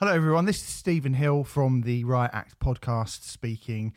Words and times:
Hello, 0.00 0.12
everyone. 0.12 0.44
This 0.44 0.58
is 0.58 0.68
Stephen 0.68 1.14
Hill 1.14 1.42
from 1.42 1.80
the 1.80 2.04
Riot 2.04 2.30
Act 2.32 2.60
podcast 2.60 3.24
speaking. 3.24 3.94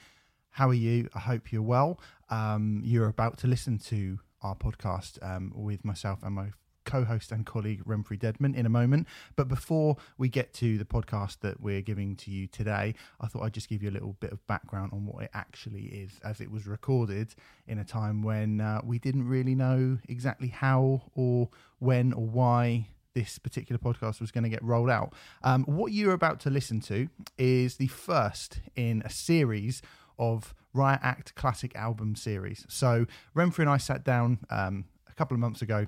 How 0.49 0.67
are 0.67 0.73
you? 0.73 1.07
I 1.13 1.19
hope 1.19 1.51
you're 1.51 1.61
well. 1.61 1.99
Um, 2.31 2.81
you're 2.83 3.07
about 3.07 3.37
to 3.37 3.47
listen 3.47 3.77
to 3.89 4.17
our 4.41 4.55
podcast 4.55 5.19
um, 5.21 5.53
with 5.55 5.85
myself 5.85 6.23
and 6.23 6.33
my 6.33 6.47
co-host 6.85 7.31
and 7.31 7.45
colleague 7.45 7.85
Remfry 7.85 8.17
Deadman 8.17 8.55
in 8.55 8.65
a 8.65 8.69
moment. 8.69 9.07
But 9.35 9.47
before 9.47 9.95
we 10.17 10.27
get 10.27 10.55
to 10.55 10.79
the 10.79 10.85
podcast 10.85 11.41
that 11.41 11.61
we're 11.61 11.83
giving 11.83 12.15
to 12.15 12.31
you 12.31 12.47
today, 12.47 12.95
I 13.19 13.27
thought 13.27 13.43
I'd 13.43 13.53
just 13.53 13.69
give 13.69 13.83
you 13.83 13.91
a 13.91 13.93
little 13.93 14.13
bit 14.19 14.31
of 14.31 14.47
background 14.47 14.93
on 14.93 15.05
what 15.05 15.25
it 15.25 15.29
actually 15.35 15.83
is, 15.83 16.19
as 16.25 16.41
it 16.41 16.49
was 16.49 16.65
recorded 16.65 17.35
in 17.67 17.77
a 17.77 17.85
time 17.85 18.23
when 18.23 18.59
uh, 18.59 18.81
we 18.83 18.97
didn't 18.97 19.27
really 19.27 19.53
know 19.53 19.99
exactly 20.09 20.47
how 20.47 21.03
or 21.13 21.49
when 21.77 22.11
or 22.11 22.25
why 22.25 22.87
this 23.13 23.37
particular 23.39 23.77
podcast 23.77 24.19
was 24.19 24.31
going 24.31 24.43
to 24.43 24.49
get 24.49 24.63
rolled 24.63 24.89
out. 24.89 25.13
Um, 25.43 25.63
what 25.65 25.91
you're 25.91 26.13
about 26.13 26.39
to 26.41 26.49
listen 26.49 26.79
to 26.81 27.09
is 27.37 27.77
the 27.77 27.87
first 27.87 28.61
in 28.75 29.01
a 29.05 29.09
series 29.09 29.81
of 30.17 30.53
Riot 30.73 30.99
Act 31.03 31.35
classic 31.35 31.75
album 31.75 32.15
series. 32.15 32.65
So 32.69 33.05
Remfry 33.35 33.59
and 33.59 33.69
I 33.69 33.77
sat 33.77 34.03
down 34.03 34.39
um, 34.49 34.85
a 35.09 35.13
couple 35.13 35.35
of 35.35 35.39
months 35.39 35.61
ago 35.61 35.87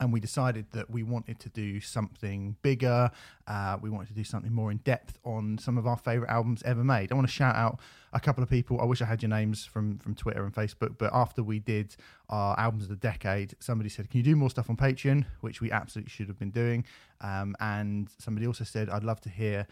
and 0.00 0.12
we 0.12 0.20
decided 0.20 0.66
that 0.72 0.90
we 0.90 1.02
wanted 1.02 1.38
to 1.40 1.48
do 1.48 1.80
something 1.80 2.56
bigger. 2.62 3.10
Uh, 3.46 3.78
we 3.80 3.90
wanted 3.90 4.08
to 4.08 4.14
do 4.14 4.24
something 4.24 4.52
more 4.52 4.70
in 4.70 4.78
depth 4.78 5.18
on 5.24 5.58
some 5.58 5.78
of 5.78 5.86
our 5.86 5.96
favorite 5.96 6.30
albums 6.30 6.62
ever 6.64 6.84
made. 6.84 7.10
I 7.10 7.14
want 7.14 7.26
to 7.26 7.32
shout 7.32 7.56
out 7.56 7.80
a 8.12 8.20
couple 8.20 8.42
of 8.42 8.50
people. 8.50 8.80
I 8.80 8.84
wish 8.84 9.00
I 9.02 9.06
had 9.06 9.22
your 9.22 9.30
names 9.30 9.64
from 9.64 9.98
from 9.98 10.14
Twitter 10.14 10.44
and 10.44 10.54
Facebook, 10.54 10.96
but 10.98 11.10
after 11.14 11.42
we 11.42 11.58
did 11.58 11.96
our 12.28 12.58
albums 12.58 12.84
of 12.84 12.90
the 12.90 12.96
decade, 12.96 13.54
somebody 13.60 13.88
said, 13.88 14.10
"Can 14.10 14.18
you 14.18 14.24
do 14.24 14.36
more 14.36 14.50
stuff 14.50 14.68
on 14.68 14.76
Patreon?" 14.76 15.24
Which 15.40 15.60
we 15.60 15.70
absolutely 15.70 16.10
should 16.10 16.28
have 16.28 16.38
been 16.38 16.50
doing. 16.50 16.84
Um, 17.20 17.56
and 17.60 18.08
somebody 18.18 18.46
also 18.46 18.64
said, 18.64 18.90
"I'd 18.90 19.04
love 19.04 19.20
to 19.22 19.30
hear." 19.30 19.66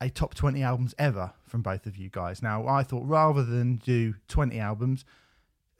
A 0.00 0.10
top 0.10 0.34
20 0.34 0.60
albums 0.60 0.92
ever 0.98 1.32
from 1.46 1.62
both 1.62 1.86
of 1.86 1.96
you 1.96 2.10
guys. 2.10 2.42
Now, 2.42 2.66
I 2.66 2.82
thought 2.82 3.06
rather 3.06 3.44
than 3.44 3.76
do 3.76 4.14
20 4.26 4.58
albums, 4.58 5.04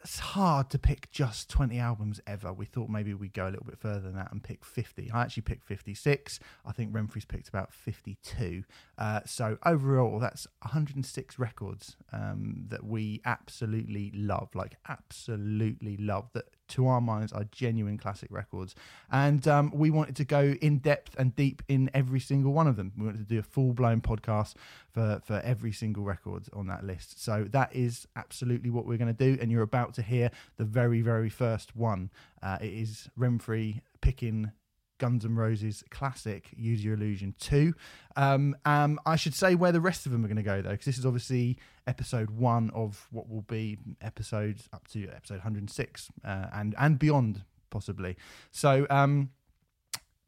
it's 0.05 0.19
hard 0.19 0.69
to 0.69 0.78
pick 0.78 1.10
just 1.10 1.48
20 1.48 1.78
albums 1.78 2.20
ever. 2.27 2.52
We 2.52 2.66
thought 2.66 2.91
maybe 2.91 3.14
we'd 3.14 3.33
go 3.33 3.48
a 3.48 3.48
little 3.48 3.64
bit 3.64 3.78
further 3.78 4.00
than 4.00 4.14
that 4.16 4.30
and 4.30 4.42
pick 4.42 4.62
50. 4.62 5.11
I 5.11 5.22
actually 5.22 5.44
picked 5.44 5.64
56. 5.64 6.41
I 6.66 6.72
think 6.72 6.92
Remfry's 6.92 7.24
picked 7.24 7.48
about 7.48 7.72
52. 7.72 8.64
Uh, 8.98 9.20
so 9.24 9.56
overall, 9.64 10.19
that's 10.19 10.46
106 10.61 11.38
records 11.38 11.96
um, 12.12 12.66
that 12.69 12.84
we 12.84 13.22
absolutely 13.24 14.12
love, 14.14 14.55
like 14.55 14.77
absolutely 14.86 15.96
love, 15.96 16.28
that 16.34 16.44
to 16.68 16.86
our 16.86 17.00
minds 17.00 17.32
are 17.32 17.44
genuine 17.50 17.98
classic 17.98 18.28
records. 18.30 18.74
And 19.10 19.46
um, 19.46 19.70
we 19.74 19.90
wanted 19.90 20.16
to 20.16 20.24
go 20.24 20.54
in 20.60 20.78
depth 20.78 21.14
and 21.18 21.34
deep 21.34 21.62
in 21.68 21.90
every 21.94 22.20
single 22.20 22.52
one 22.52 22.66
of 22.66 22.76
them. 22.76 22.92
We 22.96 23.06
wanted 23.06 23.18
to 23.18 23.34
do 23.34 23.38
a 23.38 23.42
full 23.42 23.72
blown 23.72 24.00
podcast 24.00 24.54
for, 24.92 25.20
for 25.24 25.40
every 25.44 25.72
single 25.72 26.04
record 26.04 26.44
on 26.52 26.66
that 26.68 26.84
list. 26.84 27.22
So 27.22 27.46
that 27.50 27.74
is 27.74 28.06
absolutely 28.16 28.70
what 28.70 28.86
we're 28.86 28.98
going 28.98 29.14
to 29.14 29.34
do. 29.34 29.38
And 29.40 29.50
you're 29.50 29.62
about 29.62 29.94
to 29.94 30.02
hear 30.02 30.30
the 30.56 30.64
very, 30.64 31.02
very 31.02 31.30
first 31.30 31.76
one. 31.76 32.10
Uh, 32.42 32.58
it 32.60 32.72
is 32.72 33.08
Remfry 33.18 33.80
picking 34.00 34.52
Guns 34.98 35.24
N' 35.24 35.34
Roses 35.34 35.84
classic 35.90 36.50
Use 36.56 36.84
Your 36.84 36.94
Illusion 36.94 37.34
2. 37.38 37.74
Um, 38.16 38.56
um, 38.64 38.98
I 39.06 39.16
should 39.16 39.34
say 39.34 39.54
where 39.54 39.72
the 39.72 39.80
rest 39.80 40.06
of 40.06 40.12
them 40.12 40.24
are 40.24 40.28
going 40.28 40.36
to 40.36 40.42
go, 40.42 40.62
though, 40.62 40.70
because 40.70 40.86
this 40.86 40.98
is 40.98 41.06
obviously 41.06 41.58
episode 41.86 42.30
one 42.30 42.70
of 42.74 43.06
what 43.10 43.28
will 43.28 43.42
be 43.42 43.78
episodes 44.00 44.68
up 44.72 44.88
to 44.88 45.08
episode 45.08 45.36
106 45.36 46.08
uh, 46.24 46.46
and, 46.52 46.74
and 46.78 46.98
beyond, 46.98 47.42
possibly. 47.70 48.16
So, 48.50 48.86
um, 48.90 49.30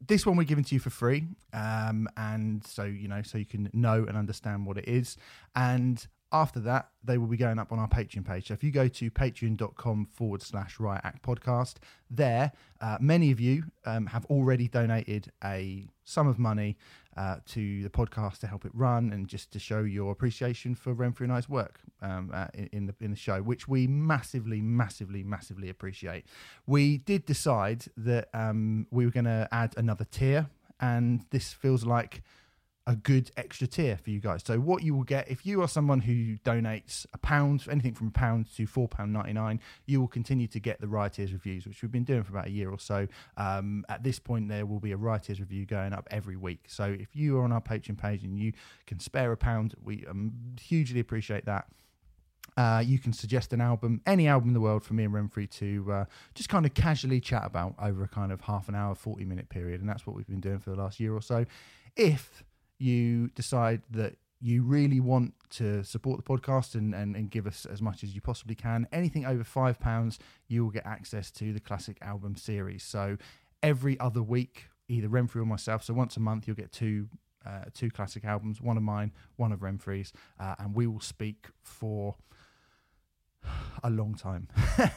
this 0.05 0.25
one 0.25 0.37
we're 0.37 0.43
giving 0.43 0.63
to 0.63 0.75
you 0.75 0.79
for 0.79 0.89
free 0.91 1.25
um, 1.53 2.07
and 2.17 2.63
so 2.63 2.83
you 2.83 3.07
know 3.07 3.23
so 3.23 3.37
you 3.37 3.45
can 3.45 3.69
know 3.73 4.05
and 4.07 4.15
understand 4.15 4.65
what 4.65 4.77
it 4.77 4.87
is 4.87 5.17
and 5.55 6.07
after 6.31 6.59
that, 6.61 6.89
they 7.03 7.17
will 7.17 7.27
be 7.27 7.37
going 7.37 7.57
up 7.59 7.71
on 7.71 7.79
our 7.79 7.87
Patreon 7.87 8.25
page. 8.25 8.47
So 8.47 8.53
if 8.53 8.63
you 8.63 8.71
go 8.71 8.87
to 8.87 9.09
patreon.com 9.09 10.07
forward 10.13 10.41
slash 10.41 10.79
riot 10.79 11.01
act 11.03 11.23
podcast, 11.23 11.75
there, 12.09 12.51
uh, 12.81 12.97
many 12.99 13.31
of 13.31 13.39
you 13.39 13.63
um, 13.85 14.07
have 14.07 14.25
already 14.25 14.67
donated 14.67 15.31
a 15.43 15.87
sum 16.03 16.27
of 16.27 16.37
money 16.37 16.77
uh, 17.15 17.37
to 17.47 17.81
the 17.81 17.89
podcast 17.89 18.39
to 18.39 18.47
help 18.47 18.65
it 18.65 18.71
run 18.73 19.11
and 19.11 19.27
just 19.27 19.51
to 19.51 19.59
show 19.59 19.81
your 19.81 20.11
appreciation 20.11 20.75
for 20.75 20.93
Remfry 20.93 21.21
and 21.21 21.31
I's 21.31 21.49
work 21.49 21.79
um, 22.01 22.29
uh, 22.33 22.47
in, 22.53 22.69
in, 22.73 22.85
the, 22.87 22.95
in 22.99 23.11
the 23.11 23.17
show, 23.17 23.41
which 23.41 23.67
we 23.67 23.87
massively, 23.87 24.61
massively, 24.61 25.23
massively 25.23 25.69
appreciate. 25.69 26.25
We 26.67 26.97
did 26.99 27.25
decide 27.25 27.85
that 27.97 28.29
um, 28.33 28.85
we 28.91 29.05
were 29.05 29.11
going 29.11 29.25
to 29.25 29.47
add 29.51 29.73
another 29.77 30.05
tier, 30.05 30.47
and 30.79 31.25
this 31.31 31.53
feels 31.53 31.85
like 31.85 32.21
a 32.87 32.95
good 32.95 33.29
extra 33.35 33.67
tier 33.67 33.97
for 33.97 34.09
you 34.09 34.21
guys. 34.21 34.41
So 34.45 34.59
what 34.59 34.81
you 34.81 34.95
will 34.95 35.03
get 35.03 35.29
if 35.29 35.45
you 35.45 35.61
are 35.61 35.67
someone 35.67 35.99
who 35.99 36.37
donates 36.37 37.05
a 37.13 37.17
pound, 37.17 37.65
anything 37.69 37.93
from 37.93 38.07
a 38.07 38.11
pound 38.11 38.47
to 38.55 38.65
four 38.65 38.87
pound 38.87 39.11
ninety 39.11 39.33
nine, 39.33 39.59
you 39.85 39.99
will 39.99 40.07
continue 40.07 40.47
to 40.47 40.59
get 40.59 40.79
the 40.79 40.87
Rioters 40.87 41.33
reviews, 41.33 41.67
which 41.67 41.81
we've 41.81 41.91
been 41.91 42.05
doing 42.05 42.23
for 42.23 42.31
about 42.31 42.47
a 42.47 42.51
year 42.51 42.71
or 42.71 42.79
so. 42.79 43.07
Um, 43.35 43.83
at 43.89 44.03
this 44.03 44.19
point, 44.19 44.47
there 44.47 44.65
will 44.65 44.79
be 44.79 44.93
a 44.93 44.97
Rioters 44.97 45.41
review 45.41 45.65
going 45.65 45.91
up 45.91 46.07
every 46.09 46.37
week. 46.37 46.63
So 46.67 46.85
if 46.97 47.13
you 47.13 47.37
are 47.37 47.43
on 47.43 47.51
our 47.51 47.61
Patreon 47.61 47.97
page 47.97 48.23
and 48.23 48.39
you 48.39 48.53
can 48.85 48.99
spare 49.01 49.33
a 49.33 49.37
pound, 49.37 49.75
we 49.83 50.05
um, 50.09 50.31
hugely 50.59 51.01
appreciate 51.01 51.45
that. 51.45 51.67
Uh, 52.55 52.81
you 52.83 52.97
can 52.97 53.11
suggest 53.11 53.51
an 53.53 53.59
album, 53.59 54.01
any 54.07 54.27
album 54.27 54.49
in 54.49 54.53
the 54.53 54.61
world 54.61 54.83
for 54.83 54.93
me 54.93 55.03
and 55.03 55.13
Remfry 55.13 55.47
to 55.59 55.91
uh, 55.91 56.05
just 56.33 56.49
kind 56.49 56.65
of 56.65 56.73
casually 56.73 57.19
chat 57.19 57.43
about 57.45 57.75
over 57.79 58.03
a 58.03 58.07
kind 58.07 58.31
of 58.31 58.41
half 58.41 58.69
an 58.69 58.75
hour, 58.75 58.95
40 58.95 59.25
minute 59.25 59.49
period. 59.49 59.81
And 59.81 59.89
that's 59.89 60.07
what 60.07 60.15
we've 60.15 60.25
been 60.25 60.39
doing 60.39 60.57
for 60.57 60.69
the 60.69 60.77
last 60.77 60.99
year 60.99 61.13
or 61.13 61.21
so. 61.21 61.45
If 61.95 62.43
you 62.77 63.29
decide 63.29 63.81
that 63.91 64.15
you 64.39 64.63
really 64.63 64.99
want 64.99 65.33
to 65.49 65.83
support 65.83 66.17
the 66.17 66.23
podcast 66.23 66.75
and, 66.75 66.93
and, 66.93 67.15
and 67.15 67.31
give 67.31 67.47
us 67.47 67.65
as 67.65 67.81
much 67.81 68.03
as 68.03 68.13
you 68.13 68.21
possibly 68.21 68.55
can, 68.55 68.87
anything 68.91 69.25
over 69.25 69.43
five 69.43 69.79
pounds, 69.79 70.19
you 70.47 70.63
will 70.63 70.71
get 70.71 70.85
access 70.85 71.31
to 71.31 71.53
the 71.53 71.59
classic 71.59 71.97
album 72.01 72.35
series. 72.35 72.83
So 72.83 73.17
every 73.63 73.99
other 73.99 74.21
week, 74.21 74.69
either 74.87 75.07
Remfry 75.07 75.37
or 75.37 75.45
myself, 75.45 75.83
so 75.83 75.93
once 75.93 76.17
a 76.17 76.19
month, 76.19 76.47
you'll 76.47 76.55
get 76.55 76.71
two 76.71 77.09
uh, 77.45 77.65
two 77.73 77.89
classic 77.89 78.25
albums, 78.25 78.59
one 78.61 78.75
of 78.75 78.83
mine, 78.83 79.13
one 79.37 79.53
of 79.53 79.61
Remfry's, 79.61 80.11
uh, 80.37 80.55
and 80.59 80.75
we 80.75 80.85
will 80.85 80.99
speak 80.99 81.47
for 81.63 82.15
a 83.83 83.89
long 83.89 84.15
time, 84.15 84.47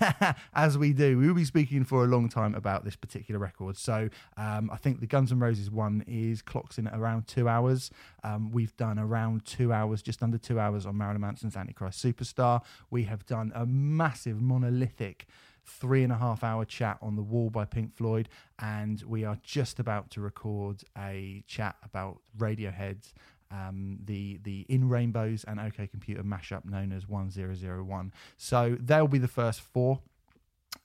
as 0.54 0.78
we 0.78 0.92
do. 0.92 1.18
We 1.18 1.26
will 1.26 1.34
be 1.34 1.44
speaking 1.44 1.84
for 1.84 2.04
a 2.04 2.06
long 2.06 2.28
time 2.28 2.54
about 2.54 2.84
this 2.84 2.96
particular 2.96 3.38
record. 3.38 3.76
So 3.76 4.08
um, 4.36 4.70
I 4.72 4.76
think 4.76 5.00
the 5.00 5.06
Guns 5.06 5.32
N' 5.32 5.38
Roses 5.38 5.70
one 5.70 6.04
is 6.06 6.42
clocks 6.42 6.78
in 6.78 6.86
at 6.86 6.98
around 6.98 7.26
two 7.26 7.48
hours. 7.48 7.90
Um, 8.24 8.50
we've 8.50 8.76
done 8.76 8.98
around 8.98 9.44
two 9.44 9.72
hours, 9.72 10.02
just 10.02 10.22
under 10.22 10.38
two 10.38 10.58
hours 10.58 10.86
on 10.86 10.96
Marilyn 10.96 11.20
Manson's 11.20 11.56
Antichrist 11.56 12.04
Superstar. 12.04 12.62
We 12.90 13.04
have 13.04 13.26
done 13.26 13.52
a 13.54 13.66
massive 13.66 14.40
monolithic 14.40 15.26
three 15.64 16.02
and 16.02 16.12
a 16.12 16.16
half 16.16 16.42
hour 16.42 16.64
chat 16.64 16.98
on 17.00 17.16
the 17.16 17.22
wall 17.22 17.50
by 17.50 17.64
Pink 17.64 17.94
Floyd, 17.94 18.28
and 18.58 19.02
we 19.02 19.24
are 19.24 19.38
just 19.42 19.78
about 19.78 20.10
to 20.10 20.20
record 20.20 20.82
a 20.98 21.44
chat 21.46 21.76
about 21.84 22.20
Radiohead 22.36 23.12
um, 23.50 23.98
the 24.04 24.38
the 24.42 24.66
In 24.68 24.88
Rainbows 24.88 25.44
and 25.44 25.60
OK 25.60 25.86
Computer 25.86 26.22
mashup 26.22 26.64
known 26.64 26.92
as 26.92 27.08
1001. 27.08 28.12
So 28.36 28.76
they'll 28.80 29.08
be 29.08 29.18
the 29.18 29.28
first 29.28 29.60
four. 29.60 30.00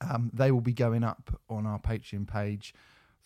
Um, 0.01 0.31
they 0.33 0.51
will 0.51 0.61
be 0.61 0.73
going 0.73 1.03
up 1.03 1.39
on 1.49 1.65
our 1.65 1.79
Patreon 1.79 2.27
page 2.27 2.73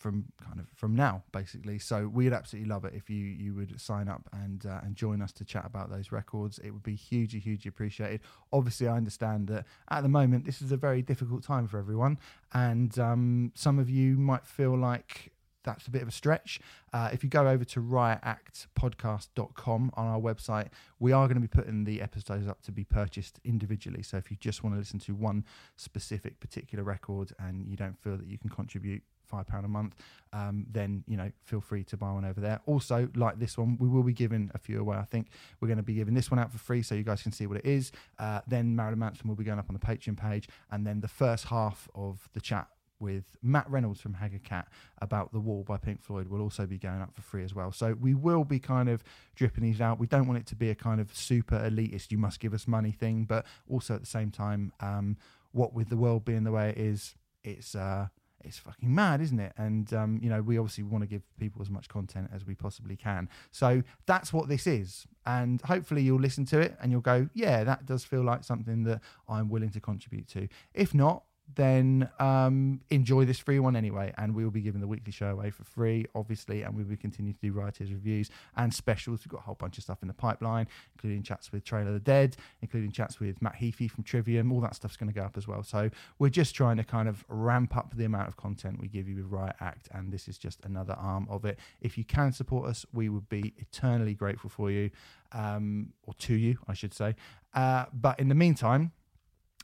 from 0.00 0.24
kind 0.42 0.58
of 0.58 0.66
from 0.74 0.96
now 0.96 1.22
basically 1.30 1.78
so 1.78 2.08
we'd 2.08 2.32
absolutely 2.32 2.68
love 2.68 2.86
it 2.86 2.94
if 2.94 3.10
you 3.10 3.18
you 3.18 3.54
would 3.54 3.78
sign 3.78 4.08
up 4.08 4.22
and 4.32 4.64
uh, 4.64 4.80
and 4.82 4.96
join 4.96 5.20
us 5.20 5.30
to 5.30 5.44
chat 5.44 5.66
about 5.66 5.90
those 5.90 6.10
records 6.10 6.58
it 6.60 6.70
would 6.70 6.82
be 6.82 6.94
hugely 6.94 7.38
hugely 7.38 7.68
appreciated 7.68 8.20
obviously 8.50 8.88
i 8.88 8.96
understand 8.96 9.46
that 9.46 9.66
at 9.90 10.02
the 10.02 10.08
moment 10.08 10.46
this 10.46 10.62
is 10.62 10.72
a 10.72 10.76
very 10.76 11.02
difficult 11.02 11.42
time 11.44 11.66
for 11.66 11.78
everyone 11.78 12.18
and 12.54 12.98
um, 12.98 13.52
some 13.54 13.78
of 13.78 13.90
you 13.90 14.16
might 14.16 14.46
feel 14.46 14.74
like 14.74 15.32
that's 15.64 15.86
a 15.86 15.90
bit 15.90 16.02
of 16.02 16.08
a 16.08 16.12
stretch. 16.12 16.60
Uh, 16.92 17.08
if 17.12 17.22
you 17.22 17.30
go 17.30 17.48
over 17.48 17.64
to 17.64 17.80
riotactpodcast.com 17.80 19.92
on 19.94 20.06
our 20.06 20.20
website, 20.20 20.68
we 20.98 21.12
are 21.12 21.26
going 21.26 21.40
to 21.40 21.40
be 21.40 21.48
putting 21.48 21.84
the 21.84 22.00
episodes 22.00 22.48
up 22.48 22.62
to 22.62 22.72
be 22.72 22.84
purchased 22.84 23.38
individually. 23.44 24.02
So 24.02 24.16
if 24.16 24.30
you 24.30 24.38
just 24.40 24.64
want 24.64 24.74
to 24.74 24.78
listen 24.78 24.98
to 25.00 25.14
one 25.14 25.44
specific 25.76 26.40
particular 26.40 26.82
record 26.84 27.32
and 27.38 27.66
you 27.66 27.76
don't 27.76 27.98
feel 27.98 28.16
that 28.16 28.26
you 28.26 28.38
can 28.38 28.50
contribute 28.50 29.02
five 29.30 29.46
pound 29.46 29.64
a 29.64 29.68
month, 29.68 29.94
um, 30.32 30.66
then 30.70 31.04
you 31.06 31.16
know 31.16 31.30
feel 31.44 31.60
free 31.60 31.84
to 31.84 31.96
buy 31.96 32.12
one 32.12 32.24
over 32.24 32.40
there. 32.40 32.60
Also, 32.66 33.08
like 33.14 33.38
this 33.38 33.56
one, 33.56 33.76
we 33.78 33.88
will 33.88 34.02
be 34.02 34.12
giving 34.12 34.50
a 34.54 34.58
few 34.58 34.80
away. 34.80 34.96
I 34.96 35.04
think 35.04 35.28
we're 35.60 35.68
going 35.68 35.78
to 35.78 35.84
be 35.84 35.94
giving 35.94 36.14
this 36.14 36.30
one 36.30 36.40
out 36.40 36.50
for 36.50 36.58
free, 36.58 36.82
so 36.82 36.94
you 36.94 37.04
guys 37.04 37.22
can 37.22 37.32
see 37.32 37.46
what 37.46 37.58
it 37.58 37.64
is. 37.64 37.92
Uh, 38.18 38.40
then 38.46 38.74
Marilyn 38.74 38.98
Manson 38.98 39.28
will 39.28 39.36
be 39.36 39.44
going 39.44 39.58
up 39.58 39.70
on 39.70 39.74
the 39.74 39.86
Patreon 39.86 40.16
page, 40.16 40.48
and 40.70 40.86
then 40.86 41.00
the 41.00 41.08
first 41.08 41.46
half 41.46 41.88
of 41.94 42.28
the 42.34 42.40
chat 42.40 42.66
with 43.00 43.36
Matt 43.42 43.68
Reynolds 43.70 44.00
from 44.00 44.14
Haggard 44.14 44.44
Cat 44.44 44.68
about 45.00 45.32
The 45.32 45.40
Wall 45.40 45.64
by 45.64 45.78
Pink 45.78 46.02
Floyd 46.02 46.28
will 46.28 46.40
also 46.40 46.66
be 46.66 46.78
going 46.78 47.00
up 47.00 47.14
for 47.14 47.22
free 47.22 47.44
as 47.44 47.54
well. 47.54 47.72
So 47.72 47.94
we 48.00 48.14
will 48.14 48.44
be 48.44 48.58
kind 48.58 48.88
of 48.88 49.02
dripping 49.34 49.64
these 49.64 49.80
out. 49.80 49.98
We 49.98 50.06
don't 50.06 50.26
want 50.26 50.38
it 50.38 50.46
to 50.46 50.56
be 50.56 50.70
a 50.70 50.74
kind 50.74 51.00
of 51.00 51.14
super 51.16 51.58
elitist, 51.58 52.10
you 52.10 52.18
must 52.18 52.40
give 52.40 52.54
us 52.54 52.68
money 52.68 52.92
thing, 52.92 53.24
but 53.24 53.46
also 53.68 53.94
at 53.94 54.00
the 54.00 54.06
same 54.06 54.30
time, 54.30 54.72
um, 54.80 55.16
what 55.52 55.72
with 55.72 55.88
the 55.88 55.96
world 55.96 56.24
being 56.24 56.44
the 56.44 56.52
way 56.52 56.70
it 56.70 56.78
is, 56.78 57.14
it's 57.42 57.74
uh, 57.74 58.08
it's 58.44 58.58
fucking 58.58 58.94
mad, 58.94 59.20
isn't 59.20 59.38
it? 59.38 59.52
And 59.56 59.92
um, 59.92 60.18
you 60.22 60.30
know, 60.30 60.42
we 60.42 60.58
obviously 60.58 60.84
want 60.84 61.02
to 61.02 61.08
give 61.08 61.22
people 61.38 61.60
as 61.62 61.70
much 61.70 61.88
content 61.88 62.30
as 62.32 62.46
we 62.46 62.54
possibly 62.54 62.96
can. 62.96 63.28
So 63.50 63.82
that's 64.06 64.32
what 64.32 64.48
this 64.48 64.66
is, 64.66 65.06
and 65.26 65.60
hopefully 65.62 66.02
you'll 66.02 66.20
listen 66.20 66.44
to 66.46 66.60
it 66.60 66.76
and 66.80 66.90
you'll 66.90 67.00
go, 67.00 67.28
yeah, 67.34 67.64
that 67.64 67.86
does 67.86 68.04
feel 68.04 68.22
like 68.22 68.44
something 68.44 68.84
that 68.84 69.00
I'm 69.28 69.48
willing 69.48 69.70
to 69.70 69.80
contribute 69.80 70.28
to. 70.28 70.48
If 70.74 70.94
not, 70.94 71.24
then 71.54 72.08
um, 72.18 72.80
enjoy 72.90 73.24
this 73.24 73.38
free 73.38 73.58
one 73.58 73.76
anyway. 73.76 74.12
And 74.16 74.34
we 74.34 74.44
will 74.44 74.50
be 74.50 74.60
giving 74.60 74.80
the 74.80 74.86
weekly 74.86 75.12
show 75.12 75.28
away 75.28 75.50
for 75.50 75.64
free, 75.64 76.06
obviously. 76.14 76.62
And 76.62 76.76
we 76.76 76.82
will 76.82 76.96
continue 76.96 77.32
to 77.32 77.38
do 77.40 77.52
Rioters' 77.52 77.92
reviews 77.92 78.30
and 78.56 78.72
specials. 78.72 79.20
We've 79.20 79.32
got 79.32 79.40
a 79.40 79.44
whole 79.44 79.54
bunch 79.54 79.78
of 79.78 79.84
stuff 79.84 79.98
in 80.02 80.08
the 80.08 80.14
pipeline, 80.14 80.68
including 80.94 81.22
chats 81.22 81.52
with 81.52 81.64
Trail 81.64 81.86
of 81.86 81.94
the 81.94 82.00
Dead, 82.00 82.36
including 82.62 82.92
chats 82.92 83.20
with 83.20 83.40
Matt 83.42 83.56
Heafy 83.56 83.90
from 83.90 84.04
Trivium. 84.04 84.52
All 84.52 84.60
that 84.60 84.74
stuff's 84.74 84.96
going 84.96 85.12
to 85.12 85.18
go 85.18 85.24
up 85.24 85.36
as 85.36 85.46
well. 85.46 85.62
So 85.62 85.90
we're 86.18 86.30
just 86.30 86.54
trying 86.54 86.76
to 86.76 86.84
kind 86.84 87.08
of 87.08 87.24
ramp 87.28 87.76
up 87.76 87.96
the 87.96 88.04
amount 88.04 88.28
of 88.28 88.36
content 88.36 88.80
we 88.80 88.88
give 88.88 89.08
you 89.08 89.16
with 89.16 89.26
Riot 89.26 89.56
Act. 89.60 89.88
And 89.92 90.12
this 90.12 90.28
is 90.28 90.38
just 90.38 90.60
another 90.64 90.94
arm 90.94 91.26
of 91.30 91.44
it. 91.44 91.58
If 91.80 91.98
you 91.98 92.04
can 92.04 92.32
support 92.32 92.68
us, 92.68 92.86
we 92.92 93.08
would 93.08 93.28
be 93.28 93.54
eternally 93.58 94.14
grateful 94.14 94.50
for 94.50 94.70
you, 94.70 94.90
um, 95.32 95.92
or 96.06 96.14
to 96.14 96.34
you, 96.34 96.58
I 96.68 96.74
should 96.74 96.94
say. 96.94 97.14
Uh, 97.54 97.86
but 97.92 98.18
in 98.20 98.28
the 98.28 98.34
meantime, 98.34 98.92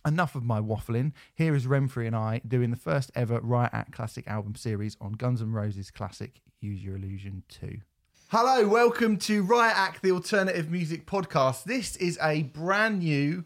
enough 0.07 0.37
of 0.37 0.45
my 0.45 0.61
waffling. 0.61 1.13
Here 1.35 1.55
is 1.55 1.67
Remfry 1.67 2.07
and 2.07 2.15
I 2.15 2.41
doing 2.47 2.71
the 2.71 2.77
first 2.77 3.11
ever 3.15 3.41
Riot 3.41 3.71
Act 3.73 3.93
Classic 3.93 4.27
album 4.29 4.55
series 4.55 4.97
on 5.01 5.13
Guns 5.13 5.43
N' 5.43 5.53
Roses 5.53 5.91
classic 5.91 6.41
Use 6.61 6.83
Your 6.83 6.97
Illusion 6.97 7.43
2. 7.49 7.79
Hello, 8.29 8.69
welcome 8.69 9.17
to 9.19 9.43
Riot 9.43 9.77
Act, 9.77 10.03
the 10.03 10.13
alternative 10.13 10.71
music 10.71 11.07
podcast. 11.07 11.65
This 11.65 11.97
is 11.97 12.19
a 12.23 12.45
brand 12.45 13.01
new 13.01 13.45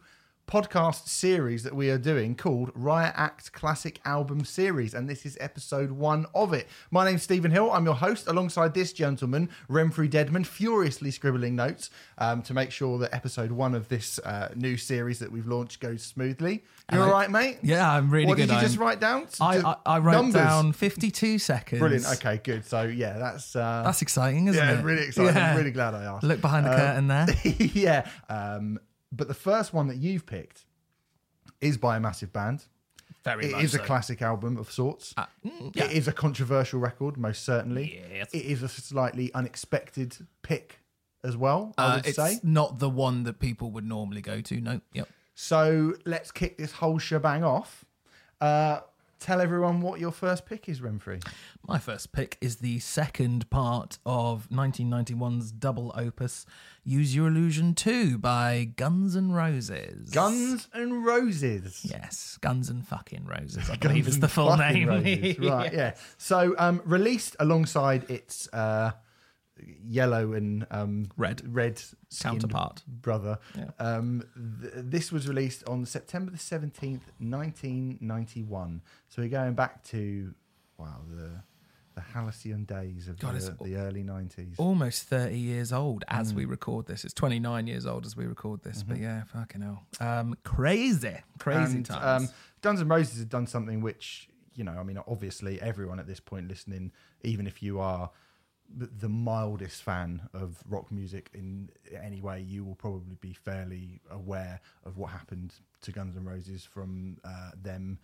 podcast 0.51 1.07
series 1.07 1.63
that 1.63 1.75
we 1.77 1.91
are 1.91 1.97
doing 1.99 2.35
called 2.35 2.73
Riot 2.75 3.15
Act 3.17 3.53
Classic 3.53 4.01
Album 4.05 4.45
Series, 4.45 4.95
and 4.95 5.09
this 5.09 5.25
is 5.25 5.39
episode 5.41 5.93
one 5.93 6.27
of 6.35 6.53
it. 6.53 6.67
My 6.91 7.05
name's 7.05 7.23
Stephen 7.23 7.53
Hill. 7.53 7.71
I'm 7.71 7.85
your 7.85 7.95
host, 7.95 8.27
alongside 8.27 8.75
this 8.75 8.93
gentleman, 8.93 9.49
Remfry 9.71 10.11
Deadman, 10.11 10.43
furiously 10.43 11.13
scribbling 11.13 11.55
notes 11.55 11.91
um, 12.19 12.43
to 12.43 12.53
make 12.53 12.73
sure 12.73 12.99
that 12.99 13.15
episode 13.15 13.53
one 13.53 13.77
of 13.77 13.89
this 13.89 14.19
uh, 14.21 14.53
new 14.57 14.77
series 14.77 15.21
that 15.21 15.31
we've 15.31 15.47
launched 15.47 15.79
goes 15.79 16.03
smoothly. 16.03 16.65
You're 16.93 17.05
all 17.05 17.13
right, 17.13 17.31
mate? 17.31 17.59
Yeah, 17.63 17.89
I'm 17.89 18.11
really 18.11 18.27
what 18.27 18.35
good. 18.37 18.49
did 18.49 18.51
you 18.51 18.57
I'm- 18.57 18.65
just 18.67 18.79
write 18.79 18.99
down? 18.99 19.29
I, 19.41 19.59
I, 19.59 19.77
I 19.87 19.99
wrote 20.01 20.13
numbers? 20.15 20.35
down 20.35 20.73
52 20.73 21.39
seconds. 21.39 21.79
Brilliant. 21.79 22.07
Okay, 22.15 22.41
good. 22.43 22.65
So 22.65 22.83
yeah, 22.83 23.19
that's 23.19 23.55
uh, 23.55 23.83
That's 23.85 24.03
exciting, 24.03 24.49
isn't 24.49 24.61
yeah, 24.61 24.81
it? 24.81 24.83
really 24.85 25.07
exciting. 25.07 25.37
Yeah. 25.37 25.53
I'm 25.53 25.57
really 25.57 25.71
glad 25.71 25.95
I 25.95 26.03
asked. 26.05 26.25
Look 26.25 26.41
behind 26.41 26.67
the 26.67 26.71
Um, 26.73 26.77
curtain 26.77 27.07
there. 27.07 27.27
yeah. 27.73 28.09
Um, 28.29 28.81
but 29.13 29.29
the 29.29 29.35
first 29.35 29.73
one 29.73 29.89
that 29.89 29.97
you've 29.97 30.27
picked 30.27 30.65
is 31.61 31.77
by 31.77 31.97
a 31.97 32.01
massive 32.01 32.33
band. 32.33 32.65
Very 33.25 33.47
It 33.53 33.63
is 33.63 33.75
a 33.75 33.79
classic 33.79 34.23
album 34.23 34.57
of 34.57 34.71
sorts. 34.73 35.13
Uh, 35.17 35.27
mm, 35.45 35.75
yeah. 35.77 35.85
It 35.85 35.93
is 35.93 36.09
a 36.09 36.13
controversial 36.13 36.81
record, 36.81 37.19
most 37.19 37.45
certainly. 37.45 38.03
Yes. 38.11 38.31
It 38.33 38.45
is 38.47 38.63
a 38.63 38.69
slightly 38.69 39.33
unexpected 39.35 40.17
pick 40.43 40.79
as 41.23 41.37
well, 41.37 41.75
I 41.77 41.85
Uh, 41.85 41.97
would 41.97 42.07
it's 42.07 42.17
say. 42.17 42.41
not 42.43 42.79
the 42.79 42.89
one 42.89 43.25
that 43.25 43.39
people 43.39 43.71
would 43.73 43.85
normally 43.85 44.23
go 44.23 44.41
to. 44.41 44.61
No. 44.61 44.81
Yep. 44.95 45.09
So 45.35 45.95
let's 46.07 46.31
kick 46.31 46.57
this 46.57 46.73
whole 46.73 46.99
shebang 46.99 47.45
off. 47.45 47.85
Uh, 48.41 48.81
tell 49.21 49.41
everyone 49.41 49.81
what 49.83 50.01
your 50.01 50.11
first 50.11 50.47
pick 50.47 50.69
is, 50.69 50.81
Remfry. 50.81 51.23
My 51.67 51.79
first 51.79 52.13
pick 52.13 52.39
is 52.41 52.57
the 52.57 52.79
second 52.79 53.49
part 53.51 53.99
of 54.07 54.49
1991's 54.51 55.53
double 55.53 55.93
opus, 55.95 56.47
Use 56.83 57.15
Your 57.15 57.29
Illusion 57.29 57.75
2 57.75 58.19
by 58.19 58.71
Guns 58.77 59.15
N' 59.15 59.33
Roses. 59.33 60.11
Guns 60.11 60.69
and 60.73 61.05
Roses. 61.05 61.83
Yes, 61.85 62.39
Guns 62.41 62.71
and 62.71 62.87
fucking 62.87 63.27
Roses, 63.27 63.69
I 63.69 63.77
believe 63.77 64.09
is 64.09 64.21
the 64.21 64.29
full 64.29 64.57
name. 64.57 64.89
Roses. 64.89 65.39
Right, 65.39 65.73
yeah. 65.73 65.95
So 66.17 66.55
um, 66.59 66.81
released 66.85 67.37
alongside 67.39 68.11
its 68.11 68.49
uh, 68.55 68.93
yellow 69.85 70.33
and 70.33 70.67
um, 70.71 71.07
Red. 71.17 71.43
red 71.55 71.83
Counterpart. 72.21 72.83
brother. 72.87 73.39
Yeah. 73.57 73.71
Um, 73.79 74.23
th- 74.61 74.73
this 74.77 75.11
was 75.13 75.29
released 75.29 75.67
on 75.69 75.85
September 75.87 76.31
the 76.31 76.39
seventeenth, 76.39 77.11
nineteen 77.19 77.99
ninety 78.01 78.43
one. 78.43 78.83
So 79.09 79.23
we're 79.23 79.29
going 79.29 79.55
back 79.55 79.83
to 79.85 80.35
wow 80.79 81.01
the 81.09 81.31
the 81.97 82.01
halcyon 82.01 82.65
days 82.65 83.09
of 83.09 83.19
God, 83.19 83.35
the, 83.35 83.57
the 83.65 83.77
early 83.77 84.05
nineties. 84.05 84.55
Almost 84.59 85.03
30 85.09 85.37
years 85.37 85.73
old 85.73 86.05
as 86.07 86.33
Mm. 86.33 86.37
we 86.37 86.45
record 86.45 86.87
this. 86.87 87.05
It's 87.05 87.13
29 87.15 87.67
years 87.67 87.85
old 87.85 88.07
as 88.07 88.17
we 88.17 88.27
record 88.27 88.63
this, 88.63 88.79
Mm-hmm. 88.85 88.93
but 88.93 89.01
yeah, 89.01 89.25
fucking 89.25 89.61
hell. 89.61 89.83
Um, 90.01 90.37
crazy, 90.45 91.17
crazy 91.41 91.79
and, 91.79 91.87
times. 91.87 92.29
Um, 92.31 92.35
Guns 92.63 92.81
N' 92.81 92.87
Roses 92.89 93.19
have 93.19 93.29
done 93.29 93.49
something 93.49 93.81
which, 93.81 94.29
you 94.55 94.63
know, 94.63 94.77
I 94.79 94.85
mean, 94.85 95.01
obviously 95.09 95.61
everyone 95.61 95.99
at 95.99 96.07
this 96.07 96.21
point 96.21 96.47
listening, 96.47 96.93
even 97.25 97.49
if 97.49 97.61
you 97.61 97.81
are 97.81 98.11
the, 98.77 99.09
mildest 99.09 99.83
fan 99.83 100.29
of 100.33 100.59
rock 100.69 100.91
music 100.91 101.31
in 101.35 101.71
any 102.03 102.21
way, 102.21 102.41
you 102.41 102.65
will 102.65 102.75
probably 102.75 103.17
be 103.21 103.33
fairly 103.33 104.01
aware 104.11 104.61
of 104.85 104.97
what 104.97 105.11
happened 105.11 105.55
to 105.83 105.93
Guns 105.93 106.17
N' 106.17 106.25
Roses 106.25 106.65
from 106.65 107.19
uh, 107.25 107.51
them 107.61 107.99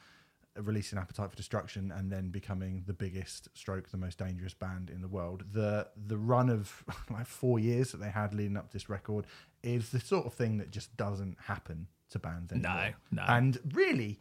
releasing 0.59 0.99
Appetite 0.99 1.31
for 1.31 1.37
Destruction 1.37 1.93
and 1.95 2.11
then 2.11 2.31
becoming 2.31 2.83
the 2.87 2.93
biggest 2.93 3.49
stroke 3.55 3.91
the 3.91 3.97
most 3.97 4.19
dangerous 4.19 4.55
band 4.55 4.89
in 4.89 5.03
the 5.03 5.09
world 5.09 5.45
the 5.53 5.87
the 6.07 6.17
run 6.17 6.49
of 6.49 6.83
like 7.11 7.27
4 7.27 7.59
years 7.59 7.93
that 7.93 7.99
they 7.99 8.09
had 8.09 8.35
leading 8.35 8.57
up 8.57 8.69
to 8.69 8.73
this 8.73 8.89
record 8.89 9.27
is 9.63 9.91
the 9.91 10.01
sort 10.01 10.25
of 10.25 10.33
thing 10.33 10.57
that 10.59 10.71
just 10.71 10.97
doesn't 10.97 11.37
happen 11.45 11.89
to 12.09 12.19
bands 12.19 12.53
anymore. 12.53 12.73
no. 13.11 13.23
and 13.29 13.59
really 13.75 14.19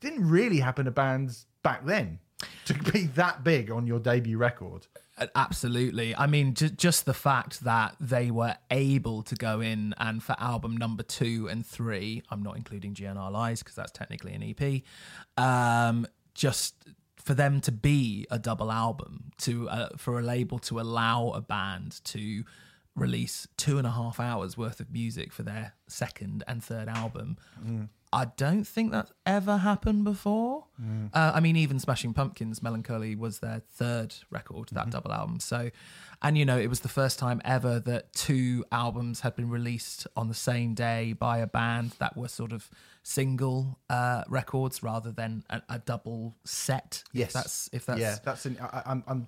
didn't 0.00 0.28
really 0.28 0.58
happen 0.58 0.84
to 0.84 0.90
bands 0.90 1.46
back 1.62 1.84
then 1.86 2.18
to 2.66 2.74
be 2.92 3.06
that 3.06 3.42
big 3.44 3.70
on 3.70 3.86
your 3.86 3.98
debut 3.98 4.36
record 4.38 4.86
Uh, 5.18 5.26
Absolutely. 5.34 6.14
I 6.14 6.26
mean, 6.26 6.52
ju- 6.52 6.68
just 6.68 7.06
the 7.06 7.14
fact 7.14 7.64
that 7.64 7.96
they 7.98 8.30
were 8.30 8.54
able 8.70 9.22
to 9.22 9.34
go 9.34 9.60
in 9.62 9.94
and 9.96 10.22
for 10.22 10.34
album 10.38 10.76
number 10.76 11.02
two 11.02 11.48
and 11.48 11.64
three, 11.64 12.22
I'm 12.30 12.42
not 12.42 12.56
including 12.58 12.92
GNR 12.92 13.30
Lies 13.32 13.60
because 13.62 13.74
that's 13.76 13.92
technically 13.92 14.34
an 14.34 14.42
EP, 14.42 14.82
um, 15.42 16.06
just 16.34 16.74
for 17.16 17.32
them 17.34 17.60
to 17.62 17.72
be 17.72 18.26
a 18.30 18.38
double 18.38 18.70
album, 18.70 19.32
to 19.38 19.68
uh, 19.70 19.88
for 19.96 20.18
a 20.18 20.22
label 20.22 20.58
to 20.60 20.78
allow 20.80 21.30
a 21.30 21.40
band 21.40 22.00
to 22.04 22.44
release 22.94 23.48
two 23.56 23.78
and 23.78 23.86
a 23.86 23.90
half 23.90 24.20
hours 24.20 24.56
worth 24.58 24.80
of 24.80 24.90
music 24.90 25.32
for 25.32 25.42
their 25.42 25.72
second 25.88 26.44
and 26.46 26.62
third 26.62 26.88
album. 26.88 27.36
I 28.12 28.26
don't 28.36 28.64
think 28.64 28.92
that's 28.92 29.12
ever 29.24 29.58
happened 29.58 30.04
before. 30.04 30.64
Uh, 31.12 31.32
I 31.34 31.40
mean, 31.40 31.56
even 31.56 31.78
Smashing 31.78 32.14
Pumpkins' 32.14 32.62
Mellon 32.62 32.82
Collie 32.82 33.16
was 33.16 33.40
their 33.40 33.62
third 33.72 34.14
record, 34.30 34.68
that 34.72 34.90
double 34.90 35.12
album. 35.12 35.40
So, 35.40 35.70
and 36.22 36.38
you 36.38 36.44
know, 36.44 36.58
it 36.58 36.68
was 36.68 36.80
the 36.80 36.88
first 36.88 37.18
time 37.18 37.40
ever 37.44 37.80
that 37.80 38.12
two 38.12 38.64
albums 38.70 39.20
had 39.20 39.36
been 39.36 39.50
released 39.50 40.06
on 40.16 40.28
the 40.28 40.34
same 40.34 40.74
day 40.74 41.14
by 41.14 41.38
a 41.38 41.46
band 41.46 41.92
that 41.98 42.16
were 42.16 42.28
sort 42.28 42.52
of 42.52 42.70
single 43.02 43.78
uh, 43.90 44.24
records 44.28 44.82
rather 44.82 45.12
than 45.12 45.44
a, 45.50 45.62
a 45.68 45.78
double 45.78 46.36
set. 46.44 47.04
Yes. 47.12 47.28
if 47.28 47.32
that's 47.32 47.70
if 47.72 47.86
that's 47.86 48.00
yeah 48.00 48.16
that's 48.24 48.46
an, 48.46 48.58
I, 48.60 48.82
I'm, 48.86 49.04
I'm 49.06 49.26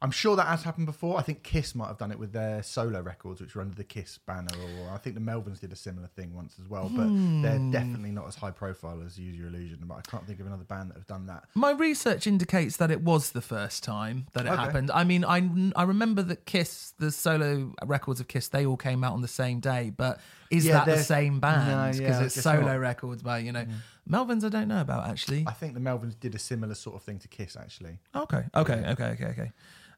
I'm 0.00 0.12
sure 0.12 0.36
that 0.36 0.46
has 0.46 0.62
happened 0.62 0.86
before. 0.86 1.18
I 1.18 1.22
think 1.22 1.42
Kiss 1.42 1.74
might 1.74 1.88
have 1.88 1.98
done 1.98 2.12
it 2.12 2.18
with 2.20 2.32
their 2.32 2.62
solo 2.62 3.00
records, 3.00 3.40
which 3.40 3.56
were 3.56 3.62
under 3.62 3.74
the 3.74 3.82
Kiss 3.82 4.18
banner, 4.18 4.54
or 4.62 4.90
I 4.90 4.98
think 4.98 5.16
the 5.16 5.20
Melvins 5.20 5.58
did 5.58 5.72
a 5.72 5.76
similar 5.76 6.06
thing 6.06 6.34
once 6.36 6.54
as 6.62 6.68
well. 6.68 6.88
But 6.94 7.10
they're 7.42 7.58
Hmm. 7.58 7.70
definitely 7.72 8.12
not 8.12 8.28
as 8.28 8.36
high 8.36 8.52
profile 8.52 9.02
as 9.04 9.18
Use 9.18 9.36
Your 9.36 9.48
Illusion. 9.48 9.80
But 9.82 9.96
I 9.96 10.00
can't 10.02 10.24
think 10.24 10.38
of 10.38 10.46
another 10.46 10.62
band 10.62 10.90
that 10.90 10.94
have 10.98 11.06
done 11.08 11.26
that. 11.26 11.44
My 11.54 11.72
research 11.72 12.28
indicates 12.28 12.76
that 12.76 12.92
it 12.92 13.00
was 13.02 13.32
the 13.32 13.40
first 13.40 13.82
time 13.82 14.26
that 14.34 14.46
it 14.46 14.50
Okay. 14.52 14.60
happened. 14.62 14.92
I 14.92 15.02
mean, 15.02 15.24
I 15.24 15.38
I 15.74 15.82
remember 15.82 16.22
that 16.22 16.46
Kiss, 16.46 16.92
the 16.98 17.10
solo 17.10 17.72
records 17.84 18.20
of 18.20 18.28
Kiss, 18.28 18.46
they 18.48 18.64
all 18.64 18.76
came 18.76 19.02
out 19.02 19.14
on 19.14 19.22
the 19.22 19.26
same 19.28 19.58
day. 19.58 19.90
But 19.90 20.20
is 20.48 20.64
Yeah, 20.66 20.84
that 20.84 20.84
the 20.86 21.02
same 21.02 21.40
band? 21.40 21.66
No, 21.66 21.98
Because 21.98 22.20
yeah, 22.20 22.24
it's 22.26 22.40
solo 22.40 22.60
not. 22.74 22.80
records 22.80 23.22
by 23.22 23.38
you 23.40 23.50
know 23.50 23.66
Melvins. 24.08 24.44
I 24.44 24.48
don't 24.48 24.68
know 24.68 24.80
about 24.80 25.08
actually. 25.08 25.42
I 25.44 25.52
think 25.52 25.74
the 25.74 25.80
Melvins 25.80 26.18
did 26.20 26.36
a 26.36 26.38
similar 26.38 26.74
sort 26.74 26.94
of 26.94 27.02
thing 27.02 27.18
to 27.18 27.26
Kiss, 27.28 27.56
actually. 27.56 27.98
Okay, 28.14 28.44
okay, 28.54 28.84
okay, 28.92 29.04
okay, 29.10 29.24
okay. 29.26 29.52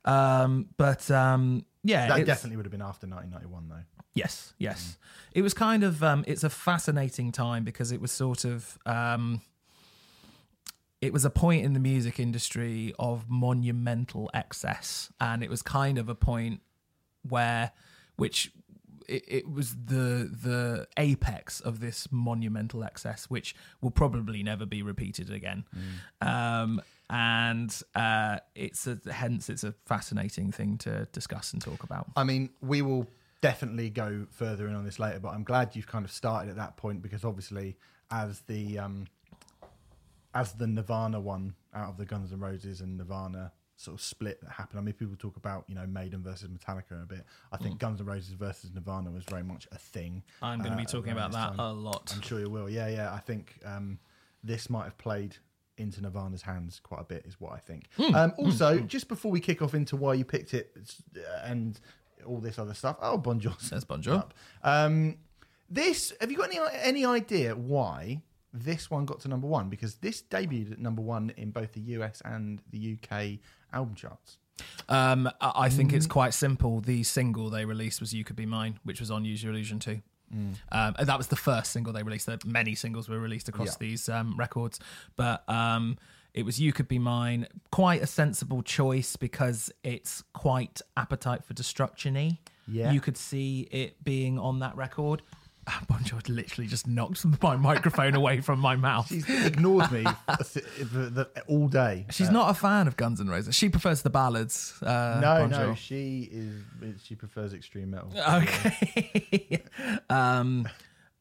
Um, 0.04 0.66
but 0.76 1.10
um, 1.10 1.64
yeah, 1.82 2.08
That 2.08 2.26
definitely 2.26 2.56
would 2.56 2.66
have 2.66 2.72
been 2.72 2.82
after 2.82 3.06
1991, 3.06 3.68
though. 3.68 4.02
Yes, 4.14 4.54
yes. 4.58 4.98
It 5.32 5.42
was 5.42 5.54
kind 5.54 5.84
of 5.84 6.02
um 6.02 6.24
it's 6.26 6.42
a 6.42 6.50
fascinating 6.50 7.30
time 7.32 7.62
because 7.64 7.92
it 7.92 8.00
was 8.00 8.10
sort 8.10 8.44
of 8.44 8.76
um 8.84 9.40
it 11.00 11.12
was 11.12 11.24
a 11.24 11.30
point 11.30 11.64
in 11.64 11.72
the 11.72 11.80
music 11.80 12.18
industry 12.18 12.92
of 12.98 13.30
monumental 13.30 14.28
excess 14.34 15.12
and 15.20 15.42
it 15.42 15.48
was 15.48 15.62
kind 15.62 15.96
of 15.96 16.08
a 16.08 16.14
point 16.14 16.60
where 17.28 17.70
which 18.16 18.52
it, 19.10 19.24
it 19.26 19.50
was 19.50 19.74
the 19.86 20.30
the 20.42 20.86
apex 20.96 21.60
of 21.60 21.80
this 21.80 22.08
monumental 22.10 22.84
excess 22.84 23.26
which 23.26 23.54
will 23.80 23.90
probably 23.90 24.42
never 24.42 24.64
be 24.66 24.82
repeated 24.82 25.30
again. 25.30 25.64
Um 26.20 26.80
and 27.10 27.82
uh 27.94 28.38
it's 28.54 28.86
a 28.86 28.98
hence 29.10 29.50
it's 29.50 29.64
a 29.64 29.74
fascinating 29.84 30.52
thing 30.52 30.78
to 30.78 31.08
discuss 31.12 31.52
and 31.52 31.60
talk 31.60 31.82
about. 31.82 32.06
I 32.16 32.24
mean, 32.24 32.50
we 32.60 32.82
will 32.82 33.06
definitely 33.40 33.90
go 33.90 34.26
further 34.30 34.68
in 34.68 34.74
on 34.74 34.84
this 34.84 34.98
later, 34.98 35.18
but 35.18 35.30
I'm 35.30 35.44
glad 35.44 35.74
you've 35.74 35.86
kind 35.86 36.04
of 36.04 36.12
started 36.12 36.50
at 36.50 36.56
that 36.56 36.76
point 36.76 37.02
because 37.02 37.24
obviously, 37.24 37.76
as 38.10 38.40
the 38.42 38.78
um, 38.78 39.06
as 40.34 40.52
the 40.52 40.66
Nirvana 40.66 41.20
one 41.20 41.54
out 41.74 41.90
of 41.90 41.96
the 41.96 42.04
Guns 42.04 42.32
N' 42.32 42.40
Roses 42.40 42.80
and 42.80 42.96
Nirvana 42.96 43.52
sort 43.80 43.94
of 43.94 44.02
split 44.02 44.40
that 44.42 44.50
happened. 44.50 44.78
I 44.78 44.82
mean, 44.82 44.92
people 44.92 45.16
talk 45.16 45.36
about 45.36 45.64
you 45.66 45.74
know 45.74 45.86
Maiden 45.86 46.22
versus 46.22 46.48
Metallica 46.48 47.02
a 47.02 47.06
bit. 47.06 47.24
I 47.50 47.56
think 47.56 47.78
Guns 47.78 48.00
N' 48.00 48.06
Roses 48.06 48.34
versus 48.34 48.70
Nirvana 48.74 49.10
was 49.10 49.24
very 49.24 49.42
much 49.42 49.66
a 49.72 49.78
thing. 49.78 50.22
I'm 50.42 50.58
going 50.58 50.72
to 50.72 50.76
uh, 50.76 50.80
be 50.80 50.84
talking 50.84 51.12
about 51.12 51.32
that 51.32 51.56
time. 51.56 51.60
a 51.60 51.72
lot. 51.72 52.12
I'm 52.14 52.22
sure 52.22 52.40
you 52.40 52.50
will. 52.50 52.68
Yeah, 52.68 52.88
yeah. 52.88 53.12
I 53.12 53.18
think 53.18 53.58
um, 53.64 53.98
this 54.44 54.68
might 54.68 54.84
have 54.84 54.98
played 54.98 55.36
into 55.78 56.02
Nirvana's 56.02 56.42
hands 56.42 56.78
quite 56.82 57.00
a 57.00 57.04
bit, 57.04 57.24
is 57.26 57.40
what 57.40 57.52
I 57.54 57.58
think. 57.58 57.84
Hmm. 57.96 58.14
Um, 58.14 58.34
also, 58.36 58.80
just 58.80 59.08
before 59.08 59.30
we 59.30 59.40
kick 59.40 59.62
off 59.62 59.72
into 59.72 59.96
why 59.96 60.12
you 60.12 60.26
picked 60.26 60.52
it 60.52 60.76
uh, 61.16 61.20
and 61.44 61.80
all 62.26 62.38
this 62.38 62.58
other 62.58 62.74
stuff, 62.74 62.96
oh, 63.00 63.16
Bon 63.16 63.40
Jovi. 63.40 63.70
There's 63.70 63.84
Bon 63.84 64.02
Jovi. 64.02 64.28
Um, 64.62 65.16
this 65.70 66.12
have 66.20 66.30
you 66.30 66.36
got 66.36 66.52
any 66.52 66.58
any 66.82 67.04
idea 67.06 67.54
why 67.54 68.20
this 68.52 68.90
one 68.90 69.06
got 69.06 69.20
to 69.20 69.28
number 69.28 69.46
one? 69.46 69.70
Because 69.70 69.94
this 69.96 70.20
debuted 70.20 70.72
at 70.72 70.78
number 70.80 71.00
one 71.00 71.32
in 71.36 71.50
both 71.50 71.72
the 71.72 71.80
US 71.80 72.20
and 72.24 72.60
the 72.70 72.98
UK 72.98 73.38
album 73.72 73.94
charts. 73.94 74.38
Um, 74.88 75.30
I 75.40 75.70
think 75.70 75.92
Mm. 75.92 75.94
it's 75.96 76.06
quite 76.06 76.34
simple. 76.34 76.80
The 76.80 77.02
single 77.02 77.48
they 77.50 77.64
released 77.64 78.00
was 78.00 78.12
"You 78.12 78.24
Could 78.24 78.36
Be 78.36 78.46
Mine," 78.46 78.78
which 78.84 79.00
was 79.00 79.10
on 79.10 79.24
Use 79.24 79.42
Your 79.42 79.52
Illusion 79.52 79.78
2. 79.78 80.02
Mm. 80.34 80.54
Um, 80.70 80.94
that 81.00 81.16
was 81.18 81.28
the 81.28 81.36
first 81.36 81.72
single 81.72 81.92
they 81.92 82.02
released. 82.02 82.28
Many 82.44 82.74
singles 82.74 83.08
were 83.08 83.18
released 83.18 83.48
across 83.48 83.68
Yeah. 83.68 83.74
these 83.80 84.08
um, 84.08 84.36
records, 84.36 84.78
but 85.16 85.48
um, 85.48 85.96
it 86.34 86.44
was 86.44 86.60
"You 86.60 86.72
Could 86.72 86.88
Be 86.88 86.98
Mine." 86.98 87.46
Quite 87.70 88.02
a 88.02 88.06
sensible 88.06 88.62
choice 88.62 89.16
because 89.16 89.72
it's 89.82 90.22
quite 90.34 90.80
"Appetite 90.96 91.44
for 91.44 91.54
Destruction"y. 91.54 92.38
Yeah. 92.68 92.92
you 92.92 93.00
could 93.00 93.16
see 93.16 93.62
it 93.72 94.04
being 94.04 94.38
on 94.38 94.60
that 94.60 94.76
record. 94.76 95.22
Bon 95.88 95.98
Jovi 96.00 96.28
literally 96.28 96.66
just 96.68 96.86
knocked 96.86 97.24
my 97.42 97.56
microphone 97.56 98.14
away 98.14 98.40
from 98.40 98.58
my 98.60 98.76
mouth. 98.76 99.08
She's 99.08 99.28
ignored 99.46 99.90
me 99.92 100.04
for 100.36 100.44
th- 100.44 100.64
the- 100.84 101.28
all 101.48 101.68
day. 101.68 102.06
She's 102.10 102.30
not 102.30 102.50
a 102.50 102.54
fan 102.54 102.86
of 102.88 102.96
Guns 102.96 103.20
N' 103.20 103.28
Roses. 103.28 103.54
She 103.54 103.68
prefers 103.68 104.02
the 104.02 104.10
ballads. 104.10 104.74
Uh, 104.82 105.18
No, 105.20 105.40
Bon 105.40 105.50
no, 105.50 105.74
she 105.74 106.28
is. 106.30 106.62
She 107.02 107.14
prefers 107.14 107.52
extreme 107.54 107.90
metal. 107.90 108.12
Okay. 108.16 109.62
um, 110.08 110.68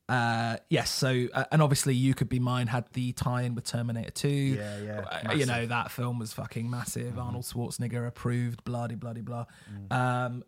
uh, 0.07 0.57
yes. 0.69 0.89
So, 0.89 1.27
uh, 1.33 1.43
and 1.51 1.61
obviously, 1.61 1.93
you 1.93 2.15
could 2.15 2.29
be 2.29 2.39
mine 2.39 2.65
had 2.67 2.85
the 2.93 3.11
tie-in 3.13 3.53
with 3.53 3.65
Terminator 3.65 4.09
Two. 4.09 4.27
Yeah, 4.27 4.77
yeah, 4.79 4.91
Uh, 4.91 5.01
massive. 5.01 5.29
Mm-hmm. 5.29 5.39
you 5.39 5.45
know 5.45 5.65
that 5.67 5.91
film 5.91 6.17
was 6.19 6.33
fucking 6.33 6.67
massive. 6.69 7.19
Arnold 7.19 7.45
Schwarzenegger 7.45 8.07
approved. 8.07 8.63
Bloody, 8.63 8.95
bloody, 8.95 9.21
blah. 9.21 9.45
Mm. 9.89 9.93
Um, 9.95 10.43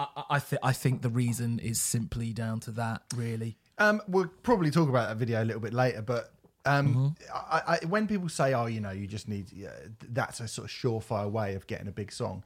I, 0.00 0.06
I- 0.20 0.24
I 0.36 0.38
think 0.38 0.60
I 0.62 0.72
think 0.72 1.02
the 1.02 1.08
reason 1.10 1.58
is 1.58 1.80
simply 1.80 2.32
down 2.32 2.60
to 2.60 2.70
that. 2.72 3.02
Really. 3.16 3.56
Um, 3.78 4.00
we'll 4.08 4.30
probably 4.42 4.70
talk 4.70 4.88
about 4.88 5.08
that 5.08 5.16
video 5.16 5.42
a 5.42 5.46
little 5.46 5.60
bit 5.62 5.72
later, 5.72 6.02
but 6.02 6.32
um, 6.66 7.16
I, 7.34 7.78
I, 7.82 7.86
when 7.86 8.06
people 8.06 8.28
say, 8.28 8.52
"Oh, 8.52 8.66
you 8.66 8.80
know, 8.80 8.90
you 8.90 9.06
just 9.06 9.28
need," 9.28 9.50
yeah, 9.52 9.70
that's 10.10 10.40
a 10.40 10.46
sort 10.48 10.66
of 10.66 10.70
surefire 10.70 11.30
way 11.30 11.54
of 11.54 11.66
getting 11.66 11.88
a 11.88 11.92
big 11.92 12.12
song. 12.12 12.44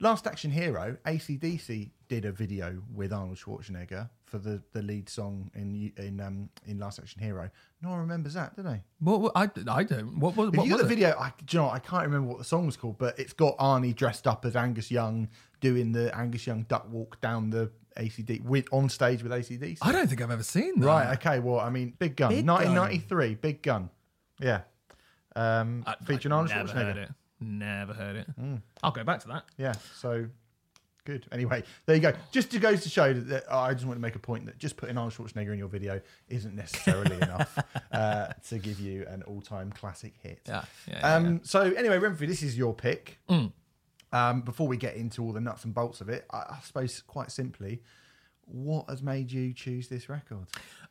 Last 0.00 0.26
Action 0.26 0.50
Hero, 0.50 0.96
ACDC 1.06 1.90
did 2.08 2.24
a 2.24 2.32
video 2.32 2.82
with 2.94 3.12
Arnold 3.12 3.36
Schwarzenegger 3.38 4.10
for 4.24 4.38
the, 4.38 4.60
the 4.72 4.82
lead 4.82 5.08
song 5.08 5.50
in 5.54 5.92
in 5.98 6.20
um, 6.20 6.48
in 6.66 6.78
Last 6.78 6.98
Action 6.98 7.22
Hero. 7.22 7.50
No 7.82 7.90
one 7.90 8.00
remembers 8.00 8.34
that, 8.34 8.56
do 8.56 8.62
they? 8.62 8.82
What, 8.98 9.20
what 9.20 9.32
I, 9.36 9.50
I 9.68 9.84
don't. 9.84 10.18
What, 10.18 10.36
what, 10.36 10.48
If 10.48 10.56
what 10.56 10.66
you 10.66 10.72
was 10.72 10.80
the 10.80 10.86
it? 10.86 10.88
video, 10.88 11.10
I, 11.18 11.32
do 11.44 11.56
you 11.56 11.62
know, 11.62 11.70
I 11.70 11.78
can't 11.78 12.04
remember 12.04 12.28
what 12.28 12.38
the 12.38 12.44
song 12.44 12.66
was 12.66 12.76
called, 12.76 12.98
but 12.98 13.18
it's 13.18 13.32
got 13.34 13.56
Arnie 13.58 13.94
dressed 13.94 14.26
up 14.26 14.44
as 14.46 14.56
Angus 14.56 14.90
Young 14.90 15.28
doing 15.64 15.92
the 15.92 16.14
Angus 16.14 16.46
Young 16.46 16.64
duck 16.64 16.86
walk 16.92 17.18
down 17.22 17.48
the 17.48 17.70
ACD 17.96 18.42
with 18.44 18.66
on 18.70 18.90
stage 18.90 19.22
with 19.22 19.32
ACDC. 19.32 19.78
I 19.80 19.92
don't 19.92 20.06
think 20.06 20.20
I've 20.20 20.30
ever 20.30 20.42
seen 20.42 20.78
that. 20.80 20.86
Right. 20.86 21.12
Okay. 21.14 21.38
Well, 21.40 21.58
I 21.58 21.70
mean, 21.70 21.94
Big 21.98 22.16
Gun, 22.16 22.28
Big 22.28 22.46
1993, 22.46 23.34
Big 23.36 23.62
Gun. 23.62 23.88
Yeah. 24.38 24.60
Um, 25.34 25.82
I- 25.86 25.96
featuring 26.04 26.32
I 26.32 26.36
Arnold 26.36 26.54
never 26.54 26.72
heard 26.78 26.96
it. 26.98 27.10
Never 27.40 27.92
heard 27.94 28.16
it. 28.16 28.26
Mm. 28.40 28.60
I'll 28.82 28.90
go 28.92 29.04
back 29.04 29.20
to 29.20 29.28
that. 29.28 29.44
Yeah. 29.56 29.72
So 29.96 30.26
good. 31.06 31.26
Anyway, 31.32 31.62
there 31.86 31.96
you 31.96 32.02
go. 32.02 32.12
Just 32.30 32.50
to 32.52 32.58
go 32.58 32.76
to 32.76 32.88
show 32.88 33.12
that, 33.14 33.28
that 33.28 33.44
I 33.52 33.72
just 33.72 33.86
want 33.86 33.96
to 33.96 34.02
make 34.02 34.16
a 34.16 34.20
point 34.20 34.44
that 34.46 34.58
just 34.58 34.76
putting 34.76 34.98
Arnold 34.98 35.14
Schwarzenegger 35.14 35.52
in 35.52 35.58
your 35.58 35.68
video 35.68 36.00
isn't 36.28 36.54
necessarily 36.54 37.16
enough 37.22 37.58
uh, 37.90 38.28
to 38.48 38.58
give 38.58 38.80
you 38.80 39.06
an 39.08 39.22
all-time 39.22 39.72
classic 39.72 40.14
hit. 40.22 40.40
Yeah. 40.46 40.64
yeah, 40.88 40.98
yeah, 40.98 41.14
Um, 41.16 41.32
yeah. 41.32 41.38
So 41.44 41.60
anyway, 41.62 41.98
Remfry, 41.98 42.26
this 42.28 42.42
is 42.42 42.56
your 42.58 42.74
pick. 42.74 43.18
Mm. 43.30 43.50
Um, 44.14 44.42
before 44.42 44.68
we 44.68 44.76
get 44.76 44.94
into 44.94 45.22
all 45.22 45.32
the 45.32 45.40
nuts 45.40 45.64
and 45.64 45.74
bolts 45.74 46.00
of 46.00 46.08
it, 46.08 46.24
I, 46.30 46.38
I 46.38 46.58
suppose 46.62 47.02
quite 47.06 47.30
simply, 47.30 47.82
what 48.46 48.88
has 48.88 49.02
made 49.02 49.32
you 49.32 49.52
choose 49.52 49.88
this 49.88 50.08
record? 50.08 50.46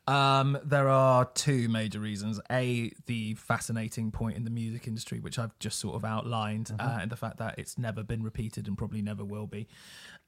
Um, 0.06 0.58
there 0.62 0.88
are 0.88 1.24
two 1.24 1.68
major 1.68 1.98
reasons. 1.98 2.38
A, 2.50 2.92
the 3.06 3.34
fascinating 3.34 4.10
point 4.10 4.36
in 4.36 4.44
the 4.44 4.50
music 4.50 4.86
industry, 4.86 5.20
which 5.20 5.38
I've 5.38 5.58
just 5.58 5.78
sort 5.78 5.94
of 5.94 6.04
outlined, 6.04 6.72
uh, 6.78 6.98
and 7.00 7.10
the 7.10 7.16
fact 7.16 7.38
that 7.38 7.58
it's 7.58 7.78
never 7.78 8.02
been 8.02 8.22
repeated 8.22 8.68
and 8.68 8.76
probably 8.76 9.00
never 9.00 9.24
will 9.24 9.46
be. 9.46 9.66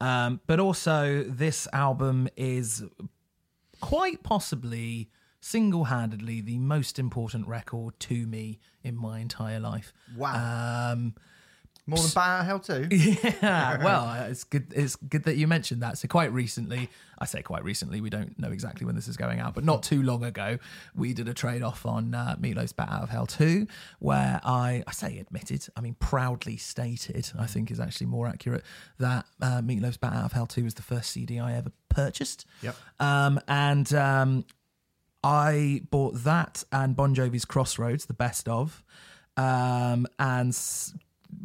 Um, 0.01 0.41
but 0.47 0.59
also, 0.59 1.25
this 1.25 1.69
album 1.73 2.29
is 2.37 2.85
quite 3.81 4.23
possibly 4.23 5.11
single 5.41 5.85
handedly 5.85 6.41
the 6.41 6.59
most 6.59 6.99
important 6.99 7.47
record 7.47 8.01
to 8.01 8.27
me 8.27 8.59
in 8.83 8.97
my 8.97 9.21
entire 9.21 9.61
life. 9.61 9.93
Wow. 10.17 10.93
Um, 10.93 11.15
More 11.89 12.01
than 12.01 12.11
Bat 12.15 12.29
Out 12.29 12.41
of 12.41 12.47
Hell 12.47 12.59
2. 12.59 12.89
yeah, 12.91 13.79
well, 13.85 14.29
it's 14.29 14.43
good. 14.43 14.73
It's 14.75 14.97
good 14.97 15.23
that 15.23 15.37
you 15.37 15.47
mentioned 15.47 15.83
that. 15.83 15.99
So, 15.99 16.09
quite 16.09 16.33
recently, 16.33 16.91
I 17.19 17.27
say 17.27 17.43
quite 17.43 17.63
recently, 17.63 18.01
we 18.01 18.11
don't 18.11 18.37
know 18.39 18.51
exactly 18.51 18.85
when 18.85 18.97
this 18.97 19.07
is 19.07 19.17
going 19.17 19.39
out, 19.39 19.55
but 19.55 19.65
not 19.65 19.85
too 19.85 20.03
long 20.03 20.25
ago, 20.25 20.59
we 20.97 21.15
did 21.15 21.29
a 21.29 21.35
trade 21.35 21.63
off 21.63 21.87
on 21.87 22.13
uh, 22.13 22.35
Meatloaf's 22.41 22.73
Bat 22.73 22.89
Out 22.91 23.03
of 23.05 23.11
Hell 23.11 23.27
2, 23.27 23.69
where 24.01 24.41
I, 24.45 24.83
I 24.87 24.93
say 24.93 25.19
admitted, 25.19 25.67
I 25.77 25.81
mean 25.81 25.95
proudly 26.01 26.57
stated, 26.57 27.31
I 27.39 27.47
think 27.47 27.71
is 27.71 27.79
actually 27.79 28.09
more 28.09 28.27
accurate, 28.27 28.65
that 28.99 29.27
uh, 29.41 29.61
Meatloaf's 29.63 29.97
Bat 29.97 30.13
Out 30.13 30.25
of 30.25 30.33
Hell 30.33 30.47
2 30.47 30.65
was 30.65 30.75
the 30.75 30.83
first 30.83 31.11
CD 31.13 31.39
I 31.39 31.57
ever 31.57 31.71
purchased. 31.89 32.47
Yep. 32.63 32.77
Um, 32.99 33.41
and 33.47 33.95
um, 33.95 34.45
I 35.23 35.83
bought 35.91 36.25
that 36.25 36.65
and 36.73 36.97
Bon 36.97 37.15
Jovi's 37.15 37.45
Crossroads, 37.45 38.07
the 38.07 38.13
best 38.15 38.49
of, 38.49 38.83
um, 39.37 40.07
and 40.19 40.53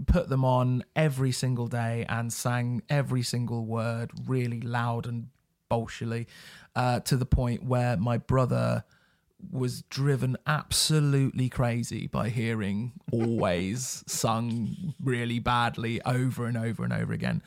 put 0.05 0.29
them 0.29 0.43
on 0.43 0.83
every 0.95 1.31
single 1.31 1.67
day 1.67 2.05
and 2.09 2.31
sang 2.31 2.81
every 2.89 3.23
single 3.23 3.65
word 3.65 4.11
really 4.25 4.61
loud 4.61 5.05
and 5.05 5.27
bolshily 5.69 6.27
uh, 6.75 6.99
to 7.01 7.15
the 7.15 7.25
point 7.25 7.63
where 7.63 7.97
my 7.97 8.17
brother 8.17 8.83
was 9.49 9.81
driven 9.83 10.37
absolutely 10.45 11.49
crazy 11.49 12.07
by 12.07 12.29
hearing 12.29 12.91
always 13.11 14.03
sung 14.07 14.93
really 15.01 15.39
badly 15.39 16.01
over 16.05 16.45
and 16.45 16.57
over 16.57 16.83
and 16.83 16.93
over 16.93 17.13
again. 17.13 17.41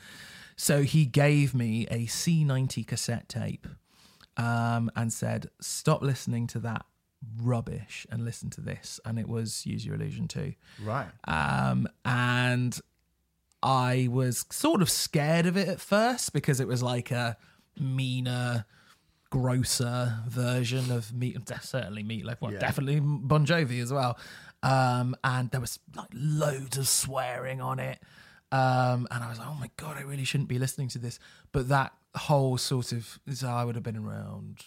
So 0.57 0.83
he 0.83 1.05
gave 1.05 1.53
me 1.53 1.85
a 1.87 2.05
C90 2.05 2.85
cassette 2.87 3.29
tape 3.29 3.67
um, 4.37 4.89
and 4.95 5.11
said, 5.11 5.49
Stop 5.59 6.01
listening 6.01 6.47
to 6.47 6.59
that 6.59 6.85
rubbish 7.41 8.05
and 8.11 8.23
listen 8.25 8.49
to 8.51 8.61
this. 8.61 8.99
And 9.05 9.17
it 9.19 9.27
was 9.27 9.65
Use 9.65 9.85
Your 9.85 9.95
Illusion 9.95 10.27
2. 10.27 10.53
Right. 10.83 11.07
Um, 11.27 11.87
and 12.03 12.79
I 13.63 14.07
was 14.11 14.45
sort 14.51 14.81
of 14.81 14.89
scared 14.89 15.45
of 15.45 15.57
it 15.57 15.67
at 15.67 15.79
first 15.81 16.33
because 16.33 16.59
it 16.59 16.67
was 16.67 16.83
like 16.83 17.11
a 17.11 17.37
meaner, 17.79 18.65
grosser 19.29 20.19
version 20.27 20.91
of 20.91 21.11
meat. 21.13 21.37
Certainly 21.61 22.03
Meatloaf, 22.03 22.37
well, 22.41 22.53
Yeah. 22.53 22.59
definitely 22.59 22.99
Bon 23.01 23.45
Jovi 23.45 23.81
as 23.81 23.91
well. 23.91 24.17
Um, 24.63 25.15
and 25.23 25.49
there 25.51 25.61
was 25.61 25.79
like 25.95 26.09
loads 26.13 26.77
of 26.77 26.87
swearing 26.87 27.61
on 27.61 27.79
it. 27.79 27.99
Um, 28.51 29.07
and 29.11 29.23
I 29.23 29.29
was 29.29 29.39
like, 29.39 29.47
oh 29.47 29.55
my 29.59 29.69
god, 29.77 29.97
I 29.97 30.01
really 30.01 30.23
shouldn't 30.23 30.49
be 30.49 30.59
listening 30.59 30.87
to 30.89 30.99
this. 30.99 31.19
But 31.51 31.67
that 31.69 31.93
whole 32.15 32.57
sort 32.57 32.91
of, 32.91 33.19
so 33.33 33.47
I 33.49 33.63
would 33.65 33.75
have 33.75 33.83
been 33.83 33.97
around 33.97 34.63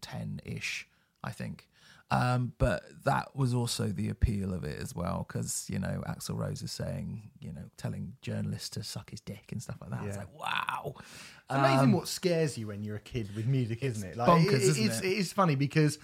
ten 0.00 0.40
ish, 0.44 0.86
I 1.24 1.30
think. 1.30 1.66
Um, 2.12 2.54
but 2.58 2.82
that 3.04 3.36
was 3.36 3.54
also 3.54 3.86
the 3.86 4.08
appeal 4.08 4.52
of 4.52 4.64
it 4.64 4.80
as 4.80 4.94
well, 4.96 5.24
because 5.28 5.68
you 5.70 5.78
know 5.78 6.02
Axl 6.08 6.36
Rose 6.36 6.60
is 6.62 6.72
saying, 6.72 7.30
you 7.40 7.52
know, 7.52 7.62
telling 7.76 8.14
journalists 8.20 8.68
to 8.70 8.82
suck 8.82 9.10
his 9.10 9.20
dick 9.20 9.44
and 9.52 9.62
stuff 9.62 9.76
like 9.80 9.90
that. 9.90 10.04
It's 10.04 10.16
Yeah. 10.16 10.22
like, 10.22 10.34
wow, 10.38 10.94
It's 10.96 11.04
amazing 11.50 11.92
what 11.92 12.08
scares 12.08 12.58
you 12.58 12.66
when 12.66 12.82
you're 12.82 12.96
a 12.96 13.00
kid 13.00 13.28
with 13.36 13.46
music, 13.46 13.84
isn't 13.84 14.08
it? 14.08 14.16
Like, 14.16 14.28
bonkers, 14.28 14.54
it- 14.54 14.62
isn't 14.62 14.84
it's, 14.86 14.98
it? 15.00 15.04
it 15.06 15.18
is 15.18 15.32
funny 15.32 15.54
because 15.54 15.98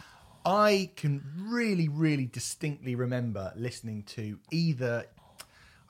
I 0.44 0.92
can 0.94 1.24
really, 1.48 1.88
really 1.88 2.26
distinctly 2.26 2.94
remember 2.94 3.52
listening 3.56 4.04
to 4.14 4.38
either 4.52 5.06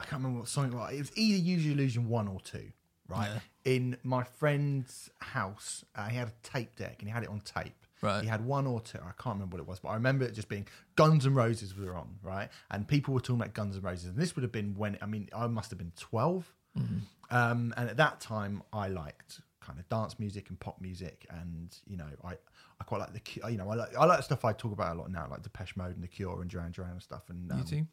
I 0.00 0.04
can't 0.04 0.22
remember 0.22 0.40
what 0.40 0.48
song 0.48 0.72
it 0.72 0.74
was. 0.74 0.92
It 0.94 0.98
was 0.98 1.12
either 1.14 1.38
Your 1.38 1.72
Illusion 1.72 2.08
one 2.08 2.26
or 2.28 2.40
two, 2.40 2.70
right? 3.08 3.28
Yeah. 3.34 3.40
In 3.76 3.96
my 4.02 4.24
friend's 4.24 5.10
house, 5.20 5.84
uh, 5.94 6.08
he 6.08 6.16
had 6.16 6.28
a 6.28 6.32
tape 6.42 6.74
deck 6.76 6.96
and 7.00 7.08
he 7.08 7.12
had 7.12 7.22
it 7.22 7.28
on 7.28 7.40
tape. 7.40 7.74
Right. 8.02 8.22
He 8.22 8.28
had 8.28 8.44
one 8.44 8.66
or 8.66 8.80
two. 8.80 8.98
I 8.98 9.12
can't 9.20 9.36
remember 9.36 9.56
what 9.56 9.62
it 9.62 9.66
was, 9.68 9.80
but 9.80 9.88
I 9.88 9.94
remember 9.94 10.24
it 10.24 10.32
just 10.34 10.48
being 10.48 10.66
Guns 10.96 11.24
N' 11.26 11.34
Roses 11.34 11.76
were 11.76 11.94
on, 11.96 12.16
right? 12.22 12.48
And 12.70 12.86
people 12.86 13.14
were 13.14 13.20
talking 13.20 13.40
about 13.40 13.54
Guns 13.54 13.76
N' 13.76 13.82
Roses, 13.82 14.06
and 14.06 14.16
this 14.16 14.36
would 14.36 14.42
have 14.42 14.52
been 14.52 14.74
when 14.76 14.98
I 15.00 15.06
mean 15.06 15.28
I 15.34 15.46
must 15.46 15.70
have 15.70 15.78
been 15.78 15.92
12 15.98 16.52
Mm-hmm. 16.78 17.34
um, 17.34 17.72
and 17.78 17.88
at 17.88 17.96
that 17.96 18.20
time 18.20 18.62
I 18.70 18.88
liked 18.88 19.40
kind 19.60 19.78
of 19.78 19.88
dance 19.88 20.18
music 20.18 20.50
and 20.50 20.60
pop 20.60 20.78
music, 20.80 21.26
and 21.30 21.74
you 21.86 21.96
know, 21.96 22.04
I 22.22 22.32
I 22.78 22.84
quite 22.84 22.98
like 23.00 23.14
the 23.14 23.50
you 23.50 23.56
know 23.56 23.70
I 23.70 23.74
like 23.76 23.96
I 23.96 24.04
like 24.04 24.22
stuff 24.22 24.44
I 24.44 24.52
talk 24.52 24.72
about 24.72 24.94
a 24.94 24.98
lot 24.98 25.10
now, 25.10 25.26
like 25.30 25.42
Depeche 25.42 25.74
Mode 25.76 25.94
and 25.94 26.02
the 26.04 26.08
Cure 26.08 26.38
and 26.42 26.50
Duran 26.50 26.72
Duran 26.72 26.90
and 26.90 27.02
stuff, 27.02 27.22
and 27.30 27.50
um, 27.50 27.62
U2. 27.62 27.86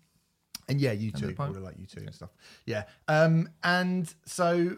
and 0.67 0.81
yeah, 0.81 0.91
you 0.91 1.12
And 1.13 1.22
too, 1.22 1.36
all 1.39 1.48
like 1.48 1.77
U2 1.77 1.95
and 1.98 2.13
stuff. 2.13 2.29
Yeah, 2.65 2.83
um, 3.07 3.48
and 3.63 4.13
so, 4.25 4.75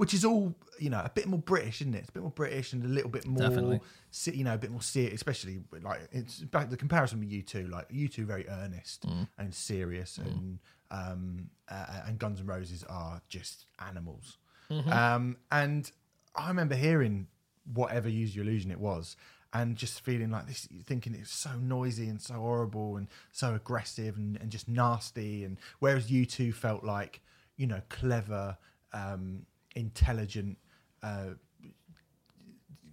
which 0.00 0.14
is 0.14 0.24
all 0.24 0.54
you 0.78 0.88
know, 0.88 1.02
a 1.04 1.10
bit 1.14 1.26
more 1.26 1.38
British, 1.38 1.82
isn't 1.82 1.94
it? 1.94 1.98
It's 1.98 2.08
a 2.08 2.12
bit 2.12 2.22
more 2.22 2.30
British 2.32 2.72
and 2.72 2.82
a 2.82 2.88
little 2.88 3.10
bit 3.10 3.26
more, 3.26 3.42
Definitely. 3.48 3.80
se- 4.10 4.32
you 4.34 4.44
know, 4.44 4.54
a 4.54 4.58
bit 4.58 4.70
more 4.70 4.80
serious. 4.80 5.12
Especially 5.14 5.60
like 5.82 6.00
it's 6.10 6.38
back 6.40 6.70
the 6.70 6.76
comparison 6.78 7.20
with 7.20 7.30
U2, 7.30 7.70
like 7.70 7.86
U2 7.90 8.24
very 8.24 8.48
earnest 8.48 9.06
Mm. 9.06 9.28
and 9.36 9.54
serious, 9.54 10.16
and 10.16 10.58
um, 10.90 11.50
uh, 11.68 12.00
and 12.06 12.18
Guns 12.18 12.40
N' 12.40 12.46
Roses 12.46 12.82
are 12.88 13.20
just 13.28 13.66
animals. 13.78 14.38
Mm-hmm. 14.70 14.90
Um, 14.90 15.36
and 15.52 15.90
I 16.34 16.48
remember 16.48 16.76
hearing 16.76 17.26
whatever 17.74 18.08
Use 18.08 18.34
Your 18.34 18.44
Illusion 18.46 18.70
it 18.70 18.80
was, 18.80 19.16
and 19.52 19.76
just 19.76 20.00
feeling 20.00 20.30
like 20.30 20.46
this, 20.46 20.66
thinking 20.86 21.14
it's 21.14 21.30
so 21.30 21.50
noisy 21.60 22.08
and 22.08 22.22
so 22.22 22.34
horrible 22.34 22.96
and 22.96 23.06
so 23.32 23.54
aggressive 23.54 24.16
and, 24.16 24.38
and 24.40 24.50
just 24.50 24.66
nasty. 24.66 25.44
And 25.44 25.58
whereas 25.80 26.10
U2 26.10 26.54
felt 26.54 26.84
like, 26.84 27.20
you 27.58 27.66
know, 27.66 27.82
clever, 27.90 28.56
um, 28.94 29.44
intelligent, 29.76 30.58
uh, 31.02 31.30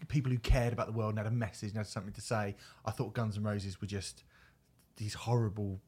people 0.07 0.31
who 0.31 0.37
cared 0.37 0.73
about 0.73 0.87
the 0.87 0.93
world 0.93 1.09
and 1.11 1.17
had 1.19 1.27
a 1.27 1.31
message 1.31 1.69
and 1.69 1.77
had 1.77 1.87
something 1.87 2.13
to 2.13 2.21
say, 2.21 2.55
I 2.85 2.91
thought 2.91 3.13
Guns 3.13 3.37
N' 3.37 3.43
Roses 3.43 3.81
were 3.81 3.87
just 3.87 4.23
these 4.97 5.13
horrible 5.13 5.79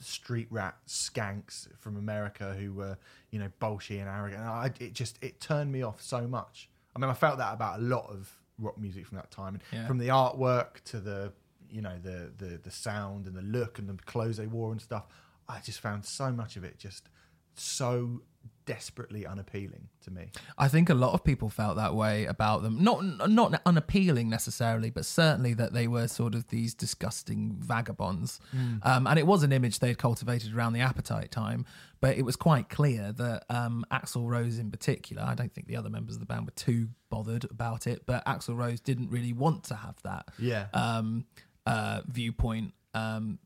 street 0.00 0.48
rat 0.50 0.76
skanks 0.86 1.68
from 1.78 1.96
America 1.96 2.54
who 2.58 2.72
were, 2.72 2.96
you 3.30 3.38
know, 3.38 3.50
bolshy 3.60 3.98
and 4.00 4.08
arrogant. 4.08 4.40
And 4.40 4.50
I, 4.50 4.70
it 4.80 4.92
just 4.92 5.18
it 5.22 5.40
turned 5.40 5.70
me 5.70 5.82
off 5.82 6.00
so 6.02 6.26
much. 6.26 6.68
I 6.96 6.98
mean, 6.98 7.10
I 7.10 7.14
felt 7.14 7.38
that 7.38 7.52
about 7.54 7.78
a 7.80 7.82
lot 7.82 8.08
of 8.08 8.30
rock 8.58 8.78
music 8.78 9.06
from 9.06 9.16
that 9.16 9.30
time, 9.30 9.54
and 9.54 9.62
Yeah. 9.72 9.86
from 9.86 9.98
the 9.98 10.08
artwork 10.08 10.82
to 10.86 10.98
the, 11.00 11.32
you 11.70 11.82
know, 11.82 11.96
the 12.02 12.32
the 12.38 12.58
the 12.58 12.70
sound 12.70 13.26
and 13.26 13.36
the 13.36 13.42
look 13.42 13.78
and 13.78 13.88
the 13.88 13.94
clothes 14.04 14.38
they 14.38 14.46
wore 14.46 14.72
and 14.72 14.80
stuff. 14.80 15.06
I 15.48 15.60
just 15.60 15.80
found 15.80 16.04
so 16.04 16.30
much 16.32 16.56
of 16.56 16.64
it 16.64 16.78
just 16.78 17.08
so 17.54 18.22
desperately 18.68 19.24
unappealing 19.26 19.88
to 20.04 20.10
me. 20.10 20.30
I 20.58 20.68
think 20.68 20.90
a 20.90 20.94
lot 20.94 21.14
of 21.14 21.24
people 21.24 21.48
felt 21.48 21.76
that 21.76 21.94
way 21.94 22.26
about 22.26 22.62
them. 22.62 22.84
Not 22.84 23.02
not 23.30 23.60
unappealing 23.64 24.28
necessarily, 24.28 24.90
but 24.90 25.06
certainly 25.06 25.54
that 25.54 25.72
they 25.72 25.88
were 25.88 26.06
sort 26.06 26.34
of 26.34 26.48
these 26.48 26.74
disgusting 26.74 27.56
vagabonds. 27.58 28.38
Um, 28.82 29.06
and 29.06 29.18
it 29.18 29.26
was 29.26 29.42
an 29.42 29.52
image 29.52 29.78
they'd 29.78 29.96
cultivated 29.98 30.54
around 30.54 30.74
the 30.74 30.80
Appetite 30.80 31.30
time. 31.30 31.64
But 32.00 32.16
it 32.18 32.22
was 32.22 32.36
quite 32.36 32.68
clear 32.68 33.10
that 33.12 33.44
um, 33.48 33.84
Axl 33.90 34.28
Rose, 34.28 34.58
in 34.58 34.70
particular, 34.70 35.22
I 35.22 35.34
don't 35.34 35.52
think 35.52 35.66
the 35.66 35.76
other 35.76 35.90
members 35.90 36.14
of 36.16 36.20
the 36.20 36.26
band 36.26 36.44
were 36.46 36.52
too 36.52 36.90
bothered 37.10 37.44
about 37.50 37.86
it, 37.88 38.02
but 38.06 38.24
Axl 38.26 38.54
Rose 38.56 38.80
didn't 38.80 39.10
really 39.10 39.32
want 39.32 39.64
to 39.64 39.74
have 39.74 39.96
that 40.04 40.28
Yeah. 40.38 40.66
um, 40.74 41.24
uh, 41.66 42.02
viewpoint. 42.06 42.74
Um, 42.94 43.38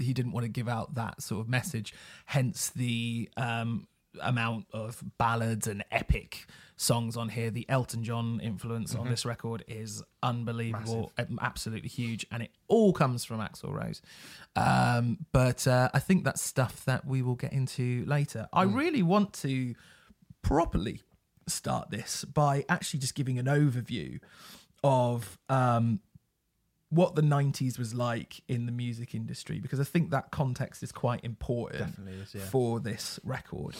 he 0.00 0.12
didn't 0.12 0.32
want 0.32 0.44
to 0.44 0.50
give 0.50 0.68
out 0.68 0.96
that 0.96 1.22
sort 1.22 1.40
of 1.40 1.48
message. 1.48 1.94
Hence 2.26 2.70
the 2.70 3.28
um, 3.36 3.86
amount 4.20 4.66
of 4.72 5.02
ballads 5.18 5.66
and 5.66 5.84
epic 5.90 6.46
songs 6.76 7.16
on 7.16 7.28
here. 7.28 7.50
The 7.50 7.64
Elton 7.68 8.02
John 8.02 8.40
influence 8.42 8.94
on 8.94 9.08
this 9.08 9.24
record 9.24 9.64
is 9.68 10.02
unbelievable, 10.22 11.12
um, 11.18 11.38
absolutely 11.40 11.88
huge, 11.88 12.26
and 12.30 12.42
it 12.42 12.50
all 12.68 12.92
comes 12.92 13.24
from 13.24 13.40
Axl 13.40 13.72
Rose. 13.72 14.02
Um, 14.56 15.18
but 15.32 15.66
uh, 15.66 15.88
I 15.94 15.98
think 15.98 16.24
that's 16.24 16.42
stuff 16.42 16.84
that 16.84 17.06
we 17.06 17.22
will 17.22 17.36
get 17.36 17.52
into 17.52 18.04
later. 18.06 18.48
I 18.52 18.64
really 18.64 19.02
want 19.02 19.32
to 19.34 19.74
properly 20.42 21.02
start 21.46 21.90
this 21.90 22.24
by 22.24 22.64
actually 22.68 23.00
just 23.00 23.14
giving 23.14 23.38
an 23.38 23.46
overview 23.46 24.20
of 24.84 25.38
um, 25.48 26.00
what 26.90 27.14
the 27.14 27.22
90s 27.22 27.78
was 27.78 27.94
like 27.94 28.42
in 28.48 28.66
the 28.66 28.72
music 28.72 29.14
industry 29.14 29.60
because 29.60 29.80
I 29.80 29.84
think 29.84 30.10
that 30.10 30.30
context 30.30 30.82
is 30.82 30.92
quite 30.92 31.24
important 31.24 31.96
is, 32.06 32.34
yeah. 32.34 32.42
for 32.42 32.80
this 32.80 33.18
record. 33.24 33.76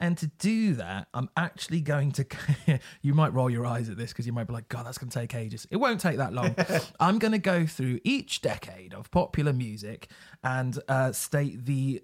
And 0.00 0.16
to 0.18 0.28
do 0.38 0.74
that, 0.74 1.08
I'm 1.12 1.28
actually 1.36 1.82
going 1.82 2.12
to. 2.12 2.26
you 3.02 3.12
might 3.12 3.34
roll 3.34 3.50
your 3.50 3.66
eyes 3.66 3.90
at 3.90 3.98
this 3.98 4.10
because 4.10 4.26
you 4.26 4.32
might 4.32 4.46
be 4.46 4.54
like, 4.54 4.68
God, 4.68 4.86
that's 4.86 4.96
going 4.96 5.10
to 5.10 5.18
take 5.18 5.34
ages. 5.34 5.66
It 5.70 5.76
won't 5.76 6.00
take 6.00 6.16
that 6.16 6.32
long. 6.32 6.54
I'm 7.00 7.18
going 7.18 7.32
to 7.32 7.38
go 7.38 7.66
through 7.66 8.00
each 8.02 8.40
decade 8.40 8.94
of 8.94 9.10
popular 9.10 9.52
music 9.52 10.08
and 10.42 10.78
uh, 10.88 11.12
state 11.12 11.66
the 11.66 12.02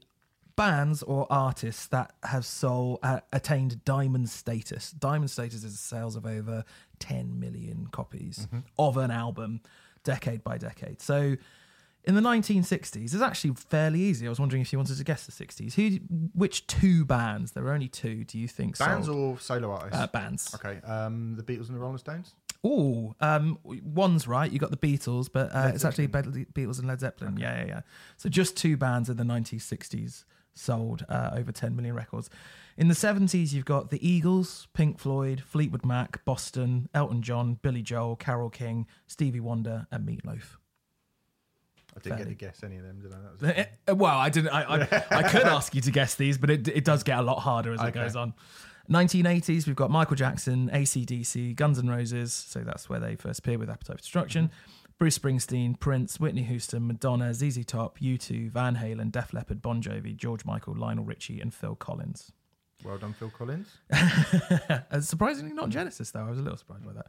bands 0.56 1.02
or 1.02 1.26
artists 1.30 1.86
that 1.86 2.14
have 2.22 2.44
sold 2.44 2.98
uh, 3.02 3.20
attained 3.32 3.84
diamond 3.84 4.28
status. 4.28 4.90
Diamond 4.90 5.30
status 5.30 5.64
is 5.64 5.78
sales 5.78 6.16
of 6.16 6.26
over 6.26 6.64
10 6.98 7.38
million 7.38 7.88
copies 7.92 8.48
of 8.78 8.96
an 8.96 9.10
album, 9.10 9.60
decade 10.02 10.42
by 10.42 10.58
decade. 10.58 11.00
So 11.00 11.36
in 12.06 12.14
the 12.14 12.20
1960s, 12.20 13.12
it's 13.12 13.14
actually 13.20 13.54
fairly 13.54 14.00
easy. 14.00 14.26
I 14.26 14.28
was 14.28 14.38
wondering 14.38 14.62
if 14.62 14.72
you 14.72 14.78
wanted 14.78 14.96
to 14.96 15.04
guess 15.04 15.26
the 15.26 15.32
60s. 15.32 15.74
Who, 15.74 15.98
which 16.34 16.66
two 16.66 17.04
bands? 17.04 17.52
There 17.52 17.64
were 17.64 17.72
only 17.72 17.88
two. 17.88 18.24
Do 18.24 18.38
you 18.38 18.46
think 18.46 18.78
Bands 18.78 19.06
sold? 19.06 19.18
or 19.18 19.40
solo 19.40 19.72
artists? 19.72 19.96
uh, 19.96 20.06
bands? 20.06 20.54
okay, 20.54 20.80
um, 20.86 21.34
the 21.36 21.42
Beatles 21.42 21.66
and 21.66 21.76
the 21.76 21.80
Rolling 21.80 21.98
Stones. 21.98 22.34
Oh, 22.62 23.14
um, 23.20 23.58
one's 23.64 24.26
right. 24.26 24.50
You 24.50 24.58
got 24.58 24.70
the 24.70 24.76
Beatles, 24.76 25.28
but 25.32 25.52
uh, 25.54 25.70
it's 25.74 25.84
actually 25.84 26.06
Be- 26.06 26.46
Beatles 26.54 26.78
and 26.78 26.88
Led 26.88 27.00
Zeppelin. 27.00 27.36
Yeah, 27.36 27.60
yeah, 27.60 27.66
yeah. 27.66 27.80
So 28.16 28.28
just 28.28 28.56
two 28.56 28.76
bands 28.76 29.08
in 29.08 29.16
the 29.16 29.24
1960s 29.24 30.24
sold 30.54 31.04
uh, 31.08 31.30
over 31.34 31.52
10 31.52 31.76
million 31.76 31.94
records. 31.94 32.30
In 32.76 32.88
the 32.88 32.94
70s, 32.94 33.52
you've 33.52 33.64
got 33.64 33.90
the 33.90 34.06
Eagles, 34.06 34.68
Pink 34.74 34.98
Floyd, 34.98 35.42
Fleetwood 35.46 35.84
Mac, 35.84 36.24
Boston, 36.24 36.88
Elton 36.94 37.22
John, 37.22 37.58
Billy 37.62 37.82
Joel, 37.82 38.16
Carole 38.16 38.50
King, 38.50 38.86
Stevie 39.06 39.40
Wonder, 39.40 39.86
and 39.90 40.06
Meatloaf. 40.06 40.56
I 41.96 42.00
didn't 42.00 42.18
get 42.18 42.28
to 42.28 42.34
guess 42.34 42.62
any 42.62 42.76
of 42.76 42.84
them, 42.84 43.00
did 43.00 43.12
I? 43.12 43.16
That 43.16 43.32
was 43.56 43.66
Uh, 43.88 43.94
Well, 43.94 44.18
I 44.18 44.28
didn't. 44.28 44.50
I, 44.50 44.62
I, 44.62 45.04
I 45.10 45.22
could 45.22 45.42
ask 45.56 45.74
you 45.74 45.80
to 45.80 45.90
guess 45.90 46.14
these, 46.14 46.36
but 46.36 46.50
it, 46.50 46.68
it 46.68 46.84
does 46.84 47.02
get 47.02 47.18
a 47.18 47.22
lot 47.22 47.38
harder 47.40 47.72
as 47.72 47.80
it 47.82 47.94
goes 47.94 48.16
on. 48.16 48.34
1980s, 48.90 49.66
we've 49.66 49.74
got 49.74 49.90
Michael 49.90 50.14
Jackson, 50.16 50.70
ACDC, 50.72 51.56
Guns 51.56 51.78
N' 51.78 51.88
Roses. 51.88 52.32
So 52.32 52.60
that's 52.60 52.88
where 52.88 53.00
they 53.00 53.16
first 53.16 53.40
appear 53.40 53.58
with 53.58 53.68
Appetite 53.70 53.96
for 53.96 54.02
Destruction. 54.02 54.50
Bruce 54.98 55.18
Springsteen, 55.18 55.78
Prince, 55.78 56.20
Whitney 56.20 56.42
Houston, 56.44 56.86
Madonna, 56.86 57.34
ZZ 57.34 57.64
Top, 57.66 57.98
U2, 57.98 58.50
Van 58.50 58.76
Halen, 58.76 59.10
Def 59.10 59.32
Leppard, 59.34 59.60
Bon 59.60 59.82
Jovi, 59.82 60.16
George 60.16 60.44
Michael, 60.44 60.74
Lionel 60.74 61.04
Richie, 61.04 61.40
and 61.40 61.52
Phil 61.52 61.74
Collins. 61.74 62.32
well 62.84 62.96
done, 62.96 63.12
Phil 63.14 63.30
Collins. 63.30 63.68
Uh, 64.90 65.00
surprisingly, 65.00 65.52
not 65.52 65.68
Genesis, 65.68 66.10
though. 66.12 66.24
I 66.24 66.30
was 66.30 66.38
a 66.38 66.42
little 66.42 66.56
surprised 66.56 66.84
by 66.86 66.92
that. 66.92 67.06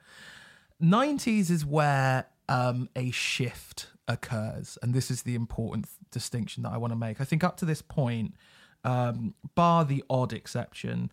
90s 0.81 1.49
is 1.49 1.65
where 1.65 2.25
um, 2.49 2.89
a 2.95 3.11
shift 3.11 3.87
occurs. 4.07 4.77
And 4.81 4.93
this 4.93 5.11
is 5.11 5.23
the 5.23 5.35
important 5.35 5.87
distinction 6.11 6.63
that 6.63 6.71
I 6.71 6.77
want 6.77 6.91
to 6.91 6.97
make. 6.97 7.21
I 7.21 7.23
think 7.23 7.43
up 7.43 7.57
to 7.57 7.65
this 7.65 7.81
point, 7.81 8.35
um, 8.83 9.33
bar 9.55 9.85
the 9.85 10.03
odd 10.09 10.33
exception, 10.33 11.11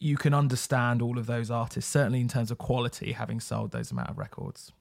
you 0.00 0.16
can 0.16 0.34
understand 0.34 1.02
all 1.02 1.18
of 1.18 1.26
those 1.26 1.50
artists, 1.50 1.90
certainly 1.90 2.20
in 2.20 2.28
terms 2.28 2.50
of 2.50 2.58
quality, 2.58 3.12
having 3.12 3.40
sold 3.40 3.72
those 3.72 3.90
amount 3.90 4.10
of 4.10 4.18
records. 4.18 4.72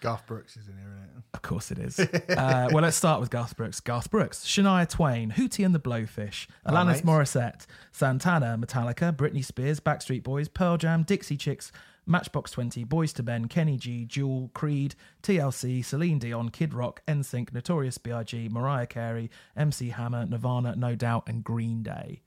Garth 0.00 0.26
Brooks 0.26 0.56
is 0.56 0.68
in 0.68 0.76
here, 0.76 0.88
isn't 0.88 1.02
it? 1.02 1.22
Of 1.34 1.42
course 1.42 1.70
it 1.70 1.78
is. 1.78 1.98
uh, 1.98 2.68
well, 2.70 2.82
let's 2.82 2.96
start 2.96 3.20
with 3.20 3.30
Garth 3.30 3.56
Brooks. 3.56 3.80
Garth 3.80 4.10
Brooks, 4.10 4.44
Shania 4.44 4.88
Twain, 4.88 5.32
Hootie 5.32 5.64
and 5.64 5.74
the 5.74 5.80
Blowfish, 5.80 6.46
Alanis. 6.66 7.02
Morissette, 7.02 7.66
Santana, 7.92 8.58
Metallica, 8.58 9.14
Britney 9.14 9.44
Spears, 9.44 9.80
Backstreet 9.80 10.22
Boys, 10.22 10.48
Pearl 10.48 10.76
Jam, 10.76 11.02
Dixie 11.02 11.36
Chicks, 11.36 11.72
Matchbox 12.06 12.52
20, 12.52 12.84
Boyz 12.84 13.18
II 13.18 13.24
Men, 13.26 13.48
Kenny 13.48 13.76
G, 13.76 14.04
Jewel, 14.04 14.50
Creed, 14.54 14.94
TLC, 15.22 15.84
Celine 15.84 16.18
Dion, 16.20 16.50
Kid 16.50 16.72
Rock, 16.72 17.02
NSYNC, 17.08 17.52
Notorious 17.52 17.98
B.I.G., 17.98 18.48
Mariah 18.50 18.86
Carey, 18.86 19.30
MC 19.56 19.88
Hammer, 19.90 20.24
Nirvana, 20.26 20.76
No 20.76 20.94
Doubt, 20.94 21.24
and 21.28 21.42
Green 21.42 21.82
Day. 21.82 22.22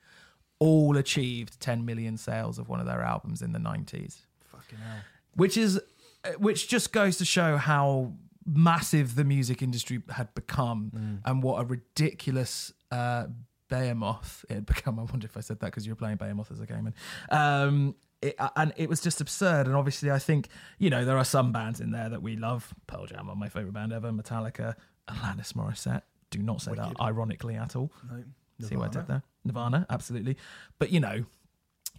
All 0.60 0.98
achieved 0.98 1.60
10 1.62 1.86
million 1.86 2.18
sales 2.18 2.60
of 2.60 2.68
one 2.68 2.82
of 2.82 2.86
their 2.86 3.02
albums 3.02 3.42
in 3.42 3.54
the 3.54 3.60
90s 3.60 4.18
Fucking 4.52 4.78
hell. 4.80 4.98
which 5.36 5.56
is 5.56 5.80
uh, 6.26 6.32
which 6.38 6.68
just 6.68 6.92
goes 6.92 7.18
to 7.18 7.24
show 7.24 7.56
how 7.56 8.12
massive 8.46 9.16
the 9.16 9.24
music 9.24 9.62
industry 9.62 10.02
had 10.10 10.34
become 10.34 11.22
and 11.24 11.42
what 11.42 11.62
a 11.62 11.66
ridiculous 11.66 12.74
uh, 12.92 13.28
behemoth 13.70 14.44
it 14.50 14.56
had 14.56 14.66
become. 14.66 15.00
I 15.00 15.04
wonder 15.04 15.26
if 15.26 15.38
I 15.38 15.40
said 15.42 15.60
that 15.62 15.68
because 15.68 15.86
you 15.86 15.94
were 15.94 15.98
playing 15.98 16.18
behemoth 16.18 16.52
as 16.52 16.60
a 16.60 16.66
gamer. 16.66 16.92
Um, 17.30 17.96
it, 18.22 18.36
uh, 18.40 18.50
and 18.56 18.74
it 18.78 18.90
was 18.90 19.02
just 19.02 19.22
absurd. 19.22 19.68
And 19.68 19.76
obviously, 19.76 20.12
I 20.12 20.20
think 20.20 20.48
you 20.78 20.90
know 20.90 21.06
there 21.06 21.18
are 21.18 21.26
some 21.26 21.52
bands 21.52 21.80
in 21.80 21.92
there 21.92 22.10
that 22.10 22.22
we 22.22 22.36
love. 22.36 22.74
Pearl 22.88 23.06
Jam 23.06 23.30
are 23.30 23.36
my 23.36 23.50
favorite 23.50 23.74
band 23.74 23.94
ever. 23.94 24.12
Metallica, 24.12 24.76
Alanis 25.10 25.54
Morissette. 25.54 26.04
Do 26.30 26.40
not 26.40 26.62
say 26.62 26.74
that 26.76 26.96
ironically 27.02 27.56
at 27.56 27.76
all. 27.76 27.92
No. 28.10 28.24
See 28.68 28.76
what 28.76 28.90
I 28.96 29.00
did 29.00 29.08
there? 29.08 29.24
Nirvana, 29.46 29.86
absolutely. 29.90 30.38
But 30.80 30.92
you 30.92 31.00
know, 31.00 31.24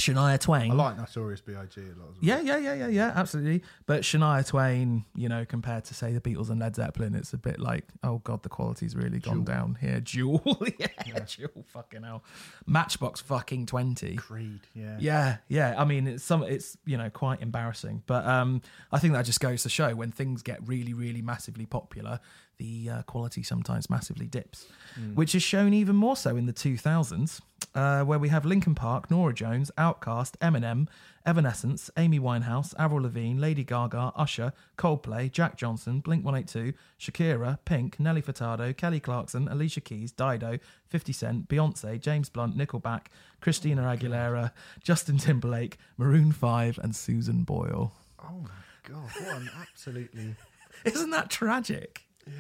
Shania 0.01 0.41
Twain. 0.41 0.71
I 0.71 0.75
like 0.75 0.97
Notorious 0.97 1.41
B.I.G. 1.41 1.81
a 1.81 1.85
lot 1.85 1.91
as 1.91 1.97
well. 1.99 2.15
Yeah, 2.21 2.41
yeah, 2.41 2.57
yeah, 2.57 2.75
yeah, 2.75 2.87
yeah, 2.89 3.13
absolutely. 3.15 3.63
But 3.87 4.03
Shania 4.03 4.47
Twain, 4.47 5.05
you 5.15 5.29
know, 5.29 5.45
compared 5.45 5.85
to 5.85 5.95
say 5.95 6.13
the 6.13 6.21
Beatles 6.21 6.51
and 6.51 6.59
Led 6.59 6.77
Zeppelin, 6.77 7.15
it's 7.15 7.33
a 7.33 7.39
bit 7.39 7.61
like, 7.61 7.85
oh 8.03 8.19
god, 8.19 8.43
the 8.43 8.49
quality's 8.49 8.97
really 8.97 9.19
gone 9.19 9.45
down 9.45 9.79
here. 9.81 10.01
Jewel, 10.05 10.43
yeah, 10.79 11.21
Jewel, 11.27 11.65
fucking 11.69 12.03
hell. 12.03 12.25
Matchbox 12.67 13.21
fucking 13.21 13.67
twenty. 13.67 14.17
Creed, 14.17 14.61
yeah. 14.75 14.97
Yeah, 14.99 15.37
yeah. 15.49 15.75
I 15.77 15.85
mean, 15.85 16.07
it's 16.07 16.25
some, 16.25 16.43
it's 16.43 16.77
you 16.85 16.97
know 16.97 17.11
quite 17.11 17.43
embarrassing, 17.43 18.03
but 18.07 18.27
um, 18.27 18.63
I 18.91 18.99
think 18.99 19.15
that 19.15 19.25
just 19.25 19.41
goes 19.41 19.63
to 19.63 19.69
show 19.69 19.95
when 19.95 20.11
things 20.11 20.43
get 20.43 20.67
really, 20.67 20.95
really 20.95 21.23
massively 21.23 21.67
popular, 21.67 22.21
the 22.61 22.91
uh, 22.91 23.03
quality 23.03 23.43
sometimes 23.43 23.89
massively 23.89 24.27
dips, 24.27 24.67
which 25.15 25.35
is 25.35 25.43
shown 25.43 25.73
even 25.73 25.97
more 25.97 26.15
so 26.15 26.37
in 26.37 26.45
the 26.45 26.53
2000s, 26.53 27.41
uh, 27.75 28.05
where 28.05 28.19
we 28.19 28.29
have 28.29 28.45
Linkin 28.45 28.75
Park, 28.75 29.11
Norah 29.11 29.33
Jones, 29.33 29.71
Outkast, 29.79 30.37
Eminem, 30.43 30.87
Evanescence, 31.25 31.91
Amy 31.97 32.21
Winehouse, 32.21 32.75
Avril 32.79 33.03
Lavigne, 33.03 33.41
Lady 33.41 33.65
Gaga, 33.65 34.13
Usher, 34.15 34.53
Coldplay, 34.77 35.33
Jack 35.33 35.57
Johnson, 35.57 36.01
Blink 36.01 36.23
182, 36.23 36.77
Shakira, 36.99 37.59
Pink, 37.65 37.99
Nelly 37.99 38.21
Furtado, 38.21 38.77
Kelly 38.77 39.01
Clarkson, 39.01 39.49
Alicia 39.49 39.81
Keys, 39.81 40.13
Dido, 40.13 40.59
50 40.87 41.13
Cent, 41.15 41.49
Beyonce, 41.49 41.99
James 41.99 42.29
Blunt, 42.29 42.59
Nickelback, 42.59 43.07
Christina 43.41 43.83
Aguilera, 43.83 44.53
Justin 44.83 45.17
Timberlake, 45.17 45.79
Maroon 45.97 46.33
5, 46.33 46.79
and 46.83 46.95
Susan 46.95 47.45
Boyle. 47.45 47.93
Oh 48.23 48.43
my 48.43 48.51
god, 48.83 49.09
what 49.25 49.37
an 49.37 49.51
absolutely 49.59 50.35
Isn't 50.85 51.11
that 51.11 51.31
tragic? 51.31 52.03
Yeah. 52.27 52.33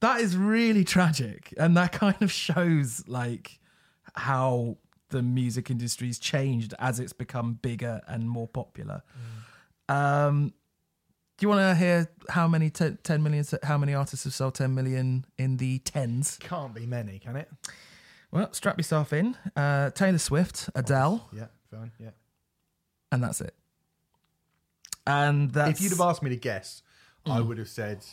That 0.00 0.20
is 0.20 0.36
really 0.36 0.84
tragic. 0.84 1.52
And 1.58 1.76
that 1.76 1.92
kind 1.92 2.20
of 2.20 2.30
shows 2.30 3.02
like 3.08 3.58
how 4.14 4.76
the 5.10 5.22
music 5.22 5.70
industry's 5.70 6.18
changed 6.18 6.74
as 6.78 7.00
it's 7.00 7.12
become 7.12 7.54
bigger 7.54 8.00
and 8.06 8.28
more 8.28 8.48
popular. 8.48 9.02
Um 9.88 10.52
do 11.36 11.44
you 11.44 11.48
want 11.48 11.60
to 11.62 11.74
hear 11.74 12.08
how 12.28 12.46
many 12.46 12.70
te- 12.70 12.96
10 13.02 13.22
million 13.22 13.44
how 13.64 13.76
many 13.76 13.92
artists 13.92 14.22
have 14.24 14.32
sold 14.34 14.54
10 14.54 14.72
million 14.74 15.24
in 15.36 15.56
the 15.56 15.78
tens? 15.80 16.36
can't 16.40 16.72
be 16.74 16.86
many, 16.86 17.18
can 17.18 17.34
it? 17.36 17.50
Well, 18.30 18.52
strap 18.52 18.78
yourself 18.78 19.12
in. 19.12 19.36
Uh, 19.56 19.90
Taylor 19.90 20.18
Swift, 20.18 20.68
Adele, 20.76 21.28
Yeah, 21.32 21.46
fine, 21.70 21.90
yeah. 21.98 22.10
and 23.12 23.22
that's 23.22 23.40
it. 23.40 23.54
And 25.06 25.50
that's 25.52 25.78
If 25.78 25.82
you'd 25.82 25.90
have 25.90 26.00
asked 26.00 26.22
me 26.22 26.30
to 26.30 26.36
guess, 26.36 26.82
I 27.26 27.38
Mm. 27.40 27.46
would 27.48 27.58
have 27.58 27.68
said 27.68 28.04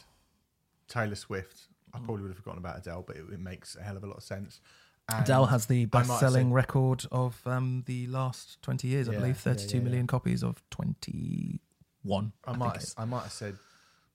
Taylor 0.91 1.15
Swift. 1.15 1.67
I 1.93 1.97
probably 1.99 2.21
would 2.23 2.29
have 2.29 2.37
forgotten 2.37 2.59
about 2.59 2.77
Adele, 2.77 3.03
but 3.05 3.15
it, 3.17 3.23
it 3.33 3.39
makes 3.39 3.75
a 3.75 3.81
hell 3.83 3.97
of 3.97 4.03
a 4.03 4.07
lot 4.07 4.17
of 4.17 4.23
sense. 4.23 4.61
And 5.09 5.23
Adele 5.23 5.47
has 5.47 5.65
the 5.65 5.81
I 5.83 5.85
best-selling 5.85 6.47
said- 6.49 6.53
record 6.53 7.05
of 7.11 7.41
um, 7.45 7.83
the 7.85 8.07
last 8.07 8.61
twenty 8.61 8.87
years, 8.87 9.09
I 9.09 9.13
Yeah, 9.13 9.19
believe, 9.19 9.35
yeah, 9.35 9.41
thirty-two 9.53 9.77
yeah, 9.77 9.83
million 9.83 10.03
yeah. 10.03 10.07
copies 10.07 10.43
of 10.43 10.61
twenty-one. 10.69 12.31
I 12.45 12.51
think 12.51 12.59
might, 12.59 12.93
I 12.97 13.05
might 13.05 13.23
have 13.23 13.31
said 13.31 13.55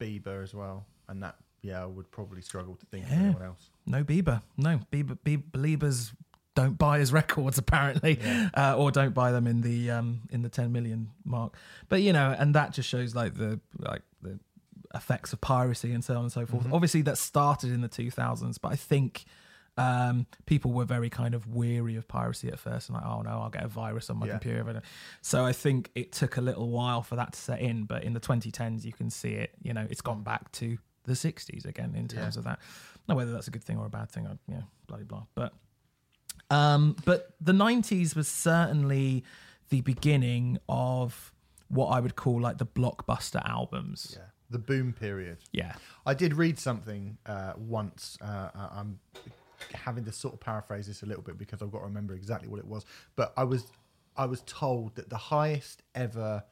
Bieber 0.00 0.42
as 0.42 0.54
well, 0.54 0.86
and 1.08 1.22
that 1.22 1.36
yeah, 1.62 1.82
I 1.82 1.86
would 1.86 2.10
probably 2.10 2.40
struggle 2.42 2.76
to 2.76 2.86
think 2.86 3.04
of 3.04 3.10
Yeah. 3.10 3.16
anyone 3.18 3.42
else. 3.42 3.70
No 3.86 4.04
Bieber, 4.04 4.42
no 4.56 4.80
Bieber. 4.92 5.18
Bieber 5.24 5.42
believers 5.52 6.12
don't 6.54 6.78
buy 6.78 6.98
his 6.98 7.12
records 7.20 7.58
apparently, 7.58 8.18
uh, 8.54 8.76
or 8.76 8.90
don't 8.90 9.12
buy 9.14 9.32
them 9.32 9.46
in 9.46 9.60
the 9.60 9.90
um, 9.90 10.20
in 10.30 10.42
the 10.42 10.48
ten 10.48 10.72
million 10.72 11.10
mark. 11.24 11.54
But 11.88 12.02
you 12.02 12.12
know, 12.12 12.34
and 12.38 12.54
that 12.54 12.72
just 12.72 12.88
shows 12.88 13.14
like 13.14 13.34
the 13.34 13.60
like 13.78 14.02
the 14.22 14.38
effects 14.96 15.32
of 15.32 15.40
piracy 15.40 15.92
and 15.92 16.04
so 16.04 16.14
on 16.16 16.22
and 16.24 16.32
so 16.32 16.46
forth. 16.46 16.66
Obviously, 16.72 17.02
that 17.02 17.18
started 17.18 17.70
in 17.72 17.80
the 17.80 17.88
two 17.88 18.10
thousands, 18.10 18.58
but 18.58 18.72
I 18.72 18.76
think. 18.76 19.24
Um, 19.78 20.24
people 20.46 20.72
were 20.72 20.86
very 20.86 21.10
kind 21.10 21.34
of 21.34 21.46
weary 21.54 21.96
of 21.96 22.08
piracy 22.08 22.48
at 22.48 22.58
first, 22.58 22.88
and 22.88 22.96
like, 22.96 23.04
oh 23.04 23.20
no, 23.20 23.28
I'll 23.42 23.50
get 23.50 23.62
a 23.62 23.68
virus 23.68 24.08
on 24.08 24.16
my 24.16 24.24
Yeah. 24.24 24.38
computer. 24.38 24.80
So 25.20 25.44
I 25.44 25.52
think 25.52 25.90
it 25.94 26.12
took 26.12 26.38
a 26.38 26.40
little 26.40 26.70
while 26.70 27.02
for 27.02 27.16
that 27.16 27.34
to 27.34 27.38
set 27.38 27.60
in, 27.60 27.84
but 27.84 28.02
in 28.02 28.14
the 28.14 28.18
2010s, 28.20 28.86
you 28.86 28.94
can 28.94 29.10
see 29.10 29.32
it. 29.34 29.50
You 29.62 29.74
know, 29.74 29.86
it's 29.90 30.00
gone 30.00 30.22
back 30.22 30.50
to 30.52 30.78
the 31.04 31.12
60s 31.14 31.66
again 31.66 31.94
in 31.94 32.08
terms 32.08 32.36
Yeah. 32.36 32.38
of 32.38 32.44
that. 32.44 32.58
Now, 33.06 33.16
whether 33.16 33.32
that's 33.32 33.48
a 33.48 33.50
good 33.50 33.62
thing 33.62 33.76
or 33.76 33.84
a 33.84 33.90
bad 33.90 34.10
thing, 34.10 34.26
I, 34.26 34.38
yeah, 34.50 34.62
bloody 34.86 35.04
blah. 35.04 35.24
But, 35.34 35.52
um, 36.50 36.96
but 37.04 37.34
the 37.38 37.52
90s 37.52 38.16
was 38.16 38.28
certainly 38.28 39.24
the 39.68 39.82
beginning 39.82 40.58
of 40.70 41.34
what 41.68 41.88
I 41.88 42.00
would 42.00 42.16
call 42.16 42.40
like 42.40 42.56
the 42.56 42.64
blockbuster 42.66 43.46
albums. 43.46 44.14
Yeah, 44.16 44.24
the 44.50 44.58
boom 44.58 44.92
period. 44.92 45.38
Yeah. 45.52 45.74
I 46.04 46.14
did 46.14 46.34
read 46.34 46.58
something 46.58 47.18
uh, 47.26 47.52
once. 47.56 48.16
Uh, 48.20 48.48
I- 48.54 48.68
I'm 48.80 48.98
having 49.72 50.04
to 50.04 50.12
sort 50.12 50.34
of 50.34 50.40
paraphrase 50.40 50.86
this 50.86 51.02
a 51.02 51.06
little 51.06 51.22
bit 51.22 51.38
because 51.38 51.62
I've 51.62 51.72
got 51.72 51.78
to 51.78 51.84
remember 51.84 52.14
exactly 52.14 52.48
what 52.48 52.58
it 52.60 52.66
was. 52.66 52.84
But 53.16 53.32
I 53.36 53.44
was 53.44 53.64
I 54.16 54.26
was 54.26 54.42
told 54.46 54.94
that 54.96 55.10
the 55.10 55.16
highest 55.16 55.82
ever 55.94 56.44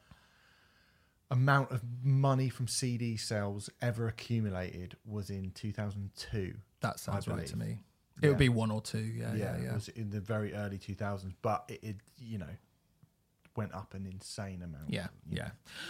amount 1.31 1.71
of 1.71 1.81
money 2.03 2.49
from 2.49 2.67
CD 2.67 3.17
sales 3.17 3.69
ever 3.81 4.07
accumulated 4.07 4.95
was 5.05 5.29
in 5.29 5.51
2002. 5.51 6.53
That 6.81 6.99
sounds 6.99 7.27
right 7.27 7.45
to 7.47 7.57
me. 7.57 7.79
It 8.21 8.29
would 8.29 8.37
be 8.37 8.49
one 8.49 8.71
or 8.71 8.81
two. 8.81 8.99
Yeah, 8.99 9.33
yeah, 9.33 9.37
yeah, 9.57 9.61
yeah. 9.63 9.69
it 9.71 9.73
was 9.73 9.87
in 9.89 10.09
the 10.09 10.21
very 10.21 10.53
early 10.53 10.77
2000s, 10.77 11.33
but 11.41 11.65
it, 11.67 11.79
it 11.83 11.95
you 12.17 12.37
know 12.37 12.47
went 13.57 13.73
up 13.73 13.93
an 13.93 14.05
insane 14.05 14.61
amount. 14.61 14.89
Yeah, 14.89 15.07
yeah. 15.29 15.49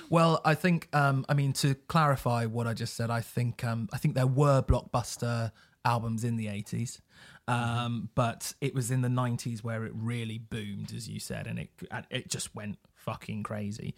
Well, 0.09 0.41
I 0.45 0.55
think 0.55 0.89
um, 0.93 1.25
I 1.29 1.33
mean 1.33 1.53
to 1.53 1.75
clarify 1.75 2.45
what 2.45 2.67
I 2.67 2.73
just 2.73 2.95
said. 2.95 3.09
I 3.09 3.21
think 3.21 3.63
um, 3.63 3.89
I 3.93 3.97
think 3.97 4.15
there 4.15 4.27
were 4.27 4.61
blockbuster 4.61 5.51
albums 5.83 6.23
in 6.23 6.35
the 6.35 6.47
eighties, 6.47 7.01
um, 7.47 8.09
but 8.15 8.53
it 8.61 8.73
was 8.73 8.91
in 8.91 9.01
the 9.01 9.09
nineties 9.09 9.63
where 9.63 9.85
it 9.85 9.91
really 9.95 10.37
boomed, 10.37 10.93
as 10.95 11.09
you 11.09 11.19
said, 11.19 11.47
and 11.47 11.59
it 11.59 11.69
it 12.09 12.29
just 12.29 12.55
went 12.55 12.77
fucking 12.93 13.43
crazy. 13.43 13.95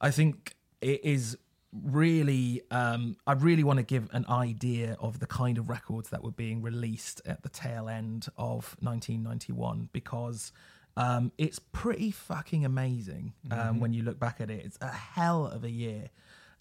I 0.00 0.10
think 0.10 0.54
it 0.80 1.04
is 1.04 1.36
really 1.72 2.62
um, 2.70 3.16
I 3.26 3.32
really 3.32 3.64
want 3.64 3.78
to 3.78 3.82
give 3.82 4.08
an 4.12 4.26
idea 4.28 4.96
of 5.00 5.20
the 5.20 5.26
kind 5.26 5.58
of 5.58 5.68
records 5.68 6.10
that 6.10 6.22
were 6.22 6.32
being 6.32 6.60
released 6.60 7.22
at 7.24 7.42
the 7.42 7.48
tail 7.48 7.88
end 7.88 8.26
of 8.36 8.76
1991 8.80 9.88
because 9.92 10.52
um, 10.96 11.32
it's 11.38 11.58
pretty 11.58 12.10
fucking 12.10 12.64
amazing 12.64 13.32
um, 13.50 13.80
when 13.80 13.92
you 13.92 14.02
look 14.02 14.18
back 14.18 14.40
at 14.40 14.50
it. 14.50 14.64
It's 14.64 14.78
a 14.80 14.88
hell 14.88 15.46
of 15.46 15.64
a 15.64 15.70
year. 15.70 16.10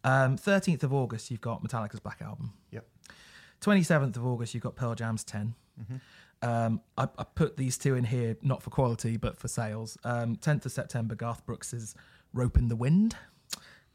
Um, 0.03 0.37
13th 0.37 0.83
of 0.83 0.93
August, 0.93 1.29
you've 1.29 1.41
got 1.41 1.63
Metallica's 1.63 1.99
Black 1.99 2.21
Album. 2.21 2.53
Yep. 2.71 2.85
27th 3.61 4.15
of 4.15 4.25
August, 4.25 4.53
you've 4.53 4.63
got 4.63 4.75
Pearl 4.75 4.95
Jam's 4.95 5.23
10. 5.23 5.53
Um, 6.43 6.81
I, 6.97 7.07
I 7.17 7.23
put 7.23 7.57
these 7.57 7.77
two 7.77 7.95
in 7.95 8.03
here, 8.05 8.35
not 8.41 8.63
for 8.63 8.71
quality, 8.71 9.17
but 9.17 9.37
for 9.37 9.47
sales. 9.47 9.97
Um, 10.03 10.35
10th 10.35 10.65
of 10.65 10.71
September, 10.71 11.13
Garth 11.13 11.45
Brooks's 11.45 11.93
Ropin' 12.33 12.67
the 12.69 12.75
Wind, 12.75 13.15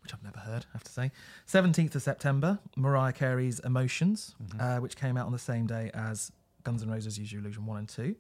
which 0.03 0.15
I've 0.15 0.23
never 0.23 0.39
heard, 0.39 0.65
I 0.69 0.73
have 0.75 0.85
to 0.85 0.93
say. 0.93 1.11
17th 1.49 1.97
of 1.97 2.03
September, 2.03 2.61
Mariah 2.77 3.13
Carey's 3.13 3.59
Emotions, 3.61 4.37
uh, 4.61 4.77
which 4.79 4.95
came 4.97 5.17
out 5.17 5.27
on 5.27 5.33
the 5.33 5.39
same 5.41 5.67
day 5.67 5.91
as 5.95 6.31
Guns 6.63 6.83
N' 6.83 6.91
Roses' 6.91 7.19
Use 7.19 7.33
Your 7.33 7.41
Illusion 7.43 7.67
1 7.67 7.79
and 7.79 7.89
2. 7.89 8.15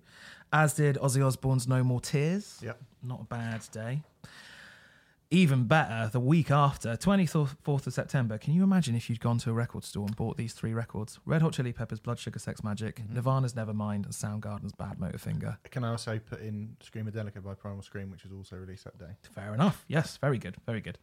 As 0.52 0.74
did 0.74 0.96
Ozzy 0.96 1.24
Osbourne's 1.24 1.66
No 1.66 1.82
More 1.82 2.00
Tears. 2.00 2.60
Yep. 2.62 2.80
Not 3.02 3.20
a 3.22 3.24
bad 3.24 3.62
day. 3.72 4.02
Even 5.30 5.64
better, 5.64 6.08
the 6.12 6.20
week 6.20 6.52
after, 6.52 6.96
24th 6.96 7.86
of 7.88 7.92
September, 7.92 8.38
can 8.38 8.54
you 8.54 8.62
imagine 8.62 8.94
if 8.94 9.10
you'd 9.10 9.18
gone 9.18 9.38
to 9.38 9.50
a 9.50 9.52
record 9.52 9.82
store 9.82 10.06
and 10.06 10.14
bought 10.14 10.36
these 10.36 10.52
three 10.52 10.72
records? 10.72 11.18
Red 11.26 11.42
Hot 11.42 11.52
Chili 11.52 11.72
Peppers, 11.72 11.98
Blood 11.98 12.20
Sugar 12.20 12.38
Sex 12.38 12.60
Magik, 12.60 12.98
Nirvana's 13.12 13.54
Nevermind, 13.54 14.04
and 14.04 14.12
Soundgarden's 14.12 14.72
Badmotorfinger. 14.72 15.56
Can 15.72 15.82
I 15.82 15.90
also 15.90 16.20
put 16.20 16.42
in 16.42 16.76
Screamadelica 16.80 17.42
by 17.42 17.54
Primal 17.54 17.82
Scream, 17.82 18.08
which 18.12 18.22
was 18.22 18.32
also 18.32 18.54
released 18.54 18.84
that 18.84 18.98
day? 18.98 19.16
Fair 19.34 19.52
enough. 19.52 19.84
Yes, 19.88 20.16
very 20.18 20.38
good. 20.38 20.56
Very 20.64 20.80
good. 20.80 20.96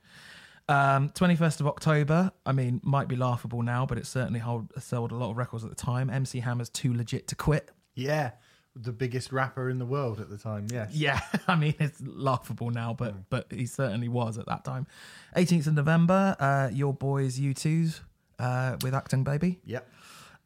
Um, 0.70 1.10
21st 1.10 1.60
of 1.60 1.68
October, 1.68 2.32
I 2.46 2.54
mean, 2.54 2.80
might 2.82 3.10
be 3.10 3.18
laughable 3.18 3.62
now, 3.62 3.86
but 3.86 3.98
it 3.98 4.06
certainly 4.06 4.40
hold, 4.40 4.72
sold 4.82 5.12
a 5.12 5.16
lot 5.16 5.32
of 5.32 5.38
records 5.38 5.66
at 5.66 5.70
the 5.70 5.76
time. 5.76 6.10
MC 6.10 6.40
Hammer's 6.40 6.70
Too 6.70 6.94
Legit 6.94 7.28
to 7.28 7.36
Quit. 7.36 7.72
Yeah, 7.96 8.32
the 8.76 8.92
biggest 8.92 9.32
rapper 9.32 9.70
in 9.70 9.78
the 9.80 9.86
world 9.86 10.20
at 10.20 10.30
the 10.30 10.38
time. 10.38 10.68
Yes. 10.72 10.94
Yeah, 10.94 11.20
I 11.48 11.56
mean 11.56 11.76
it's 11.80 12.02
laughable 12.06 12.70
now, 12.72 12.94
but 12.98 13.30
but 13.30 13.52
he 13.52 13.66
certainly 13.66 14.08
was 14.08 14.38
at 14.38 14.46
that 14.48 14.64
time. 14.64 14.88
18th 15.36 15.68
of 15.68 15.74
November, 15.76 16.36
uh, 16.40 16.70
your 16.74 16.94
boys 16.94 17.40
U2s 17.40 18.00
uh, 18.40 18.78
with 18.82 18.94
Achtung 18.94 19.24
Baby, 19.24 19.60
Yep. 19.66 19.88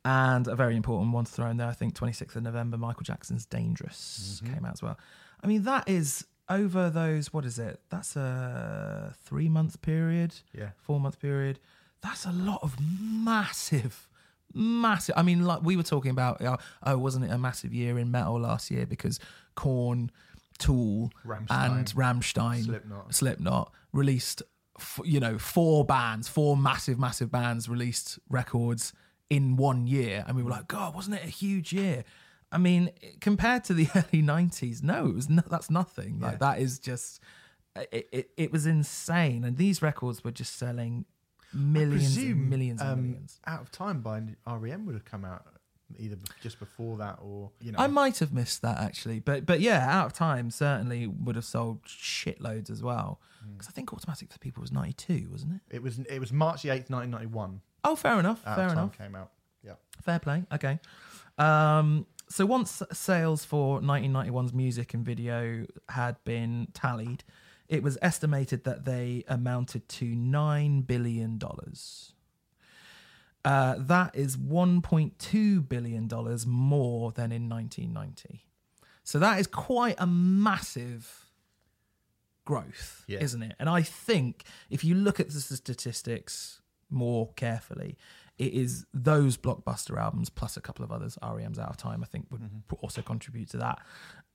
and 0.05 0.47
a 0.47 0.55
very 0.55 0.75
important 0.75 1.11
one 1.13 1.23
to 1.25 1.31
throw 1.31 1.47
in 1.49 1.57
there. 1.57 1.67
I 1.69 1.73
think 1.73 1.93
26th 1.95 2.35
of 2.35 2.43
November, 2.43 2.77
Michael 2.77 3.03
Jackson's 3.03 3.45
Dangerous 3.45 4.41
came 4.45 4.65
out 4.65 4.73
as 4.73 4.81
well. 4.83 4.97
I 5.41 5.47
mean 5.47 5.63
that 5.63 5.87
is 5.87 6.25
over 6.49 6.89
those. 6.89 7.31
What 7.33 7.45
is 7.45 7.59
it? 7.59 7.79
That's 7.89 8.15
a 8.15 9.15
three 9.23 9.47
month 9.49 9.81
period, 9.81 10.33
Yeah. 10.53 10.71
four 10.77 10.99
month 10.99 11.19
period. 11.19 11.59
That's 12.01 12.25
a 12.25 12.31
lot 12.31 12.59
of 12.61 12.75
massive, 12.81 14.07
massive. 14.57 15.15
I 15.17 15.23
mean, 15.23 15.45
like 15.45 15.61
we 15.63 15.77
were 15.77 15.83
talking 15.83 16.11
about. 16.11 16.41
Oh, 16.41 16.57
oh 16.83 16.97
wasn't 16.97 17.25
it 17.25 17.31
a 17.31 17.37
massive 17.37 17.73
year 17.73 17.97
in 17.99 18.11
metal 18.11 18.39
last 18.39 18.69
year 18.71 18.85
because 18.85 19.19
Korn, 19.55 20.11
Tool, 20.59 21.11
Rammstein. 21.25 21.47
and 21.49 21.87
Rammstein, 21.93 22.63
Slipknot. 22.65 23.13
Slipknot 23.15 23.71
released. 23.93 24.41
f- 24.79 24.99
You 25.05 25.19
know, 25.19 25.37
four 25.37 25.85
bands, 25.85 26.27
four 26.27 26.57
massive, 26.57 26.99
massive 26.99 27.31
bands 27.31 27.67
released 27.69 28.19
records 28.29 28.93
in 29.29 29.55
one 29.57 29.87
year, 29.87 30.23
and 30.27 30.35
we 30.37 30.43
were 30.43 30.51
like, 30.51 30.67
"God, 30.67 30.95
wasn't 30.95 31.15
it 31.17 31.23
a 31.23 31.29
huge 31.29 31.73
year?" 31.73 32.03
I 32.51 32.57
mean, 32.57 32.91
compared 33.19 33.63
to 33.65 33.73
the 33.73 33.87
early 33.95 34.23
'90s, 34.23 34.81
no, 34.83 35.07
it 35.07 35.15
was 35.15 35.29
no, 35.29 35.43
that's 35.49 35.69
nothing. 35.69 36.19
Like 36.19 36.33
Yeah. 36.33 36.37
that 36.53 36.59
is 36.59 36.79
just 36.79 37.19
it, 37.91 38.07
it, 38.11 38.29
it 38.37 38.51
was 38.51 38.65
insane. 38.65 39.43
And 39.43 39.57
these 39.57 39.81
records 39.81 40.23
were 40.23 40.31
just 40.31 40.55
selling 40.57 41.05
millions 41.53 42.15
Presume, 42.15 42.31
and 42.39 42.49
millions 42.49 42.81
and 42.81 42.89
um, 42.91 43.01
millions. 43.03 43.39
Out 43.45 43.61
of 43.61 43.71
Time 43.71 44.01
by 44.01 44.21
REM 44.47 44.85
would 44.85 44.95
have 44.95 45.05
come 45.05 45.25
out 45.25 45.45
either 45.97 46.17
just 46.41 46.59
before 46.59 46.97
that 46.97 47.17
or 47.21 47.51
you 47.61 47.71
know. 47.71 47.79
I 47.79 47.87
might 47.87 48.19
have 48.19 48.33
missed 48.33 48.61
that 48.61 48.77
actually, 48.79 49.19
but 49.19 49.45
but 49.45 49.59
yeah, 49.61 49.85
out 49.89 50.07
of 50.07 50.13
time 50.13 50.51
certainly 50.51 51.07
would 51.07 51.35
have 51.35 51.45
sold 51.45 51.83
shitloads 51.83 52.69
as 52.69 52.83
well. 52.83 53.21
Hmm. 53.43 53.53
Because 53.53 53.67
I 53.67 53.71
think 53.71 53.93
Automatic 53.93 54.31
for 54.31 54.39
People 54.39 54.61
was 54.61 54.71
ninety 54.71 54.93
two, 54.93 55.27
wasn't 55.31 55.53
it? 55.53 55.75
it 55.75 55.81
was 55.83 55.99
it 55.99 56.19
was 56.19 56.33
March 56.33 56.63
the 56.63 56.69
eighth, 56.69 56.89
nineteen 56.89 57.11
ninety 57.11 57.27
one. 57.27 57.61
Oh, 57.83 57.95
fair 57.95 58.19
enough. 58.19 58.41
Out 58.45 58.55
fair 58.57 58.65
of 58.65 58.71
Time 58.73 58.79
enough. 58.79 58.97
came 58.97 59.15
out. 59.15 59.31
Yeah. 59.63 59.73
Fair 60.01 60.19
play. 60.19 60.43
Okay. 60.53 60.79
Um, 61.37 62.05
so 62.29 62.45
once 62.45 62.81
sales 62.91 63.45
for 63.45 63.79
1991's 63.79 64.53
music 64.53 64.93
and 64.93 65.05
video 65.05 65.65
had 65.87 66.21
been 66.25 66.67
tallied, 66.73 67.23
it 67.69 67.83
was 67.83 67.97
estimated 68.01 68.63
that 68.63 68.85
they 68.85 69.23
amounted 69.27 69.87
to 69.89 70.05
nine 70.15 70.81
billion 70.81 71.37
dollars. 71.37 72.13
Uh, 73.45 73.75
that 73.77 74.13
is 74.15 74.35
1.2 74.35 75.69
billion 75.69 76.07
dollars 76.07 76.45
more 76.45 77.11
than 77.11 77.31
in 77.31 77.47
1990. 77.47 78.43
So 79.03 79.19
that 79.19 79.39
is 79.39 79.47
quite 79.47 79.95
a 79.99 80.07
massive 80.07 81.27
growth, 82.45 83.03
Yeah. 83.07 83.19
isn't 83.19 83.41
it? 83.43 83.55
And 83.59 83.69
I 83.69 83.81
think 83.81 84.43
if 84.69 84.83
you 84.83 84.95
look 84.95 85.19
at 85.19 85.29
the 85.29 85.39
statistics 85.39 86.61
more 86.89 87.31
carefully, 87.35 87.97
it 88.37 88.53
is 88.53 88.85
those 88.93 89.37
blockbuster 89.37 89.97
albums 89.97 90.29
plus 90.29 90.57
a 90.57 90.61
couple 90.61 90.83
of 90.83 90.91
others, 90.91 91.17
REM's 91.21 91.57
Out 91.59 91.69
of 91.69 91.77
Time, 91.77 92.03
I 92.03 92.05
think 92.05 92.27
would 92.31 92.41
Mm-hmm. 92.41 92.75
also 92.81 93.01
contribute 93.01 93.49
to 93.51 93.57
that, 93.57 93.79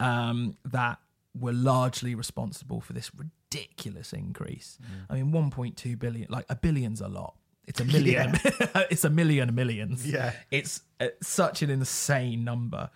um, 0.00 0.56
that 0.64 0.98
were 1.38 1.52
largely 1.52 2.14
responsible 2.14 2.80
for 2.80 2.92
this 2.92 3.10
ridiculous 3.14 4.12
increase. 4.12 4.78
Mm. 4.82 4.86
I 5.08 5.22
mean, 5.22 5.50
1.2 5.50 5.98
billion, 5.98 6.26
like 6.30 6.46
a 6.48 6.56
billion's 6.56 7.00
a 7.00 7.08
lot. 7.08 7.34
It's 7.66 7.80
a 7.80 7.84
million. 7.86 8.38
it's 8.90 9.04
a 9.04 9.10
million 9.10 9.48
of 9.48 9.54
millions. 9.54 10.06
Yeah. 10.10 10.32
It's 10.50 10.82
uh, 11.00 11.08
such 11.22 11.62
an 11.62 11.70
insane 11.70 12.44
number. 12.44 12.90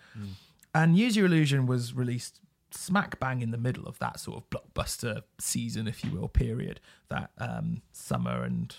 And 0.75 0.97
Use 0.97 1.15
Your 1.15 1.25
Illusion 1.25 1.65
was 1.65 1.93
released 1.93 2.39
smack 2.71 3.19
bang 3.19 3.41
in 3.41 3.51
the 3.51 3.57
middle 3.57 3.87
of 3.87 3.97
that 3.99 4.19
sort 4.19 4.37
of 4.37 4.49
blockbuster 4.49 5.21
season, 5.39 5.87
if 5.87 6.03
you 6.03 6.11
will, 6.11 6.27
period, 6.27 6.79
that 7.09 7.31
um, 7.37 7.81
summer 7.91 8.43
and 8.43 8.75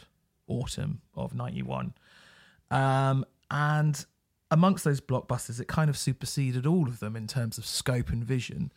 autumn 0.46 1.00
of 1.14 1.34
91. 1.34 1.94
Um, 2.70 3.24
and 3.50 4.04
amongst 4.50 4.84
those 4.84 5.00
blockbusters, 5.00 5.60
it 5.60 5.68
kind 5.68 5.90
of 5.90 5.96
superseded 5.96 6.66
all 6.66 6.86
of 6.88 7.00
them 7.00 7.16
in 7.16 7.26
terms 7.26 7.58
of 7.58 7.66
scope 7.66 8.10
and 8.10 8.24
vision. 8.24 8.72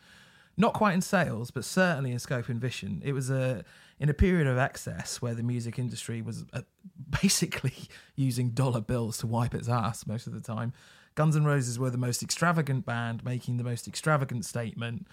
Not 0.58 0.74
quite 0.74 0.94
in 0.94 1.02
sales, 1.02 1.52
but 1.52 1.66
certainly 1.66 2.12
in 2.12 2.20
scope 2.20 2.50
and 2.50 2.60
vision. 2.60 3.02
It 3.04 3.14
was 3.14 3.30
a 3.30 3.64
in 4.00 4.10
a 4.10 4.14
period 4.14 4.48
of 4.48 4.58
excess 4.58 5.22
where 5.22 5.36
the 5.36 5.44
music 5.44 5.78
industry 5.78 6.22
was 6.22 6.44
uh, 6.54 6.62
basically 7.22 7.74
using 8.16 8.50
dollar 8.50 8.82
bills 8.82 9.18
to 9.20 9.28
wipe 9.28 9.54
its 9.54 9.70
ass 9.70 10.06
most 10.08 10.28
of 10.28 10.34
the 10.34 10.42
time. 10.42 10.74
Guns 11.16 11.36
N' 11.36 11.44
Roses 11.44 11.78
were 11.78 11.90
the 11.90 11.98
most 11.98 12.24
extravagant 12.24 12.86
band, 12.86 13.24
making 13.24 13.58
the 13.58 13.64
most 13.64 13.88
extravagant 13.88 14.46
statement, 14.46 15.08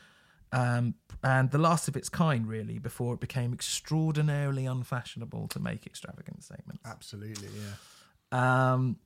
um, 0.53 0.95
and 1.23 1.51
the 1.51 1.59
last 1.59 1.89
of 1.89 1.97
its 1.97 2.09
kind, 2.09 2.47
really, 2.47 2.79
before 2.79 3.15
it 3.15 3.21
became 3.21 3.53
extraordinarily 3.53 4.65
unfashionable 4.65 5.49
to 5.49 5.61
make 5.61 5.87
extravagant 5.87 6.45
statements. 6.45 6.81
Absolutely. 6.87 7.49
Yeah. 8.33 8.73
Um, 8.73 8.99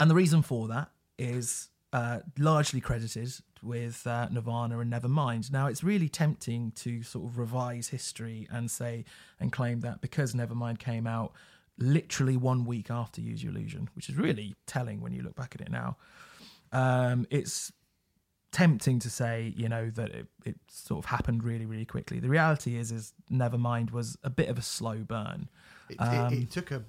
and 0.00 0.10
the 0.10 0.14
reason 0.14 0.42
for 0.42 0.68
that 0.68 0.90
is 1.18 1.68
uh, 1.94 2.18
largely 2.36 2.80
credited 2.80 3.32
with 3.62 4.04
uh, 4.04 4.28
Nirvana 4.28 4.80
and 4.80 4.92
Nevermind. 4.92 5.52
Now, 5.52 5.68
it's 5.68 5.84
really 5.84 6.08
tempting 6.08 6.72
to 6.72 7.04
sort 7.04 7.24
of 7.24 7.38
revise 7.38 7.88
history 7.88 8.48
and 8.50 8.68
say 8.68 9.04
and 9.38 9.52
claim 9.52 9.78
that 9.80 10.00
because 10.00 10.34
Nevermind 10.34 10.80
came 10.80 11.06
out 11.06 11.32
literally 11.78 12.36
one 12.36 12.64
week 12.64 12.90
after 12.90 13.20
Use 13.20 13.44
Your 13.44 13.52
Illusion, 13.52 13.88
which 13.94 14.08
is 14.08 14.16
really 14.16 14.56
telling 14.66 15.00
when 15.00 15.12
you 15.12 15.22
look 15.22 15.36
back 15.36 15.54
at 15.54 15.60
it 15.60 15.70
now. 15.70 15.96
Um, 16.72 17.28
it's 17.30 17.72
tempting 18.50 18.98
to 18.98 19.08
say, 19.08 19.54
you 19.56 19.68
know, 19.68 19.88
that 19.90 20.10
it, 20.10 20.26
it 20.44 20.56
sort 20.68 21.04
of 21.04 21.08
happened 21.08 21.44
really, 21.44 21.64
really 21.64 21.84
quickly. 21.84 22.18
The 22.18 22.28
reality 22.28 22.76
is, 22.76 22.90
is 22.90 23.12
Nevermind 23.30 23.92
was 23.92 24.18
a 24.24 24.30
bit 24.30 24.48
of 24.48 24.58
a 24.58 24.62
slow 24.62 24.96
burn. 24.96 25.48
It, 25.88 26.00
Um, 26.00 26.32
it, 26.32 26.42
it 26.42 26.50
took 26.50 26.72
a. 26.72 26.82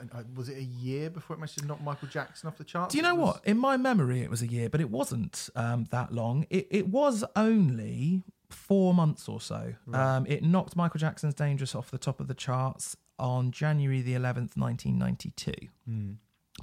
uh, 0.00 0.22
Was 0.34 0.48
it 0.48 0.58
a 0.58 0.62
year 0.62 1.10
before 1.10 1.34
it 1.36 1.38
managed 1.38 1.58
to 1.58 1.66
knock 1.66 1.82
Michael 1.82 2.08
Jackson 2.08 2.48
off 2.48 2.56
the 2.56 2.64
charts? 2.64 2.92
Do 2.92 2.98
you 2.98 3.02
know 3.02 3.14
was- 3.14 3.34
what? 3.34 3.44
In 3.46 3.58
my 3.58 3.76
memory, 3.76 4.20
it 4.22 4.30
was 4.30 4.42
a 4.42 4.46
year, 4.46 4.68
but 4.68 4.80
it 4.80 4.90
wasn't 4.90 5.48
um, 5.56 5.86
that 5.90 6.12
long. 6.12 6.46
It, 6.50 6.68
it 6.70 6.88
was 6.88 7.24
only 7.36 8.24
four 8.50 8.94
months 8.94 9.28
or 9.28 9.40
so. 9.40 9.74
Um, 9.92 10.26
it 10.26 10.42
knocked 10.42 10.74
Michael 10.76 10.98
Jackson's 10.98 11.34
"Dangerous" 11.34 11.74
off 11.74 11.90
the 11.90 11.98
top 11.98 12.20
of 12.20 12.28
the 12.28 12.34
charts 12.34 12.96
on 13.18 13.50
January 13.50 14.00
the 14.00 14.14
eleventh, 14.14 14.56
nineteen 14.56 14.98
ninety-two. 14.98 15.68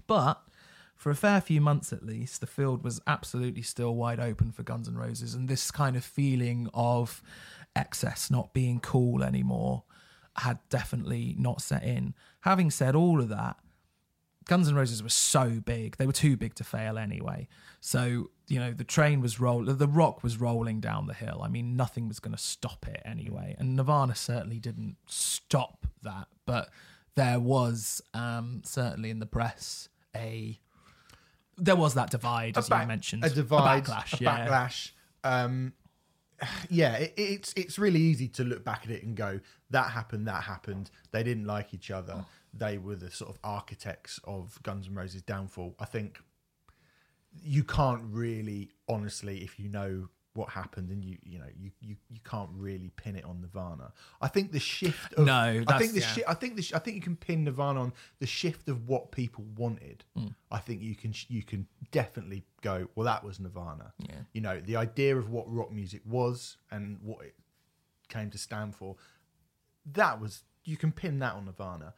But 0.07 0.41
for 0.95 1.09
a 1.09 1.15
fair 1.15 1.41
few 1.41 1.61
months 1.61 1.91
at 1.93 2.03
least, 2.03 2.41
the 2.41 2.47
field 2.47 2.83
was 2.83 3.01
absolutely 3.05 3.61
still 3.61 3.95
wide 3.95 4.19
open 4.19 4.51
for 4.51 4.63
Guns 4.63 4.87
N' 4.87 4.95
Roses, 4.95 5.33
and 5.33 5.47
this 5.47 5.69
kind 5.71 5.95
of 5.95 6.03
feeling 6.03 6.69
of 6.73 7.21
excess 7.75 8.31
not 8.31 8.53
being 8.53 8.79
cool 8.79 9.23
anymore 9.23 9.83
had 10.37 10.59
definitely 10.69 11.35
not 11.37 11.61
set 11.61 11.83
in. 11.83 12.13
Having 12.45 12.69
said 12.71 12.95
all 12.95 13.19
of 13.19 13.29
that, 13.29 13.57
Guns 14.45 14.69
N' 14.69 14.75
Roses 14.75 15.01
were 15.01 15.09
so 15.09 15.59
big; 15.59 15.97
they 15.97 16.05
were 16.05 16.13
too 16.13 16.37
big 16.37 16.53
to 16.55 16.63
fail 16.63 16.99
anyway. 16.99 17.47
So 17.81 18.29
you 18.47 18.59
know, 18.59 18.71
the 18.71 18.83
train 18.83 19.19
was 19.19 19.39
rolling, 19.39 19.77
the 19.77 19.87
rock 19.87 20.21
was 20.23 20.37
rolling 20.37 20.79
down 20.79 21.07
the 21.07 21.15
hill. 21.15 21.41
I 21.43 21.47
mean, 21.47 21.75
nothing 21.75 22.07
was 22.07 22.19
going 22.19 22.35
to 22.35 22.41
stop 22.41 22.87
it 22.87 23.01
anyway, 23.03 23.55
and 23.57 23.75
Nirvana 23.75 24.13
certainly 24.13 24.59
didn't 24.59 24.97
stop 25.07 25.87
that. 26.03 26.27
But 26.45 26.69
there 27.15 27.39
was 27.39 28.03
um, 28.13 28.61
certainly 28.63 29.09
in 29.09 29.17
the 29.17 29.25
press 29.25 29.89
a 30.15 30.59
there 31.57 31.75
was 31.75 31.95
that 31.95 32.11
divide, 32.11 32.59
as 32.59 32.69
back- 32.69 32.83
you 32.83 32.87
mentioned, 32.87 33.25
a 33.25 33.29
divide, 33.31 33.87
a 33.87 33.91
backlash, 33.91 34.21
a 34.21 34.23
yeah. 34.23 34.47
backlash. 34.47 34.91
Um, 35.23 35.73
yeah, 36.69 36.95
it, 36.97 37.13
it's 37.17 37.53
it's 37.55 37.79
really 37.79 37.99
easy 37.99 38.27
to 38.29 38.43
look 38.43 38.63
back 38.63 38.81
at 38.85 38.91
it 38.91 39.03
and 39.03 39.15
go, 39.15 39.39
that 39.69 39.91
happened, 39.91 40.27
that 40.27 40.43
happened. 40.43 40.91
They 41.11 41.23
didn't 41.23 41.45
like 41.45 41.73
each 41.73 41.91
other. 41.91 42.25
They 42.53 42.77
were 42.77 42.95
the 42.95 43.11
sort 43.11 43.31
of 43.31 43.39
architects 43.43 44.19
of 44.23 44.57
Guns 44.63 44.87
N' 44.87 44.95
Roses' 44.95 45.21
downfall. 45.21 45.75
I 45.79 45.85
think 45.85 46.19
you 47.43 47.63
can't 47.63 48.01
really, 48.05 48.71
honestly, 48.87 49.39
if 49.39 49.59
you 49.59 49.69
know 49.69 50.07
what 50.35 50.49
happened 50.49 50.89
and 50.89 51.03
you 51.03 51.17
you 51.23 51.39
know 51.39 51.47
you 51.57 51.71
you, 51.81 51.95
you 52.09 52.19
can't 52.23 52.49
really 52.53 52.91
pin 52.95 53.15
it 53.15 53.25
on 53.25 53.41
Nirvana. 53.41 53.91
I 54.21 54.27
think 54.27 54.51
the 54.51 54.59
shift. 54.59 55.13
Of, 55.13 55.25
No, 55.25 55.63
I 55.67 55.77
think 55.79 55.93
the 55.93 56.01
yeah. 56.01 56.07
shi- 56.07 56.23
I 56.27 56.33
think 56.33 56.55
the 56.57 56.61
sh- 56.61 56.73
I 56.73 56.79
think 56.79 56.95
you 56.95 57.01
can 57.01 57.15
pin 57.15 57.43
Nirvana 57.45 57.81
on 57.81 57.93
the 58.19 58.27
shift 58.27 58.67
of 58.67 58.87
what 58.87 59.11
people 59.11 59.45
wanted. 59.57 60.03
Hmm. 60.15 60.27
I 60.51 60.59
think 60.59 60.81
you 60.81 60.95
can 60.95 61.11
sh- 61.13 61.25
you 61.29 61.41
can 61.43 61.67
definitely 61.91 62.43
go. 62.61 62.87
Well, 62.95 63.05
that 63.05 63.23
was 63.23 63.39
Nirvana. 63.39 63.93
Yeah. 63.99 64.15
You 64.33 64.41
know 64.41 64.59
the 64.59 64.75
idea 64.75 65.17
of 65.17 65.29
what 65.29 65.51
rock 65.51 65.71
music 65.71 66.01
was 66.05 66.57
and 66.69 66.99
what 67.01 67.25
it 67.25 67.35
came 68.09 68.29
to 68.31 68.37
stand 68.37 68.75
for. 68.75 68.95
That 69.85 70.19
was 70.19 70.43
you 70.63 70.77
can 70.77 70.91
pin 70.91 71.19
that 71.19 71.33
on 71.33 71.45
Nirvana, 71.45 71.93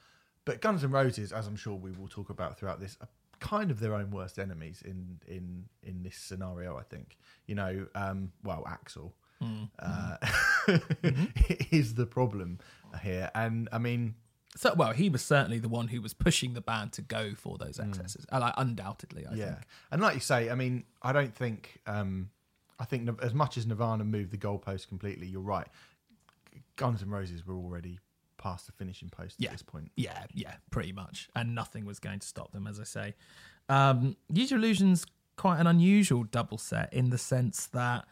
but 0.45 0.61
Guns 0.61 0.83
and 0.83 0.91
Roses, 0.93 1.31
as 1.31 1.47
I'm 1.47 1.55
sure 1.55 1.73
we 1.75 1.91
will 1.91 2.07
talk 2.09 2.29
about 2.29 2.59
throughout 2.59 2.79
this, 2.79 2.97
are 3.01 3.07
kind 3.39 3.71
of 3.71 3.79
their 3.79 3.93
own 3.93 4.11
worst 4.11 4.39
enemies 4.39 4.81
in 4.85 5.19
in 5.27 5.65
in 5.83 6.03
this 6.03 6.15
scenario. 6.15 6.77
I 6.77 6.83
think 6.83 7.17
you 7.45 7.55
know, 7.55 7.87
um, 7.95 8.31
well, 8.43 8.63
Axl 8.67 9.11
uh, 9.79 10.17
is 11.71 11.93
the 11.95 12.05
problem 12.05 12.59
here, 13.03 13.29
and 13.35 13.69
I 13.71 13.77
mean, 13.77 14.15
So, 14.55 14.73
well, 14.73 14.93
he 14.93 15.09
was 15.09 15.21
certainly 15.21 15.59
the 15.59 15.69
one 15.69 15.89
who 15.89 16.01
was 16.01 16.13
pushing 16.13 16.53
the 16.55 16.61
band 16.61 16.91
to 16.93 17.03
go 17.03 17.35
for 17.35 17.57
those 17.59 17.79
excesses, 17.79 18.25
uh, 18.31 18.39
like, 18.39 18.55
undoubtedly. 18.57 19.25
I 19.27 19.35
yeah, 19.35 19.45
think. 19.45 19.67
and 19.91 20.01
like 20.01 20.15
you 20.15 20.21
say, 20.21 20.49
I 20.49 20.55
mean, 20.55 20.83
I 21.03 21.11
don't 21.13 21.35
think, 21.35 21.79
um, 21.85 22.31
I 22.79 22.85
think 22.85 23.07
as 23.21 23.33
much 23.35 23.57
as 23.57 23.67
Nirvana 23.67 24.03
moved 24.03 24.31
the 24.31 24.37
goalpost 24.37 24.87
completely, 24.87 25.27
you're 25.27 25.41
right. 25.41 25.67
Guns 26.75 27.03
and 27.03 27.11
Roses 27.11 27.45
were 27.45 27.55
already 27.55 27.99
past 28.47 28.65
the 28.65 28.71
finishing 28.71 29.09
post 29.09 29.35
Yeah. 29.39 29.49
at 29.49 29.53
this 29.53 29.61
point. 29.63 29.91
Yeah, 29.95 30.25
yeah, 30.33 30.55
pretty 30.71 30.91
much. 30.93 31.29
And 31.35 31.53
nothing 31.55 31.85
was 31.85 31.99
going 31.99 32.19
to 32.19 32.27
stop 32.27 32.51
them, 32.51 32.65
as 32.67 32.79
I 32.79 32.83
say. 32.83 33.15
Um, 33.69 34.15
Use 34.31 34.51
Your 34.51 34.59
Illusion's 34.59 35.05
quite 35.35 35.59
an 35.59 35.67
unusual 35.67 36.23
double 36.23 36.57
set 36.57 36.91
in 36.93 37.09
the 37.09 37.17
sense 37.17 37.67
that 37.67 38.05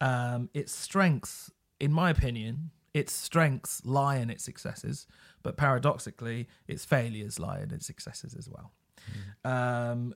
um, 0.00 0.48
its 0.54 0.74
strengths, 0.74 1.50
in 1.78 1.92
my 1.92 2.10
opinion, 2.10 2.70
its 2.94 3.12
strengths 3.12 3.84
lie 3.84 4.16
in 4.16 4.30
its 4.30 4.44
successes, 4.44 5.06
but 5.42 5.56
paradoxically, 5.56 6.48
its 6.66 6.84
failures 6.84 7.38
lie 7.38 7.60
in 7.60 7.70
its 7.72 7.86
successes 7.86 8.34
as 8.34 8.48
well. 8.48 8.72
Um, 9.44 10.14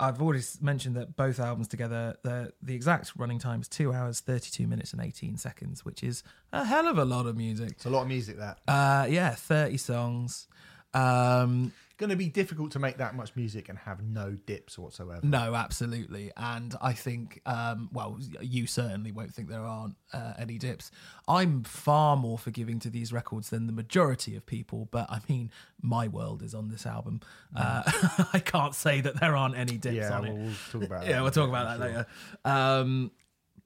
I've 0.00 0.20
already 0.20 0.42
mentioned 0.60 0.96
that 0.96 1.16
both 1.16 1.38
albums 1.38 1.68
together, 1.68 2.16
the 2.22 2.52
the 2.60 2.74
exact 2.74 3.12
running 3.16 3.38
time 3.38 3.60
is 3.60 3.68
two 3.68 3.92
hours, 3.92 4.20
thirty 4.20 4.50
two 4.50 4.66
minutes, 4.66 4.92
and 4.92 5.00
eighteen 5.00 5.36
seconds, 5.36 5.84
which 5.84 6.02
is 6.02 6.22
a 6.52 6.64
hell 6.64 6.88
of 6.88 6.98
a 6.98 7.04
lot 7.04 7.26
of 7.26 7.36
music. 7.36 7.70
It's 7.72 7.86
a 7.86 7.90
lot 7.90 8.02
of 8.02 8.08
music 8.08 8.38
that. 8.38 8.58
Uh, 8.66 9.06
yeah, 9.08 9.34
thirty 9.34 9.76
songs. 9.76 10.48
Um, 10.94 11.72
going 11.98 12.10
to 12.10 12.16
be 12.16 12.28
difficult 12.28 12.70
to 12.72 12.78
make 12.78 12.96
that 12.98 13.14
much 13.14 13.34
music 13.36 13.68
and 13.68 13.78
have 13.78 14.02
no 14.02 14.32
dips 14.32 14.78
whatsoever. 14.78 15.20
No, 15.24 15.54
absolutely. 15.54 16.30
And 16.36 16.74
I 16.80 16.92
think, 16.92 17.40
um, 17.46 17.88
well, 17.92 18.18
you 18.40 18.66
certainly 18.66 19.12
won't 19.12 19.34
think 19.34 19.48
there 19.48 19.64
aren't 19.64 19.94
uh, 20.12 20.34
any 20.38 20.58
dips. 20.58 20.90
I'm 21.28 21.62
far 21.64 22.16
more 22.16 22.38
forgiving 22.38 22.78
to 22.80 22.90
these 22.90 23.12
records 23.12 23.50
than 23.50 23.66
the 23.66 23.72
majority 23.72 24.36
of 24.36 24.44
people, 24.46 24.88
but 24.90 25.10
I 25.10 25.20
mean, 25.28 25.50
my 25.80 26.08
world 26.08 26.42
is 26.42 26.54
on 26.54 26.68
this 26.70 26.86
album. 26.86 27.20
Uh, 27.54 27.82
I 28.32 28.38
can't 28.38 28.74
say 28.74 29.00
that 29.00 29.20
there 29.20 29.36
aren't 29.36 29.56
any 29.56 29.76
dips 29.78 29.94
Yeah, 29.96 30.16
on 30.18 30.22
we'll, 30.22 30.32
it. 30.32 30.38
we'll 30.40 30.54
talk 30.72 30.82
about 30.84 31.00
that. 31.04 31.10
Yeah, 31.10 31.22
we'll 31.22 31.30
talk 31.30 31.48
about 31.48 31.78
that 31.78 31.86
later. 31.86 32.06
Um, 32.44 33.10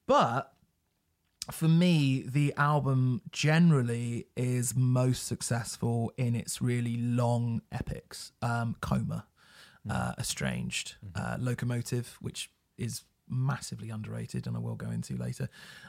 but 0.06 0.52
for 1.50 1.68
me, 1.68 2.24
the 2.26 2.52
album 2.56 3.22
generally 3.30 4.26
is 4.36 4.74
most 4.76 5.26
successful 5.26 6.12
in 6.16 6.34
its 6.34 6.60
really 6.60 6.96
long 6.96 7.62
epics. 7.70 8.32
Um, 8.42 8.76
Coma, 8.80 9.26
uh, 9.88 10.12
Estranged, 10.18 10.96
uh, 11.14 11.36
Locomotive, 11.38 12.16
which 12.20 12.50
is 12.76 13.04
massively 13.28 13.90
underrated 13.90 14.46
and 14.46 14.56
I 14.56 14.60
will 14.60 14.76
go 14.76 14.90
into 14.90 15.16
later. 15.16 15.48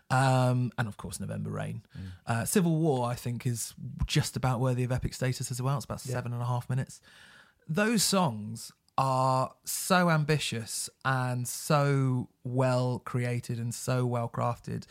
Um, 0.10 0.72
and 0.78 0.88
of 0.88 0.98
course, 0.98 1.20
November 1.20 1.52
Rain. 1.52 1.84
Uh, 2.26 2.46
Civil 2.46 2.76
War, 2.76 3.10
I 3.10 3.16
think, 3.16 3.46
is 3.46 3.74
just 4.06 4.36
about 4.36 4.60
worthy 4.60 4.84
of 4.84 4.92
epic 4.92 5.14
status 5.14 5.52
as 5.52 5.62
well. 5.62 5.76
It's 5.76 5.86
about 5.86 6.02
seven 6.02 6.34
and 6.34 6.42
a 6.42 6.46
half 6.46 6.70
minutes 6.70 7.00
those 7.68 8.04
songs 8.04 8.72
are 8.98 9.54
so 9.64 10.10
ambitious 10.10 10.90
and 11.06 11.48
so 11.48 12.30
well 12.44 13.00
created 13.06 13.60
and 13.60 13.74
so 13.74 14.06
well 14.06 14.30
crafted. 14.30 14.86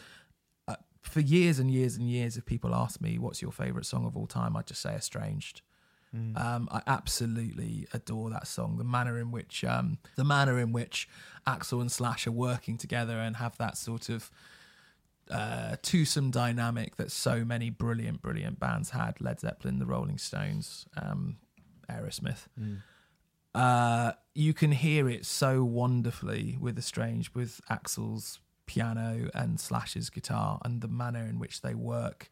For 1.07 1.21
years 1.21 1.59
and 1.59 1.71
years 1.71 1.97
and 1.97 2.09
years, 2.09 2.37
if 2.37 2.45
people 2.45 2.75
ask 2.75 3.01
me 3.01 3.19
what's 3.19 3.41
your 3.41 3.53
favorite 3.53 3.87
song 3.87 4.07
of 4.07 4.17
all 4.17 4.27
time, 4.27 4.57
I 4.57 4.63
just 4.63 4.83
say 4.83 4.95
"Estranged." 4.95 5.63
Um, 6.37 6.69
I 6.73 6.81
absolutely 6.87 7.87
adore 7.93 8.31
that 8.31 8.47
song. 8.47 8.79
The 8.79 8.85
manner 8.85 9.19
in 9.19 9.31
which 9.33 9.65
um, 9.65 9.99
the 10.17 10.25
manner 10.25 10.59
in 10.59 10.73
which 10.73 11.09
Axl 11.47 11.81
and 11.81 11.93
Slash 11.93 12.27
are 12.27 12.33
working 12.33 12.79
together 12.79 13.19
and 13.19 13.37
have 13.37 13.59
that 13.59 13.77
sort 13.77 14.09
of 14.09 14.31
uh, 15.31 15.77
twosome 15.83 16.31
dynamic 16.31 16.97
that 16.97 17.11
so 17.11 17.45
many 17.45 17.69
brilliant, 17.71 18.23
brilliant 18.23 18.59
bands 18.59 18.91
had. 18.91 19.21
Led 19.21 19.41
Zeppelin, 19.41 19.79
the 19.79 19.87
Rolling 19.87 20.17
Stones, 20.19 20.87
um, 20.97 21.37
Aerosmith. 21.91 22.47
Uh, 23.55 24.13
you 24.35 24.55
can 24.55 24.73
hear 24.73 25.09
it 25.09 25.27
so 25.27 25.65
wonderfully 25.65 26.57
with 26.61 26.79
Estranged, 26.79 27.35
with 27.35 27.61
Axl's 27.71 28.39
piano 28.67 29.31
and 29.35 29.59
Slash's 29.61 30.11
guitar, 30.11 30.61
and 30.65 30.81
the 30.81 30.89
manner 30.89 31.25
in 31.25 31.39
which 31.39 31.61
they 31.63 31.75
work 31.75 32.31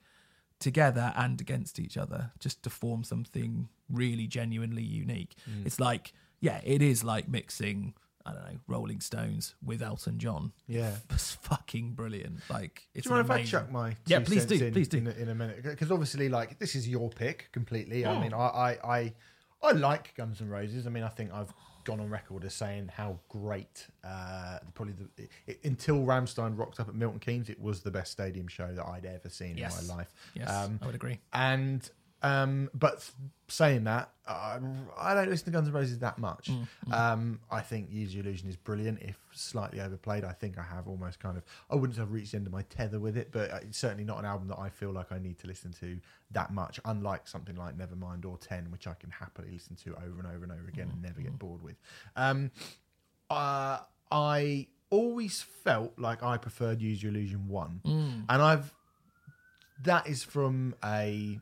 together 0.60 1.12
and 1.16 1.40
against 1.40 1.78
each 1.78 1.96
other 1.96 2.30
just 2.38 2.62
to 2.62 2.70
form 2.70 3.04
something 3.04 3.68
really 3.90 4.26
genuinely 4.26 4.82
unique. 4.82 5.34
Mm. 5.50 5.66
It's 5.66 5.78
like, 5.80 6.12
yeah, 6.40 6.60
it 6.64 6.80
is 6.80 7.04
like 7.04 7.28
mixing, 7.28 7.94
I 8.24 8.32
don't 8.32 8.42
know, 8.44 8.58
Rolling 8.66 9.00
Stones 9.00 9.54
with 9.64 9.82
Elton 9.82 10.18
John. 10.18 10.52
Yeah. 10.66 10.92
It's 11.10 11.32
fucking 11.32 11.92
brilliant. 11.92 12.40
Like, 12.48 12.88
it's 12.94 13.04
Do 13.06 13.10
you 13.10 13.16
mind 13.16 13.26
if 13.26 13.30
I 13.30 13.44
chuck 13.44 13.70
my 13.70 13.96
Yeah, 14.06 14.20
please 14.20 14.44
do, 14.46 14.54
in, 14.54 14.72
please 14.72 14.88
do. 14.88 14.98
in 14.98 15.06
a, 15.06 15.10
in 15.10 15.28
a 15.28 15.34
minute? 15.34 15.62
Because 15.62 15.90
obviously, 15.90 16.28
like 16.28 16.58
this 16.58 16.74
is 16.74 16.88
your 16.88 17.10
pick 17.10 17.48
completely. 17.52 18.04
Oh. 18.04 18.12
I 18.12 18.20
mean, 18.22 18.32
I, 18.32 18.36
I 18.38 18.78
I 18.84 19.12
I 19.62 19.72
like 19.72 20.14
Guns 20.14 20.40
N' 20.40 20.48
Roses. 20.48 20.86
I 20.86 20.90
mean, 20.90 21.04
I 21.04 21.08
think 21.08 21.32
I've 21.32 21.52
gone 21.84 22.00
on 22.00 22.08
record 22.10 22.44
as 22.44 22.54
saying 22.54 22.88
how 22.94 23.18
great. 23.28 23.86
Uh, 24.02 24.58
probably 24.74 24.94
the 25.16 25.28
it, 25.46 25.60
until 25.64 25.98
Rammstein 26.04 26.58
rocked 26.58 26.80
up 26.80 26.88
at 26.88 26.94
Milton 26.94 27.20
Keynes, 27.20 27.48
it 27.50 27.60
was 27.60 27.80
the 27.82 27.90
best 27.90 28.10
stadium 28.12 28.48
show 28.48 28.72
that 28.74 28.84
I'd 28.86 29.04
ever 29.06 29.28
seen 29.28 29.56
Yes. 29.56 29.80
in 29.80 29.86
my 29.88 29.94
life. 29.96 30.12
Yes, 30.34 30.50
Um, 30.50 30.78
I 30.82 30.86
would 30.86 30.94
agree. 30.94 31.20
and 31.32 31.88
um, 32.24 32.70
but 32.74 33.08
saying 33.48 33.84
that, 33.84 34.08
uh, 34.26 34.58
I 34.98 35.14
don't 35.14 35.28
listen 35.28 35.44
to 35.44 35.50
Guns 35.50 35.68
N' 35.68 35.74
Roses 35.74 35.98
that 35.98 36.18
much. 36.18 36.50
Um, 36.90 37.40
I 37.50 37.60
think 37.60 37.88
Use 37.92 38.14
Your 38.14 38.24
Illusion 38.24 38.48
is 38.48 38.56
brilliant, 38.56 39.02
if 39.02 39.18
slightly 39.32 39.80
overplayed. 39.80 40.24
I 40.24 40.32
think 40.32 40.56
I 40.58 40.62
have 40.62 40.88
almost 40.88 41.20
kind 41.20 41.36
of, 41.36 41.44
I 41.70 41.74
wouldn't 41.74 41.98
have 41.98 42.10
reached 42.12 42.32
the 42.32 42.38
end 42.38 42.46
of 42.46 42.52
my 42.52 42.62
tether 42.62 42.98
with 42.98 43.16
it, 43.18 43.28
but 43.30 43.50
it's 43.62 43.76
certainly 43.78 44.04
not 44.04 44.18
an 44.18 44.24
album 44.24 44.48
that 44.48 44.58
I 44.58 44.70
feel 44.70 44.90
like 44.92 45.12
I 45.12 45.18
need 45.18 45.38
to 45.40 45.46
listen 45.46 45.72
to 45.80 46.00
that 46.30 46.52
much. 46.52 46.80
Unlike 46.86 47.28
something 47.28 47.56
like 47.56 47.76
Nevermind 47.76 48.24
or 48.24 48.38
Ten, 48.38 48.70
which 48.70 48.86
I 48.86 48.94
can 48.94 49.10
happily 49.10 49.50
listen 49.52 49.76
to 49.84 49.90
over 49.96 50.18
and 50.18 50.26
over 50.26 50.42
and 50.44 50.52
over 50.52 50.66
again 50.68 50.88
and 50.90 51.02
never 51.02 51.20
get 51.20 51.38
bored 51.38 51.62
with. 51.62 51.76
Um, 52.16 52.50
uh, 53.28 53.80
I 54.10 54.68
always 54.88 55.42
felt 55.42 55.98
like 55.98 56.22
I 56.22 56.38
preferred 56.38 56.80
Use 56.80 57.02
Your 57.02 57.12
Illusion 57.12 57.48
one, 57.48 57.80
and 57.84 58.40
I've 58.42 58.72
that 59.82 60.06
is 60.06 60.22
from 60.22 60.74
a 60.82 61.40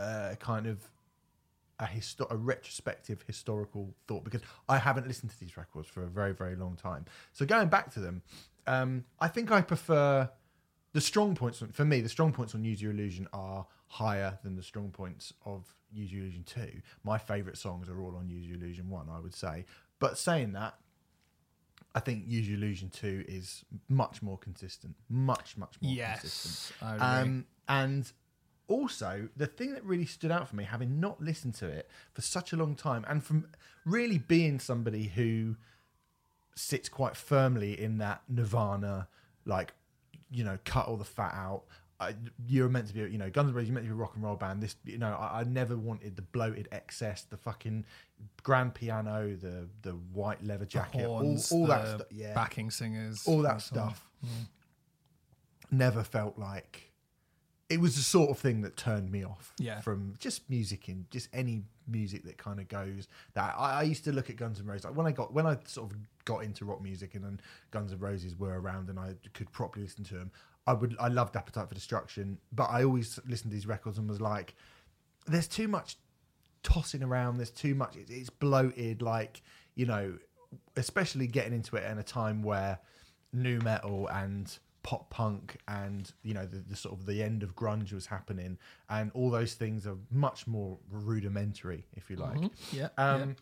uh, 0.00 0.34
kind 0.36 0.66
of 0.66 0.88
a, 1.78 1.84
histo- 1.84 2.30
a 2.30 2.36
retrospective 2.36 3.24
historical 3.26 3.94
thought 4.06 4.24
because 4.24 4.42
I 4.68 4.78
haven't 4.78 5.06
listened 5.06 5.30
to 5.30 5.40
these 5.40 5.56
records 5.56 5.88
for 5.88 6.02
a 6.02 6.08
very 6.08 6.32
very 6.32 6.56
long 6.56 6.76
time. 6.76 7.04
So 7.32 7.46
going 7.46 7.68
back 7.68 7.92
to 7.94 8.00
them, 8.00 8.22
um, 8.66 9.04
I 9.20 9.28
think 9.28 9.50
I 9.50 9.60
prefer 9.60 10.30
the 10.92 11.00
strong 11.00 11.34
points 11.34 11.62
for 11.72 11.84
me. 11.84 12.00
The 12.00 12.08
strong 12.08 12.32
points 12.32 12.54
on 12.54 12.64
Use 12.64 12.82
Your 12.82 12.92
Illusion 12.92 13.28
are 13.32 13.66
higher 13.86 14.38
than 14.42 14.56
the 14.56 14.62
strong 14.62 14.90
points 14.90 15.32
of 15.44 15.66
Use 15.92 16.12
Your 16.12 16.22
Illusion 16.22 16.44
two. 16.44 16.80
My 17.04 17.18
favourite 17.18 17.56
songs 17.56 17.88
are 17.88 18.00
all 18.00 18.16
on 18.16 18.28
Use 18.28 18.46
Your 18.46 18.56
Illusion 18.56 18.90
one, 18.90 19.08
I 19.08 19.20
would 19.20 19.34
say. 19.34 19.64
But 19.98 20.18
saying 20.18 20.52
that, 20.52 20.74
I 21.94 22.00
think 22.00 22.24
Use 22.26 22.48
Your 22.48 22.58
Illusion 22.58 22.90
two 22.90 23.24
is 23.28 23.64
much 23.88 24.22
more 24.22 24.38
consistent, 24.38 24.96
much 25.08 25.56
much 25.56 25.76
more 25.80 25.92
consistent. 26.12 26.54
Yes, 26.70 26.72
I 26.82 26.94
agree. 26.96 27.06
Um, 27.06 27.46
and 27.68 28.12
also, 28.70 29.28
the 29.36 29.46
thing 29.46 29.74
that 29.74 29.84
really 29.84 30.06
stood 30.06 30.30
out 30.30 30.48
for 30.48 30.54
me, 30.54 30.64
having 30.64 31.00
not 31.00 31.20
listened 31.20 31.54
to 31.56 31.66
it 31.66 31.90
for 32.14 32.22
such 32.22 32.52
a 32.52 32.56
long 32.56 32.76
time, 32.76 33.04
and 33.08 33.22
from 33.22 33.48
really 33.84 34.18
being 34.18 34.60
somebody 34.60 35.08
who 35.08 35.56
sits 36.54 36.88
quite 36.88 37.16
firmly 37.16 37.78
in 37.78 37.98
that 37.98 38.22
Nirvana, 38.28 39.08
like, 39.44 39.72
you 40.30 40.44
know, 40.44 40.58
cut 40.64 40.86
all 40.86 40.96
the 40.96 41.04
fat 41.04 41.34
out. 41.34 41.64
I, 41.98 42.14
you're 42.46 42.68
meant 42.68 42.86
to 42.88 42.94
be, 42.94 43.00
you 43.00 43.18
know, 43.18 43.28
Guns 43.28 43.50
N' 43.50 43.54
Roses. 43.54 43.68
You're 43.68 43.74
meant 43.74 43.86
to 43.86 43.90
be 43.90 43.94
a 43.94 43.96
rock 43.96 44.12
and 44.14 44.24
roll 44.24 44.36
band. 44.36 44.62
This, 44.62 44.76
you 44.84 44.96
know, 44.96 45.12
I, 45.12 45.40
I 45.40 45.44
never 45.44 45.76
wanted 45.76 46.16
the 46.16 46.22
bloated 46.22 46.68
excess, 46.72 47.24
the 47.24 47.36
fucking 47.36 47.84
grand 48.42 48.74
piano, 48.74 49.36
the 49.36 49.68
the 49.82 49.92
white 50.12 50.42
leather 50.42 50.64
jacket, 50.64 51.04
Horns, 51.04 51.52
all, 51.52 51.62
all 51.62 51.66
that 51.66 51.88
stuff. 51.88 52.06
Yeah, 52.10 52.32
backing 52.32 52.70
singers, 52.70 53.24
all 53.26 53.42
that 53.42 53.52
and 53.52 53.62
so 53.62 53.80
on. 53.80 53.88
stuff 53.88 54.08
mm. 54.24 54.46
never 55.70 56.02
felt 56.02 56.38
like 56.38 56.89
it 57.70 57.80
was 57.80 57.94
the 57.96 58.02
sort 58.02 58.28
of 58.30 58.38
thing 58.38 58.60
that 58.62 58.76
turned 58.76 59.10
me 59.10 59.24
off 59.24 59.54
Yeah. 59.58 59.80
from 59.80 60.14
just 60.18 60.50
music 60.50 60.88
and 60.88 61.08
just 61.10 61.28
any 61.32 61.62
music 61.86 62.24
that 62.24 62.36
kind 62.36 62.60
of 62.60 62.68
goes 62.68 63.08
that 63.34 63.54
I, 63.56 63.80
I 63.80 63.82
used 63.84 64.04
to 64.04 64.12
look 64.12 64.28
at 64.28 64.36
Guns 64.36 64.60
N' 64.60 64.66
Roses 64.66 64.84
like 64.84 64.96
when 64.96 65.06
I 65.06 65.12
got 65.12 65.32
when 65.32 65.46
I 65.46 65.56
sort 65.66 65.90
of 65.90 65.96
got 66.24 66.44
into 66.44 66.64
rock 66.64 66.82
music 66.82 67.14
and 67.14 67.24
then 67.24 67.40
Guns 67.70 67.92
N' 67.92 67.98
Roses 67.98 68.36
were 68.36 68.60
around 68.60 68.90
and 68.90 68.98
I 68.98 69.14
could 69.34 69.50
properly 69.52 69.84
listen 69.86 70.04
to 70.04 70.14
them 70.14 70.30
I 70.66 70.72
would 70.74 70.96
I 71.00 71.08
loved 71.08 71.36
Appetite 71.36 71.68
for 71.68 71.74
Destruction 71.74 72.38
but 72.52 72.64
I 72.70 72.84
always 72.84 73.18
listened 73.26 73.50
to 73.52 73.54
these 73.54 73.66
records 73.66 73.98
and 73.98 74.08
was 74.08 74.20
like 74.20 74.54
there's 75.26 75.48
too 75.48 75.68
much 75.68 75.96
tossing 76.62 77.02
around. 77.02 77.36
There's 77.38 77.50
too 77.50 77.74
much. 77.74 77.96
It's, 77.96 78.10
it's 78.10 78.30
bloated. 78.30 79.00
Like 79.02 79.42
you 79.74 79.86
know, 79.86 80.14
especially 80.76 81.26
getting 81.26 81.52
into 81.52 81.76
it 81.76 81.84
in 81.90 81.98
a 81.98 82.02
time 82.02 82.42
where 82.42 82.78
new 83.32 83.58
metal 83.60 84.08
and 84.08 84.58
pop 84.82 85.10
punk 85.10 85.58
and 85.68 86.10
you 86.22 86.32
know 86.34 86.46
the, 86.46 86.58
the 86.58 86.76
sort 86.76 86.98
of 86.98 87.06
the 87.06 87.22
end 87.22 87.42
of 87.42 87.54
grunge 87.54 87.92
was 87.92 88.06
happening, 88.06 88.58
and 88.88 89.10
all 89.14 89.30
those 89.30 89.54
things 89.54 89.86
are 89.86 89.96
much 90.10 90.46
more 90.46 90.78
rudimentary, 90.90 91.86
if 91.96 92.10
you 92.10 92.16
like. 92.16 92.50
Yeah, 92.72 92.88
Um, 92.98 93.36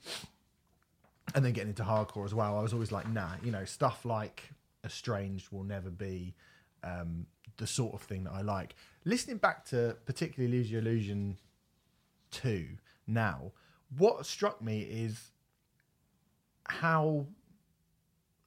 And 1.35 1.45
then 1.45 1.53
getting 1.53 1.69
into 1.71 1.83
hardcore 1.83 2.25
as 2.25 2.35
well. 2.35 2.57
I 2.57 2.63
was 2.63 2.73
always 2.73 2.91
like, 2.91 3.07
nah, 3.09 3.33
you 3.43 3.51
know, 3.51 3.65
stuff 3.67 4.05
like 4.07 4.51
Estranged 4.85 5.53
will 5.53 5.65
never 5.65 5.91
be 5.91 6.35
um, 6.83 7.27
the 7.59 7.67
sort 7.67 7.93
of 7.95 8.01
thing 8.01 8.25
that 8.25 8.33
I 8.33 8.41
like. 8.41 8.75
Listening 9.05 9.37
back 9.37 9.67
to 9.67 9.97
particularly 10.07 10.57
Lose 10.57 10.71
Your 10.71 10.81
Illusion 10.81 11.37
2 12.31 12.67
now, 13.07 13.53
what 13.97 14.25
struck 14.25 14.63
me 14.63 14.81
is 14.81 15.33
how 16.65 17.27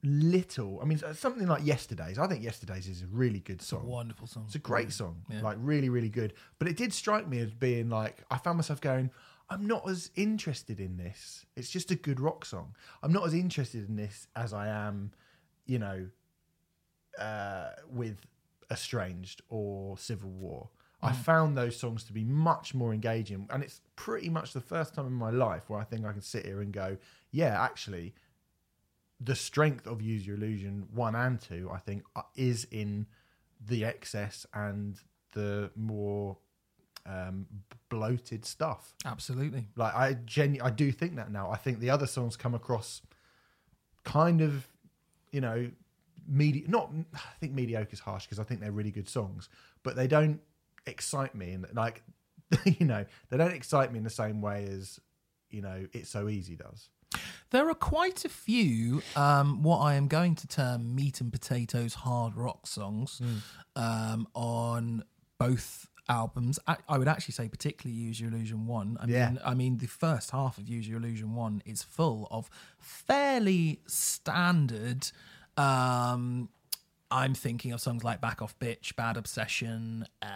little. 0.03 0.79
I 0.81 0.85
mean, 0.85 0.99
something 1.13 1.47
like 1.47 1.65
Yesterday's. 1.65 2.17
I 2.17 2.27
think 2.27 2.43
Yesterday's 2.43 2.87
is 2.87 3.01
a 3.03 3.07
really 3.07 3.39
good 3.39 3.61
song. 3.61 3.85
wonderful 3.85 4.27
song. 4.27 4.43
It's 4.47 4.55
a 4.55 4.59
great 4.59 4.91
song, 4.91 5.23
Yeah. 5.29 5.41
like 5.41 5.57
really, 5.59 5.89
really 5.89 6.09
good. 6.09 6.33
But 6.59 6.67
it 6.67 6.77
did 6.77 6.93
strike 6.93 7.27
me 7.27 7.39
as 7.39 7.51
being 7.51 7.89
like 7.89 8.23
I 8.31 8.37
found 8.37 8.57
myself 8.57 8.81
going, 8.81 9.11
I'm 9.49 9.67
not 9.67 9.87
as 9.89 10.11
interested 10.15 10.79
in 10.79 10.97
this. 10.97 11.45
It's 11.55 11.69
just 11.69 11.91
a 11.91 11.95
good 11.95 12.19
rock 12.19 12.45
song. 12.45 12.73
I'm 13.03 13.11
not 13.11 13.25
as 13.27 13.33
interested 13.33 13.87
in 13.87 13.95
this 13.95 14.27
as 14.35 14.53
I 14.53 14.67
am, 14.67 15.11
you 15.65 15.77
know, 15.77 16.07
uh, 17.19 17.71
with 17.89 18.17
Estranged 18.71 19.41
or 19.49 19.97
Civil 19.97 20.29
War. 20.31 20.69
I 21.03 21.13
found 21.13 21.57
those 21.57 21.75
songs 21.75 22.03
to 22.05 22.13
be 22.13 22.23
much 22.23 22.75
more 22.75 22.93
engaging, 22.93 23.47
and 23.49 23.63
it's 23.63 23.81
pretty 23.95 24.29
much 24.29 24.53
the 24.53 24.61
first 24.61 24.93
time 24.93 25.07
in 25.07 25.13
my 25.13 25.31
life 25.31 25.63
where 25.67 25.79
I 25.79 25.83
think 25.83 26.05
I 26.05 26.11
can 26.11 26.21
sit 26.21 26.45
here 26.45 26.61
and 26.61 26.71
go, 26.71 26.95
yeah, 27.31 27.59
actually, 27.59 28.13
the 29.23 29.35
strength 29.35 29.85
of 29.87 30.01
Use 30.01 30.25
Your 30.25 30.35
Illusion 30.35 30.87
one 30.93 31.15
and 31.15 31.39
two, 31.39 31.69
I 31.71 31.77
think, 31.77 32.03
uh, 32.15 32.23
is 32.35 32.65
in 32.71 33.05
the 33.65 33.85
excess 33.85 34.45
and 34.53 34.97
the 35.33 35.69
more 35.75 36.37
um, 37.05 37.45
bloated 37.89 38.45
stuff. 38.45 38.95
Absolutely. 39.05 39.67
Like 39.75 39.93
I 39.93 40.13
genu- 40.25 40.61
I 40.63 40.69
do 40.71 40.91
think 40.91 41.15
that 41.17 41.31
now. 41.31 41.51
I 41.51 41.57
think 41.57 41.79
the 41.79 41.89
other 41.89 42.07
songs 42.07 42.35
come 42.35 42.55
across 42.55 43.01
kind 44.03 44.41
of, 44.41 44.67
you 45.31 45.41
know, 45.41 45.69
medi- 46.27 46.65
not 46.67 46.91
I 47.13 47.19
think 47.39 47.53
mediocre 47.53 47.93
is 47.93 47.99
harsh 47.99 48.25
because 48.25 48.39
I 48.39 48.43
think 48.43 48.61
they're 48.61 48.71
really 48.71 48.91
good 48.91 49.09
songs, 49.09 49.49
but 49.83 49.95
they 49.95 50.07
don't 50.07 50.41
excite 50.87 51.35
me 51.35 51.51
and 51.51 51.65
like 51.73 52.01
you 52.65 52.85
know, 52.85 53.05
they 53.29 53.37
don't 53.37 53.53
excite 53.53 53.91
me 53.91 53.97
in 53.99 54.03
the 54.03 54.09
same 54.09 54.41
way 54.41 54.65
as, 54.65 54.99
you 55.49 55.61
know, 55.61 55.87
It's 55.93 56.09
So 56.09 56.27
Easy 56.27 56.55
does. 56.55 56.89
There 57.51 57.69
are 57.69 57.73
quite 57.75 58.23
a 58.25 58.29
few 58.29 59.01
um, 59.15 59.61
what 59.61 59.79
I 59.79 59.95
am 59.95 60.07
going 60.07 60.35
to 60.35 60.47
term 60.47 60.95
meat 60.95 61.19
and 61.21 61.31
potatoes 61.31 61.93
hard 61.95 62.35
rock 62.35 62.65
songs 62.65 63.21
um, 63.75 64.27
on 64.33 65.03
both 65.37 65.87
albums. 66.07 66.59
I, 66.67 66.77
I 66.89 66.97
would 66.97 67.07
actually 67.09 67.33
say 67.33 67.49
particularly 67.49 67.99
Use 67.99 68.19
Your 68.21 68.31
Illusion 68.31 68.67
One. 68.67 68.97
I 69.01 69.05
Yeah. 69.07 69.29
mean, 69.31 69.39
I 69.45 69.53
mean 69.53 69.77
the 69.79 69.87
first 69.87 70.31
half 70.31 70.57
of 70.57 70.67
Use 70.67 70.87
Your 70.87 70.97
Illusion 70.99 71.35
One 71.35 71.61
is 71.65 71.83
full 71.83 72.27
of 72.31 72.49
fairly 72.79 73.81
standard. 73.85 75.11
Um, 75.57 76.49
I'm 77.11 77.33
thinking 77.33 77.73
of 77.73 77.81
songs 77.81 78.03
like 78.05 78.21
Back 78.21 78.41
Off 78.41 78.57
Bitch, 78.59 78.95
Bad 78.95 79.17
Obsession, 79.17 80.05
uh, 80.21 80.27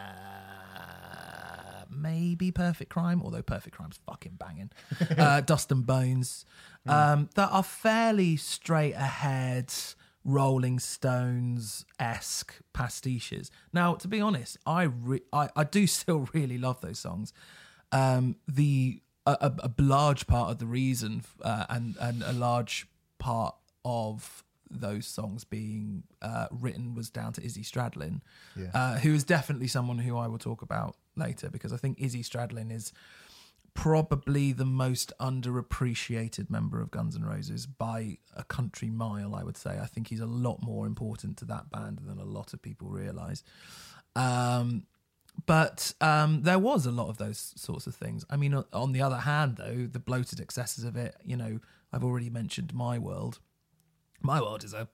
maybe 2.05 2.51
Perfect 2.51 2.89
Crime, 2.91 3.21
although 3.23 3.41
Perfect 3.41 3.75
Crime's 3.75 3.99
fucking 4.05 4.37
banging. 4.39 4.71
uh, 5.17 5.41
Dust 5.41 5.71
and 5.71 5.85
Bones, 5.85 6.45
um, 6.87 7.29
that 7.35 7.49
are 7.51 7.63
fairly 7.63 8.37
straight 8.37 8.93
ahead, 8.93 9.73
Rolling 10.23 10.79
Stones 10.79 11.85
esque 11.99 12.53
pastiches. 12.73 13.49
Now, 13.73 13.95
to 13.95 14.07
be 14.07 14.19
honest, 14.21 14.57
I, 14.65 14.83
re- 14.83 15.21
I 15.33 15.49
I 15.55 15.63
do 15.63 15.87
still 15.99 16.27
really 16.33 16.57
love 16.57 16.81
those 16.81 16.99
songs. 16.99 17.33
Um, 17.91 18.35
the 18.47 19.01
a, 19.25 19.37
a, 19.41 19.51
a 19.69 19.71
large 19.81 20.27
part 20.27 20.51
of 20.51 20.57
the 20.59 20.65
reason 20.67 21.23
uh, 21.41 21.65
and 21.69 21.95
and 21.99 22.23
a 22.23 22.33
large 22.33 22.87
part 23.19 23.55
of 23.83 24.43
those 24.69 25.05
songs 25.07 25.43
being 25.43 26.03
uh, 26.21 26.47
written 26.51 26.95
was 26.95 27.09
down 27.09 27.31
to 27.33 27.41
Izzy 27.43 27.61
Stradlin, 27.63 28.21
Yeah. 28.55 28.71
uh, 28.73 28.97
who 28.97 29.13
is 29.13 29.23
definitely 29.23 29.67
someone 29.67 29.99
who 29.99 30.17
I 30.17 30.27
will 30.27 30.39
talk 30.39 30.61
about 30.63 30.95
later 31.17 31.49
because 31.49 31.73
I 31.73 31.77
think 31.77 31.99
Izzy 31.99 32.23
Stradlin 32.23 32.71
is 32.71 32.93
probably 33.73 34.53
the 34.53 34.65
most 34.65 35.11
underappreciated 35.19 36.49
member 36.49 36.81
of 36.81 36.91
Guns 36.91 37.15
N' 37.15 37.25
Roses 37.25 37.65
by 37.65 38.17
a 38.35 38.43
country 38.43 38.89
mile. 38.89 39.35
I 39.35 39.43
would 39.43 39.57
say. 39.57 39.77
I 39.81 39.85
think 39.85 40.07
he's 40.07 40.21
a 40.21 40.25
lot 40.25 40.63
more 40.63 40.85
important 40.85 41.37
to 41.37 41.45
that 41.45 41.69
band 41.69 41.99
than 42.03 42.19
a 42.19 42.25
lot 42.25 42.53
of 42.53 42.61
people 42.61 42.89
realize. 42.89 43.43
Um, 44.15 44.83
but 45.45 45.93
um, 45.99 46.43
there 46.43 46.59
was 46.59 46.85
a 46.85 46.91
lot 46.91 47.09
of 47.09 47.17
those 47.17 47.53
sorts 47.57 47.87
of 47.87 47.95
things. 47.95 48.25
I 48.29 48.37
mean, 48.37 48.63
on 48.71 48.93
the 48.93 49.01
other 49.01 49.17
hand, 49.17 49.57
though, 49.57 49.87
the 49.91 49.99
bloated 49.99 50.39
excesses 50.39 50.83
of 50.83 50.95
it, 50.95 51.15
you 51.25 51.35
know, 51.35 51.59
I've 51.91 52.03
already 52.03 52.29
mentioned 52.29 52.73
My 52.73 52.97
World. 52.97 53.39
My 54.21 54.41
World 54.41 54.63
is 54.63 54.73
a 54.73 54.87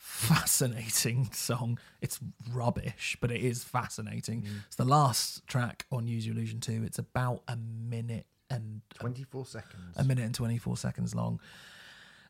fascinating 0.00 1.30
song. 1.32 1.78
It's 2.00 2.18
rubbish, 2.52 3.16
but 3.20 3.30
it 3.30 3.40
is 3.42 3.62
fascinating. 3.62 4.46
It's 4.66 4.76
the 4.76 4.84
last 4.84 5.46
track 5.46 5.86
on 5.92 6.06
Use 6.06 6.26
Your 6.26 6.34
Illusion 6.34 6.58
2. 6.60 6.82
It's 6.84 6.98
about 6.98 7.42
a 7.46 7.56
minute 7.56 8.26
and 8.48 8.80
24 8.94 9.46
seconds. 9.46 9.96
a 9.96 10.02
minute 10.04 10.24
and 10.24 10.34
24 10.34 10.76
seconds 10.76 11.14
long. 11.14 11.38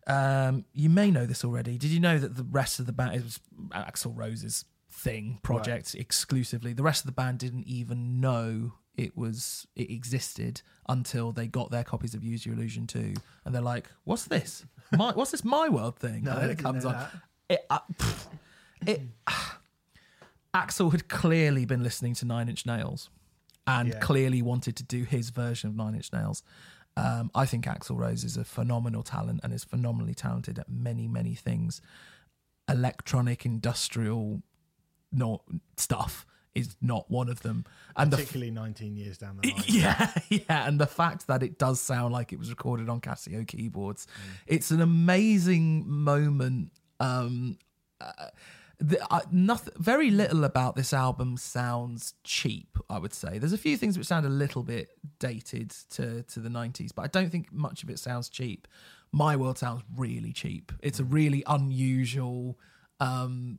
Um, 0.07 0.65
you 0.73 0.91
may 0.91 1.11
know 1.11 1.27
this 1.27 1.45
already. 1.45 1.79
Did 1.79 1.91
you 1.91 2.01
know 2.01 2.19
that 2.19 2.37
the 2.37 2.43
rest 2.45 2.81
of 2.81 2.87
the 2.87 2.93
band 2.93 3.15
it 3.15 3.23
was 3.23 3.41
Axl 3.69 4.13
Rose's 4.17 4.65
thing 4.91 5.39
project 5.43 5.95
exclusively? 5.95 6.73
The 6.73 6.83
rest 6.83 7.03
of 7.03 7.07
the 7.07 7.13
band 7.13 7.39
didn't 7.39 7.67
even 7.69 8.21
know 8.21 8.73
it 8.97 9.17
was 9.17 9.67
it 9.77 9.91
existed 9.91 10.63
until 10.89 11.33
they 11.33 11.47
got 11.47 11.71
their 11.71 11.85
copies 11.85 12.15
of 12.15 12.25
Use 12.25 12.45
Your 12.45 12.55
Illusion 12.57 12.87
2 12.87 13.15
and 13.45 13.55
they're 13.55 13.63
like, 13.63 13.89
"What's 14.05 14.25
this? 14.27 14.65
My 14.93 15.13
what's 15.13 15.31
this 15.31 15.45
my 15.45 15.69
world 15.69 15.99
thing?" 15.99 16.25
No, 16.25 16.33
and 16.33 16.43
then 16.43 16.51
it 16.51 16.59
comes 16.59 16.85
on. 16.85 16.95
that. 16.95 17.11
It, 17.51 17.67
uh, 17.69 17.81
pff, 17.99 18.27
it 18.87 19.03
Axl 20.55 20.91
had 20.93 21.09
clearly 21.09 21.65
been 21.65 21.83
listening 21.83 22.15
to 22.15 22.25
Nine 22.25 22.49
Inch 22.49 22.65
Nails 22.67 23.11
and 23.67 23.89
Yeah. 23.91 23.99
clearly 24.01 24.43
wanted 24.43 24.77
to 24.77 24.83
do 24.83 25.05
his 25.05 25.31
version 25.31 25.69
of 25.71 25.77
Nine 25.77 25.95
Inch 25.95 26.13
Nails. 26.13 26.43
Um, 26.97 27.31
I 27.35 27.47
think 27.47 27.67
Axl 27.67 27.97
Rose 27.97 28.25
is 28.25 28.37
a 28.37 28.45
phenomenal 28.45 29.03
talent 29.03 29.41
and 29.45 29.53
is 29.53 29.63
phenomenally 29.65 30.15
talented 30.15 30.59
at 30.59 30.69
many, 30.69 31.07
many 31.07 31.35
things. 31.35 31.81
Electronic, 32.69 33.45
industrial, 33.47 34.43
not 35.13 35.43
stuff 35.77 36.27
is 36.55 36.77
not 36.83 37.09
one 37.11 37.29
of 37.29 37.43
them. 37.43 37.65
And 37.97 38.11
the 38.13 38.17
f- 38.17 38.23
Particularly 38.23 38.51
19 38.51 38.97
years 38.97 39.19
down 39.19 39.39
the 39.41 39.49
line. 39.53 39.63
yeah, 39.67 40.11
yeah, 40.29 40.67
and 40.67 40.81
the 40.81 40.87
fact 40.87 41.29
that 41.29 41.45
it 41.45 41.59
does 41.59 41.81
sound 41.81 42.13
like 42.13 42.33
it 42.33 42.39
was 42.41 42.51
recorded 42.51 42.89
on 42.89 43.01
Casio 43.01 43.47
keyboards, 43.47 44.09
it's 44.49 44.73
an 44.73 44.81
amazing 44.81 45.89
moment. 45.89 46.73
Um, 47.01 47.59
uh, 48.01 48.29
the, 48.79 48.99
uh, 49.13 49.21
nothing, 49.31 49.75
very 49.77 50.11
little 50.11 50.45
about 50.45 50.75
this 50.77 50.93
album 50.95 51.37
sounds 51.37 52.15
cheap. 52.25 52.79
I 52.89 52.99
would 52.99 53.13
say 53.13 53.39
there's 53.39 53.53
a 53.53 53.59
few 53.59 53.77
things 53.77 53.99
which 53.99 54.07
sound 54.07 54.25
a 54.25 54.31
little 54.31 54.63
bit 54.63 54.89
dated 55.19 55.71
to 55.91 56.23
to 56.23 56.41
the 56.41 56.49
'90s, 56.49 56.91
but 56.95 57.03
I 57.03 57.09
don't 57.09 57.31
think 57.31 57.53
much 57.53 57.83
of 57.83 57.91
it 57.91 57.99
sounds 57.99 58.29
cheap. 58.29 58.67
My 59.13 59.37
World 59.37 59.59
sounds 59.59 59.83
really 59.97 60.33
cheap. 60.33 60.73
It's 60.81 61.01
a 61.01 61.05
really 61.05 61.43
unusual. 61.47 62.59
Um, 63.01 63.59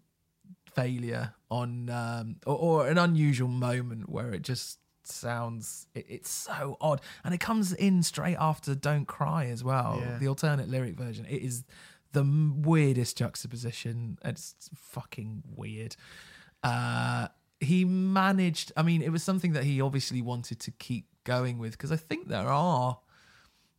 failure 0.74 1.34
on 1.50 1.89
um 1.89 2.38
or, 2.46 2.56
or 2.58 2.88
an 2.88 2.98
unusual 2.98 3.50
moment 3.50 4.08
where 4.10 4.32
it 4.34 4.42
just 4.42 4.80
sounds 5.04 5.86
it, 5.94 6.06
it's 6.08 6.30
so 6.30 6.78
odd 6.80 7.02
and 7.26 7.34
it 7.34 7.39
comes 7.42 7.74
in 7.74 8.02
straight 8.04 8.38
after 8.39 8.74
don't 8.74 9.06
cry 9.06 9.48
as 9.48 9.64
well 9.66 10.00
Yeah. 10.02 10.18
the 10.18 10.28
alternate 10.30 10.70
lyric 10.70 10.96
version 10.96 11.26
it 11.26 11.42
is 11.42 11.66
the 12.14 12.24
weirdest 12.24 13.18
juxtaposition 13.18 14.18
it's 14.26 14.55
fucking 14.76 15.43
weird 15.55 15.95
uh 16.64 17.28
he 17.59 17.86
managed 17.86 18.72
i 18.76 18.82
mean 18.84 19.01
it 19.01 19.12
was 19.12 19.24
something 19.24 19.53
that 19.53 19.64
he 19.64 19.80
obviously 19.82 20.22
wanted 20.22 20.59
to 20.59 20.72
keep 20.72 21.05
going 21.24 21.57
with 21.57 21.72
because 21.74 21.91
i 21.91 21.95
think 21.95 22.28
there 22.28 22.47
are 22.49 22.99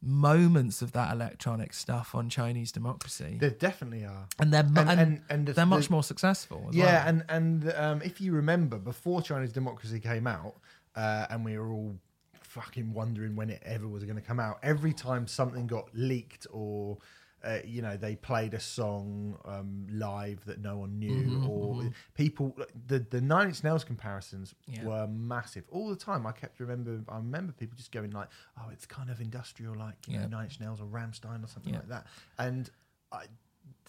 moments 0.04 0.82
of 0.82 0.92
that 0.92 1.12
electronic 1.12 1.72
stuff 1.72 2.14
on 2.14 2.28
chinese 2.28 2.72
democracy 2.72 3.36
There 3.38 3.50
definitely 3.50 4.04
are. 4.04 4.26
and 4.40 4.52
they're 4.52 4.64
mu- 4.64 4.80
And- 4.80 4.90
and, 5.00 5.20
and- 5.30 5.46
the- 5.46 5.52
they're 5.52 5.66
much 5.66 5.86
the- 5.86 5.92
more 5.92 6.02
successful 6.02 6.66
as 6.70 6.74
Yeah, 6.74 6.84
well. 6.86 7.08
and 7.08 7.24
and 7.28 7.72
um, 7.76 8.02
if 8.02 8.20
you 8.20 8.32
remember, 8.32 8.78
before 8.78 9.22
Chinese 9.22 9.52
democracy 9.52 10.00
came 10.00 10.26
out, 10.26 10.56
uh, 10.96 11.26
and 11.30 11.44
we 11.44 11.56
were 11.56 11.70
all 11.70 11.94
fucking 12.40 12.92
wondering 12.92 13.36
when 13.36 13.48
it 13.48 13.62
ever 13.64 13.86
was 13.86 14.02
going 14.04 14.16
to 14.16 14.22
come 14.22 14.40
out. 14.40 14.58
Every 14.62 14.92
time 14.92 15.26
something 15.28 15.66
got 15.68 15.88
leaked 15.94 16.46
or 16.50 16.98
uh, 17.44 17.58
you 17.64 17.82
know 17.82 17.96
they 17.96 18.14
played 18.16 18.54
a 18.54 18.60
song 18.60 19.38
um, 19.44 19.86
live 19.90 20.44
that 20.44 20.60
no 20.60 20.76
one 20.78 20.98
knew, 20.98 21.38
Mm-hmm, 21.38 21.48
or 21.48 21.90
people 22.14 22.56
the 22.86 23.00
the 23.00 23.20
Nine 23.20 23.48
Inch 23.48 23.64
Nails 23.64 23.84
comparisons 23.84 24.54
Yeah. 24.66 24.84
were 24.86 25.06
massive 25.08 25.64
all 25.70 25.88
the 25.88 25.96
time. 25.96 26.26
I 26.26 26.32
kept 26.32 26.60
remember 26.60 27.00
I 27.08 27.16
remember 27.16 27.52
people 27.52 27.76
just 27.76 27.92
going 27.92 28.10
like, 28.12 28.28
oh, 28.58 28.68
it's 28.72 28.86
kind 28.86 29.10
of 29.10 29.20
industrial, 29.20 29.74
like 29.76 29.94
you 30.06 30.14
Yeah. 30.14 30.22
know 30.22 30.28
Nine 30.28 30.44
Inch 30.44 30.60
Nails 30.60 30.80
or 30.80 30.86
Rammstein 30.86 31.44
or 31.44 31.48
something 31.48 31.72
Yeah. 31.72 31.78
like 31.80 31.88
that, 31.88 32.06
and 32.38 32.70
I 33.10 33.24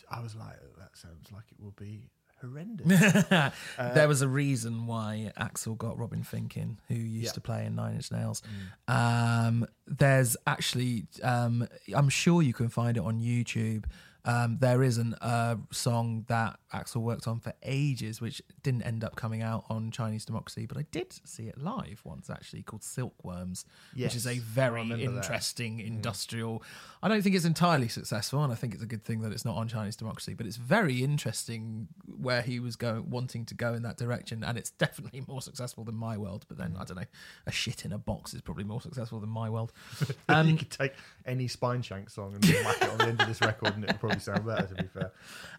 I 0.10 0.20
was 0.22 0.36
like, 0.36 0.58
that 0.80 0.96
sounds 0.98 1.32
like 1.32 1.46
it 1.52 1.60
will 1.64 1.72
be 1.78 2.10
horrendous. 2.44 3.24
there 3.78 4.08
was 4.08 4.22
a 4.22 4.28
reason 4.28 4.86
why 4.86 5.32
Axl 5.40 5.78
got 5.78 5.98
Robin 5.98 6.24
Finck, 6.24 6.54
who 6.88 6.94
used 6.96 7.26
Yeah. 7.26 7.32
to 7.32 7.42
play 7.42 7.66
in 7.66 7.76
Nine 7.76 7.96
Inch 7.96 8.12
Nails. 8.12 8.42
Um, 8.88 9.66
there's 9.88 10.38
actually, 10.46 11.06
um, 11.24 11.68
I'm 11.96 12.10
sure 12.10 12.42
you 12.42 12.54
can 12.54 12.70
find 12.70 12.98
it 12.98 13.04
on 13.04 13.20
YouTube. 13.20 13.86
Um, 14.26 14.58
there 14.62 14.82
is 14.84 14.98
an 14.98 15.16
uh, 15.16 15.58
song 15.72 16.24
that 16.30 16.58
Axl 16.74 17.02
worked 17.02 17.28
on 17.28 17.40
for 17.42 17.54
ages, 17.64 18.22
which 18.22 18.42
didn't 18.64 18.84
end 18.84 19.04
up 19.04 19.16
coming 19.18 19.42
out 19.42 19.66
on 19.70 19.92
Chinese 19.92 20.24
Democracy, 20.24 20.66
but 20.66 20.78
I 20.78 20.86
did 20.92 21.14
see 21.26 21.48
it 21.48 21.58
live 21.62 22.02
once 22.06 22.30
actually, 22.30 22.62
called 22.64 22.84
Silkworms, 22.84 23.66
which 23.96 24.16
is 24.16 24.26
a 24.26 24.40
very 24.40 24.82
remember 24.82 24.96
that. 24.98 25.04
interesting 25.26 25.80
industrial. 25.82 26.64
I 27.02 27.10
don't 27.10 27.22
think 27.22 27.36
it's 27.36 27.44
entirely 27.44 27.90
successful, 27.90 28.44
and 28.44 28.54
I 28.54 28.56
think 28.56 28.74
it's 28.74 28.82
a 28.84 28.86
good 28.88 29.04
thing 29.04 29.20
that 29.22 29.34
it's 29.34 29.44
not 29.44 29.58
on 29.58 29.68
Chinese 29.68 29.98
Democracy. 29.98 30.34
But 30.34 30.46
it's 30.46 30.56
very 30.58 31.04
interesting 31.04 31.90
where 32.18 32.42
he 32.42 32.62
was 32.62 32.78
going, 32.78 33.10
wanting 33.10 33.46
to 33.48 33.56
go 33.56 33.74
in 33.74 33.84
that 33.84 33.98
direction, 33.98 34.44
and 34.44 34.58
it's 34.58 34.72
definitely 34.86 35.22
more 35.28 35.42
successful 35.42 35.84
than 35.84 35.96
My 35.96 36.18
World. 36.18 36.46
But 36.48 36.58
then 36.58 36.78
I 36.80 36.86
don't 36.86 36.96
know, 36.98 37.06
a 37.46 37.52
shit 37.52 37.84
in 37.84 37.92
a 37.92 37.98
box 37.98 38.34
is 38.34 38.40
probably 38.42 38.64
more 38.64 38.80
successful 38.82 39.20
than 39.20 39.30
My 39.30 39.50
World. 39.50 39.74
you 40.08 40.16
Um, 40.30 40.58
could 40.58 40.72
take 40.72 40.94
any 41.26 41.48
Spineshank 41.50 42.10
song 42.10 42.36
and 42.36 42.46
whack 42.46 42.82
it 42.82 42.90
on 42.90 42.98
the 43.00 43.04
end 43.08 43.22
of 43.22 43.28
this 43.28 43.42
record, 43.42 43.76
and 43.76 43.84
it 43.84 43.90
would 43.90 44.00
probably 44.14 44.22
sound 44.22 44.46
better. 44.46 44.68
To 44.68 44.76
be 44.76 44.88
fair, 44.88 45.12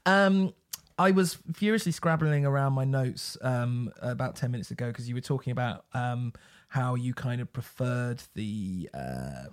Um, 0.06 0.54
I 0.96 1.10
was 1.10 1.38
furiously 1.54 1.92
scrabbling 1.92 2.46
around 2.46 2.72
my 2.74 2.84
notes 2.84 3.36
um, 3.42 3.92
about 4.00 4.36
10 4.36 4.50
minutes 4.52 4.70
ago 4.70 4.88
because 4.88 5.08
you 5.08 5.14
were 5.14 5.20
talking 5.20 5.50
about 5.50 5.86
um, 5.92 6.32
how 6.68 6.94
you 6.94 7.14
kind 7.14 7.40
of 7.40 7.52
preferred 7.52 8.22
the. 8.34 8.88
Uh, 8.94 9.46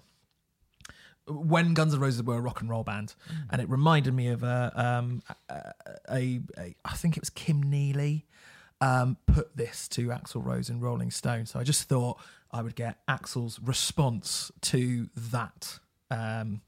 when 1.28 1.74
Guns 1.74 1.93
N' 1.93 1.99
Roses 1.99 2.24
were 2.24 2.36
a 2.36 2.41
rock 2.41 2.62
and 2.62 2.70
roll 2.70 2.84
band, 2.84 3.16
and 3.49 3.62
it 3.62 3.70
reminded 3.70 4.14
me 4.14 4.28
of 4.30 4.43
a, 4.43 4.72
um, 4.76 5.22
a, 5.49 5.74
a, 6.10 6.41
a 6.58 6.76
I 6.84 6.93
think 6.93 7.16
it 7.16 7.22
was 7.22 7.30
Kim 7.30 7.62
Neely, 7.64 8.26
um, 8.82 9.18
put 9.28 9.56
this 9.56 9.88
to 9.89 10.08
Axl 10.08 10.43
Rose 10.43 10.70
in 10.70 10.80
Rolling 10.80 11.12
Stone. 11.12 11.45
So 11.45 11.60
I 11.60 11.64
just 11.64 11.88
thought 11.88 12.20
I 12.52 12.62
would 12.62 12.76
get 12.76 12.97
Axl's 13.08 13.60
response 13.60 14.52
to 14.62 15.10
that 15.16 15.80
um, 16.10 16.62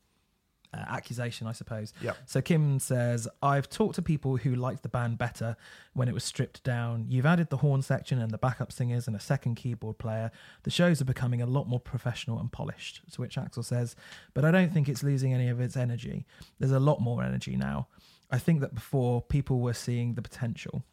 uh, 0.74 0.78
accusation, 0.88 1.48
I 1.48 1.52
suppose. 1.52 1.94
Yep. 2.02 2.18
So 2.26 2.42
Kim 2.42 2.80
says, 2.80 3.28
I've 3.42 3.70
talked 3.70 3.96
to 3.96 4.02
people 4.02 4.38
who 4.38 4.56
liked 4.56 4.84
the 4.84 4.90
band 4.90 5.18
better 5.18 5.56
when 5.94 6.08
it 6.08 6.14
was 6.14 6.24
stripped 6.24 6.64
down. 6.64 7.06
You've 7.10 7.26
added 7.26 7.50
the 7.50 7.58
horn 7.58 7.82
section 7.82 8.20
and 8.20 8.32
the 8.32 8.38
backup 8.38 8.72
singers 8.72 9.08
and 9.08 9.16
a 9.16 9.20
second 9.20 9.56
keyboard 9.56 9.98
player. 9.98 10.32
The 10.64 10.72
shows 10.72 11.02
are 11.02 11.06
becoming 11.06 11.42
a 11.42 11.46
lot 11.46 11.68
more 11.68 11.80
professional 11.80 12.40
and 12.40 12.52
polished. 12.52 13.02
To 13.14 13.22
which 13.22 13.36
Axl 13.36 13.64
says, 13.64 13.96
But 14.34 14.46
I 14.46 14.52
don't 14.52 14.74
think 14.74 14.90
it's 14.90 15.04
losing 15.04 15.34
any 15.34 15.50
of 15.50 15.60
its 15.60 15.78
energy. 15.78 16.26
There's 16.60 16.72
a 16.72 16.80
lot 16.80 17.02
more 17.02 17.24
energy 17.24 17.56
now. 17.56 17.88
I 18.32 18.40
think 18.40 18.62
that 18.62 18.74
before 18.74 19.22
people 19.22 19.60
were 19.60 19.74
seeing 19.74 20.16
the 20.16 20.22
potential. 20.22 20.84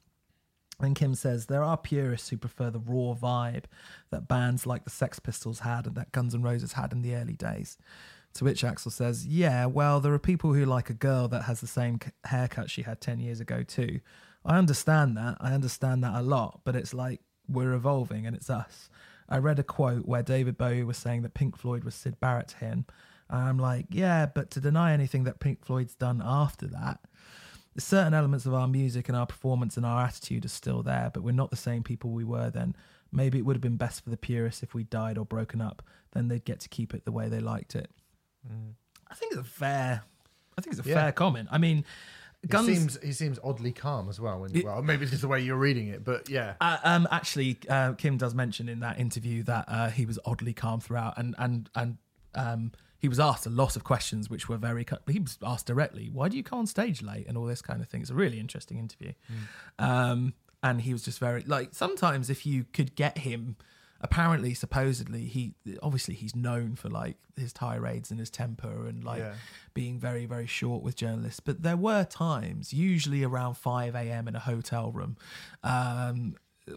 And 0.78 0.96
Kim 0.96 1.14
says 1.14 1.46
there 1.46 1.62
are 1.62 1.76
purists 1.76 2.28
who 2.30 2.36
prefer 2.36 2.70
the 2.70 2.78
raw 2.78 3.14
vibe 3.14 3.64
that 4.10 4.28
bands 4.28 4.66
like 4.66 4.84
the 4.84 4.90
Sex 4.90 5.18
Pistols 5.18 5.60
had 5.60 5.86
and 5.86 5.94
that 5.94 6.12
Guns 6.12 6.34
N' 6.34 6.42
Roses 6.42 6.72
had 6.72 6.92
in 6.92 7.02
the 7.02 7.14
early 7.14 7.34
days. 7.34 7.76
To 8.34 8.44
which 8.44 8.62
Axl 8.62 8.92
says, 8.92 9.26
Yeah, 9.26 9.66
well, 9.66 10.00
there 10.00 10.14
are 10.14 10.18
people 10.18 10.54
who 10.54 10.64
like 10.64 10.90
a 10.90 10.94
girl 10.94 11.28
that 11.28 11.42
has 11.42 11.60
the 11.60 11.66
same 11.66 11.98
haircut 12.24 12.70
she 12.70 12.82
had 12.82 13.00
10 13.00 13.18
years 13.18 13.40
ago, 13.40 13.62
too. 13.62 14.00
I 14.44 14.56
understand 14.56 15.16
that. 15.16 15.36
I 15.40 15.52
understand 15.52 16.02
that 16.04 16.14
a 16.14 16.22
lot, 16.22 16.60
but 16.64 16.76
it's 16.76 16.94
like 16.94 17.20
we're 17.48 17.74
evolving 17.74 18.26
and 18.26 18.36
it's 18.36 18.48
us. 18.48 18.88
I 19.28 19.38
read 19.38 19.58
a 19.58 19.64
quote 19.64 20.06
where 20.06 20.22
David 20.22 20.56
Bowie 20.56 20.84
was 20.84 20.96
saying 20.96 21.22
that 21.22 21.34
Pink 21.34 21.56
Floyd 21.56 21.84
was 21.84 21.94
Syd 21.94 22.18
Barrett 22.20 22.48
to 22.48 22.56
him. 22.58 22.86
And 23.28 23.42
I'm 23.42 23.58
like, 23.58 23.86
Yeah, 23.90 24.26
but 24.26 24.50
to 24.52 24.60
deny 24.60 24.92
anything 24.92 25.24
that 25.24 25.40
Pink 25.40 25.64
Floyd's 25.64 25.94
done 25.94 26.22
after 26.24 26.66
that, 26.68 27.00
certain 27.78 28.14
elements 28.14 28.46
of 28.46 28.54
our 28.54 28.68
music 28.68 29.08
and 29.08 29.16
our 29.16 29.26
performance 29.26 29.76
and 29.76 29.86
our 29.86 30.04
attitude 30.04 30.44
are 30.44 30.48
still 30.48 30.82
there, 30.82 31.10
but 31.12 31.22
we're 31.22 31.32
not 31.32 31.50
the 31.50 31.56
same 31.56 31.82
people 31.82 32.10
we 32.10 32.24
were 32.24 32.50
then. 32.50 32.74
Maybe 33.12 33.38
it 33.38 33.44
would 33.44 33.56
have 33.56 33.62
been 33.62 33.76
best 33.76 34.04
for 34.04 34.10
the 34.10 34.16
purists 34.16 34.62
if 34.62 34.74
we 34.74 34.84
died 34.84 35.18
or 35.18 35.26
broken 35.26 35.60
up. 35.60 35.82
Then 36.12 36.28
they'd 36.28 36.44
get 36.44 36.60
to 36.60 36.68
keep 36.68 36.94
it 36.94 37.04
the 37.04 37.12
way 37.12 37.28
they 37.28 37.40
liked 37.40 37.74
it. 37.74 37.90
I 39.10 39.14
think 39.14 39.32
it's 39.32 39.40
a 39.40 39.44
fair. 39.44 40.02
I 40.56 40.60
think 40.60 40.76
it's 40.76 40.86
a 40.86 40.88
Yeah. 40.88 40.94
fair 40.96 41.12
comment. 41.12 41.48
I 41.50 41.58
mean, 41.58 41.84
Guns. 42.48 42.68
He 42.68 42.74
seems 42.74 42.98
he 43.02 43.12
seems 43.12 43.38
oddly 43.44 43.70
calm 43.72 44.08
as 44.08 44.18
well. 44.18 44.40
When, 44.40 44.56
It- 44.56 44.64
well, 44.64 44.80
maybe 44.82 45.02
it's 45.02 45.10
just 45.10 45.20
the 45.20 45.28
way 45.28 45.40
you're 45.42 45.58
reading 45.58 45.88
it, 45.88 46.02
but 46.04 46.28
yeah. 46.30 46.54
Uh, 46.60 46.78
um, 46.84 47.06
actually, 47.10 47.58
uh, 47.68 47.92
Kim 47.92 48.16
does 48.16 48.34
mention 48.34 48.66
in 48.68 48.80
that 48.80 48.98
interview 48.98 49.42
that 49.42 49.66
uh, 49.68 49.90
he 49.90 50.06
was 50.06 50.18
oddly 50.24 50.54
calm 50.54 50.80
throughout, 50.80 51.18
and 51.18 51.34
and 51.38 51.68
and 51.74 51.98
um, 52.34 52.72
he 52.98 53.08
was 53.08 53.20
asked 53.20 53.44
a 53.44 53.50
lot 53.50 53.76
of 53.76 53.84
questions 53.84 54.30
which 54.30 54.48
were 54.48 54.56
very. 54.56 54.86
He 55.10 55.18
was 55.20 55.36
asked 55.42 55.66
directly, 55.66 56.08
"Why 56.10 56.30
do 56.30 56.36
you 56.38 56.42
come 56.42 56.60
on 56.60 56.66
stage 56.66 57.02
late?" 57.02 57.26
and 57.28 57.36
all 57.36 57.44
this 57.44 57.60
kind 57.60 57.82
of 57.82 57.88
thing. 57.88 58.00
It's 58.00 58.08
a 58.10 58.14
really 58.14 58.40
interesting 58.40 58.78
interview, 58.78 59.12
um, 59.78 60.32
and 60.62 60.80
he 60.80 60.94
was 60.94 61.02
just 61.02 61.18
very 61.18 61.42
like. 61.42 61.74
Sometimes, 61.74 62.30
if 62.30 62.46
you 62.46 62.64
could 62.72 62.94
get 62.94 63.18
him, 63.18 63.56
apparently, 64.00 64.54
supposedly, 64.54 65.24
he 65.26 65.54
obviously 65.82 66.14
he's 66.14 66.34
known 66.34 66.74
for 66.76 66.88
like 66.88 67.16
his 67.36 67.52
tirades 67.52 68.10
and 68.10 68.18
his 68.20 68.30
temper 68.30 68.86
and 68.86 69.04
like 69.04 69.18
Yeah. 69.20 69.34
being 69.74 69.98
very 69.98 70.26
very 70.26 70.46
short 70.46 70.82
with 70.82 70.94
journalists 70.96 71.40
but 71.40 71.62
there 71.62 71.76
were 71.76 72.04
times 72.04 72.72
usually 72.72 73.22
around 73.24 73.54
5 73.54 73.94
a.m 73.94 74.28
in 74.28 74.36
a 74.36 74.40
hotel 74.40 74.90
room 74.92 75.16
um, 75.64 76.34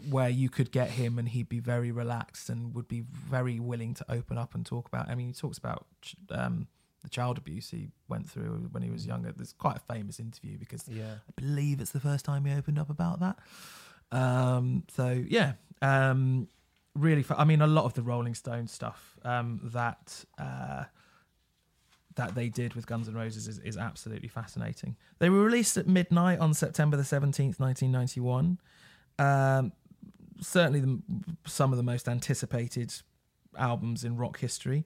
where 0.10 0.30
you 0.30 0.50
could 0.50 0.72
get 0.72 0.92
him 0.92 1.20
and 1.20 1.30
he'd 1.30 1.50
be 1.50 1.60
very 1.60 1.92
relaxed 1.92 2.50
and 2.50 2.74
would 2.74 2.88
be 2.88 3.02
very 3.12 3.60
willing 3.60 3.94
to 3.94 4.06
open 4.10 4.38
up 4.38 4.56
and 4.56 4.66
talk 4.66 4.88
about 4.88 5.10
i 5.10 5.16
mean 5.16 5.28
he 5.28 5.34
talks 5.34 5.58
about 5.58 5.86
um, 6.32 6.68
the 7.04 7.10
child 7.10 7.38
abuse 7.38 7.70
he 7.72 7.90
went 8.08 8.30
through 8.30 8.70
when 8.72 8.82
he 8.84 8.90
was 8.90 9.06
younger 9.06 9.32
there's 9.36 9.52
quite 9.54 9.76
a 9.76 9.94
famous 9.94 10.20
interview 10.20 10.58
because 10.58 10.88
Yeah. 10.88 11.16
I 11.28 11.32
believe 11.36 11.82
it's 11.82 11.92
the 11.92 12.00
first 12.00 12.24
time 12.24 12.46
he 12.46 12.54
opened 12.54 12.80
up 12.80 12.90
about 12.90 13.20
that. 13.20 13.38
Um, 14.12 14.84
so 14.96 15.24
yeah, 15.28 15.54
um, 15.82 16.48
really. 16.96 17.24
Fu- 17.24 17.36
I 17.36 17.44
mean, 17.44 17.62
a 17.62 17.68
lot 17.68 17.86
of 17.86 17.94
the 17.94 18.02
Rolling 18.02 18.36
Stones 18.36 18.72
stuff 18.72 19.18
um, 19.24 19.60
that 19.64 20.26
uh, 20.38 20.86
that 22.16 22.36
they 22.36 22.50
did 22.50 22.74
with 22.74 22.86
Guns 22.86 23.08
N' 23.08 23.16
Roses 23.16 23.48
is, 23.48 23.60
is 23.60 23.78
absolutely 23.78 24.28
fascinating. 24.28 24.96
They 25.20 25.30
were 25.30 25.44
released 25.44 25.78
at 25.78 25.88
midnight 25.88 26.40
on 26.40 26.54
September 26.54 26.98
the 26.98 27.04
seventeenth, 27.04 27.60
nineteen 27.60 27.92
ninety 27.92 28.20
one. 28.20 28.60
Um, 29.20 29.74
certainly, 30.42 30.80
the, 30.80 31.02
some 31.46 31.72
of 31.72 31.78
the 31.78 31.84
most 31.84 32.08
anticipated 32.08 32.94
albums 33.58 34.04
in 34.04 34.18
rock 34.18 34.40
history. 34.40 34.86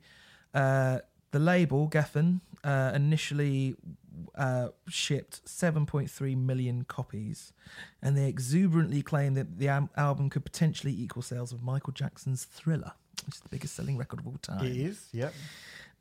Uh, 0.53 0.99
the 1.31 1.39
label 1.39 1.89
Geffen 1.89 2.41
uh, 2.63 2.91
initially 2.95 3.75
uh, 4.35 4.69
shipped 4.87 5.45
7.3 5.45 6.37
million 6.37 6.83
copies, 6.83 7.53
and 8.01 8.17
they 8.17 8.27
exuberantly 8.27 9.01
claimed 9.01 9.37
that 9.37 9.59
the 9.59 9.69
am- 9.69 9.89
album 9.95 10.29
could 10.29 10.45
potentially 10.45 10.93
equal 10.93 11.21
sales 11.21 11.51
of 11.51 11.63
Michael 11.63 11.93
Jackson's 11.93 12.45
Thriller, 12.45 12.93
which 13.25 13.35
is 13.35 13.41
the 13.41 13.49
biggest 13.49 13.75
selling 13.75 13.97
record 13.97 14.19
of 14.19 14.27
all 14.27 14.37
time. 14.41 14.65
It 14.65 14.77
is. 14.77 15.07
Yep. 15.13 15.33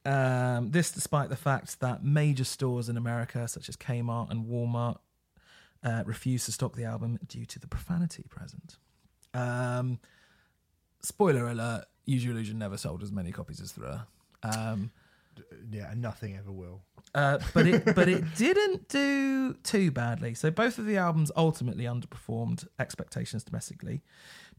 Um, 0.04 0.70
this, 0.70 0.92
despite 0.92 1.30
the 1.30 1.36
fact 1.36 1.80
that 1.80 2.04
major 2.04 2.44
stores 2.44 2.88
in 2.88 2.96
America, 2.96 3.46
such 3.48 3.68
as 3.68 3.76
Kmart 3.76 4.30
and 4.30 4.46
Walmart, 4.46 4.98
uh, 5.82 6.02
refused 6.06 6.46
to 6.46 6.52
stock 6.52 6.76
the 6.76 6.84
album 6.84 7.18
due 7.26 7.44
to 7.46 7.58
the 7.58 7.66
profanity 7.66 8.24
present. 8.28 8.76
Um, 9.34 9.98
spoiler 11.02 11.48
alert: 11.48 11.86
Use 12.04 12.24
Your 12.24 12.34
Illusion 12.34 12.58
never 12.58 12.76
sold 12.76 13.02
as 13.02 13.10
many 13.10 13.32
copies 13.32 13.60
as 13.60 13.72
Thriller. 13.72 14.06
Um, 14.42 14.90
Yeah, 15.70 15.90
and 15.92 16.00
nothing 16.02 16.36
ever 16.36 16.52
will. 16.52 16.82
uh, 17.14 17.38
but 17.54 17.66
it 17.66 17.94
but 17.94 18.08
it 18.08 18.34
didn't 18.36 18.88
do 18.88 19.54
too 19.62 19.90
badly. 19.90 20.34
So 20.34 20.50
both 20.50 20.78
of 20.78 20.86
the 20.86 20.96
albums 20.96 21.30
ultimately 21.36 21.84
underperformed 21.84 22.66
expectations 22.78 23.44
domestically, 23.44 24.02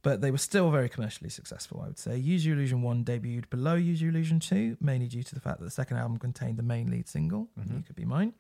but 0.02 0.22
they 0.22 0.32
were 0.32 0.38
still 0.38 0.72
very 0.72 0.90
commercially 0.90 1.30
successful. 1.30 1.82
I 1.84 1.88
would 1.88 2.00
say. 2.00 2.18
Use 2.18 2.46
Your 2.46 2.56
Illusion 2.56 2.82
one 2.82 3.04
debuted 3.04 3.50
below 3.50 3.76
Use 3.76 4.02
Your 4.02 4.12
Illusion 4.12 4.40
two, 4.40 4.78
mainly 4.80 5.08
due 5.08 5.24
to 5.24 5.36
the 5.36 5.42
fact 5.42 5.60
that 5.60 5.66
the 5.66 5.72
second 5.72 5.98
album 5.98 6.18
contained 6.18 6.58
the 6.58 6.64
main 6.64 6.90
lead 6.90 7.08
single. 7.08 7.48
You 7.58 7.84
could 7.86 7.96
be 7.96 8.06
mine. 8.06 8.34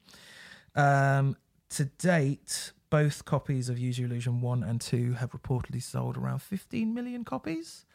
Um, 0.75 1.35
to 1.71 1.85
date, 1.85 2.71
both 2.89 3.25
copies 3.25 3.67
of 3.69 3.77
Use 3.77 3.99
Your 3.99 4.07
Illusion 4.07 4.39
one 4.41 4.63
and 4.63 4.79
two 4.79 5.13
have 5.13 5.31
reportedly 5.31 5.81
sold 5.83 6.17
around 6.17 6.41
15 6.41 6.93
million 6.93 7.25
copies, 7.25 7.85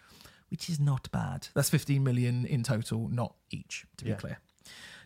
which 0.52 0.68
is 0.68 0.78
not 0.78 1.10
bad. 1.10 1.48
That's 1.54 1.70
15 1.70 2.04
million 2.04 2.44
in 2.46 2.62
total, 2.62 3.08
not 3.08 3.34
each. 3.50 3.86
To 3.96 4.04
be 4.04 4.10
Yeah. 4.10 4.16
clear. 4.16 4.38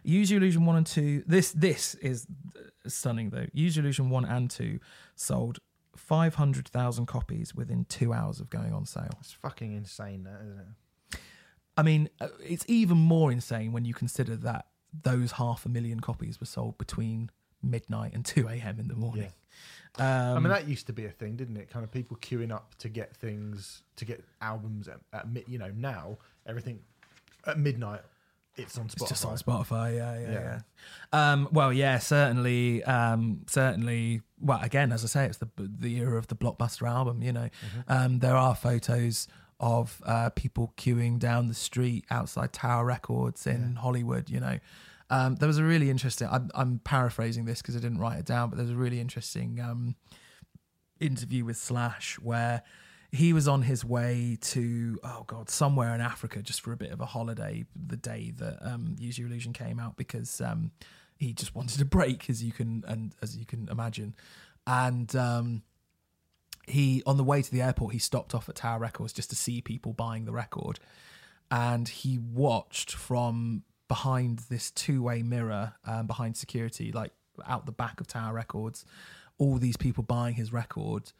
Use 0.02 0.30
Your 0.30 0.40
Illusion 0.40 0.66
1 0.66 0.76
and 0.76 0.86
2. 0.86 1.24
This 1.26 1.52
this 1.52 1.94
is 1.96 2.26
uh, 2.56 2.88
stunning 2.88 3.30
though. 3.30 3.46
Use 3.52 3.76
Your 3.76 3.84
Illusion 3.84 4.10
1 4.10 4.24
and 4.24 4.50
2 4.50 4.78
sold 5.14 5.58
500,000 5.96 7.06
copies 7.06 7.54
within 7.54 7.84
2 7.86 8.12
hours 8.12 8.40
of 8.40 8.50
going 8.50 8.72
on 8.72 8.84
sale. 8.86 9.10
It's 9.20 9.32
fucking 9.32 9.72
insane, 9.74 10.24
that 10.24 10.40
isn't 10.42 10.58
it? 10.58 11.18
I 11.76 11.82
mean, 11.82 12.08
uh, 12.20 12.28
it's 12.44 12.64
even 12.68 12.96
more 12.98 13.30
insane 13.32 13.72
when 13.72 13.84
you 13.84 13.94
consider 13.94 14.36
that 14.36 14.66
those 15.02 15.32
half 15.32 15.64
a 15.66 15.68
million 15.68 16.00
copies 16.00 16.40
were 16.40 16.46
sold 16.46 16.78
between 16.78 17.30
midnight 17.62 18.14
and 18.14 18.24
2 18.24 18.48
a.m. 18.48 18.78
in 18.80 18.88
the 18.88 18.94
morning. 18.96 19.32
Um, 19.98 20.06
I 20.06 20.34
mean, 20.40 20.48
that 20.48 20.68
used 20.68 20.86
to 20.88 20.92
be 20.92 21.06
a 21.06 21.10
thing, 21.10 21.36
didn't 21.36 21.56
it? 21.56 21.70
Kind 21.70 21.84
of 21.84 21.90
people 21.90 22.16
queuing 22.18 22.52
up 22.52 22.74
to 22.78 22.88
get 22.88 23.16
things, 23.16 23.82
to 23.96 24.04
get 24.04 24.22
albums 24.40 24.88
at, 24.88 24.98
at 25.12 25.28
mid, 25.30 25.44
you 25.48 25.58
know, 25.58 25.70
now 25.76 26.18
everything 26.46 26.80
at 27.46 27.58
midnight, 27.58 28.00
it's 28.56 28.78
on 28.78 28.86
Spotify. 28.88 29.00
It's 29.02 29.08
just 29.10 29.24
on 29.24 29.36
Spotify, 29.36 29.96
yeah, 29.96 30.18
yeah, 30.20 30.30
Yeah. 30.30 30.58
yeah. 31.12 31.32
Um, 31.32 31.48
well, 31.52 31.72
yeah, 31.72 31.98
certainly, 31.98 32.82
um, 32.84 33.42
certainly. 33.46 34.22
Well, 34.40 34.60
again, 34.62 34.92
as 34.92 35.04
I 35.04 35.08
say, 35.08 35.24
it's 35.26 35.38
the 35.38 35.48
the 35.56 35.96
era 35.96 36.18
of 36.18 36.26
the 36.28 36.36
blockbuster 36.36 36.88
album. 36.88 37.22
You 37.22 37.32
know, 37.32 37.48
um, 37.88 38.18
there 38.20 38.36
are 38.36 38.54
photos 38.54 39.28
of 39.60 40.02
uh, 40.04 40.30
people 40.30 40.72
queuing 40.76 41.18
down 41.18 41.48
the 41.48 41.54
street 41.54 42.04
outside 42.10 42.52
Tower 42.52 42.84
Records 42.84 43.46
in 43.46 43.76
Hollywood. 43.76 44.28
You 44.30 44.40
know, 44.40 44.58
um, 45.10 45.36
there 45.36 45.46
was 45.46 45.58
a 45.58 45.64
really 45.64 45.90
interesting. 45.90 46.28
I'm, 46.30 46.50
I'm 46.54 46.80
paraphrasing 46.80 47.44
this 47.44 47.62
because 47.62 47.76
I 47.76 47.80
didn't 47.80 47.98
write 47.98 48.18
it 48.18 48.26
down, 48.26 48.50
but 48.50 48.56
there's 48.56 48.70
a 48.70 48.76
really 48.76 49.00
interesting 49.00 49.60
um, 49.60 49.94
interview 51.00 51.44
with 51.44 51.56
Slash 51.56 52.18
where 52.20 52.62
he 53.12 53.32
was 53.32 53.46
on 53.46 53.62
his 53.62 53.84
way 53.84 54.36
to 54.40 54.98
oh 55.04 55.24
god 55.26 55.48
somewhere 55.48 55.94
in 55.94 56.00
Africa 56.00 56.42
just 56.42 56.60
for 56.60 56.72
a 56.72 56.76
bit 56.76 56.90
of 56.90 57.00
a 57.00 57.06
holiday 57.06 57.64
the 57.74 57.96
day 57.96 58.32
that 58.36 58.58
um, 58.62 58.96
Use 58.98 59.18
Your 59.18 59.28
Illusion 59.28 59.52
came 59.52 59.78
out 59.78 59.96
because 59.96 60.40
um, 60.40 60.72
he 61.16 61.32
just 61.32 61.54
wanted 61.54 61.80
a 61.80 61.84
break 61.84 62.28
as 62.28 62.42
you 62.42 62.52
can 62.52 62.84
and 62.86 63.14
as 63.22 63.36
you 63.36 63.46
can 63.46 63.68
imagine 63.70 64.14
and 64.66 65.14
um, 65.14 65.62
he 66.66 67.02
on 67.06 67.16
the 67.16 67.24
way 67.24 67.42
to 67.42 67.50
the 67.50 67.62
airport 67.62 67.92
he 67.92 67.98
stopped 67.98 68.34
off 68.34 68.48
at 68.48 68.56
Tower 68.56 68.80
Records 68.80 69.12
just 69.12 69.30
to 69.30 69.36
see 69.36 69.60
people 69.60 69.92
buying 69.92 70.24
the 70.24 70.32
record 70.32 70.80
and 71.50 71.88
he 71.88 72.18
watched 72.18 72.92
from 72.92 73.62
behind 73.88 74.40
this 74.50 74.70
two-way 74.70 75.22
mirror 75.22 75.74
um, 75.84 76.06
behind 76.06 76.36
security 76.36 76.92
like 76.92 77.12
out 77.46 77.66
the 77.66 77.72
back 77.72 78.00
of 78.00 78.06
Tower 78.06 78.34
Records 78.34 78.84
all 79.38 79.56
these 79.58 79.76
people 79.76 80.02
buying 80.02 80.34
his 80.34 80.52
record 80.52 81.12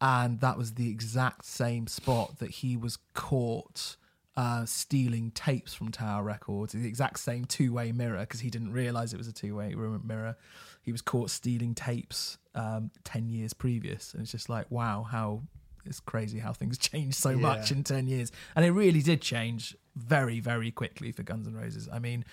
and 0.00 0.40
that 0.40 0.58
was 0.58 0.74
the 0.74 0.90
exact 0.90 1.44
same 1.44 1.86
spot 1.86 2.38
that 2.38 2.50
he 2.50 2.76
was 2.76 2.98
caught 3.14 3.96
uh, 4.36 4.64
stealing 4.64 5.30
tapes 5.30 5.72
from 5.72 5.92
Tower 5.92 6.24
Records. 6.24 6.72
The 6.72 6.86
exact 6.88 7.20
same 7.20 7.44
two-way 7.44 7.92
mirror 7.92 8.18
because 8.20 8.40
he 8.40 8.50
didn't 8.50 8.72
realize 8.72 9.14
it 9.14 9.16
was 9.16 9.28
a 9.28 9.32
two-way 9.32 9.72
mirror. 10.02 10.36
He 10.82 10.90
was 10.90 11.00
caught 11.00 11.30
stealing 11.30 11.72
tapes 11.74 12.36
um, 12.56 12.90
ten 13.04 13.28
years 13.28 13.54
previous, 13.54 14.12
and 14.12 14.22
it's 14.22 14.32
just 14.32 14.48
like, 14.48 14.68
wow, 14.72 15.04
how 15.08 15.42
it's 15.86 16.00
crazy 16.00 16.40
how 16.40 16.52
things 16.52 16.76
change 16.90 17.14
so 17.14 17.30
Yeah. 17.30 17.36
much 17.36 17.70
in 17.70 17.84
10 17.84 18.08
years. 18.08 18.32
And 18.56 18.64
it 18.64 18.72
really 18.72 19.02
did 19.02 19.20
change 19.22 19.76
very, 19.96 20.40
very 20.40 20.70
quickly 20.70 21.12
for 21.12 21.22
Guns 21.22 21.46
N' 21.46 21.54
Roses. 21.54 21.88
I 21.92 21.98
mean, 21.98 22.24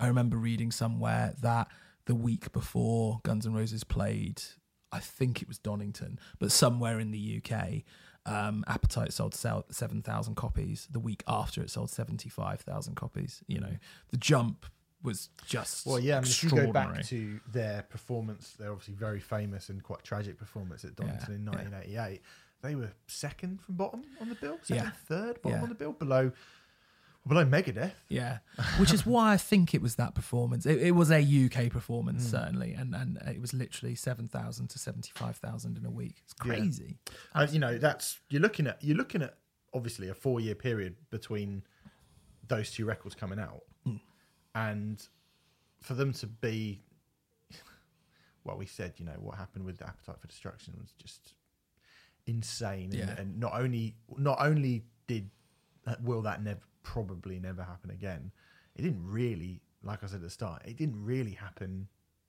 I 0.00 0.06
remember 0.08 0.36
reading 0.36 0.70
somewhere 0.70 1.34
that 1.42 1.68
the 2.06 2.14
week 2.14 2.52
before 2.52 3.20
Guns 3.22 3.46
N' 3.46 3.54
Roses 3.54 3.84
played, 3.84 4.42
I 4.90 4.98
think 4.98 5.42
it 5.42 5.48
was 5.48 5.58
Donington, 5.58 6.18
but 6.38 6.50
somewhere 6.52 6.98
in 7.00 7.10
the 7.10 7.40
UK, 7.44 7.82
um, 8.24 8.64
Appetite 8.68 9.12
sold 9.12 9.34
7,000 9.34 10.34
copies. 10.36 10.88
The 10.90 11.00
week 11.00 11.22
after 11.26 11.60
it 11.62 11.70
sold 11.70 11.90
75,000 11.90 12.94
copies. 12.94 13.42
You 13.46 13.60
know, 13.60 13.76
the 14.10 14.16
jump 14.16 14.66
was 15.02 15.30
just 15.46 15.84
Well, 15.86 15.98
yeah, 15.98 16.18
I 16.18 16.20
mean, 16.20 16.30
if 16.30 16.42
you 16.44 16.50
go 16.50 16.56
extraordinary. 16.58 16.94
back 16.98 17.06
to 17.06 17.40
their 17.50 17.82
performance, 17.82 18.54
they're 18.58 18.70
obviously 18.70 18.94
very 18.94 19.18
famous 19.18 19.68
and 19.68 19.82
quite 19.82 20.04
tragic 20.04 20.38
performance 20.38 20.84
at 20.84 20.94
Donington 20.94 21.30
Yeah, 21.30 21.34
in 21.36 21.42
yeah. 21.44 21.50
1988. 21.50 22.22
They 22.62 22.74
were 22.76 22.92
second 23.08 23.60
from 23.60 23.74
bottom 23.74 24.02
on 24.20 24.28
the 24.28 24.36
bill, 24.36 24.58
second, 24.62 24.84
Yeah. 24.84 24.90
third 25.08 25.42
bottom 25.42 25.58
Yeah. 25.58 25.62
on 25.64 25.68
the 25.68 25.74
bill, 25.74 25.92
below 25.92 26.30
below 27.26 27.44
Megadeth. 27.44 27.92
Yeah, 28.08 28.38
which 28.78 28.92
is 28.92 29.06
why 29.06 29.32
I 29.32 29.36
think 29.36 29.74
it 29.74 29.82
was 29.82 29.94
that 29.96 30.14
performance. 30.14 30.66
It, 30.66 30.80
it 30.82 30.90
was 30.92 31.10
a 31.10 31.20
UK 31.20 31.70
performance 31.70 32.24
certainly, 32.28 32.72
and 32.74 32.94
and 32.94 33.16
it 33.28 33.40
was 33.40 33.52
literally 33.54 33.94
seven 33.94 34.26
thousand 34.28 34.68
to 34.70 34.78
seventy 34.78 35.10
five 35.14 35.36
thousand 35.36 35.78
in 35.78 35.84
a 35.86 35.90
week. 35.90 36.16
It's 36.24 36.34
Yeah. 36.44 36.54
crazy. 36.54 36.98
And 37.34 37.50
you 37.52 37.58
know, 37.60 37.78
that's 37.78 38.18
you're 38.28 38.42
looking 38.42 38.66
at 38.66 38.82
you're 38.82 38.96
looking 38.96 39.22
at 39.22 39.36
obviously 39.74 40.08
a 40.08 40.14
four 40.14 40.40
year 40.40 40.54
period 40.54 40.96
between 41.10 41.62
those 42.48 42.70
two 42.72 42.84
records 42.84 43.14
coming 43.14 43.38
out, 43.38 43.62
Hmm. 43.84 43.96
and 44.54 45.08
for 45.80 45.94
them 45.94 46.12
to 46.12 46.26
be, 46.26 46.80
well, 48.44 48.56
we 48.56 48.66
said 48.66 48.94
you 48.98 49.04
know 49.04 49.16
what 49.20 49.36
happened 49.38 49.64
with 49.64 49.80
Appetite 49.80 50.20
for 50.20 50.26
Destruction 50.26 50.74
was 50.80 50.92
just 50.98 51.34
insane, 52.26 52.90
and, 52.90 52.94
Yeah. 52.94 53.14
and 53.18 53.38
not 53.38 53.52
only 53.54 53.96
not 54.16 54.38
only 54.40 54.84
did 55.06 55.30
uh, 55.86 55.96
will 56.02 56.22
that 56.22 56.42
never 56.42 56.60
probably 56.82 57.38
never 57.38 57.62
happen 57.62 57.90
again, 57.90 58.30
it 58.74 58.82
didn't 58.82 59.04
really, 59.04 59.60
like 59.82 60.02
I 60.02 60.06
said 60.06 60.16
at 60.16 60.22
the 60.22 60.30
start, 60.30 60.62
it 60.64 60.76
didn't 60.76 61.02
really 61.04 61.32
happen 61.32 61.88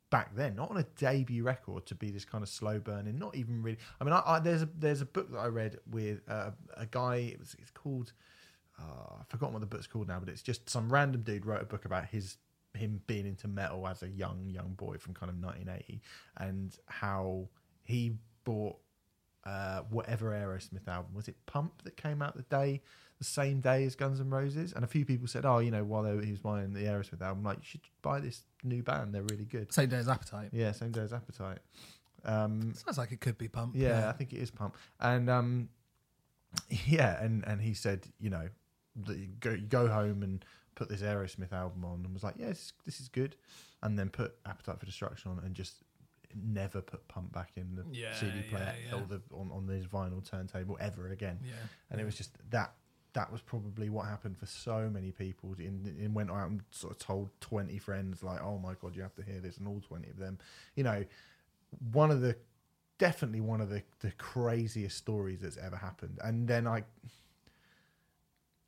back 0.10 0.36
then, 0.36 0.56
not 0.56 0.70
on 0.70 0.78
a 0.78 0.84
debut 0.96 1.44
record 1.44 1.88
to 1.88 1.96
be 1.96 2.12
this 2.12 2.24
kind 2.24 2.44
of 2.44 2.50
slow 2.50 2.80
burning. 2.80 3.18
Not 3.18 3.36
even 3.36 3.64
really. 3.64 3.80
I 4.00 4.04
mean, 4.04 4.14
I, 4.14 4.22
I, 4.24 4.40
there's 4.40 4.62
a 4.62 4.70
there's 4.78 5.02
a 5.02 5.06
book 5.06 5.32
that 5.32 5.40
I 5.40 5.48
read 5.48 5.80
with 5.90 6.22
uh, 6.28 6.52
a 6.78 6.86
guy. 6.86 7.16
It 7.16 7.40
was 7.40 7.56
it's 7.60 7.72
called. 7.72 8.14
Uh, 8.80 9.22
I've 9.22 9.28
forgotten 9.28 9.54
what 9.54 9.60
the 9.60 9.68
book's 9.68 9.88
called 9.88 10.08
now, 10.08 10.20
but 10.20 10.30
it's 10.30 10.42
just 10.42 10.70
some 10.70 10.92
random 10.92 11.22
dude 11.22 11.46
wrote 11.46 11.62
a 11.62 11.66
book 11.66 11.86
about 11.86 12.06
his 12.06 12.38
him 12.76 13.02
being 13.08 13.26
into 13.26 13.48
metal 13.48 13.88
as 13.88 14.04
a 14.04 14.08
young 14.08 14.50
young 14.50 14.74
boy 14.74 14.98
from 14.98 15.14
kind 15.14 15.30
of 15.30 15.38
1980 15.38 16.02
and 16.38 16.78
how 16.88 17.48
he 17.84 18.14
bought 18.44 18.78
uh, 19.46 19.82
whatever 19.90 20.32
Aerosmith 20.32 20.88
album 20.88 21.14
was 21.14 21.28
it 21.28 21.36
Pump 21.46 21.84
that 21.84 21.98
came 21.98 22.22
out 22.22 22.36
the 22.36 22.44
day 22.44 22.82
the 23.24 23.30
same 23.42 23.62
day 23.62 23.84
as 23.86 23.96
Guns 23.96 24.20
N' 24.20 24.30
Roses 24.30 24.74
and 24.74 24.84
a 24.84 24.88
few 24.88 25.06
people 25.06 25.28
said 25.28 25.46
oh 25.46 25.60
you 25.60 25.72
know 25.72 25.84
while 25.84 26.04
they, 26.04 26.26
he 26.26 26.32
was 26.32 26.40
buying 26.40 26.74
the 26.74 26.82
Aerosmith 26.82 27.22
album 27.22 27.44
like 27.44 27.58
you 27.58 27.64
should 27.66 27.82
buy 28.02 28.20
this 28.20 28.42
new 28.64 28.82
band 28.84 29.14
they're 29.14 29.24
really 29.24 29.46
good 29.46 29.72
Same 29.74 29.90
day 29.90 29.98
as 29.98 30.08
Appetite. 30.10 30.50
yeah, 30.52 30.72
same 30.72 30.92
day 30.92 31.02
as 31.02 31.14
Appetite. 31.14 31.60
Um, 32.26 32.74
Sounds 32.74 32.98
like 32.98 33.12
it 33.12 33.20
could 33.20 33.38
be 33.38 33.48
Pump. 33.48 33.74
yeah, 33.76 34.10
I 34.10 34.14
think 34.14 34.32
it 34.34 34.38
is 34.38 34.50
Pump. 34.52 34.76
And 35.00 35.30
um, 35.30 35.70
yeah, 36.86 37.22
and 37.24 37.44
and 37.46 37.62
he 37.62 37.74
said, 37.74 38.06
you 38.20 38.30
know, 38.30 38.48
that 39.06 39.18
you 39.18 39.28
go 39.40 39.52
you 39.52 39.68
go 39.68 39.88
home 39.88 40.24
and 40.24 40.44
put 40.76 40.90
this 40.90 41.02
Aerosmith 41.02 41.52
album 41.52 41.84
on, 41.86 42.02
and 42.06 42.14
was 42.14 42.24
like, 42.24 42.36
yeah, 42.38 42.48
this, 42.48 42.74
is- 43.00 43.10
good, 43.10 43.36
and 43.82 43.98
then 44.00 44.10
put 44.10 44.36
Appetite 44.46 44.80
for 44.80 44.86
Destruction 44.86 45.32
on, 45.32 45.40
and 45.44 45.54
just 45.54 45.76
never 46.36 46.82
put 46.82 47.08
Pump 47.08 47.32
back 47.32 47.52
in 47.58 47.76
the 47.76 47.84
Yeah, 47.92 48.14
CD 48.16 48.42
player 48.50 48.74
yeah, 48.90 48.96
yeah. 48.96 49.02
or 49.02 49.06
the 49.08 49.22
on 49.36 49.52
on 49.52 49.68
the 49.68 49.86
vinyl 49.86 50.28
turntable 50.28 50.78
ever 50.80 51.10
again. 51.10 51.40
yeah. 51.44 51.52
And 51.92 52.00
it 52.02 52.06
was 52.06 52.16
just 52.16 52.32
that. 52.52 52.74
That 53.14 53.32
was 53.32 53.42
probably 53.42 53.90
what 53.90 54.08
happened 54.08 54.38
for 54.38 54.48
so 54.48 54.90
many 54.92 55.12
people. 55.12 55.54
In, 55.60 55.96
in 56.00 56.14
went 56.14 56.32
out 56.32 56.50
and 56.50 56.62
sort 56.72 56.94
of 56.94 57.00
told 57.00 57.30
twenty 57.40 57.78
friends, 57.78 58.24
like, 58.24 58.42
"Oh 58.42 58.58
my 58.58 58.74
god, 58.82 58.96
you 58.96 59.02
have 59.04 59.16
to 59.16 59.24
hear 59.24 59.40
this," 59.40 59.58
and 59.58 59.68
all 59.68 59.82
twenty 59.82 60.10
of 60.10 60.18
them, 60.18 60.40
you 60.76 60.84
know, 60.84 61.06
one 61.92 62.12
of 62.12 62.22
the 62.22 62.36
definitely 62.98 63.42
one 63.42 63.62
of 63.62 63.70
the 63.70 63.84
the 64.00 64.12
craziest 64.14 64.98
stories 64.98 65.42
that's 65.42 65.58
ever 65.58 65.76
happened. 65.76 66.20
And 66.24 66.48
then 66.48 66.68
I 66.68 66.84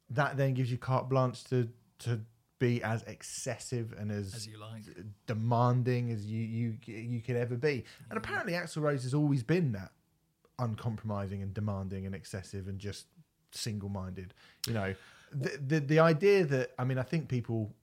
that 0.09 0.37
then 0.37 0.53
gives 0.53 0.71
you 0.71 0.77
carte 0.77 1.09
blanche 1.09 1.43
to 1.45 1.69
to 1.99 2.21
be 2.59 2.81
as 2.83 3.03
excessive 3.03 3.93
and 3.97 4.11
as, 4.11 4.33
as 4.33 4.47
you 4.47 4.59
like. 4.59 4.83
demanding 5.25 6.11
as 6.11 6.25
you 6.25 6.41
you 6.41 6.77
you 6.85 7.21
could 7.21 7.35
ever 7.35 7.55
be. 7.55 7.83
And 8.09 8.17
apparently, 8.17 8.53
Axl 8.53 8.81
Rose 8.81 9.03
has 9.03 9.13
always 9.13 9.43
been 9.43 9.71
that 9.73 9.91
uncompromising 10.57 11.41
and 11.41 11.53
demanding 11.53 12.05
and 12.05 12.15
excessive 12.15 12.67
and 12.67 12.79
just 12.79 13.07
single-minded. 13.55 14.33
You 14.67 14.73
know, 14.73 14.95
the 15.31 15.57
the, 15.65 15.79
the 15.79 15.99
idea 15.99 16.45
that 16.45 16.71
I 16.77 16.83
mean, 16.83 16.97
I 16.97 17.03
think 17.03 17.27
people 17.27 17.73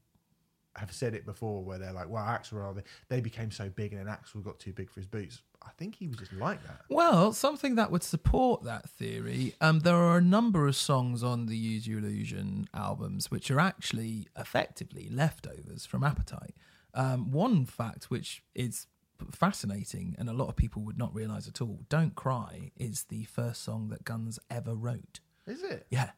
have 0.77 0.91
said 0.91 1.14
it 1.14 1.27
before 1.27 1.62
where 1.62 1.79
they're 1.79 1.93
like, 1.93 2.09
"Well, 2.09 2.25
Axl 2.25 2.53
Rose, 2.53 2.83
they 3.09 3.20
became 3.20 3.51
so 3.51 3.68
big, 3.68 3.93
and 3.93 4.07
then 4.07 4.14
Axl 4.14 4.43
got 4.43 4.59
too 4.59 4.73
big 4.73 4.91
for 4.91 5.01
his 5.01 5.07
boots." 5.07 5.43
I 5.64 5.70
think 5.79 5.95
he 5.95 6.09
was 6.09 6.16
just 6.16 6.33
like 6.33 6.62
that. 6.64 6.81
Well, 6.89 7.33
something 7.33 7.77
that 7.77 7.91
would 7.91 8.03
support 8.03 8.64
that 8.64 8.89
theory. 8.91 9.55
Um, 9.61 9.81
there 9.81 9.97
are 9.97 10.18
a 10.18 10.23
number 10.23 10.66
of 10.66 10.77
songs 10.77 11.23
on 11.23 11.47
the 11.47 11.57
Use 11.57 11.87
Your 11.87 12.01
Illusion 12.01 12.68
albums 12.75 13.31
which 13.31 13.51
are 13.51 13.61
actually 13.61 14.27
effectively 14.37 15.09
leftovers 15.11 15.87
from 15.87 16.03
Appetite. 16.03 16.55
Um, 16.95 17.31
one 17.31 17.64
fact 17.64 18.05
which 18.11 18.43
is 18.55 18.87
fascinating 19.31 20.16
and 20.18 20.29
a 20.29 20.33
lot 20.33 20.49
of 20.49 20.57
people 20.57 20.83
would 20.83 20.99
not 20.99 21.14
realize 21.14 21.47
at 21.47 21.61
all 21.61 21.81
Don't 21.89 22.14
Cry 22.14 22.73
is 22.77 23.05
the 23.05 23.25
first 23.25 23.62
song 23.62 23.89
that 23.91 24.05
Guns 24.05 24.39
ever 24.51 24.75
wrote. 24.75 25.20
Is 25.47 25.62
it? 25.62 25.86
Yeah. 25.90 26.11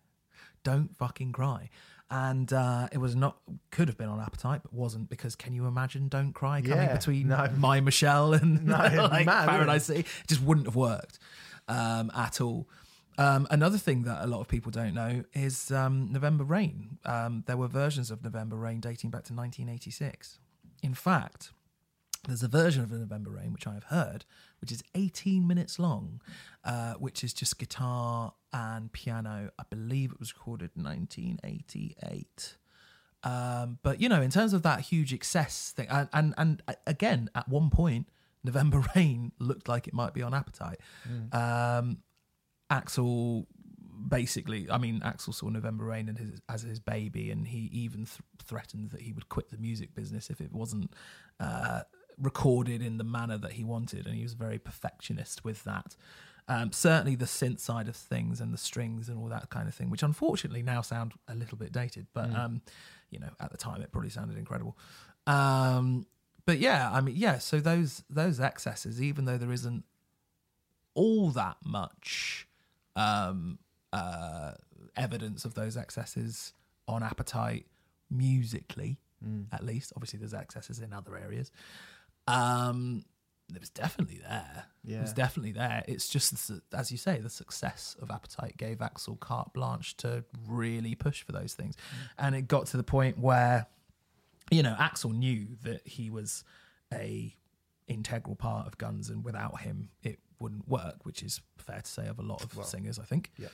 Don't 0.62 0.94
fucking 0.96 1.32
cry. 1.32 1.70
And 2.10 2.52
uh, 2.52 2.88
it 2.92 2.98
was 2.98 3.16
not, 3.16 3.38
could 3.70 3.88
have 3.88 3.96
been 3.96 4.08
on 4.08 4.20
Appetite, 4.20 4.62
but 4.62 4.72
wasn't 4.72 5.08
because 5.08 5.34
can 5.36 5.52
you 5.54 5.66
imagine 5.66 6.08
Don't 6.08 6.32
Cry 6.32 6.60
coming 6.60 6.76
Yeah, 6.76 6.94
between 6.94 7.28
no. 7.28 7.48
My 7.56 7.80
Michelle 7.80 8.34
and 8.34 8.64
No, 8.66 8.76
like 9.10 9.26
mad, 9.26 9.48
Paradise 9.48 9.84
City? 9.86 10.00
It 10.00 10.06
just 10.28 10.42
wouldn't 10.42 10.66
have 10.66 10.76
worked 10.76 11.18
um, 11.66 12.10
at 12.14 12.40
all. 12.40 12.68
Um, 13.16 13.46
another 13.50 13.78
thing 13.78 14.02
that 14.02 14.24
a 14.24 14.26
lot 14.26 14.40
of 14.40 14.48
people 14.48 14.70
don't 14.70 14.92
know 14.94 15.24
is 15.32 15.70
um, 15.70 16.12
November 16.12 16.44
Rain. 16.44 16.98
Um, 17.04 17.44
there 17.46 17.56
were 17.56 17.68
versions 17.68 18.10
of 18.10 18.22
November 18.22 18.56
Rain 18.56 18.80
dating 18.80 19.10
back 19.10 19.24
to 19.24 19.32
1986. 19.32 20.38
In 20.82 20.94
fact, 20.94 21.52
there's 22.26 22.42
a 22.42 22.48
version 22.48 22.82
of 22.82 22.90
November 22.90 23.30
Rain 23.30 23.52
which 23.52 23.66
I 23.66 23.74
have 23.74 23.84
heard, 23.84 24.24
which 24.60 24.72
is 24.72 24.82
18 24.94 25.46
minutes 25.46 25.78
long, 25.78 26.20
uh, 26.64 26.94
which 26.94 27.22
is 27.22 27.32
just 27.32 27.58
guitar 27.58 28.34
and 28.54 28.92
piano. 28.92 29.50
I 29.58 29.64
believe 29.68 30.12
it 30.12 30.20
was 30.20 30.32
recorded 30.32 30.70
in 30.76 30.84
1988. 30.84 32.56
Um, 33.24 33.78
but 33.82 34.00
you 34.00 34.08
know, 34.08 34.22
in 34.22 34.30
terms 34.30 34.52
of 34.52 34.62
that 34.62 34.80
huge 34.80 35.12
excess 35.12 35.72
thing, 35.76 35.88
and, 35.90 36.08
and 36.12 36.34
and 36.38 36.62
again, 36.86 37.30
at 37.34 37.48
one 37.48 37.68
point, 37.70 38.08
November 38.44 38.84
Rain 38.96 39.32
looked 39.38 39.68
like 39.68 39.88
it 39.88 39.94
might 39.94 40.14
be 40.14 40.22
on 40.22 40.32
Appetite. 40.32 40.78
Um, 41.32 41.98
Axl 42.70 43.46
basically, 44.08 44.70
I 44.70 44.78
mean, 44.78 45.00
Axl 45.00 45.34
saw 45.34 45.48
November 45.48 45.84
Rain 45.84 46.08
and 46.08 46.18
his, 46.18 46.40
as 46.48 46.62
his 46.62 46.78
baby, 46.78 47.30
and 47.30 47.46
he 47.46 47.70
even 47.72 48.04
th- 48.04 48.20
threatened 48.44 48.90
that 48.90 49.02
he 49.02 49.12
would 49.12 49.28
quit 49.28 49.50
the 49.50 49.56
music 49.56 49.94
business 49.94 50.30
if 50.30 50.40
it 50.40 50.52
wasn't 50.52 50.92
uh, 51.40 51.80
recorded 52.18 52.82
in 52.82 52.98
the 52.98 53.04
manner 53.04 53.38
that 53.38 53.52
he 53.52 53.64
wanted, 53.64 54.06
and 54.06 54.14
he 54.14 54.22
was 54.22 54.34
very 54.34 54.58
perfectionist 54.58 55.44
with 55.44 55.64
that. 55.64 55.96
Um, 56.46 56.72
certainly, 56.72 57.14
the 57.14 57.24
synth 57.24 57.60
side 57.60 57.88
of 57.88 57.96
things 57.96 58.40
and 58.40 58.52
the 58.52 58.58
strings 58.58 59.08
and 59.08 59.18
all 59.18 59.28
that 59.28 59.48
kind 59.48 59.66
of 59.66 59.74
thing, 59.74 59.88
which 59.88 60.02
unfortunately 60.02 60.62
now 60.62 60.82
sound 60.82 61.14
a 61.26 61.34
little 61.34 61.56
bit 61.56 61.72
dated, 61.72 62.06
but 62.12 62.34
um, 62.34 62.60
you 63.10 63.18
know, 63.18 63.30
at 63.40 63.50
the 63.50 63.56
time 63.56 63.80
it 63.80 63.90
probably 63.92 64.10
sounded 64.10 64.36
incredible. 64.36 64.76
Um, 65.26 66.06
but 66.44 66.58
yeah, 66.58 66.90
I 66.92 67.00
mean, 67.00 67.16
yeah. 67.16 67.38
So 67.38 67.60
those 67.60 68.02
those 68.10 68.40
excesses, 68.40 69.00
even 69.00 69.24
though 69.24 69.38
there 69.38 69.52
isn't 69.52 69.84
all 70.94 71.30
that 71.30 71.56
much 71.64 72.46
um, 72.94 73.58
uh, 73.92 74.52
evidence 74.96 75.44
of 75.44 75.54
those 75.54 75.76
excesses 75.76 76.52
on 76.86 77.02
appetite 77.02 77.66
musically, 78.10 78.98
at 79.52 79.64
least. 79.64 79.92
Obviously, 79.96 80.18
there's 80.18 80.34
excesses 80.34 80.80
in 80.80 80.92
other 80.92 81.16
areas. 81.16 81.50
Um, 82.26 83.04
it 83.52 83.60
was 83.60 83.70
definitely 83.70 84.20
there. 84.26 84.66
It 84.86 85.00
was 85.00 85.12
definitely 85.12 85.52
there. 85.52 85.82
It's 85.86 86.08
just, 86.08 86.50
as 86.72 86.92
you 86.92 86.98
say, 86.98 87.18
the 87.18 87.30
success 87.30 87.96
of 88.00 88.10
Appetite 88.10 88.56
gave 88.56 88.78
Axl 88.78 89.18
carte 89.18 89.52
blanche 89.52 89.96
to 89.98 90.24
really 90.46 90.94
push 90.94 91.22
for 91.22 91.32
those 91.32 91.54
things. 91.54 91.74
And 92.18 92.34
it 92.34 92.48
got 92.48 92.66
to 92.68 92.76
the 92.76 92.82
point 92.84 93.18
where, 93.18 93.66
you 94.50 94.62
know, 94.62 94.76
Axl 94.78 95.12
knew 95.12 95.46
that 95.62 95.86
he 95.86 96.10
was 96.10 96.44
a 96.92 97.34
integral 97.86 98.36
part 98.36 98.66
of 98.66 98.78
Guns, 98.78 99.10
and 99.10 99.24
without 99.24 99.60
him, 99.60 99.90
it 100.02 100.18
wouldn't 100.38 100.68
work, 100.68 101.04
which 101.04 101.22
is 101.22 101.40
fair 101.58 101.80
to 101.80 101.90
say 101.90 102.06
of 102.06 102.18
a 102.18 102.22
lot 102.22 102.42
of 102.42 102.64
singers, 102.64 102.98
I 102.98 103.04
think. 103.04 103.30
Yeah. 103.38 103.48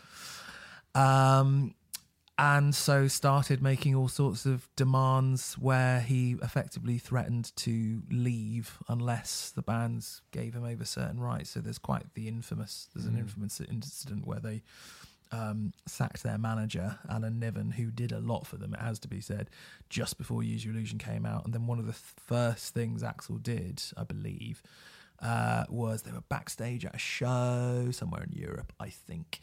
Um, 0.95 1.75
and 2.41 2.75
so 2.75 3.07
started 3.07 3.63
making 3.63 3.95
all 3.95 4.09
sorts 4.09 4.47
of 4.47 4.67
demands 4.75 5.55
where 5.59 6.01
he 6.01 6.37
effectively 6.43 6.97
threatened 6.97 7.55
to 7.57 8.03
leave 8.11 8.79
unless 8.89 9.51
the 9.51 9.61
bands 9.63 10.23
gave 10.33 10.55
him 10.55 10.65
over 10.65 10.87
certain 10.87 11.21
rights. 11.21 11.51
So 11.51 11.61
there's 11.61 11.79
quite 11.79 12.15
the 12.15 12.29
infamous. 12.29 12.89
There's 12.95 13.05
an 13.05 13.17
Mm. 13.17 13.21
infamous 13.21 13.61
incident 13.61 14.27
where 14.27 14.41
they 14.41 14.63
um, 15.33 15.73
sacked 15.87 16.25
their 16.25 16.39
manager 16.39 16.99
Alan 17.09 17.39
Niven, 17.39 17.71
who 17.73 17.93
did 17.93 18.11
a 18.11 18.19
lot 18.19 18.49
for 18.49 18.57
them. 18.57 18.75
It 18.75 18.81
has 18.81 18.99
to 19.01 19.09
be 19.09 19.21
said, 19.21 19.49
just 19.89 20.19
before 20.19 20.43
Use 20.43 20.65
Your 20.65 20.75
Illusion 20.75 20.99
came 20.99 21.25
out, 21.25 21.45
and 21.45 21.55
then 21.55 21.69
one 21.69 21.79
of 21.79 21.87
the 21.87 21.93
th- 21.93 22.03
first 22.27 22.75
things 22.75 23.05
Axl 23.05 23.41
did, 23.41 23.81
I 23.97 24.03
believe, 24.03 24.61
uh, 25.21 25.67
was 25.69 26.03
they 26.03 26.11
were 26.11 26.23
backstage 26.23 26.85
at 26.85 26.97
a 26.97 26.99
show 26.99 27.91
somewhere 27.93 28.25
in 28.25 28.33
Europe, 28.33 28.73
I 28.81 28.89
think. 28.89 29.39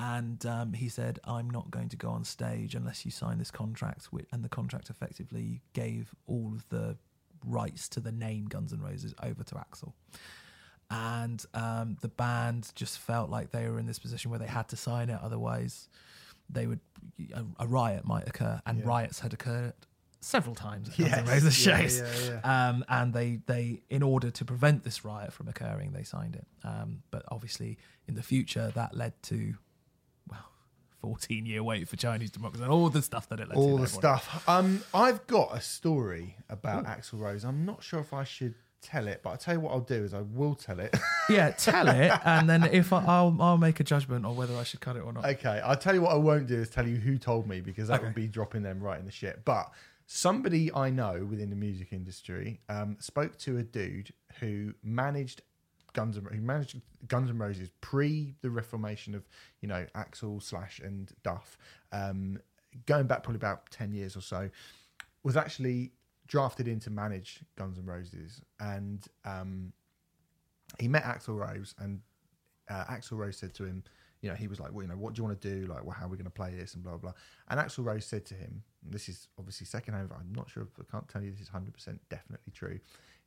And 0.00 0.44
um, 0.46 0.72
he 0.74 0.88
said, 0.88 1.18
"I'm 1.24 1.50
not 1.50 1.70
going 1.72 1.88
to 1.88 1.96
go 1.96 2.10
on 2.10 2.22
stage 2.24 2.76
unless 2.76 3.04
you 3.04 3.10
sign 3.10 3.38
this 3.38 3.50
contract." 3.50 4.08
And 4.32 4.44
the 4.44 4.48
contract 4.48 4.90
effectively 4.90 5.62
gave 5.72 6.14
all 6.26 6.52
of 6.54 6.68
the 6.68 6.96
rights 7.44 7.88
to 7.90 8.00
the 8.00 8.12
name 8.12 8.46
Guns 8.46 8.72
N' 8.72 8.80
Roses 8.80 9.12
over 9.22 9.42
to 9.42 9.54
Axl. 9.56 9.92
And 10.90 11.44
um, 11.52 11.96
the 12.00 12.08
band 12.08 12.70
just 12.74 12.98
felt 12.98 13.28
like 13.28 13.50
they 13.50 13.68
were 13.68 13.78
in 13.78 13.86
this 13.86 13.98
position 13.98 14.30
where 14.30 14.38
they 14.38 14.46
had 14.46 14.68
to 14.68 14.76
sign 14.76 15.10
it, 15.10 15.18
otherwise, 15.22 15.88
they 16.48 16.66
would 16.66 16.80
a, 17.34 17.44
a 17.60 17.66
riot 17.66 18.04
might 18.06 18.26
occur, 18.28 18.60
and 18.66 18.78
Yeah. 18.78 18.84
riots 18.86 19.18
had 19.20 19.32
occurred 19.34 19.74
several 20.20 20.54
times 20.54 20.88
at 20.88 20.96
Guns 20.96 21.12
N' 21.12 21.26
Roses 21.26 21.54
shows. 21.54 22.00
yeah, 22.00 22.40
yeah. 22.44 22.68
Um, 22.68 22.84
and 22.88 23.12
they, 23.12 23.40
they, 23.46 23.82
in 23.90 24.02
order 24.02 24.30
to 24.30 24.44
prevent 24.44 24.82
this 24.84 25.04
riot 25.04 25.32
from 25.32 25.48
occurring, 25.48 25.92
they 25.92 26.04
signed 26.04 26.36
it. 26.36 26.46
Um, 26.64 27.02
but 27.10 27.22
obviously, 27.28 27.78
in 28.06 28.14
the 28.14 28.22
future, 28.22 28.72
that 28.74 28.96
led 28.96 29.12
to, 29.24 29.54
14 31.00 31.46
year 31.46 31.62
wait 31.62 31.88
for 31.88 31.96
Chinese 31.96 32.30
democracy 32.30 32.62
and 32.64 32.72
all 32.72 32.88
the 32.90 33.02
stuff 33.02 33.28
that 33.28 33.40
it 33.40 33.48
led 33.48 33.54
to. 33.54 33.60
all 33.60 33.78
the 33.78 33.86
stuff. 33.86 34.42
Um, 34.48 34.82
I've 34.92 35.26
got 35.26 35.56
a 35.56 35.60
story 35.60 36.36
about 36.48 36.84
Axl 36.86 37.20
Rose. 37.20 37.44
I'm 37.44 37.64
not 37.64 37.82
sure 37.82 38.00
if 38.00 38.12
I 38.12 38.24
should 38.24 38.54
tell 38.80 39.08
it, 39.08 39.20
but 39.22 39.30
I'll 39.30 39.36
tell 39.36 39.54
you 39.54 39.60
what 39.60 39.72
I'll 39.72 39.80
do 39.80 40.04
is 40.04 40.14
I 40.14 40.20
will 40.22 40.54
tell 40.54 40.80
it. 40.80 40.96
Yeah, 41.30 41.50
tell 41.50 41.88
it, 41.88 42.10
and 42.24 42.48
then 42.48 42.64
if 42.64 42.90
I, 42.90 43.04
I'll, 43.04 43.36
I'll 43.38 43.58
make 43.58 43.80
a 43.80 43.84
judgment 43.84 44.24
on 44.24 44.34
whether 44.34 44.56
I 44.56 44.62
should 44.62 44.80
cut 44.80 44.96
it 44.96 45.00
or 45.00 45.12
not. 45.12 45.26
okay, 45.26 45.60
I'll 45.62 45.76
tell 45.76 45.94
you 45.94 46.00
what 46.00 46.12
I 46.12 46.16
won't 46.16 46.46
do 46.46 46.56
is 46.56 46.70
tell 46.70 46.88
you 46.88 46.96
who 46.96 47.18
told 47.18 47.46
me 47.46 47.60
because 47.60 47.88
that 47.88 47.96
Okay. 47.96 48.04
would 48.06 48.14
be 48.14 48.26
dropping 48.28 48.62
them 48.62 48.80
right 48.80 48.98
in 48.98 49.04
the 49.04 49.10
shit. 49.12 49.44
But 49.44 49.70
somebody 50.06 50.72
I 50.74 50.88
know 50.88 51.26
within 51.28 51.50
the 51.50 51.56
music 51.56 51.88
industry 51.92 52.60
um, 52.70 52.96
spoke 52.98 53.36
to 53.40 53.58
a 53.58 53.62
dude 53.62 54.10
who 54.40 54.72
managed 54.82 55.42
Guns 55.92 56.16
and 56.16 56.26
who 56.28 56.40
managed 56.40 56.80
Guns 57.06 57.30
N' 57.30 57.38
Roses 57.38 57.70
pre 57.80 58.34
the 58.42 58.50
reformation 58.50 59.14
of 59.14 59.26
you 59.60 59.68
know 59.68 59.86
Axl 59.94 60.42
slash 60.42 60.80
and 60.80 61.10
Duff, 61.22 61.56
um, 61.92 62.38
going 62.86 63.06
back 63.06 63.22
probably 63.22 63.38
about 63.38 63.70
ten 63.70 63.92
years 63.92 64.16
or 64.16 64.20
so, 64.20 64.50
was 65.22 65.36
actually 65.36 65.92
drafted 66.26 66.68
in 66.68 66.78
to 66.80 66.90
manage 66.90 67.40
Guns 67.56 67.78
and 67.78 67.86
Roses, 67.86 68.40
and 68.60 69.06
um, 69.24 69.72
he 70.78 70.88
met 70.88 71.04
Axl 71.04 71.38
Rose, 71.38 71.74
and 71.78 72.00
uh, 72.68 72.84
Axl 72.84 73.12
Rose 73.12 73.36
said 73.36 73.54
to 73.54 73.64
him, 73.64 73.82
you 74.20 74.28
know, 74.28 74.34
he 74.34 74.48
was 74.48 74.60
like, 74.60 74.72
well, 74.72 74.82
you 74.82 74.88
know, 74.88 74.96
what 74.96 75.14
do 75.14 75.20
you 75.20 75.24
want 75.24 75.40
to 75.40 75.54
do? 75.54 75.66
Like, 75.66 75.84
well, 75.84 75.94
how 75.98 76.06
are 76.06 76.08
we 76.08 76.16
going 76.16 76.24
to 76.24 76.30
play 76.30 76.54
this 76.54 76.74
and 76.74 76.82
blah 76.82 76.92
blah. 76.92 77.12
blah. 77.12 77.12
And 77.48 77.60
Axl 77.60 77.84
Rose 77.84 78.04
said 78.04 78.24
to 78.26 78.34
him, 78.34 78.62
and 78.84 78.92
this 78.92 79.08
is 79.08 79.28
obviously 79.38 79.66
secondhand. 79.66 80.10
I'm 80.12 80.32
not 80.34 80.50
sure. 80.50 80.64
If, 80.64 80.68
I 80.80 80.90
can't 80.90 81.08
tell 81.08 81.22
you 81.22 81.30
this 81.30 81.40
is 81.40 81.52
100 81.52 81.72
percent 81.72 82.00
definitely 82.10 82.52
true. 82.52 82.78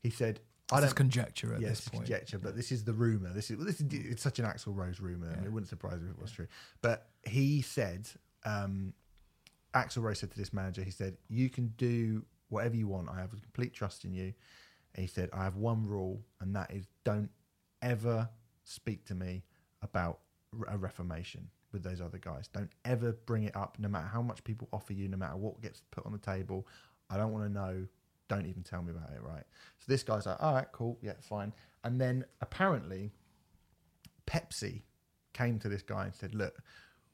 He 0.01 0.09
said, 0.09 0.41
I 0.71 0.79
This 0.79 0.89
is 0.89 0.93
conjecture 0.93 1.53
at 1.53 1.61
yes, 1.61 1.69
this 1.69 1.89
point. 1.89 2.05
conjecture, 2.05 2.39
but 2.39 2.55
this 2.55 2.71
is 2.71 2.83
the 2.83 2.93
rumor. 2.93 3.31
This 3.33 3.51
is 3.51 3.57
well, 3.57 3.65
this 3.65 3.81
is 3.81 3.87
it's 3.91 4.21
such 4.23 4.39
an 4.39 4.45
Axl 4.45 4.75
Rose 4.75 4.99
rumor. 4.99 5.29
I 5.31 5.35
mean, 5.35 5.45
it 5.45 5.51
wouldn't 5.51 5.69
surprise 5.69 5.99
me 5.99 6.07
if 6.09 6.15
it 6.15 6.21
was 6.21 6.31
true. 6.31 6.47
But 6.81 7.07
he 7.23 7.61
said, 7.61 8.07
um, 8.45 8.93
Axl 9.73 10.01
Rose 10.01 10.19
said 10.19 10.31
to 10.31 10.37
this 10.37 10.53
manager, 10.53 10.81
he 10.83 10.91
said, 10.91 11.17
"You 11.27 11.49
can 11.49 11.73
do 11.77 12.25
whatever 12.49 12.75
you 12.75 12.87
want. 12.87 13.09
I 13.09 13.19
have 13.19 13.31
complete 13.31 13.73
trust 13.73 14.05
in 14.05 14.13
you." 14.13 14.33
And 14.95 15.01
he 15.01 15.07
said, 15.07 15.29
"I 15.33 15.43
have 15.43 15.55
one 15.55 15.85
rule, 15.85 16.21
and 16.39 16.55
that 16.55 16.71
is 16.71 16.87
don't 17.03 17.31
ever 17.81 18.29
speak 18.63 19.05
to 19.05 19.15
me 19.15 19.43
about 19.81 20.19
a 20.67 20.77
reformation." 20.77 21.49
With 21.73 21.83
those 21.83 22.01
other 22.01 22.17
guys, 22.17 22.49
don't 22.49 22.69
ever 22.83 23.13
bring 23.13 23.43
it 23.43 23.55
up. 23.55 23.79
No 23.79 23.87
matter 23.87 24.07
how 24.07 24.21
much 24.21 24.43
people 24.43 24.67
offer 24.73 24.91
you, 24.91 25.07
no 25.07 25.15
matter 25.15 25.37
what 25.37 25.61
gets 25.61 25.81
put 25.89 26.05
on 26.05 26.11
the 26.11 26.17
table, 26.17 26.67
I 27.09 27.15
don't 27.15 27.31
want 27.31 27.45
to 27.45 27.49
know. 27.49 27.87
Don't 28.31 28.45
even 28.45 28.63
tell 28.63 28.81
me 28.81 28.91
about 28.91 29.09
it, 29.09 29.21
right? 29.21 29.43
So 29.79 29.85
this 29.89 30.03
guy's 30.03 30.25
like, 30.25 30.41
all 30.41 30.53
right, 30.53 30.67
cool, 30.71 30.97
yeah, 31.01 31.15
fine. 31.19 31.51
And 31.83 31.99
then 31.99 32.23
apparently, 32.39 33.11
Pepsi 34.25 34.83
came 35.33 35.59
to 35.59 35.67
this 35.67 35.81
guy 35.81 36.05
and 36.05 36.15
said, 36.15 36.33
look, 36.33 36.59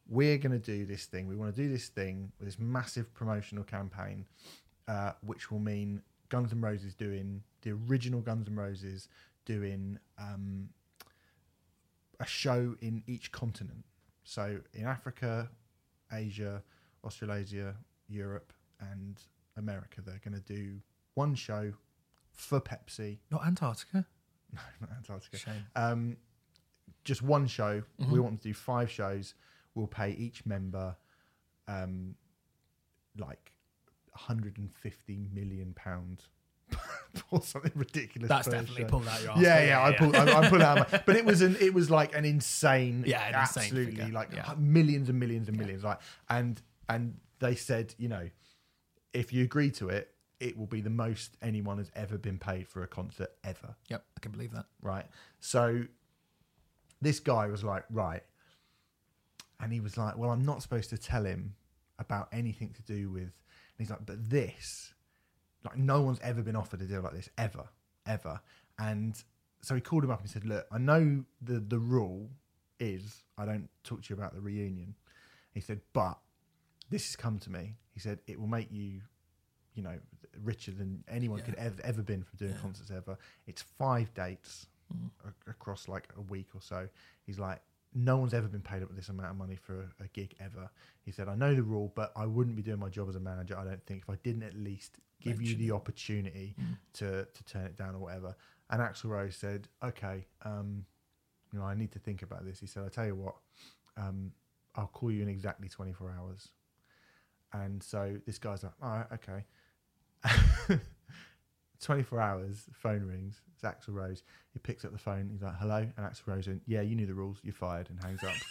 we're 0.08 0.38
going 0.38 0.52
to 0.52 0.60
do 0.60 0.86
this 0.86 1.06
thing. 1.06 1.26
We 1.26 1.36
want 1.36 1.56
to 1.56 1.60
do 1.60 1.70
this 1.70 1.88
thing 1.88 2.32
with 2.38 2.48
this 2.48 2.60
massive 2.60 3.12
promotional 3.16 3.64
campaign, 3.64 4.26
uh, 4.88 5.14
which 5.26 5.50
will 5.50 5.58
mean 5.58 6.04
Guns 6.30 6.52
N' 6.52 6.62
Roses 6.62 6.94
doing 6.94 7.42
the 7.64 7.72
original 7.90 8.22
Guns 8.22 8.48
N' 8.48 8.56
Roses 8.56 9.10
doing 9.46 9.98
um, 10.20 10.70
a 12.20 12.28
show 12.28 12.76
in 12.80 13.02
each 13.08 13.32
continent. 13.32 13.86
So 14.24 14.60
in 14.76 14.86
Africa, 14.86 15.50
Asia, 16.14 16.62
Australasia, 17.04 17.74
Europe, 18.08 18.54
and 18.80 19.20
America, 19.58 20.02
they're 20.06 20.22
going 20.24 20.40
to 20.40 20.54
do 20.54 20.80
one 21.18 21.34
show 21.36 21.74
for 22.32 22.62
Pepsi, 22.62 23.18
Not 23.32 23.46
Antarctica. 23.46 24.06
No, 24.54 24.62
not 24.82 24.90
Antarctica. 24.98 25.38
Shame. 25.38 25.66
Um, 25.76 26.18
just 27.04 27.22
one 27.24 27.48
show. 27.48 27.84
We 27.98 28.06
Mhm. 28.06 28.20
want 28.24 28.42
to 28.42 28.48
do 28.50 28.54
five 28.54 28.90
shows. 28.92 29.34
We'll 29.74 29.88
pay 29.88 30.12
each 30.12 30.46
member 30.46 30.96
um, 31.68 32.16
like 33.18 33.52
150 34.14 35.18
million 35.34 35.74
pounds 35.74 36.30
or 37.32 37.42
something 37.42 37.72
ridiculous. 37.76 38.30
That's 38.30 38.48
definitely 38.48 38.84
show. 38.84 38.88
pulled 38.90 39.08
out 39.08 39.22
your 39.22 39.32
ass. 39.32 39.38
Yeah, 39.42 39.58
but 39.60 39.68
yeah, 39.68 39.84
I 39.84 39.92
pulled, 39.98 40.16
I, 40.16 40.40
I 40.40 40.50
pulled 40.50 40.62
out, 40.62 40.92
my, 40.92 41.02
but 41.06 41.16
it 41.16 41.26
was 41.26 41.42
an, 41.42 41.58
it 41.60 41.74
was 41.74 41.90
like 41.90 42.16
an 42.16 42.26
insane, 42.26 43.04
Yeah, 43.08 43.26
an 43.28 43.36
absolutely 43.36 43.96
figure, 43.96 44.14
like 44.14 44.30
yeah. 44.34 44.54
millions 44.58 45.10
and 45.10 45.20
millions 45.20 45.48
and 45.50 45.58
millions, 45.58 45.84
like, 45.84 46.00
and 46.30 46.62
and 46.90 47.18
they 47.40 47.56
said, 47.56 47.94
you 47.98 48.08
know, 48.10 48.30
if 49.14 49.32
you 49.34 49.44
agree 49.44 49.72
to 49.72 49.90
it, 49.90 50.14
it 50.40 50.58
will 50.58 50.68
be 50.68 50.82
the 50.82 50.90
most 50.90 51.36
anyone 51.42 51.78
has 51.78 51.92
ever 51.96 52.18
been 52.18 52.38
paid 52.38 52.68
for 52.68 52.84
a 52.84 52.88
concert 52.88 53.32
ever 53.44 53.76
Yep, 53.90 54.04
I 54.16 54.20
can 54.20 54.32
believe 54.32 54.52
that. 54.52 54.66
right? 54.82 55.06
So 55.40 55.84
this 57.02 57.20
guy 57.20 57.48
was 57.48 57.64
like, 57.64 57.86
right. 57.90 58.24
And 59.60 59.74
he 59.74 59.80
was 59.80 59.98
like, 59.98 60.18
well, 60.18 60.30
I'm 60.30 60.46
not 60.46 60.62
supposed 60.62 60.90
to 60.92 60.98
tell 60.98 61.24
him 61.26 61.56
about 62.00 62.28
anything 62.32 62.74
to 62.74 62.82
do 62.84 63.10
with. 63.10 63.24
And 63.24 63.32
he's 63.80 63.90
like, 63.90 64.06
but 64.06 64.30
this, 64.30 64.94
like, 65.64 65.78
no 65.78 66.02
one's 66.02 66.20
ever 66.22 66.42
been 66.42 66.56
offered 66.56 66.82
a 66.82 66.86
deal 66.86 67.02
like 67.02 67.14
this, 67.14 67.30
ever, 67.38 67.68
ever. 68.06 68.40
And 68.78 69.22
so 69.62 69.74
he 69.76 69.82
called 69.82 70.04
him 70.04 70.12
up 70.12 70.22
and 70.22 70.30
said, 70.30 70.46
look, 70.46 70.68
I 70.72 70.78
know 70.78 71.24
the, 71.42 71.60
the 71.60 71.80
rule 71.80 72.30
is 72.80 73.24
I 73.38 73.46
don't 73.46 73.70
talk 73.84 74.04
to 74.04 74.14
you 74.14 74.16
about 74.20 74.36
the 74.36 74.42
reunion. 74.42 74.96
He 75.54 75.62
said, 75.62 75.82
but 75.94 76.20
this 76.90 77.08
has 77.08 77.16
come 77.16 77.40
to 77.40 77.52
me. 77.52 77.78
He 77.94 78.00
said, 78.00 78.20
it 78.28 78.40
will 78.40 78.48
make 78.48 78.72
you, 78.72 79.02
you 79.78 79.84
know, 79.84 79.98
richer 80.44 80.72
than 80.72 81.04
anyone 81.08 81.40
Yeah. 81.40 81.46
could 81.46 81.56
ever 81.56 81.82
ever 81.84 82.02
been 82.04 82.24
from 82.24 82.38
doing 82.38 82.52
Yeah. 82.54 82.60
concerts 82.62 82.92
ever. 82.92 83.18
It's 83.46 83.62
five 83.62 84.14
dates 84.14 84.68
Mm. 84.94 85.12
a- 85.26 85.50
across 85.52 85.88
like 85.88 86.08
a 86.18 86.22
week 86.22 86.56
or 86.56 86.62
so. 86.62 86.90
He's 87.26 87.38
like, 87.40 87.62
no 87.94 88.18
one's 88.18 88.34
ever 88.34 88.48
been 88.48 88.62
paid 88.62 88.82
up 88.84 88.88
with 88.90 88.98
this 88.98 89.10
amount 89.10 89.32
of 89.32 89.38
money 89.38 89.56
for 89.56 89.82
a, 90.00 90.04
a 90.04 90.08
gig 90.10 90.36
ever. 90.40 90.70
He 91.04 91.12
said, 91.12 91.28
I 91.28 91.36
know 91.36 91.54
the 91.56 91.64
rule, 91.64 91.92
but 91.96 92.12
I 92.16 92.26
wouldn't 92.26 92.56
be 92.56 92.62
doing 92.62 92.80
my 92.80 92.90
job 92.90 93.10
as 93.10 93.16
a 93.16 93.20
manager. 93.20 93.58
I 93.58 93.64
don't 93.66 93.84
think 93.86 94.04
if 94.04 94.10
I 94.10 94.16
didn't 94.24 94.44
at 94.44 94.54
least 94.56 95.00
give 95.20 95.42
you 95.42 95.56
the 95.56 95.72
opportunity 95.72 96.56
Mm. 96.60 96.78
to 96.94 97.26
to 97.26 97.44
turn 97.44 97.66
it 97.66 97.76
down 97.76 97.96
or 97.96 98.00
whatever. 98.00 98.36
And 98.70 98.82
Axl 98.82 99.06
Rose 99.10 99.36
said, 99.36 99.68
okay, 99.84 100.28
um, 100.44 100.86
you 101.52 101.60
know, 101.60 101.66
I 101.66 101.74
need 101.76 101.92
to 101.94 102.00
think 102.00 102.22
about 102.22 102.46
this. 102.46 102.60
He 102.60 102.68
said, 102.68 102.84
I 102.86 102.90
tell 102.90 103.06
you 103.06 103.16
what, 103.16 103.36
um, 103.98 104.34
I'll 104.76 104.88
call 104.88 105.12
you 105.12 105.22
in 105.24 105.30
exactly 105.30 105.68
24 105.70 106.12
hours. 106.12 106.50
And 107.54 107.82
so 107.82 108.20
this 108.26 108.38
guy's 108.38 108.64
like, 108.64 108.74
all 108.82 108.90
right, 108.90 109.12
okay. 109.14 109.46
24 111.82 112.20
hours, 112.20 112.66
phone 112.74 113.04
rings. 113.04 113.42
It's 113.54 113.64
Axl 113.64 113.94
Rose. 113.94 114.24
He 114.54 114.60
picks 114.60 114.84
up 114.86 114.92
the 114.92 114.98
phone. 114.98 115.30
He's 115.32 115.42
like, 115.42 115.56
hello. 115.60 115.78
And 115.96 116.06
Axl 116.06 116.22
Rose, 116.28 116.48
went, 116.48 116.62
yeah, 116.68 116.82
you 116.82 116.96
knew 116.96 117.06
the 117.06 117.14
rules. 117.14 117.38
You're 117.44 117.54
fired 117.54 117.90
and 117.90 118.04
hangs 118.04 118.24
up. 118.24 118.34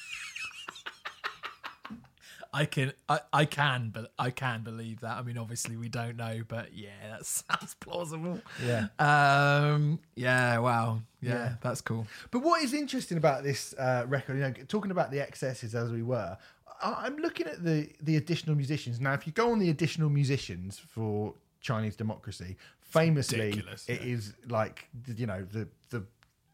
I 2.54 2.64
can, 2.64 2.92
I, 3.08 3.20
I 3.32 3.44
can, 3.44 3.90
but 3.92 4.12
I 4.18 4.30
can 4.30 4.62
believe 4.62 5.00
that. 5.00 5.18
I 5.18 5.22
mean, 5.22 5.36
obviously 5.36 5.76
we 5.76 5.88
don't 5.90 6.16
know, 6.16 6.40
but 6.48 6.72
yeah, 6.74 6.88
that 7.10 7.26
sounds 7.26 7.74
plausible. 7.74 8.40
yeah. 8.64 8.86
Um, 8.98 9.98
yeah, 10.14 10.58
wow, 10.58 11.00
yeah, 11.20 11.32
Yeah. 11.32 11.52
that's 11.60 11.82
cool. 11.82 12.06
But 12.30 12.40
what 12.40 12.62
is 12.62 12.72
interesting 12.72 13.18
about 13.18 13.42
this 13.42 13.74
uh, 13.78 14.04
record, 14.06 14.36
you 14.36 14.42
know, 14.42 14.52
talking 14.68 14.90
about 14.90 15.10
the 15.10 15.20
excesses 15.20 15.74
as 15.74 15.92
we 15.92 16.02
were, 16.02 16.38
I- 16.80 17.02
I'm 17.04 17.16
looking 17.16 17.46
at 17.46 17.62
the 17.62 17.90
the 18.00 18.16
additional 18.16 18.56
musicians. 18.56 19.00
Now, 19.00 19.12
if 19.12 19.26
you 19.26 19.32
go 19.34 19.50
on 19.52 19.58
the 19.58 19.68
additional 19.68 20.08
musicians 20.08 20.78
for 20.78 21.34
Chinese 21.60 21.96
Democracy, 21.96 22.56
famously, 22.80 23.40
ridiculous, 23.40 23.88
it 23.88 24.00
yeah. 24.02 24.12
is 24.14 24.32
like 24.48 24.88
you 25.16 25.26
know 25.26 25.44
the 25.52 25.68
the 25.90 26.04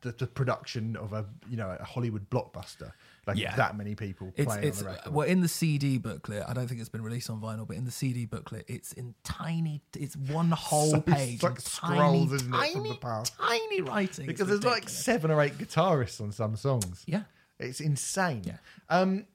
the, 0.03 0.11
the 0.13 0.27
production 0.27 0.97
of 0.97 1.13
a 1.13 1.25
you 1.49 1.57
know 1.57 1.77
a 1.79 1.85
Hollywood 1.85 2.29
blockbuster. 2.31 2.93
Like 3.25 3.37
Yeah. 3.39 3.55
that 3.55 3.77
many 3.77 3.95
people 3.95 4.33
It's 4.35 4.47
playing 4.53 4.67
it's 4.67 4.79
on 4.81 4.85
the 4.87 4.91
record. 4.91 5.13
well 5.15 5.29
in 5.29 5.43
the 5.43 5.49
CD 5.49 5.99
booklet. 5.99 6.43
I 6.49 6.53
don't 6.55 6.67
think 6.67 6.81
it's 6.81 6.89
been 6.89 7.03
released 7.05 7.31
on 7.31 7.41
vinyl, 7.41 7.69
but 7.69 7.77
in 7.77 7.85
the 7.85 7.93
CD 7.93 8.27
booklet, 8.27 8.65
it's 8.67 8.93
in 8.95 9.15
tiny. 9.23 9.81
It's 9.97 10.17
one 10.17 10.51
whole 10.51 10.91
So 10.91 10.97
it's 11.07 11.13
page, 11.15 11.43
like 11.45 11.53
in 11.55 11.61
scrolls, 11.61 12.01
tiny, 12.01 12.25
isn't 12.35 12.37
it, 12.37 12.41
from 12.73 12.75
tiny, 12.83 12.89
the 12.89 12.97
past? 12.97 13.33
tiny 13.39 13.81
writing. 13.83 14.27
because 14.27 14.49
there's 14.49 14.65
like 14.65 14.75
ridiculous. 14.87 15.05
seven 15.05 15.31
or 15.31 15.41
eight 15.41 15.57
guitarists 15.57 16.21
on 16.21 16.33
some 16.33 16.57
songs. 16.57 17.05
yeah, 17.07 17.23
It's 17.61 17.81
insane. 17.81 18.43
Yeah. 18.45 18.57
Um, 18.89 19.27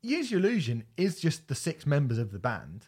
Use 0.00 0.30
Your 0.30 0.38
Illusion 0.38 0.84
is 0.96 1.18
just 1.18 1.48
the 1.48 1.56
six 1.56 1.86
members 1.86 2.18
of 2.18 2.30
the 2.30 2.38
band. 2.38 2.86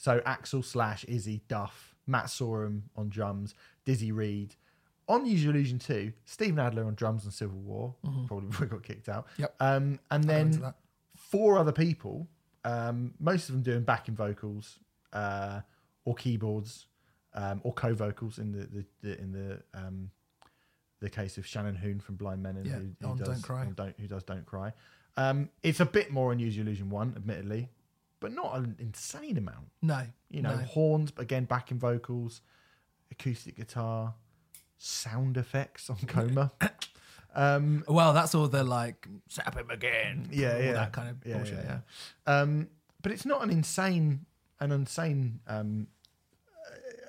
So 0.00 0.20
Axl 0.20 0.64
Slash, 0.64 1.04
Izzy, 1.04 1.42
Duff, 1.46 1.94
Matt 2.06 2.24
Sorum 2.26 2.84
on 2.96 3.10
drums, 3.10 3.54
Dizzy 3.84 4.12
Reed. 4.12 4.56
On 5.08 5.26
Your 5.26 5.50
Illusion 5.50 5.78
2, 5.78 6.10
Steven 6.24 6.58
Adler 6.58 6.84
on 6.84 6.94
drums 6.94 7.24
and 7.24 7.34
Civil 7.34 7.58
War, 7.58 7.94
probably 8.26 8.46
before 8.50 8.66
he 8.66 8.70
got 8.70 8.82
kicked 8.82 9.10
out. 9.10 9.26
Mm-hmm. 9.32 9.42
Yep. 9.42 9.54
Um, 9.60 10.00
and 10.10 10.22
I'll 10.22 10.22
go 10.22 10.36
into 10.36 10.58
then 10.60 10.74
four 11.16 11.58
other 11.58 11.72
people, 11.72 12.26
um, 12.64 13.12
most 13.20 13.50
of 13.50 13.54
them 13.54 13.62
doing 13.62 13.82
backing 13.82 14.14
vocals 14.14 14.78
uh, 15.12 15.60
or 16.06 16.14
keyboards 16.14 16.86
um, 17.34 17.60
or 17.62 17.74
co-vocals 17.74 18.38
in 18.38 18.52
the, 18.52 18.66
the, 18.68 18.84
the 19.02 19.20
in 19.20 19.32
the 19.32 19.62
um, 19.78 20.10
the 21.00 21.10
case 21.10 21.36
of 21.36 21.46
Shannon 21.46 21.74
Hoon 21.74 22.00
from 22.00 22.14
Blind 22.16 22.42
Melon, 22.42 22.64
Yeah, 22.64 22.72
who, 22.76 22.88
who 23.02 23.08
on 23.12 23.18
does 23.18 23.28
Don't 23.28 23.42
Cry. 23.42 23.60
on 23.66 23.74
don't 23.74 23.94
who 24.00 24.06
does 24.06 24.22
Don't 24.22 24.46
Cry. 24.46 24.72
Um, 25.18 25.50
it's 25.62 25.80
a 25.80 25.84
bit 25.86 26.10
more 26.10 26.30
on 26.30 26.38
Your 26.38 26.48
Illusion 26.62 26.88
one, 26.88 27.12
admittedly, 27.16 27.68
but 28.20 28.32
not 28.32 28.56
an 28.56 28.76
insane 28.78 29.36
amount. 29.36 29.70
no, 29.82 30.02
You 30.28 30.42
know, 30.42 30.54
no. 30.56 30.62
horns, 30.64 31.10
but 31.10 31.22
again, 31.22 31.44
backing 31.46 31.78
vocals, 31.78 32.40
acoustic 33.10 33.56
guitar, 33.56 34.14
sound 34.78 35.36
effects 35.36 35.90
on 35.90 35.96
Coma. 36.06 36.52
um, 37.34 37.84
Well, 37.88 38.12
that's 38.12 38.34
all 38.34 38.48
the 38.48 38.62
like 38.64 39.08
sap 39.28 39.56
him 39.56 39.70
again. 39.70 40.28
Yeah, 40.30 40.54
all 40.54 40.62
yeah. 40.62 40.72
that 40.74 40.92
kind 40.92 41.08
of 41.08 41.16
Yeah, 41.26 41.36
bullshit. 41.38 41.64
yeah, 41.64 41.78
Yeah, 42.26 42.40
Um, 42.40 42.68
but 43.02 43.12
it's 43.12 43.24
not 43.26 43.42
an 43.42 43.50
insane, 43.50 44.26
an 44.60 44.72
insane 44.72 45.40
um, 45.46 45.86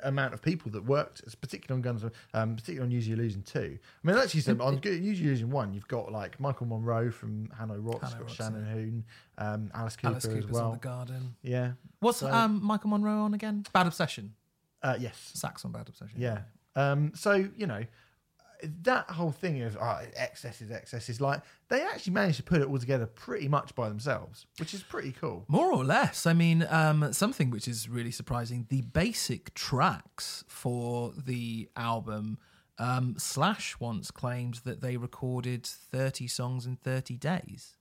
amount 0.04 0.34
of 0.34 0.42
people 0.42 0.72
that 0.72 0.86
worked, 0.86 1.22
particularly 1.42 1.80
on 1.80 1.82
Guns, 1.82 2.04
um, 2.34 2.56
particularly 2.56 2.96
on 2.96 3.02
Your 3.02 3.16
Illusion 3.18 3.44
two. 3.44 3.78
I 4.04 4.08
mean, 4.08 4.18
actually, 4.18 4.42
so 4.42 4.58
on 4.62 4.80
Your 4.84 4.94
Illusion 4.94 5.50
one, 5.50 5.74
you've 5.74 5.88
got 5.88 6.12
like 6.12 6.40
Michael 6.40 6.68
Monroe 6.68 7.12
from 7.12 7.48
Hanoi 7.60 7.78
Rocks, 7.80 8.14
Hanoi 8.14 8.20
Rocks, 8.22 8.34
Shannon 8.34 8.66
Hoon, 8.66 9.04
um, 9.38 9.72
Alice 9.74 9.96
Cooper 9.96 10.08
Alice 10.14 10.26
as 10.26 10.46
well. 10.46 10.66
on 10.66 10.72
the 10.74 10.78
Garden. 10.80 11.36
yeah, 11.42 11.72
What's 12.00 12.20
So- 12.20 12.32
um 12.32 12.60
Michael 12.64 12.90
Monroe 12.90 13.22
on 13.22 13.34
again? 13.34 13.66
Bad 13.74 13.88
Obsession. 13.88 14.34
uh, 14.84 14.98
yes, 15.00 15.32
Sax 15.34 15.64
on 15.66 15.72
Bad 15.72 15.88
Obsession. 15.90 16.20
yeah. 16.20 16.42
Um, 16.76 17.12
so 17.16 17.34
you 17.56 17.68
know. 17.68 17.84
That 18.84 19.10
whole 19.10 19.32
thing 19.32 19.62
of 19.62 19.78
oh, 19.80 20.00
excess 20.16 20.62
is 20.62 20.72
excess 20.72 21.10
is 21.10 21.20
like 21.20 21.42
they 21.70 21.82
actually 21.82 22.14
managed 22.14 22.38
to 22.38 22.44
put 22.44 22.62
it 22.62 22.68
all 22.68 22.78
together 22.78 23.06
pretty 23.06 23.48
much 23.48 23.74
by 23.76 23.90
themselves, 23.90 24.46
which 24.60 24.74
is 24.74 24.84
pretty 24.84 25.12
cool. 25.12 25.46
More 25.48 25.72
or 25.72 25.84
less. 25.84 26.26
I 26.26 26.34
mean, 26.34 26.66
um, 26.70 27.12
something 27.14 27.50
which 27.50 27.68
is 27.68 27.90
really 27.90 28.12
surprising 28.12 28.68
the 28.70 28.82
basic 28.82 29.54
tracks 29.54 30.44
for 30.48 31.14
the 31.16 31.70
album. 31.76 32.38
Um, 32.80 33.16
Slash 33.20 33.80
once 33.80 34.10
claimed 34.10 34.56
that 34.64 34.82
they 34.82 34.98
recorded 34.98 35.68
30 35.68 36.28
songs 36.28 36.66
in 36.66 36.78
30 36.78 37.16
days, 37.16 37.78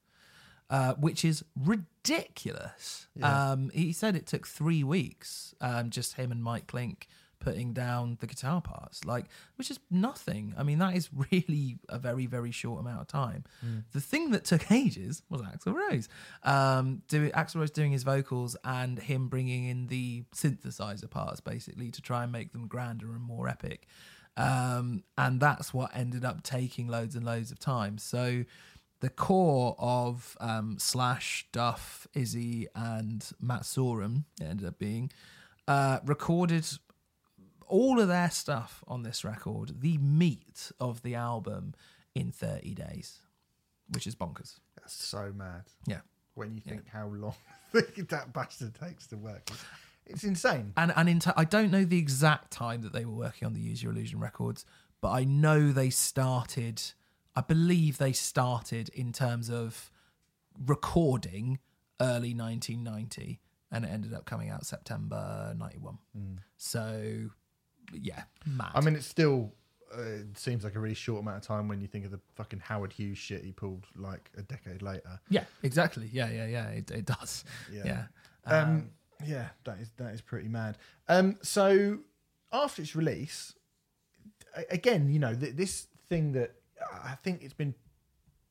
uh, 0.68 0.92
which 0.94 1.24
is 1.24 1.42
ridiculous. 1.56 3.06
Um, 3.22 3.70
he 3.72 3.92
said 3.92 4.14
it 4.14 4.26
took 4.26 4.46
three 4.46 4.84
weeks, 4.84 5.54
um, 5.62 5.88
just 5.88 6.14
him 6.14 6.30
and 6.30 6.42
Mike 6.42 6.66
Clink 6.66 7.08
putting 7.40 7.72
down 7.72 8.18
the 8.20 8.26
guitar 8.26 8.60
parts, 8.60 9.04
like, 9.04 9.26
which 9.56 9.70
is 9.70 9.80
nothing. 9.90 10.54
I 10.56 10.62
mean, 10.62 10.78
that 10.78 10.94
is 10.94 11.08
really 11.32 11.78
a 11.88 11.98
very, 11.98 12.26
very 12.26 12.52
short 12.52 12.80
amount 12.80 13.00
of 13.00 13.06
time. 13.08 13.44
The 13.92 14.00
thing 14.00 14.30
that 14.30 14.44
took 14.44 14.70
ages 14.70 15.22
was 15.28 15.42
Axl 15.42 15.74
Rose. 15.74 16.08
Um, 16.42 17.02
do, 17.08 17.30
Axl 17.30 17.56
Rose 17.56 17.70
doing 17.70 17.92
his 17.92 18.02
vocals 18.02 18.56
and 18.62 18.98
him 18.98 19.28
bringing 19.28 19.64
in 19.64 19.88
the 19.88 20.24
synthesizer 20.34 21.10
parts, 21.10 21.40
basically, 21.40 21.90
to 21.90 22.00
try 22.00 22.22
and 22.22 22.30
make 22.30 22.52
them 22.52 22.68
grander 22.68 23.10
and 23.10 23.22
more 23.22 23.48
epic. 23.48 23.86
Um, 24.36 25.02
and 25.18 25.40
that's 25.40 25.74
what 25.74 25.90
ended 25.94 26.24
up 26.24 26.42
taking 26.42 26.88
loads 26.88 27.16
and 27.16 27.24
loads 27.24 27.50
of 27.50 27.58
time. 27.58 27.98
So 27.98 28.44
the 29.00 29.10
core 29.10 29.74
of 29.78 30.36
um, 30.40 30.76
Slash, 30.78 31.46
Duff, 31.52 32.06
Izzy, 32.14 32.68
and 32.74 33.26
Matt 33.40 33.62
Sorum 33.62 34.24
it 34.40 34.44
ended 34.44 34.66
up 34.66 34.78
being 34.78 35.10
uh, 35.66 35.98
recorded 36.04 36.66
all 37.70 38.00
of 38.00 38.08
their 38.08 38.30
stuff 38.30 38.84
on 38.86 39.02
this 39.02 39.24
record, 39.24 39.80
the 39.80 39.98
meat 39.98 40.72
of 40.78 41.02
the 41.02 41.14
album, 41.14 41.74
in 42.14 42.32
30 42.32 42.74
days, 42.74 43.20
which 43.88 44.06
is 44.06 44.14
bonkers. 44.14 44.58
That's 44.76 44.92
so 44.94 45.32
mad. 45.34 45.62
Yeah. 45.86 46.00
when 46.34 46.54
you 46.54 46.60
think 46.60 46.88
how 46.88 47.06
long 47.08 47.34
that 47.72 48.32
bastard 48.32 48.74
takes 48.74 49.06
to 49.08 49.16
work. 49.16 49.48
It's, 50.06 50.24
insane. 50.24 50.72
And 50.76 50.92
and 50.96 51.08
in 51.08 51.20
t- 51.20 51.30
I 51.36 51.44
don't 51.44 51.70
know 51.70 51.84
the 51.84 51.98
exact 51.98 52.50
time 52.50 52.82
that 52.82 52.92
they 52.92 53.04
were 53.04 53.14
working 53.14 53.46
on 53.46 53.54
the 53.54 53.60
Use 53.60 53.82
Your 53.82 53.92
Illusion 53.92 54.18
records, 54.18 54.64
but 55.00 55.10
I 55.10 55.24
know 55.24 55.70
they 55.70 55.90
started. 55.90 56.82
I 57.36 57.42
believe 57.42 57.98
they 57.98 58.12
started 58.12 58.88
in 58.88 59.12
terms 59.12 59.48
of 59.48 59.90
recording 60.66 61.60
early 62.00 62.34
1990, 62.34 63.40
and 63.70 63.84
it 63.84 63.88
ended 63.88 64.12
up 64.12 64.24
coming 64.24 64.50
out 64.50 64.66
September 64.66 65.54
91. 65.56 65.98
Mm. 66.18 66.38
So, 66.56 67.30
yeah, 67.92 68.24
mad. 68.46 68.72
I 68.74 68.80
mean, 68.80 68.94
it's 68.94 69.06
still 69.06 69.52
uh, 69.96 70.02
it 70.02 70.38
seems 70.38 70.64
like 70.64 70.74
a 70.74 70.80
really 70.80 70.94
short 70.94 71.20
amount 71.20 71.38
of 71.38 71.42
time 71.42 71.68
when 71.68 71.80
you 71.80 71.86
think 71.86 72.04
of 72.04 72.10
the 72.10 72.20
fucking 72.34 72.60
Howard 72.60 72.92
Hughes 72.92 73.18
shit 73.18 73.44
he 73.44 73.52
pulled 73.52 73.86
like 73.96 74.30
a 74.36 74.42
decade 74.42 74.82
later. 74.82 75.20
yeah, 75.28 75.44
exactly. 75.62 76.08
Yeah, 76.12 76.30
yeah, 76.30 76.46
yeah. 76.46 76.68
It, 76.68 76.90
it 76.90 77.06
does. 77.06 77.44
Yeah. 77.72 77.82
Yeah. 77.84 78.04
Um, 78.46 78.90
yeah, 79.24 79.48
that 79.64 79.78
is 79.80 79.90
that 79.96 80.14
is 80.14 80.20
pretty 80.20 80.48
mad. 80.48 80.78
Um, 81.08 81.38
so 81.42 81.98
after 82.52 82.82
its 82.82 82.96
release, 82.96 83.54
again, 84.70 85.08
you 85.10 85.18
know, 85.18 85.34
th- 85.34 85.56
this 85.56 85.86
thing 86.08 86.32
that 86.32 86.54
I 87.04 87.16
think 87.22 87.42
it's 87.42 87.54
been 87.54 87.74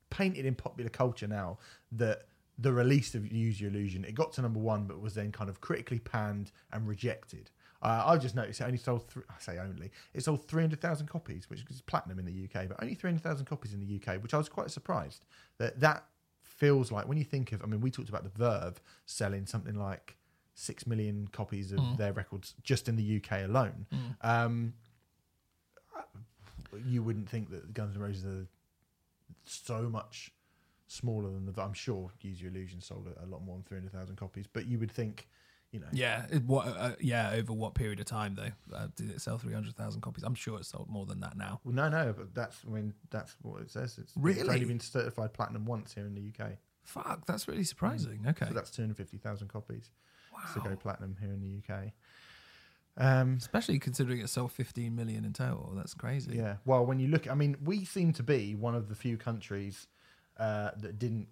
painted 0.10 0.46
in 0.46 0.56
popular 0.56 0.90
culture 0.90 1.28
now 1.28 1.58
that 1.92 2.24
the 2.58 2.74
release 2.74 3.16
of 3.16 3.32
Use 3.32 3.62
Your 3.62 3.70
Illusion 3.70 4.04
it 4.04 4.16
got 4.16 4.34
to 4.34 4.42
number 4.42 4.60
one, 4.60 4.86
but 4.86 5.00
was 5.00 5.14
then 5.14 5.32
kind 5.32 5.50
of 5.50 5.62
critically 5.62 6.00
panned 6.00 6.52
and 6.72 6.88
rejected. 6.88 7.52
Uh, 7.82 8.04
I 8.08 8.18
just 8.18 8.36
noticed 8.36 8.60
it 8.60 8.66
only 8.66 8.78
sold. 8.78 9.08
Th- 9.14 9.26
I 9.30 9.40
say 9.40 9.58
only 9.58 9.92
it 10.14 10.24
sold 10.24 10.48
three 10.48 10.62
hundred 10.64 10.82
thousand 10.82 11.08
copies, 11.08 11.50
which 11.50 11.64
is 11.70 11.82
platinum 11.82 12.20
in 12.20 12.26
the 12.26 12.44
UK, 12.44 12.68
but 12.68 12.78
only 12.82 12.94
three 12.96 13.10
hundred 13.10 13.24
thousand 13.24 13.46
copies 13.46 13.74
in 13.74 13.80
the 13.80 13.96
UK, 13.96 14.22
which 14.22 14.34
I 14.34 14.38
was 14.38 14.50
quite 14.50 14.70
surprised 14.72 15.26
that 15.60 15.80
that 15.80 16.04
feels 16.42 16.92
like 16.92 17.08
when 17.08 17.18
you 17.18 17.24
think 17.24 17.52
of. 17.54 17.62
I 17.64 17.66
mean, 17.68 17.80
we 17.80 17.90
talked 17.90 18.10
about 18.10 18.24
the 18.24 18.30
Verve 18.38 18.82
selling 19.06 19.46
something 19.46 19.76
like 19.76 20.18
six 20.56 20.86
million 20.86 21.30
copies 21.32 21.72
of 21.72 21.80
their 21.98 22.12
records 22.12 22.54
just 22.64 22.90
in 22.90 22.98
the 22.98 23.22
UK 23.24 23.46
alone. 23.46 23.86
Um, 24.22 24.74
you 26.86 27.02
wouldn't 27.02 27.30
think 27.30 27.50
that 27.52 27.74
Guns 27.74 27.96
N' 27.96 28.02
Roses 28.02 28.26
are 28.26 28.48
so 29.46 29.84
much 29.90 30.32
smaller 30.88 31.30
than 31.30 31.46
the. 31.46 31.62
I'm 31.62 31.74
sure 31.74 32.12
Use 32.22 32.42
Your 32.42 32.52
Illusion 32.52 32.82
sold 32.82 33.08
a, 33.08 33.24
a 33.24 33.28
lot 33.28 33.44
more 33.44 33.56
than 33.56 33.64
three 33.64 33.78
hundred 33.78 33.94
thousand 33.94 34.18
copies, 34.18 34.46
but 34.52 34.66
you 34.68 34.78
would 34.80 34.92
think, 34.92 35.28
you 35.72 35.80
know, 35.80 35.88
Yeah, 35.92 36.26
it- 36.32 36.44
what? 36.44 36.68
Uh, 36.68 36.96
yeah, 37.00 37.32
over 37.32 37.54
what 37.54 37.76
period 37.76 38.00
of 38.00 38.06
time 38.06 38.36
though? 38.36 38.76
Uh, 38.76 38.88
did 38.96 39.12
it 39.12 39.22
sell 39.22 39.38
three 39.38 39.54
hundred 39.54 39.76
thousand 39.76 40.02
copies? 40.02 40.24
I'm 40.24 40.36
sure 40.36 40.60
it 40.60 40.66
sold 40.66 40.90
more 40.90 41.06
than 41.06 41.20
that 41.22 41.38
now. 41.38 41.62
Well, 41.64 41.76
no, 41.76 41.90
no, 41.90 42.14
but 42.14 42.34
that's 42.34 42.58
I 42.68 42.72
mean 42.72 42.94
that's 43.12 43.36
what 43.42 43.62
it 43.62 43.70
says. 43.72 43.98
It's, 43.98 44.12
it's 44.12 44.18
Really? 44.18 44.42
only 44.50 44.66
been 44.66 44.80
certified 44.80 45.34
platinum 45.34 45.66
once 45.66 45.94
here 45.94 46.06
in 46.06 46.16
the 46.16 46.22
UK, 46.44 46.54
Fuck, 46.84 47.26
that's 47.28 47.48
really 47.48 47.64
surprising. 47.64 48.26
Okay, 48.28 48.48
so 48.48 48.54
that's 48.54 48.72
two 48.72 48.82
hundred 48.82 48.98
fifty 48.98 49.18
thousand 49.18 49.50
copies 49.50 49.92
to 50.54 50.60
go 50.62 50.76
platinum 50.76 51.18
here 51.20 51.32
in 51.32 51.42
the 51.42 51.58
UK. 51.74 51.92
Um, 52.98 53.36
Especially 53.38 53.80
considering 53.80 54.20
it 54.20 54.28
sold 54.30 54.52
15 54.52 54.94
million 54.94 55.24
in 55.24 55.32
total. 55.32 55.72
That's 55.76 55.94
crazy. 55.94 56.36
yeah. 56.36 56.58
Well, 56.66 56.86
when 56.86 57.00
you 57.00 57.08
look, 57.08 57.30
I 57.30 57.34
mean, 57.36 57.56
we 57.64 57.86
seem 57.86 58.12
to 58.14 58.24
be 58.24 58.56
one 58.56 58.76
of 58.76 58.90
the 58.90 58.96
few 58.96 59.16
countries 59.16 59.88
uh, 60.38 60.72
that 60.78 61.00
didn't 61.00 61.28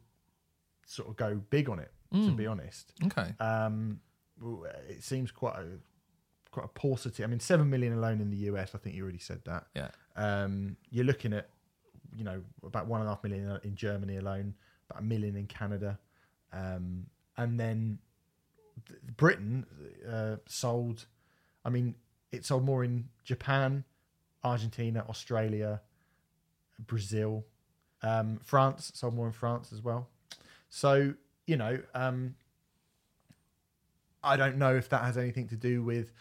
sort 0.85 1.09
of 1.09 1.17
go 1.17 1.41
big 1.49 1.69
on 1.69 1.79
it. 1.79 1.91
To 2.13 2.17
Mm. 2.19 2.37
be 2.37 2.47
honest, 2.47 2.93
Okay. 3.03 3.33
um, 3.41 3.99
it 4.89 5.03
seems 5.03 5.31
quite 5.31 5.55
a 5.55 5.65
quite 6.51 6.65
a 6.65 6.69
paucity. 6.69 7.23
I 7.23 7.27
mean, 7.27 7.39
seven 7.39 7.69
million 7.69 7.93
alone 7.93 8.21
in 8.21 8.29
the 8.29 8.37
US. 8.51 8.71
I 8.73 8.77
think 8.77 8.95
you 8.95 9.03
already 9.03 9.19
said 9.19 9.41
that. 9.45 9.65
Yeah. 9.75 9.89
Um, 10.15 10.77
you're 10.89 11.05
looking 11.05 11.33
at, 11.33 11.49
you 12.15 12.23
know, 12.23 12.41
about 12.63 12.87
one 12.87 13.01
and 13.01 13.07
a 13.07 13.13
half 13.13 13.23
million 13.23 13.59
in 13.63 13.75
Germany 13.75 14.17
alone, 14.17 14.55
about 14.89 15.01
a 15.01 15.05
million 15.05 15.35
in 15.35 15.45
Canada, 15.45 15.99
um, 16.53 17.05
and 17.37 17.59
then 17.59 17.99
th- 18.87 18.99
Britain 19.17 19.65
uh, 20.09 20.37
sold. 20.47 21.05
I 21.63 21.69
mean, 21.69 21.95
it 22.31 22.45
sold 22.45 22.63
more 22.63 22.83
in 22.83 23.09
Japan, 23.23 23.83
Argentina, 24.43 25.05
Australia, 25.09 25.81
Brazil, 26.79 27.45
um, 28.01 28.39
France 28.43 28.91
sold 28.95 29.13
more 29.13 29.27
in 29.27 29.33
France 29.33 29.71
as 29.73 29.83
well. 29.83 30.07
So 30.69 31.13
you 31.45 31.55
know, 31.55 31.79
um, 31.93 32.35
I 34.27 34.37
don't 34.37 34.57
know 34.57 34.75
if 34.75 34.89
that 34.89 35.03
has 35.03 35.17
anything 35.17 35.47
to 35.49 35.55
do 35.55 35.83
with. 35.83 36.11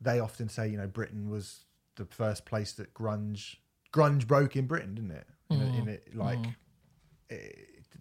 They 0.00 0.18
often 0.20 0.48
say, 0.48 0.68
you 0.68 0.76
know, 0.78 0.86
Britain 0.86 1.28
was 1.30 1.64
the 1.96 2.06
first 2.06 2.44
place 2.46 2.72
that 2.72 2.94
grunge 2.94 3.56
grunge 3.92 4.26
broke 4.26 4.56
in 4.56 4.66
Britain, 4.66 4.94
didn't 4.94 5.10
it? 5.10 5.26
In, 5.50 5.60
a- 5.60 5.78
in 5.78 5.88
it, 5.88 6.14
like 6.16 6.38
eh, 7.30 7.36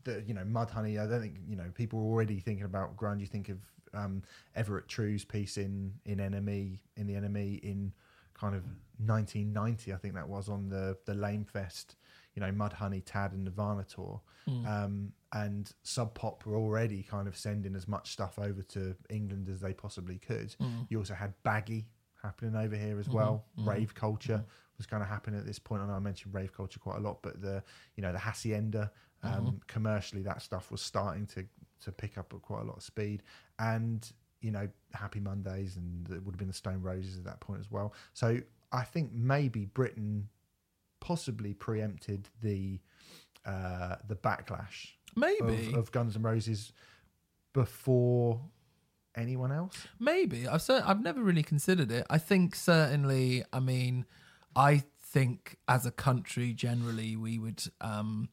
the 0.03 0.23
you 0.27 0.33
know 0.33 0.43
Mudhoney. 0.43 0.99
I 1.01 1.07
don't 1.07 1.21
think 1.21 1.35
you 1.47 1.55
know 1.55 1.65
people 1.73 1.99
are 1.99 2.03
already 2.03 2.39
thinking 2.39 2.65
about 2.65 2.95
grunge. 2.95 3.19
You 3.21 3.25
think 3.25 3.49
of 3.49 3.57
um, 3.93 4.21
Everett 4.55 4.87
True's 4.87 5.25
piece 5.25 5.57
in 5.57 5.93
in 6.05 6.17
NME 6.19 6.79
in 6.95 7.07
the 7.07 7.13
NME 7.15 7.59
in 7.61 7.91
kind 8.33 8.55
of 8.55 8.63
1990. 9.05 9.93
I 9.93 9.97
think 9.97 10.13
that 10.13 10.29
was 10.29 10.47
on 10.47 10.69
the 10.69 10.97
the 11.05 11.13
Lamefest. 11.13 11.95
You 12.35 12.41
know 12.41 12.51
Mudhoney, 12.51 13.01
Tad, 13.05 13.33
and 13.33 13.43
Nirvana 13.45 13.83
tour. 13.83 14.21
Um, 14.67 15.11
and 15.33 15.71
Sub 15.83 16.13
Pop 16.15 16.45
were 16.45 16.55
already 16.55 17.03
kind 17.03 17.27
of 17.27 17.37
sending 17.37 17.75
as 17.75 17.87
much 17.87 18.11
stuff 18.11 18.39
over 18.39 18.63
to 18.63 18.95
England 19.09 19.47
as 19.49 19.59
they 19.59 19.73
possibly 19.73 20.17
could. 20.17 20.55
Mm. 20.59 20.87
You 20.89 20.97
also 20.97 21.13
had 21.13 21.33
Baggy 21.43 21.87
happening 22.21 22.55
over 22.55 22.75
here 22.75 22.99
as 22.99 23.07
mm-hmm. 23.07 23.17
well. 23.17 23.45
Mm-hmm. 23.57 23.69
Rave 23.69 23.95
culture 23.95 24.33
mm-hmm. 24.33 24.77
was 24.77 24.85
kind 24.85 25.03
of 25.03 25.09
happening 25.09 25.39
at 25.39 25.45
this 25.45 25.59
point. 25.59 25.81
I 25.81 25.87
know 25.87 25.93
I 25.93 25.99
mentioned 25.99 26.33
rave 26.33 26.53
culture 26.53 26.79
quite 26.79 26.97
a 26.97 27.01
lot, 27.01 27.21
but 27.21 27.41
the 27.41 27.63
you 27.95 28.01
know 28.01 28.11
the 28.11 28.19
hacienda 28.19 28.91
um, 29.23 29.59
commercially 29.67 30.21
that 30.23 30.41
stuff 30.41 30.71
was 30.71 30.81
starting 30.81 31.27
to 31.27 31.45
to 31.83 31.91
pick 31.91 32.17
up 32.17 32.33
at 32.33 32.41
quite 32.41 32.61
a 32.61 32.65
lot 32.65 32.77
of 32.77 32.83
speed, 32.83 33.23
and 33.59 34.11
you 34.41 34.51
know 34.51 34.67
Happy 34.93 35.19
Mondays 35.19 35.75
and 35.75 36.09
it 36.09 36.23
would 36.23 36.33
have 36.33 36.39
been 36.39 36.47
the 36.47 36.53
Stone 36.53 36.81
Roses 36.81 37.17
at 37.17 37.25
that 37.25 37.39
point 37.39 37.59
as 37.59 37.69
well. 37.69 37.93
So 38.13 38.39
I 38.71 38.83
think 38.83 39.11
maybe 39.13 39.65
Britain 39.65 40.29
possibly 40.99 41.53
preempted 41.53 42.27
the 42.41 42.79
uh, 43.45 43.95
the 44.07 44.15
backlash 44.15 44.91
Maybe. 45.15 45.69
of, 45.69 45.75
of 45.75 45.91
Guns 45.91 46.15
N' 46.15 46.21
Roses 46.23 46.71
before 47.53 48.41
anyone 49.15 49.51
else. 49.51 49.87
Maybe 49.99 50.47
I've 50.47 50.61
cer- 50.61 50.83
I've 50.85 51.01
never 51.01 51.21
really 51.21 51.43
considered 51.43 51.91
it. 51.91 52.05
I 52.09 52.17
think 52.17 52.55
certainly. 52.55 53.43
I 53.51 53.59
mean, 53.59 54.05
I 54.55 54.83
think 55.01 55.57
as 55.67 55.85
a 55.85 55.91
country 55.91 56.53
generally 56.53 57.15
we 57.15 57.39
would, 57.39 57.63
um, 57.81 58.29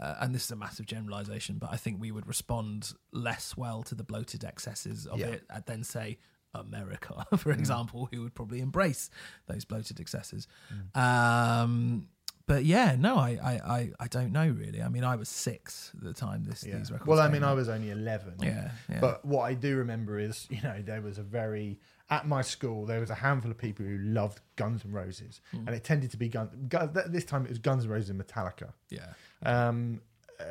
uh, 0.00 0.16
and 0.20 0.34
this 0.34 0.44
is 0.46 0.50
a 0.50 0.56
massive 0.56 0.86
generalization, 0.86 1.58
but 1.58 1.70
I 1.72 1.76
think 1.76 2.00
we 2.00 2.10
would 2.10 2.26
respond 2.26 2.92
less 3.12 3.56
well 3.56 3.82
to 3.84 3.94
the 3.94 4.02
bloated 4.04 4.44
excesses 4.44 5.06
of 5.06 5.18
Yeah. 5.20 5.26
it 5.28 5.44
uh, 5.48 5.60
than 5.64 5.84
say 5.84 6.18
America, 6.52 7.24
for 7.36 7.52
example, 7.52 8.08
who 8.12 8.22
would 8.22 8.34
probably 8.34 8.60
embrace 8.60 9.08
those 9.46 9.64
bloated 9.64 10.00
excesses. 10.00 10.48
Um, 10.96 12.08
but 12.52 12.64
yeah, 12.64 12.96
no, 12.98 13.16
I, 13.16 13.30
I, 13.42 13.52
I, 13.78 13.90
I 14.00 14.06
don't 14.08 14.32
know 14.32 14.48
really. 14.48 14.82
I 14.82 14.88
mean, 14.88 15.04
I 15.04 15.14
was 15.16 15.28
six 15.28 15.92
at 15.96 16.02
the 16.04 16.12
time 16.12 16.44
this 16.44 16.64
Yeah. 16.66 16.78
these 16.78 16.90
records. 16.90 17.08
Well, 17.08 17.20
I 17.20 17.28
mean, 17.28 17.44
I 17.44 17.52
was 17.52 17.68
only 17.68 17.90
eleven. 17.90 18.34
yeah, 18.42 18.70
yeah. 18.88 19.00
But 19.00 19.24
what 19.24 19.42
I 19.42 19.54
do 19.54 19.76
remember 19.76 20.18
is, 20.18 20.46
you 20.50 20.60
know, 20.62 20.82
there 20.90 21.00
was 21.00 21.16
a 21.18 21.22
very 21.22 21.78
at 22.10 22.26
my 22.26 22.42
school 22.42 22.86
there 22.86 22.98
was 23.00 23.10
a 23.10 23.14
handful 23.14 23.50
of 23.52 23.56
people 23.58 23.86
who 23.86 23.96
loved 23.98 24.40
Guns 24.56 24.84
N' 24.84 24.90
Roses, 24.92 25.40
Hmm. 25.52 25.66
and 25.66 25.76
it 25.76 25.84
tended 25.84 26.10
to 26.10 26.16
be 26.16 26.28
Guns. 26.28 26.50
Gu- 26.68 26.90
this 27.08 27.24
time 27.24 27.44
it 27.44 27.50
was 27.50 27.58
Guns 27.58 27.84
N' 27.84 27.90
Roses 27.90 28.10
and 28.10 28.20
Metallica, 28.20 28.72
yeah, 28.90 29.12
um, 29.44 30.00
uh, 30.40 30.44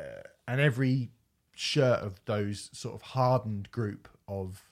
and 0.48 0.60
every 0.60 1.10
shirt 1.54 2.00
of 2.00 2.12
those 2.24 2.70
sort 2.72 2.94
of 2.94 3.02
hardened 3.02 3.70
group 3.70 4.08
of 4.26 4.64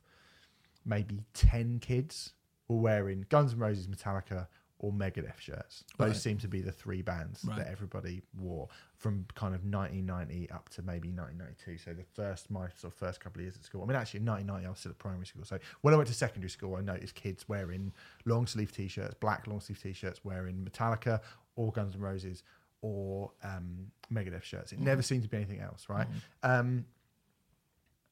maybe 0.84 1.20
ten 1.34 1.78
kids 1.78 2.32
were 2.68 2.78
wearing 2.78 3.26
Guns 3.28 3.52
N' 3.52 3.58
Roses, 3.58 3.86
Metallica, 3.86 4.46
or 4.80 4.92
Megadeth 4.92 5.40
shirts. 5.40 5.82
Those 5.96 6.08
Right. 6.10 6.16
seem 6.16 6.38
to 6.38 6.48
be 6.48 6.60
the 6.60 6.70
three 6.70 7.02
bands 7.02 7.44
Right. 7.44 7.58
that 7.58 7.66
everybody 7.66 8.22
wore 8.34 8.68
from 8.96 9.26
kind 9.34 9.54
of 9.54 9.64
1990 9.64 10.48
up 10.50 10.68
to 10.70 10.82
maybe 10.82 11.10
1992. 11.10 11.78
So 11.78 11.94
the 11.94 12.04
first, 12.04 12.48
my 12.50 12.68
sort 12.76 12.92
of 12.92 12.98
first 12.98 13.18
couple 13.20 13.40
of 13.40 13.44
years 13.44 13.56
at 13.56 13.64
school. 13.64 13.82
I 13.82 13.86
mean, 13.86 13.96
actually, 13.96 14.20
in 14.20 14.26
1990, 14.26 14.66
I 14.66 14.70
was 14.70 14.78
still 14.78 14.92
at 14.92 14.98
primary 14.98 15.26
school. 15.26 15.44
So 15.44 15.58
when 15.80 15.94
I 15.94 15.96
went 15.96 16.08
to 16.08 16.14
secondary 16.14 16.50
school, 16.50 16.76
I 16.76 16.80
noticed 16.80 17.14
kids 17.16 17.48
wearing 17.48 17.92
long 18.24 18.46
sleeve 18.46 18.70
t-shirts, 18.70 19.14
black 19.14 19.46
long 19.48 19.60
sleeve 19.60 19.82
t-shirts, 19.82 20.24
wearing 20.24 20.64
Metallica 20.64 21.20
or 21.56 21.72
Guns 21.72 21.96
N' 21.96 22.00
Roses 22.00 22.44
or 22.80 23.32
um, 23.42 23.90
Megadeth 24.12 24.44
shirts. 24.44 24.72
It 24.72 24.78
never 24.78 25.02
seemed 25.02 25.24
to 25.24 25.28
be 25.28 25.36
anything 25.38 25.58
else, 25.60 25.88
right? 25.88 26.06
Um, 26.44 26.86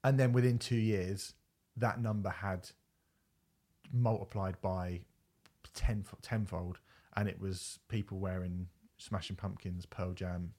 and 0.03 0.19
then 0.19 0.33
within 0.33 0.59
two 0.59 0.75
years, 0.77 1.35
that 1.77 2.01
number 2.01 2.31
had 2.31 2.71
multiplied 3.93 4.61
by 4.61 5.03
ten, 5.77 6.05
tenfold, 6.23 6.81
and 7.17 7.29
it 7.29 7.41
was 7.41 7.79
people 7.89 8.19
wearing 8.19 8.67
Smashing 8.99 9.37
Pumpkins, 9.37 9.87
Pearl 9.87 10.13
Jam, 10.13 10.55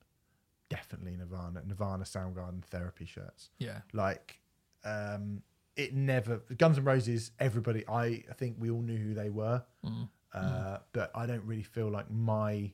definitely 0.70 1.16
Nirvana, 1.18 1.62
Nirvana, 1.66 2.04
Soundgarden, 2.06 2.64
Therapy 2.64 3.06
shirts. 3.06 3.50
yeah. 3.58 3.82
Like, 3.94 4.40
um, 4.86 5.42
it 5.76 5.94
never 5.94 6.38
Guns 6.58 6.78
N' 6.78 6.84
Roses. 6.86 7.32
Everybody, 7.40 7.84
I, 7.88 8.24
I 8.30 8.34
think 8.38 8.56
we 8.60 8.70
all 8.70 8.82
knew 8.82 8.98
who 8.98 9.14
they 9.14 9.30
were, 9.30 9.64
Mm. 9.86 10.10
uh, 10.34 10.80
but 10.94 11.12
I 11.16 11.26
don't 11.26 11.44
really 11.46 11.64
feel 11.64 11.90
like 11.90 12.10
my 12.12 12.72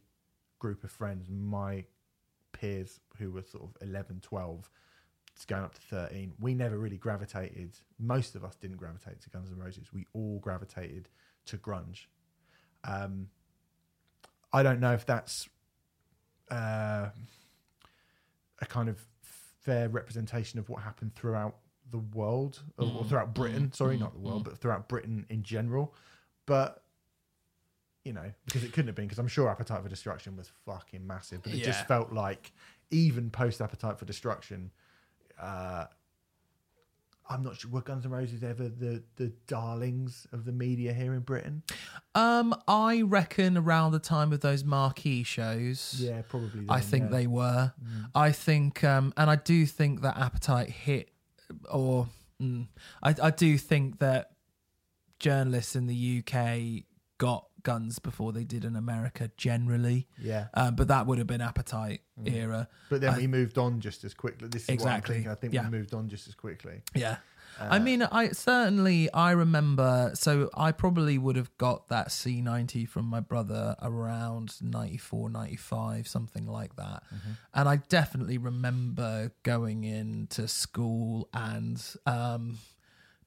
group 0.59 0.83
of 0.83 0.91
friends, 0.91 1.27
my 1.29 1.85
peers 2.51 2.99
who 3.17 3.31
were 3.31 3.41
sort 3.43 3.63
of 3.63 3.87
11, 3.87 4.19
12, 4.21 4.69
it's 5.35 5.45
going 5.45 5.63
up 5.63 5.73
to 5.73 5.81
13, 5.81 6.33
we 6.39 6.53
never 6.53 6.77
really 6.77 6.97
gravitated. 6.97 7.77
Most 7.99 8.35
of 8.35 8.43
us 8.45 8.55
didn't 8.55 8.77
gravitate 8.77 9.19
to 9.21 9.29
Guns 9.29 9.49
N' 9.51 9.57
Roses. 9.57 9.91
We 9.93 10.05
all 10.13 10.39
gravitated 10.39 11.09
to 11.47 11.57
grunge. 11.57 12.05
Um, 12.83 13.29
I 14.51 14.63
don't 14.63 14.79
know 14.79 14.93
if 14.93 15.05
that's 15.05 15.47
uh, 16.51 17.09
a 18.61 18.65
kind 18.67 18.89
of 18.89 18.99
fair 19.61 19.89
representation 19.89 20.59
of 20.59 20.69
what 20.69 20.83
happened 20.83 21.15
throughout 21.15 21.55
the 21.91 21.97
world 21.99 22.61
or, 22.77 22.91
or 22.99 23.05
throughout 23.05 23.33
Britain. 23.33 23.71
Sorry, 23.73 23.97
not 23.97 24.13
the 24.13 24.19
world, 24.19 24.43
but 24.43 24.57
throughout 24.57 24.87
Britain 24.87 25.25
in 25.29 25.43
general. 25.43 25.93
But 26.45 26.83
you 28.03 28.11
know, 28.11 28.31
because 28.45 28.65
it 28.65 28.73
couldn't 28.73 28.87
have 28.87 28.95
been, 28.95 29.05
because 29.05 29.19
I'm 29.19 29.29
sure 29.29 29.49
Appetite 29.49 29.81
for 29.81 29.87
Destruction 29.87 30.35
was 30.35 30.51
fucking 30.65 31.07
massive, 31.07 31.41
but 31.41 31.53
it 31.53 31.59
Yeah. 31.59 31.65
just 31.67 31.87
felt 31.87 32.11
like 32.11 32.51
even 32.91 33.29
post 33.29 33.61
Appetite 33.61 33.97
for 33.97 34.03
Destruction, 34.03 34.71
uh, 35.39 35.85
I'm 37.29 37.41
not 37.41 37.57
sure 37.57 37.71
were 37.71 37.81
Guns 37.81 38.05
N' 38.05 38.11
Roses 38.11 38.43
ever 38.43 38.67
the 38.67 39.03
the 39.15 39.31
darlings 39.47 40.27
of 40.31 40.45
the 40.45 40.51
media 40.51 40.93
here 40.93 41.13
in 41.13 41.21
Britain. 41.21 41.63
Um, 42.15 42.53
I 42.67 43.01
reckon 43.01 43.57
around 43.57 43.93
the 43.93 43.99
time 43.99 44.33
of 44.33 44.41
those 44.41 44.63
marquee 44.63 45.23
shows. 45.23 45.95
Yeah, 45.97 46.21
probably. 46.27 46.65
I 46.67 46.81
think 46.81 47.05
yeah. 47.05 47.17
they 47.17 47.27
were. 47.27 47.73
I 48.13 48.31
think, 48.31 48.83
um, 48.83 49.13
and 49.17 49.29
I 49.29 49.37
do 49.37 49.65
think 49.65 50.01
that 50.01 50.17
Appetite 50.17 50.69
hit, 50.69 51.09
or 51.71 52.07
mm, 52.41 52.67
I, 53.01 53.15
I 53.21 53.31
do 53.31 53.57
think 53.57 53.99
that 53.99 54.31
journalists 55.19 55.75
in 55.75 55.87
the 55.87 56.23
UK 56.23 56.83
got 57.17 57.47
guns 57.63 57.99
before 57.99 58.31
they 58.31 58.43
did 58.43 58.63
in 58.65 58.75
America 58.75 59.31
generally. 59.37 60.07
Yeah, 60.17 60.47
Um, 60.53 60.75
but 60.75 60.87
that 60.89 61.07
would 61.07 61.17
have 61.17 61.27
been 61.27 61.41
Appetite 61.41 62.01
era. 62.25 62.67
but 62.89 63.01
then 63.01 63.13
I- 63.13 63.17
we 63.17 63.27
moved 63.27 63.57
on 63.57 63.79
just 63.79 64.03
as 64.03 64.13
quickly. 64.13 64.47
This 64.49 64.63
is 64.63 64.69
Exactly. 64.69 65.27
I 65.27 65.35
think 65.35 65.53
yeah. 65.53 65.63
we 65.65 65.77
moved 65.77 65.93
on 65.93 66.09
just 66.09 66.27
as 66.27 66.35
quickly. 66.35 66.81
Yeah. 66.93 67.17
I 67.59 67.77
mean, 67.77 68.01
I 68.01 68.29
certainly 68.29 69.13
I 69.13 69.29
remember. 69.31 70.11
So 70.15 70.49
I 70.55 70.71
probably 70.71 71.19
would 71.19 71.35
have 71.35 71.55
got 71.59 71.87
that 71.89 72.07
C90 72.11 72.87
from 72.89 73.05
my 73.05 73.19
brother 73.19 73.75
around 73.79 74.55
94, 74.59 75.29
95, 75.29 76.07
something 76.07 76.47
like 76.47 76.75
that. 76.77 77.03
And 77.53 77.69
I 77.69 77.75
definitely 77.77 78.39
remember 78.39 79.33
going 79.43 79.83
into 79.83 80.47
school 80.47 81.29
and 81.31 81.79
um, 82.07 82.57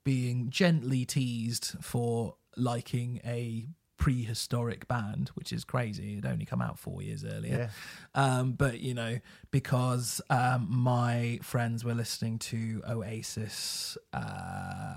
being 0.03 0.51
gently 0.51 1.05
teased 1.05 1.77
for 1.81 2.35
liking 2.57 3.21
a 3.25 3.69
prehistoric 3.97 4.87
band, 4.89 5.31
which 5.35 5.53
is 5.53 5.65
crazy. 5.65 6.19
It 6.19 6.27
only 6.27 6.45
come 6.45 6.61
out 6.63 6.79
four 6.79 7.03
years 7.03 7.25
earlier. 7.25 7.71
Um, 8.15 8.53
but 8.53 8.81
you 8.81 8.95
know, 8.95 9.19
because 9.51 10.21
um, 10.31 10.67
my 10.71 11.39
friends 11.43 11.85
were 11.85 11.95
listening 11.95 12.39
to 12.41 12.83
Oasis, 12.89 13.97
uh, 14.13 14.97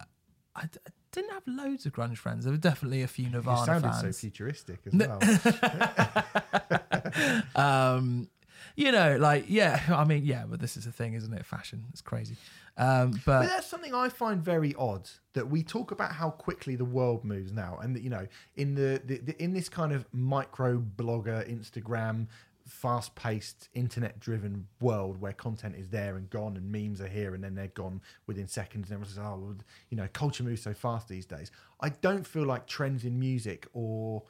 I, 0.55 0.61
d- 0.71 0.79
I 0.87 0.91
didn't 1.11 1.31
have 1.31 1.43
loads 1.47 1.85
of 1.85 1.93
grunge 1.93 2.17
friends. 2.17 2.43
There 2.45 2.51
were 2.51 2.57
definitely 2.57 3.01
a 3.01 3.07
few 3.07 3.25
You 3.25 3.31
Nirvana 3.31 3.65
sounded 3.65 3.89
fans. 3.91 4.01
so 4.01 4.11
futuristic 4.11 4.79
as 4.85 4.93
well. 4.93 5.19
um, 7.55 8.29
you 8.75 8.91
know, 8.91 9.17
like 9.17 9.45
yeah, 9.47 9.81
I 9.89 10.03
mean, 10.03 10.25
yeah, 10.25 10.43
but 10.47 10.59
this 10.59 10.77
is 10.77 10.85
the 10.85 10.91
thing, 10.91 11.13
isn't 11.13 11.33
it? 11.33 11.45
Fashion, 11.45 11.85
it's 11.91 12.01
crazy. 12.01 12.35
Um, 12.79 13.11
But 13.25 13.41
but 13.41 13.47
that's 13.47 13.67
something 13.67 13.93
I 13.93 14.07
find 14.09 14.41
very 14.41 14.73
odd 14.75 15.09
that 15.33 15.49
we 15.49 15.63
talk 15.63 15.91
about 15.91 16.13
how 16.13 16.29
quickly 16.31 16.75
the 16.75 16.85
world 16.85 17.23
moves 17.25 17.51
now, 17.51 17.77
and 17.81 17.95
that, 17.95 18.01
you 18.01 18.09
know, 18.09 18.25
in 18.55 18.73
the, 18.75 19.01
the, 19.05 19.17
the 19.17 19.43
in 19.43 19.53
this 19.53 19.67
kind 19.67 19.91
of 19.91 20.05
micro 20.13 20.79
blogger, 20.79 21.47
Instagram, 21.47 22.27
fast-paced, 22.65 23.67
internet-driven 23.73 24.67
world 24.79 25.19
where 25.19 25.33
content 25.33 25.75
is 25.75 25.89
there 25.89 26.15
and 26.15 26.29
gone, 26.29 26.55
and 26.55 26.71
memes 26.71 27.01
are 27.01 27.07
here 27.07 27.35
and 27.35 27.43
then 27.43 27.53
they're 27.55 27.67
gone 27.67 28.01
within 28.27 28.47
seconds, 28.47 28.89
and 28.89 28.93
everyone 28.93 29.09
says, 29.09 29.19
"Oh, 29.19 29.37
well, 29.37 29.55
you 29.89 29.97
know, 29.97 30.07
culture 30.13 30.43
moves 30.43 30.61
so 30.61 30.73
fast 30.73 31.09
these 31.09 31.25
days." 31.25 31.51
I 31.81 31.89
don't 31.89 32.25
feel 32.25 32.45
like 32.45 32.65
trends 32.65 33.03
in 33.03 33.19
music 33.19 33.67
or 33.73 34.23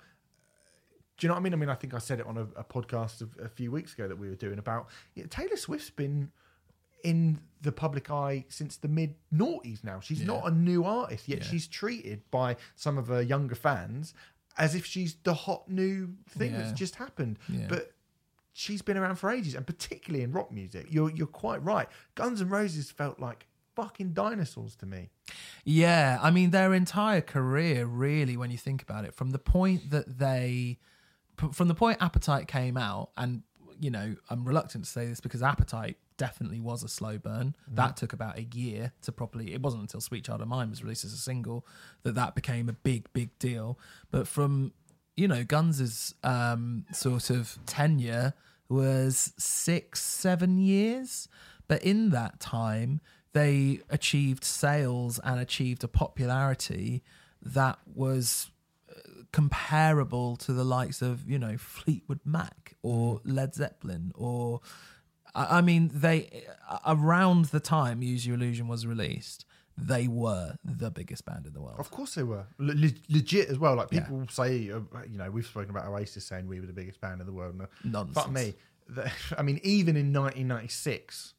do 1.18 1.26
you 1.26 1.28
know 1.28 1.34
what 1.34 1.42
I 1.42 1.44
mean? 1.44 1.54
I 1.54 1.58
mean, 1.58 1.70
I 1.70 1.76
think 1.76 1.94
I 1.94 1.98
said 1.98 2.22
it 2.22 2.26
on 2.26 2.38
a, 2.38 2.44
a 2.58 2.64
podcast 2.64 3.20
of, 3.20 3.38
a 3.44 3.50
few 3.50 3.72
weeks 3.72 3.94
ago 3.94 4.08
that 4.08 4.18
we 4.18 4.30
were 4.30 4.36
doing 4.36 4.58
about 4.58 4.88
Taylor 5.30 5.58
Swift's 5.58 5.90
been 5.90 6.32
in 7.04 7.40
the 7.62 7.72
public 7.72 8.10
eye 8.10 8.46
since 8.50 8.78
the 8.78 8.88
mid 8.88 9.16
noughties 9.34 9.84
now. 9.84 10.00
She's 10.00 10.22
not 10.24 10.48
a 10.48 10.52
new 10.52 10.84
artist, 10.86 11.28
yet 11.28 11.40
Yeah. 11.40 11.46
she's 11.46 11.68
treated 11.68 12.22
by 12.32 12.56
some 12.76 12.98
of 12.98 13.08
her 13.08 13.22
younger 13.22 13.56
fans 13.56 14.14
as 14.58 14.76
if 14.76 14.86
she's 14.86 15.16
the 15.24 15.34
hot 15.34 15.70
new 15.70 16.16
thing 16.30 16.52
Yeah. 16.52 16.60
that's 16.60 16.74
just 16.80 16.96
happened. 16.96 17.38
Yeah. 17.50 17.68
But 17.68 17.94
she's 18.54 18.82
been 18.82 18.98
around 18.98 19.16
for 19.18 19.30
ages, 19.30 19.56
and 19.56 19.66
particularly 19.68 20.24
in 20.24 20.32
rock 20.32 20.52
music. 20.52 20.88
You're 20.90 21.12
you're 21.12 21.28
quite 21.28 21.64
right. 21.64 21.88
Guns 22.16 22.42
N' 22.42 22.50
Roses 22.50 22.92
felt 22.92 23.20
like 23.20 23.48
fucking 23.76 24.12
dinosaurs 24.14 24.76
to 24.78 24.86
me. 24.86 25.10
Yeah, 25.64 26.18
I 26.22 26.32
mean 26.32 26.52
their 26.52 26.74
entire 26.74 27.22
career, 27.22 27.86
really, 27.86 28.36
when 28.38 28.52
you 28.52 28.58
think 28.58 28.82
about 28.82 29.06
it, 29.06 29.14
from 29.14 29.30
the 29.32 29.40
point 29.40 29.90
that 29.92 30.18
they, 30.20 30.80
from 31.54 31.68
the 31.70 31.76
point 31.76 32.02
Appetite 32.02 32.48
came 32.48 32.76
out, 32.78 33.12
and 33.16 33.44
you 33.80 33.92
know, 33.92 34.16
I'm 34.30 34.44
reluctant 34.46 34.84
to 34.86 34.90
say 34.90 35.06
this 35.08 35.22
because 35.22 35.42
Appetite 35.42 35.98
definitely 36.20 36.60
was 36.60 36.84
a 36.84 36.88
slow 36.88 37.18
burn. 37.18 37.56
That 37.76 37.98
took 37.98 38.14
about 38.14 38.38
a 38.38 38.44
year 38.44 38.92
to 39.02 39.12
properly. 39.12 39.54
It 39.54 39.62
wasn't 39.64 39.82
until 39.82 40.02
Sweet 40.02 40.26
Child 40.26 40.42
of 40.42 40.48
Mine 40.48 40.70
was 40.70 40.84
released 40.84 41.06
as 41.06 41.14
a 41.14 41.18
single 41.18 41.66
that 42.04 42.14
that 42.14 42.36
became 42.36 42.70
a 42.70 42.74
big, 42.74 43.12
big 43.14 43.38
deal. 43.40 43.80
But 44.12 44.28
from 44.28 44.74
you 45.20 45.28
know, 45.28 45.44
Guns's 45.44 46.16
um, 46.24 46.86
sort 46.94 47.30
of 47.30 47.60
tenure 47.66 48.34
was 48.70 49.34
six, 49.38 50.02
seven 50.02 50.58
years. 50.58 51.28
But 51.68 51.84
in 51.84 52.12
that 52.12 52.40
time, 52.40 53.02
they 53.34 53.82
achieved 53.90 54.46
sales 54.46 55.20
and 55.22 55.40
achieved 55.40 55.84
a 55.84 55.90
popularity 55.90 57.04
that 57.42 57.80
was 57.94 58.50
uh, 58.90 59.24
comparable 59.34 60.38
to 60.38 60.54
the 60.54 60.64
likes 60.64 61.02
of, 61.02 61.30
you 61.30 61.38
know, 61.38 61.58
Fleetwood 61.58 62.22
Mac 62.24 62.76
or 62.82 63.20
Led 63.26 63.54
Zeppelin 63.54 64.14
or. 64.16 64.62
I 65.36 65.58
I 65.58 65.62
mean, 65.62 65.92
they 65.94 66.44
around 66.86 67.46
the 67.46 67.60
time 67.60 68.02
"Use 68.02 68.26
Your 68.26 68.36
Illusion" 68.36 68.68
was 68.68 68.86
released, 68.86 69.46
they 69.78 70.08
were 70.08 70.56
the 70.64 70.92
biggest 70.92 71.26
band 71.26 71.46
in 71.46 71.54
the 71.54 71.62
world. 71.62 71.80
Of 71.80 71.90
course 71.92 72.16
they 72.16 72.24
were 72.24 72.46
Le- 72.58 72.74
le- 72.74 72.92
legit 73.10 73.48
as 73.50 73.58
well. 73.58 73.76
Like 73.76 73.90
Yeah. 73.92 74.02
people 74.02 74.26
say, 74.30 74.70
uh, 74.72 74.80
you 75.10 75.18
know, 75.18 75.32
we've 75.32 75.46
spoken 75.46 75.70
about 75.70 75.86
Oasis 75.88 76.26
saying 76.26 76.48
we 76.48 76.60
were 76.60 76.66
the 76.68 76.74
biggest 76.74 77.00
band 77.00 77.22
in 77.22 77.28
the 77.28 77.34
world. 77.34 77.56
No, 77.58 77.66
Nonsense. 77.84 78.16
Fuck 78.16 78.32
me. 78.32 78.54
The- 78.88 79.12
I 79.38 79.42
mean, 79.44 79.60
even 79.64 79.96
in 79.96 80.12
1996, 80.14 81.34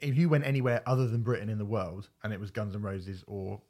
if 0.00 0.16
you 0.16 0.28
went 0.28 0.44
anywhere 0.46 0.82
other 0.86 1.06
than 1.08 1.22
Britain 1.22 1.48
in 1.48 1.58
the 1.58 1.64
world, 1.64 2.08
and 2.22 2.32
it 2.32 2.40
was 2.40 2.50
Guns 2.50 2.74
N' 2.74 2.82
Roses 2.82 3.24
or 3.26 3.60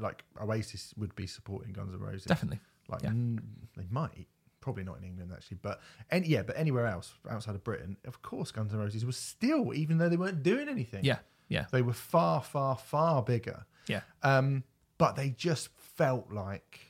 like 0.00 0.24
Oasis 0.42 0.92
would 0.96 1.14
be 1.14 1.26
supporting 1.26 1.72
Guns 1.72 1.94
N' 1.94 2.00
Roses. 2.00 2.24
Definitely. 2.24 2.58
Like 2.88 3.02
yeah. 3.02 3.10
mm, 3.10 3.38
they 3.76 3.86
might, 3.90 4.26
probably 4.60 4.84
not 4.84 4.98
in 4.98 5.04
England 5.04 5.30
actually, 5.34 5.58
but 5.62 5.80
any, 6.10 6.28
yeah, 6.28 6.42
but 6.42 6.56
anywhere 6.58 6.86
else 6.86 7.12
outside 7.30 7.54
of 7.54 7.62
Britain, 7.64 7.96
of 8.06 8.22
course, 8.22 8.50
Guns 8.50 8.72
N' 8.72 8.78
Roses 8.80 9.04
was 9.04 9.16
still, 9.16 9.72
even 9.74 9.98
though 9.98 10.08
they 10.08 10.16
weren't 10.16 10.42
doing 10.42 10.68
anything. 10.68 11.04
Yeah. 11.04 11.18
Yeah. 11.48 11.66
they 11.72 11.82
were 11.82 11.92
far, 11.94 12.42
far, 12.42 12.76
far 12.76 13.22
bigger. 13.22 13.64
Yeah. 13.86 14.00
Um, 14.22 14.64
but 14.98 15.16
they 15.16 15.30
just 15.30 15.68
felt 15.78 16.30
like 16.32 16.80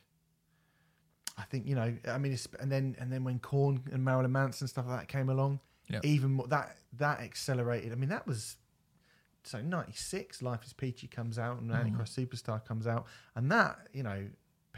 I 1.37 1.43
think 1.45 1.67
you 1.67 1.75
know. 1.77 1.95
I 2.09 2.19
mean, 2.19 2.33
it's, 2.33 2.49
and 2.59 2.73
then 2.73 2.97
and 2.99 3.13
then 3.13 3.23
when 3.23 3.39
Korn 3.39 3.81
and 3.93 4.05
Marilyn 4.05 4.33
Manson 4.33 4.67
stuff 4.67 4.87
like 4.89 5.01
that 5.01 5.09
came 5.09 5.29
along, 5.29 5.61
Yeah. 5.89 6.01
even 6.03 6.33
more 6.33 6.49
that 6.49 6.77
that 6.95 7.21
accelerated. 7.21 7.93
I 7.93 7.95
mean, 7.95 8.09
that 8.09 8.27
was 8.27 8.57
so 9.45 9.61
ninety 9.63 9.93
six. 9.93 10.43
Life 10.43 10.65
is 10.65 10.73
Peachy 10.73 11.07
comes 11.07 11.39
out 11.39 11.61
and 11.61 11.71
Mm. 11.71 11.77
Antichrist 11.79 12.17
Superstar 12.19 12.65
comes 12.65 12.87
out, 12.89 13.07
and 13.37 13.53
that 13.53 13.79
you 13.93 14.03
know. 14.03 14.27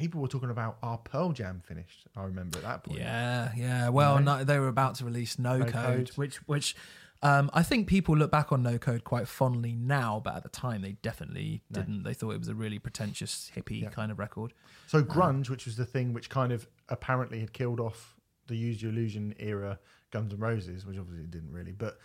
People 0.01 0.23
were 0.23 0.29
talking 0.29 0.49
about 0.51 0.79
our 0.83 0.97
Pearl 0.97 1.31
Jam 1.33 1.61
finished. 1.65 2.07
I 2.17 2.23
remember 2.25 2.57
at 2.59 2.65
that 2.65 2.85
point. 2.85 2.99
Yeah, 2.99 3.53
yeah. 3.57 3.91
Well, 3.91 4.19
know? 4.19 4.39
no, 4.39 4.45
they 4.45 4.59
were 4.59 4.69
about 4.69 4.95
to 4.97 5.05
release 5.05 5.39
No, 5.39 5.59
No 5.59 5.65
Code, 5.67 5.73
Code. 5.73 6.11
which 6.17 6.37
which 6.49 6.75
um, 7.23 7.51
I 7.53 7.63
think 7.63 7.87
people 7.87 8.17
look 8.17 8.31
back 8.31 8.51
on 8.51 8.63
No 8.63 8.79
Code 8.79 9.05
quite 9.05 9.29
fondly 9.29 9.75
now, 9.75 10.19
but 10.25 10.37
at 10.37 10.43
the 10.43 10.49
time 10.49 10.81
they 10.81 10.93
definitely 11.03 11.61
No. 11.71 11.81
didn't. 11.81 12.03
They 12.05 12.15
thought 12.15 12.31
it 12.31 12.39
was 12.39 12.49
a 12.49 12.55
really 12.55 12.79
pretentious 12.79 13.51
hippie 13.55 13.83
Yeah. 13.83 13.91
kind 13.91 14.11
of 14.11 14.19
record. 14.19 14.55
So 14.87 15.03
grunge, 15.03 15.51
which 15.51 15.67
was 15.67 15.77
the 15.77 15.85
thing 15.85 16.15
which 16.15 16.31
kind 16.31 16.51
of 16.51 16.67
apparently 16.89 17.41
had 17.41 17.53
killed 17.53 17.79
off 17.79 18.17
the 18.47 18.57
Use 18.57 18.83
Your 18.83 18.91
Illusion 18.93 19.35
era 19.39 19.79
Guns 20.11 20.33
N' 20.33 20.41
Roses, 20.41 20.87
which 20.87 20.99
obviously 20.99 21.25
it 21.25 21.31
didn't 21.31 21.53
really, 21.53 21.73
but 21.73 21.99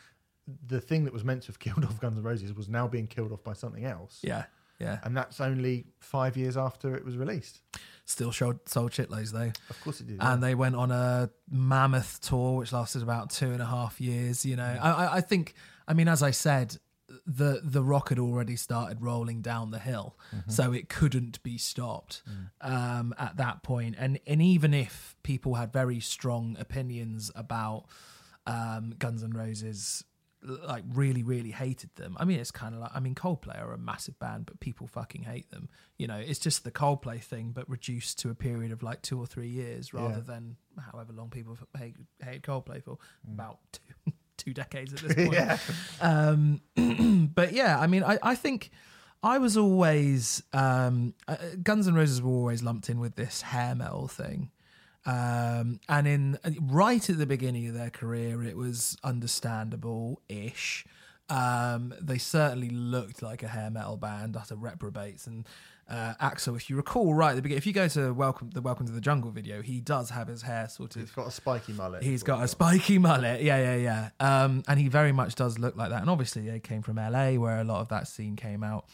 the 0.68 0.80
thing 0.82 1.06
that 1.06 1.14
was 1.14 1.24
meant 1.24 1.42
to 1.44 1.48
have 1.48 1.60
killed 1.66 1.86
off 1.86 2.00
Guns 2.02 2.18
N' 2.18 2.24
Roses 2.24 2.54
was 2.54 2.68
now 2.68 2.88
being 2.88 3.08
killed 3.08 3.32
off 3.32 3.44
by 3.44 3.54
something 3.54 3.86
else. 3.86 4.20
Yeah, 4.22 4.44
yeah. 4.80 5.00
And 5.04 5.16
that's 5.16 5.40
only 5.42 5.86
five 6.00 6.36
years 6.38 6.58
after 6.58 6.96
it 6.96 7.04
was 7.06 7.16
released. 7.18 7.62
Still 8.06 8.32
showed, 8.32 8.60
sold 8.70 8.92
shitloads 8.92 9.32
though, 9.32 9.52
Of 9.70 9.82
course 9.82 10.00
it 10.02 10.08
did. 10.08 10.18
and 10.20 10.44
they 10.44 10.54
went 10.54 10.76
on 10.76 10.92
a 10.92 11.30
mammoth 11.50 12.22
tour 12.22 12.58
which 12.58 12.72
lasted 12.72 13.02
about 13.02 13.30
two 13.32 13.52
and 13.52 13.62
a 13.62 13.66
half 13.66 14.00
years. 14.00 14.46
You 14.46 14.56
know, 14.58 14.78
I, 14.82 14.92
I, 14.92 15.16
I 15.18 15.22
think. 15.22 15.54
I 15.88 15.94
mean, 15.94 16.08
as 16.08 16.22
I 16.24 16.32
said. 16.32 16.78
The 17.28 17.62
the 17.64 17.84
rock 17.84 18.10
had 18.10 18.18
already 18.20 18.56
started 18.56 19.00
rolling 19.02 19.42
down 19.42 19.70
the 19.70 19.80
hill, 19.80 20.18
so 20.48 20.74
it 20.74 20.90
couldn't 20.90 21.42
be 21.44 21.58
stopped 21.58 22.24
um, 22.62 23.14
at 23.20 23.38
that 23.38 23.62
point. 23.64 23.96
And 23.98 24.20
and 24.26 24.42
even 24.42 24.74
if 24.74 25.16
people 25.24 25.54
had 25.56 25.72
very 25.72 26.00
strong 26.00 26.58
opinions 26.60 27.32
about 27.36 27.86
um, 28.48 28.96
Guns 28.98 29.24
N' 29.24 29.32
Roses, 29.32 30.04
like 30.46 30.84
really 30.94 31.24
really 31.24 31.52
hated 31.52 31.90
them. 31.96 32.16
I 32.20 32.26
mean, 32.26 32.40
it's 32.40 32.52
kind 32.52 32.74
of 32.76 32.82
like 32.82 32.92
I 32.94 33.00
mean, 33.00 33.16
Coldplay 33.16 33.60
are 33.62 33.74
a 33.74 33.78
massive 33.78 34.18
band, 34.20 34.46
but 34.46 34.60
people 34.60 34.88
fucking 34.88 35.24
hate 35.24 35.50
them. 35.52 35.70
You 35.98 36.08
know, 36.08 36.18
it's 36.18 36.40
just 36.40 36.64
the 36.64 36.72
Coldplay 36.72 37.22
thing, 37.22 37.52
but 37.52 37.70
reduced 37.70 38.20
to 38.20 38.30
a 38.30 38.36
period 38.36 38.72
of 38.72 38.84
like 38.84 39.02
two 39.02 39.20
or 39.20 39.26
three 39.26 39.48
years 39.50 39.94
rather 39.94 40.16
Yeah. 40.16 40.20
than 40.22 40.56
however 40.92 41.14
long 41.14 41.30
people 41.30 41.58
hate, 41.78 41.96
hate 42.24 42.42
Coldplay 42.44 42.84
for 42.84 42.98
about 43.32 43.60
two, 43.72 44.12
two 44.38 44.54
decades 44.54 44.94
at 44.94 45.00
this 45.08 45.16
point. 45.16 45.34
yeah. 45.34 45.58
Um, 46.02 46.62
but 47.36 47.54
yeah, 47.54 47.80
I 47.80 47.88
mean, 47.88 48.04
I, 48.04 48.18
I 48.22 48.36
think 48.36 48.72
I 49.24 49.38
was 49.40 49.58
always 49.58 50.44
um, 50.54 51.14
uh, 51.28 51.38
Guns 51.64 51.88
N' 51.88 51.96
Roses 51.96 52.22
were 52.22 52.32
always 52.32 52.62
lumped 52.62 52.90
in 52.90 53.00
with 53.00 53.16
this 53.16 53.42
hair 53.42 53.74
metal 53.74 54.08
thing. 54.08 54.52
Um, 55.06 55.80
and 55.88 56.08
in 56.08 56.40
right 56.62 57.10
at 57.10 57.18
the 57.18 57.26
beginning 57.26 57.68
of 57.68 57.74
their 57.74 57.90
career, 57.90 58.44
it 58.44 58.58
was 58.58 58.98
understandable 59.04 60.22
ish. 60.28 60.86
Um, 61.30 61.94
they 62.00 62.18
certainly 62.18 62.70
looked 62.70 63.22
like 63.22 63.44
a 63.44 63.48
hair 63.48 63.70
metal 63.70 63.98
band, 63.98 64.36
utter 64.36 64.56
reprobates. 64.56 65.28
And 65.28 65.46
uh, 65.90 66.14
Axl, 66.22 66.56
if 66.56 66.70
you 66.70 66.76
recall 66.76 67.14
right 67.14 67.32
at 67.32 67.36
the 67.36 67.42
beginning, 67.42 67.60
if 67.60 67.68
you 67.68 67.74
go 67.74 67.88
to 67.90 68.14
Welcome 68.14 68.50
the 68.52 68.62
Welcome 68.62 68.88
to 68.88 68.92
the 68.92 69.02
Jungle 69.02 69.32
video, 69.32 69.62
he 69.62 69.80
does 69.80 70.10
have 70.10 70.28
his 70.28 70.42
hair 70.42 70.68
sort 70.68 70.96
of 70.96 71.02
He's 71.02 71.12
got 71.12 71.28
a 71.28 71.32
spiky 71.32 71.74
mullet. 71.74 72.04
He's 72.04 72.24
got 72.24 72.44
a 72.44 72.48
spiky 72.48 72.98
mullet. 72.98 73.42
Yeah, 73.42 73.76
yeah, 73.76 73.76
yeah. 74.20 74.44
Um, 74.44 74.64
and 74.68 74.80
he 74.80 74.88
very 74.88 75.12
much 75.12 75.36
does 75.36 75.60
look 75.60 75.76
like 75.76 75.90
that. 75.90 76.02
And 76.02 76.10
obviously, 76.10 76.50
they 76.50 76.60
came 76.60 76.82
from 76.82 76.98
LA, 76.98 77.34
where 77.34 77.60
a 77.60 77.64
lot 77.64 77.82
of 77.82 77.90
that 77.90 78.08
scene 78.08 78.36
came 78.36 78.64
out. 78.64 78.86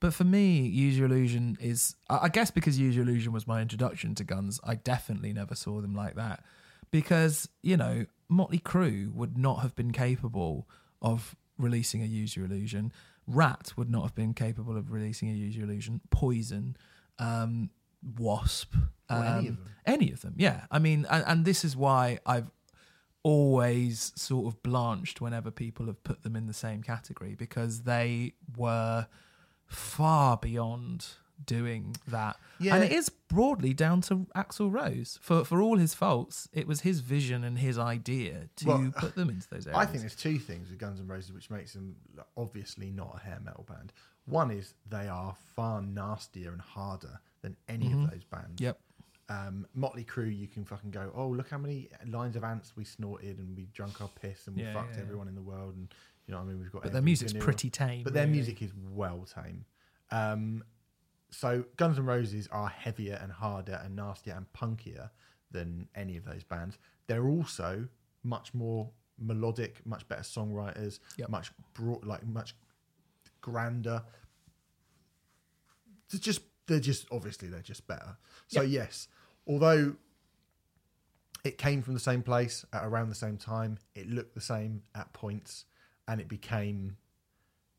But 0.00 0.14
for 0.14 0.24
me, 0.24 0.60
Use 0.60 0.96
Your 0.96 1.06
Illusion 1.06 1.56
is, 1.60 1.96
I 2.08 2.28
guess, 2.28 2.50
because 2.50 2.78
Use 2.78 2.94
Your 2.94 3.04
Illusion 3.04 3.32
was 3.32 3.46
my 3.46 3.60
introduction 3.60 4.14
to 4.16 4.24
guns. 4.24 4.60
I 4.64 4.76
definitely 4.76 5.32
never 5.32 5.54
saw 5.54 5.80
them 5.80 5.94
like 5.94 6.14
that, 6.14 6.44
because 6.90 7.48
you 7.62 7.76
know, 7.76 8.06
Motley 8.28 8.58
Crue 8.60 9.12
would 9.12 9.36
not 9.36 9.56
have 9.62 9.74
been 9.74 9.90
capable 9.92 10.68
of 11.02 11.34
releasing 11.58 12.02
a 12.02 12.06
Use 12.06 12.36
Your 12.36 12.46
Illusion. 12.46 12.92
Ratt 13.26 13.72
would 13.76 13.90
not 13.90 14.02
have 14.02 14.14
been 14.14 14.34
capable 14.34 14.76
of 14.76 14.90
releasing 14.92 15.28
a 15.30 15.34
Use 15.34 15.56
Your 15.56 15.66
Illusion. 15.66 16.00
Poison, 16.10 16.76
um, 17.18 17.70
Wasp, 18.18 18.74
Or 19.10 19.16
any 19.16 19.26
um, 19.26 19.36
of 19.38 19.44
them. 19.44 19.70
any 19.84 20.12
of 20.12 20.20
them. 20.20 20.34
Yeah, 20.36 20.64
I 20.70 20.78
mean, 20.78 21.06
and, 21.10 21.24
and 21.26 21.44
this 21.44 21.64
is 21.64 21.76
why 21.76 22.20
I've 22.24 22.50
always 23.24 24.12
sort 24.14 24.46
of 24.46 24.62
blanched 24.62 25.20
whenever 25.20 25.50
people 25.50 25.86
have 25.86 26.02
put 26.04 26.22
them 26.22 26.36
in 26.36 26.46
the 26.46 26.52
same 26.54 26.82
category 26.82 27.34
because 27.34 27.82
they 27.82 28.32
were 28.56 29.06
far 29.68 30.36
beyond 30.36 31.06
doing 31.46 31.94
that. 32.08 32.36
Yeah. 32.58 32.74
And 32.74 32.84
it 32.84 32.90
is 32.92 33.08
broadly 33.08 33.72
down 33.72 34.00
to 34.02 34.26
Axl 34.34 34.72
Rose. 34.72 35.18
For 35.22 35.44
for 35.44 35.62
all 35.62 35.76
his 35.78 35.94
faults, 35.94 36.48
it 36.52 36.66
was 36.66 36.80
his 36.80 37.00
vision 37.00 37.44
and 37.44 37.58
his 37.58 37.78
idea 37.78 38.48
to 38.56 38.66
Well, 38.66 38.92
put 38.96 39.14
them 39.14 39.30
into 39.30 39.48
those 39.48 39.66
areas. 39.66 39.78
I 39.80 39.86
think 39.86 40.00
there's 40.00 40.16
two 40.16 40.38
things 40.38 40.68
with 40.68 40.78
Guns 40.78 40.98
N' 41.00 41.06
Roses 41.06 41.32
which 41.32 41.48
makes 41.50 41.74
them 41.74 41.94
obviously 42.36 42.90
not 42.90 43.20
a 43.22 43.24
hair 43.24 43.38
metal 43.44 43.64
band. 43.68 43.92
One 44.26 44.50
is 44.50 44.74
they 44.90 45.06
are 45.08 45.36
far 45.54 45.80
nastier 45.80 46.50
and 46.52 46.60
harder 46.60 47.20
than 47.42 47.56
any 47.68 47.92
of 47.92 48.10
those 48.10 48.24
bands. 48.24 48.56
Mm-hmm. 48.56 48.64
Yep. 48.64 48.80
Um, 49.30 49.66
Motley 49.74 50.04
Crue, 50.04 50.34
you 50.36 50.46
can 50.48 50.64
fucking 50.64 50.90
go, 50.90 51.12
oh, 51.14 51.28
look 51.28 51.50
how 51.50 51.58
many 51.58 51.88
lines 52.06 52.34
of 52.34 52.42
ants 52.44 52.72
we 52.76 52.84
snorted 52.84 53.38
and 53.38 53.54
we 53.56 53.66
drunk 53.74 54.00
our 54.00 54.08
piss 54.08 54.46
and 54.46 54.56
we 54.56 54.62
Yeah, 54.62 54.72
fucked 54.72 54.96
yeah. 54.96 55.02
everyone 55.02 55.28
in 55.28 55.34
the 55.34 55.42
world. 55.42 55.74
And, 55.76 55.88
you 56.28 56.32
know 56.34 56.38
what 56.40 56.44
I 56.46 56.48
mean? 56.52 56.60
We've 56.60 56.70
got 56.70 56.82
But 56.82 56.92
their 56.92 57.02
music's 57.02 57.32
vinyl. 57.32 57.40
pretty 57.40 57.70
tame. 57.70 58.04
But 58.04 58.12
their 58.12 58.24
really. 58.26 58.36
music 58.36 58.62
is 58.62 58.70
well 58.92 59.24
tame. 59.26 59.64
Um, 60.10 60.62
so 61.30 61.64
Guns 61.76 61.98
N' 61.98 62.04
Roses 62.06 62.48
are 62.52 62.68
heavier 62.68 63.18
and 63.22 63.32
harder 63.32 63.80
and 63.84 63.96
nastier 63.96 64.34
and 64.36 64.46
punkier 64.52 65.10
than 65.50 65.88
any 65.94 66.16
of 66.16 66.24
those 66.24 66.44
bands. 66.44 66.78
They're 67.06 67.26
also 67.26 67.88
much 68.22 68.52
more 68.54 68.90
melodic, 69.18 69.84
much 69.86 70.06
better 70.08 70.22
songwriters, 70.22 71.00
Yep. 71.16 71.28
much 71.30 71.50
broad, 71.74 72.04
like 72.04 72.26
much 72.26 72.54
grander. 73.40 74.02
They're 76.10 76.20
just 76.20 76.42
they're 76.66 76.80
just 76.80 77.06
obviously 77.10 77.48
they're 77.48 77.60
just 77.62 77.86
better. 77.86 78.16
So 78.48 78.60
Yep. 78.62 78.70
yes, 78.70 79.08
although 79.46 79.96
it 81.44 81.56
came 81.56 81.82
from 81.82 81.94
the 81.94 82.00
same 82.00 82.22
place 82.22 82.64
at 82.72 82.84
around 82.84 83.08
the 83.08 83.14
same 83.14 83.38
time, 83.38 83.78
it 83.94 84.08
looked 84.08 84.34
the 84.34 84.40
same 84.40 84.82
at 84.94 85.12
points, 85.12 85.64
and 86.08 86.20
it 86.20 86.26
became, 86.28 86.96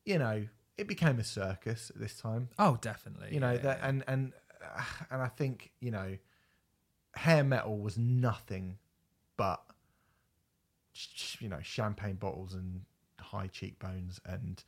you 0.06 0.18
know, 0.18 0.46
it 0.78 0.88
became 0.88 1.20
a 1.20 1.24
circus 1.26 1.90
at 1.94 2.00
this 2.00 2.16
time 2.18 2.48
Oh, 2.58 2.78
definitely. 2.80 3.34
you 3.34 3.42
know 3.42 3.52
yeah, 3.52 3.58
that 3.58 3.80
yeah. 3.82 3.88
and 3.90 4.04
and 4.08 4.34
uh, 4.64 4.82
and 5.12 5.22
i 5.22 5.28
think 5.28 5.72
you 5.82 5.92
know 5.92 6.16
hair 7.16 7.44
metal 7.44 7.78
was 7.80 7.98
nothing 7.98 8.78
but 9.36 9.62
you 11.40 11.50
know 11.50 11.60
champagne 11.62 12.16
bottles 12.16 12.54
and 12.54 12.82
high 13.20 13.48
cheekbones 13.48 14.20
and 14.26 14.64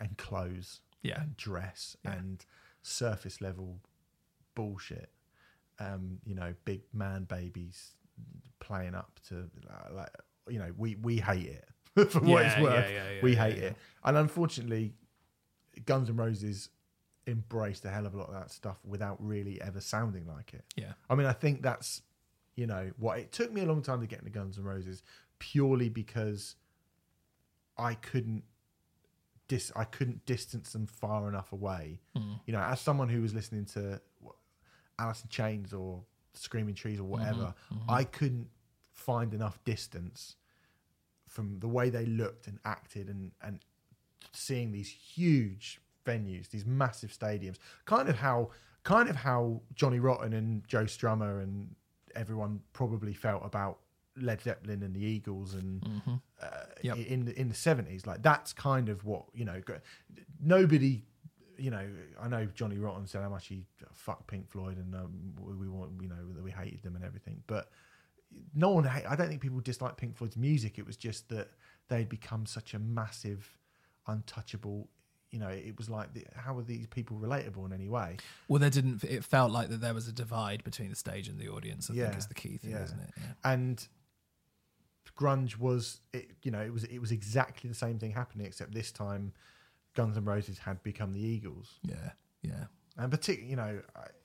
and 0.00 0.16
clothes 0.18 0.80
Yeah. 1.02 1.20
and 1.22 1.36
dress 1.36 1.96
Yeah. 2.04 2.12
and 2.14 2.44
surface 2.82 3.40
level 3.40 3.80
bullshit. 4.54 5.10
Um, 5.80 6.18
you 6.24 6.34
know, 6.34 6.54
big 6.64 6.82
man 6.92 7.24
babies 7.24 7.94
playing 8.58 8.94
up 8.96 9.20
to 9.28 9.48
like 9.92 10.10
you 10.48 10.58
know 10.58 10.72
we 10.76 10.96
we 10.96 11.18
hate 11.18 11.46
it 11.46 11.68
for 12.10 12.20
what 12.20 12.44
it's 12.46 12.60
worth. 12.60 13.22
we 13.22 13.34
hate 13.34 13.58
it, 13.58 13.76
and 14.04 14.16
unfortunately, 14.16 14.94
Guns 15.86 16.08
N' 16.08 16.16
Roses 16.16 16.70
embraced 17.26 17.84
a 17.84 17.90
hell 17.90 18.06
of 18.06 18.14
a 18.14 18.18
lot 18.18 18.28
of 18.28 18.34
that 18.34 18.50
stuff 18.50 18.78
without 18.86 19.16
really 19.20 19.60
ever 19.60 19.80
sounding 19.80 20.26
like 20.26 20.54
it. 20.54 20.64
Yeah. 20.76 20.92
I 21.10 21.14
mean, 21.14 21.26
I 21.26 21.32
think 21.32 21.62
that's 21.62 22.02
you 22.56 22.66
know 22.66 22.90
what 22.98 23.18
it 23.18 23.32
took 23.32 23.52
me 23.52 23.60
a 23.62 23.66
long 23.66 23.82
time 23.82 24.00
to 24.00 24.06
get 24.06 24.20
into 24.20 24.30
Guns 24.30 24.58
N' 24.58 24.64
Roses 24.64 25.02
purely 25.38 25.88
because 25.88 26.56
I 27.76 27.94
couldn't 27.94 28.42
dis 29.46 29.70
I 29.76 29.84
couldn't 29.84 30.24
distance 30.26 30.72
them 30.72 30.86
far 30.86 31.28
enough 31.28 31.52
away. 31.52 32.00
Mm. 32.16 32.40
You 32.46 32.52
know, 32.52 32.60
as 32.60 32.80
someone 32.80 33.08
who 33.08 33.22
was 33.22 33.34
listening 33.34 33.64
to 33.66 34.00
what, 34.20 34.36
Alice 34.98 35.22
in 35.22 35.28
Chains 35.28 35.72
or 35.72 36.02
Screaming 36.34 36.74
Trees 36.74 36.98
or 37.00 37.04
whatever, 37.04 37.54
Mm-hmm. 37.72 37.90
I 37.90 38.04
couldn't 38.04 38.48
find 38.90 39.32
enough 39.32 39.62
distance 39.64 40.36
from 41.28 41.58
the 41.60 41.68
way 41.68 41.90
they 41.90 42.06
looked 42.06 42.46
and 42.46 42.58
acted 42.64 43.08
and 43.08 43.32
and 43.42 43.60
seeing 44.32 44.72
these 44.72 44.88
huge 44.90 45.80
venues, 46.06 46.48
these 46.50 46.66
massive 46.66 47.10
stadiums, 47.10 47.56
kind 47.84 48.08
of 48.08 48.16
how 48.16 48.50
kind 48.84 49.08
of 49.08 49.16
how 49.16 49.60
Johnny 49.74 49.98
Rotten 50.00 50.32
and 50.32 50.66
Joe 50.66 50.84
Strummer 50.84 51.42
and 51.42 51.74
everyone 52.14 52.60
probably 52.72 53.12
felt 53.12 53.44
about 53.44 53.78
Led 54.16 54.40
Zeppelin 54.40 54.82
and 54.82 54.94
the 54.94 55.04
Eagles 55.04 55.54
and 55.54 55.82
Mm-hmm. 55.82 56.14
uh, 56.42 56.48
Yep. 56.82 56.96
in 56.98 57.24
the 57.26 57.40
in 57.40 57.48
the 57.48 57.54
seventies. 57.54 58.06
Like 58.06 58.22
that's 58.22 58.52
kind 58.52 58.88
of 58.88 59.04
what 59.04 59.24
you 59.34 59.44
know. 59.44 59.60
Nobody, 60.40 61.04
you 61.56 61.70
know. 61.70 61.86
I 62.20 62.28
know 62.28 62.46
Johnny 62.54 62.78
Rotten 62.78 63.06
said 63.06 63.22
how 63.22 63.28
much 63.28 63.46
he 63.48 63.64
fucked 63.92 64.26
Pink 64.28 64.48
Floyd 64.48 64.76
and 64.76 64.94
um, 64.94 65.34
we, 65.40 65.54
we 65.54 65.68
want 65.68 65.92
you 66.00 66.08
know 66.08 66.16
that 66.34 66.42
we 66.42 66.50
hated 66.50 66.82
them 66.82 66.96
and 66.96 67.04
everything, 67.04 67.42
but 67.46 67.70
no 68.54 68.70
one. 68.70 68.86
I 68.86 69.16
don't 69.16 69.28
think 69.28 69.40
people 69.40 69.60
disliked 69.60 69.96
Pink 69.96 70.16
Floyd's 70.16 70.36
music. 70.36 70.78
It 70.78 70.86
was 70.86 70.96
just 70.96 71.28
that 71.30 71.48
they'd 71.88 72.08
become 72.08 72.46
such 72.46 72.74
a 72.74 72.78
massive, 72.78 73.58
untouchable. 74.06 74.88
You 75.30 75.38
know, 75.38 75.48
it 75.48 75.76
was 75.76 75.90
like, 75.90 76.14
the, 76.14 76.24
how 76.34 76.56
are 76.56 76.62
these 76.62 76.86
people 76.86 77.18
relatable 77.18 77.66
in 77.66 77.72
any 77.72 77.88
way? 77.88 78.16
Well, 78.48 78.58
there 78.60 78.70
didn't. 78.70 79.04
It 79.04 79.24
felt 79.24 79.50
like 79.50 79.68
that 79.68 79.80
there 79.80 79.92
was 79.94 80.08
a 80.08 80.12
divide 80.12 80.64
between 80.64 80.88
the 80.90 80.96
stage 80.96 81.28
and 81.28 81.38
the 81.38 81.48
audience. 81.48 81.90
I 81.90 81.94
Yeah, 81.94 82.06
think 82.06 82.18
is 82.18 82.26
the 82.26 82.34
key 82.34 82.56
thing, 82.56 82.70
yeah. 82.70 82.84
isn't 82.84 82.98
it? 83.00 83.10
Yeah. 83.16 83.52
and 83.52 83.88
grunge 85.18 85.56
was 85.58 85.98
it 86.12 86.30
you 86.44 86.50
know 86.52 86.60
it 86.60 86.72
was 86.72 86.84
it 86.84 87.00
was 87.00 87.10
exactly 87.10 87.68
the 87.68 87.74
same 87.74 87.98
thing 87.98 88.12
happening 88.12 88.46
except 88.46 88.72
this 88.72 88.92
time 88.92 89.32
guns 89.96 90.16
N' 90.16 90.24
roses 90.24 90.58
had 90.58 90.80
become 90.84 91.12
the 91.12 91.20
eagles 91.20 91.80
Yeah. 91.82 92.10
Yeah. 92.40 92.64
And 92.98 93.10
particularly 93.10 93.48
you 93.50 93.56
know 93.56 93.80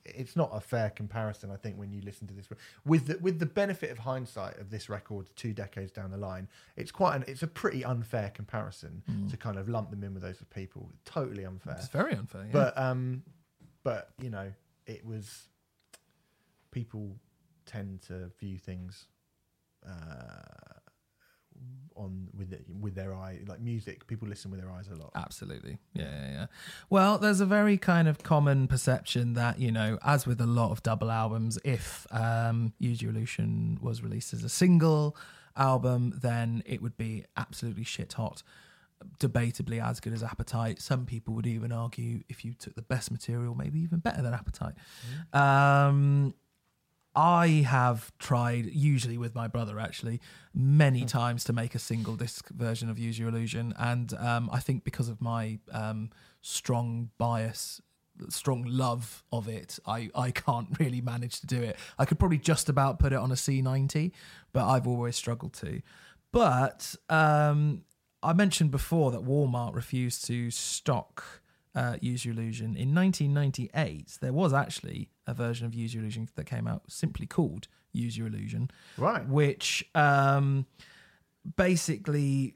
it's 0.05 0.35
not 0.35 0.49
a 0.53 0.59
fair 0.59 0.89
comparison 0.89 1.49
i 1.51 1.55
think 1.55 1.77
when 1.77 1.91
you 1.91 2.01
listen 2.01 2.27
to 2.27 2.33
this 2.33 2.47
with 2.85 3.05
the 3.07 3.17
with 3.19 3.39
the 3.39 3.45
benefit 3.45 3.89
of 3.91 3.99
hindsight 3.99 4.57
of 4.59 4.69
this 4.69 4.89
record 4.89 5.29
two 5.35 5.53
decades 5.53 5.91
down 5.91 6.11
the 6.11 6.17
line 6.17 6.47
it's 6.75 6.91
quite 6.91 7.15
an 7.15 7.23
it's 7.27 7.43
a 7.43 7.47
pretty 7.47 7.85
unfair 7.85 8.29
comparison 8.33 9.01
to 9.29 9.37
kind 9.37 9.57
of 9.57 9.69
lump 9.69 9.89
them 9.91 10.03
in 10.03 10.13
with 10.13 10.23
those 10.23 10.41
people 10.53 10.89
totally 11.05 11.45
unfair 11.45 11.75
It's 11.77 11.87
very 11.87 12.13
unfair. 12.15 12.41
Yeah. 12.45 12.51
but 12.51 12.77
um 12.77 13.23
but 13.83 14.09
you 14.21 14.29
know 14.29 14.51
it 14.85 15.05
was 15.05 15.43
people 16.71 17.15
tend 17.65 18.01
to 18.01 18.29
view 18.39 18.57
things 18.57 19.05
uh 19.87 20.72
on 21.95 22.29
with 22.35 22.51
it, 22.51 22.65
with 22.81 22.95
their 22.95 23.13
eye 23.13 23.39
like 23.45 23.61
music 23.61 24.07
people 24.07 24.27
listen 24.27 24.49
with 24.49 24.59
their 24.59 24.71
eyes 24.71 24.87
a 24.87 24.95
lot 24.95 25.11
Absolutely. 25.15 25.77
Yeah, 25.93 26.03
yeah, 26.03 26.31
yeah. 26.31 26.45
Well, 26.89 27.17
there's 27.17 27.39
a 27.39 27.45
very 27.45 27.77
kind 27.77 28.07
of 28.07 28.23
common 28.23 28.67
perception 28.67 29.33
that, 29.33 29.59
you 29.59 29.71
know, 29.71 29.97
as 30.03 30.25
with 30.25 30.41
a 30.41 30.47
lot 30.47 30.71
of 30.71 30.81
double 30.83 31.11
albums, 31.11 31.59
if 31.63 32.07
um, 32.11 32.73
Use 32.79 33.01
Your 33.01 33.11
Illusion 33.11 33.77
was 33.81 34.01
released 34.01 34.33
as 34.33 34.43
a 34.43 34.49
single 34.49 35.15
album, 35.55 36.19
then 36.21 36.63
it 36.65 36.81
would 36.81 36.97
be 36.97 37.25
absolutely 37.37 37.83
shit 37.83 38.13
hot. 38.13 38.43
Debatably 39.19 39.83
as 39.83 39.99
good 39.99 40.13
as 40.13 40.23
Appetite. 40.23 40.81
Some 40.81 41.05
people 41.05 41.33
would 41.33 41.47
even 41.47 41.71
argue 41.73 42.23
if 42.29 42.45
you 42.45 42.53
took 42.53 42.75
the 42.75 42.81
best 42.81 43.11
material, 43.11 43.53
maybe 43.53 43.79
even 43.79 43.99
better 43.99 44.21
than 44.21 44.33
Appetite. 44.33 44.75
Um, 45.33 46.33
I 47.15 47.47
have 47.67 48.11
tried, 48.17 48.65
usually 48.65 49.17
with 49.17 49.35
my 49.35 49.47
brother 49.47 49.79
actually, 49.79 50.19
many 50.53 51.05
times 51.05 51.43
to 51.45 51.53
make 51.53 51.75
a 51.75 51.79
single 51.79 52.15
disc 52.15 52.49
version 52.49 52.89
of 52.89 52.97
Use 52.97 53.19
Your 53.19 53.29
Illusion. 53.29 53.73
And 53.77 54.13
um, 54.15 54.49
I 54.51 54.59
think 54.59 54.83
because 54.83 55.09
of 55.09 55.21
my 55.21 55.59
um, 55.71 56.09
strong 56.41 57.11
bias, 57.17 57.81
strong 58.29 58.63
love 58.63 59.23
of 59.31 59.47
it, 59.47 59.77
I, 59.85 60.09
I 60.15 60.31
can't 60.31 60.69
really 60.79 61.01
manage 61.01 61.39
to 61.41 61.47
do 61.47 61.61
it. 61.61 61.77
I 61.99 62.05
could 62.05 62.17
probably 62.17 62.39
just 62.39 62.67
about 62.67 62.99
put 62.99 63.13
it 63.13 63.19
on 63.19 63.31
a 63.31 63.35
C90, 63.35 64.11
but 64.51 64.67
I've 64.67 64.87
always 64.87 65.15
struggled 65.15 65.53
to. 65.55 65.81
But 66.31 66.95
um, 67.09 67.83
I 68.23 68.33
mentioned 68.33 68.71
before 68.71 69.11
that 69.11 69.23
Walmart 69.23 69.75
refused 69.75 70.25
to 70.27 70.49
stock 70.49 71.41
uh, 71.75 71.97
Use 72.01 72.25
Your 72.25 72.33
Illusion. 72.33 72.75
In 72.75 72.95
1998, 72.95 74.17
there 74.19 74.33
was 74.33 74.51
actually 74.51 75.09
a 75.27 75.33
version 75.33 75.65
of 75.65 75.73
Use 75.73 75.93
Your 75.93 76.03
Illusion 76.03 76.29
that 76.35 76.45
came 76.45 76.67
out 76.67 76.83
simply 76.87 77.25
called 77.25 77.67
Use 77.91 78.17
Your 78.17 78.27
Illusion, 78.27 78.69
right 78.97 79.27
which 79.27 79.89
um, 79.95 80.65
basically 81.57 82.55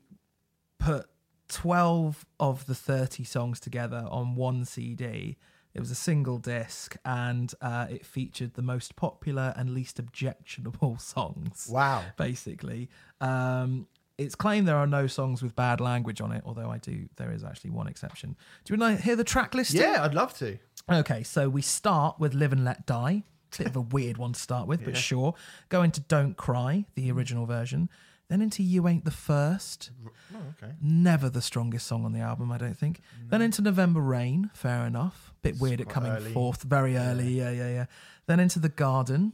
put 0.79 1.07
12 1.49 2.25
of 2.39 2.65
the 2.65 2.75
30 2.75 3.23
songs 3.23 3.59
together 3.59 4.05
on 4.09 4.35
one 4.35 4.65
CD. 4.65 5.37
It 5.73 5.79
was 5.79 5.91
a 5.91 5.95
single 5.95 6.39
disc 6.39 6.95
and 7.05 7.53
uh, 7.61 7.85
it 7.89 8.05
featured 8.05 8.55
the 8.55 8.63
most 8.63 8.95
popular 8.95 9.53
and 9.55 9.69
least 9.69 9.99
objectionable 9.99 10.97
songs 10.99 11.67
wow 11.71 12.03
basically. 12.17 12.89
Um, 13.21 13.87
it's 14.17 14.33
claimed 14.33 14.67
there 14.67 14.77
are 14.77 14.87
no 14.87 15.05
songs 15.05 15.43
with 15.43 15.55
bad 15.55 15.79
language 15.79 16.21
on 16.21 16.31
it, 16.31 16.41
although 16.43 16.71
I 16.71 16.79
do. 16.79 17.07
There 17.17 17.31
is 17.31 17.43
actually 17.43 17.69
one 17.69 17.87
exception. 17.87 18.35
Do 18.65 18.73
you 18.73 18.79
want 18.79 18.97
to 18.97 19.03
hear 19.03 19.15
the 19.15 19.23
track 19.23 19.53
list? 19.53 19.73
yeah 19.73 20.03
i'd 20.03 20.15
love 20.15 20.33
to 20.39 20.57
Okay, 20.89 21.23
so 21.23 21.49
we 21.49 21.61
start 21.61 22.19
with 22.19 22.33
"Live 22.33 22.53
and 22.53 22.63
Let 22.63 22.85
Die." 22.85 23.23
Bit 23.57 23.67
of 23.67 23.75
a 23.75 23.81
weird 23.81 24.17
one 24.17 24.33
to 24.33 24.39
start 24.39 24.67
with, 24.67 24.83
but 24.83 24.95
sure. 24.95 25.33
Go 25.69 25.81
into 25.81 26.01
"Don't 26.01 26.35
Cry," 26.37 26.85
the 26.95 27.09
mm. 27.09 27.15
original 27.15 27.45
version. 27.45 27.89
Then 28.29 28.41
into 28.41 28.63
"You 28.63 28.87
Ain't 28.87 29.05
the 29.05 29.11
First. 29.11 29.91
oh, 30.05 30.37
okay 30.57 30.73
Never 30.81 31.29
the 31.29 31.41
strongest 31.41 31.87
song 31.87 32.05
on 32.05 32.13
the 32.13 32.19
album, 32.19 32.51
I 32.51 32.57
don't 32.57 32.77
think. 32.77 32.99
Mm. 32.99 33.29
Then 33.29 33.41
into 33.41 33.61
November 33.61 34.01
Rain, 34.01 34.49
fair 34.53 34.85
enough. 34.85 35.33
Bit 35.41 35.59
weird 35.59 35.79
quite 35.79 35.93
coming 35.93 36.11
early. 36.11 36.33
fourth, 36.33 36.63
very 36.63 36.97
early. 36.97 37.29
Yeah, 37.29 37.51
yeah, 37.51 37.69
yeah. 37.69 37.85
Then 38.25 38.39
into 38.39 38.59
The 38.59 38.69
Garden, 38.69 39.33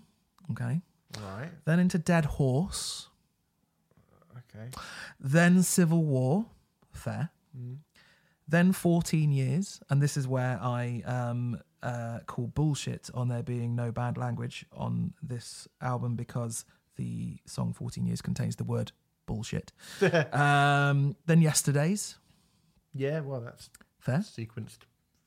okay. 0.52 0.82
right 1.20 1.50
Then 1.66 1.80
into 1.80 1.98
Dead 1.98 2.26
Horse. 2.26 3.10
Uh, 4.36 4.40
okay 4.40 4.70
Then 5.20 5.64
Civil 5.64 6.04
War, 6.04 6.46
fair. 6.92 7.30
Mm. 7.58 7.78
Then 8.48 8.74
14 8.74 9.32
years, 9.32 9.80
and 9.90 10.02
this 10.02 10.18
is 10.18 10.28
where 10.28 10.60
I 10.62 11.02
um, 11.06 11.60
uh, 11.82 12.20
call 12.26 12.48
bullshit 12.48 13.10
on 13.14 13.28
there 13.28 13.44
being 13.44 13.76
no 13.76 13.92
bad 13.92 14.18
language 14.18 14.66
on 14.74 15.14
this 15.22 15.68
album 15.82 16.16
because 16.16 16.66
the 16.96 17.38
song 17.46 17.74
14 17.74 18.06
years 18.06 18.22
contains 18.22 18.56
the 18.56 18.64
word 18.64 18.92
bullshit. 19.26 19.72
um, 20.34 21.16
then 21.26 21.42
Yesterday's, 21.42 22.18
yeah 22.94 23.22
well 23.22 23.42
that's 23.42 23.70
fair. 24.00 24.20
sequenced 24.20 24.80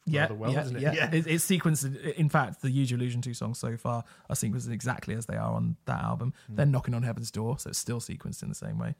Yeah, 0.06 0.22
rather 0.22 0.34
well 0.34 0.52
yeah, 0.52 0.62
isn't 0.62 0.76
it 0.76 0.82
yeah. 0.82 1.10
It, 1.12 1.26
it's 1.26 1.47
sequenced. 1.47 2.12
In 2.12 2.28
fact, 2.28 2.62
the 2.62 2.70
Your 2.70 2.98
Illusion 2.98 3.22
two 3.22 3.34
songs 3.34 3.59
so 3.59 3.76
far 3.76 4.05
are 4.30 4.36
sequenced 4.36 4.70
exactly 4.70 5.14
as 5.14 5.26
they 5.26 5.36
are 5.36 5.52
on 5.52 5.76
that 5.86 6.02
album. 6.02 6.32
Then 6.48 6.70
Knocking 6.70 6.94
on 6.94 7.02
Heaven's 7.02 7.30
Door, 7.30 7.59
so 7.59 7.70
it's 7.70 7.78
still 7.78 8.01
sequenced 8.01 8.43
in 8.43 8.48
the 8.48 8.55
same 8.55 8.78
way. 8.78 8.94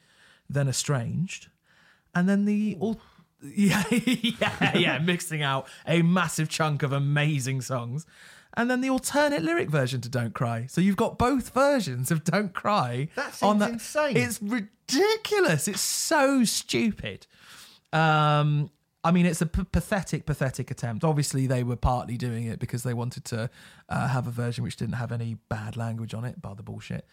Then 0.48 0.68
Estranged, 0.68 1.48
and 2.14 2.28
then 2.28 2.44
the 2.44 2.76
all. 2.80 3.01
Yeah, 3.56 3.85
yeah, 3.90 4.77
yeah, 4.77 4.98
mixing 4.98 5.43
out 5.43 5.66
a 5.86 6.02
massive 6.02 6.48
chunk 6.48 6.82
of 6.82 6.93
amazing 6.93 7.60
songs. 7.60 8.06
And 8.59 8.70
then 8.70 8.81
the 8.81 8.89
alternate 8.89 9.43
lyric 9.43 9.68
version 9.68 10.01
to 10.01 10.09
Don't 10.09 10.32
Cry. 10.35 10.66
So 10.68 10.81
you've 10.81 10.97
got 10.97 11.18
both 11.18 11.51
versions 11.51 12.10
of 12.10 12.24
Don't 12.24 12.55
Cry. 12.55 13.09
That 13.14 13.43
on 13.43 13.60
insane. 13.60 14.16
It's 14.16 14.40
ridiculous. 14.40 15.68
It's 15.68 15.81
so 15.82 16.43
stupid. 16.44 17.27
Um, 17.93 18.70
I 19.05 19.10
mean, 19.12 19.27
it's 19.27 19.40
a 19.40 19.47
p- 19.47 19.62
pathetic, 19.70 20.27
pathetic 20.27 20.70
attempt. 20.70 21.05
Obviously, 21.05 21.47
they 21.47 21.62
were 21.62 21.77
partly 21.77 22.16
doing 22.16 22.47
it 22.47 22.59
because 22.59 22.82
they 22.82 22.94
wanted 22.94 23.24
to 23.27 23.51
uh, 23.89 24.09
have 24.09 24.27
a 24.27 24.31
version 24.31 24.64
which 24.64 24.77
didn't 24.77 24.94
have 24.97 25.12
any 25.12 25.36
bad 25.48 25.77
language 25.77 26.12
on 26.14 26.24
it, 26.24 26.40
bar 26.43 26.55
the 26.56 26.62
bullshit. 26.62 27.06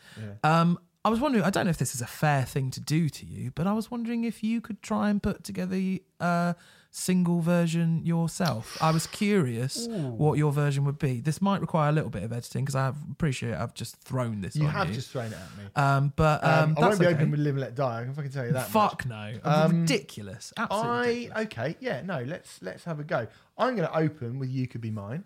Um, 0.43 0.79
I 1.05 1.09
was 1.09 1.19
wondering. 1.19 1.43
I 1.43 1.49
don't 1.49 1.65
know 1.65 1.69
if 1.71 1.77
this 1.77 1.93
is 1.95 2.01
a 2.01 2.07
fair 2.07 2.43
thing 2.43 2.71
to 2.71 2.79
do 2.79 3.09
to 3.09 3.25
you, 3.25 3.51
but 3.55 3.67
I 3.67 3.73
was 3.73 3.91
wondering 3.91 4.23
if 4.23 4.41
you 4.43 4.61
could 4.61 4.81
try 4.81 5.09
and 5.09 5.21
put 5.21 5.43
together 5.43 5.77
a 6.21 6.55
single 6.91 7.41
version 7.41 8.05
yourself. 8.05 8.77
I 8.81 8.91
was 8.91 9.05
curious 9.07 9.87
what 9.89 10.37
your 10.37 10.51
version 10.53 10.85
would 10.85 10.99
be. 10.99 11.19
This 11.19 11.41
might 11.41 11.59
require 11.59 11.89
a 11.89 11.91
little 11.91 12.09
bit 12.09 12.23
of 12.23 12.31
editing 12.31 12.63
because 12.63 12.75
I 12.75 12.93
appreciate 13.11 13.55
I've 13.55 13.73
just 13.73 13.97
thrown 13.97 14.39
this. 14.41 14.55
You 14.55 14.67
have 14.67 14.87
you. 14.87 14.93
just 14.93 15.09
thrown 15.09 15.25
it 15.25 15.33
at 15.33 15.57
me. 15.57 15.63
Um, 15.75 16.13
but 16.15 16.41
um, 16.43 16.69
Um, 16.69 16.75
I 16.77 16.81
won't 16.87 16.99
be 16.99 17.05
okay. 17.07 17.15
open 17.15 17.31
with 17.31 17.39
Live 17.41 17.55
and 17.55 17.61
Let 17.61 17.75
Die. 17.75 17.99
I 17.99 18.03
can 18.05 18.13
fucking 18.13 18.31
tell 18.31 18.45
you 18.45 18.53
that. 18.53 18.59
much. 18.73 18.89
Fuck 18.91 19.05
no, 19.05 19.33
Um, 19.43 19.81
ridiculous. 19.81 20.53
Absolutely 20.55 20.89
I 20.91 21.05
ridiculous. 21.41 21.45
okay, 21.47 21.75
yeah, 21.81 22.01
no. 22.03 22.21
Let's 22.23 22.61
let's 22.61 22.83
have 22.85 22.99
a 23.01 23.03
go. 23.03 23.27
I'm 23.57 23.75
going 23.75 23.87
to 23.89 23.97
open 23.97 24.39
with 24.39 24.49
"You 24.51 24.67
Could 24.67 24.81
Be 24.81 24.91
Mine." 24.91 25.25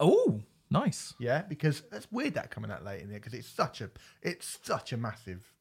Oh, 0.00 0.40
nice. 0.72 1.14
Yeah, 1.18 1.42
because 1.42 1.82
that's 1.90 2.10
weird 2.10 2.34
that 2.34 2.50
coming 2.50 2.70
out 2.70 2.84
late 2.84 3.02
in 3.02 3.08
there 3.08 3.18
because 3.18 3.34
it's 3.34 3.48
such 3.48 3.80
a 3.80 3.90
it's 4.22 4.58
such 4.62 4.92
a 4.92 4.96
massive 4.96 5.52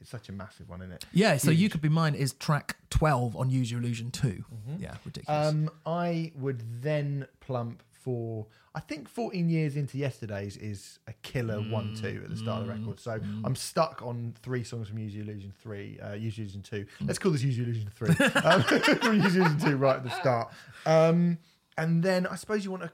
it's 0.00 0.10
such 0.10 0.28
a 0.28 0.32
massive 0.32 0.68
one, 0.68 0.82
isn't 0.82 0.92
it? 0.92 1.04
Yeah, 1.12 1.36
so 1.38 1.50
you 1.50 1.70
could 1.70 1.80
be 1.80 1.88
mine 1.88 2.14
is 2.14 2.32
track 2.34 2.76
twelve 2.90 3.36
on 3.36 3.48
Use 3.50 3.70
Your 3.70 3.80
Illusion 3.80 4.10
2 4.10 4.44
Yeah, 4.78 4.96
ridiculous. 5.04 5.48
Um, 5.48 5.70
I 5.86 6.32
would 6.36 6.82
then 6.82 7.26
plump 7.40 7.82
for. 7.90 8.46
I 8.74 8.80
think 8.80 9.08
14 9.08 9.48
years 9.48 9.76
into 9.76 9.96
yesterday's 9.98 10.56
is 10.56 10.98
a 11.06 11.12
killer 11.22 11.60
one 11.60 11.94
two 11.94 12.20
at 12.24 12.28
the 12.28 12.36
start 12.36 12.62
of 12.62 12.66
the 12.66 12.72
record. 12.74 12.98
So 13.00 13.20
I'm 13.44 13.54
stuck 13.54 14.02
on 14.02 14.34
three 14.42 14.64
songs 14.64 14.88
from 14.88 14.98
Use 14.98 15.14
Your 15.14 15.24
Illusion 15.24 15.52
three, 15.62 15.98
uh, 16.00 16.12
Use 16.14 16.36
Your 16.36 16.44
Illusion 16.44 16.62
two. 16.62 16.86
Let's 17.00 17.18
call 17.18 17.32
this 17.32 17.42
Use 17.42 17.56
Your 17.56 17.66
Illusion 17.66 17.90
three. 17.94 18.08
um, 18.42 18.62
from 19.00 19.22
Use 19.22 19.36
Your 19.36 19.46
Illusion 19.46 19.70
two 19.70 19.76
right 19.76 19.96
at 19.96 20.04
the 20.04 20.10
start. 20.10 20.52
Um, 20.84 21.38
and 21.78 22.02
then 22.02 22.26
I 22.26 22.34
suppose 22.34 22.64
you 22.64 22.70
want 22.72 22.82
a 22.84 22.92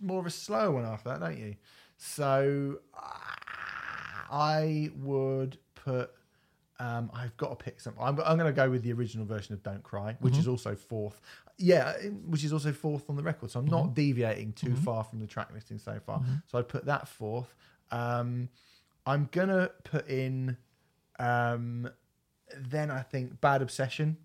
more 0.00 0.20
of 0.20 0.26
a 0.26 0.30
slow 0.30 0.72
one 0.72 0.84
after 0.84 1.10
that, 1.10 1.20
don't 1.20 1.38
you? 1.38 1.56
So 1.96 2.78
ah, 2.94 3.36
I 4.30 4.90
would 4.96 5.58
put. 5.74 6.10
Um, 6.78 7.10
I've 7.12 7.36
got 7.36 7.50
to 7.50 7.56
pick 7.62 7.78
something. 7.78 8.02
I'm, 8.02 8.18
I'm 8.20 8.38
going 8.38 8.50
to 8.50 8.56
go 8.56 8.70
with 8.70 8.82
the 8.82 8.92
original 8.94 9.26
version 9.26 9.52
of 9.52 9.62
"Don't 9.62 9.82
Cry," 9.82 10.16
which 10.20 10.38
is 10.38 10.48
also 10.48 10.74
fourth. 10.74 11.20
Yeah, 11.58 11.92
which 12.26 12.42
is 12.42 12.54
also 12.54 12.72
fourth 12.72 13.10
on 13.10 13.16
the 13.16 13.22
record. 13.22 13.50
So 13.50 13.60
I'm 13.60 13.66
not 13.66 13.94
deviating 13.94 14.54
too 14.54 14.74
far 14.76 15.04
from 15.04 15.20
the 15.20 15.26
track 15.26 15.50
listing 15.52 15.78
so 15.78 16.00
far. 16.06 16.22
So 16.46 16.58
I 16.58 16.62
put 16.62 16.86
that 16.86 17.06
fourth. 17.06 17.54
Um, 17.90 18.48
I'm 19.04 19.28
gonna 19.30 19.70
put 19.84 20.08
in. 20.08 20.56
Um, 21.18 21.90
then 22.56 22.90
I 22.90 23.02
think 23.02 23.40
"Bad 23.42 23.60
Obsession." 23.60 24.16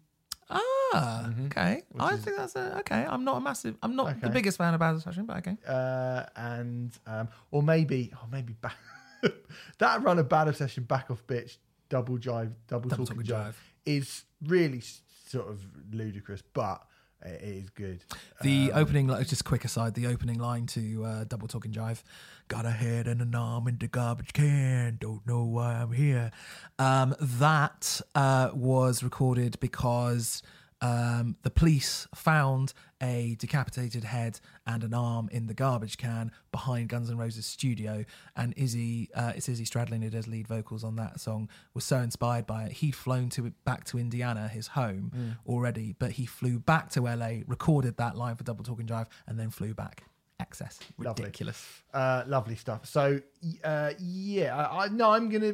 Ah, 0.96 1.30
okay. 1.48 1.84
I 2.00 2.14
is- 2.14 2.24
think 2.24 2.38
that's 2.38 2.56
a, 2.56 2.80
okay. 2.80 3.06
I'm 3.08 3.24
not 3.24 3.38
a 3.38 3.42
massive. 3.42 3.76
I'm 3.84 3.96
not 3.96 4.22
the 4.22 4.30
biggest 4.30 4.58
fan 4.58 4.74
of 4.74 4.80
Bad 4.80 5.02
Session, 5.02 5.26
but 5.26 5.38
okay. 5.38 5.58
uh, 5.68 6.24
and 6.36 6.92
um, 7.08 7.28
or 7.52 7.62
maybe 7.64 8.12
or 8.22 8.28
maybe 8.32 8.54
back, 8.54 8.78
that 9.80 10.02
run 10.04 10.20
of 10.20 10.30
bad 10.30 10.48
obsession 10.48 10.84
back 10.84 11.10
off 11.12 11.26
bitch 11.28 11.58
double 11.90 12.18
jive 12.18 12.52
double, 12.68 12.90
Double 12.90 13.06
talking 13.06 13.24
Talking 13.24 13.36
jive, 13.36 13.50
Jive. 13.50 13.56
is 13.86 14.24
really 14.46 14.82
sort 15.28 15.48
of 15.48 15.62
ludicrous, 15.92 16.42
but 16.54 16.82
it 17.24 17.42
is 17.42 17.70
good. 17.72 18.04
The 18.42 18.72
opening, 18.74 19.08
like, 19.08 19.28
just 19.28 19.46
quick 19.46 19.66
aside, 19.66 19.96
the 19.96 20.08
opening 20.08 20.38
line 20.38 20.68
to 20.68 21.04
uh, 21.06 21.24
Double 21.24 21.48
Talking 21.48 21.72
Jive, 21.72 22.04
got 22.48 22.66
a 22.66 22.72
head 22.72 23.08
and 23.08 23.20
an 23.22 23.34
arm 23.34 23.68
in 23.68 23.78
the 23.80 23.88
garbage 23.88 24.32
can, 24.34 24.98
don't 25.00 25.26
know 25.26 25.44
why 25.44 25.74
I'm 25.74 25.92
here. 25.92 26.32
Um, 26.78 27.16
that 27.20 28.00
uh, 28.14 28.52
was 28.54 29.02
recorded 29.02 29.60
because 29.60 30.44
um, 30.82 31.38
the 31.44 31.50
police 31.50 32.08
found 32.14 32.74
a 33.02 33.36
decapitated 33.40 34.04
head 34.04 34.40
and 34.68 34.84
an 34.84 34.94
arm 34.94 35.30
in 35.32 35.48
the 35.48 35.54
garbage 35.54 35.98
can 35.98 36.32
behind 36.52 36.90
Guns 36.90 37.10
N' 37.10 37.18
Roses 37.18 37.46
studio, 37.46 38.04
and 38.36 38.54
Izzy, 38.58 39.10
uh, 39.16 39.34
it's 39.36 39.48
Izzy 39.50 39.66
Stradlin 39.66 40.04
who 40.04 40.10
does 40.10 40.28
lead 40.28 40.48
vocals 40.48 40.84
on 40.84 40.96
that 40.98 41.20
song, 41.20 41.50
was 41.74 41.84
so 41.84 41.98
inspired 42.00 42.46
by 42.46 42.66
it. 42.66 42.74
He'd 42.74 42.96
flown 42.96 43.30
to 43.30 43.52
back 43.64 43.86
to 43.86 43.98
Indiana, 43.98 44.48
his 44.48 44.68
home, 44.68 45.38
already, 45.48 45.96
but 45.98 46.12
he 46.14 46.26
flew 46.26 46.60
back 46.60 46.90
to 46.92 47.02
LA, 47.02 47.40
recorded 47.48 47.98
that 47.98 48.16
line 48.18 48.36
for 48.36 48.44
Double 48.44 48.64
Talking 48.64 48.86
Jive, 48.86 49.08
and 49.28 49.40
then 49.40 49.50
flew 49.50 49.74
back. 49.74 50.04
Excess, 50.38 50.80
Lovely. 50.98 51.24
ridiculous. 51.24 51.66
Uh, 51.94 52.24
lovely 52.28 52.56
stuff. 52.58 52.86
So 52.86 53.22
uh, 53.64 53.92
yeah, 53.98 54.54
I, 54.54 54.84
I 54.84 54.88
no, 54.90 55.12
I'm 55.12 55.30
gonna. 55.30 55.54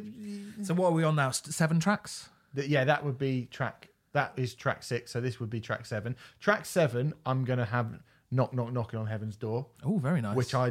So 0.64 0.74
what 0.74 0.88
are 0.88 0.92
we 0.92 1.04
on 1.04 1.14
now? 1.14 1.30
Seven 1.30 1.78
tracks. 1.78 2.28
th- 2.56 2.66
Yeah, 2.68 2.82
that 2.84 3.04
would 3.04 3.16
be 3.16 3.46
track. 3.52 3.88
That 4.12 4.32
is 4.36 4.54
track 4.54 4.82
six. 4.82 5.10
So 5.10 5.20
this 5.20 5.40
would 5.40 5.50
be 5.50 5.60
track 5.60 5.86
seven. 5.86 6.16
Track 6.40 6.64
seven, 6.66 7.14
I'm 7.24 7.44
gonna 7.44 7.64
have 7.64 8.00
knock 8.30 8.52
knock 8.54 8.72
knocking 8.72 8.98
on 8.98 9.06
heaven's 9.06 9.36
door. 9.36 9.66
Oh, 9.84 9.98
very 9.98 10.20
nice. 10.20 10.36
Which 10.36 10.54
I 10.54 10.66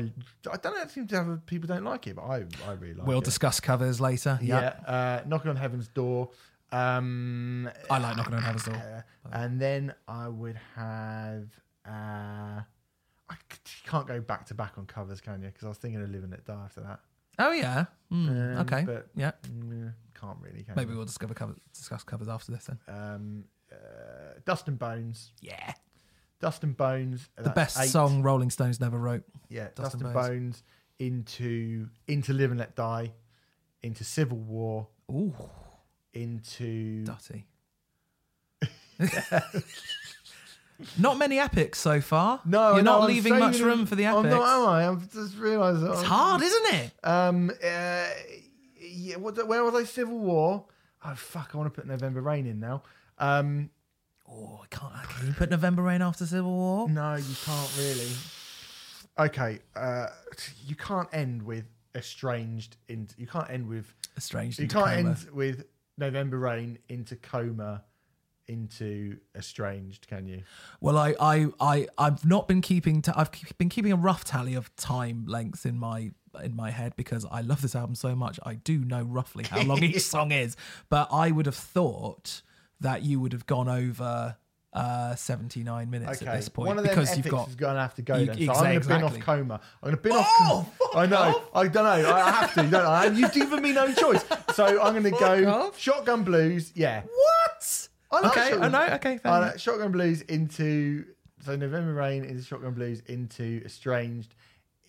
I 0.51 0.57
don't 0.57 0.75
know. 0.75 0.81
It 0.81 0.91
seems 0.91 1.09
to 1.11 1.15
have 1.23 1.45
people 1.45 1.67
don't 1.67 1.83
like 1.83 2.07
it, 2.07 2.15
but 2.15 2.23
I 2.23 2.45
I 2.67 2.73
really 2.73 2.93
like 2.95 3.07
we'll 3.07 3.19
it. 3.19 3.23
discuss 3.25 3.59
covers 3.59 3.99
later. 3.99 4.39
Yeah, 4.41 4.61
Yeah, 4.87 4.91
uh, 4.93 5.23
knocking 5.27 5.49
on 5.49 5.55
heaven's 5.55 5.87
door. 5.87 6.29
Um, 6.71 7.69
I 7.89 7.97
like 7.99 8.15
knocking 8.15 8.33
on 8.33 8.41
heaven's 8.41 8.63
door. 8.63 8.75
uh, 8.75 9.01
and 9.33 9.59
then 9.59 9.93
I 10.07 10.27
would 10.27 10.57
have. 10.75 11.47
Uh, 11.85 12.61
I 13.29 13.35
can't 13.85 14.07
go 14.07 14.19
back 14.21 14.45
to 14.47 14.53
back 14.53 14.77
on 14.77 14.85
covers, 14.85 15.19
can 15.21 15.41
you? 15.41 15.47
Because 15.47 15.63
I 15.65 15.67
was 15.69 15.77
thinking 15.77 16.01
of 16.01 16.09
living 16.09 16.31
it 16.33 16.45
Die 16.45 16.53
after 16.53 16.81
that. 16.81 16.99
Oh 17.39 17.51
yeah. 17.51 17.85
Hmm, 18.09 18.29
Um, 18.29 18.57
okay. 18.59 18.83
but- 18.85 19.07
yeah. 19.15 19.31
Mm, 19.47 19.93
can't 20.21 20.37
really. 20.39 20.63
Can 20.63 20.75
Maybe 20.75 20.91
you? 20.91 20.97
we'll 20.97 21.05
discover 21.05 21.33
cover, 21.33 21.55
discuss 21.73 22.03
covers 22.03 22.27
after 22.27 22.51
this 22.51 22.65
then. 22.65 22.79
Um, 22.87 23.43
uh, 23.71 24.39
Dust 24.45 24.67
and 24.67 24.77
Bones. 24.77 25.31
Yeah. 25.41 25.73
Dust 26.39 26.63
and 26.63 26.75
Bones. 26.75 27.29
The 27.37 27.49
best 27.49 27.91
song 27.91 28.23
Rolling 28.23 28.49
Stones 28.49 28.79
never 28.79 28.97
wrote. 28.97 29.23
Yeah, 29.49 29.67
Dust 29.75 29.75
Dust, 29.75 29.93
and 29.95 30.03
and 30.05 30.13
Bones. 30.13 30.27
Bones. 30.27 30.63
into 30.99 31.87
into 32.07 32.33
Live 32.33 32.51
and 32.51 32.59
Let 32.59 32.75
Die, 32.75 33.11
into 33.83 34.03
Civil 34.03 34.37
War, 34.37 34.87
Ooh, 35.11 35.33
into 36.13 37.05
dirty. 37.05 37.45
not 40.97 41.17
many 41.17 41.39
epics 41.39 41.79
so 41.79 42.01
far. 42.01 42.41
No, 42.45 42.73
you're 42.73 42.83
no, 42.83 42.91
not 42.93 43.01
I'm 43.01 43.07
leaving 43.07 43.39
much 43.39 43.59
room 43.59 43.85
for 43.85 43.95
the 43.95 44.05
epics. 44.05 44.25
I'm 44.25 44.29
not, 44.29 44.61
am 44.61 44.69
I? 44.69 44.87
I've 44.87 45.11
just 45.11 45.37
realised. 45.37 45.83
it's 45.83 46.03
hard, 46.03 46.41
isn't 46.41 46.73
it? 46.73 46.91
Um, 47.03 47.51
uh, 47.63 48.07
yeah. 48.91 49.15
What? 49.17 49.47
Where 49.47 49.63
was 49.63 49.73
I? 49.75 49.83
Civil 49.83 50.19
War. 50.19 50.65
Oh 51.03 51.15
fuck! 51.15 51.51
I 51.53 51.57
want 51.57 51.73
to 51.73 51.79
put 51.81 51.87
November 51.87 52.21
Rain 52.21 52.45
in 52.45 52.59
now. 52.59 52.83
Um, 53.17 53.69
Oh, 54.33 54.61
I 54.63 54.67
can't. 54.73 54.93
Can 55.09 55.27
you 55.27 55.33
put 55.33 55.49
November 55.49 55.81
Rain 55.81 56.01
after 56.01 56.25
Civil 56.25 56.51
War? 56.51 56.89
no, 56.89 57.15
you 57.15 57.35
can't 57.43 57.77
really. 57.77 58.07
Okay. 59.19 59.59
Uh, 59.75 60.07
you 60.65 60.75
can't 60.75 61.09
end 61.11 61.43
with 61.43 61.65
estranged. 61.95 62.77
In 62.87 63.09
you 63.17 63.27
can't 63.27 63.49
end 63.49 63.67
with. 63.67 63.93
Estranged. 64.17 64.59
You 64.59 64.67
can't 64.67 64.85
coma. 64.85 65.09
end 65.09 65.27
with 65.33 65.65
November 65.97 66.39
Rain 66.39 66.79
into 66.87 67.17
coma, 67.17 67.83
into 68.47 69.17
estranged. 69.35 70.07
Can 70.07 70.27
you? 70.27 70.43
Well, 70.79 70.97
I, 70.97 71.13
I, 71.19 71.47
I, 71.59 71.87
I've 71.97 72.25
not 72.25 72.47
been 72.47 72.61
keeping. 72.61 73.01
T- 73.01 73.11
I've 73.13 73.31
been 73.57 73.69
keeping 73.69 73.91
a 73.91 73.97
rough 73.97 74.23
tally 74.23 74.53
of 74.53 74.73
time 74.77 75.25
lengths 75.27 75.65
in 75.65 75.77
my 75.77 76.11
in 76.43 76.55
my 76.55 76.69
head 76.71 76.93
because 76.95 77.25
I 77.29 77.41
love 77.41 77.61
this 77.61 77.75
album 77.75 77.95
so 77.95 78.15
much. 78.15 78.39
I 78.43 78.55
do 78.55 78.77
know 78.79 79.03
roughly 79.03 79.43
how 79.43 79.61
long 79.63 79.83
each 79.83 80.01
song 80.15 80.31
is, 80.31 80.55
but 80.89 81.07
I 81.11 81.31
would 81.31 81.45
have 81.45 81.55
thought 81.55 82.41
that 82.79 83.03
you 83.03 83.19
would 83.19 83.33
have 83.33 83.45
gone 83.45 83.67
over 83.69 84.35
uh 84.73 85.13
79 85.15 85.89
minutes 85.89 86.21
Okay. 86.21 86.31
at 86.31 86.37
this 86.37 86.47
point 86.47 86.67
One 86.69 86.77
of 86.77 86.85
them 86.85 86.95
because 86.95 87.17
you've 87.17 87.27
got 87.27 87.49
is 87.49 87.55
going 87.55 87.75
to 87.75 87.81
have 87.81 87.93
to 87.95 88.01
go 88.01 88.15
You- 88.15 88.27
then. 88.27 88.37
So 88.37 88.43
exa- 88.43 88.55
I'm 88.55 88.63
going 88.63 88.79
to 88.81 88.87
bin 88.87 89.03
off 89.03 89.15
exactly. 89.17 89.19
coma. 89.21 89.53
I'm 89.83 89.87
going 89.91 89.95
to 89.97 90.01
bin 90.01 90.11
off. 90.13 90.25
Oh, 90.39 90.47
Com- 90.79 90.87
fuck 90.87 90.95
I 90.95 91.05
know. 91.07 91.17
off. 91.17 91.49
I 91.53 91.67
don't 91.67 91.83
know. 91.83 92.13
I 92.13 92.31
have 92.31 92.53
to, 92.53 92.63
don't 92.63 92.85
I? 92.85 93.05
And 93.07 93.17
you've 93.17 93.33
given 93.33 93.61
me 93.61 93.73
no 93.73 93.91
choice. 93.93 94.23
So 94.53 94.81
I'm 94.81 94.93
going 94.93 95.03
to 95.03 95.11
go 95.11 95.51
off. 95.51 95.77
Shotgun 95.77 96.23
Blues. 96.23 96.71
Yeah. 96.73 97.01
what? 97.01 97.87
I 98.11 98.19
like 98.21 98.31
okay, 98.37 98.49
Shotgun- 98.51 98.75
I 98.75 98.87
know. 98.87 98.93
Okay, 98.95 99.17
fair 99.17 99.31
I 99.33 99.39
like 99.39 99.59
Shotgun 99.59 99.91
Blues 99.91 100.21
into 100.21 101.05
so 101.43 101.55
November 101.57 101.93
Rain 101.93 102.23
into 102.23 102.41
Shotgun 102.43 102.73
Blues 102.73 103.01
into 103.07 103.61
Estranged 103.65 104.35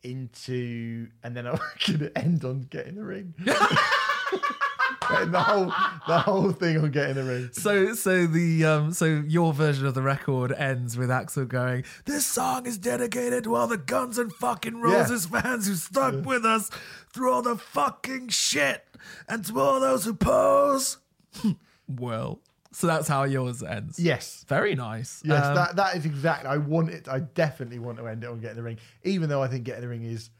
into 0.03 1.09
and 1.23 1.37
then 1.37 1.47
I'm 1.47 1.59
to 1.81 2.13
end 2.17 2.45
on 2.45 2.63
Get 2.71 2.87
in 2.87 2.97
the 2.97 3.05
Ring. 3.05 3.35
the 5.01 5.41
whole 5.41 5.73
the 6.07 6.19
whole 6.19 6.53
thing 6.53 6.79
on 6.79 6.91
Get 6.91 7.11
in 7.11 7.17
the 7.17 7.25
Ring. 7.25 7.51
So, 7.53 7.95
so 7.95 8.27
the 8.27 8.65
um, 8.65 8.93
so 8.93 9.05
your 9.05 9.53
version 9.53 9.87
of 9.87 9.95
the 9.95 10.03
record 10.03 10.53
ends 10.53 10.97
with 10.97 11.09
Axl 11.09 11.47
going, 11.47 11.85
"This 12.05 12.27
song 12.27 12.67
is 12.67 12.79
dedicated 12.79 13.45
to 13.45 13.55
all 13.55 13.67
the 13.67 13.79
Guns 13.79 14.19
and 14.19 14.33
fucking 14.33 14.81
Roses 14.81 15.27
fans 15.27 15.67
who 15.67 15.75
stuck 15.75 16.25
with 16.25 16.45
us 16.45 16.71
through 17.13 17.33
all 17.33 17.43
the 17.43 17.57
fucking 17.57 18.29
shit, 18.29 18.85
and 19.29 19.45
to 19.47 19.61
all 19.61 19.81
those 19.81 20.05
who 20.05 20.15
pose." 20.15 20.99
well, 21.89 22.41
so 22.73 22.87
that's 22.87 23.07
how 23.09 23.25
yours 23.25 23.63
ends. 23.63 23.99
Yes. 23.99 24.45
very 24.49 24.75
nice. 24.75 25.23
Yes, 25.25 25.45
Um, 25.47 25.55
that 25.55 25.77
that 25.77 25.97
is 25.97 26.05
exactly. 26.07 26.49
I 26.49 26.57
want 26.57 26.91
it. 26.91 27.09
I 27.09 27.21
definitely 27.21 27.79
want 27.79 27.99
to 27.99 28.07
end 28.07 28.25
it 28.25 28.29
on 28.31 28.41
Get 28.41 28.51
in 28.53 28.57
the 28.57 28.63
Ring, 28.63 28.79
even 29.05 29.29
though 29.29 29.43
I 29.43 29.49
think 29.49 29.65
Get 29.65 29.77
in 29.77 29.83
the 29.83 29.89
Ring 29.89 30.05
is 30.05 30.31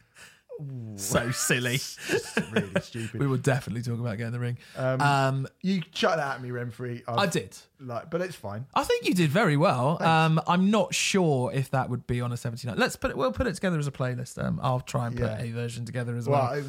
so 0.97 1.31
silly. 1.33 1.79
just 1.79 2.39
really 2.53 2.71
stupid. 2.83 3.21
we 3.21 3.27
will 3.27 3.39
definitely 3.39 3.83
talk 3.83 3.99
about 3.99 4.19
Get 4.19 4.27
in 4.29 4.33
the 4.33 4.39
Ring. 4.39 4.59
Um, 4.77 5.47
You 5.63 5.81
chuck 5.93 6.17
that 6.17 6.37
at 6.37 6.43
me, 6.43 6.51
Remfry. 6.51 7.03
I 7.09 7.27
did. 7.27 7.57
like, 7.81 8.11
but 8.11 8.21
it's 8.21 8.37
fine. 8.37 8.67
I 8.75 8.85
think 8.85 9.07
you 9.09 9.15
did 9.15 9.31
very 9.31 9.57
well. 9.57 10.01
Um, 10.03 10.41
I'm 10.47 10.71
not 10.71 10.95
sure 10.95 11.53
if 11.53 11.71
that 11.71 11.89
would 11.91 12.07
be 12.07 12.21
on 12.21 12.33
a 12.33 12.37
79. 12.37 12.79
Let's 12.79 12.97
put 12.97 13.11
it. 13.11 13.17
We'll 13.17 13.33
put 13.33 13.47
it 13.47 13.55
together 13.55 13.79
as 13.79 13.87
a 13.87 13.93
playlist. 13.93 14.43
Um, 14.43 14.61
I'll 14.63 14.81
try 14.81 15.07
and 15.09 15.17
put 15.17 15.25
Yeah. 15.25 15.41
a 15.43 15.51
version 15.53 15.85
together 15.85 16.15
as 16.17 16.29
well. 16.29 16.51
Well, 16.53 16.65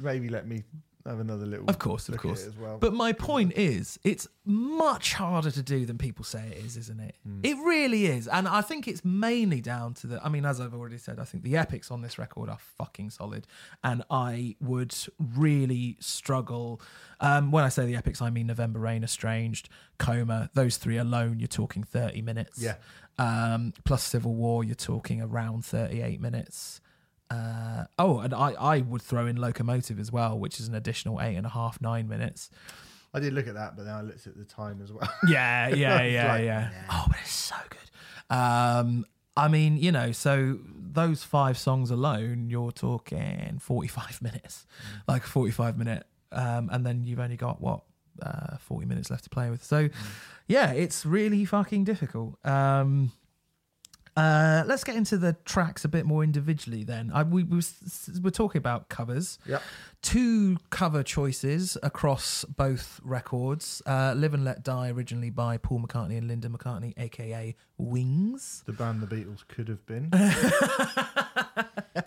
maybe 0.00 0.28
let 0.28 0.46
me 0.46 0.62
have 1.06 1.20
another 1.20 1.46
little. 1.46 1.68
Of 1.68 1.78
course, 1.78 2.08
of 2.08 2.16
course. 2.18 2.46
as 2.46 2.56
well. 2.56 2.78
But 2.78 2.94
my 2.94 3.12
point 3.12 3.52
is, 3.56 3.98
it's 4.04 4.28
much 4.44 5.14
harder 5.14 5.50
to 5.50 5.62
do 5.62 5.86
than 5.86 5.98
people 5.98 6.24
say 6.24 6.54
it 6.56 6.64
is, 6.64 6.76
isn't 6.76 7.00
it? 7.00 7.16
Hmm. 7.26 7.40
It 7.42 7.56
really 7.58 8.06
is. 8.06 8.28
And 8.28 8.48
I 8.48 8.60
think 8.60 8.88
it's 8.88 9.04
mainly 9.04 9.60
down 9.60 9.94
to 9.94 10.06
the. 10.06 10.24
I 10.24 10.28
mean, 10.28 10.44
as 10.44 10.60
I've 10.60 10.74
already 10.74 10.98
said, 10.98 11.18
I 11.18 11.24
think 11.24 11.44
the 11.44 11.56
epics 11.56 11.90
on 11.90 12.02
this 12.02 12.18
record 12.18 12.48
are 12.48 12.58
fucking 12.78 13.10
solid. 13.10 13.46
And 13.82 14.02
I 14.10 14.56
would 14.60 14.94
really 15.18 15.96
struggle. 16.00 16.80
Um, 17.20 17.50
when 17.50 17.64
I 17.64 17.68
say 17.68 17.86
the 17.86 17.96
epics, 17.96 18.20
I 18.20 18.30
mean 18.30 18.46
November 18.46 18.80
Rain, 18.80 19.04
Estranged, 19.04 19.68
Coma. 19.98 20.50
Those 20.54 20.76
three 20.76 20.96
alone, 20.98 21.38
you're 21.38 21.48
talking 21.48 21.82
30 21.84 22.22
minutes. 22.22 22.60
Yeah. 22.60 22.76
Um, 23.18 23.72
plus 23.84 24.02
Civil 24.02 24.34
War, 24.34 24.64
you're 24.64 24.74
talking 24.74 25.20
around 25.20 25.64
38 25.64 26.20
minutes. 26.20 26.80
Uh, 27.32 27.84
oh, 27.98 28.18
and 28.18 28.34
I, 28.34 28.52
I 28.52 28.80
would 28.80 29.02
throw 29.02 29.26
in 29.26 29.36
Locomotive 29.36 29.98
as 29.98 30.12
well, 30.12 30.38
which 30.38 30.60
is 30.60 30.68
an 30.68 30.74
additional 30.74 31.20
eight 31.20 31.36
and 31.36 31.46
a 31.46 31.50
half, 31.50 31.80
nine 31.80 32.08
minutes. 32.08 32.50
I 33.14 33.20
did 33.20 33.32
look 33.32 33.46
at 33.46 33.54
that, 33.54 33.76
but 33.76 33.84
then 33.84 33.94
I 33.94 34.02
looked 34.02 34.26
at 34.26 34.36
the 34.36 34.44
time 34.44 34.80
as 34.82 34.92
well. 34.92 35.10
Yeah, 35.28 35.68
yeah, 35.68 36.02
yeah, 36.02 36.32
like, 36.32 36.44
yeah. 36.44 36.70
Oh, 36.90 37.04
but 37.08 37.16
it's 37.20 37.30
so 37.30 37.56
good. 37.70 38.36
Um, 38.36 39.06
I 39.36 39.48
mean, 39.48 39.76
you 39.76 39.92
know, 39.92 40.12
so 40.12 40.58
those 40.74 41.24
five 41.24 41.56
songs 41.56 41.90
alone, 41.90 42.48
you're 42.50 42.72
talking 42.72 43.58
45 43.60 44.20
minutes, 44.22 44.66
like 45.08 45.22
45 45.22 45.78
minute, 45.78 46.06
um, 46.32 46.68
and 46.72 46.84
then 46.84 47.02
you've 47.02 47.20
only 47.20 47.36
got 47.36 47.60
what 47.60 47.82
uh, 48.20 48.58
40 48.58 48.86
minutes 48.86 49.10
left 49.10 49.24
to 49.24 49.30
play 49.30 49.48
with. 49.48 49.64
So, 49.64 49.88
yeah, 50.48 50.72
it's 50.72 51.06
really 51.06 51.44
fucking 51.44 51.84
difficult. 51.84 52.44
Um, 52.44 53.12
uh, 54.16 54.62
let's 54.66 54.84
get 54.84 54.96
into 54.96 55.16
the 55.16 55.34
tracks 55.44 55.84
a 55.84 55.88
bit 55.88 56.04
more 56.04 56.22
individually. 56.22 56.84
Then 56.84 57.10
I, 57.14 57.22
we, 57.22 57.42
we 57.44 57.56
was- 57.56 58.10
we're 58.22 58.30
talking 58.30 58.58
about 58.58 58.88
covers 58.88 59.38
Yep. 59.46 59.62
two 60.02 60.58
cover 60.70 61.02
choices 61.02 61.76
across 61.82 62.44
both 62.44 63.00
records 63.02 63.80
uh, 63.86 64.14
Live 64.16 64.34
and 64.34 64.44
Let 64.44 64.62
Die, 64.62 64.90
originally 64.90 65.30
by 65.30 65.56
Paul 65.56 65.80
McCartney 65.80 66.18
and 66.18 66.28
Linda 66.28 66.48
McCartney, 66.48 66.92
aka 66.98 67.54
Wings, 67.78 68.62
The 68.66 68.72
band 68.72 69.00
the 69.00 69.06
Beatles 69.06 69.46
could 69.48 69.68
have 69.68 69.84
been. 69.86 70.10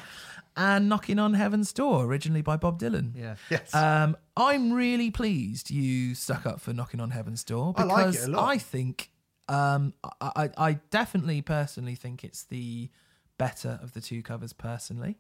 and 0.58 0.88
Knocking 0.88 1.20
on 1.20 1.34
Heaven's 1.34 1.74
Door, 1.74 2.06
originally 2.06 2.42
by 2.42 2.56
Bob 2.58 2.80
Dylan. 2.80 3.12
yeah. 3.16 3.36
Yes. 3.50 3.74
Um, 3.74 4.16
I'm 4.38 4.72
really 4.74 5.12
pleased 5.12 5.70
you 5.72 6.16
stuck 6.16 6.46
up 6.46 6.62
for 6.62 6.72
Knocking 6.74 7.00
on 7.00 7.12
Heaven's 7.12 7.44
Door 7.44 7.74
I 7.78 7.84
like 7.84 8.08
it 8.08 8.12
because 8.12 8.26
a 8.28 8.32
lot. 8.32 8.48
I 8.50 8.58
think, 8.58 9.10
um, 9.48 9.94
I, 10.22 10.50
I, 10.58 10.74
definitely 10.90 11.42
personally 11.42 11.96
think 11.96 12.24
it's 12.24 12.44
the 12.44 12.90
better 13.38 13.80
of 13.82 13.94
the 13.94 14.02
two 14.02 14.24
covers, 14.24 14.54
personally. 14.54 15.18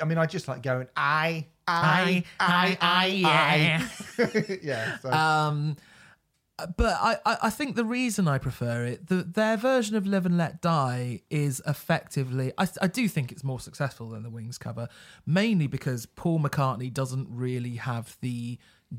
I 0.00 0.04
mean, 0.04 0.18
I 0.18 0.26
just 0.26 0.48
like 0.48 0.62
going, 0.62 0.88
I, 0.96 1.46
I, 1.66 2.24
I, 2.40 2.76
I, 2.80 3.88
I. 4.18 4.58
yeah. 4.62 4.98
So, 4.98 5.10
Um, 5.10 5.76
but 6.76 6.96
I, 7.00 7.16
I, 7.24 7.36
I 7.44 7.50
think 7.50 7.76
the 7.76 7.84
reason 7.84 8.28
I 8.28 8.38
prefer 8.38 8.84
it, 8.84 9.08
the, 9.08 9.16
their 9.16 9.56
version 9.56 9.96
of 9.96 10.06
Live 10.06 10.26
and 10.26 10.36
Let 10.36 10.60
Die 10.60 11.20
is 11.30 11.62
effectively, 11.66 12.52
I, 12.58 12.68
I 12.80 12.86
do 12.88 13.08
think 13.08 13.32
it's 13.32 13.42
more 13.42 13.60
successful 13.60 14.10
than 14.10 14.22
the 14.22 14.30
Wings 14.30 14.58
cover, 14.58 14.88
mainly 15.26 15.66
because 15.66 16.06
Paul 16.06 16.40
McCartney 16.40 16.92
doesn't 16.92 17.28
really 17.30 17.76
have 17.76 18.16
the 18.20 18.58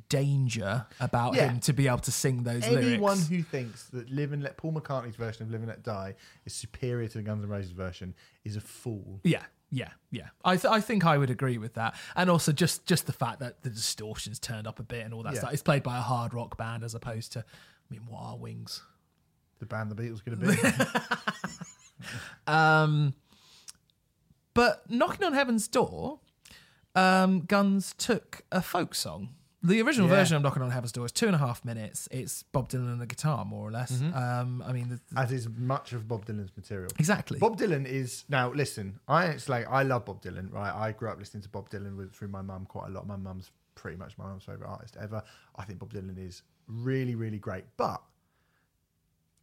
danger 0.09 0.85
about 0.99 1.35
Yeah. 1.35 1.49
him 1.49 1.59
to 1.61 1.73
be 1.73 1.87
able 1.87 1.99
to 1.99 2.11
sing 2.11 2.43
those 2.43 2.67
lyrics. 2.67 2.87
anyone 2.87 3.11
lyrics. 3.17 3.27
who 3.29 3.43
thinks 3.43 3.83
that 3.89 4.09
Live 4.09 4.31
and 4.33 4.41
Let 4.43 4.57
Paul 4.57 4.73
McCartney's 4.73 5.15
version 5.15 5.43
of 5.43 5.51
Live 5.51 5.61
and 5.61 5.69
Let 5.69 5.83
Die 5.83 6.15
is 6.45 6.53
superior 6.53 7.07
to 7.07 7.17
the 7.19 7.23
Guns 7.23 7.43
N' 7.43 7.49
Roses 7.49 7.71
version 7.71 8.15
is 8.43 8.55
a 8.55 8.61
fool. 8.61 9.19
Yeah, 9.23 9.43
yeah, 9.69 9.89
yeah. 10.11 10.29
I 10.43 10.57
th- 10.57 10.71
I 10.71 10.81
think 10.81 11.05
I 11.05 11.17
would 11.17 11.29
agree 11.29 11.57
with 11.57 11.73
that, 11.75 11.95
and 12.15 12.29
also 12.29 12.51
just 12.51 12.85
just 12.85 13.05
the 13.05 13.13
fact 13.13 13.39
that 13.39 13.61
the 13.63 13.69
distortions 13.69 14.39
turned 14.39 14.67
up 14.67 14.79
a 14.79 14.83
bit 14.83 15.05
and 15.05 15.13
all 15.13 15.23
that 15.23 15.33
Yeah. 15.33 15.39
stuff. 15.39 15.53
It's 15.53 15.63
played 15.63 15.83
by 15.83 15.97
a 15.97 16.01
hard 16.01 16.33
rock 16.33 16.57
band 16.57 16.83
as 16.83 16.95
opposed 16.95 17.31
to, 17.33 17.39
I 17.39 17.93
mean, 17.93 18.05
what 18.07 18.21
are 18.21 18.37
Wings? 18.37 18.81
The 19.59 19.65
band 19.67 19.91
the 19.91 19.95
Beatles 19.95 20.23
could 20.23 20.33
have 20.37 20.41
been. 20.41 20.87
Um, 22.47 23.13
but 24.53 24.89
knocking 24.89 25.25
on 25.25 25.33
heaven's 25.33 25.67
door, 25.67 26.19
um, 26.95 27.41
Guns 27.45 27.93
took 27.97 28.41
a 28.51 28.61
folk 28.61 28.93
song. 28.93 29.29
The 29.65 29.81
original 29.81 30.09
Yeah. 30.09 30.15
version 30.15 30.35
of 30.35 30.43
Knocking 30.43 30.61
on 30.61 30.71
Heaven's 30.71 30.91
Door 30.91 31.05
is 31.05 31.11
two 31.13 31.25
and 31.25 31.35
a 31.35 31.37
half 31.39 31.63
minutes. 31.63 32.09
It's 32.11 32.43
Bob 32.43 32.67
Dylan 32.69 32.91
and 32.91 33.01
a 33.01 33.05
guitar, 33.05 33.45
more 33.45 33.65
or 33.65 33.71
less. 33.71 33.93
Mm-hmm. 33.93 34.13
Um, 34.13 34.61
I 34.65 34.73
mean, 34.73 34.89
the, 34.89 34.99
the- 35.13 35.19
as 35.21 35.31
is 35.31 35.47
much 35.47 35.93
of 35.93 36.05
Bob 36.07 36.25
Dylan's 36.25 36.51
material. 36.57 36.91
exactly. 36.99 37.39
Bob 37.39 37.57
Dylan 37.57 37.85
is 37.85 38.25
now. 38.27 38.51
Listen, 38.51 38.99
I 39.07 39.27
it's 39.27 39.47
like 39.47 39.65
I 39.69 39.83
love 39.83 40.03
Bob 40.05 40.21
Dylan. 40.21 40.51
Right, 40.51 40.73
I 40.73 40.91
grew 40.91 41.09
up 41.09 41.17
listening 41.17 41.43
to 41.43 41.49
Bob 41.49 41.69
Dylan 41.69 41.95
with 41.95 42.13
through 42.13 42.27
my 42.27 42.41
mum 42.41 42.65
quite 42.65 42.87
a 42.87 42.91
lot. 42.91 43.07
My 43.07 43.15
mum's 43.15 43.51
pretty 43.75 43.97
much 43.97 44.17
my 44.17 44.25
mum's 44.25 44.43
favorite 44.43 44.67
artist 44.67 44.97
ever. 44.99 45.23
I 45.55 45.63
think 45.63 45.79
Bob 45.79 45.93
Dylan 45.93 46.17
is 46.17 46.43
really, 46.67 47.15
really 47.15 47.39
great. 47.39 47.63
But 47.77 48.01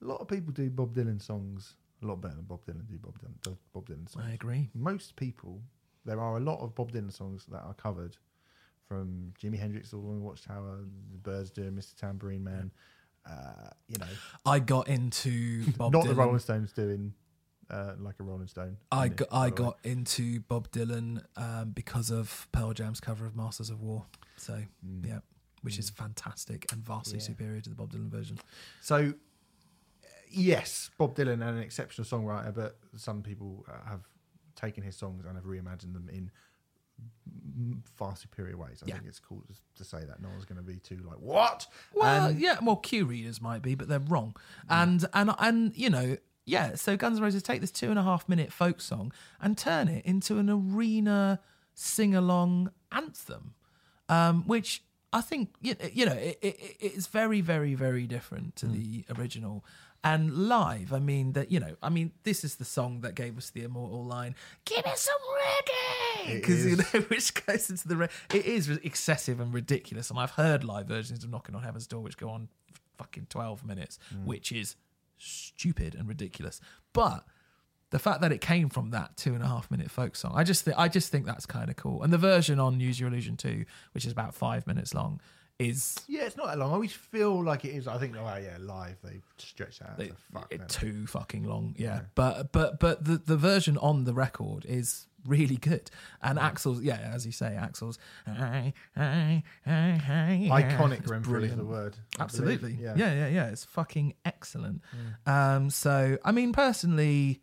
a 0.02 0.04
lot 0.04 0.20
of 0.20 0.28
people 0.28 0.52
do 0.52 0.68
Bob 0.70 0.94
Dylan 0.94 1.20
songs 1.22 1.74
a 2.02 2.06
lot 2.06 2.20
better 2.20 2.34
than 2.36 2.44
Bob 2.44 2.64
Dylan 2.66 2.86
do 2.88 2.98
Bob 2.98 3.18
Dylan 3.20 3.40
does 3.42 3.56
Bob 3.72 3.86
Dylan 3.88 4.08
songs. 4.10 4.24
I 4.28 4.32
agree. 4.32 4.68
Most 4.74 5.16
people, 5.16 5.62
there 6.04 6.20
are 6.20 6.36
a 6.36 6.40
lot 6.40 6.60
of 6.60 6.74
Bob 6.74 6.92
Dylan 6.92 7.12
songs 7.12 7.46
that 7.50 7.62
are 7.62 7.74
covered 7.74 8.16
from 8.90 9.32
Jimi 9.40 9.56
Hendrix 9.56 9.94
all 9.94 10.00
the 10.00 10.08
way 10.08 10.14
to 10.16 10.20
Watchtower, 10.20 10.80
the 11.12 11.18
Byrds 11.18 11.50
doing 11.52 11.70
Mr. 11.70 11.94
Tambourine 11.94 12.42
Man. 12.42 12.72
Uh, 13.24 13.68
you 13.86 13.96
know, 13.98 14.06
I 14.44 14.58
got 14.58 14.88
into 14.88 15.70
Bob 15.72 15.92
not 15.92 16.04
Dylan. 16.04 16.08
the 16.08 16.14
Rolling 16.16 16.38
Stones 16.40 16.72
doing 16.72 17.12
uh, 17.70 17.92
like 18.00 18.16
a 18.18 18.24
Rolling 18.24 18.48
Stone. 18.48 18.78
I 18.90 19.06
in 19.06 19.12
it, 19.12 19.22
I 19.30 19.44
the 19.50 19.50
way. 19.52 19.56
got 19.58 19.78
into 19.84 20.40
Bob 20.40 20.70
Dylan 20.72 21.22
um, 21.36 21.70
because 21.70 22.10
of 22.10 22.48
Pearl 22.50 22.72
Jam's 22.72 22.98
cover 22.98 23.26
of 23.26 23.36
Masters 23.36 23.70
of 23.70 23.80
War. 23.80 24.06
So, 24.38 24.58
yeah, 25.06 25.20
which 25.62 25.78
is 25.78 25.88
fantastic 25.90 26.66
and 26.72 26.82
vastly 26.84 27.18
Mm. 27.18 27.22
Yeah. 27.22 27.26
superior 27.26 27.60
to 27.60 27.68
the 27.68 27.76
Bob 27.76 27.92
Dylan 27.92 28.10
version. 28.10 28.38
So, 28.80 28.96
uh, 28.96 30.06
yes, 30.30 30.90
Bob 30.98 31.14
Dylan, 31.14 31.46
an 31.46 31.58
exceptional 31.58 32.06
songwriter, 32.06 32.52
but 32.52 32.76
some 32.96 33.22
people 33.22 33.64
uh, 33.70 33.88
have 33.88 34.00
taken 34.56 34.82
his 34.82 34.96
songs 34.96 35.24
and 35.26 35.36
have 35.36 35.44
reimagined 35.44 35.92
them 35.92 36.08
in 36.12 36.24
mm, 36.24 36.30
far 37.96 38.16
superior 38.16 38.56
ways. 38.56 38.82
I 38.82 38.86
Yeah. 38.88 38.94
think 38.96 39.08
it's 39.08 39.18
cool 39.20 39.42
to, 39.76 39.84
say 39.84 40.04
that. 40.04 40.20
No 40.22 40.28
one's 40.28 40.44
going 40.44 40.56
to 40.60 40.62
be 40.66 40.78
too 40.78 40.98
like, 41.06 41.18
what? 41.18 41.66
Well, 41.94 42.28
And- 42.28 42.38
yeah, 42.40 42.58
well, 42.62 42.76
Q 42.76 43.04
readers 43.06 43.40
might 43.40 43.62
be, 43.62 43.74
but 43.74 43.88
they're 43.88 43.98
wrong. 43.98 44.34
And 44.68 45.06
and 45.14 45.30
and 45.38 45.76
you 45.76 45.90
know, 45.90 46.16
yeah. 46.46 46.74
So 46.74 46.96
Guns 46.96 47.18
N' 47.18 47.22
Roses 47.24 47.42
take 47.42 47.60
this 47.60 47.70
two 47.70 47.90
and 47.90 47.98
a 47.98 48.02
half 48.02 48.28
minute 48.28 48.52
folk 48.52 48.80
song 48.80 49.12
and 49.40 49.56
turn 49.56 49.88
it 49.88 50.04
into 50.04 50.38
an 50.38 50.48
arena 50.50 51.40
sing 51.74 52.14
along 52.14 52.70
anthem, 52.92 53.54
um, 54.08 54.46
which 54.46 54.82
I 55.12 55.20
think 55.22 55.54
you 55.60 55.74
you 55.92 56.06
know 56.06 56.12
it, 56.12 56.38
it, 56.42 56.76
it's 56.80 57.06
very 57.06 57.40
very 57.40 57.74
very 57.74 58.06
different 58.06 58.56
to 58.56 58.66
the 58.66 59.04
original. 59.18 59.64
And 60.02 60.48
live, 60.48 60.94
I 60.94 60.98
mean 60.98 61.34
that 61.34 61.52
you 61.52 61.60
know, 61.60 61.76
I 61.82 61.90
mean 61.90 62.12
this 62.22 62.42
is 62.42 62.56
the 62.56 62.64
song 62.64 63.02
that 63.02 63.14
gave 63.14 63.36
us 63.36 63.50
the 63.50 63.64
immortal 63.64 64.02
line, 64.02 64.34
"Give 64.64 64.82
me 64.84 64.92
some 64.94 65.14
reggae," 66.24 66.40
because 66.40 66.64
you 66.64 66.76
know 66.76 66.84
which 67.08 67.34
goes 67.46 67.68
into 67.68 67.86
the 67.86 67.96
re- 67.96 68.08
it 68.32 68.46
is 68.46 68.70
excessive 68.70 69.40
and 69.40 69.52
ridiculous. 69.52 70.08
And 70.08 70.18
I've 70.18 70.30
heard 70.30 70.64
live 70.64 70.86
versions 70.86 71.22
of 71.22 71.30
Knocking 71.30 71.54
on 71.54 71.62
Heaven's 71.62 71.86
Door 71.86 72.00
which 72.00 72.16
go 72.16 72.30
on 72.30 72.48
fucking 72.96 73.26
twelve 73.28 73.62
minutes, 73.62 73.98
mm. 74.14 74.24
which 74.24 74.52
is 74.52 74.76
stupid 75.18 75.94
and 75.94 76.08
ridiculous. 76.08 76.62
But 76.94 77.26
the 77.90 77.98
fact 77.98 78.22
that 78.22 78.32
it 78.32 78.40
came 78.40 78.68
from 78.68 78.92
that 78.92 79.16
two 79.16 79.34
and 79.34 79.42
a 79.42 79.46
half 79.46 79.70
minute 79.70 79.90
folk 79.90 80.16
song, 80.16 80.32
I 80.34 80.44
just 80.44 80.64
think 80.64 80.78
I 80.78 80.88
just 80.88 81.12
think 81.12 81.26
that's 81.26 81.44
kind 81.44 81.68
of 81.68 81.76
cool. 81.76 82.02
And 82.02 82.12
the 82.12 82.18
version 82.18 82.58
on 82.58 82.80
Use 82.80 82.98
Your 82.98 83.10
Illusion 83.10 83.36
two, 83.36 83.66
which 83.92 84.06
is 84.06 84.12
about 84.12 84.34
five 84.34 84.66
minutes 84.66 84.94
long, 84.94 85.20
is 85.60 85.96
Yeah, 86.08 86.22
it's 86.22 86.36
not 86.36 86.46
that 86.46 86.58
long. 86.58 86.70
I 86.70 86.74
always 86.74 86.92
feel 86.92 87.42
like 87.44 87.64
it 87.64 87.70
is. 87.74 87.86
I 87.86 87.98
think, 87.98 88.16
oh 88.16 88.24
yeah, 88.42 88.56
live 88.58 88.96
they 89.04 89.20
stretch 89.38 89.80
out. 89.82 89.98
to 89.98 90.12
fuck, 90.32 90.46
it- 90.50 90.68
too 90.68 91.06
fucking 91.06 91.44
long. 91.44 91.74
Yeah, 91.78 92.00
but 92.14 92.52
but 92.52 92.80
but 92.80 93.04
the 93.04 93.18
the 93.18 93.36
version 93.36 93.76
on 93.78 94.04
the 94.04 94.14
record 94.14 94.64
is 94.64 95.06
really 95.26 95.56
good. 95.56 95.90
And 96.22 96.38
Axl's 96.38 96.80
yeah, 96.82 97.10
as 97.14 97.26
you 97.26 97.32
say, 97.32 97.56
Axl's 97.60 97.98
Iconic 98.96 99.42
Renfrew 101.08 101.18
is 101.18 101.26
brilliant. 101.28 101.58
the 101.58 101.64
word. 101.64 101.96
I 102.18 102.26
believe. 102.26 102.60
Absolutely. 102.60 102.78
Yeah. 102.80 102.94
Yeah. 102.96 103.12
yeah, 103.14 103.28
yeah, 103.28 103.50
It's 103.50 103.64
fucking 103.64 104.14
excellent. 104.24 104.82
Um, 105.26 105.70
so 105.70 106.18
I 106.24 106.32
mean, 106.32 106.52
personally, 106.52 107.40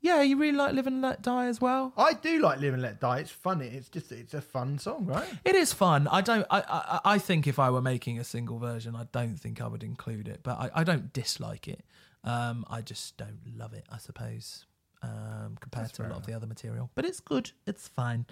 yeah, 0.00 0.22
you 0.22 0.36
really 0.36 0.56
like 0.56 0.72
Live 0.72 0.86
and 0.86 1.02
Let 1.02 1.22
Die 1.22 1.46
as 1.46 1.60
well. 1.60 1.92
I 1.96 2.14
do 2.14 2.40
like 2.40 2.60
Live 2.60 2.72
and 2.72 2.82
Let 2.82 3.00
Die. 3.00 3.18
It's 3.18 3.30
funny. 3.30 3.66
It's 3.66 3.88
just 3.88 4.10
it's 4.12 4.34
a 4.34 4.40
fun 4.40 4.78
song, 4.78 5.06
right? 5.06 5.28
It 5.44 5.54
is 5.54 5.72
fun. 5.72 6.08
I 6.08 6.20
don't. 6.22 6.46
I, 6.50 6.60
I. 6.60 7.00
I 7.14 7.18
think 7.18 7.46
if 7.46 7.58
I 7.58 7.70
were 7.70 7.82
making 7.82 8.18
a 8.18 8.24
single 8.24 8.58
version, 8.58 8.96
I 8.96 9.06
don't 9.12 9.36
think 9.36 9.60
I 9.60 9.66
would 9.66 9.82
include 9.82 10.28
it. 10.28 10.40
But 10.42 10.58
I, 10.58 10.70
I 10.76 10.84
don't 10.84 11.12
dislike 11.12 11.68
it. 11.68 11.84
Um, 12.24 12.64
I 12.70 12.80
just 12.80 13.16
don't 13.16 13.40
love 13.56 13.74
it. 13.74 13.84
I 13.90 13.98
suppose. 13.98 14.64
Um, 15.02 15.56
compared 15.60 15.86
That's 15.86 15.96
to 15.96 16.06
a 16.06 16.08
lot 16.08 16.18
of 16.18 16.26
the 16.26 16.34
other 16.34 16.46
material, 16.46 16.90
but 16.94 17.06
it's 17.06 17.20
good. 17.20 17.50
It's 17.66 17.88
fine. 17.88 18.26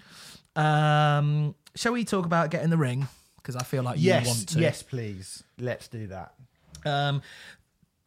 Um, 0.55 1.55
shall 1.73 1.93
we 1.93 2.05
talk 2.05 2.25
about 2.27 2.51
Get 2.51 2.63
in 2.63 2.69
the 2.69 2.77
Ring? 2.77 3.07
Because 3.37 3.55
I 3.55 3.63
feel 3.63 3.81
like 3.81 3.97
you 3.97 4.05
yes, 4.05 4.27
want 4.27 4.49
to. 4.49 4.59
yes, 4.59 4.83
please. 4.83 5.43
Let's 5.57 5.87
do 5.87 6.05
that. 6.07 6.33
Um, 6.85 7.21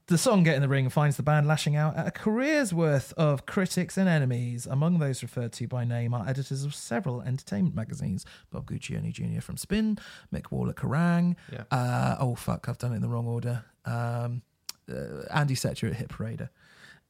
The 0.06 0.18
song 0.18 0.42
Get 0.42 0.56
in 0.56 0.62
the 0.62 0.68
Ring 0.68 0.88
finds 0.88 1.16
the 1.16 1.22
band 1.22 1.46
lashing 1.46 1.76
out 1.76 1.96
at 1.96 2.08
a 2.08 2.10
career's 2.10 2.74
worth 2.74 3.12
of 3.12 3.46
critics 3.46 3.96
and 3.96 4.08
enemies. 4.08 4.66
Among 4.66 4.98
those 4.98 5.22
referred 5.22 5.52
to 5.54 5.68
by 5.68 5.84
name 5.84 6.12
are 6.12 6.28
editors 6.28 6.64
of 6.64 6.74
several 6.74 7.22
entertainment 7.22 7.76
magazines 7.76 8.26
Bob 8.50 8.66
Guccione 8.66 9.12
Jr. 9.12 9.40
from 9.40 9.56
Spin, 9.56 9.98
Mick 10.34 10.50
Wall 10.50 10.68
at 10.68 10.74
Kerrang. 10.74 11.36
Yeah. 11.52 11.64
Uh, 11.70 12.16
oh, 12.18 12.34
fuck, 12.34 12.68
I've 12.68 12.78
done 12.78 12.92
it 12.92 12.96
in 12.96 13.02
the 13.02 13.08
wrong 13.08 13.26
order. 13.26 13.64
Um, 13.84 14.42
uh, 14.90 15.22
Andy 15.30 15.54
Secher 15.54 15.88
at 15.88 15.94
Hit 15.94 16.08
Parader. 16.08 16.48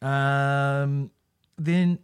Um, 0.06 1.10
then, 1.56 1.98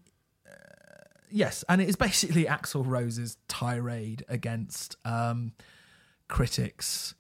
uh, 0.47 1.05
yes, 1.31 1.65
and 1.69 1.83
it 1.83 1.89
is 1.89 1.97
basically 1.97 2.47
Axl 2.47 2.85
Rose's 2.87 3.37
tirade 3.47 4.25
against 4.29 4.97
um, 5.05 5.53
critics 6.29 7.15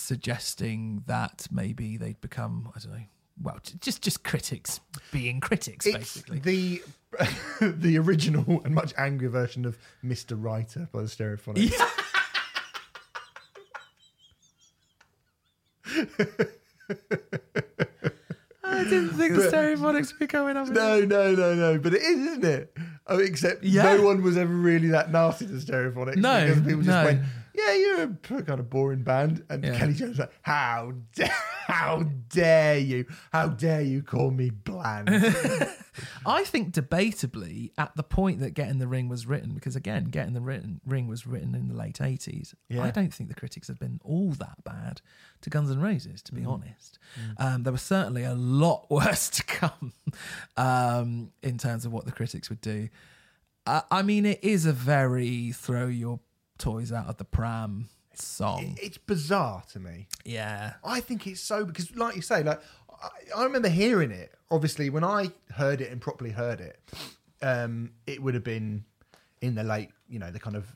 suggesting 0.00 1.02
that 1.06 1.46
maybe 1.50 1.96
they'd 1.96 2.20
become, 2.20 2.70
I 2.74 2.78
don't 2.80 2.92
know, 2.92 3.04
well, 3.42 3.58
just 3.80 4.02
just 4.02 4.22
critics 4.24 4.80
being 5.12 5.40
critics, 5.40 5.86
It's 5.86 5.96
basically. 5.96 6.38
the 6.40 6.82
the 7.60 7.98
original 7.98 8.60
and 8.64 8.74
much 8.74 8.92
angrier 8.98 9.30
version 9.30 9.64
of 9.64 9.78
Mr. 10.04 10.36
Writer 10.40 10.88
by 10.92 11.00
the 11.02 11.06
Stereophonics. 11.08 11.72
I 18.62 18.84
didn't 18.84 19.10
think 19.10 19.34
the 19.34 19.48
stereophonics 19.50 20.12
would 20.12 20.18
be 20.18 20.26
coming 20.26 20.56
up. 20.56 20.68
No, 20.68 21.00
no, 21.00 21.34
no, 21.34 21.54
no. 21.54 21.78
But 21.78 21.94
it 21.94 22.02
is, 22.02 22.18
isn't 22.26 22.44
it? 22.44 22.76
Oh, 23.06 23.18
except 23.18 23.64
Yeah. 23.64 23.82
no 23.96 24.02
one 24.02 24.22
was 24.22 24.36
ever 24.36 24.52
really 24.52 24.88
that 24.88 25.10
nasty 25.10 25.46
to 25.46 25.52
Stereophonics. 25.54 26.16
No, 26.16 26.46
because 26.46 26.60
people 26.62 26.82
just 26.82 26.88
no. 26.88 27.04
went, 27.04 27.22
"Yeah, 27.54 27.74
you're 27.74 28.02
a 28.02 28.08
kind 28.42 28.60
of 28.60 28.70
boring 28.70 29.02
band." 29.02 29.44
And 29.48 29.64
Yeah. 29.64 29.78
Kelly 29.78 29.94
Jones 29.94 30.18
like, 30.18 30.32
"How 30.42 30.92
dare, 31.14 31.30
how 31.66 32.02
dare 32.28 32.78
you? 32.78 33.06
How 33.32 33.48
dare 33.48 33.82
you 33.82 34.02
call 34.02 34.30
me 34.30 34.50
bland?" 34.50 35.08
I 36.26 36.44
think 36.44 36.72
debatably 36.72 37.72
at 37.76 37.94
the 37.96 38.02
point 38.02 38.40
that 38.40 38.54
Get 38.54 38.68
in 38.68 38.78
the 38.78 38.86
Ring 38.86 39.08
was 39.08 39.26
written, 39.26 39.54
because 39.54 39.76
again, 39.76 40.04
Get 40.04 40.26
in 40.26 40.34
the 40.34 40.40
Written, 40.40 40.80
Ring 40.86 41.06
was 41.08 41.26
written 41.26 41.54
in 41.54 41.68
the 41.68 41.74
late 41.74 41.98
80s. 41.98 42.54
Yeah. 42.68 42.82
I 42.82 42.90
don't 42.90 43.12
think 43.12 43.28
the 43.28 43.34
critics 43.34 43.68
have 43.68 43.78
been 43.78 44.00
all 44.04 44.30
that 44.32 44.62
bad 44.64 45.02
to 45.42 45.50
Guns 45.50 45.70
N' 45.70 45.80
Roses, 45.80 46.22
to 46.22 46.32
be 46.34 46.44
honest. 46.44 46.98
Um, 47.38 47.64
there 47.64 47.72
was 47.72 47.82
certainly 47.82 48.24
a 48.24 48.34
lot 48.34 48.86
worse 48.90 49.28
to 49.30 49.42
come 49.44 49.92
um, 50.56 51.32
in 51.42 51.58
terms 51.58 51.84
of 51.84 51.92
what 51.92 52.06
the 52.06 52.12
critics 52.12 52.48
would 52.48 52.60
do. 52.60 52.88
I 53.66 54.02
mean, 54.02 54.26
it 54.26 54.42
is 54.42 54.66
a 54.66 54.72
very 54.72 55.52
throw 55.52 55.86
your 55.86 56.18
toys 56.60 56.92
out 56.92 57.06
of 57.06 57.16
the 57.16 57.24
pram 57.24 57.88
song. 58.14 58.76
it's 58.80 58.98
bizarre 58.98 59.62
to 59.72 59.80
me. 59.80 60.06
yeah. 60.24 60.74
I 60.84 61.00
think 61.00 61.26
it's 61.26 61.40
so 61.40 61.64
because, 61.64 61.94
like 61.96 62.14
you 62.16 62.22
say, 62.22 62.42
like 62.42 62.60
I, 63.02 63.08
I 63.40 63.44
remember 63.44 63.68
hearing 63.68 64.10
it. 64.10 64.32
Obviously, 64.50 64.90
when 64.90 65.04
I 65.04 65.30
heard 65.54 65.80
it 65.80 65.90
and 65.90 66.00
properly 66.00 66.30
heard 66.30 66.60
it, 66.60 66.80
um, 67.42 67.92
it 68.06 68.22
would 68.22 68.34
have 68.34 68.44
been 68.44 68.84
in 69.40 69.54
the 69.54 69.64
late, 69.64 69.88
you 70.08 70.18
know, 70.18 70.30
the 70.30 70.38
kind 70.40 70.56
of 70.56 70.66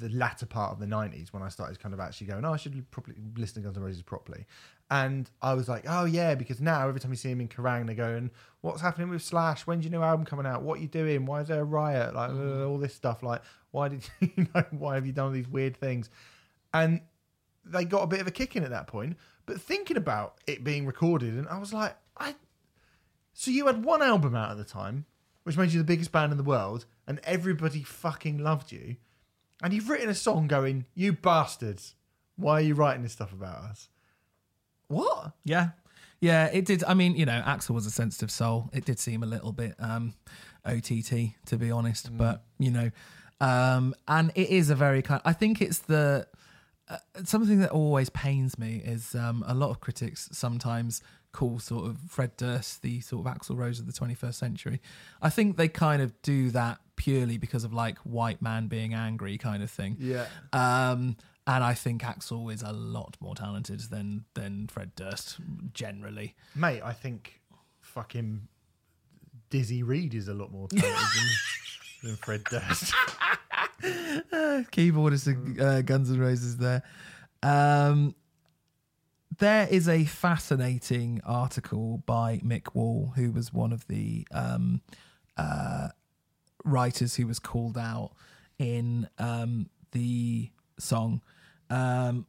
the 0.00 0.08
latter 0.08 0.46
part 0.46 0.72
of 0.72 0.80
the 0.80 0.86
nineties 0.86 1.32
when 1.32 1.42
I 1.42 1.48
started 1.48 1.78
kind 1.80 1.94
of 1.94 2.00
actually 2.00 2.28
going, 2.28 2.44
oh, 2.44 2.52
I 2.52 2.56
should 2.56 2.90
probably 2.90 3.16
listen 3.36 3.62
to 3.62 3.66
Guns 3.66 3.76
N' 3.76 3.82
Roses 3.82 4.02
properly. 4.02 4.46
And 4.90 5.30
I 5.42 5.52
was 5.54 5.68
like, 5.68 5.84
oh 5.86 6.06
yeah, 6.06 6.34
because 6.34 6.60
now 6.60 6.88
every 6.88 6.98
time 7.00 7.10
you 7.10 7.16
see 7.16 7.30
him 7.30 7.40
in 7.42 7.48
Kerrang, 7.48 7.86
they're 7.86 7.94
going, 7.94 8.30
what's 8.62 8.80
happening 8.80 9.10
with 9.10 9.22
Slash? 9.22 9.66
When's 9.66 9.84
your 9.84 9.92
new 9.92 10.02
album 10.02 10.24
coming 10.24 10.46
out? 10.46 10.62
What 10.62 10.78
are 10.78 10.82
you 10.82 10.88
doing? 10.88 11.26
Why 11.26 11.42
is 11.42 11.48
there 11.48 11.60
a 11.60 11.64
riot? 11.64 12.14
Like 12.14 12.30
uh, 12.30 12.64
all 12.66 12.78
this 12.78 12.94
stuff. 12.94 13.22
Like 13.22 13.42
why 13.70 13.88
did 13.88 14.08
you 14.20 14.46
know? 14.54 14.64
Why 14.70 14.94
have 14.94 15.06
you 15.06 15.12
done 15.12 15.26
all 15.26 15.32
these 15.32 15.48
weird 15.48 15.76
things? 15.76 16.10
And 16.72 17.00
they 17.64 17.84
got 17.84 18.02
a 18.02 18.06
bit 18.06 18.20
of 18.20 18.26
a 18.26 18.30
kick 18.30 18.56
in 18.56 18.64
at 18.64 18.70
that 18.70 18.86
point. 18.86 19.16
But 19.46 19.60
thinking 19.60 19.96
about 19.96 20.36
it 20.46 20.64
being 20.64 20.86
recorded, 20.86 21.34
and 21.34 21.48
I 21.48 21.58
was 21.58 21.72
like, 21.72 21.96
I. 22.16 22.34
So 23.32 23.50
you 23.50 23.66
had 23.66 23.84
one 23.84 24.02
album 24.02 24.34
out 24.34 24.50
at 24.50 24.56
the 24.56 24.64
time, 24.64 25.06
which 25.44 25.56
made 25.56 25.72
you 25.72 25.78
the 25.78 25.84
biggest 25.84 26.12
band 26.12 26.32
in 26.32 26.38
the 26.38 26.44
world, 26.44 26.86
and 27.06 27.20
everybody 27.24 27.82
fucking 27.82 28.38
loved 28.38 28.72
you, 28.72 28.96
and 29.62 29.72
you've 29.72 29.88
written 29.88 30.08
a 30.08 30.14
song 30.14 30.48
going, 30.48 30.86
"You 30.94 31.12
bastards, 31.12 31.94
why 32.36 32.54
are 32.54 32.60
you 32.60 32.74
writing 32.74 33.02
this 33.02 33.12
stuff 33.12 33.32
about 33.32 33.62
us?" 33.62 33.88
What? 34.88 35.32
Yeah. 35.44 35.70
Yeah, 36.20 36.46
it 36.46 36.64
did. 36.64 36.82
I 36.84 36.94
mean, 36.94 37.14
you 37.14 37.26
know, 37.26 37.42
Axl 37.46 37.70
was 37.70 37.86
a 37.86 37.90
sensitive 37.90 38.30
soul. 38.30 38.70
It 38.72 38.84
did 38.84 38.98
seem 38.98 39.22
a 39.22 39.26
little 39.26 39.52
bit 39.52 39.76
um, 39.78 40.14
OTT, 40.64 41.34
to 41.46 41.56
be 41.56 41.70
honest. 41.70 42.16
But, 42.16 42.42
you 42.58 42.72
know, 42.72 42.90
um, 43.40 43.94
and 44.06 44.32
it 44.34 44.48
is 44.50 44.70
a 44.70 44.74
very 44.74 45.02
kind 45.02 45.20
I 45.24 45.32
think 45.32 45.60
it's 45.60 45.80
the. 45.80 46.26
Uh, 46.90 46.96
something 47.22 47.58
that 47.58 47.70
always 47.70 48.08
pains 48.08 48.58
me 48.58 48.80
is 48.82 49.14
um, 49.14 49.44
a 49.46 49.52
lot 49.52 49.68
of 49.68 49.78
critics 49.78 50.26
sometimes 50.32 51.02
call 51.32 51.58
sort 51.58 51.86
of 51.86 51.98
Fred 52.08 52.36
Durst 52.36 52.82
the 52.82 53.00
sort 53.00 53.26
of 53.26 53.32
Axl 53.32 53.56
Rose 53.56 53.78
of 53.78 53.86
the 53.86 53.92
21st 53.92 54.34
century. 54.34 54.80
I 55.20 55.28
think 55.28 55.58
they 55.58 55.68
kind 55.68 56.00
of 56.00 56.20
do 56.22 56.50
that 56.50 56.78
purely 56.96 57.36
because 57.36 57.64
of 57.64 57.72
like 57.72 57.98
white 57.98 58.40
man 58.40 58.68
being 58.68 58.94
angry 58.94 59.36
kind 59.38 59.62
of 59.62 59.70
thing. 59.70 59.96
Yeah. 60.00 60.26
Um, 60.52 61.16
and 61.46 61.64
I 61.64 61.74
think 61.74 62.02
Axl 62.02 62.52
is 62.52 62.62
a 62.62 62.72
lot 62.72 63.16
more 63.20 63.34
talented 63.34 63.80
than 63.80 64.24
than 64.34 64.68
Fred 64.68 64.94
Durst 64.94 65.38
generally. 65.72 66.34
Mate, 66.54 66.82
I 66.82 66.92
think 66.92 67.40
fucking 67.80 68.48
Dizzy 69.48 69.82
Reed 69.82 70.14
is 70.14 70.28
a 70.28 70.34
lot 70.34 70.52
more 70.52 70.68
talented 70.68 70.92
than, 70.92 71.28
than 72.02 72.16
Fred 72.16 72.44
Durst. 72.44 72.94
Keyboardist 73.82 75.28
of 75.28 75.60
uh, 75.60 75.82
Guns 75.82 76.10
N' 76.10 76.18
Roses 76.18 76.56
there. 76.56 76.82
Um, 77.42 78.14
there 79.38 79.68
is 79.70 79.88
a 79.88 80.04
fascinating 80.04 81.20
article 81.24 82.02
by 82.06 82.38
Mick 82.38 82.74
Wall, 82.74 83.12
who 83.14 83.30
was 83.30 83.52
one 83.52 83.72
of 83.72 83.86
the 83.86 84.26
um, 84.32 84.80
uh, 85.36 85.88
writers 86.64 87.14
who 87.14 87.26
was 87.26 87.38
called 87.38 87.78
out 87.78 88.12
in 88.58 89.08
um, 89.18 89.70
the 89.92 90.50
song. 90.78 91.22
Um, 91.70 92.26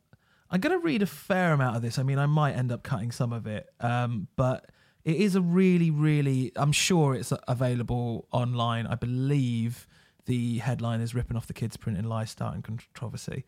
I'm 0.52 0.60
going 0.60 0.80
to 0.80 0.86
read 0.86 1.02
a 1.02 1.08
fair 1.08 1.54
amount 1.54 1.76
of 1.76 1.82
this. 1.82 1.98
I 1.98 2.04
mean, 2.04 2.20
I 2.20 2.28
might 2.28 2.54
end 2.54 2.72
up 2.72 2.84
cutting 2.84 3.12
some 3.12 3.34
of 3.34 3.48
it, 3.48 3.68
um, 3.80 4.28
but 4.36 4.70
it 5.06 5.16
is 5.16 5.36
a 5.36 5.42
really, 5.42 5.92
really. 5.92 6.52
I'm 6.56 6.72
sure 6.72 7.16
it's 7.16 7.34
available 7.48 8.28
online. 8.32 8.88
I 8.88 8.96
believe 8.96 9.88
the 10.26 10.60
headline 10.60 11.02
is 11.02 11.16
ripping 11.16 11.38
off 11.38 11.48
the 11.48 11.54
kids' 11.54 11.78
print 11.78 11.98
in 11.98 12.08
lies, 12.08 12.30
starting 12.30 12.62
controversy. 12.62 13.46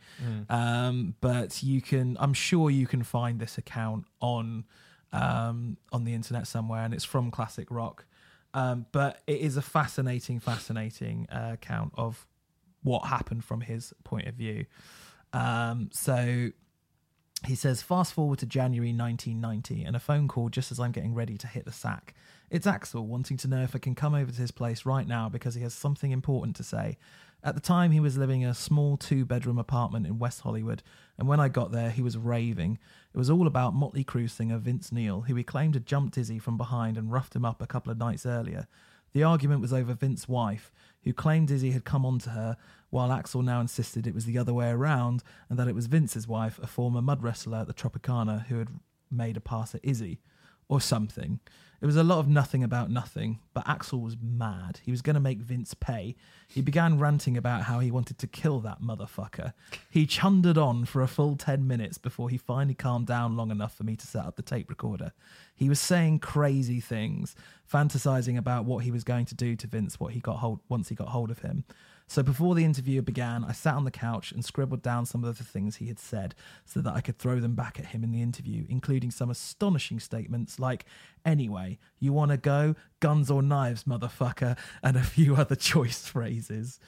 Um, 0.50 1.16
but 1.22 1.62
you 1.62 1.82
can, 1.82 2.18
I'm 2.20 2.34
sure 2.34 2.70
you 2.70 2.88
can 2.88 3.04
find 3.04 3.40
this 3.40 3.58
account 3.58 4.06
on 4.20 4.66
um, 5.14 5.78
on 5.92 6.06
the 6.06 6.14
internet 6.14 6.48
somewhere, 6.48 6.84
and 6.84 6.94
it's 6.94 7.04
from 7.04 7.32
Classic 7.32 7.70
Rock. 7.70 8.06
Um, 8.54 8.86
but 8.92 9.22
it 9.28 9.40
is 9.40 9.58
a 9.58 9.62
fascinating, 9.62 10.40
fascinating 10.40 11.28
uh, 11.32 11.52
account 11.54 11.94
of 11.96 12.26
what 12.84 13.06
happened 13.06 13.44
from 13.44 13.62
his 13.62 13.94
point 14.04 14.28
of 14.28 14.36
view. 14.36 14.66
Um, 15.34 15.90
so 15.94 16.50
he 17.46 17.56
says, 17.56 17.82
fast 17.82 18.14
forward 18.14 18.40
to 18.40 18.46
January 18.46 18.94
1990 18.94 19.84
and 19.84 19.96
a 19.96 20.00
phone 20.00 20.28
call 20.28 20.50
just 20.50 20.72
as 20.72 20.80
I'm 20.80 20.92
getting 20.92 21.16
ready 21.16 21.38
to 21.38 21.48
hit 21.48 21.66
the 21.66 21.72
sack. 21.72 22.14
It's 22.50 22.68
Axl 22.68 23.06
wanting 23.06 23.38
to 23.38 23.48
know 23.48 23.64
if 23.64 23.76
I 23.76 23.80
can 23.80 23.96
come 23.96 24.14
over 24.14 24.32
to 24.32 24.42
his 24.42 24.52
place 24.52 24.86
right 24.86 25.08
now 25.08 25.30
because 25.30 25.56
he 25.56 25.64
has 25.64 25.74
something 25.74 26.12
important 26.12 26.56
to 26.58 26.64
say. 26.64 26.98
At 27.44 27.56
the 27.56 27.62
time, 27.62 27.92
he 27.92 28.00
was 28.00 28.18
living 28.18 28.42
in 28.42 28.50
a 28.50 28.54
small 28.54 28.98
two 28.98 29.26
bedroom 29.26 29.58
apartment 29.58 30.06
in 30.06 30.20
West 30.20 30.42
Hollywood, 30.42 30.84
and 31.18 31.28
when 31.28 31.40
I 31.40 31.48
got 31.48 31.72
there, 31.72 31.90
he 31.90 32.04
was 32.04 32.18
raving. 32.18 32.78
It 33.14 33.18
was 33.18 33.32
all 33.32 33.48
about 33.48 33.74
Motley 33.74 34.04
Crue 34.04 34.30
singer 34.30 34.60
Vince 34.60 34.92
Neil, 34.92 35.22
who 35.22 35.34
he 35.34 35.44
claimed 35.44 35.74
had 35.74 35.88
jumped 35.88 36.20
Izzy 36.20 36.38
from 36.38 36.58
behind 36.58 36.98
and 36.98 37.12
roughed 37.12 37.36
him 37.36 37.44
up 37.44 37.60
a 37.60 37.68
couple 37.68 37.92
of 37.92 37.98
nights 37.98 38.28
earlier. 38.28 38.68
The 39.14 39.24
argument 39.24 39.62
was 39.62 39.74
over 39.74 39.94
Vince's 39.94 40.30
wife, 40.30 40.72
who 41.04 41.14
claimed 41.14 41.52
Izzy 41.52 41.72
had 41.72 41.84
come 41.84 42.06
on 42.06 42.20
to 42.20 42.30
her, 42.32 42.58
while 42.90 43.10
Axl 43.10 43.44
now 43.44 43.60
insisted 43.60 44.08
it 44.08 44.14
was 44.14 44.26
the 44.26 44.38
other 44.38 44.54
way 44.54 44.70
around 44.70 45.24
and 45.50 45.60
that 45.60 45.68
it 45.68 45.76
was 45.76 45.88
Vince's 45.88 46.28
wife, 46.28 46.60
a 46.62 46.68
former 46.68 47.02
mud 47.02 47.24
wrestler 47.24 47.60
at 47.60 47.68
the 47.68 47.74
Tropicana, 47.74 48.46
who 48.48 48.60
had 48.60 48.70
made 49.10 49.38
a 49.38 49.42
pass 49.42 49.76
at 49.76 49.84
Izzy. 49.84 50.20
Or 50.70 50.80
something. 50.80 51.42
It 51.82 51.88
was 51.88 51.96
a 51.96 52.04
lot 52.04 52.20
of 52.20 52.28
nothing 52.28 52.64
about 52.64 52.92
nothing, 52.92 53.40
but 53.56 53.66
Axl 53.66 54.00
was 54.00 54.16
mad. 54.22 54.80
He 54.84 54.92
was 54.92 55.02
going 55.02 55.16
to 55.16 55.20
make 55.20 55.40
Vince 55.40 55.74
pay. 55.74 56.16
He 56.48 56.62
began 56.62 57.00
ranting 57.00 57.36
about 57.36 57.64
how 57.64 57.80
he 57.80 57.90
wanted 57.90 58.20
to 58.20 58.28
kill 58.28 58.60
that 58.60 58.84
motherfucker. 58.84 59.54
He 59.90 60.06
chundered 60.06 60.60
on 60.60 60.86
for 60.86 61.02
a 61.02 61.08
full 61.08 61.36
10 61.36 61.66
minutes 61.66 61.98
before 61.98 62.30
he 62.30 62.38
finally 62.38 62.76
calmed 62.76 63.08
down 63.08 63.36
long 63.36 63.50
enough 63.50 63.76
for 63.76 63.84
me 63.84 63.96
to 63.96 64.06
set 64.06 64.26
up 64.26 64.36
the 64.36 64.44
tape 64.44 64.70
recorder. 64.70 65.12
He 65.56 65.70
was 65.70 65.80
saying 65.80 66.20
crazy 66.20 66.80
things, 66.80 67.36
fantasizing 67.72 68.38
about 68.38 68.66
what 68.66 68.84
he 68.84 68.92
was 68.92 69.04
going 69.04 69.26
to 69.26 69.36
do 69.36 69.56
to 69.56 69.66
Vince 69.66 70.00
what 70.00 70.14
he 70.14 70.20
got 70.20 70.38
hold 70.38 70.60
once 70.70 70.90
he 70.90 70.96
got 70.96 71.08
hold 71.08 71.32
of 71.32 71.40
him. 71.40 71.66
So 72.12 72.22
before 72.22 72.56
the 72.56 72.66
interview 72.66 73.02
began, 73.02 73.46
I 73.46 73.54
sat 73.54 73.76
on 73.76 73.86
the 73.86 73.90
couch 73.90 74.34
and 74.34 74.44
scribbled 74.44 74.82
down 74.82 75.06
some 75.06 75.24
of 75.24 75.38
the 75.38 75.46
things 75.46 75.78
he 75.78 75.88
had 75.88 75.98
said 75.98 76.36
so 76.66 76.82
that 76.82 76.94
I 76.94 77.00
could 77.00 77.18
throw 77.18 77.40
them 77.40 77.56
back 77.56 77.80
at 77.80 77.86
him 77.86 78.04
in 78.04 78.12
the 78.12 78.22
interview, 78.22 78.66
including 78.68 79.12
some 79.12 79.30
astonishing 79.30 79.98
statements 80.02 80.60
like, 80.60 80.84
Anyway, 81.24 81.80
you 82.02 82.12
want 82.12 82.32
to 82.32 82.36
go? 82.36 82.76
Guns 83.00 83.32
or 83.32 83.42
knives, 83.42 83.86
motherfucker, 83.86 84.58
and 84.84 84.98
a 84.98 85.04
few 85.04 85.36
other 85.38 85.56
choice 85.56 86.06
phrases. 86.06 86.82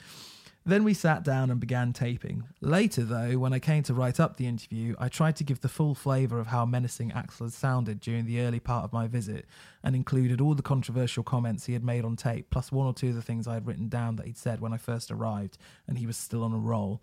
Then 0.66 0.82
we 0.82 0.94
sat 0.94 1.22
down 1.22 1.50
and 1.50 1.60
began 1.60 1.92
taping. 1.92 2.44
Later, 2.62 3.04
though, 3.04 3.36
when 3.36 3.52
I 3.52 3.58
came 3.58 3.82
to 3.82 3.92
write 3.92 4.18
up 4.18 4.38
the 4.38 4.46
interview, 4.46 4.94
I 4.98 5.10
tried 5.10 5.36
to 5.36 5.44
give 5.44 5.60
the 5.60 5.68
full 5.68 5.94
flavour 5.94 6.38
of 6.38 6.46
how 6.46 6.64
menacing 6.64 7.10
Axl 7.10 7.40
had 7.40 7.52
sounded 7.52 8.00
during 8.00 8.24
the 8.24 8.40
early 8.40 8.60
part 8.60 8.82
of 8.82 8.92
my 8.92 9.06
visit 9.06 9.44
and 9.82 9.94
included 9.94 10.40
all 10.40 10.54
the 10.54 10.62
controversial 10.62 11.22
comments 11.22 11.66
he 11.66 11.74
had 11.74 11.84
made 11.84 12.02
on 12.02 12.16
tape, 12.16 12.48
plus 12.48 12.72
one 12.72 12.86
or 12.86 12.94
two 12.94 13.10
of 13.10 13.14
the 13.14 13.20
things 13.20 13.46
I 13.46 13.52
had 13.52 13.66
written 13.66 13.90
down 13.90 14.16
that 14.16 14.24
he'd 14.24 14.38
said 14.38 14.62
when 14.62 14.72
I 14.72 14.78
first 14.78 15.10
arrived 15.10 15.58
and 15.86 15.98
he 15.98 16.06
was 16.06 16.16
still 16.16 16.42
on 16.42 16.54
a 16.54 16.58
roll. 16.58 17.02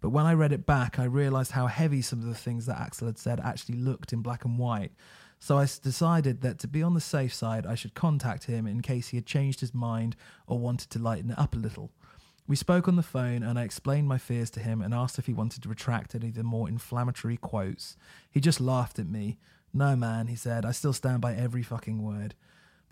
But 0.00 0.08
when 0.08 0.24
I 0.24 0.32
read 0.32 0.52
it 0.52 0.64
back, 0.64 0.98
I 0.98 1.04
realised 1.04 1.52
how 1.52 1.66
heavy 1.66 2.00
some 2.00 2.20
of 2.20 2.24
the 2.24 2.34
things 2.34 2.64
that 2.64 2.78
Axl 2.78 3.04
had 3.04 3.18
said 3.18 3.40
actually 3.40 3.76
looked 3.76 4.14
in 4.14 4.22
black 4.22 4.46
and 4.46 4.58
white. 4.58 4.92
So 5.38 5.58
I 5.58 5.64
decided 5.64 6.40
that 6.40 6.58
to 6.60 6.66
be 6.66 6.82
on 6.82 6.94
the 6.94 7.00
safe 7.00 7.34
side, 7.34 7.66
I 7.66 7.74
should 7.74 7.92
contact 7.92 8.44
him 8.44 8.66
in 8.66 8.80
case 8.80 9.08
he 9.08 9.18
had 9.18 9.26
changed 9.26 9.60
his 9.60 9.74
mind 9.74 10.16
or 10.46 10.58
wanted 10.58 10.88
to 10.90 10.98
lighten 10.98 11.32
it 11.32 11.38
up 11.38 11.54
a 11.54 11.58
little. 11.58 11.90
We 12.46 12.56
spoke 12.56 12.88
on 12.88 12.96
the 12.96 13.02
phone 13.02 13.42
and 13.42 13.58
I 13.58 13.62
explained 13.62 14.08
my 14.08 14.18
fears 14.18 14.50
to 14.50 14.60
him 14.60 14.82
and 14.82 14.92
asked 14.92 15.18
if 15.18 15.26
he 15.26 15.32
wanted 15.32 15.62
to 15.62 15.68
retract 15.68 16.14
any 16.14 16.28
of 16.28 16.34
the 16.34 16.42
more 16.42 16.68
inflammatory 16.68 17.36
quotes. 17.36 17.96
He 18.30 18.40
just 18.40 18.60
laughed 18.60 18.98
at 18.98 19.08
me. 19.08 19.38
No, 19.72 19.96
man, 19.96 20.26
he 20.26 20.36
said, 20.36 20.64
I 20.64 20.72
still 20.72 20.92
stand 20.92 21.20
by 21.20 21.34
every 21.34 21.62
fucking 21.62 22.02
word. 22.02 22.34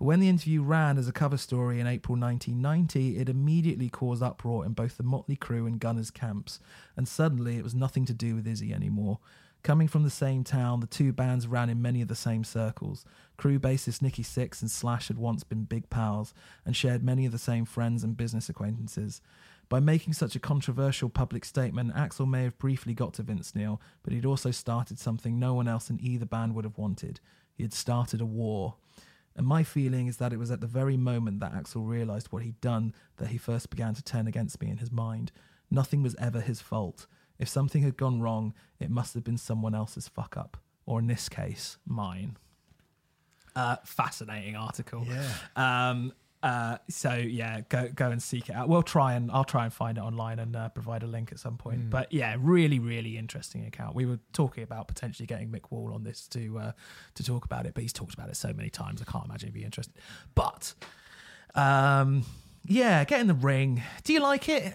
But 0.00 0.06
when 0.06 0.20
the 0.20 0.30
interview 0.30 0.62
ran 0.62 0.96
as 0.96 1.08
a 1.08 1.12
cover 1.12 1.36
story 1.36 1.78
in 1.78 1.86
April 1.86 2.16
1990, 2.16 3.18
it 3.18 3.28
immediately 3.28 3.90
caused 3.90 4.22
uproar 4.22 4.64
in 4.64 4.72
both 4.72 4.96
the 4.96 5.02
Motley 5.02 5.36
Crue 5.36 5.66
and 5.66 5.78
Gunners 5.78 6.10
camps, 6.10 6.58
and 6.96 7.06
suddenly 7.06 7.58
it 7.58 7.64
was 7.64 7.74
nothing 7.74 8.06
to 8.06 8.14
do 8.14 8.34
with 8.34 8.46
Izzy 8.46 8.72
anymore. 8.72 9.18
Coming 9.62 9.88
from 9.88 10.04
the 10.04 10.08
same 10.08 10.42
town, 10.42 10.80
the 10.80 10.86
two 10.86 11.12
bands 11.12 11.46
ran 11.46 11.68
in 11.68 11.82
many 11.82 12.00
of 12.00 12.08
the 12.08 12.14
same 12.14 12.44
circles. 12.44 13.04
Crue 13.40 13.58
bassist 13.58 14.02
Nikki 14.02 14.22
Sixx 14.22 14.60
and 14.60 14.70
Slash 14.70 15.08
had 15.08 15.16
once 15.16 15.44
been 15.44 15.64
big 15.64 15.88
pals 15.88 16.34
and 16.66 16.76
shared 16.76 17.02
many 17.02 17.24
of 17.24 17.32
the 17.32 17.38
same 17.38 17.64
friends 17.64 18.04
and 18.04 18.14
business 18.14 18.50
acquaintances. 18.50 19.22
By 19.70 19.80
making 19.80 20.12
such 20.12 20.36
a 20.36 20.40
controversial 20.40 21.08
public 21.08 21.46
statement, 21.46 21.94
Axl 21.94 22.28
may 22.28 22.42
have 22.42 22.58
briefly 22.58 22.92
got 22.92 23.14
to 23.14 23.22
Vince 23.22 23.54
Neil, 23.54 23.80
but 24.02 24.12
he'd 24.12 24.26
also 24.26 24.50
started 24.50 24.98
something 24.98 25.38
no 25.38 25.54
one 25.54 25.68
else 25.68 25.88
in 25.88 25.98
either 26.02 26.26
band 26.26 26.54
would 26.54 26.66
have 26.66 26.76
wanted. 26.76 27.20
He 27.54 27.62
had 27.62 27.72
started 27.72 28.20
a 28.20 28.26
war. 28.26 28.74
And 29.34 29.46
my 29.46 29.62
feeling 29.62 30.06
is 30.06 30.18
that 30.18 30.34
it 30.34 30.38
was 30.38 30.50
at 30.50 30.60
the 30.60 30.66
very 30.66 30.98
moment 30.98 31.40
that 31.40 31.54
Axl 31.54 31.88
realised 31.88 32.26
what 32.30 32.42
he'd 32.42 32.60
done 32.60 32.92
that 33.16 33.28
he 33.28 33.38
first 33.38 33.70
began 33.70 33.94
to 33.94 34.04
turn 34.04 34.26
against 34.26 34.60
me 34.60 34.68
in 34.68 34.78
his 34.78 34.92
mind. 34.92 35.32
Nothing 35.70 36.02
was 36.02 36.16
ever 36.18 36.42
his 36.42 36.60
fault. 36.60 37.06
If 37.38 37.48
something 37.48 37.80
had 37.80 37.96
gone 37.96 38.20
wrong, 38.20 38.52
it 38.78 38.90
must 38.90 39.14
have 39.14 39.24
been 39.24 39.38
someone 39.38 39.74
else's 39.74 40.08
fuck 40.08 40.36
up, 40.36 40.58
or 40.84 40.98
in 40.98 41.06
this 41.06 41.30
case, 41.30 41.78
mine. 41.86 42.36
Uh, 43.56 43.76
fascinating 43.84 44.56
article. 44.56 45.06
Yeah. 45.06 45.28
Um, 45.90 46.12
uh, 46.42 46.78
so 46.88 47.12
yeah, 47.12 47.60
go 47.68 47.88
go 47.94 48.10
and 48.10 48.22
seek 48.22 48.48
it 48.48 48.54
out. 48.54 48.68
We'll 48.68 48.82
try 48.82 49.12
and 49.12 49.30
I'll 49.30 49.44
try 49.44 49.64
and 49.64 49.72
find 49.72 49.98
it 49.98 50.00
online 50.00 50.38
and 50.38 50.56
uh, 50.56 50.68
provide 50.70 51.02
a 51.02 51.06
link 51.06 51.32
at 51.32 51.38
some 51.38 51.58
point. 51.58 51.80
Mm. 51.80 51.90
But 51.90 52.12
yeah, 52.12 52.36
really, 52.38 52.78
really 52.78 53.18
interesting 53.18 53.66
account. 53.66 53.94
We 53.94 54.06
were 54.06 54.18
talking 54.32 54.64
about 54.64 54.88
potentially 54.88 55.26
getting 55.26 55.50
Mick 55.50 55.70
Wall 55.70 55.92
on 55.92 56.02
this 56.02 56.26
to 56.28 56.58
uh, 56.58 56.72
to 57.16 57.24
talk 57.24 57.44
about 57.44 57.66
it, 57.66 57.74
but 57.74 57.82
he's 57.82 57.92
talked 57.92 58.14
about 58.14 58.30
it 58.30 58.36
so 58.36 58.52
many 58.54 58.70
times. 58.70 59.02
I 59.06 59.10
can't 59.10 59.26
imagine 59.26 59.48
he'd 59.48 59.54
be 59.54 59.64
interested. 59.64 59.94
But 60.34 60.72
um, 61.54 62.24
yeah, 62.64 63.04
get 63.04 63.20
in 63.20 63.26
the 63.26 63.34
ring. 63.34 63.82
Do 64.04 64.14
you 64.14 64.20
like 64.20 64.48
it? 64.48 64.74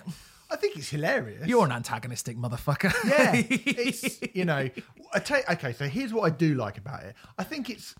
I 0.51 0.57
think 0.57 0.77
it's 0.77 0.89
hilarious. 0.89 1.47
You're 1.47 1.65
an 1.65 1.71
antagonistic 1.71 2.37
motherfucker. 2.37 2.93
yeah, 3.09 3.31
it's 3.49 4.19
you 4.35 4.45
know, 4.45 4.69
I 5.13 5.19
take 5.19 5.49
okay. 5.49 5.73
So 5.73 5.87
here's 5.87 6.13
what 6.13 6.31
I 6.31 6.35
do 6.35 6.53
like 6.53 6.77
about 6.77 7.03
it. 7.03 7.15
I 7.39 7.43
think 7.43 7.71
it's 7.71 7.95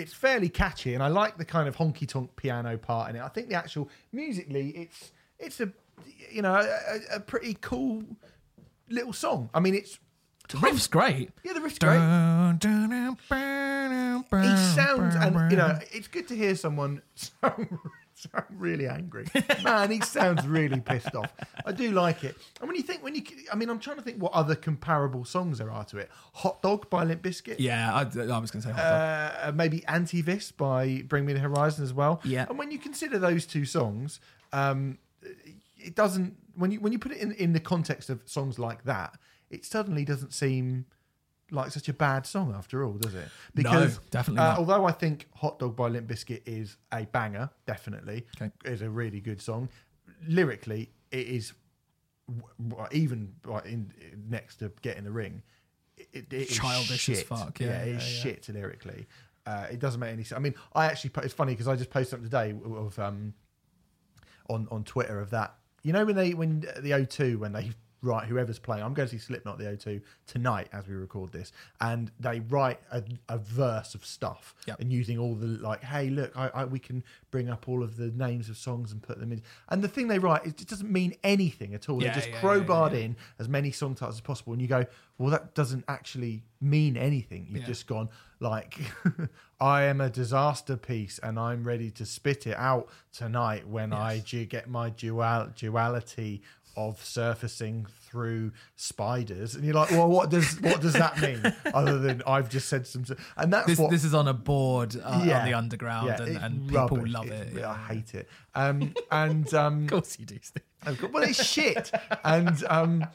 it's 0.00 0.12
fairly 0.12 0.48
catchy, 0.48 0.94
and 0.94 1.02
I 1.02 1.08
like 1.08 1.36
the 1.38 1.44
kind 1.44 1.68
of 1.68 1.76
honky 1.76 2.06
tonk 2.08 2.34
piano 2.36 2.76
part 2.76 3.10
in 3.10 3.16
it. 3.16 3.22
I 3.22 3.28
think 3.28 3.48
the 3.48 3.54
actual 3.54 3.88
musically, 4.12 4.70
it's 4.70 5.12
it's 5.38 5.60
a 5.60 5.70
you 6.30 6.42
know 6.42 6.54
a, 6.54 7.16
a 7.16 7.20
pretty 7.20 7.56
cool 7.60 8.02
little 8.88 9.12
song. 9.12 9.50
I 9.54 9.60
mean, 9.60 9.74
it's 9.74 9.98
the 10.48 10.58
riff's 10.58 10.86
great. 10.88 11.30
yeah, 11.44 11.52
the 11.52 11.60
riff's 11.60 11.78
great. 11.78 11.98
He 14.42 14.56
sounds, 14.74 15.14
and 15.14 15.50
you 15.50 15.56
know, 15.56 15.78
it's 15.92 16.08
good 16.08 16.26
to 16.28 16.36
hear 16.36 16.56
someone 16.56 17.02
sound, 17.14 17.78
sound 18.32 18.46
really 18.50 18.86
angry. 18.86 19.26
Man, 19.64 19.90
he 19.90 20.00
sounds 20.00 20.46
really 20.46 20.80
pissed 20.80 21.14
off. 21.14 21.32
I 21.64 21.72
do 21.72 21.92
like 21.92 22.24
it. 22.24 22.36
And 22.60 22.68
when 22.68 22.76
you 22.76 22.82
think, 22.82 23.02
when 23.02 23.14
you, 23.14 23.22
I 23.52 23.56
mean, 23.56 23.70
I'm 23.70 23.78
trying 23.78 23.96
to 23.96 24.02
think 24.02 24.18
what 24.18 24.32
other 24.32 24.54
comparable 24.54 25.24
songs 25.24 25.58
there 25.58 25.70
are 25.70 25.84
to 25.86 25.98
it. 25.98 26.10
Hot 26.34 26.60
Dog 26.62 26.90
by 26.90 27.04
Limp 27.04 27.22
Bizkit. 27.22 27.56
Yeah, 27.58 27.92
I, 27.94 28.00
I 28.00 28.38
was 28.38 28.50
going 28.50 28.62
to 28.62 28.62
say 28.62 28.72
hot 28.72 28.76
dog. 28.76 29.48
Uh, 29.48 29.52
maybe 29.52 29.80
Antivist 29.82 30.56
by 30.56 31.02
Bring 31.06 31.26
Me 31.26 31.32
the 31.32 31.40
Horizon 31.40 31.84
as 31.84 31.92
well. 31.92 32.20
Yeah. 32.24 32.46
And 32.48 32.58
when 32.58 32.70
you 32.70 32.78
consider 32.78 33.18
those 33.18 33.46
two 33.46 33.64
songs, 33.64 34.20
um, 34.52 34.98
it 35.78 35.94
doesn't 35.94 36.36
when 36.54 36.70
you 36.70 36.80
when 36.80 36.92
you 36.92 36.98
put 36.98 37.12
it 37.12 37.18
in 37.18 37.32
in 37.32 37.52
the 37.52 37.60
context 37.60 38.10
of 38.10 38.22
songs 38.26 38.58
like 38.58 38.84
that, 38.84 39.18
it 39.50 39.64
suddenly 39.64 40.04
doesn't 40.04 40.32
seem 40.32 40.86
like 41.50 41.70
such 41.72 41.88
a 41.88 41.92
bad 41.92 42.26
song 42.26 42.54
after 42.56 42.84
all, 42.84 42.92
does 42.94 43.14
it? 43.14 43.28
Because 43.54 43.98
definitely 44.10 44.42
uh, 44.42 44.48
not. 44.50 44.58
although 44.58 44.84
I 44.84 44.92
think 44.92 45.26
"Hot 45.36 45.58
Dog" 45.58 45.76
by 45.76 45.88
Limp 45.88 46.08
Bizkit 46.08 46.42
is 46.46 46.76
a 46.92 47.04
banger, 47.06 47.50
definitely 47.66 48.26
Okay. 48.40 48.50
is 48.64 48.82
a 48.82 48.90
really 48.90 49.20
good 49.20 49.40
song. 49.40 49.68
Lyrically, 50.26 50.90
it 51.10 51.26
is 51.26 51.52
even 52.92 53.34
in 53.64 53.92
next 54.28 54.56
to 54.56 54.70
"Get 54.82 54.96
in 54.96 55.04
the 55.04 55.10
Ring." 55.10 55.42
It, 55.96 56.32
it 56.32 56.32
is 56.32 56.56
Childish 56.56 56.90
as 57.08 57.18
shit. 57.18 57.26
fuck, 57.26 57.60
Yeah, 57.60 57.66
yeah, 57.68 57.82
it 57.82 57.88
is 57.96 58.02
yeah, 58.02 58.22
shit 58.22 58.48
lyrically. 58.48 59.06
Uh, 59.46 59.66
it 59.70 59.78
doesn't 59.80 60.00
make 60.00 60.12
any 60.12 60.24
sense. 60.24 60.38
I 60.38 60.40
mean, 60.40 60.54
I 60.74 60.86
actually 60.86 61.10
put, 61.10 61.24
it's 61.24 61.34
funny 61.34 61.52
because 61.52 61.68
I 61.68 61.76
just 61.76 61.90
posted 61.90 62.10
something 62.10 62.30
today 62.30 62.54
of 62.74 62.98
um 62.98 63.34
on 64.48 64.66
on 64.70 64.84
Twitter 64.84 65.20
of 65.20 65.30
that. 65.30 65.54
You 65.82 65.92
know 65.92 66.04
when 66.04 66.16
they 66.16 66.34
when 66.34 66.60
the 66.60 66.90
O2 66.92 67.38
when 67.38 67.52
they 67.52 67.70
write 68.02 68.26
whoever's 68.28 68.58
playing. 68.58 68.82
I'm 68.82 68.94
going 68.94 69.08
to 69.08 69.14
see 69.14 69.20
Slipknot 69.20 69.58
the 69.58 69.64
O2 69.64 70.00
tonight 70.26 70.68
as 70.72 70.86
we 70.88 70.94
record 70.94 71.32
this, 71.32 71.52
and 71.80 72.10
they 72.18 72.40
write 72.40 72.80
a, 72.90 73.02
a 73.28 73.38
verse 73.38 73.94
of 73.94 74.04
stuff 74.04 74.54
Yep. 74.66 74.80
and 74.80 74.92
using 74.92 75.18
all 75.18 75.34
the 75.34 75.46
like, 75.46 75.82
hey, 75.84 76.08
look, 76.10 76.36
I, 76.36 76.48
I 76.54 76.64
we 76.64 76.78
can 76.78 77.02
bring 77.30 77.48
up 77.50 77.68
all 77.68 77.82
of 77.82 77.96
the 77.96 78.08
names 78.12 78.48
of 78.48 78.56
songs 78.56 78.92
and 78.92 79.02
put 79.02 79.18
them 79.20 79.32
in. 79.32 79.42
And 79.68 79.82
the 79.82 79.88
thing 79.88 80.08
they 80.08 80.18
write 80.18 80.46
is 80.46 80.52
it 80.52 80.66
doesn't 80.68 80.90
mean 80.90 81.14
anything 81.24 81.74
at 81.74 81.88
all. 81.88 82.02
Yeah, 82.02 82.08
they 82.10 82.14
just 82.20 82.30
yeah, 82.30 82.40
crowbarred 82.40 82.92
yeah. 82.92 82.98
in 83.00 83.16
as 83.38 83.48
many 83.48 83.70
song 83.70 83.94
titles 83.94 84.16
as 84.16 84.20
possible, 84.20 84.52
and 84.54 84.62
you 84.62 84.68
go, 84.68 84.86
well, 85.18 85.30
that 85.30 85.54
doesn't 85.54 85.84
actually 85.86 86.42
mean 86.62 86.96
anything. 86.96 87.46
You've 87.50 87.64
just 87.66 87.86
gone 87.86 88.08
like, 88.42 88.78
I 89.60 89.82
am 89.82 90.00
a 90.00 90.08
disaster 90.08 90.78
piece, 90.78 91.18
and 91.22 91.38
I'm 91.38 91.62
ready 91.64 91.90
to 91.92 92.06
spit 92.06 92.46
it 92.46 92.56
out 92.56 92.88
tonight 93.12 93.68
when 93.68 93.92
I 93.92 94.14
Yes. 94.14 94.24
du- 94.24 94.46
get 94.46 94.68
my 94.70 94.88
dual 94.90 95.48
duality 95.54 96.42
of 96.88 97.04
surfacing 97.04 97.86
through 98.08 98.50
spiders 98.76 99.54
and 99.54 99.64
you're 99.64 99.74
like 99.74 99.90
well 99.92 100.08
what 100.08 100.30
does 100.30 100.60
what 100.62 100.80
does 100.80 100.94
that 100.94 101.20
mean 101.20 101.40
other 101.74 101.98
than 101.98 102.20
i've 102.26 102.48
just 102.48 102.68
said 102.68 102.86
some 102.86 103.04
and 103.36 103.52
that's 103.52 103.66
This, 103.66 103.78
what 103.78 103.90
this 103.90 104.04
is 104.04 104.14
on 104.14 104.26
a 104.26 104.34
board 104.34 104.96
uh, 104.96 105.08
on 105.08 105.26
the 105.26 105.54
underground, 105.54 106.08
yeah, 106.08 106.22
and, 106.22 106.36
and 106.38 106.68
people 106.68 106.88
rubbish. 106.88 107.12
love 107.12 107.26
It's- 107.26 107.56
it. 107.56 107.62
i 107.64 107.76
hate 107.76 108.14
it 108.14 108.28
um 108.54 108.92
and 109.12 109.52
um 109.54 109.84
Of 109.84 109.90
course 109.90 110.18
you 110.18 110.26
do. 110.26 110.38
Got- 110.84 111.12
well, 111.12 111.22
it's 111.22 111.44
shit, 111.44 111.90
and 112.24 112.64
um, 112.68 113.06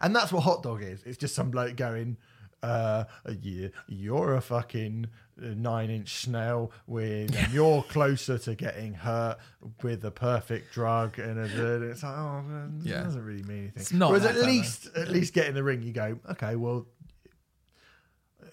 and 0.00 0.16
that's 0.16 0.32
what 0.32 0.42
hot 0.44 0.62
dog 0.62 0.82
is. 0.82 1.02
It's 1.04 1.18
just 1.18 1.34
some 1.34 1.50
bloke 1.50 1.76
going, 1.76 2.16
uh, 2.62 3.04
yeah, 3.42 3.68
you're 3.86 4.34
a 4.34 4.40
fucking 4.40 5.08
nine 5.40 5.90
inch 5.90 6.22
snail 6.22 6.70
with, 6.86 7.34
and 7.34 7.52
you're 7.52 7.82
closer 7.84 8.38
to 8.38 8.54
getting 8.54 8.94
hurt 8.94 9.38
with 9.82 10.02
the 10.02 10.10
perfect 10.10 10.72
drug, 10.72 11.18
and 11.18 11.38
a- 11.38 11.82
it's 11.90 12.02
like, 12.02 12.16
oh, 12.16 12.42
man, 12.42 12.80
Yeah. 12.84 13.00
it 13.00 13.04
doesn't 13.04 13.24
really 13.24 13.42
mean 13.42 13.58
anything. 13.58 13.72
It's 13.82 13.92
not 13.92 14.10
Whereas 14.10 14.26
at 14.26 14.36
least, 14.36 14.88
at 14.96 15.08
least 15.08 15.32
get 15.34 15.46
in 15.48 15.54
the 15.54 15.62
ring, 15.62 15.82
you 15.82 15.92
go, 15.92 16.18
okay, 16.30 16.56
well, 16.56 16.86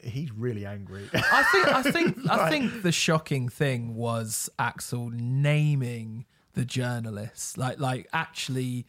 he's 0.04 0.32
really 0.32 0.66
angry. 0.66 1.10
I 1.14 1.44
think 1.52 1.68
I 1.68 1.82
think 1.84 2.18
I 2.30 2.50
think 2.50 2.84
the 2.84 2.92
shocking 2.92 3.50
thing 3.50 3.96
was 3.96 4.50
Axl 4.60 5.12
naming 5.12 6.26
the 6.54 6.66
journalists, 6.66 7.58
like 7.58 7.80
like 7.80 8.08
actually 8.14 8.86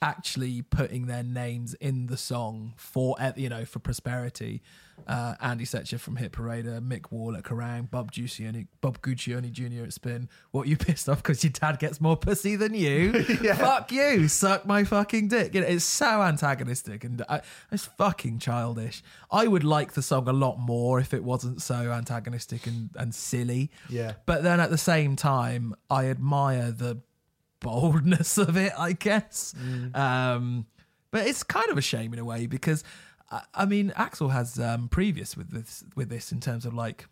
actually 0.00 0.62
putting 0.62 1.06
their 1.06 1.22
names 1.22 1.74
in 1.74 2.06
the 2.06 2.16
song 2.16 2.74
for 2.76 3.16
you 3.36 3.48
know 3.48 3.64
for 3.64 3.78
prosperity. 3.78 4.62
Uh, 5.06 5.34
Andy 5.40 5.64
Secher 5.64 5.98
from 5.98 6.16
Hit 6.16 6.32
Parader, 6.32 6.80
Mick 6.80 7.10
Wall 7.10 7.36
at 7.36 7.42
Kerrang, 7.44 7.90
Bob 7.90 8.12
Guccione, 8.12 8.66
Bob 8.80 9.00
Guccione 9.02 9.50
Jr. 9.50 9.84
at 9.84 9.92
Spin. 9.92 10.28
What 10.50 10.68
you 10.68 10.76
pissed 10.78 11.08
off 11.08 11.22
because 11.22 11.42
your 11.42 11.52
dad 11.52 11.78
gets 11.78 12.00
more 12.00 12.16
pussy 12.16 12.56
than 12.56 12.74
you? 12.74 13.24
Yeah. 13.42 13.54
Fuck 13.54 13.90
you, 13.90 14.28
suck 14.28 14.66
my 14.66 14.84
fucking 14.84 15.28
dick. 15.28 15.54
You 15.54 15.62
know, 15.62 15.66
it's 15.66 15.84
so 15.84 16.22
antagonistic 16.22 17.02
and 17.02 17.24
uh, 17.28 17.40
it's 17.72 17.86
fucking 17.86 18.38
childish. 18.38 19.02
I 19.30 19.46
would 19.48 19.64
like 19.64 19.94
the 19.94 20.02
song 20.02 20.28
a 20.28 20.32
lot 20.32 20.58
more 20.58 21.00
if 21.00 21.12
it 21.12 21.24
wasn't 21.24 21.60
so 21.60 21.74
antagonistic 21.74 22.66
and, 22.66 22.90
and 22.94 23.14
silly. 23.14 23.70
Yeah. 23.88 24.12
But 24.26 24.42
then 24.44 24.60
at 24.60 24.70
the 24.70 24.78
same 24.78 25.16
time, 25.16 25.74
I 25.90 26.06
admire 26.06 26.70
the 26.70 27.00
boldness 27.60 28.38
of 28.48 28.56
it, 28.56 28.72
I 28.78 28.92
guess. 28.92 29.54
Um, 29.94 30.66
but 31.10 31.26
it's 31.26 31.42
kind 31.42 31.70
of 31.70 31.78
a 31.78 31.82
shame 31.82 32.12
in 32.12 32.18
a 32.18 32.24
way 32.24 32.46
because, 32.46 32.84
I, 33.32 33.42
I 33.54 33.64
mean, 33.64 33.90
Axl 33.96 34.30
has 34.30 34.60
um, 34.60 34.88
previous 34.88 35.36
with 35.36 35.50
this 35.50 35.82
with 35.96 36.08
this 36.10 36.30
in 36.32 36.38
terms 36.40 36.64
of 36.66 36.74
like. 36.74 37.06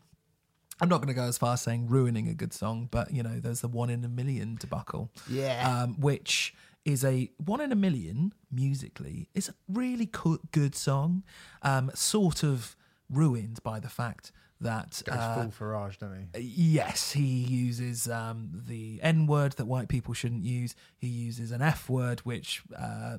I'm 0.82 0.88
not 0.88 0.98
going 0.98 1.08
to 1.08 1.14
go 1.14 1.24
as 1.24 1.36
far 1.36 1.52
as 1.52 1.60
saying 1.60 1.88
ruining 1.88 2.26
a 2.28 2.32
good 2.32 2.54
song, 2.54 2.88
but 2.90 3.12
you 3.12 3.22
know, 3.22 3.38
there's 3.38 3.60
the 3.60 3.68
one 3.68 3.90
in 3.90 4.02
a 4.02 4.08
million 4.08 4.56
debacle 4.58 5.10
Yeah. 5.28 5.82
um, 5.82 6.00
which 6.00 6.54
is 6.86 7.04
a 7.04 7.30
one 7.36 7.60
in 7.60 7.70
a 7.70 7.74
million 7.76 8.32
musically. 8.50 9.28
It's 9.34 9.50
a 9.50 9.54
really 9.68 10.06
co- 10.06 10.38
good 10.52 10.74
song, 10.74 11.22
um, 11.60 11.90
sort 11.94 12.42
of 12.42 12.76
ruined 13.10 13.62
by 13.62 13.78
the 13.78 13.90
fact 13.90 14.32
that 14.60 15.02
Goes 15.06 15.16
uh, 15.16 15.34
full 15.50 15.66
Farage, 15.68 15.98
don't 15.98 16.28
he? 16.34 16.40
Yes, 16.40 17.12
he 17.12 17.22
uses 17.24 18.08
um, 18.08 18.50
the 18.66 19.00
N 19.02 19.26
word 19.26 19.52
that 19.52 19.64
white 19.66 19.88
people 19.88 20.12
shouldn't 20.14 20.44
use. 20.44 20.74
He 20.98 21.06
uses 21.08 21.50
an 21.50 21.62
F 21.62 21.88
word, 21.88 22.20
which, 22.20 22.62
uh, 22.76 23.18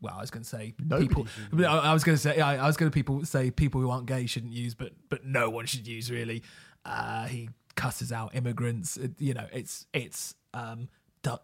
well, 0.00 0.14
I 0.16 0.20
was 0.20 0.30
going 0.30 0.42
to 0.42 0.48
say 0.48 0.74
Nobody 0.84 1.06
people. 1.08 1.26
I 1.64 1.78
I 1.78 1.92
was 1.92 2.02
going 2.04 2.16
to 2.16 2.22
say, 2.22 2.40
I 2.40 2.56
I 2.64 2.66
was 2.66 2.76
going 2.76 2.90
to 2.90 2.94
people 2.94 3.24
say 3.24 3.50
people 3.50 3.80
who 3.80 3.90
aren't 3.90 4.06
gay 4.06 4.26
shouldn't 4.26 4.52
use, 4.52 4.74
but 4.74 4.92
but 5.08 5.24
no 5.24 5.48
one 5.50 5.66
should 5.66 5.86
use 5.86 6.10
really. 6.10 6.42
Uh, 6.84 7.26
he 7.26 7.50
cusses 7.76 8.10
out 8.12 8.34
immigrants. 8.34 8.96
It- 8.96 9.20
you 9.20 9.34
know, 9.34 9.46
it's 9.52 9.86
it's 9.92 10.34
um, 10.54 10.88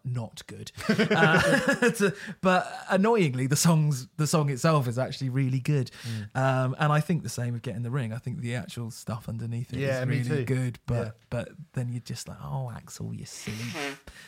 not 0.03 0.43
good. 0.47 0.71
uh, 0.89 2.11
but 2.41 2.71
annoyingly, 2.89 3.47
the 3.47 3.55
songs 3.55 4.07
the 4.17 4.27
song 4.27 4.49
itself 4.49 4.87
is 4.87 4.97
actually 4.97 5.29
really 5.29 5.59
good. 5.59 5.91
Mm. 6.35 6.39
Um, 6.39 6.75
and 6.79 6.91
I 6.91 6.99
think 6.99 7.23
the 7.23 7.29
same 7.29 7.53
with 7.53 7.61
Get 7.61 7.75
in 7.75 7.83
the 7.83 7.91
Ring. 7.91 8.13
I 8.13 8.17
think 8.17 8.41
the 8.41 8.55
actual 8.55 8.91
stuff 8.91 9.27
underneath 9.29 9.73
it 9.73 9.77
is 9.77 9.81
Yeah, 9.81 10.05
me 10.05 10.21
really 10.21 10.45
good. 10.45 10.79
But 10.85 11.05
Yeah. 11.05 11.11
but 11.29 11.49
then 11.73 11.91
you're 11.91 12.01
just 12.01 12.27
like, 12.27 12.37
oh, 12.43 12.71
Axl, 12.75 13.17
you 13.17 13.25
silly, 13.25 13.57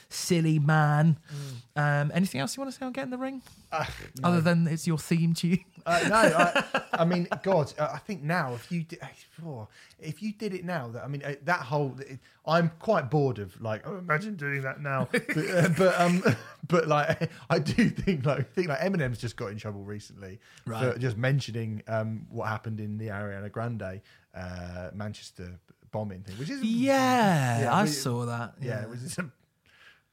silly 0.09 0.59
man. 0.59 1.17
Um, 1.75 2.11
anything 2.13 2.41
else 2.41 2.55
you 2.55 2.61
want 2.61 2.73
to 2.73 2.79
say 2.79 2.85
on 2.85 2.91
Get 2.93 3.03
in 3.03 3.09
the 3.11 3.17
Ring? 3.17 3.41
Uh, 3.71 3.85
Other 4.23 4.41
than 4.41 4.67
it's 4.67 4.87
your 4.87 4.97
theme 4.97 5.33
tune. 5.33 5.63
Uh, 5.85 6.05
no, 6.09 6.15
I, 6.15 6.81
I 6.93 7.05
mean, 7.05 7.27
God, 7.43 7.73
uh, 7.79 7.89
I 7.93 7.99
think 7.99 8.21
now 8.21 8.53
if 8.55 8.71
you 8.71 8.83
did, 8.83 8.99
oh, 9.45 9.67
if 9.99 10.21
you 10.21 10.31
did 10.33 10.53
it 10.53 10.63
now, 10.63 10.89
that 10.89 11.03
I 11.03 11.07
mean, 11.07 11.23
uh, 11.23 11.33
that 11.43 11.61
whole, 11.61 11.95
it, 11.99 12.19
I'm 12.45 12.71
quite 12.79 13.09
bored 13.09 13.39
of 13.39 13.59
like, 13.61 13.81
oh, 13.87 13.97
imagine 13.97 14.35
doing 14.35 14.61
that 14.61 14.79
now. 14.81 15.07
but, 15.11 15.37
uh, 15.37 15.69
but 15.77 15.99
um, 15.99 16.23
but 16.67 16.87
like, 16.87 17.31
I 17.49 17.59
do 17.59 17.89
think 17.89 18.25
like, 18.25 18.39
I 18.39 18.43
think 18.43 18.67
like 18.69 18.79
Eminem's 18.79 19.17
just 19.17 19.35
got 19.37 19.47
in 19.51 19.57
trouble 19.57 19.83
recently 19.83 20.39
Right. 20.65 20.93
for 20.93 20.99
just 20.99 21.17
mentioning 21.17 21.83
um 21.87 22.27
what 22.29 22.47
happened 22.47 22.79
in 22.79 22.97
the 22.97 23.07
Ariana 23.07 23.51
Grande 23.51 24.01
uh 24.35 24.89
Manchester 24.93 25.59
bombing 25.91 26.21
thing, 26.21 26.35
which 26.37 26.49
is 26.49 26.61
Yeah, 26.63 27.61
Yeah, 27.61 27.73
I 27.73 27.83
we- 27.83 27.89
saw 27.89 28.25
that. 28.25 28.55
yeah, 28.61 28.81
Yeah, 28.81 28.85
which 28.87 28.99
is. 29.01 29.19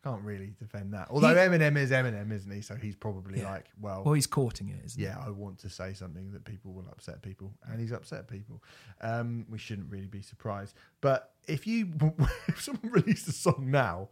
Can't 0.05 0.23
really 0.23 0.53
defend 0.59 0.93
that. 0.93 1.09
Although 1.11 1.35
Eminem 1.35 1.79
is 1.79 1.91
Eminem, 1.91 2.31
isn't 2.31 2.53
he? 2.53 2.61
So 2.61 2.75
he's 2.75 2.95
probably 2.95 3.41
Yeah. 3.41 3.51
like, 3.51 3.71
well, 3.81 4.03
well, 4.05 4.13
he's 4.13 4.27
courting 4.27 4.69
it, 4.69 4.85
isn't 4.85 5.01
he? 5.01 5.07
yeah, 5.07 5.17
I 5.19 5.31
want 5.31 5.59
to 5.61 5.71
say 5.71 5.95
something 5.95 6.31
that 6.33 6.45
people 6.45 6.75
will 6.75 6.87
upset 6.91 7.23
people, 7.23 7.55
and 7.67 7.81
he's 7.81 7.91
upset 7.91 8.29
people. 8.29 8.63
Um, 9.01 9.47
we 9.49 9.57
shouldn't 9.57 9.91
really 9.91 10.07
be 10.07 10.21
surprised. 10.21 10.77
But 11.01 11.33
if 11.49 11.67
you, 11.67 11.89
if 12.49 12.61
someone 12.61 12.93
released 12.93 13.27
a 13.29 13.33
song 13.33 13.71
now, 13.71 14.11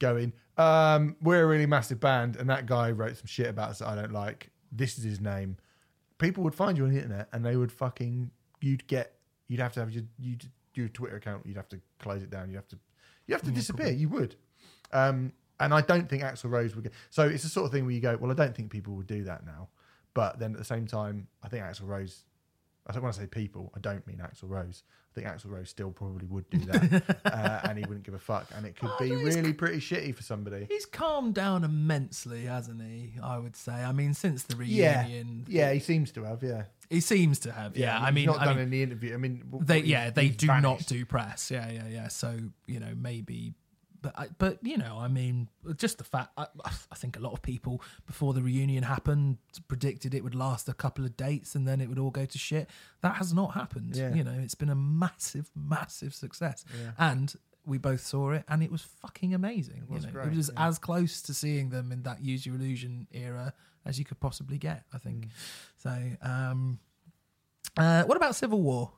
going, 0.00 0.32
um, 0.56 1.14
we're 1.22 1.44
a 1.44 1.46
really 1.46 1.66
massive 1.66 2.00
band, 2.00 2.34
and 2.34 2.50
that 2.50 2.66
guy 2.66 2.90
wrote 2.90 3.16
some 3.16 3.26
shit 3.26 3.46
about 3.46 3.70
us 3.70 3.78
that 3.78 3.86
I 3.88 3.94
don't 3.94 4.12
like. 4.12 4.50
This 4.72 4.98
is 4.98 5.04
his 5.04 5.20
name. 5.20 5.58
People 6.18 6.42
would 6.42 6.56
find 6.56 6.76
you 6.76 6.84
on 6.84 6.90
the 6.90 6.96
internet, 6.96 7.28
and 7.32 7.44
they 7.46 7.56
would 7.56 7.70
fucking, 7.70 8.32
you'd 8.60 8.84
get, 8.88 9.14
you'd 9.46 9.60
have 9.60 9.72
to 9.74 9.80
have 9.80 9.92
your, 9.92 10.02
you'd, 10.18 10.44
your 10.74 10.88
Twitter 10.88 11.16
account, 11.16 11.46
you'd 11.46 11.56
have 11.56 11.68
to 11.68 11.80
close 12.00 12.22
it 12.22 12.30
down, 12.30 12.48
you'd 12.50 12.56
have 12.56 12.68
to, 12.68 12.78
you 13.26 13.34
have 13.34 13.42
to 13.42 13.50
disappear. 13.52 13.90
You 13.92 14.08
would. 14.08 14.34
Um, 14.92 15.32
and 15.58 15.74
I 15.74 15.82
don't 15.82 16.08
think 16.08 16.22
Axl 16.22 16.50
Rose 16.50 16.74
would 16.74 16.84
get. 16.84 16.92
So 17.10 17.28
it's 17.28 17.42
the 17.42 17.48
sort 17.50 17.66
of 17.66 17.72
thing 17.72 17.84
where 17.84 17.92
you 17.94 18.00
go, 18.00 18.16
well, 18.18 18.30
I 18.30 18.34
don't 18.34 18.54
think 18.56 18.70
people 18.70 18.94
would 18.94 19.06
do 19.06 19.24
that 19.24 19.44
now. 19.44 19.68
But 20.14 20.38
then 20.38 20.52
at 20.52 20.58
the 20.58 20.64
same 20.64 20.86
time, 20.86 21.28
I 21.42 21.48
think 21.48 21.62
Axl 21.64 21.86
Rose. 21.86 22.24
I 22.86 22.92
don't 22.92 23.02
want 23.02 23.14
to 23.14 23.20
say 23.20 23.26
people. 23.26 23.70
I 23.76 23.78
don't 23.80 24.04
mean 24.06 24.16
Axl 24.18 24.44
Rose. 24.48 24.82
I 25.12 25.14
think 25.20 25.26
Axl 25.26 25.50
Rose 25.50 25.68
still 25.68 25.90
probably 25.90 26.26
would 26.26 26.48
do 26.50 26.58
that, 26.60 27.16
uh, 27.26 27.68
and 27.68 27.76
he 27.78 27.84
wouldn't 27.84 28.04
give 28.04 28.14
a 28.14 28.18
fuck. 28.18 28.46
And 28.56 28.64
it 28.64 28.74
could 28.76 28.90
Oh, 28.90 28.96
be 28.98 29.10
really 29.12 29.52
pretty 29.52 29.78
shitty 29.78 30.14
for 30.14 30.22
somebody. 30.22 30.66
He's 30.68 30.86
calmed 30.86 31.34
down 31.34 31.62
immensely, 31.62 32.46
hasn't 32.46 32.80
he? 32.82 33.12
I 33.22 33.38
would 33.38 33.54
say. 33.54 33.72
I 33.72 33.92
mean, 33.92 34.14
since 34.14 34.44
the 34.44 34.56
Yeah, 34.64 35.02
reunion, 35.04 35.44
yeah, 35.46 35.66
yeah 35.68 35.72
he 35.74 35.80
seems 35.80 36.10
to 36.12 36.24
have. 36.24 36.42
Yeah, 36.42 36.64
he 36.88 37.00
seems 37.00 37.38
to 37.40 37.52
have. 37.52 37.76
Yeah, 37.76 38.00
I 38.00 38.06
he's 38.06 38.14
mean, 38.14 38.26
not 38.26 38.40
I 38.40 38.44
done 38.46 38.56
mean, 38.56 38.64
in 38.64 38.70
the 38.70 38.82
interview. 38.82 39.14
I 39.14 39.18
mean, 39.18 39.44
they 39.60 39.80
yeah 39.80 40.10
they 40.10 40.28
do 40.30 40.46
not 40.46 40.86
do 40.86 41.04
press 41.04 41.50
yeah 41.50 41.70
yeah 41.70 41.86
yeah 41.88 42.08
so 42.08 42.38
you 42.66 42.80
know 42.80 42.92
maybe 42.96 43.52
but 44.02 44.18
I, 44.18 44.28
but 44.38 44.58
you 44.62 44.76
know 44.76 44.96
i 44.98 45.08
mean 45.08 45.48
just 45.76 45.98
the 45.98 46.04
fact 46.04 46.30
I, 46.36 46.46
I 46.64 46.94
think 46.94 47.16
a 47.16 47.20
lot 47.20 47.32
of 47.32 47.42
people 47.42 47.82
before 48.06 48.32
the 48.34 48.42
reunion 48.42 48.82
happened 48.82 49.38
predicted 49.68 50.14
it 50.14 50.22
would 50.24 50.34
last 50.34 50.68
a 50.68 50.74
couple 50.74 51.04
of 51.04 51.16
dates 51.16 51.54
and 51.54 51.66
then 51.68 51.80
it 51.80 51.88
would 51.88 51.98
all 51.98 52.10
go 52.10 52.24
to 52.24 52.38
shit 52.38 52.68
that 53.02 53.16
has 53.16 53.32
not 53.34 53.54
happened 53.54 53.96
Yeah. 53.96 54.14
you 54.14 54.24
know 54.24 54.34
it's 54.42 54.54
been 54.54 54.70
a 54.70 54.74
massive 54.74 55.50
massive 55.54 56.14
success 56.14 56.64
yeah. 56.80 56.92
and 56.98 57.34
we 57.66 57.76
both 57.78 58.00
saw 58.00 58.30
it 58.32 58.44
and 58.48 58.62
it 58.62 58.70
was 58.72 58.82
fucking 58.82 59.34
amazing 59.34 59.82
It 59.88 59.90
was 59.92 60.02
you 60.04 60.08
know 60.08 60.12
great, 60.14 60.28
it 60.32 60.36
was 60.36 60.50
yeah. 60.54 60.66
as 60.68 60.78
close 60.78 61.20
to 61.22 61.34
seeing 61.34 61.68
them 61.70 61.92
in 61.92 62.02
that 62.04 62.22
use 62.24 62.46
your 62.46 62.54
illusion 62.56 63.06
era 63.12 63.52
as 63.84 63.98
you 63.98 64.04
could 64.04 64.18
possibly 64.20 64.58
get 64.58 64.84
i 64.94 64.98
think 64.98 65.26
Mm. 65.26 65.30
so 65.76 66.26
um 66.28 66.78
uh, 67.76 68.02
what 68.04 68.16
about 68.16 68.34
civil 68.34 68.60
war 68.62 68.90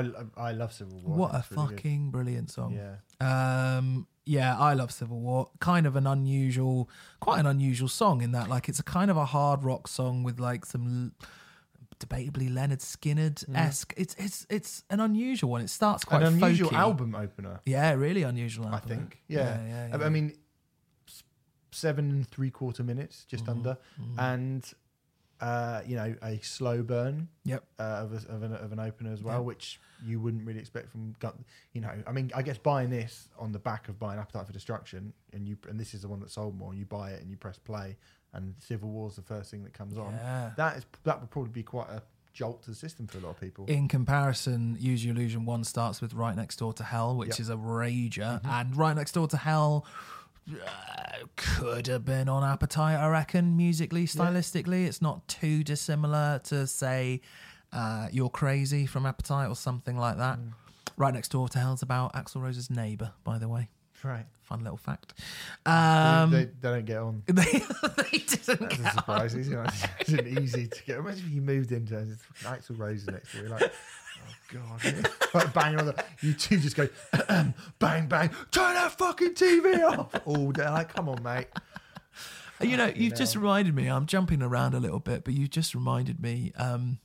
I, 0.00 0.48
I 0.48 0.52
love 0.52 0.72
Civil 0.72 1.00
War. 1.02 1.16
what 1.16 1.34
a 1.34 1.38
It's 1.38 1.50
really 1.52 1.66
good. 1.68 1.76
fucking 1.76 2.10
brilliant 2.10 2.50
song. 2.50 2.72
yeah. 2.74 2.96
Um, 3.76 4.06
yeah, 4.24 4.56
I 4.58 4.74
love 4.74 4.90
Civil 4.92 5.20
War. 5.20 5.50
Kind 5.60 5.86
of 5.86 5.96
an 5.96 6.06
unusual, 6.06 6.88
quite 7.20 7.40
an 7.40 7.46
unusual 7.46 7.88
song 7.88 8.22
in 8.22 8.32
that, 8.32 8.48
like, 8.48 8.68
it's 8.68 8.78
a 8.78 8.84
kind 8.84 9.10
of 9.10 9.16
a 9.16 9.24
hard 9.24 9.64
rock 9.64 9.88
song 9.88 10.22
with 10.22 10.38
like 10.38 10.64
some 10.64 11.12
l- 11.20 11.26
debatably 11.98 12.48
Lynyrd 12.48 12.80
Skynyrd 12.80 13.44
esque. 13.56 13.92
It's 13.96 14.14
it's 14.18 14.46
it's 14.48 14.84
an 14.90 15.00
unusual 15.00 15.50
one. 15.50 15.60
It 15.60 15.70
starts 15.70 16.04
quite 16.04 16.22
An 16.22 16.34
unusual 16.40 16.70
folky. 16.70 16.76
album 16.78 17.14
opener. 17.14 17.60
Yeah, 17.64 17.92
really 17.92 18.22
unusual. 18.22 18.66
I 18.66 18.78
think. 18.80 19.20
Yeah. 19.28 19.58
yeah, 19.66 19.88
I- 19.92 19.98
yeah. 19.98 20.06
I 20.06 20.08
mean, 20.08 20.34
seven 21.70 22.10
and 22.10 22.28
three 22.28 22.50
quarter 22.50 22.82
minutes, 22.82 23.24
just 23.24 23.44
Mm-hmm. 23.44 23.52
under, 23.58 23.78
and 24.18 24.64
uh, 25.42 25.82
you 25.86 25.96
know 25.96 26.14
a 26.22 26.38
slow 26.38 26.82
burn 26.82 27.28
Yep. 27.44 27.64
uh, 27.78 27.82
of, 27.82 28.12
a, 28.12 28.32
of, 28.32 28.42
an, 28.44 28.54
of 28.54 28.72
an 28.72 28.78
opener 28.78 29.12
as 29.12 29.22
well, 29.22 29.38
Yeah. 29.40 29.40
which 29.40 29.80
you 30.04 30.20
wouldn't 30.20 30.46
really 30.46 30.60
expect 30.60 30.88
from 30.90 31.14
Gun. 31.18 31.44
You 31.72 31.80
know, 31.82 31.90
I 32.06 32.12
mean, 32.12 32.30
I 32.34 32.42
guess 32.42 32.58
buying 32.58 32.88
this 32.90 33.28
on 33.38 33.52
the 33.52 33.58
back 33.58 33.88
of 33.88 33.98
buying 33.98 34.18
Appetite 34.20 34.46
for 34.46 34.52
Destruction, 34.52 35.12
and 35.32 35.46
you 35.46 35.56
and 35.68 35.78
this 35.78 35.92
is 35.94 36.02
the 36.02 36.08
one 36.08 36.20
that 36.20 36.30
sold 36.30 36.56
more, 36.56 36.70
and 36.70 36.78
you 36.78 36.86
buy 36.86 37.10
it 37.10 37.20
and 37.20 37.30
you 37.30 37.36
press 37.36 37.58
play, 37.58 37.96
and 38.32 38.54
Civil 38.58 38.88
War's 38.90 39.16
the 39.16 39.22
first 39.22 39.50
thing 39.50 39.64
that 39.64 39.74
comes 39.74 39.98
on. 39.98 40.12
Yeah. 40.14 40.52
That 40.56 40.76
is 40.78 40.86
that 41.04 41.20
would 41.20 41.30
probably 41.30 41.50
be 41.52 41.62
quite 41.64 41.88
a 41.90 42.02
jolt 42.32 42.62
to 42.62 42.70
the 42.70 42.76
system 42.76 43.06
for 43.06 43.18
a 43.18 43.20
lot 43.20 43.30
of 43.30 43.40
people. 43.40 43.66
In 43.66 43.88
comparison, 43.88 44.76
Use 44.80 45.04
Your 45.04 45.14
Illusion 45.14 45.44
1 45.44 45.64
starts 45.64 46.00
with 46.00 46.14
Right 46.14 46.34
Next 46.34 46.56
Door 46.56 46.72
to 46.74 46.84
Hell, 46.84 47.14
which 47.16 47.28
Yep. 47.30 47.40
is 47.40 47.50
a 47.50 47.56
rager. 47.56 48.40
And 48.44 48.74
Right 48.74 48.96
Next 48.96 49.12
Door 49.12 49.28
to 49.28 49.36
Hell 49.36 49.84
uh, 50.50 51.26
could 51.36 51.86
have 51.86 52.04
been 52.04 52.28
on 52.28 52.42
Appetite, 52.44 52.98
I 52.98 53.08
reckon, 53.08 53.56
musically, 53.56 54.06
stylistically. 54.06 54.86
It's 54.86 55.02
not 55.02 55.26
too 55.28 55.62
dissimilar 55.62 56.40
to, 56.44 56.66
say, 56.66 57.20
uh, 57.72 58.08
You're 58.12 58.30
Crazy 58.30 58.86
from 58.86 59.06
Appetite 59.06 59.48
or 59.48 59.56
something 59.56 59.96
like 59.96 60.18
that. 60.18 60.38
Right 60.96 61.14
Next 61.14 61.28
Door 61.28 61.48
to 61.50 61.58
Hell's 61.58 61.82
about 61.82 62.12
Axl 62.14 62.42
Rose's 62.42 62.70
neighbour, 62.70 63.12
by 63.24 63.38
the 63.38 63.48
way. 63.48 63.68
Right? 64.04 64.26
Fun 64.42 64.62
little 64.62 64.76
fact. 64.76 65.14
Um, 65.66 66.30
they, 66.30 66.44
they 66.44 66.50
don't 66.62 66.84
get 66.84 66.98
on. 66.98 67.22
they, 67.26 67.32
they 67.42 68.18
didn't 68.18 68.46
That's 68.46 68.76
get 68.76 68.80
a 68.80 68.90
surprise. 68.90 69.34
It's, 69.34 69.48
not- 69.50 69.74
it's 70.00 70.10
an 70.10 70.26
easy 70.38 70.66
to 70.66 70.84
get. 70.84 70.98
Imagine 70.98 71.24
if 71.26 71.32
you 71.32 71.40
moved 71.42 71.72
into 71.72 71.98
it's 71.98 72.22
fucking 72.22 72.74
Axl 72.74 72.78
Rose 72.78 73.06
next 73.06 73.32
to 73.32 73.38
you, 73.38 73.48
like, 73.48 73.62
oh 73.72 74.58
god, 74.82 75.08
like 75.34 75.54
banging 75.54 75.80
on 75.80 75.86
the. 75.86 76.04
You 76.20 76.34
two 76.34 76.58
just 76.58 76.76
go 76.76 76.88
bang 77.78 78.06
bang, 78.06 78.30
turn 78.50 78.74
that 78.74 78.92
fucking 78.98 79.34
TV 79.34 79.82
off 79.84 80.14
all 80.26 80.52
day. 80.52 80.68
Like, 80.68 80.94
come 80.94 81.08
on, 81.08 81.22
mate. 81.22 81.48
You 82.60 82.76
know, 82.76 82.92
you've 82.94 83.16
just 83.16 83.34
reminded 83.34 83.74
me. 83.74 83.88
I'm 83.88 84.06
jumping 84.06 84.40
around 84.40 84.74
a 84.74 84.78
little 84.80 85.00
bit, 85.00 85.24
but 85.24 85.34
you 85.34 85.48
just 85.48 85.74
reminded 85.74 86.20
me. 86.20 86.52
Um, 86.56 86.98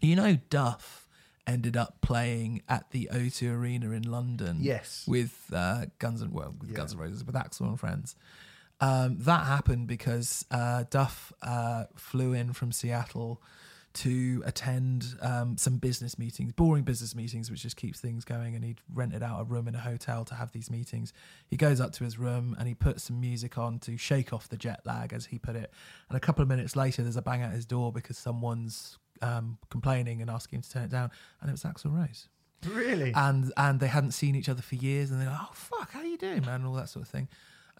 you 0.00 0.14
know, 0.14 0.38
Duff 0.50 1.07
ended 1.48 1.76
up 1.76 2.00
playing 2.02 2.62
at 2.68 2.90
the 2.90 3.08
O2 3.12 3.52
Arena 3.54 3.90
in 3.90 4.02
London. 4.04 4.58
Yes. 4.60 5.04
with 5.08 5.50
uh, 5.52 5.86
Guns 5.98 6.22
and 6.22 6.32
well, 6.32 6.54
with 6.60 6.70
Yeah. 6.70 6.76
Guns 6.76 6.92
N' 6.92 6.98
Roses, 7.00 7.24
with 7.24 7.34
Axl 7.34 7.62
and 7.62 7.80
friends. 7.80 8.14
Um, 8.80 9.18
that 9.20 9.46
happened 9.46 9.88
because 9.88 10.44
uh, 10.52 10.84
Duff 10.88 11.32
uh, 11.42 11.84
flew 11.96 12.32
in 12.32 12.52
from 12.52 12.70
Seattle 12.70 13.42
to 13.94 14.42
attend 14.46 15.16
um, 15.22 15.56
some 15.56 15.78
business 15.78 16.16
meetings, 16.18 16.52
boring 16.52 16.84
business 16.84 17.16
meetings, 17.16 17.50
which 17.50 17.62
just 17.62 17.76
keeps 17.76 17.98
things 17.98 18.24
going. 18.24 18.54
And 18.54 18.62
he'd 18.64 18.80
rented 18.94 19.22
out 19.24 19.40
a 19.40 19.44
room 19.44 19.66
in 19.66 19.74
a 19.74 19.80
hotel 19.80 20.24
to 20.26 20.34
have 20.36 20.52
these 20.52 20.70
meetings. 20.70 21.12
He 21.48 21.56
goes 21.56 21.80
up 21.80 21.90
to 21.94 22.04
his 22.04 22.18
room 22.18 22.54
and 22.58 22.68
he 22.68 22.74
puts 22.74 23.04
some 23.04 23.20
music 23.20 23.58
on 23.58 23.80
to 23.80 23.96
shake 23.96 24.32
off 24.32 24.48
the 24.48 24.56
jet 24.58 24.82
lag, 24.84 25.12
as 25.12 25.26
he 25.26 25.38
put 25.38 25.56
it. 25.56 25.72
And 26.08 26.16
a 26.16 26.20
couple 26.20 26.42
of 26.42 26.48
minutes 26.48 26.76
later, 26.76 27.02
there's 27.02 27.16
a 27.16 27.22
bang 27.22 27.42
at 27.42 27.50
his 27.52 27.66
door 27.66 27.90
because 27.92 28.16
someone's 28.18 28.98
um, 29.22 29.58
complaining 29.70 30.20
and 30.22 30.30
asking 30.30 30.58
him 30.58 30.62
to 30.62 30.70
turn 30.70 30.82
it 30.84 30.90
down. 30.90 31.10
And 31.40 31.48
it 31.48 31.52
was 31.52 31.62
Axl 31.62 31.94
Rose 31.96 32.28
Really? 32.66 33.12
and 33.14 33.52
and 33.56 33.78
they 33.80 33.86
hadn't 33.86 34.12
seen 34.12 34.34
each 34.34 34.48
other 34.48 34.62
for 34.62 34.74
years, 34.74 35.10
and 35.10 35.20
they're 35.20 35.28
like, 35.30 35.38
"Oh 35.40 35.52
fuck, 35.52 35.92
how 35.92 36.02
you 36.02 36.18
doing, 36.18 36.40
man?" 36.42 36.56
and 36.56 36.66
all 36.66 36.74
that 36.74 36.88
sort 36.88 37.04
of 37.04 37.08
thing. 37.10 37.28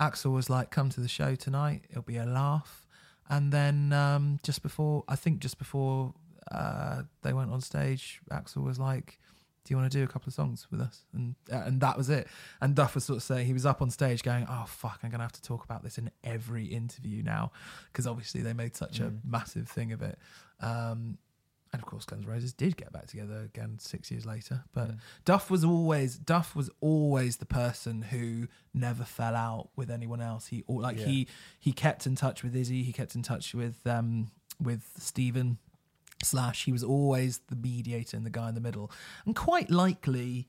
Axl 0.01 0.33
was 0.33 0.49
like, 0.49 0.71
"Come 0.71 0.89
to 0.91 1.01
the 1.01 1.09
show 1.09 1.35
tonight; 1.35 1.83
it'll 1.91 2.03
be 2.03 2.17
a 2.17 2.25
laugh." 2.25 2.87
And 3.29 3.53
then 3.53 3.93
um, 3.93 4.39
just 4.43 4.63
before, 4.63 5.05
I 5.09 5.17
think 5.17 5.41
just 5.41 5.59
before 5.59 6.15
uh, 6.53 7.03
they 7.23 7.33
went 7.33 7.51
on 7.51 7.61
stage, 7.61 8.21
Axl 8.31 8.63
was 8.65 8.79
like, 8.79 9.19
do 9.65 9.75
you 9.75 9.77
want 9.77 9.93
to 9.93 9.99
do 9.99 10.03
a 10.03 10.07
couple 10.07 10.29
of 10.31 10.33
songs 10.35 10.67
with 10.71 10.81
us? 10.81 11.05
And 11.13 11.35
uh, 11.53 11.57
and 11.67 11.79
that 11.83 11.99
was 11.99 12.09
it. 12.09 12.27
And 12.63 12.75
Duff 12.75 12.95
was 12.95 13.05
sort 13.05 13.19
of 13.19 13.23
saying 13.23 13.45
he 13.47 13.53
was 13.53 13.67
up 13.67 13.83
on 13.83 13.91
stage 13.91 14.23
going, 14.23 14.47
oh 14.49 14.65
fuck, 14.67 15.01
I'm 15.03 15.11
gonna 15.11 15.25
have 15.25 15.33
to 15.33 15.43
talk 15.43 15.63
about 15.63 15.83
this 15.83 15.99
in 15.99 16.11
every 16.25 16.65
interview 16.65 17.23
now 17.23 17.53
because 17.93 18.07
obviously 18.07 18.41
they 18.41 18.55
made 18.55 18.75
such 18.77 18.99
a 19.01 19.13
massive 19.29 19.69
thing 19.69 19.93
of 19.93 20.01
it. 20.01 20.19
Um, 20.61 21.19
and 21.73 21.83
of 21.83 21.87
course, 21.87 22.05
Guns 22.05 22.25
N' 22.25 22.31
Roses 22.31 22.53
did 22.53 22.77
get 22.77 22.93
back 22.93 23.07
together 23.07 23.41
again 23.41 23.79
six 23.79 24.11
years 24.11 24.25
later. 24.25 24.65
But 24.73 24.93
Duff 25.25 25.51
was 25.51 25.65
always 25.65 26.17
Duff 26.17 26.57
was 26.57 26.71
always 26.81 27.37
the 27.37 27.47
person 27.47 28.03
who 28.03 28.49
never 28.73 29.05
fell 29.05 29.37
out 29.37 29.69
with 29.77 29.91
anyone 29.91 30.21
else. 30.21 30.47
He 30.47 30.65
or 30.67 30.81
like 30.81 30.99
Yeah. 30.99 31.07
he 31.07 31.29
he 31.59 31.73
kept 31.73 32.07
in 32.07 32.15
touch 32.17 32.43
with 32.43 32.57
Izzy. 32.57 32.83
He 32.83 32.93
kept 32.93 33.15
in 33.15 33.23
touch 33.23 33.55
with 33.55 33.87
um 33.87 34.31
with 34.61 34.91
Stephen 34.99 35.59
slash. 36.23 36.65
He 36.65 36.73
was 36.73 36.83
always 36.83 37.39
the 37.49 37.57
mediator 37.57 38.17
and 38.17 38.25
the 38.27 38.31
guy 38.31 38.49
in 38.49 38.55
the 38.55 38.61
middle. 38.61 38.91
And 39.27 39.37
quite 39.37 39.71
likely, 39.71 40.49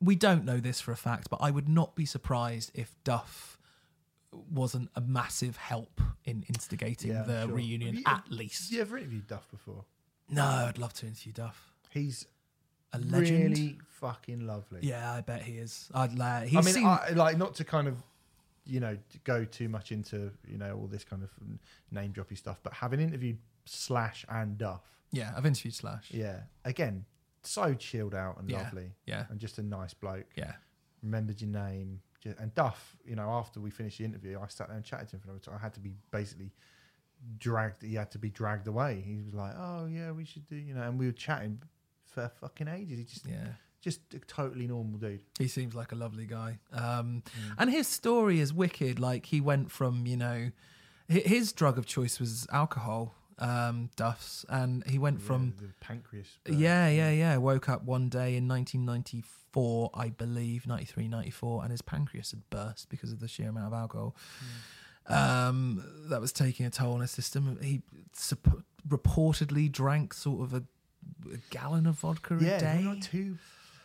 we 0.00 0.14
don't 0.14 0.44
know 0.44 0.58
this 0.58 0.80
for 0.80 0.92
a 0.92 0.96
fact, 0.96 1.28
but 1.28 1.40
I 1.42 1.50
would 1.50 1.68
not 1.68 1.96
be 1.96 2.06
surprised 2.06 2.70
if 2.72 2.94
Duff 3.04 3.57
wasn't 4.32 4.90
a 4.94 5.00
massive 5.00 5.56
help 5.56 6.00
in 6.24 6.44
instigating 6.48 7.12
Yeah, 7.12 7.22
the 7.22 7.46
sure. 7.46 7.54
reunion 7.54 7.96
you- 7.96 8.02
at 8.06 8.30
least. 8.30 8.70
You 8.70 8.80
ever 8.82 8.98
interviewed 8.98 9.26
Duff 9.26 9.48
before? 9.50 9.84
No, 10.28 10.44
I'd 10.44 10.78
love 10.78 10.92
to 10.94 11.06
interview 11.06 11.32
Duff. 11.32 11.72
He's 11.90 12.26
A 12.92 12.98
legend. 12.98 13.50
really 13.56 13.78
fucking 13.88 14.46
lovely. 14.46 14.80
Yeah, 14.82 15.12
I 15.12 15.20
bet 15.22 15.42
he 15.42 15.58
is. 15.58 15.90
I'd 15.94 16.14
like. 16.14 16.48
He 16.48 16.56
I 16.58 16.60
mean, 16.60 16.74
seemed, 16.74 16.86
I, 16.86 17.10
like 17.10 17.38
not 17.38 17.54
to 17.56 17.64
kind 17.64 17.88
of, 17.88 18.02
you 18.66 18.80
know, 18.80 18.98
go 19.24 19.44
too 19.46 19.68
much 19.70 19.92
into 19.92 20.30
you 20.46 20.58
know 20.58 20.76
all 20.76 20.86
this 20.86 21.04
kind 21.04 21.22
of 21.22 21.30
name 21.90 22.12
droppy 22.12 22.36
stuff, 22.36 22.60
but 22.62 22.74
having 22.74 23.00
interviewed 23.00 23.38
Slash 23.64 24.26
and 24.28 24.58
Duff, 24.58 24.82
yeah, 25.10 25.32
I've 25.36 25.46
interviewed 25.46 25.74
Slash. 25.74 26.10
yeah, 26.10 26.40
again, 26.66 27.06
so 27.42 27.72
chilled 27.74 28.14
out 28.14 28.38
and 28.38 28.50
Yeah. 28.50 28.62
lovely, 28.62 28.92
Yeah, 29.06 29.24
and 29.30 29.40
just 29.40 29.58
a 29.58 29.62
nice 29.62 29.94
bloke. 29.94 30.26
yeah, 30.36 30.56
Remembered 31.02 31.40
your 31.40 31.50
name, 31.50 32.02
and 32.24 32.54
Duff. 32.54 32.96
You 33.04 33.16
know, 33.16 33.28
after 33.30 33.60
we 33.60 33.70
finished 33.70 33.98
the 33.98 34.04
interview, 34.04 34.38
I 34.42 34.46
sat 34.48 34.68
there 34.68 34.76
and 34.76 34.84
chatted 34.84 35.08
to 35.08 35.16
him 35.16 35.20
for 35.20 35.28
another 35.28 35.40
time. 35.44 35.54
I 35.56 35.62
had 35.62 35.74
to 35.74 35.80
be 35.80 35.92
basically 36.10 36.52
dragged. 37.38 37.82
He 37.82 37.94
had 37.94 38.10
to 38.12 38.18
be 38.18 38.30
dragged 38.30 38.66
away. 38.68 39.02
He 39.06 39.16
was 39.16 39.34
like, 39.34 39.52
"Oh 39.56 39.86
yeah, 39.86 40.12
we 40.12 40.24
should 40.24 40.46
do," 40.48 40.56
you 40.56 40.74
know, 40.74 40.82
and 40.82 40.98
we 40.98 41.06
were 41.06 41.12
chatting 41.12 41.62
for 42.04 42.30
fucking 42.40 42.68
ages. 42.68 42.98
He 42.98 43.04
just, 43.04 43.26
yeah. 43.26 43.48
just 43.80 44.00
a 44.14 44.18
totally 44.20 44.66
normal 44.66 44.98
dude. 44.98 45.22
He 45.38 45.48
seems 45.48 45.74
like 45.74 45.92
a 45.92 45.96
lovely 45.96 46.26
guy. 46.26 46.58
Um, 46.72 47.22
Mm. 47.26 47.54
and 47.58 47.70
his 47.70 47.86
story 47.86 48.40
is 48.40 48.52
wicked. 48.52 48.98
Like 48.98 49.26
he 49.26 49.40
went 49.40 49.70
from 49.70 50.06
you 50.06 50.16
know, 50.16 50.50
his 51.08 51.52
drug 51.52 51.78
of 51.78 51.86
choice 51.86 52.18
was 52.20 52.46
alcohol, 52.52 53.14
um, 53.38 53.90
Duff's, 53.96 54.44
and 54.48 54.84
he 54.86 54.98
went 54.98 55.20
from 55.22 55.54
Yeah, 55.60 55.66
the 55.68 55.74
pancreas. 55.80 56.28
burn. 56.44 56.58
Yeah, 56.58 56.88
yeah, 56.88 57.10
yeah. 57.10 57.36
Woke 57.36 57.68
up 57.68 57.84
one 57.84 58.08
day 58.08 58.36
in 58.36 58.48
1994, 58.48 59.90
I 59.94 60.08
believe, 60.10 60.66
93, 60.66 61.08
94, 61.08 61.62
and 61.62 61.70
his 61.70 61.82
pancreas 61.82 62.30
had 62.32 62.48
burst 62.50 62.88
because 62.88 63.12
of 63.12 63.20
the 63.20 63.28
sheer 63.28 63.48
amount 63.48 63.66
of 63.66 63.72
alcohol. 63.72 64.16
Um, 65.06 65.82
that 66.10 66.20
was 66.20 66.32
taking 66.32 66.66
a 66.66 66.70
toll 66.70 66.94
on 66.94 67.00
his 67.00 67.10
system. 67.10 67.58
He 67.62 67.82
supp- 68.14 68.62
reportedly 68.86 69.70
drank 69.72 70.12
sort 70.12 70.42
of 70.42 70.52
a, 70.54 70.64
a 71.32 71.38
gallon 71.50 71.86
of 71.86 71.96
vodka 71.96 72.36
a 72.36 72.42
Yeah, 72.42 72.58
day 72.58 72.82
like 72.84 73.00
two 73.00 73.38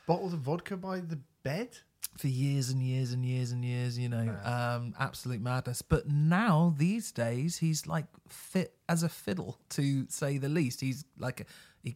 bottles 0.06 0.34
of 0.34 0.40
vodka 0.40 0.76
by 0.76 1.00
the 1.00 1.20
bed. 1.44 1.78
For 2.18 2.28
years 2.28 2.70
and 2.70 2.82
years 2.82 3.12
and 3.12 3.26
years 3.26 3.52
and 3.52 3.66
years, 3.66 3.98
you 3.98 4.08
know, 4.10 4.36
um, 4.44 4.94
absolute 5.00 5.42
madness. 5.42 5.82
But 5.82 6.08
now, 6.08 6.74
these 6.78 7.12
days, 7.12 7.58
he's 7.58 7.88
like 7.88 8.06
fit 8.30 8.76
as 8.88 9.02
a 9.04 9.10
fiddle, 9.10 9.58
to 9.70 10.06
say 10.10 10.38
the 10.38 10.50
least. 10.50 10.80
He's 10.82 11.06
like, 11.18 11.48
he 11.82 11.96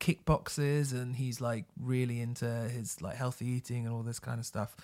kickboxes 0.00 0.92
and 0.92 1.16
he's 1.16 1.40
like 1.40 1.66
really 1.78 2.20
into 2.20 2.46
his 2.46 3.02
like 3.02 3.16
healthy 3.16 3.46
eating 3.46 3.84
and 3.86 3.94
all 3.94 4.02
this 4.02 4.18
kind 4.18 4.38
of 4.40 4.46
stuff. 4.46 4.74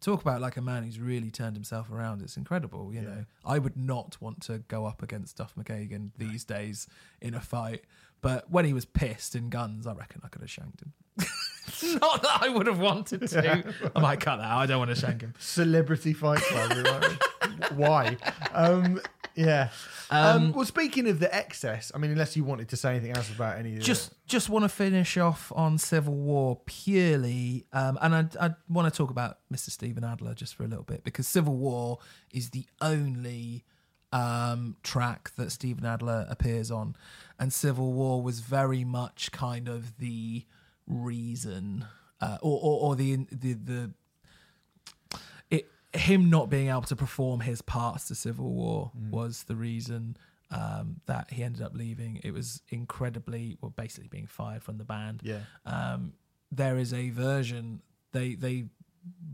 Talk 0.00 0.22
about 0.22 0.40
like 0.40 0.56
a 0.56 0.62
man 0.62 0.84
who's 0.84 1.00
really 1.00 1.32
turned 1.32 1.56
himself 1.56 1.90
around. 1.90 2.22
It's 2.22 2.36
incredible, 2.36 2.94
you 2.94 3.00
Yeah. 3.00 3.08
know. 3.08 3.24
I 3.44 3.58
would 3.58 3.76
not 3.76 4.16
want 4.20 4.40
to 4.42 4.58
go 4.68 4.86
up 4.86 5.02
against 5.02 5.36
Duff 5.38 5.54
McKagan 5.56 6.10
these 6.16 6.44
days 6.44 6.86
in 7.20 7.34
a 7.34 7.40
fight. 7.40 7.82
But 8.20 8.48
when 8.48 8.64
he 8.64 8.72
was 8.72 8.84
pissed 8.84 9.34
in 9.34 9.48
guns, 9.48 9.86
I 9.88 9.94
reckon 9.94 10.20
I 10.24 10.28
could 10.28 10.42
have 10.42 10.50
shanked 10.50 10.82
him. 10.82 10.92
Not 12.00 12.22
that 12.22 12.38
I 12.42 12.48
would 12.48 12.66
have 12.66 12.78
wanted 12.80 13.26
to. 13.28 13.64
I 13.94 14.00
might 14.00 14.20
cut 14.20 14.36
that 14.36 14.44
out. 14.44 14.58
I 14.58 14.66
don't 14.66 14.78
want 14.78 14.90
to 14.90 14.96
shank 14.96 15.20
him. 15.22 15.34
Celebrity 15.38 16.12
fight 16.12 16.40
club. 16.40 17.18
Why? 17.74 18.16
Um, 18.52 19.00
yeah. 19.34 19.68
Um, 20.10 20.52
well, 20.52 20.64
speaking 20.64 21.08
of 21.08 21.20
the 21.20 21.32
excess, 21.34 21.92
I 21.94 21.98
mean, 21.98 22.10
unless 22.10 22.36
you 22.36 22.42
wanted 22.42 22.68
to 22.70 22.76
say 22.76 22.90
anything 22.90 23.12
else 23.16 23.30
about 23.30 23.58
any 23.58 23.72
of 23.74 23.78
the- 23.78 23.84
Just 23.84 24.12
just 24.26 24.48
want 24.48 24.64
to 24.64 24.68
finish 24.68 25.16
off 25.16 25.52
on 25.54 25.78
Civil 25.78 26.14
War 26.14 26.60
purely, 26.66 27.66
um, 27.72 27.98
and 28.02 28.14
I, 28.14 28.46
I 28.46 28.54
want 28.68 28.92
to 28.92 28.96
talk 28.96 29.10
about 29.10 29.38
Mr. 29.52 29.70
Steven 29.70 30.04
Adler 30.04 30.34
just 30.34 30.54
for 30.54 30.64
a 30.64 30.66
little 30.66 30.84
bit 30.84 31.04
because 31.04 31.26
Civil 31.28 31.56
War 31.56 31.98
is 32.32 32.50
the 32.50 32.64
only 32.80 33.64
um, 34.12 34.76
track 34.82 35.30
that 35.36 35.52
Steven 35.52 35.84
Adler 35.84 36.26
appears 36.28 36.70
on, 36.70 36.96
and 37.38 37.52
Civil 37.52 37.92
War 37.92 38.22
was 38.22 38.40
very 38.40 38.82
much 38.84 39.30
kind 39.32 39.68
of 39.68 39.98
the 39.98 40.44
reason, 40.88 41.84
uh, 42.20 42.38
or, 42.42 42.58
or 42.62 42.80
or 42.90 42.96
the 42.96 43.26
the 43.30 43.52
the 43.54 43.90
it 45.50 45.70
him 45.92 46.30
not 46.30 46.50
being 46.50 46.68
able 46.68 46.82
to 46.82 46.96
perform 46.96 47.40
his 47.40 47.62
parts 47.62 48.08
to 48.08 48.14
Civil 48.14 48.50
War 48.50 48.90
was 49.10 49.44
the 49.44 49.56
reason 49.56 50.16
um, 50.50 51.00
that 51.06 51.30
he 51.30 51.42
ended 51.42 51.62
up 51.62 51.74
leaving. 51.74 52.20
It 52.24 52.32
was 52.32 52.62
incredibly, 52.70 53.56
well, 53.60 53.72
basically 53.76 54.08
being 54.08 54.26
fired 54.26 54.62
from 54.62 54.78
the 54.78 54.84
band. 54.84 55.20
yeah, 55.22 55.40
Um, 55.66 56.14
there 56.50 56.78
is 56.78 56.92
a 56.94 57.10
version 57.10 57.82
they 58.12 58.34
they 58.34 58.66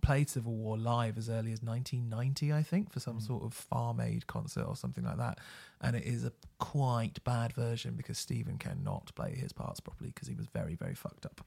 played 0.02 0.28
Civil 0.28 0.54
War 0.54 0.76
live 0.76 1.16
as 1.16 1.28
early 1.28 1.52
as 1.52 1.62
1990, 1.62 2.52
I 2.52 2.62
think, 2.62 2.92
for 2.92 3.00
some 3.00 3.20
sort 3.20 3.42
of 3.42 3.54
Farm 3.54 4.00
Aid 4.00 4.26
concert 4.26 4.64
or 4.64 4.76
something 4.76 5.04
like 5.04 5.16
that, 5.18 5.38
and 5.80 5.96
it 5.96 6.04
is 6.04 6.24
a 6.24 6.32
quite 6.58 7.22
bad 7.24 7.52
version 7.52 7.94
because 7.94 8.18
Steven 8.18 8.58
cannot 8.58 9.12
play 9.14 9.34
his 9.34 9.52
parts 9.52 9.80
properly 9.80 10.10
because 10.10 10.28
he 10.28 10.34
was 10.34 10.46
very 10.46 10.74
very 10.74 10.94
fucked 10.94 11.26
up. 11.26 11.40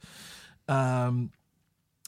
Um, 0.68 1.32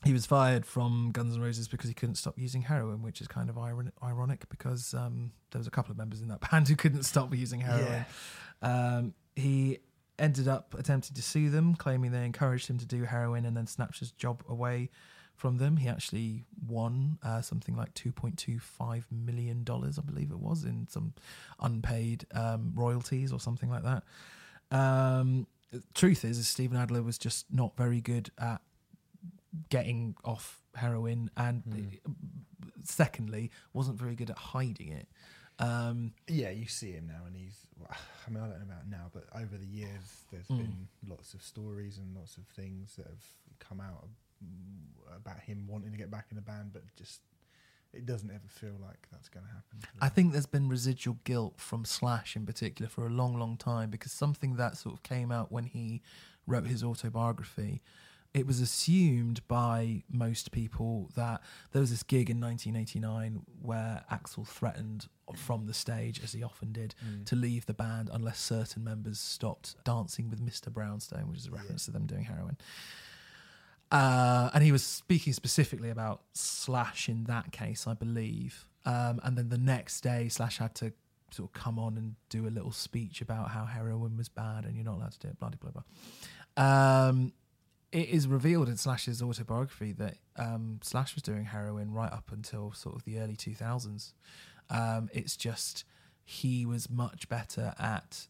he 0.05 0.13
was 0.13 0.25
fired 0.25 0.65
from 0.65 1.11
Guns 1.11 1.35
N' 1.35 1.41
Roses 1.41 1.67
because 1.67 1.89
he 1.89 1.93
couldn't 1.93 2.15
stop 2.15 2.37
using 2.37 2.61
heroin, 2.61 3.01
which 3.01 3.19
is 3.19 3.27
kind 3.27 3.49
of 3.49 3.57
iron- 3.57 3.91
ironic 4.01 4.47
because 4.49 4.93
um, 4.93 5.31
there 5.51 5.59
was 5.59 5.67
a 5.67 5.71
couple 5.71 5.91
of 5.91 5.97
members 5.97 6.21
in 6.21 6.29
that 6.29 6.39
band 6.51 6.67
who 6.67 6.75
couldn't 6.75 7.03
stop 7.03 7.35
using 7.35 7.59
heroin. 7.61 8.05
Um, 8.61 9.13
he 9.35 9.79
ended 10.17 10.47
up 10.47 10.73
attempting 10.77 11.15
to 11.15 11.21
sue 11.21 11.49
them, 11.49 11.75
claiming 11.75 12.11
they 12.11 12.25
encouraged 12.25 12.67
him 12.67 12.77
to 12.77 12.85
do 12.85 13.03
heroin 13.03 13.45
and 13.45 13.55
then 13.55 13.67
snatched 13.67 13.99
his 13.99 14.11
job 14.11 14.43
away 14.47 14.89
from 15.39 15.57
them. 15.57 15.77
He 15.77 15.87
actually 15.89 16.45
won 16.67 17.17
uh, 17.23 17.41
something 17.41 17.75
like 17.75 17.93
$2.25 17.95 19.03
million, 19.11 19.65
I 19.67 20.01
believe 20.05 20.31
it 20.31 20.39
was, 20.39 20.63
in 20.63 20.87
some 20.89 21.13
unpaid 21.59 22.25
um, 22.33 22.73
royalties 22.75 23.31
or 23.33 23.39
something 23.39 23.69
like 23.69 23.83
that. 23.83 24.03
Um, 24.71 25.47
truth 25.93 26.23
is, 26.25 26.37
is 26.37 26.47
Steven 26.47 26.77
Adler 26.77 27.01
was 27.01 27.17
just 27.17 27.45
not 27.51 27.75
very 27.77 28.01
good 28.01 28.29
at 28.37 28.61
getting 29.69 30.15
off 30.23 30.61
heroin 30.75 31.31
and 31.35 31.63
secondly 32.83 33.51
wasn't 33.73 33.97
very 33.97 34.15
good 34.15 34.29
at 34.29 34.37
hiding 34.37 34.89
it 34.91 35.07
um 35.59 36.13
yeah. 36.29 36.51
You 36.51 36.67
see 36.67 36.91
him 36.93 37.07
now, 37.07 37.25
and 37.27 37.35
he's. 37.35 37.57
I 37.91 38.29
mean, 38.31 38.41
I 38.41 38.47
don't 38.47 38.59
know 38.59 38.63
about 38.75 38.87
now, 38.89 39.09
but 39.13 39.25
over 39.35 39.57
the 39.57 39.65
years, 39.65 40.23
there's 40.31 40.47
Mm. 40.47 40.57
been 40.57 40.87
lots 41.05 41.33
of 41.33 41.41
stories 41.41 41.97
and 41.97 42.15
lots 42.15 42.37
of 42.37 42.45
things 42.55 42.95
that 42.95 43.07
have 43.07 43.25
come 43.59 43.81
out 43.81 44.05
mm, 44.05 44.09
about 45.15 45.39
him 45.41 45.65
wanting 45.67 45.91
to 45.91 45.97
get 45.97 46.11
back 46.11 46.27
in 46.31 46.35
the 46.35 46.41
band, 46.41 46.71
but 46.73 46.83
just 46.95 47.21
it 47.93 48.05
doesn't 48.05 48.29
ever 48.29 48.47
feel 48.47 48.75
like 48.81 49.07
that's 49.11 49.29
going 49.29 49.45
to 49.45 49.51
happen. 49.51 49.79
I 50.01 50.09
think 50.09 50.31
there's 50.31 50.45
been 50.45 50.69
residual 50.69 51.17
guilt 51.23 51.55
from 51.57 51.85
Slash 51.85 52.35
in 52.35 52.45
particular 52.45 52.87
for 52.87 53.05
a 53.05 53.09
long, 53.09 53.37
long 53.37 53.57
time 53.57 53.89
because 53.89 54.11
something 54.11 54.55
that 54.55 54.77
sort 54.77 54.95
of 54.95 55.03
came 55.03 55.31
out 55.31 55.51
when 55.51 55.65
he 55.65 56.01
wrote 56.45 56.67
his 56.67 56.83
autobiography. 56.83 57.81
It 58.31 58.45
was 58.45 58.59
assumed 58.59 59.47
by 59.47 60.03
most 60.07 60.51
people 60.51 61.09
that 61.15 61.41
there 61.71 61.79
was 61.79 61.89
this 61.89 62.03
gig 62.03 62.29
in 62.29 62.39
1989 62.39 63.41
where 63.59 64.03
Axl 64.11 64.45
threatened 64.45 65.07
from 65.35 65.65
the 65.65 65.73
stage, 65.73 66.21
as 66.23 66.33
he 66.33 66.43
often 66.43 66.71
did, 66.71 66.93
mm. 67.03 67.25
to 67.25 67.35
leave 67.35 67.65
the 67.65 67.73
band 67.73 68.11
unless 68.13 68.39
certain 68.39 68.83
members 68.83 69.19
stopped 69.19 69.83
dancing 69.83 70.29
with 70.29 70.45
Mr. 70.45 70.71
Brownstone, 70.71 71.27
which 71.27 71.39
is 71.39 71.47
a 71.47 71.51
reference 71.51 71.85
to 71.85 71.91
them 71.91 72.05
doing 72.05 72.25
heroin. 72.25 72.57
Uh, 73.91 74.49
and 74.53 74.63
he 74.63 74.71
was 74.71 74.83
speaking 74.83 75.33
specifically 75.33 75.89
about 75.89 76.21
Slash 76.33 77.09
in 77.09 77.23
that 77.25 77.51
case, 77.51 77.87
I 77.87 77.93
believe. 77.93 78.67
Um, 78.85 79.19
and 79.23 79.37
then 79.37 79.49
the 79.49 79.57
next 79.57 80.01
day, 80.01 80.29
Slash 80.29 80.57
had 80.57 80.75
to 80.75 80.93
sort 81.31 81.49
of 81.49 81.53
come 81.53 81.77
on 81.79 81.97
and 81.97 82.15
do 82.29 82.47
a 82.47 82.49
little 82.49 82.71
speech 82.71 83.21
about 83.21 83.49
how 83.49 83.65
heroin 83.65 84.17
was 84.17 84.29
bad 84.29 84.65
and 84.65 84.75
you're 84.75 84.85
not 84.85 84.95
allowed 84.95 85.11
to 85.13 85.19
do 85.19 85.27
it, 85.27 85.39
blah, 85.39 85.49
blah, 85.49 85.71
blah. 85.71 85.83
Um, 87.07 87.33
it 87.91 88.09
is 88.09 88.27
revealed 88.27 88.69
in 88.69 88.77
Slash's 88.77 89.21
autobiography 89.21 89.93
that 89.93 90.15
um, 90.35 90.79
Slash 90.83 91.15
was 91.15 91.23
doing 91.23 91.45
heroin 91.45 91.91
right 91.91 92.11
up 92.11 92.31
until 92.31 92.71
sort 92.73 92.95
of 92.95 93.03
the 93.03 93.19
early 93.19 93.35
2000s. 93.35 94.13
Um, 94.69 95.09
it's 95.13 95.35
just 95.35 95.85
he 96.23 96.65
was 96.65 96.89
much 96.89 97.27
better 97.27 97.73
at 97.79 98.27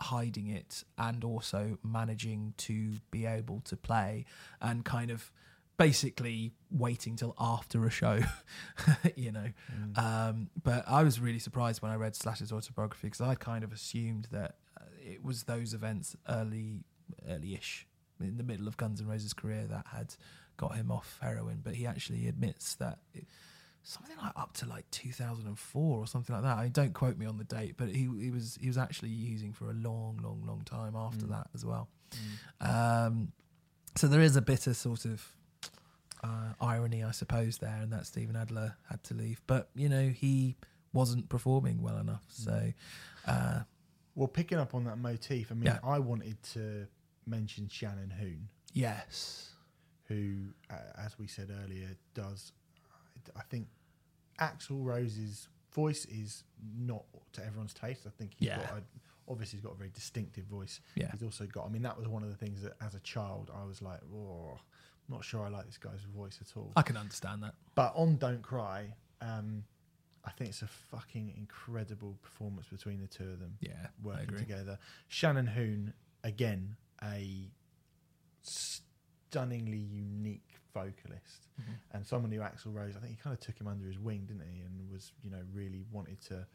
hiding 0.00 0.46
it 0.48 0.84
and 0.96 1.24
also 1.24 1.78
managing 1.82 2.54
to 2.56 2.94
be 3.10 3.26
able 3.26 3.60
to 3.60 3.76
play 3.76 4.24
and 4.60 4.84
kind 4.84 5.10
of 5.10 5.32
basically 5.76 6.52
waiting 6.70 7.16
till 7.16 7.34
after 7.38 7.86
a 7.86 7.90
show, 7.90 8.20
you 9.16 9.32
know. 9.32 9.46
Um, 9.96 10.50
but 10.62 10.84
I 10.86 11.02
was 11.04 11.20
really 11.20 11.38
surprised 11.38 11.82
when 11.82 11.92
I 11.92 11.94
read 11.94 12.16
Slash's 12.16 12.52
autobiography 12.52 13.06
because 13.06 13.20
I 13.20 13.34
kind 13.36 13.64
of 13.64 13.72
assumed 13.72 14.28
that 14.32 14.56
uh, 14.78 14.84
it 15.00 15.24
was 15.24 15.44
those 15.44 15.74
events 15.74 16.16
early, 16.28 16.84
early-ish 17.28 17.86
in 18.20 18.36
the 18.36 18.42
middle 18.42 18.66
of 18.66 18.76
Guns 18.76 19.00
N' 19.00 19.06
Roses' 19.06 19.32
career 19.32 19.66
that 19.70 19.86
had 19.92 20.16
got 20.56 20.74
him 20.74 20.90
off 20.90 21.18
heroin. 21.22 21.60
But 21.62 21.74
he 21.74 21.86
actually 21.86 22.26
admits 22.26 22.74
that. 22.76 22.98
It, 23.14 23.24
Something 23.90 24.16
like 24.22 24.32
up 24.36 24.52
to 24.58 24.66
like 24.66 24.84
2004 24.90 25.98
or 25.98 26.06
something 26.06 26.34
like 26.34 26.44
that. 26.44 26.58
I 26.58 26.62
mean, 26.64 26.72
don't 26.72 26.92
quote 26.92 27.16
me 27.16 27.24
on 27.24 27.38
the 27.38 27.44
date, 27.44 27.76
but 27.78 27.88
he 27.88 28.06
he 28.20 28.30
was 28.30 28.58
he 28.60 28.66
was 28.66 28.76
actually 28.76 29.08
using 29.08 29.54
for 29.54 29.70
a 29.70 29.72
long, 29.72 30.20
long, 30.22 30.42
long 30.46 30.60
time 30.66 30.94
after 30.94 31.24
Mm. 31.24 31.30
that 31.30 31.46
as 31.54 31.64
well. 31.64 31.88
Um, 32.60 33.32
so 33.96 34.06
there 34.08 34.20
is 34.20 34.36
a 34.36 34.42
bit 34.42 34.66
of 34.66 34.76
sort 34.76 35.04
of 35.06 35.26
uh, 36.22 36.52
irony, 36.60 37.02
I 37.02 37.12
suppose, 37.12 37.58
there, 37.58 37.78
and 37.80 37.90
that 37.92 38.06
Steven 38.06 38.36
Adler 38.36 38.76
had 38.90 39.02
to 39.04 39.14
leave. 39.14 39.40
But 39.46 39.70
you 39.74 39.88
know, 39.88 40.08
he 40.08 40.56
wasn't 40.92 41.28
performing 41.30 41.80
well 41.80 41.96
enough. 41.98 42.24
So 42.28 42.72
uh, 43.26 43.60
Well, 44.14 44.28
picking 44.28 44.58
up 44.58 44.74
on 44.74 44.84
that 44.84 44.98
motif, 44.98 45.50
I 45.50 45.54
mean, 45.54 45.64
Yeah. 45.64 45.78
I 45.82 45.98
wanted 45.98 46.42
to 46.54 46.86
mention 47.26 47.68
Shannon 47.68 48.10
Hoon, 48.10 48.48
yes, 48.74 49.50
who, 50.08 50.48
uh, 50.70 50.74
as 50.98 51.18
we 51.18 51.26
said 51.26 51.50
earlier, 51.64 51.96
does. 52.14 52.52
I 53.36 53.42
think 53.50 53.66
Axl 54.40 54.84
Rose's 54.84 55.48
voice 55.72 56.04
is 56.06 56.44
not 56.78 57.04
to 57.32 57.44
everyone's 57.44 57.74
taste. 57.74 58.02
I 58.06 58.10
think 58.10 58.32
he's 58.38 58.48
Yeah. 58.48 58.56
got 58.58 58.78
a, 58.78 58.82
obviously 59.28 59.58
he's 59.58 59.64
got 59.64 59.72
a 59.74 59.78
very 59.78 59.90
distinctive 59.90 60.44
voice. 60.46 60.80
yeah, 60.94 61.10
He's 61.12 61.22
also 61.22 61.46
got. 61.46 61.66
I 61.66 61.68
mean, 61.68 61.82
that 61.82 61.98
was 61.98 62.08
one 62.08 62.22
of 62.22 62.28
the 62.30 62.36
things 62.36 62.62
that 62.62 62.72
as 62.80 62.94
a 62.94 63.00
child 63.00 63.50
I 63.54 63.64
was 63.64 63.82
like, 63.82 64.00
oh, 64.14 64.58
not 65.08 65.24
sure 65.24 65.44
I 65.44 65.48
like 65.48 65.66
this 65.66 65.78
guy's 65.78 66.02
voice 66.02 66.38
at 66.40 66.56
all. 66.56 66.72
I 66.76 66.82
can 66.82 66.96
understand 66.96 67.42
that. 67.42 67.54
But 67.74 67.92
on 67.96 68.16
Don't 68.16 68.42
Cry, 68.42 68.94
um, 69.20 69.64
I 70.24 70.30
think 70.30 70.50
it's 70.50 70.62
a 70.62 70.66
fucking 70.66 71.34
incredible 71.36 72.16
performance 72.22 72.66
between 72.68 73.00
the 73.00 73.06
two 73.06 73.24
of 73.30 73.38
them 73.40 73.56
Yeah, 73.60 73.86
working 74.02 74.36
together. 74.36 74.78
Shannon 75.08 75.46
Hoon, 75.46 75.94
again, 76.24 76.76
a 77.02 77.50
stunningly 78.42 79.78
unique 79.78 80.47
vocalist 80.82 81.48
Mhm. 81.60 81.74
and 81.92 82.06
someone 82.06 82.30
who 82.32 82.38
Axl 82.40 82.72
Rose, 82.74 82.96
I 82.96 83.00
think 83.00 83.12
he 83.16 83.16
kind 83.16 83.34
of 83.34 83.40
took 83.40 83.58
him 83.60 83.66
under 83.66 83.86
his 83.86 83.98
wing, 83.98 84.26
didn't 84.26 84.46
he? 84.52 84.60
And 84.60 84.90
was, 84.90 85.12
you 85.22 85.30
know, 85.30 85.42
really 85.52 85.82
wanted 85.90 86.20
to, 86.22 86.46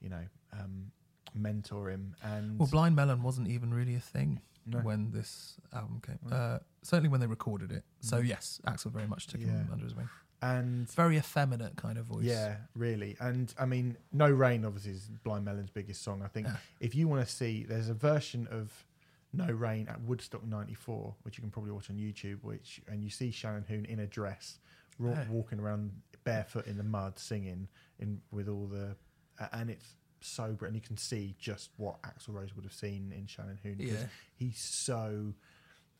you 0.00 0.08
know, 0.08 0.24
um, 0.52 0.90
mentor 1.34 1.90
him. 1.90 2.14
And 2.22 2.58
Well, 2.58 2.68
Blind 2.68 2.96
Melon 2.96 3.22
wasn't 3.22 3.48
even 3.48 3.72
really 3.72 3.94
a 3.94 4.00
thing 4.00 4.40
no, 4.66 4.80
when 4.80 5.10
this 5.12 5.56
album 5.72 6.00
came. 6.00 6.18
No. 6.28 6.36
Uh, 6.36 6.58
certainly 6.82 7.08
when 7.08 7.20
they 7.20 7.26
recorded 7.26 7.70
it. 7.72 7.84
So 8.00 8.20
Mhm. 8.20 8.26
yes, 8.28 8.60
Axl 8.66 8.90
very 8.90 9.06
much 9.06 9.26
took 9.28 9.40
him 9.40 9.68
under 9.72 9.84
his 9.84 9.94
wing. 9.94 10.08
and 10.42 10.90
Very 10.92 11.18
effeminate 11.18 11.76
kind 11.76 11.98
of 11.98 12.06
voice. 12.06 12.24
Yeah, 12.24 12.56
really. 12.74 13.14
And 13.20 13.54
I 13.58 13.66
mean, 13.66 13.98
No 14.10 14.30
Rain 14.30 14.64
obviously 14.64 14.92
is 14.92 15.08
Blind 15.22 15.44
Melon's 15.44 15.68
biggest 15.70 16.00
song. 16.02 16.22
I 16.22 16.28
think 16.28 16.46
Yeah. 16.46 16.56
if 16.80 16.94
you 16.94 17.08
want 17.08 17.26
to 17.28 17.30
see, 17.32 17.64
there's 17.64 17.90
a 17.90 17.94
version 17.94 18.46
of 18.46 18.86
No 19.32 19.46
Rain 19.46 19.86
at 19.88 20.00
Woodstock 20.02 20.44
'94, 20.44 21.14
which 21.22 21.36
you 21.38 21.42
can 21.42 21.50
probably 21.50 21.70
watch 21.72 21.88
on 21.90 21.96
YouTube. 21.96 22.42
Which 22.42 22.80
and 22.88 23.02
you 23.04 23.10
see 23.10 23.30
Shannon 23.30 23.64
Hoon 23.68 23.84
in 23.84 24.00
a 24.00 24.06
dress, 24.06 24.58
Hey. 24.98 25.26
walking 25.30 25.60
around 25.60 25.92
barefoot 26.24 26.66
in 26.66 26.76
the 26.76 26.82
mud, 26.84 27.18
singing 27.18 27.68
in 27.98 28.20
with 28.30 28.48
all 28.48 28.66
the, 28.66 28.96
uh, 29.38 29.46
and 29.52 29.70
it's 29.70 29.94
sober 30.22 30.66
and 30.66 30.74
you 30.74 30.82
can 30.82 30.98
see 30.98 31.34
just 31.38 31.70
what 31.78 32.02
Axl 32.02 32.28
Rose 32.34 32.54
would 32.54 32.64
have 32.64 32.74
seen 32.74 33.10
in 33.16 33.26
Shannon 33.26 33.58
Hoon. 33.62 33.76
because 33.76 34.00
Yeah. 34.02 34.06
he's 34.34 34.58
so 34.58 35.32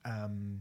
um 0.05 0.61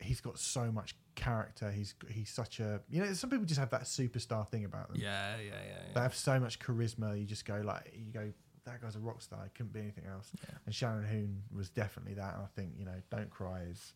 he's 0.00 0.20
got 0.20 0.38
so 0.38 0.70
much 0.72 0.96
character 1.14 1.70
he's 1.70 1.94
he's 2.08 2.30
such 2.30 2.60
a 2.60 2.80
you 2.88 3.00
know 3.02 3.12
some 3.12 3.30
people 3.30 3.44
just 3.44 3.58
have 3.60 3.70
that 3.70 3.82
superstar 3.82 4.48
thing 4.48 4.64
about 4.64 4.88
them 4.88 4.96
Yeah, 5.00 5.36
yeah, 5.38 5.52
yeah. 5.68 5.92
they 5.94 6.00
have 6.00 6.14
so 6.16 6.38
much 6.40 6.58
charisma 6.60 7.18
you 7.18 7.26
just 7.26 7.44
go 7.44 7.60
like 7.64 7.92
you 7.96 8.12
go 8.12 8.32
that 8.68 8.80
guy's 8.82 8.96
a 8.96 9.00
rock 9.00 9.20
star 9.22 9.44
it 9.46 9.52
couldn't 9.54 9.72
be 9.72 9.80
anything 9.80 10.04
else 10.06 10.30
Yeah. 10.48 10.54
and 10.66 10.74
Shannon 10.74 11.04
Hoon 11.04 11.42
was 11.54 11.68
definitely 11.70 12.14
that 12.14 12.34
and 12.34 12.42
I 12.42 12.48
think 12.54 12.72
you 12.78 12.84
know 12.84 13.00
Don't 13.10 13.30
Cry 13.30 13.62
is 13.70 13.92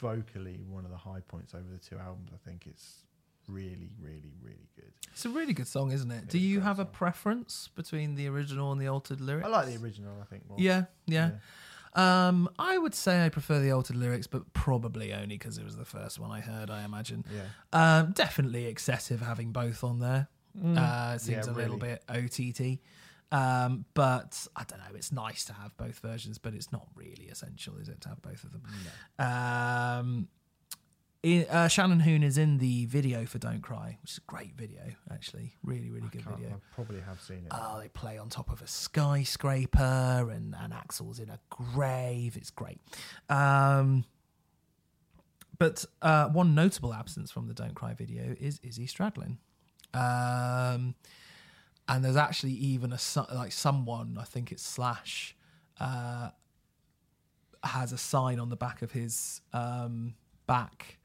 vocally 0.00 0.60
one 0.68 0.84
of 0.84 0.90
the 0.90 0.96
high 0.96 1.20
points 1.26 1.54
over 1.54 1.64
the 1.70 1.78
two 1.78 1.98
albums 1.98 2.30
I 2.32 2.38
think 2.48 2.66
it's 2.66 3.04
really 3.48 3.90
really 4.00 4.32
really 4.42 4.68
good 4.76 4.92
It's 5.12 5.24
a 5.24 5.30
really 5.30 5.54
good 5.54 5.66
song, 5.66 5.90
isn't 5.92 6.10
it? 6.10 6.24
It 6.24 6.28
Do 6.28 6.38
you 6.38 6.60
have 6.60 6.78
a 6.78 6.84
preference 6.84 7.68
between 7.74 8.14
the 8.14 8.28
original 8.28 8.72
and 8.72 8.80
the 8.80 8.88
altered 8.88 9.20
lyrics? 9.20 9.46
I 9.46 9.50
like 9.50 9.66
the 9.66 9.76
original 9.82 10.12
I 10.20 10.24
think 10.26 10.48
more 10.48 10.58
Yeah, 10.60 10.84
yeah. 11.06 11.30
Um, 11.94 12.48
I 12.58 12.76
would 12.78 12.94
say 12.94 13.24
I 13.24 13.28
prefer 13.30 13.58
the 13.60 13.70
altered 13.72 13.96
lyrics, 13.96 14.26
but 14.28 14.52
probably 14.52 15.12
only 15.12 15.26
because 15.38 15.56
it 15.58 15.64
was 15.64 15.76
the 15.76 15.86
first 15.86 16.20
one 16.20 16.30
I 16.30 16.40
heard. 16.40 16.70
I 16.70 16.84
imagine. 16.84 17.24
yeah 17.34 17.46
Um, 17.72 18.12
definitely 18.12 18.66
excessive 18.66 19.20
having 19.22 19.50
both 19.52 19.82
on 19.82 19.98
there. 19.98 20.28
Uh, 20.56 21.18
seems 21.18 21.46
Mm. 21.46 21.46
Yeah, 21.46 21.52
a 21.52 21.54
little 21.54 21.78
really. 21.78 21.98
bit 21.98 22.04
OTT. 22.08 22.80
Um, 23.30 23.84
but 23.94 24.46
I 24.56 24.64
don't 24.64 24.78
know. 24.78 24.94
It's 24.94 25.12
nice 25.12 25.44
to 25.46 25.52
have 25.52 25.76
both 25.76 25.98
versions, 25.98 26.38
but 26.38 26.54
it's 26.54 26.72
not 26.72 26.86
really 26.94 27.28
essential, 27.30 27.76
is 27.76 27.88
it, 27.88 28.00
to 28.02 28.08
have 28.08 28.22
both 28.22 28.42
of 28.42 28.52
them? 28.52 28.62
No. 29.18 29.24
Um, 29.24 30.28
uh, 31.50 31.68
Shannon 31.68 32.00
Hoon 32.00 32.22
is 32.22 32.38
in 32.38 32.58
the 32.58 32.86
video 32.86 33.26
for 33.26 33.38
"Don't 33.38 33.60
Cry," 33.60 33.98
which 34.00 34.12
is 34.12 34.18
a 34.18 34.30
great 34.30 34.54
video, 34.56 34.80
actually. 35.10 35.56
Really, 35.62 35.90
really 35.90 36.06
I 36.06 36.10
good 36.10 36.24
video. 36.24 36.48
I 36.50 36.74
probably 36.74 37.00
have 37.00 37.20
seen 37.20 37.38
it 37.38 37.48
Oh, 37.50 37.78
they 37.80 37.88
play 37.88 38.16
on 38.18 38.28
top 38.28 38.50
of 38.50 38.62
a 38.62 38.66
skyscraper, 38.66 40.30
and, 40.32 40.54
and 40.58 40.72
Axl's 40.72 41.18
in 41.18 41.28
a 41.28 41.38
grave. 41.50 42.36
It's 42.36 42.50
great. 42.50 42.80
Um, 43.28 44.04
but 45.58 45.84
uh, 46.00 46.28
one 46.28 46.54
notable 46.54 46.94
absence 46.94 47.30
from 47.30 47.48
the 47.48 47.54
"Don't 47.54 47.74
Cry" 47.74 47.94
video 47.94 48.34
is 48.40 48.60
Izzy 48.62 48.86
Stradlin. 48.86 49.36
Um, 49.98 50.94
and 51.88 52.04
there's 52.04 52.16
actually 52.16 52.52
even 52.52 52.92
a 52.92 52.98
like 53.34 53.52
someone, 53.52 54.18
I 54.20 54.24
think 54.24 54.52
it's 54.52 54.62
Slash, 54.62 55.34
uh, 55.80 56.30
has 57.64 57.92
a 57.92 57.98
sign 57.98 58.38
on 58.38 58.50
the 58.50 58.56
back 58.56 58.82
of 58.82 58.92
his 58.92 59.40
um, 59.52 60.14
back, 60.46 60.98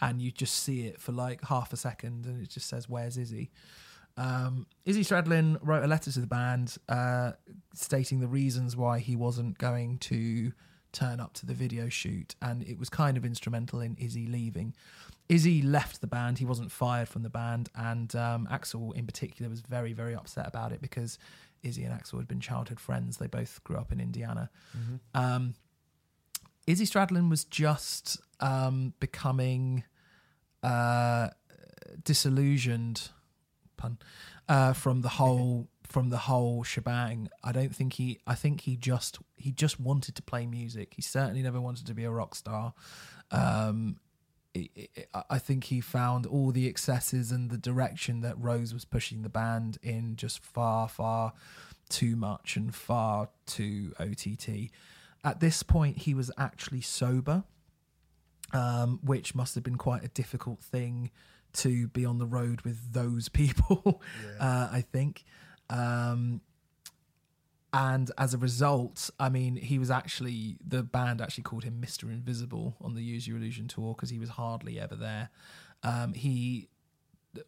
and 0.00 0.20
you 0.20 0.30
just 0.30 0.62
see 0.62 0.86
it 0.86 1.00
for 1.00 1.12
like 1.12 1.42
half 1.44 1.72
a 1.72 1.76
second, 1.76 2.26
and 2.26 2.42
it 2.42 2.50
just 2.50 2.68
says, 2.68 2.88
"Where's 2.88 3.16
Izzy?" 3.16 3.50
Um, 4.18 4.66
Izzy 4.84 5.04
Stradlin 5.04 5.58
wrote 5.60 5.84
a 5.84 5.86
letter 5.86 6.10
to 6.12 6.20
the 6.20 6.26
band 6.26 6.76
uh, 6.88 7.32
stating 7.74 8.20
the 8.20 8.28
reasons 8.28 8.76
why 8.76 8.98
he 8.98 9.14
wasn't 9.14 9.58
going 9.58 9.98
to 9.98 10.52
turn 10.92 11.20
up 11.20 11.34
to 11.34 11.46
the 11.46 11.54
video 11.54 11.88
shoot, 11.88 12.34
and 12.40 12.62
it 12.62 12.78
was 12.78 12.88
kind 12.88 13.16
of 13.16 13.24
instrumental 13.24 13.80
in 13.80 13.96
Izzy 13.96 14.26
leaving. 14.26 14.74
Izzy 15.28 15.62
left 15.62 16.00
the 16.00 16.06
band; 16.06 16.38
he 16.38 16.44
wasn't 16.44 16.70
fired 16.70 17.08
from 17.08 17.22
the 17.22 17.30
band, 17.30 17.68
and 17.74 18.14
um, 18.14 18.46
Axl, 18.50 18.94
in 18.94 19.06
particular, 19.06 19.48
was 19.50 19.60
very, 19.60 19.92
very 19.92 20.14
upset 20.14 20.46
about 20.46 20.72
it 20.72 20.80
because 20.80 21.18
Izzy 21.62 21.84
and 21.84 21.92
Axl 21.98 22.18
had 22.18 22.28
been 22.28 22.40
childhood 22.40 22.78
friends. 22.80 23.16
They 23.16 23.26
both 23.26 23.62
grew 23.64 23.76
up 23.76 23.90
in 23.92 24.00
Indiana. 24.00 24.50
Mhm. 24.76 25.00
Um, 25.14 25.54
Izzy 26.66 26.84
Stradlin 26.84 27.28
was 27.30 27.44
just 27.44 28.18
um, 28.40 28.92
becoming 29.00 29.84
uh, 30.62 31.28
disillusioned, 32.04 33.10
pun, 33.76 33.98
uh, 34.48 34.72
from 34.72 35.02
the 35.02 35.08
whole 35.08 35.68
from 35.88 36.10
the 36.10 36.18
whole 36.18 36.64
shebang. 36.64 37.28
I 37.44 37.52
don't 37.52 37.74
think 37.74 37.94
he. 37.94 38.18
I 38.26 38.34
think 38.34 38.62
he 38.62 38.76
just 38.76 39.18
he 39.36 39.52
just 39.52 39.78
wanted 39.80 40.14
to 40.16 40.22
play 40.22 40.46
music. 40.46 40.94
He 40.94 41.02
certainly 41.02 41.42
never 41.42 41.60
wanted 41.60 41.86
to 41.86 41.94
be 41.94 42.04
a 42.04 42.10
rock 42.10 42.34
star. 42.34 42.74
Um, 43.30 43.96
I- 45.30 45.38
think 45.38 45.64
he 45.64 45.80
found 45.80 46.26
all 46.26 46.50
the 46.52 46.66
excesses 46.66 47.30
and 47.32 47.50
the 47.50 47.58
direction 47.58 48.20
that 48.20 48.38
Rose 48.38 48.72
was 48.74 48.84
pushing 48.84 49.22
the 49.22 49.28
band 49.28 49.78
in 49.82 50.16
just 50.16 50.42
far, 50.44 50.88
far 50.88 51.32
too 51.88 52.16
much 52.16 52.56
and 52.56 52.74
far 52.74 53.28
too 53.46 53.92
OTT. 54.00 54.70
At 55.24 55.40
this 55.40 55.62
point, 55.62 55.98
he 55.98 56.14
was 56.14 56.30
actually 56.38 56.80
sober, 56.82 57.44
um, 58.52 59.00
which 59.02 59.34
must 59.34 59.54
have 59.54 59.64
been 59.64 59.76
quite 59.76 60.04
a 60.04 60.08
difficult 60.08 60.60
thing 60.60 61.10
to 61.54 61.88
be 61.88 62.04
on 62.04 62.18
the 62.18 62.26
road 62.26 62.62
with 62.62 62.92
those 62.92 63.28
people. 63.40 64.02
Yeah. 64.24 64.44
uh, 64.46 64.68
I 64.72 64.80
think. 64.82 65.24
Um, 65.68 66.40
and 67.72 68.10
as 68.16 68.32
a 68.32 68.38
result, 68.38 69.10
I 69.18 69.28
mean, 69.28 69.56
he 69.56 69.78
was 69.78 69.90
actually 69.90 70.56
the 70.66 70.82
band 70.82 71.20
actually 71.20 71.44
called 71.44 71.64
him 71.64 71.80
Mister 71.80 72.10
Invisible 72.10 72.76
on 72.80 72.94
the 72.94 73.02
Use 73.02 73.26
Your 73.26 73.36
Illusion 73.36 73.68
tour 73.68 73.94
because 73.94 74.10
he 74.10 74.18
was 74.18 74.30
hardly 74.30 74.78
ever 74.80 74.96
there. 74.96 75.30
Um, 75.82 76.14
he, 76.14 76.68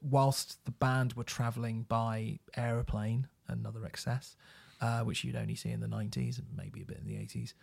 whilst 0.03 0.65
the 0.65 0.71
band 0.71 1.15
were 1.15 1.25
traveling 1.25 1.87
by 1.89 2.41
aeroplane, 2.57 3.29
another 3.47 3.85
excess, 3.87 4.37
uh, 4.81 5.01
which 5.01 5.25
you'd 5.25 5.37
only 5.37 5.55
see 5.55 5.71
in 5.71 5.81
the 5.81 5.87
'90s 5.87 6.39
and 6.39 6.47
maybe 6.57 6.83
a 6.83 6.85
bit 6.85 6.99
in 6.99 7.07
the 7.07 7.15
'80s. 7.15 7.55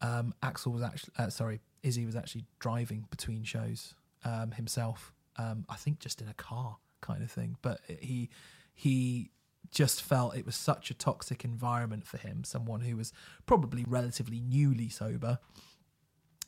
Um, 0.00 0.34
Axl 0.42 0.72
was 0.72 0.82
actually, 0.82 1.14
uh, 1.16 1.30
sorry, 1.30 1.60
Izzy 1.84 2.04
was 2.04 2.16
actually 2.16 2.44
driving 2.58 3.06
between 3.10 3.44
shows 3.44 3.94
um, 4.24 4.50
himself. 4.50 5.12
Um, 5.36 5.64
I 5.68 5.76
think 5.76 6.00
just 6.00 6.20
in 6.20 6.28
a 6.28 6.34
car 6.34 6.76
kind 7.00 7.22
of 7.22 7.30
thing, 7.30 7.56
but 7.62 7.80
he 7.86 8.28
he 8.74 9.30
just 9.72 10.02
felt 10.02 10.36
it 10.36 10.46
was 10.46 10.54
such 10.54 10.90
a 10.90 10.94
toxic 10.94 11.44
environment 11.44 12.06
for 12.06 12.18
him, 12.18 12.44
someone 12.44 12.82
who 12.82 12.96
was 12.96 13.12
probably 13.46 13.84
relatively 13.88 14.38
newly 14.38 14.88
sober, 14.88 15.38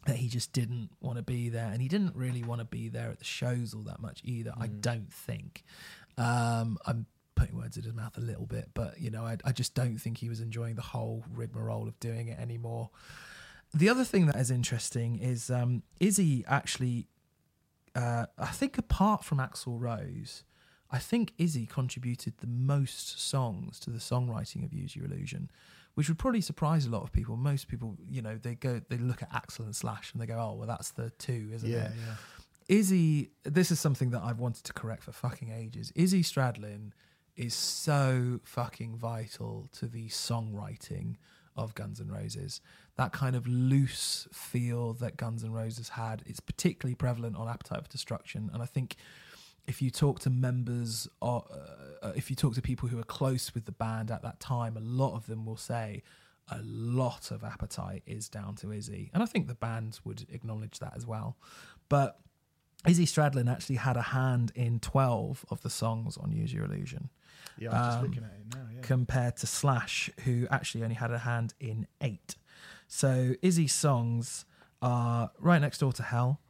that 0.06 0.16
he 0.16 0.28
just 0.28 0.52
didn't 0.52 0.90
want 1.00 1.16
to 1.16 1.22
be 1.22 1.48
there. 1.48 1.70
And 1.72 1.80
he 1.80 1.88
didn't 1.88 2.14
really 2.14 2.44
want 2.44 2.60
to 2.60 2.66
be 2.66 2.88
there 2.88 3.10
at 3.10 3.18
the 3.18 3.24
shows 3.24 3.74
all 3.74 3.82
that 3.84 4.00
much 4.00 4.20
either, 4.22 4.52
I 4.56 4.66
don't 4.66 5.12
think. 5.12 5.64
Um, 6.18 6.76
I'm 6.86 7.06
putting 7.34 7.56
words 7.56 7.76
in 7.78 7.84
his 7.84 7.94
mouth 7.94 8.16
a 8.18 8.20
little 8.20 8.46
bit, 8.46 8.68
but, 8.74 9.00
you 9.00 9.10
know, 9.10 9.24
I, 9.24 9.38
I 9.44 9.52
just 9.52 9.74
don't 9.74 9.96
think 9.96 10.18
he 10.18 10.28
was 10.28 10.40
enjoying 10.40 10.74
the 10.74 10.82
whole 10.82 11.24
rigmarole 11.32 11.88
of 11.88 11.98
doing 12.00 12.28
it 12.28 12.38
anymore. 12.38 12.90
The 13.72 13.88
other 13.88 14.04
thing 14.04 14.26
that 14.26 14.36
is 14.36 14.50
interesting 14.50 15.18
is 15.18 15.50
um, 15.50 15.82
Izzy 15.98 16.44
actually, 16.46 17.08
uh, 17.96 18.26
I 18.38 18.46
think 18.48 18.76
apart 18.78 19.24
from 19.24 19.38
Axl 19.38 19.80
Rose, 19.80 20.44
I 20.94 20.98
think 20.98 21.32
Izzy 21.38 21.66
contributed 21.66 22.34
the 22.38 22.46
most 22.46 23.20
songs 23.20 23.80
to 23.80 23.90
the 23.90 23.98
songwriting 23.98 24.64
of 24.64 24.72
Use 24.72 24.94
Your 24.94 25.06
Illusion, 25.06 25.50
which 25.94 26.08
would 26.08 26.18
probably 26.20 26.40
surprise 26.40 26.86
a 26.86 26.90
lot 26.90 27.02
of 27.02 27.10
people. 27.10 27.36
Most 27.36 27.66
people, 27.66 27.96
you 28.08 28.22
know, 28.22 28.36
they 28.40 28.54
go, 28.54 28.80
they 28.88 28.98
look 28.98 29.20
at 29.20 29.32
Axl 29.32 29.60
and 29.60 29.74
Slash 29.74 30.12
and 30.12 30.22
they 30.22 30.26
go, 30.26 30.38
oh, 30.38 30.54
well, 30.54 30.68
that's 30.68 30.90
the 30.92 31.10
two, 31.18 31.50
isn't 31.52 31.68
Yeah, 31.68 31.86
it? 31.86 31.92
yeah. 32.06 32.14
Izzy, 32.68 33.30
this 33.42 33.72
is 33.72 33.80
something 33.80 34.10
that 34.10 34.22
I've 34.22 34.38
wanted 34.38 34.62
to 34.64 34.72
correct 34.72 35.02
for 35.02 35.10
fucking 35.10 35.50
ages. 35.50 35.92
Izzy 35.96 36.22
Stradlin 36.22 36.92
is 37.36 37.54
so 37.54 38.40
fucking 38.44 38.96
vital 38.96 39.68
to 39.72 39.86
the 39.86 40.06
songwriting 40.08 41.16
of 41.56 41.74
Guns 41.74 42.00
N' 42.00 42.08
Roses. 42.08 42.60
That 42.96 43.12
kind 43.12 43.34
of 43.34 43.48
loose 43.48 44.28
feel 44.32 44.92
that 44.94 45.16
Guns 45.16 45.42
N' 45.42 45.52
Roses 45.52 45.88
had, 45.90 46.22
it's 46.26 46.40
particularly 46.40 46.94
prevalent 46.94 47.34
on 47.36 47.48
Appetite 47.48 47.82
for 47.82 47.90
Destruction. 47.90 48.48
And 48.52 48.62
I 48.62 48.66
think 48.66 48.94
if 49.66 49.80
you 49.80 49.90
talk 49.90 50.20
to 50.20 50.30
members, 50.30 51.08
or, 51.20 51.44
uh, 52.02 52.12
if 52.16 52.30
you 52.30 52.36
talk 52.36 52.54
to 52.54 52.62
people 52.62 52.88
who 52.88 52.98
are 52.98 53.04
close 53.04 53.54
with 53.54 53.64
the 53.64 53.72
band 53.72 54.10
at 54.10 54.22
that 54.22 54.40
time, 54.40 54.76
a 54.76 54.80
lot 54.80 55.14
of 55.14 55.26
them 55.26 55.46
will 55.46 55.56
say 55.56 56.02
a 56.50 56.60
lot 56.62 57.30
of 57.30 57.42
Appetite 57.42 58.02
is 58.06 58.28
down 58.28 58.54
to 58.56 58.70
Izzy. 58.72 59.10
And 59.14 59.22
I 59.22 59.26
think 59.26 59.48
the 59.48 59.54
band 59.54 60.00
would 60.04 60.26
acknowledge 60.30 60.78
that 60.80 60.92
as 60.94 61.06
well. 61.06 61.36
But 61.88 62.20
Izzy 62.86 63.06
Stradlin 63.06 63.50
actually 63.50 63.76
had 63.76 63.96
a 63.96 64.02
hand 64.02 64.52
in 64.54 64.78
12 64.80 65.46
of 65.50 65.62
the 65.62 65.70
songs 65.70 66.18
on 66.18 66.32
Use 66.32 66.52
Your 66.52 66.64
Illusion 66.66 67.08
Yeah, 67.56 67.70
I'm 67.70 67.84
just 67.86 67.98
Um, 67.98 68.04
looking 68.04 68.24
at 68.24 68.32
it 68.32 68.54
now. 68.54 68.68
Yeah. 68.74 68.80
compared 68.82 69.36
to 69.38 69.46
Slash, 69.46 70.10
who 70.24 70.46
actually 70.50 70.82
only 70.82 70.96
had 70.96 71.10
a 71.10 71.20
hand 71.20 71.54
in 71.60 71.86
eight. 72.02 72.34
So 72.88 73.34
Izzy's 73.40 73.72
songs 73.72 74.44
are 74.82 75.30
Right 75.38 75.60
Next 75.62 75.78
Door 75.78 75.94
to 75.94 76.02
Hell 76.02 76.40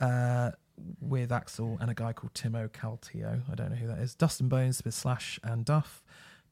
uh, 0.00 0.52
with 1.00 1.30
Axl 1.30 1.80
and 1.80 1.90
a 1.90 1.94
guy 1.94 2.12
called 2.12 2.34
Timo 2.34 2.68
Kaltio. 2.68 3.42
I 3.50 3.54
don't 3.54 3.70
know 3.70 3.76
who 3.76 3.86
that 3.88 3.98
is. 3.98 4.14
Dust 4.14 4.40
and 4.40 4.50
Bones 4.50 4.82
with 4.84 4.94
Slash 4.94 5.38
and 5.42 5.64
Duff. 5.64 6.02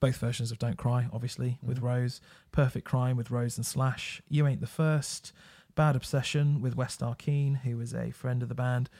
Both 0.00 0.16
versions 0.18 0.52
of 0.52 0.58
Don't 0.58 0.76
Cry, 0.76 1.08
obviously, 1.12 1.58
with 1.62 1.78
mm-hmm. 1.78 1.86
Rose. 1.86 2.20
Perfect 2.52 2.86
Crime 2.86 3.16
with 3.16 3.30
Rose 3.30 3.56
and 3.56 3.66
Slash. 3.66 4.22
You 4.28 4.46
Ain't 4.46 4.60
the 4.60 4.66
First. 4.66 5.32
Bad 5.74 5.96
Obsession 5.96 6.60
with 6.60 6.76
West 6.76 7.00
Arkeen, 7.00 7.58
who 7.58 7.80
is 7.80 7.94
a 7.94 8.10
friend 8.10 8.42
of 8.42 8.48
the 8.48 8.54
band. 8.54 8.90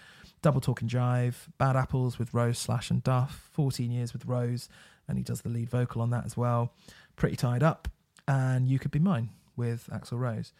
Double 0.42 0.60
Talking 0.60 0.88
Jive. 0.88 1.34
Bad 1.59 1.76
Apples 1.76 2.18
with 2.18 2.34
Rose, 2.34 2.59
Slash, 2.59 2.90
and 2.90 3.02
Duff. 3.02 3.48
14 3.52 3.90
Years 3.90 4.12
with 4.12 4.26
Rose, 4.26 4.68
and 5.06 5.18
he 5.18 5.24
does 5.24 5.42
the 5.42 5.48
lead 5.48 5.70
vocal 5.70 6.02
on 6.02 6.10
that 6.10 6.24
as 6.24 6.36
well. 6.36 6.72
Pretty 7.16 7.36
Tied 7.36 7.62
Up. 7.62 7.88
And 8.26 8.68
You 8.68 8.78
Could 8.78 8.90
Be 8.90 8.98
Mine 8.98 9.30
with 9.56 9.88
Axl 9.92 10.18
Rose. 10.18 10.52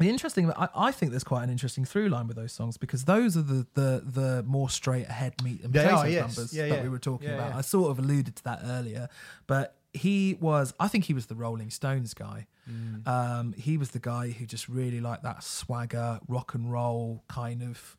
The 0.00 0.08
interesting, 0.08 0.50
I, 0.52 0.68
I 0.74 0.92
think 0.92 1.12
there's 1.12 1.24
quite 1.24 1.44
an 1.44 1.50
interesting 1.50 1.84
through 1.84 2.08
line 2.08 2.26
with 2.26 2.36
those 2.36 2.52
songs 2.52 2.78
because 2.78 3.04
those 3.04 3.36
are 3.36 3.42
the 3.42 3.66
the, 3.74 4.02
the 4.04 4.42
more 4.46 4.70
straight 4.70 5.06
ahead 5.06 5.34
meat 5.44 5.62
and 5.62 5.72
potatoes 5.72 5.98
are, 6.00 6.08
yes. 6.08 6.36
numbers 6.36 6.54
Yeah, 6.54 6.68
that 6.68 6.76
yeah. 6.76 6.82
we 6.82 6.88
were 6.88 6.98
talking 6.98 7.28
Yeah, 7.28 7.34
about. 7.34 7.54
I 7.54 7.60
sort 7.60 7.90
of 7.90 7.98
alluded 7.98 8.34
to 8.36 8.44
that 8.44 8.60
earlier, 8.64 9.08
but 9.46 9.76
he 9.92 10.38
was, 10.40 10.72
I 10.80 10.88
think 10.88 11.04
he 11.04 11.12
was 11.12 11.26
the 11.26 11.34
Rolling 11.34 11.68
Stones 11.70 12.14
guy. 12.14 12.46
Mm. 12.70 13.06
Um, 13.06 13.52
he 13.52 13.76
was 13.76 13.90
the 13.90 13.98
guy 13.98 14.30
who 14.30 14.46
just 14.46 14.68
really 14.68 15.00
liked 15.00 15.22
that 15.24 15.44
swagger, 15.44 16.18
rock 16.28 16.54
and 16.54 16.72
roll 16.72 17.22
kind 17.28 17.62
of 17.62 17.98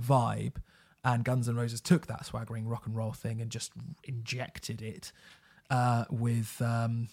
vibe. 0.00 0.56
And 1.04 1.24
Guns 1.24 1.48
N' 1.48 1.56
Roses 1.56 1.82
took 1.82 2.06
that 2.06 2.24
swaggering 2.24 2.66
rock 2.66 2.86
and 2.86 2.96
roll 2.96 3.12
thing 3.12 3.42
and 3.42 3.50
just 3.50 3.72
injected 4.04 4.80
it 4.80 5.12
uh, 5.68 6.04
with 6.10 6.62
um, 6.62 7.08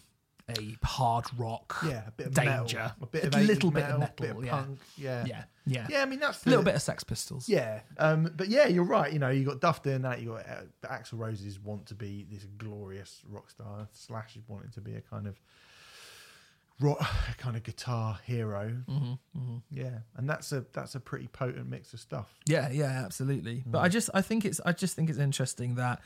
a 0.49 0.75
hard 0.85 1.25
rock 1.37 1.75
Yeah, 1.85 2.07
a 2.07 2.11
bit 2.11 2.27
of 2.27 2.33
danger, 2.33 2.77
metal, 2.77 2.91
a 3.01 3.05
bit 3.05 3.23
a 3.23 3.27
of 3.27 3.33
80s 3.33 3.47
little 3.47 3.71
bit 3.71 3.83
of 3.85 3.99
metal, 3.99 4.15
bit 4.17 4.29
of 4.37 4.43
yeah. 4.45 4.51
punk. 4.51 4.79
Yeah, 4.97 5.25
yeah, 5.25 5.43
yeah, 5.65 5.87
yeah. 5.89 6.01
I 6.01 6.05
mean, 6.05 6.19
that's 6.19 6.45
a 6.45 6.49
little 6.49 6.63
bit 6.63 6.75
of 6.75 6.81
Sex 6.81 7.03
Pistols. 7.03 7.47
Yeah, 7.47 7.81
um, 7.97 8.31
but 8.35 8.47
yeah, 8.49 8.67
you're 8.67 8.83
right. 8.83 9.11
You 9.11 9.19
know, 9.19 9.29
you 9.29 9.45
got 9.45 9.59
Duff 9.61 9.83
doing 9.83 10.01
that. 10.03 10.21
You 10.21 10.29
got 10.29 10.45
uh, 10.49 10.87
Axl 10.87 11.13
Roses 11.19 11.59
want 11.59 11.85
to 11.87 11.95
be 11.95 12.25
this 12.29 12.45
glorious 12.57 13.21
rock 13.29 13.49
star. 13.49 13.87
Slash 13.91 14.35
is 14.35 14.43
wanting 14.47 14.71
to 14.71 14.81
be 14.81 14.95
a 14.95 15.01
kind 15.01 15.27
of 15.27 15.39
rock, 16.79 16.99
kind 17.37 17.55
of 17.55 17.63
guitar 17.63 18.19
hero. 18.25 18.69
hmm 18.87 19.13
hmm 19.37 19.57
Yeah, 19.69 19.99
and 20.17 20.29
that's 20.29 20.51
a 20.51 20.65
that's 20.73 20.95
a 20.95 20.99
pretty 20.99 21.27
potent 21.27 21.69
mix 21.69 21.93
of 21.93 21.99
stuff. 21.99 22.33
Yeah, 22.45 22.69
yeah, 22.71 23.03
absolutely. 23.05 23.63
But 23.65 23.79
Mm. 23.79 23.83
I 23.83 23.87
just, 23.89 24.09
I 24.13 24.21
think 24.21 24.45
it's, 24.45 24.59
I 24.65 24.71
just 24.73 24.95
think 24.95 25.09
it's 25.09 25.19
interesting 25.19 25.75
that 25.75 26.01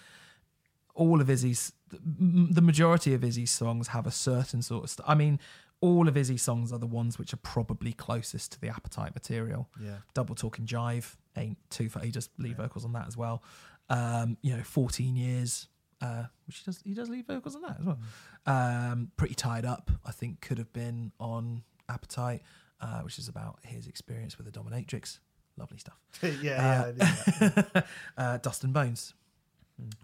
all 0.95 1.21
of 1.21 1.29
Izzy's, 1.29 1.73
the 1.91 2.61
majority 2.61 3.13
of 3.13 3.23
Izzy's 3.23 3.51
songs 3.51 3.89
have 3.89 4.07
a 4.07 4.11
certain 4.11 4.61
sort 4.61 4.85
of. 4.85 4.89
St- 4.89 5.07
I 5.07 5.13
mean, 5.13 5.39
all 5.81 6.07
of 6.07 6.17
Izzy's 6.17 6.41
songs 6.41 6.71
are 6.71 6.79
the 6.79 6.87
ones 6.87 7.19
which 7.19 7.33
are 7.33 7.37
probably 7.37 7.93
closest 7.93 8.53
to 8.53 8.61
the 8.61 8.69
Appetite 8.69 9.13
material. 9.13 9.69
Yeah, 9.81 9.97
Double 10.13 10.35
Talking 10.35 10.65
Jive 10.65 11.15
ain't 11.37 11.57
too 11.69 11.89
far. 11.89 12.03
He 12.03 12.11
does 12.11 12.29
lead 12.37 12.57
vocals 12.57 12.85
on 12.85 12.93
that 12.93 13.07
as 13.07 13.17
well. 13.17 13.43
Um, 13.89 14.37
you 14.41 14.55
know, 14.55 14.63
14 14.63 15.15
years, 15.15 15.67
uh, 16.01 16.23
which 16.47 16.59
he 16.59 16.63
does, 16.65 16.81
he 16.83 16.93
does 16.93 17.09
lead 17.09 17.27
vocals 17.27 17.55
on 17.55 17.61
that 17.63 17.77
as 17.79 17.85
well. 17.85 17.99
Um, 18.45 19.11
Pretty 19.17 19.35
Tied 19.35 19.65
Up, 19.65 19.91
I 20.05 20.11
think, 20.11 20.41
could 20.41 20.57
have 20.57 20.71
been 20.73 21.11
on 21.19 21.63
Appetite, 21.89 22.41
uh, 22.81 23.01
which 23.01 23.19
is 23.19 23.27
about 23.27 23.59
his 23.63 23.87
experience 23.87 24.37
with 24.37 24.51
the 24.51 24.59
dominatrix. 24.59 25.19
Lovely 25.57 25.77
stuff. 25.77 25.97
yeah, 26.23 26.31
yeah. 26.41 26.81
I 26.81 26.85
did 26.85 26.97
that. 26.97 27.85
uh, 28.17 28.37
Dust 28.37 28.63
and 28.63 28.73
Bones, 28.73 29.13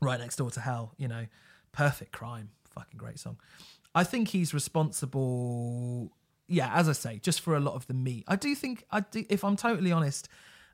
right 0.02 0.20
next 0.20 0.38
door 0.38 0.50
to 0.52 0.60
Hell. 0.60 0.94
You 0.98 1.08
know, 1.08 1.26
perfect 1.72 2.12
crime, 2.12 2.50
fucking 2.74 2.98
great 2.98 3.20
song. 3.20 3.38
I 3.94 4.04
think 4.04 4.30
he's 4.30 4.54
responsible. 4.54 6.12
Yeah, 6.48 6.74
as 6.74 6.90
I 6.90 6.94
say, 6.94 7.20
just 7.20 7.42
for 7.42 7.56
a 7.56 7.60
lot 7.60 7.76
of 7.76 7.88
the 7.88 7.94
meat. 7.94 8.26
I 8.28 8.36
do 8.36 8.54
think 8.56 8.86
I 8.92 9.02
do. 9.02 9.26
If 9.30 9.44
I'm 9.44 9.56
totally 9.56 9.92
honest, 9.92 10.28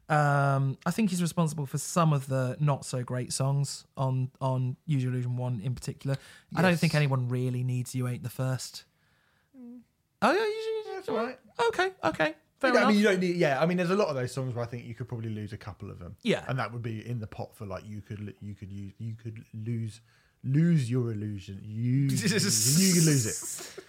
um, 0.09 0.77
I 0.85 0.91
think 0.91 1.09
he's 1.09 1.21
responsible 1.21 1.65
for 1.65 1.77
some 1.77 2.13
of 2.13 2.27
the 2.27 2.55
not 2.59 2.85
so 2.85 3.03
great 3.03 3.33
songs 3.33 3.85
on 3.97 4.31
on 4.39 4.77
Your 4.85 5.11
Illusion 5.11 5.37
One 5.37 5.59
in 5.61 5.75
particular. 5.75 6.17
I 6.55 6.61
don't 6.61 6.79
think 6.79 6.95
anyone 6.95 7.27
really 7.27 7.63
needs 7.63 7.93
You 7.93 8.07
Ain't 8.07 8.23
the 8.23 8.29
First. 8.29 8.85
Oh 10.21 10.31
yeah, 10.31 10.33
you, 10.33 10.83
That's 10.95 11.09
all 11.09 11.15
right. 11.15 11.37
Okay, 11.67 11.91
okay, 12.03 12.35
fair 12.59 12.73
Yeah, 12.73 12.85
I 12.85 12.87
mean, 12.87 12.97
you 12.97 13.03
don't 13.03 13.19
need. 13.19 13.35
Yeah, 13.35 13.61
I 13.61 13.65
mean, 13.65 13.77
there's 13.77 13.89
a 13.89 13.95
lot 13.95 14.07
of 14.09 14.15
those 14.15 14.31
songs 14.33 14.53
where 14.53 14.63
I 14.63 14.67
think 14.67 14.85
you 14.85 14.93
could 14.95 15.07
probably 15.07 15.29
lose 15.29 15.53
a 15.53 15.57
couple 15.57 15.89
of 15.91 15.99
them. 15.99 16.15
Yeah. 16.23 16.43
and 16.47 16.57
that 16.59 16.71
would 16.73 16.83
be 16.83 17.07
in 17.07 17.19
the 17.19 17.27
pot 17.27 17.55
for 17.55 17.65
like 17.65 17.83
you 17.85 18.01
could 18.01 18.33
you 18.41 18.53
could 18.55 18.71
use 18.71 18.93
you 18.99 19.13
could 19.15 19.43
lose 19.53 20.01
lose 20.43 20.89
your 20.89 21.11
illusion. 21.11 21.61
You 21.63 22.07
you 22.07 22.17
could 22.19 23.05
lose 23.05 23.25
it. 23.25 23.83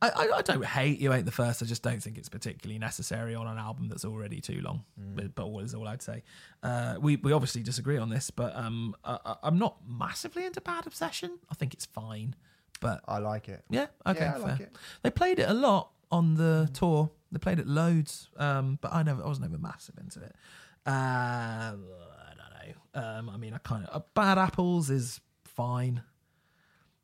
I, 0.00 0.08
I, 0.08 0.30
I 0.38 0.42
don't 0.42 0.64
hate 0.64 0.98
you 0.98 1.12
ain't 1.12 1.26
the 1.26 1.30
first. 1.30 1.62
I 1.62 1.66
just 1.66 1.82
don't 1.84 2.02
think 2.02 2.18
it's 2.18 2.28
particularly 2.28 2.78
necessary 2.78 3.36
on 3.36 3.46
an 3.46 3.56
album 3.56 3.88
that's 3.88 4.04
already 4.04 4.40
too 4.40 4.60
long. 4.60 4.82
But, 5.14 5.34
but 5.36 5.44
all 5.44 5.60
is 5.60 5.74
all 5.74 5.86
I'd 5.86 6.02
say. 6.02 6.24
Uh, 6.62 6.96
we 7.00 7.16
we 7.16 7.32
obviously 7.32 7.62
disagree 7.62 7.98
on 7.98 8.08
this, 8.10 8.30
but 8.30 8.54
um, 8.56 8.96
I, 9.04 9.36
I'm 9.44 9.58
not 9.58 9.76
massively 9.88 10.44
into 10.44 10.60
Bad 10.60 10.86
Obsession. 10.88 11.38
I 11.50 11.54
think 11.54 11.72
it's 11.72 11.86
fine, 11.86 12.34
but 12.80 13.00
I 13.06 13.18
like 13.18 13.48
it. 13.48 13.62
yeah, 13.70 13.86
okay, 14.04 14.24
Yeah, 14.24 14.34
I 14.34 14.38
like 14.38 14.56
fair. 14.58 14.66
it. 14.66 14.76
They 15.02 15.10
played 15.10 15.38
it 15.38 15.48
a 15.48 15.54
lot 15.54 15.90
on 16.12 16.34
the 16.34 16.70
tour. 16.72 17.10
They 17.32 17.38
played 17.38 17.58
it 17.58 17.66
loads, 17.66 18.28
um, 18.36 18.78
but 18.80 18.92
I 18.92 19.02
never, 19.02 19.24
I 19.24 19.28
was 19.28 19.40
never 19.40 19.58
massive 19.58 19.96
into 19.98 20.20
it. 20.22 20.34
Uh, 20.86 20.90
I 20.90 21.72
don't 21.74 22.74
know. 22.94 23.02
Um, 23.02 23.30
I 23.30 23.36
mean, 23.38 23.54
I 23.54 23.58
kind 23.58 23.86
of 23.86 23.96
uh, 24.02 24.04
Bad 24.14 24.36
Apples 24.38 24.90
is 24.90 25.20
fine. 25.44 26.02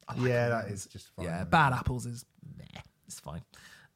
I 0.06 0.14
like 0.14 0.28
yeah, 0.28 0.46
it. 0.46 0.50
that 0.50 0.68
is 0.68 0.86
just 0.86 1.08
fine. 1.16 1.24
Yeah? 1.26 1.44
Bad 1.44 1.72
Apples 1.72 2.06
is 2.06 2.24
meh, 2.56 2.64
it's 3.06 3.20
fine. 3.20 3.42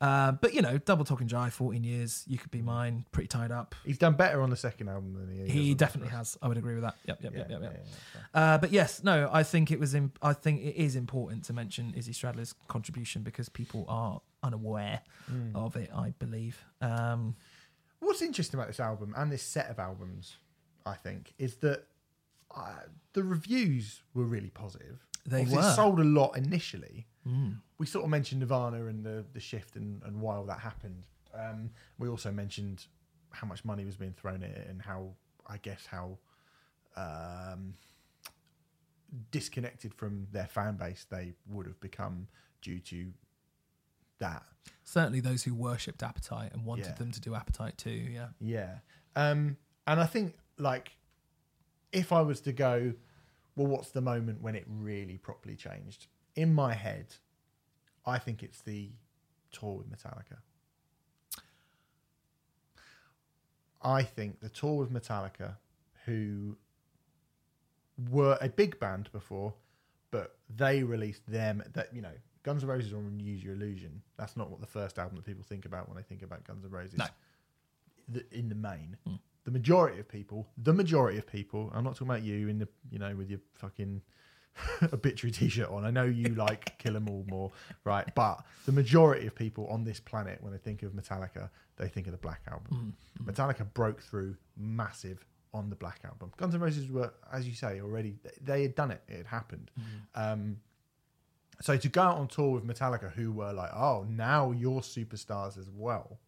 Uh, 0.01 0.33
but 0.33 0.53
you 0.53 0.63
know, 0.63 0.79
Double 0.79 1.05
Talking 1.05 1.29
Jive, 1.29 1.53
14 1.53 1.85
years, 1.85 2.25
You 2.27 2.37
Could 2.37 2.51
Be 2.51 2.61
Mine, 2.61 3.05
Pretty 3.13 3.29
Tied 3.29 3.53
Up. 3.53 3.75
He's 3.85 3.99
done 3.99 4.15
better 4.15 4.41
on 4.43 4.51
the 4.51 4.57
second 4.57 4.89
album 4.89 5.15
than 5.15 5.47
he. 5.47 5.49
He 5.49 5.75
definitely 5.75 6.11
has. 6.11 6.37
I 6.43 6.49
would 6.49 6.57
agree 6.59 6.75
with 6.75 6.83
that. 6.83 6.97
Yep, 7.07 7.19
yep, 7.23 7.33
Yeah, 7.33 7.39
yep, 7.39 7.51
yep, 7.51 7.63
yep. 7.63 7.87
yeah, 8.17 8.21
Uh, 8.55 8.59
but 8.59 8.73
yes, 8.73 9.05
no, 9.05 9.29
I 9.33 9.45
think 9.45 9.71
it 9.71 9.79
was. 9.79 9.95
Im- 9.95 10.13
I 10.21 10.33
think 10.33 10.61
it 10.63 10.75
is 10.77 10.97
important 10.97 11.45
to 11.45 11.53
mention 11.53 11.95
Izzy 11.97 12.13
Stradlin's 12.13 12.55
contribution 12.67 13.23
because 13.23 13.49
people 13.49 13.85
are 13.89 14.21
unaware 14.43 15.01
Mm. 15.31 15.55
of 15.55 15.77
it. 15.77 15.91
I 15.95 16.11
believe. 16.19 16.65
Um, 16.81 17.37
What's 18.01 18.21
interesting 18.23 18.59
about 18.59 18.67
this 18.67 18.81
album 18.81 19.15
and 19.17 19.31
this 19.31 19.43
set 19.45 19.71
of 19.71 19.79
albums, 19.79 20.37
I 20.85 20.95
think, 20.95 21.35
is 21.39 21.55
that 21.59 21.87
uh, 22.55 22.81
the 23.13 23.23
reviews 23.23 24.03
were 24.13 24.25
really 24.25 24.51
positive. 24.51 25.07
They 25.25 25.45
were. 25.45 25.61
It 25.61 25.75
sold 25.77 26.01
a 26.01 26.05
lot 26.05 26.37
initially. 26.37 27.07
mm, 27.25 27.59
We 27.79 27.87
sort 27.87 28.03
of 28.05 28.11
mentioned 28.11 28.41
Nirvana 28.41 28.87
and 28.87 29.05
the, 29.05 29.25
the 29.33 29.39
shift 29.39 29.77
and, 29.77 30.03
and 30.03 30.21
why 30.21 30.35
all 30.35 30.45
that 30.47 30.59
happened. 30.59 31.07
Um, 31.33 31.71
we 31.97 32.09
also 32.09 32.33
mentioned 32.33 32.87
how 33.31 33.47
much 33.47 33.65
money 33.65 33.85
was 33.85 33.97
being 33.97 34.15
thrown 34.15 34.43
at 34.43 34.51
it 34.51 34.67
and 34.69 34.83
how, 34.83 35.13
I 35.47 35.59
guess, 35.59 35.87
how 35.87 36.19
um, 36.97 37.75
disconnected 39.31 39.95
from 39.95 40.27
their 40.33 40.47
fan 40.47 40.77
base 40.77 41.07
they 41.11 41.35
would 41.49 41.67
have 41.67 41.81
become 41.81 42.27
due 42.63 42.81
to 42.81 43.13
that. 44.23 44.43
Certainly, 44.85 45.21
those 45.21 45.43
who 45.45 45.55
worshipped 45.55 46.03
Appetite 46.03 46.53
and 46.53 46.65
wanted 46.65 46.87
Yeah. 46.87 46.93
them 46.95 47.11
to 47.13 47.21
do 47.21 47.35
Appetite 47.35 47.77
too. 47.79 47.91
Yeah. 47.91 48.29
Yeah. 48.41 48.79
Um, 49.15 49.57
and 49.87 50.01
I 50.01 50.07
think 50.07 50.37
like 50.59 50.93
if 51.93 52.13
I 52.13 52.21
was 52.23 52.41
to 52.43 52.53
go, 52.53 52.95
well, 53.57 53.67
what's 53.67 53.91
the 53.91 54.01
moment 54.01 54.41
when 54.43 54.55
it 54.55 54.65
really 54.67 55.19
properly 55.19 55.57
changed? 55.57 56.07
In 56.35 56.55
my 56.55 56.73
head, 56.75 57.15
I 58.07 58.19
think 58.19 58.43
it's 58.43 58.63
the 58.63 58.91
tour 59.51 59.75
with 59.79 59.91
Metallica. 59.91 60.39
I 63.83 64.03
think 64.03 64.41
the 64.41 64.49
tour 64.49 64.77
with 64.77 64.93
Metallica, 64.93 65.57
who 66.07 66.57
were 68.11 68.39
a 68.41 68.49
big 68.49 68.79
band 68.79 69.11
before, 69.13 69.55
but 70.11 70.37
they 70.49 70.83
released 70.83 71.27
them 71.31 71.63
that 71.73 71.93
you 71.95 72.01
know 72.03 72.15
Guns 72.43 72.63
N' 72.63 72.69
Roses 72.69 72.93
on 72.93 73.21
Use 73.21 73.43
Your 73.43 73.55
Illusion. 73.55 74.03
That's 74.17 74.37
not 74.37 74.51
what 74.51 74.61
the 74.61 74.67
first 74.67 74.99
album 74.99 75.17
that 75.17 75.25
people 75.25 75.45
think 75.45 75.65
about 75.65 75.89
when 75.89 75.97
they 75.97 76.03
think 76.03 76.23
about 76.23 76.45
Guns 76.45 76.65
N' 76.65 76.71
Roses. 76.71 76.99
No. 76.99 77.07
The, 78.09 78.25
in 78.33 78.49
the 78.49 78.55
main, 78.55 78.97
mm. 79.09 79.19
the 79.45 79.51
majority 79.51 80.01
of 80.01 80.09
people, 80.09 80.49
the 80.59 80.73
majority 80.73 81.19
of 81.19 81.27
people. 81.27 81.71
I'm 81.73 81.85
not 81.85 81.95
talking 81.95 82.09
about 82.09 82.23
you 82.23 82.49
in 82.49 82.59
the 82.59 82.69
you 82.91 82.99
know 82.99 83.15
with 83.15 83.31
your 83.31 83.39
fucking 83.55 84.03
obituary 84.93 85.31
t-shirt 85.33 85.69
on. 85.69 85.85
I 85.85 85.91
know 85.91 86.05
you 86.05 86.29
like 86.35 86.79
Kill 86.79 86.97
'Em 86.97 87.09
All 87.09 87.25
more, 87.29 87.53
right? 87.85 88.13
But 88.15 88.45
the 88.67 88.73
majority 88.73 89.27
of 89.27 89.35
people 89.35 89.67
on 89.69 89.85
this 89.85 90.01
planet, 90.01 90.43
when 90.43 90.53
they 90.53 90.59
think 90.59 90.83
of 90.83 90.93
Metallica, 90.93 91.49
they 91.77 91.89
think 91.89 92.07
of 92.07 92.13
the 92.13 92.19
Black 92.19 92.41
Album. 92.51 92.95
Mm, 93.19 93.25
mm. 93.25 93.33
Metallica 93.33 93.73
broke 93.73 94.03
through 94.03 94.37
massive 94.57 95.25
on 95.55 95.71
the 95.71 95.77
Black 95.77 96.01
Album. 96.05 96.33
Guns 96.37 96.55
N' 96.55 96.61
Roses 96.61 96.91
were, 96.91 97.13
as 97.33 97.47
you 97.47 97.55
say, 97.55 97.81
already 97.81 98.17
they 98.43 98.63
had 98.63 98.75
done 98.75 98.91
it. 98.91 99.03
It 99.09 99.19
had 99.19 99.27
happened. 99.27 99.71
Um, 100.15 100.57
so 101.63 101.77
to 101.77 101.89
go 101.89 102.03
out 102.03 102.17
on 102.19 102.29
tour 102.29 102.51
with 102.61 102.65
Metallica, 102.67 103.13
who 103.13 103.33
were 103.33 103.53
like, 103.53 103.71
"Oh, 103.75 104.05
now 104.09 104.51
you're 104.53 104.81
superstars 104.81 105.57
as 105.57 105.71
well," 105.71 106.19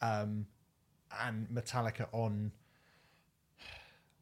um, 0.00 0.46
and 1.20 1.46
Metallica 1.48 2.08
on 2.12 2.52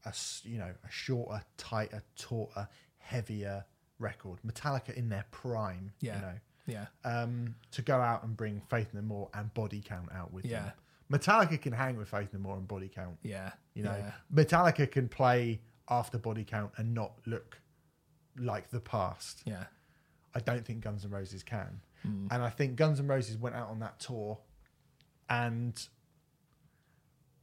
a 0.04 0.14
you 0.44 0.58
know 0.58 0.72
a 0.86 0.90
shorter, 0.90 1.42
tighter, 1.56 2.02
tauter, 2.16 2.68
heavier 2.98 3.64
record. 3.98 4.38
Metallica 4.46 4.94
in 4.94 5.08
their 5.08 5.24
prime, 5.30 5.92
Yeah. 6.00 6.14
you 6.16 6.20
know, 6.22 6.34
Yeah. 6.66 6.86
um, 7.04 7.54
to 7.72 7.82
go 7.82 8.00
out 8.00 8.22
and 8.24 8.34
bring 8.36 8.60
Faith 8.62 8.94
No 8.94 9.02
More 9.02 9.28
and 9.34 9.52
Body 9.52 9.82
Count 9.82 10.10
out 10.12 10.32
with 10.32 10.46
Yeah. 10.46 10.62
them. 10.64 10.72
Metallica 11.20 11.60
can 11.60 11.72
hang 11.74 11.96
with 11.96 12.08
Faith 12.08 12.32
No 12.32 12.38
More 12.38 12.56
and 12.56 12.66
Body 12.66 12.88
Count. 12.88 13.18
Yeah. 13.22 13.52
You 13.74 13.82
know, 13.82 13.96
Yeah. 13.96 14.12
Metallica 14.32 14.90
can 14.90 15.08
play 15.08 15.60
after 15.88 16.16
Body 16.18 16.44
Count 16.44 16.72
and 16.78 16.94
not 16.94 17.26
look 17.26 17.60
like 18.36 18.70
the 18.70 18.80
past. 18.80 19.42
Yeah. 19.44 19.66
I 20.34 20.40
don't 20.40 20.64
think 20.64 20.80
Guns 20.80 21.04
N' 21.04 21.10
Roses 21.10 21.42
can. 21.42 21.80
Hmm. 22.02 22.26
And 22.30 22.42
I 22.42 22.50
think 22.50 22.76
Guns 22.76 23.00
N' 23.00 23.06
Roses 23.06 23.36
went 23.36 23.56
out 23.56 23.68
on 23.68 23.80
that 23.80 23.98
tour, 24.00 24.38
and 25.28 25.80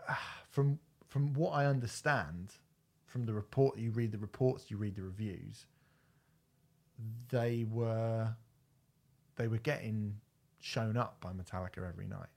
ah, 0.07 0.41
from 0.49 0.79
from 1.05 1.33
what 1.33 1.51
I 1.51 1.65
understand, 1.65 2.53
from 3.05 3.25
the 3.25 3.33
report 3.33 3.77
you 3.77 3.91
read 3.91 4.11
the 4.11 4.17
reports, 4.17 4.69
you 4.69 4.77
read 4.77 4.95
the 4.95 5.03
reviews, 5.03 5.65
they 7.29 7.65
were 7.69 8.35
they 9.35 9.47
were 9.47 9.57
getting 9.59 10.19
shown 10.59 10.97
up 10.97 11.19
by 11.21 11.31
Metallica 11.31 11.87
every 11.87 12.07
night. 12.07 12.29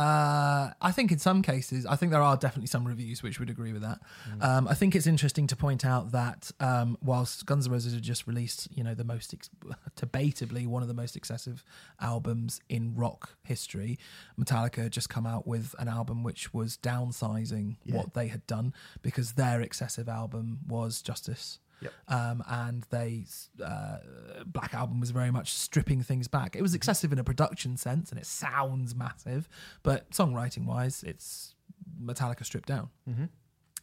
Uh, 0.00 0.72
I 0.80 0.92
think 0.92 1.12
in 1.12 1.18
some 1.18 1.42
cases, 1.42 1.84
I 1.84 1.94
think 1.96 2.10
there 2.10 2.22
are 2.22 2.36
definitely 2.36 2.68
some 2.68 2.86
reviews 2.88 3.22
which 3.22 3.38
would 3.38 3.50
agree 3.50 3.72
with 3.74 3.82
that. 3.82 4.00
Um, 4.40 4.66
I 4.66 4.74
think 4.74 4.94
it's 4.94 5.06
interesting 5.06 5.46
to 5.48 5.56
point 5.56 5.84
out 5.84 6.12
that 6.12 6.50
um, 6.58 6.96
whilst 7.02 7.44
Guns 7.44 7.66
N' 7.66 7.72
Roses 7.72 7.92
had 7.92 8.02
just 8.02 8.26
released, 8.26 8.68
you 8.74 8.82
know, 8.82 8.94
the 8.94 9.04
most 9.04 9.34
ex- 9.34 9.50
debatably 9.96 10.66
one 10.66 10.80
of 10.82 10.88
the 10.88 10.94
most 10.94 11.16
excessive 11.16 11.62
albums 12.00 12.60
in 12.70 12.94
rock 12.94 13.36
history, 13.42 13.98
Metallica 14.40 14.84
had 14.84 14.92
just 14.92 15.10
come 15.10 15.26
out 15.26 15.46
with 15.46 15.74
an 15.78 15.88
album 15.88 16.22
which 16.22 16.54
was 16.54 16.78
downsizing 16.78 17.76
Yeah. 17.84 17.96
what 17.98 18.14
they 18.14 18.28
had 18.28 18.46
done 18.46 18.72
because 19.02 19.32
their 19.32 19.60
excessive 19.60 20.08
album 20.08 20.60
was 20.66 21.02
Justice. 21.02 21.58
Yep. 21.80 21.92
Um, 22.08 22.44
and 22.48 22.86
they 22.90 23.24
uh, 23.64 23.98
Black 24.46 24.74
Album 24.74 25.00
was 25.00 25.10
very 25.10 25.30
much 25.30 25.52
stripping 25.52 26.02
things 26.02 26.28
back. 26.28 26.56
It 26.56 26.62
was 26.62 26.74
excessive 26.74 27.12
in 27.12 27.18
a 27.18 27.24
production 27.24 27.76
sense, 27.76 28.10
and 28.10 28.18
it 28.18 28.26
sounds 28.26 28.94
massive, 28.94 29.48
but 29.82 30.10
songwriting 30.10 30.66
wise, 30.66 31.02
it's 31.02 31.54
Metallica 32.02 32.44
stripped 32.44 32.68
down. 32.68 32.90
Mm-hmm. 33.08 33.24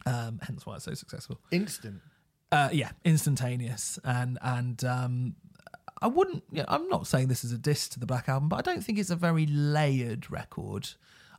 Um, 0.05 0.39
hence 0.43 0.65
why 0.65 0.75
it's 0.75 0.85
so 0.85 0.93
successful. 0.93 1.39
Instant. 1.51 2.01
Uh, 2.51 2.69
yeah, 2.71 2.91
instantaneous, 3.03 3.99
and 4.03 4.37
and 4.41 4.83
um, 4.85 5.35
I 6.01 6.07
wouldn't. 6.07 6.43
You 6.51 6.59
know, 6.59 6.65
I'm 6.69 6.87
not 6.87 7.07
saying 7.07 7.27
this 7.27 7.43
is 7.43 7.51
a 7.51 7.57
diss 7.57 7.89
to 7.89 7.99
the 7.99 8.05
Black 8.05 8.29
Album, 8.29 8.47
but 8.47 8.57
I 8.57 8.61
don't 8.61 8.83
think 8.83 8.99
it's 8.99 9.09
a 9.09 9.15
very 9.15 9.45
layered 9.47 10.31
record. 10.31 10.89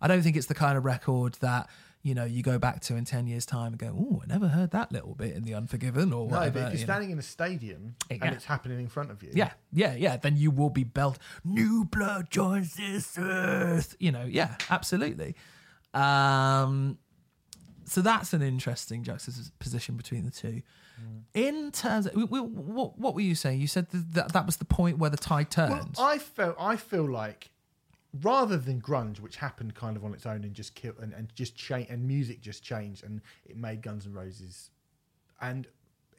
I 0.00 0.08
don't 0.08 0.22
think 0.22 0.36
it's 0.36 0.46
the 0.46 0.54
kind 0.54 0.76
of 0.76 0.84
record 0.84 1.34
that 1.40 1.68
you 2.08 2.14
know 2.14 2.24
you 2.24 2.42
go 2.42 2.58
back 2.58 2.80
to 2.86 2.96
in 2.96 3.04
ten 3.04 3.26
years' 3.26 3.46
time 3.46 3.72
and 3.72 3.78
go, 3.78 3.88
"Oh, 3.98 4.22
I 4.24 4.26
never 4.26 4.48
heard 4.48 4.70
that 4.72 4.90
little 4.90 5.14
bit 5.14 5.36
in 5.36 5.42
the 5.44 5.54
Unforgiven" 5.54 6.12
or 6.12 6.26
No, 6.26 6.36
whatever. 6.36 6.50
but 6.50 6.58
if 6.58 6.64
you're 6.64 6.72
you 6.72 6.78
know. 6.78 6.84
standing 6.92 7.10
in 7.10 7.18
a 7.18 7.22
stadium 7.22 7.94
Yeah. 8.10 8.16
and 8.22 8.34
it's 8.34 8.44
happening 8.46 8.80
in 8.80 8.88
front 8.88 9.10
of 9.10 9.22
you, 9.22 9.30
Yeah, 9.34 9.52
yeah, 9.72 9.94
yeah. 9.94 10.16
Then 10.16 10.36
you 10.36 10.50
will 10.50 10.70
be 10.70 10.84
belt. 10.84 11.18
New 11.44 11.84
blood 11.84 12.30
joins 12.30 12.74
this 12.74 13.16
earth. 13.18 13.94
You 14.00 14.12
know, 14.12 14.24
yeah, 14.24 14.56
absolutely. 14.70 15.36
Um, 15.94 16.98
so 17.84 18.02
that's 18.02 18.32
an 18.32 18.42
interesting 18.42 19.02
juxtaposition 19.02 19.96
between 19.96 20.24
the 20.24 20.30
two. 20.30 20.62
In 21.32 21.70
terms, 21.70 22.06
of, 22.06 22.14
what 22.30 22.98
what 22.98 23.14
were 23.14 23.20
you 23.20 23.34
saying? 23.36 23.60
You 23.60 23.68
said 23.68 23.86
that 23.90 24.32
that, 24.32 24.46
was 24.46 24.56
the 24.56 24.64
point 24.64 24.98
where 24.98 25.10
the 25.10 25.16
tide 25.16 25.46
Well, 25.56 25.68
turned. 25.68 25.94
I 25.98 26.18
felt 26.18 26.56
I 26.58 26.74
feel 26.76 27.08
like 27.08 27.50
rather 28.22 28.56
than 28.56 28.80
grunge, 28.80 29.20
which 29.20 29.36
happened 29.36 29.74
kind 29.74 29.96
of 29.96 30.04
on 30.04 30.14
its 30.14 30.24
own 30.26 30.44
and 30.44 30.54
just 30.54 30.74
kill 30.74 30.94
and, 31.00 31.12
and 31.12 31.34
just 31.34 31.54
change 31.56 31.86
and 31.90 32.06
music 32.06 32.40
just 32.40 32.62
changed 32.62 33.04
and 33.04 33.20
it 33.44 33.56
made 33.56 33.82
Guns 33.82 34.06
N' 34.06 34.12
Roses 34.12 34.70
and 35.40 35.66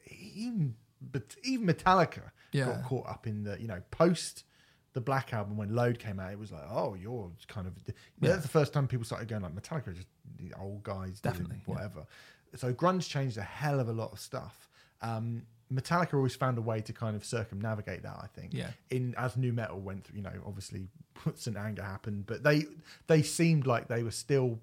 even 0.08 0.74
but 1.12 1.34
even 1.42 1.66
Metallica 1.66 2.30
Yeah. 2.52 2.66
got 2.66 2.84
caught 2.84 3.08
up 3.08 3.26
in 3.26 3.42
the 3.44 3.60
you 3.60 3.66
know 3.68 3.80
post 3.90 4.44
the 4.92 5.00
Black 5.00 5.32
album 5.32 5.56
when 5.56 5.74
Load 5.74 5.98
came 5.98 6.18
out. 6.20 6.30
It 6.32 6.38
was 6.38 6.52
like 6.52 6.62
oh 6.70 6.94
you're 6.94 7.30
kind 7.48 7.66
of 7.66 7.74
Yeah. 7.86 7.92
that's 8.30 8.42
the 8.42 8.48
first 8.48 8.72
time 8.72 8.86
people 8.86 9.04
started 9.04 9.28
going 9.28 9.42
like 9.42 9.54
Metallica 9.54 9.94
just 9.94 10.08
the 10.38 10.52
old 10.60 10.82
guys 10.82 11.20
doing 11.20 11.32
Definitely, 11.34 11.62
yeah. 11.66 11.74
whatever. 11.74 12.06
So 12.56 12.72
grunge 12.72 13.08
changed 13.08 13.36
a 13.36 13.42
hell 13.42 13.80
of 13.80 13.88
a 13.88 13.92
lot 13.92 14.12
of 14.12 14.20
stuff. 14.20 14.68
Um, 15.02 15.42
Metallica 15.72 16.14
always 16.14 16.34
found 16.34 16.58
a 16.58 16.60
way 16.62 16.80
to 16.80 16.92
kind 16.92 17.14
of 17.14 17.24
circumnavigate 17.24 18.02
that. 18.02 18.16
I 18.20 18.26
think 18.34 18.52
Yeah. 18.52 18.70
in 18.90 19.14
as 19.16 19.36
nu 19.36 19.52
metal 19.52 19.78
went 19.80 20.04
through, 20.04 20.16
you 20.16 20.22
know, 20.22 20.32
obviously 20.46 20.88
St. 21.34 21.56
Anger 21.56 21.82
happened, 21.82 22.26
but 22.26 22.42
they 22.42 22.66
they 23.06 23.22
seemed 23.22 23.66
like 23.66 23.88
they 23.88 24.02
were 24.02 24.10
still 24.10 24.58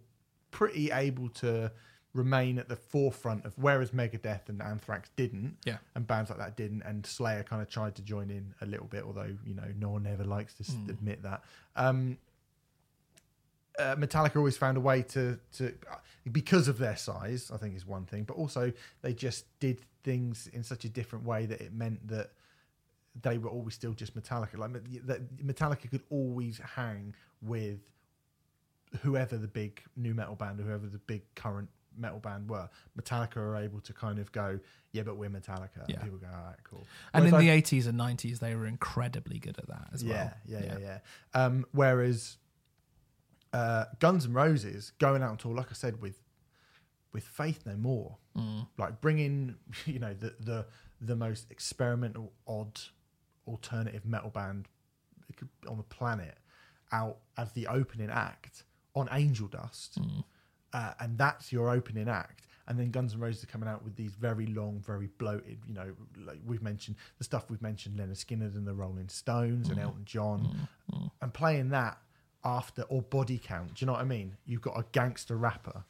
pretty 0.51 0.91
able 0.91 1.29
to 1.29 1.71
remain 2.13 2.57
at 2.57 2.67
the 2.67 2.75
forefront 2.75 3.45
of 3.45 3.53
whereas 3.57 3.91
Megadeth 3.91 4.49
and 4.49 4.61
Anthrax 4.61 5.09
didn't, 5.15 5.57
Yeah. 5.65 5.77
and 5.95 6.07
bands 6.07 6.29
like 6.31 6.39
that 6.39 6.57
didn't, 6.57 6.81
and 6.81 7.05
Slayer 7.05 7.43
kind 7.43 7.61
of 7.61 7.69
tried 7.69 7.95
to 7.95 8.01
join 8.01 8.29
in 8.31 8.55
a 8.59 8.65
little 8.65 8.88
bit, 8.88 9.03
although 9.03 9.38
you 9.45 9.53
know 9.53 9.71
no 9.77 9.89
one 9.89 10.07
ever 10.07 10.23
likes 10.23 10.53
to 10.55 10.63
s 10.63 10.73
Hmm. 10.73 10.89
admit 10.89 11.21
that. 11.23 11.43
Um, 11.75 12.17
uh, 13.79 13.95
Metallica 13.95 14.38
always 14.38 14.57
found 14.57 14.77
a 14.77 14.79
way 14.81 15.03
to 15.03 15.39
to 15.53 15.73
because 16.31 16.67
of 16.67 16.77
their 16.77 16.95
size, 16.97 17.51
I 17.53 17.57
think 17.57 17.75
is 17.75 17.85
one 17.85 18.05
thing, 18.05 18.23
but 18.23 18.35
also 18.35 18.71
they 19.01 19.13
just 19.13 19.45
did 19.59 19.81
things 20.03 20.47
in 20.53 20.63
such 20.63 20.85
a 20.85 20.89
different 20.89 21.25
way 21.25 21.45
that 21.45 21.61
it 21.61 21.73
meant 21.73 22.07
that 22.07 22.31
they 23.21 23.37
were 23.37 23.49
always 23.49 23.73
still 23.73 23.93
just 23.93 24.15
Metallica. 24.15 24.57
Like 24.57 24.71
that 25.05 25.37
Metallica 25.45 25.89
could 25.89 26.03
always 26.09 26.59
hang 26.75 27.15
with 27.41 27.79
whoever 29.01 29.37
the 29.37 29.47
big 29.47 29.81
nu 29.95 30.13
metal 30.13 30.35
band 30.35 30.59
or 30.59 30.63
whoever 30.63 30.87
the 30.87 30.99
big 30.99 31.23
current 31.35 31.69
metal 31.97 32.19
band 32.19 32.49
were. 32.49 32.69
Metallica 32.99 33.37
are 33.37 33.55
able 33.57 33.79
to 33.81 33.93
kind 33.93 34.19
of 34.19 34.31
go, 34.31 34.59
yeah, 34.91 35.03
but 35.03 35.17
we're 35.17 35.29
Metallica. 35.29 35.83
Yeah. 35.87 35.95
And 35.95 36.03
people 36.03 36.17
go, 36.19 36.27
all 36.27 36.43
right, 36.45 36.55
cool. 36.63 36.85
and 37.13 37.23
Whereas 37.25 37.33
in 37.33 37.35
I- 37.35 37.41
the 37.41 37.49
eighties 37.49 37.87
and 37.87 37.97
nineties, 37.97 38.39
they 38.39 38.55
were 38.55 38.65
incredibly 38.67 39.39
good 39.39 39.57
at 39.57 39.67
that 39.67 39.89
as 39.93 40.03
yeah, 40.03 40.13
well. 40.13 40.33
yeah, 40.45 40.59
yeah, 40.63 40.77
yeah. 40.79 40.99
Um, 41.45 41.65
whereas 41.71 42.37
uh, 43.57 43.85
Guns 43.99 44.25
N' 44.25 44.34
Roses 44.34 44.91
going 44.99 45.21
out 45.23 45.31
on 45.31 45.38
tour, 45.38 45.55
like 45.55 45.71
I 45.71 45.73
said, 45.73 46.01
with 46.01 46.17
with 47.13 47.23
Faith 47.23 47.61
No 47.65 47.75
More, 47.75 48.17
Mm. 48.38 48.67
like 48.77 49.01
bringing 49.01 49.55
you 49.85 49.99
know 49.99 50.13
the 50.13 50.35
the 50.39 50.65
the 51.01 51.15
most 51.15 51.49
experimental, 51.51 52.34
odd, 52.47 52.79
alternative 53.47 54.05
metal 54.05 54.29
band 54.29 54.67
on 55.67 55.77
the 55.77 55.84
planet 55.84 56.38
out 56.91 57.17
as 57.38 57.51
the 57.53 57.67
opening 57.67 58.09
act 58.09 58.63
on 58.95 59.07
Angel 59.11 59.47
Dust, 59.47 59.97
uh, 60.73 60.93
and 60.99 61.17
that's 61.17 61.51
your 61.51 61.69
opening 61.69 62.07
act. 62.09 62.43
And 62.69 62.77
then 62.79 62.91
Guns 62.91 63.13
N' 63.13 63.19
Roses 63.21 63.43
are 63.43 63.47
coming 63.47 63.69
out 63.69 63.84
with 63.84 63.95
these 63.95 64.11
very 64.15 64.45
long, 64.47 64.81
very 64.85 65.07
bloated, 65.17 65.59
you 65.67 65.73
know, 65.73 65.93
like 66.25 66.39
we've 66.45 66.61
mentioned 66.61 66.97
the 67.17 67.23
stuff 67.23 67.49
we've 67.49 67.61
mentioned, 67.61 67.97
Lynyrd 67.97 68.17
Skynyrd 68.25 68.55
and 68.57 68.67
the 68.67 68.73
Rolling 68.73 69.07
Stones 69.09 69.69
and 69.69 69.79
Elton 69.79 70.03
John, 70.05 70.67
and 71.21 71.34
playing 71.34 71.69
that 71.69 71.97
after 72.48 72.84
or 72.84 73.02
Body 73.02 73.38
Count. 73.38 73.76
Do 73.76 73.84
you 73.84 73.88
know 73.88 73.94
what 73.94 74.02
I 74.02 74.06
mean? 74.06 74.38
You've 74.45 74.61
got 74.61 74.80
a 74.80 74.86
gangster 74.94 75.36
rapper 75.38 75.84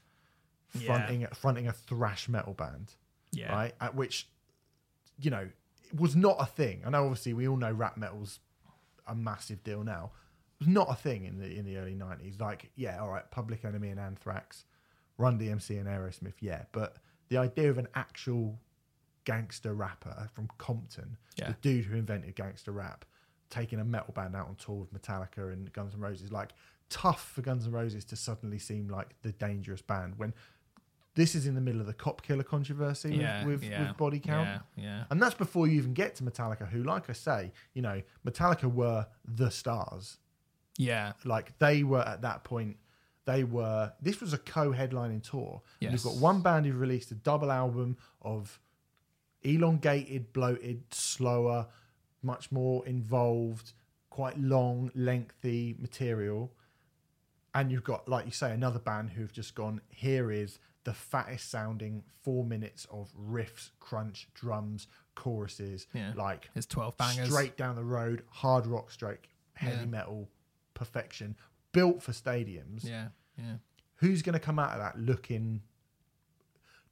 Yeah. 0.73 0.87
fronting 0.87 1.27
fronting 1.33 1.67
a 1.67 1.71
thrash 1.73 2.27
metal 2.27 2.53
band, 2.53 2.95
Yeah. 3.31 3.51
right? 3.53 3.75
At 3.79 3.95
which, 3.95 4.27
you 5.19 5.29
know, 5.31 5.49
it 5.89 5.95
was 5.99 6.15
not 6.15 6.37
a 6.39 6.45
thing. 6.45 6.83
I 6.85 6.89
know 6.89 7.03
obviously 7.03 7.33
we 7.33 7.47
all 7.47 7.57
know 7.57 7.71
rap 7.71 7.95
metal's 7.97 8.39
a 9.05 9.15
massive 9.15 9.63
deal 9.63 9.83
now. 9.83 10.11
It 10.59 10.65
was 10.65 10.67
not 10.67 10.89
a 10.89 10.95
thing 10.95 11.23
in 11.25 11.37
the 11.39 11.55
in 11.57 11.65
the 11.65 11.77
early 11.77 11.95
nineties. 11.95 12.39
Like, 12.39 12.71
yeah, 12.75 12.99
all 12.99 13.09
right, 13.09 13.29
Public 13.31 13.63
Enemy 13.63 13.89
and 13.89 13.99
Anthrax, 13.99 14.65
Run 15.17 15.37
DMC 15.39 15.77
and 15.79 15.87
Aerosmith, 15.87 16.41
yeah, 16.41 16.65
but 16.71 16.97
the 17.29 17.37
idea 17.37 17.69
of 17.69 17.77
an 17.77 17.87
actual 17.95 18.59
gangster 19.23 19.73
rapper 19.73 20.29
from 20.33 20.47
Compton, 20.57 21.17
Yeah. 21.35 21.49
the 21.49 21.53
dude 21.61 21.85
who 21.85 21.95
invented 21.97 22.35
gangster 22.35 22.71
rap, 22.71 23.05
taking 23.49 23.79
a 23.79 23.85
metal 23.85 24.13
band 24.13 24.35
out 24.35 24.47
on 24.47 24.55
tour 24.55 24.75
with 24.75 24.93
Metallica 24.93 25.51
and 25.53 25.71
Guns 25.73 25.93
N' 25.93 25.99
Roses, 26.01 26.31
like 26.31 26.51
tough 26.89 27.31
for 27.33 27.41
Guns 27.41 27.65
N' 27.65 27.71
Roses 27.71 28.05
to 28.05 28.15
suddenly 28.15 28.59
seem 28.59 28.87
like 28.89 29.15
the 29.21 29.31
dangerous 29.33 29.81
band 29.81 30.13
when 30.17 30.33
this 31.15 31.33
is 31.33 31.47
in 31.47 31.55
the 31.55 31.61
middle 31.61 31.81
of 31.81 31.87
the 31.87 31.93
cop 31.93 32.21
killer 32.21 32.43
controversy 32.43 33.09
with- 33.09 33.19
Yeah. 33.21 33.45
with, 33.45 33.63
yeah. 33.63 33.87
with 33.87 33.97
body 33.97 34.19
count. 34.19 34.61
Yeah. 34.75 34.83
Yeah. 34.83 35.03
And 35.09 35.21
that's 35.21 35.33
before 35.35 35.67
you 35.67 35.77
even 35.79 35.93
get 35.93 36.15
to 36.15 36.23
Metallica, 36.23 36.67
who, 36.69 36.83
like 36.83 37.09
I 37.09 37.13
say, 37.13 37.51
you 37.73 37.81
know, 37.81 38.01
Metallica 38.25 38.71
were 38.71 39.07
the 39.25 39.49
stars. 39.49 40.17
Yeah. 40.77 41.13
Like 41.25 41.57
they 41.57 41.83
were 41.83 42.01
at 42.07 42.21
that 42.21 42.43
point, 42.43 42.77
they 43.25 43.43
were. 43.43 43.91
This 43.99 44.21
was 44.21 44.33
a 44.33 44.37
co-headlining 44.37 45.27
tour. 45.27 45.61
And 45.81 45.91
You've 45.91 46.03
got 46.03 46.15
one 46.21 46.41
band 46.41 46.65
who 46.67 46.73
released 46.73 47.09
a 47.11 47.15
double 47.15 47.51
album 47.51 47.97
of 48.21 48.59
elongated, 49.41 50.33
bloated, 50.33 50.83
slower, 50.93 51.67
much 52.21 52.51
more 52.51 52.85
involved, 52.85 53.73
quite 54.09 54.39
long, 54.39 54.91
lengthy 54.95 55.75
material. 55.79 56.51
And 57.53 57.71
you've 57.71 57.83
got, 57.83 58.07
like 58.07 58.25
you 58.25 58.31
say, 58.31 58.51
another 58.51 58.79
band 58.79 59.11
who've 59.11 59.31
just 59.31 59.55
gone, 59.55 59.81
here 59.89 60.31
is 60.31 60.59
the 60.83 60.93
fattest 60.93 61.49
sounding 61.49 62.03
four 62.23 62.43
minutes 62.43 62.85
of 62.91 63.09
riffs, 63.19 63.71
crunch, 63.79 64.27
drums, 64.33 64.87
choruses, 65.15 65.87
Yeah. 65.93 66.13
like 66.15 66.49
it's 66.55 66.65
12 66.67 66.95
bangers. 66.97 67.27
straight 67.29 67.57
down 67.57 67.75
the 67.75 67.83
road, 67.83 68.23
hard 68.29 68.67
rock 68.67 68.91
straight, 68.91 69.19
heavy 69.53 69.79
Yeah. 69.79 69.85
metal 69.85 70.29
perfection, 70.73 71.35
built 71.71 72.03
for 72.03 72.11
stadiums. 72.11 72.83
Yeah. 72.83 73.09
Yeah. 73.37 73.57
Who's 73.95 74.21
going 74.21 74.33
to 74.33 74.39
come 74.39 74.59
out 74.59 74.71
of 74.73 74.79
that 74.79 74.99
looking 74.99 75.63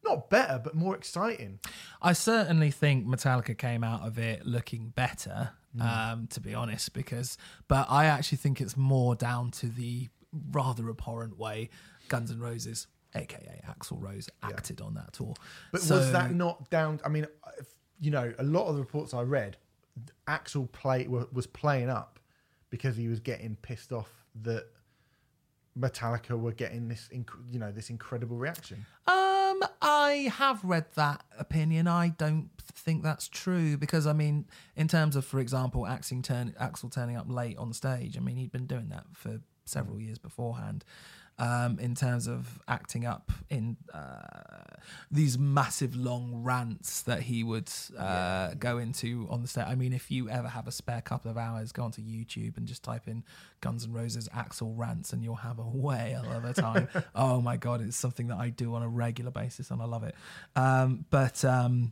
not 0.06 0.30
better, 0.30 0.60
but 0.64 0.76
more 0.76 0.96
exciting? 0.96 1.60
I 2.02 2.14
certainly 2.14 2.72
think 2.72 3.06
Metallica 3.08 3.58
came 3.58 3.84
out 3.84 4.06
of 4.08 4.18
it 4.18 4.46
looking 4.46 4.90
better, 4.90 5.52
um, 5.80 6.28
to 6.28 6.40
be 6.40 6.54
honest, 6.54 6.94
because, 6.94 7.38
but 7.68 7.88
I 7.90 8.06
actually 8.06 8.38
think 8.38 8.62
it's 8.62 8.78
more 8.78 9.16
down 9.16 9.52
to 9.52 9.68
the 9.68 10.10
rather 10.52 10.90
abhorrent 10.90 11.38
way 11.38 11.70
Guns 12.08 12.32
N' 12.32 12.40
Roses, 12.40 12.88
aka 13.16 13.62
Axl 13.68 14.02
Rose, 14.02 14.30
acted 14.44 14.82
on 14.82 14.94
that 14.96 15.14
tour. 15.14 15.34
But 15.72 15.82
So- 15.82 15.98
was 15.98 16.12
that 16.12 16.34
not 16.34 16.70
down? 16.70 17.00
I 17.04 17.10
mean, 17.10 17.28
you 18.00 18.12
know, 18.12 18.34
a 18.38 18.44
lot 18.44 18.68
of 18.68 18.76
the 18.76 18.82
reports 18.82 19.14
I 19.14 19.22
read, 19.22 19.58
Axl 20.28 20.70
play 20.72 21.08
was 21.08 21.48
playing 21.48 21.90
up 21.90 22.20
because 22.70 22.98
he 22.98 23.08
was 23.08 23.20
getting 23.22 23.56
pissed 23.56 23.92
off 23.94 24.10
that 24.44 24.66
Metallica 25.78 26.40
were 26.40 26.52
getting 26.52 26.88
this, 26.88 27.10
you 27.52 27.60
know, 27.60 27.72
this 27.72 27.90
incredible 27.90 28.38
reaction. 28.38 28.86
Um, 29.08 29.25
Um, 29.62 29.70
I 29.82 30.32
have 30.38 30.64
read 30.64 30.86
that 30.96 31.24
opinion. 31.38 31.88
I 31.88 32.10
don't 32.10 32.50
think 32.58 33.04
that's 33.04 33.28
true 33.28 33.78
because 33.78 34.08
I 34.08 34.14
mean, 34.14 34.46
in 34.76 34.88
terms 34.88 35.16
of, 35.16 35.26
for 35.26 35.40
example, 35.40 35.84
Axl, 35.84 36.24
turn, 36.24 36.56
Axl 36.60 36.92
turning 36.92 37.16
up 37.16 37.26
late 37.30 37.58
on 37.58 37.74
stage. 37.74 38.18
I 38.18 38.20
mean, 38.20 38.38
he'd 38.38 38.52
been 38.52 38.68
doing 38.68 38.90
that 38.90 39.06
for 39.14 39.42
several 39.66 40.00
years 40.00 40.18
beforehand. 40.18 40.84
Um, 41.38 41.80
in 41.80 41.96
terms 41.96 42.28
of 42.28 42.62
acting 42.66 43.06
up 43.06 43.30
in 43.50 43.76
uh, 43.94 44.78
these 45.12 45.38
massive 45.38 45.94
long 45.94 46.44
rants 46.44 47.02
that 47.02 47.24
he 47.24 47.44
would 47.44 47.70
uh, 47.98 48.54
go 48.54 48.78
into 48.78 49.28
on 49.30 49.42
the 49.42 49.48
stage. 49.50 49.66
I 49.68 49.76
mean, 49.76 49.92
if 49.92 50.10
you 50.10 50.30
ever 50.30 50.48
have 50.48 50.66
a 50.66 50.72
spare 50.72 51.02
couple 51.02 51.30
of 51.30 51.38
hours, 51.38 51.74
go 51.74 51.84
onto 51.84 52.02
YouTube 52.02 52.56
and 52.56 52.66
just 52.66 52.84
type 52.84 53.10
in 53.10 53.26
Guns 53.60 53.86
N' 53.86 53.92
Roses 53.92 54.30
Axl 54.30 54.78
rants, 54.78 55.12
and 55.12 55.24
you'll 55.24 55.36
have 55.36 55.60
a 55.60 55.64
whale 55.74 56.32
of 56.32 56.46
a 56.46 56.54
time. 56.54 56.88
oh 57.16 57.42
my 57.42 57.58
god, 57.58 57.82
it's 57.82 57.98
something 57.98 58.28
that 58.28 58.38
I 58.38 58.50
do 58.50 58.74
on 58.76 58.82
a 58.82 58.88
regular 58.88 59.32
basis, 59.32 59.72
and 59.72 59.82
I 59.82 59.86
love 59.86 60.04
it. 60.04 60.16
Um, 60.56 61.06
but 61.10 61.44
um, 61.44 61.92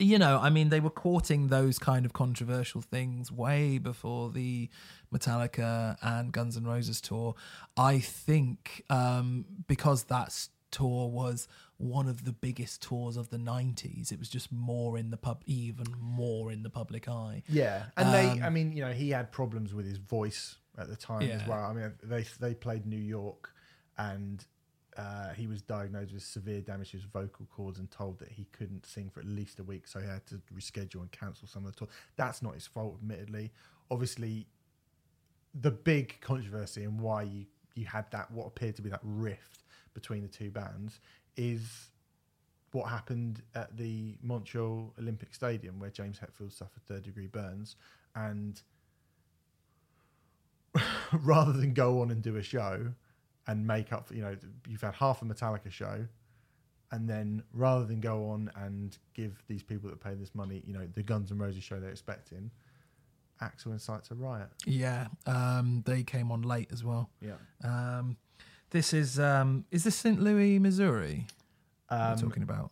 you 0.00 0.18
know, 0.18 0.38
I 0.38 0.50
mean, 0.50 0.70
they 0.70 0.80
were 0.80 0.90
courting 0.90 1.48
those 1.48 1.78
kind 1.78 2.06
of 2.06 2.12
controversial 2.12 2.80
things 2.80 3.30
way 3.30 3.78
before 3.78 4.30
the 4.30 4.68
Metallica 5.14 5.96
and 6.02 6.32
Guns 6.32 6.56
N' 6.56 6.64
Roses 6.64 7.00
tour. 7.00 7.34
I 7.76 7.98
think 7.98 8.84
um, 8.90 9.44
because 9.66 10.04
that 10.04 10.48
tour 10.70 11.08
was 11.08 11.48
one 11.76 12.08
of 12.08 12.24
the 12.24 12.32
biggest 12.32 12.82
tours 12.82 13.16
of 13.16 13.30
the 13.30 13.36
90s, 13.36 14.12
it 14.12 14.18
was 14.18 14.28
just 14.28 14.52
more 14.52 14.96
in 14.96 15.10
the 15.10 15.16
pub, 15.16 15.42
even 15.46 15.86
more 15.98 16.52
in 16.52 16.62
the 16.62 16.70
public 16.70 17.08
eye. 17.08 17.42
Yeah, 17.48 17.84
and 17.96 18.14
they, 18.14 18.28
Um, 18.28 18.42
I 18.42 18.50
mean, 18.50 18.72
you 18.72 18.82
know, 18.82 18.92
he 18.92 19.10
had 19.10 19.32
problems 19.32 19.74
with 19.74 19.86
his 19.86 19.98
voice 19.98 20.56
at 20.78 20.88
the 20.88 20.96
time 20.96 21.22
as 21.30 21.46
well. 21.46 21.64
I 21.64 21.72
mean, 21.72 21.92
they 22.02 22.24
they 22.38 22.54
played 22.54 22.86
New 22.86 22.96
York, 22.96 23.52
and 23.98 24.44
uh, 24.96 25.30
he 25.30 25.46
was 25.46 25.62
diagnosed 25.62 26.12
with 26.12 26.22
severe 26.22 26.60
damage 26.60 26.90
to 26.90 26.96
his 26.96 27.04
vocal 27.04 27.46
cords 27.54 27.78
and 27.78 27.90
told 27.90 28.18
that 28.18 28.28
he 28.28 28.46
couldn't 28.52 28.86
sing 28.86 29.08
for 29.08 29.20
at 29.20 29.26
least 29.26 29.58
a 29.58 29.62
week, 29.62 29.86
so 29.86 30.00
he 30.00 30.06
had 30.06 30.26
to 30.26 30.40
reschedule 30.54 31.00
and 31.00 31.12
cancel 31.12 31.46
some 31.46 31.64
of 31.64 31.72
the 31.72 31.78
tour. 31.78 31.88
That's 32.16 32.42
not 32.42 32.54
his 32.54 32.66
fault, 32.66 32.96
admittedly. 33.00 33.52
Obviously, 33.90 34.46
the 35.54 35.70
big 35.70 36.20
controversy 36.20 36.84
and 36.84 37.00
why 37.00 37.22
you 37.22 37.46
you 37.74 37.86
had 37.86 38.04
that 38.10 38.30
what 38.30 38.46
appeared 38.46 38.76
to 38.76 38.82
be 38.82 38.90
that 38.90 39.00
rift 39.02 39.64
between 39.94 40.22
the 40.22 40.28
two 40.28 40.50
bands 40.50 41.00
is 41.36 41.90
what 42.72 42.88
happened 42.88 43.42
at 43.54 43.76
the 43.76 44.16
Montreal 44.22 44.92
Olympic 44.98 45.34
Stadium 45.34 45.78
where 45.78 45.90
James 45.90 46.18
Hetfield 46.18 46.52
suffered 46.52 46.82
third 46.86 47.02
degree 47.04 47.26
burns 47.26 47.76
and 48.14 48.60
rather 51.12 51.52
than 51.52 51.72
go 51.72 52.00
on 52.00 52.10
and 52.10 52.22
do 52.22 52.36
a 52.36 52.42
show 52.42 52.92
and 53.50 53.66
make 53.66 53.92
up 53.92 54.06
for 54.06 54.14
you 54.14 54.22
know 54.22 54.36
you've 54.68 54.80
had 54.88 54.94
half 54.94 55.22
a 55.22 55.24
Metallica 55.24 55.70
show 55.70 56.06
and 56.92 57.08
then 57.08 57.42
rather 57.52 57.84
than 57.90 58.00
go 58.00 58.30
on 58.30 58.50
and 58.56 58.98
give 59.14 59.42
these 59.48 59.62
people 59.62 59.88
that 59.90 60.00
pay 60.00 60.14
this 60.14 60.34
money 60.34 60.62
you 60.66 60.72
know 60.76 60.86
the 60.94 61.02
Guns 61.02 61.30
N' 61.30 61.38
Roses 61.38 61.62
show 61.62 61.78
they're 61.80 61.90
expecting 61.90 62.50
Axl 63.42 63.72
incites 63.72 64.10
a 64.10 64.14
riot 64.14 64.48
Yeah, 64.66 65.06
um, 65.26 65.82
they 65.86 66.02
came 66.02 66.30
on 66.30 66.42
late 66.42 66.68
as 66.72 66.84
well. 66.84 67.08
yeah 67.20 67.36
Um, 67.64 68.16
this 68.70 68.92
is 68.92 69.18
um, 69.18 69.64
is 69.70 69.82
this 69.84 69.96
St. 69.96 70.20
Louis, 70.20 70.58
Missouri? 70.58 71.26
um, 71.88 72.10
we're 72.10 72.16
talking 72.28 72.42
about. 72.42 72.70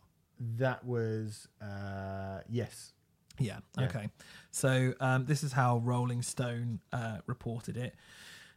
that 0.57 0.85
was 0.85 1.47
uh 1.61 2.39
yes 2.49 2.93
Yeah. 3.39 3.59
Yeah. 3.77 3.85
Okay. 3.87 4.05
So 4.51 4.93
um, 4.99 5.25
this 5.25 5.43
is 5.43 5.51
how 5.53 5.77
Rolling 5.79 6.21
Stone 6.21 6.79
uh, 6.93 7.17
reported 7.25 7.75
it. 7.77 7.93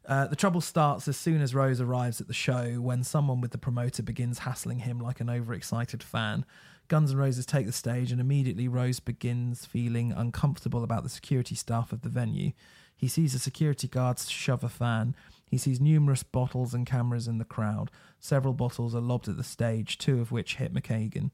Uh, 0.06 0.26
the 0.26 0.36
trouble 0.36 0.60
starts 0.60 1.06
as 1.06 1.16
soon 1.16 1.40
as 1.40 1.54
Rose 1.54 1.80
arrives 1.80 2.20
at 2.20 2.26
the 2.26 2.34
show 2.34 2.80
when 2.80 3.04
someone 3.04 3.40
with 3.40 3.52
the 3.52 3.58
promoter 3.58 4.02
begins 4.02 4.40
hassling 4.40 4.80
him 4.80 4.98
like 4.98 5.20
an 5.20 5.30
overexcited 5.30 6.02
fan. 6.02 6.44
Guns 6.88 7.12
N' 7.12 7.16
Roses 7.16 7.46
take 7.46 7.66
the 7.66 7.72
stage, 7.72 8.10
and 8.10 8.20
immediately 8.20 8.68
Rose 8.68 9.00
begins 9.00 9.64
feeling 9.64 10.12
uncomfortable 10.12 10.82
about 10.82 11.04
the 11.04 11.08
security 11.08 11.54
staff 11.54 11.92
of 11.92 12.02
the 12.02 12.08
venue. 12.08 12.52
He 12.96 13.08
sees 13.08 13.34
a 13.34 13.38
security 13.38 13.88
guard 13.88 14.18
shove 14.18 14.64
a 14.64 14.68
fan. 14.68 15.14
He 15.48 15.58
sees 15.58 15.80
numerous 15.80 16.22
bottles 16.22 16.74
and 16.74 16.86
cameras 16.86 17.28
in 17.28 17.38
the 17.38 17.44
crowd. 17.44 17.90
Several 18.18 18.54
bottles 18.54 18.94
are 18.94 19.00
lobbed 19.00 19.28
at 19.28 19.36
the 19.36 19.44
stage, 19.44 19.98
two 19.98 20.20
of 20.20 20.32
which 20.32 20.56
hit 20.56 20.74
McKagan. 20.74 21.30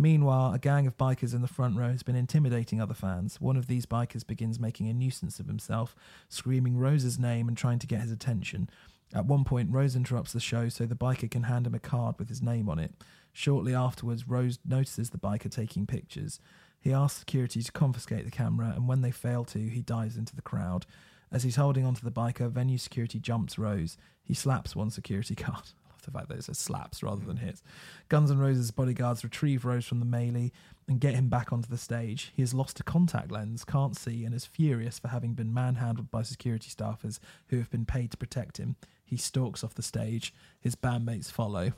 Meanwhile, 0.00 0.54
a 0.54 0.58
gang 0.58 0.86
of 0.86 0.96
bikers 0.96 1.34
in 1.34 1.42
the 1.42 1.46
front 1.46 1.76
row 1.76 1.90
has 1.90 2.02
been 2.02 2.16
intimidating 2.16 2.80
other 2.80 2.94
fans. 2.94 3.38
One 3.38 3.58
of 3.58 3.66
these 3.66 3.84
bikers 3.84 4.26
begins 4.26 4.58
making 4.58 4.88
a 4.88 4.94
nuisance 4.94 5.38
of 5.38 5.46
himself, 5.46 5.94
screaming 6.30 6.78
Rose's 6.78 7.18
name 7.18 7.48
and 7.48 7.56
trying 7.56 7.78
to 7.80 7.86
get 7.86 8.00
his 8.00 8.10
attention. 8.10 8.70
At 9.12 9.26
one 9.26 9.44
point, 9.44 9.70
Rose 9.70 9.94
interrupts 9.94 10.32
the 10.32 10.40
show 10.40 10.70
so 10.70 10.86
the 10.86 10.94
biker 10.94 11.30
can 11.30 11.42
hand 11.42 11.66
him 11.66 11.74
a 11.74 11.78
card 11.78 12.18
with 12.18 12.30
his 12.30 12.40
name 12.40 12.66
on 12.70 12.78
it. 12.78 12.94
Shortly 13.34 13.74
afterwards, 13.74 14.26
Rose 14.26 14.58
notices 14.64 15.10
the 15.10 15.18
biker 15.18 15.50
taking 15.50 15.86
pictures. 15.86 16.40
He 16.80 16.94
asks 16.94 17.18
security 17.18 17.62
to 17.62 17.70
confiscate 17.70 18.24
the 18.24 18.30
camera, 18.30 18.72
and 18.74 18.88
when 18.88 19.02
they 19.02 19.10
fail 19.10 19.44
to, 19.44 19.58
he 19.58 19.82
dives 19.82 20.16
into 20.16 20.34
the 20.34 20.40
crowd. 20.40 20.86
As 21.30 21.42
he's 21.42 21.56
holding 21.56 21.84
onto 21.84 22.06
the 22.06 22.10
biker, 22.10 22.50
venue 22.50 22.78
security 22.78 23.18
jumps 23.18 23.58
Rose. 23.58 23.98
He 24.22 24.32
slaps 24.32 24.74
one 24.74 24.88
security 24.88 25.34
guard. 25.44 25.72
The 26.00 26.10
fact 26.10 26.28
that 26.28 26.38
it 26.38 26.44
says 26.44 26.58
slaps 26.58 27.02
rather 27.02 27.24
than 27.24 27.38
hits. 27.38 27.62
Guns 28.08 28.30
N' 28.30 28.38
Roses 28.38 28.70
bodyguards 28.70 29.24
retrieve 29.24 29.64
Rose 29.64 29.86
from 29.86 30.00
the 30.00 30.04
melee 30.04 30.52
and 30.88 31.00
get 31.00 31.14
him 31.14 31.28
back 31.28 31.52
onto 31.52 31.68
the 31.68 31.78
stage. 31.78 32.32
He 32.34 32.42
has 32.42 32.54
lost 32.54 32.80
a 32.80 32.84
contact 32.84 33.30
lens, 33.30 33.64
can't 33.64 33.96
see, 33.96 34.24
and 34.24 34.34
is 34.34 34.44
furious 34.44 34.98
for 34.98 35.08
having 35.08 35.34
been 35.34 35.54
manhandled 35.54 36.10
by 36.10 36.22
security 36.22 36.70
staffers 36.70 37.18
who 37.48 37.58
have 37.58 37.70
been 37.70 37.84
paid 37.84 38.10
to 38.10 38.16
protect 38.16 38.56
him. 38.56 38.76
He 39.04 39.16
stalks 39.16 39.62
off 39.62 39.74
the 39.74 39.82
stage. 39.82 40.34
His 40.60 40.76
bandmates 40.76 41.30
follow. 41.30 41.72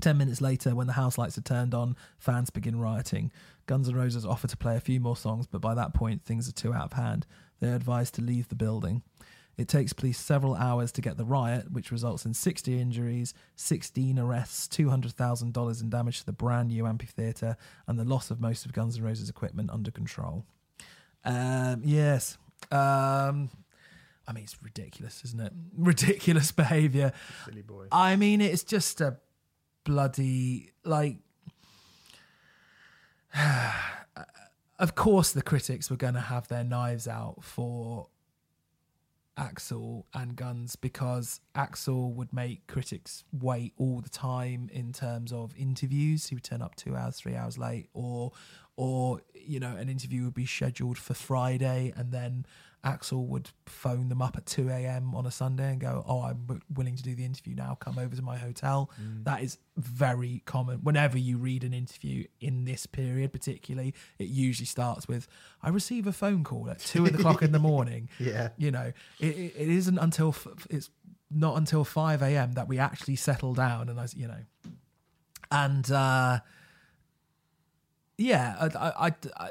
Ten 0.00 0.18
minutes 0.18 0.40
later, 0.40 0.74
when 0.74 0.86
the 0.86 0.94
house 0.94 1.18
lights 1.18 1.36
are 1.36 1.42
turned 1.42 1.74
on, 1.74 1.96
fans 2.18 2.50
begin 2.50 2.78
rioting. 2.78 3.30
Guns 3.66 3.88
N' 3.88 3.94
Roses 3.94 4.24
offer 4.24 4.46
to 4.48 4.56
play 4.56 4.76
a 4.76 4.80
few 4.80 5.00
more 5.00 5.16
songs, 5.16 5.46
but 5.46 5.60
by 5.60 5.74
that 5.74 5.94
point, 5.94 6.24
things 6.24 6.48
are 6.48 6.52
too 6.52 6.72
out 6.72 6.86
of 6.86 6.92
hand. 6.94 7.26
They're 7.60 7.76
advised 7.76 8.14
to 8.14 8.22
leave 8.22 8.48
the 8.48 8.54
building. 8.54 9.02
It 9.56 9.68
takes 9.68 9.92
police 9.92 10.18
several 10.18 10.54
hours 10.54 10.90
to 10.92 11.00
get 11.00 11.16
the 11.16 11.24
riot, 11.24 11.70
which 11.70 11.90
results 11.92 12.24
in 12.24 12.32
60 12.32 12.80
injuries, 12.80 13.34
16 13.56 14.18
arrests, 14.18 14.66
$200,000 14.68 15.82
in 15.82 15.90
damage 15.90 16.20
to 16.20 16.26
the 16.26 16.32
brand 16.32 16.68
new 16.68 16.86
amphitheatre, 16.86 17.56
and 17.86 17.98
the 17.98 18.04
loss 18.04 18.30
of 18.30 18.40
most 18.40 18.64
of 18.64 18.72
Guns 18.72 18.96
N' 18.96 19.04
Roses 19.04 19.28
equipment 19.28 19.70
under 19.70 19.90
control. 19.90 20.46
Um, 21.24 21.82
yes. 21.84 22.38
Um, 22.70 23.50
I 24.26 24.32
mean, 24.32 24.44
it's 24.44 24.62
ridiculous, 24.62 25.22
isn't 25.24 25.40
it? 25.40 25.52
Ridiculous 25.76 26.52
behaviour. 26.52 27.12
Silly 27.44 27.62
boy. 27.62 27.86
I 27.90 28.16
mean, 28.16 28.40
it's 28.40 28.62
just 28.64 29.00
a 29.00 29.18
bloody 29.84 30.70
like. 30.84 31.16
of 34.78 34.94
course, 34.94 35.32
the 35.32 35.42
critics 35.42 35.90
were 35.90 35.96
going 35.96 36.14
to 36.14 36.20
have 36.20 36.48
their 36.48 36.64
knives 36.64 37.08
out 37.08 37.42
for 37.42 38.06
Axl 39.40 40.04
and 40.12 40.36
Guns 40.36 40.76
because 40.76 41.40
Axl 41.54 42.12
would 42.12 42.32
make 42.32 42.66
critics 42.66 43.24
wait 43.32 43.72
all 43.78 44.00
the 44.00 44.10
time 44.10 44.68
in 44.72 44.92
terms 44.92 45.32
of 45.32 45.54
interviews. 45.56 46.26
He 46.26 46.34
would 46.36 46.44
turn 46.44 46.60
up 46.60 46.76
two 46.76 46.94
hours, 46.94 47.16
three 47.16 47.34
hours 47.34 47.56
late, 47.56 47.88
or, 47.94 48.32
or 48.76 49.22
you 49.34 49.58
know, 49.58 49.74
an 49.74 49.88
interview 49.88 50.24
would 50.24 50.34
be 50.34 50.46
scheduled 50.46 50.98
for 50.98 51.14
Friday, 51.14 51.92
and 51.96 52.12
then 52.12 52.44
Axl 52.84 53.26
would 53.26 53.50
phone 53.66 54.08
them 54.08 54.22
up 54.22 54.36
at 54.36 54.46
2 54.46 54.70
a.m. 54.70 55.14
on 55.14 55.26
a 55.26 55.30
Sunday 55.30 55.70
and 55.70 55.80
go, 55.80 56.02
Oh, 56.08 56.22
I'm 56.22 56.38
w- 56.46 56.60
willing 56.74 56.96
to 56.96 57.02
do 57.02 57.14
the 57.14 57.24
interview 57.26 57.54
now. 57.54 57.76
Come 57.78 57.98
over 57.98 58.16
to 58.16 58.22
my 58.22 58.38
hotel. 58.38 58.90
That 59.24 59.42
is 59.42 59.58
very 59.76 60.42
common. 60.46 60.78
Whenever 60.82 61.18
you 61.18 61.36
read 61.36 61.62
an 61.62 61.74
interview 61.74 62.24
in 62.40 62.64
this 62.64 62.86
period, 62.86 63.32
particularly, 63.32 63.94
it 64.18 64.28
usually 64.28 64.64
starts 64.66 65.06
with, 65.06 65.28
I 65.62 65.68
receive 65.68 66.06
a 66.06 66.12
phone 66.12 66.42
call 66.42 66.70
at 66.70 66.78
two 66.78 67.04
o'clock 67.04 67.42
in 67.42 67.52
the 67.52 67.58
morning. 67.58 68.08
Yeah. 68.18 68.48
You 68.56 68.70
know, 68.70 68.92
it, 69.18 69.26
it, 69.26 69.52
it 69.56 69.68
isn't 69.68 69.98
until 69.98 70.28
f- 70.30 70.46
it's 70.70 70.88
not 71.30 71.56
until 71.58 71.84
5 71.84 72.22
a.m. 72.22 72.52
that 72.54 72.66
we 72.66 72.78
actually 72.78 73.16
settle 73.16 73.52
down. 73.54 73.88
And 73.90 74.00
I, 74.00 74.06
you 74.16 74.26
know, 74.26 74.70
and 75.50 75.90
uh, 75.90 76.40
yeah, 78.18 78.56
I, 78.60 78.66
I, 79.06 79.12
I, 79.36 79.50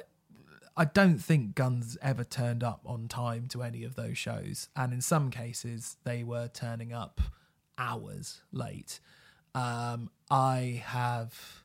I, 0.80 0.86
don't 0.86 1.20
think 1.20 1.56
Guns 1.56 1.98
ever 2.02 2.24
turned 2.24 2.64
up 2.64 2.82
on 2.86 3.08
time 3.08 3.48
to 3.50 3.62
any 3.62 3.84
of 3.84 3.96
those 3.96 4.18
shows, 4.18 4.70
and 4.76 4.94
in 4.94 5.02
some 5.02 5.30
cases 5.30 5.98
they 6.04 6.24
were 6.24 6.48
turning 6.48 6.94
up 6.94 7.22
hours 7.78 8.42
late. 8.52 9.00
Um, 9.56 10.10
I 10.30 10.84
have, 10.86 11.64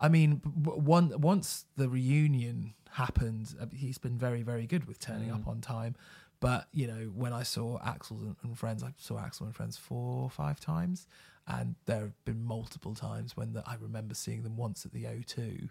I 0.00 0.08
mean, 0.08 0.36
one 0.54 1.20
once 1.20 1.64
the 1.76 1.88
reunion 1.88 2.74
happened, 2.92 3.54
uh, 3.60 3.66
he's 3.74 3.98
been 3.98 4.18
very, 4.18 4.42
very 4.42 4.66
good 4.66 4.86
with 4.86 4.98
turning 4.98 5.30
up 5.30 5.46
on 5.46 5.60
time. 5.60 5.96
But 6.40 6.68
you 6.72 6.86
know, 6.86 7.10
when 7.14 7.32
I 7.32 7.42
saw 7.42 7.78
Axl 7.80 8.20
and, 8.20 8.36
and 8.42 8.58
Friends, 8.58 8.82
I 8.82 8.92
saw 8.98 9.14
Axl 9.16 9.42
and 9.42 9.54
Friends 9.54 9.76
four 9.76 10.22
or 10.22 10.30
five 10.30 10.60
times, 10.60 11.06
and 11.46 11.74
there 11.86 12.00
have 12.00 12.24
been 12.24 12.44
multiple 12.44 12.94
times 12.94 13.36
when 13.36 13.52
the, 13.52 13.62
I 13.66 13.76
remember 13.80 14.14
seeing 14.14 14.42
them 14.42 14.56
once 14.56 14.84
at 14.84 14.92
the 14.92 15.04
O2, 15.04 15.68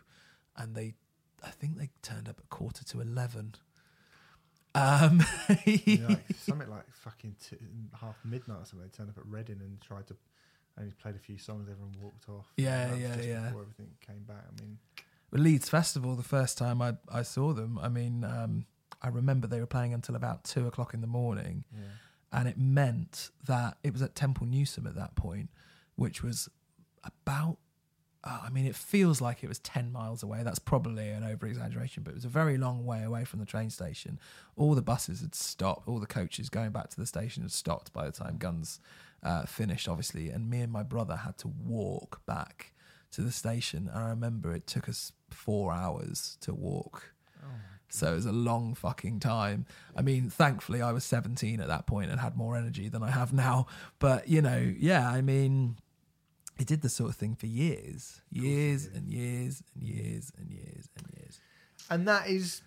and 0.57 0.75
they, 0.75 0.95
I 1.43 1.49
think 1.49 1.77
they 1.77 1.89
turned 2.01 2.27
up 2.27 2.39
at 2.39 2.49
quarter 2.49 2.83
to 2.85 3.01
eleven. 3.01 3.55
Um, 4.75 5.17
know, 5.49 6.07
like, 6.09 6.25
something 6.37 6.69
like 6.69 6.85
fucking 6.93 7.35
two, 7.47 7.57
half 7.99 8.17
midnight 8.23 8.59
or 8.61 8.65
something. 8.65 8.87
They 8.87 8.95
turned 8.95 9.09
up 9.09 9.17
at 9.17 9.25
Reading 9.25 9.59
and 9.61 9.81
tried 9.81 10.07
to 10.07 10.15
only 10.79 10.93
played 11.01 11.15
a 11.15 11.19
few 11.19 11.37
songs. 11.37 11.67
Everyone 11.69 11.95
walked 11.99 12.29
off. 12.29 12.45
Yeah, 12.57 12.93
yeah, 12.95 13.15
just 13.15 13.27
yeah. 13.27 13.45
Before 13.45 13.61
everything 13.61 13.89
came 14.05 14.23
back. 14.27 14.45
I 14.47 14.61
mean, 14.61 14.77
Leeds 15.31 15.69
Festival, 15.69 16.15
the 16.15 16.23
first 16.23 16.57
time 16.57 16.81
I 16.81 16.95
I 17.11 17.23
saw 17.23 17.53
them, 17.53 17.79
I 17.81 17.89
mean, 17.89 18.23
um, 18.23 18.65
I 19.01 19.09
remember 19.09 19.47
they 19.47 19.59
were 19.59 19.65
playing 19.65 19.93
until 19.93 20.15
about 20.15 20.43
two 20.43 20.67
o'clock 20.67 20.93
in 20.93 21.01
the 21.01 21.07
morning, 21.07 21.63
yeah. 21.73 22.39
and 22.39 22.47
it 22.47 22.57
meant 22.57 23.31
that 23.47 23.77
it 23.83 23.93
was 23.93 24.01
at 24.01 24.15
Temple 24.15 24.47
Newsam 24.47 24.85
at 24.85 24.95
that 24.95 25.15
point, 25.15 25.49
which 25.95 26.23
was 26.23 26.49
about. 27.03 27.57
Uh, 28.23 28.39
I 28.43 28.49
mean, 28.49 28.65
it 28.65 28.75
feels 28.75 29.21
like 29.21 29.43
it 29.43 29.47
was 29.47 29.59
ten 29.59 29.91
miles 29.91 30.23
away. 30.23 30.43
That's 30.43 30.59
probably 30.59 31.09
an 31.09 31.23
over 31.23 31.45
exaggeration, 31.45 32.03
but 32.03 32.11
it 32.11 32.15
was 32.15 32.25
a 32.25 32.29
very 32.29 32.57
long 32.57 32.85
way 32.85 33.03
away 33.03 33.25
from 33.25 33.39
the 33.39 33.45
train 33.45 33.69
station. 33.69 34.19
All 34.55 34.75
the 34.75 34.81
buses 34.81 35.21
had 35.21 35.35
stopped. 35.35 35.87
All 35.87 35.99
the 35.99 36.07
coaches 36.07 36.49
going 36.49 36.71
back 36.71 36.89
to 36.89 36.99
the 36.99 37.05
station 37.05 37.43
had 37.43 37.51
stopped 37.51 37.93
by 37.93 38.05
the 38.05 38.11
time 38.11 38.37
Guns 38.37 38.79
uh, 39.23 39.45
finished, 39.45 39.87
obviously. 39.87 40.29
And 40.29 40.49
me 40.49 40.61
and 40.61 40.71
my 40.71 40.83
brother 40.83 41.17
had 41.17 41.37
to 41.39 41.47
walk 41.47 42.25
back 42.25 42.73
to 43.11 43.21
the 43.21 43.31
station. 43.31 43.89
And 43.93 44.03
I 44.03 44.09
remember 44.09 44.53
it 44.53 44.67
took 44.67 44.89
us 44.89 45.11
four 45.29 45.71
hours 45.71 46.37
to 46.41 46.53
walk. 46.53 47.13
So 47.89 48.11
it 48.11 48.15
was 48.15 48.25
a 48.25 48.33
long 48.33 48.73
fucking 48.73 49.21
time. 49.21 49.65
I 49.95 50.01
mean, 50.01 50.29
thankfully, 50.29 50.81
I 50.81 50.91
was 50.91 51.05
17 51.05 51.61
at 51.61 51.67
that 51.67 51.87
point 51.87 52.11
and 52.11 52.19
had 52.19 52.35
more 52.35 52.57
energy 52.57 52.89
than 52.89 53.01
I 53.01 53.11
have 53.11 53.31
now. 53.31 53.67
But, 53.99 54.27
you 54.27 54.41
know, 54.41 54.73
yeah, 54.77 55.09
I 55.09 55.21
mean, 55.21 55.77
it 56.57 56.67
did 56.67 56.81
the 56.81 56.89
sort 56.89 57.09
of 57.09 57.15
thing 57.15 57.35
for 57.35 57.45
years, 57.45 58.21
years 58.31 58.85
and 58.85 59.11
years 59.11 59.63
and 59.73 59.83
years 59.83 60.31
and 60.37 60.51
years 60.51 60.89
and 60.97 61.07
years. 61.15 61.39
and 61.89 62.07
that 62.07 62.27
is 62.27 62.61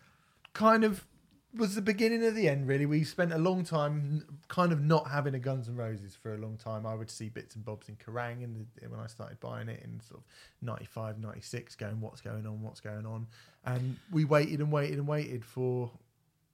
kind 0.53 0.85
of 0.85 1.07
was 1.55 1.75
the 1.75 1.83
beginning 1.83 2.25
of 2.25 2.35
the 2.35 2.49
end 2.49 2.69
really. 2.69 2.87
We 2.87 3.03
spent 3.03 3.33
a 3.33 3.39
long 3.39 3.65
time 3.65 4.25
kind 4.49 4.73
of 4.73 4.81
not 4.81 5.11
having 5.11 5.35
a 5.35 5.39
guns 5.39 5.69
N' 5.69 5.75
roses 5.75 6.17
for 6.21 6.35
a 6.35 6.39
long 6.39 6.57
time. 6.57 6.87
I 6.87 6.95
would 6.95 7.11
see 7.11 7.29
bits 7.29 7.57
and 7.57 7.65
bobs 7.65 7.89
in 7.89 7.97
kerrang 7.97 8.43
in 8.43 8.55
the, 8.55 8.89
when 8.89 9.01
i 9.01 9.07
started 9.09 9.41
buying 9.41 9.69
it 9.69 9.83
in 9.83 10.01
sort 10.01 10.21
of 10.21 10.27
95 10.63 11.19
96 11.19 11.75
going 11.75 12.01
what's 12.01 12.21
going 12.21 12.47
on? 12.47 12.63
What's 12.63 12.81
going 12.81 13.05
on? 13.05 13.27
And 13.65 13.97
we 14.13 14.25
waited 14.25 14.61
and 14.61 14.71
waited 14.71 14.99
and 14.99 15.09
waited 15.09 15.45
for 15.45 15.91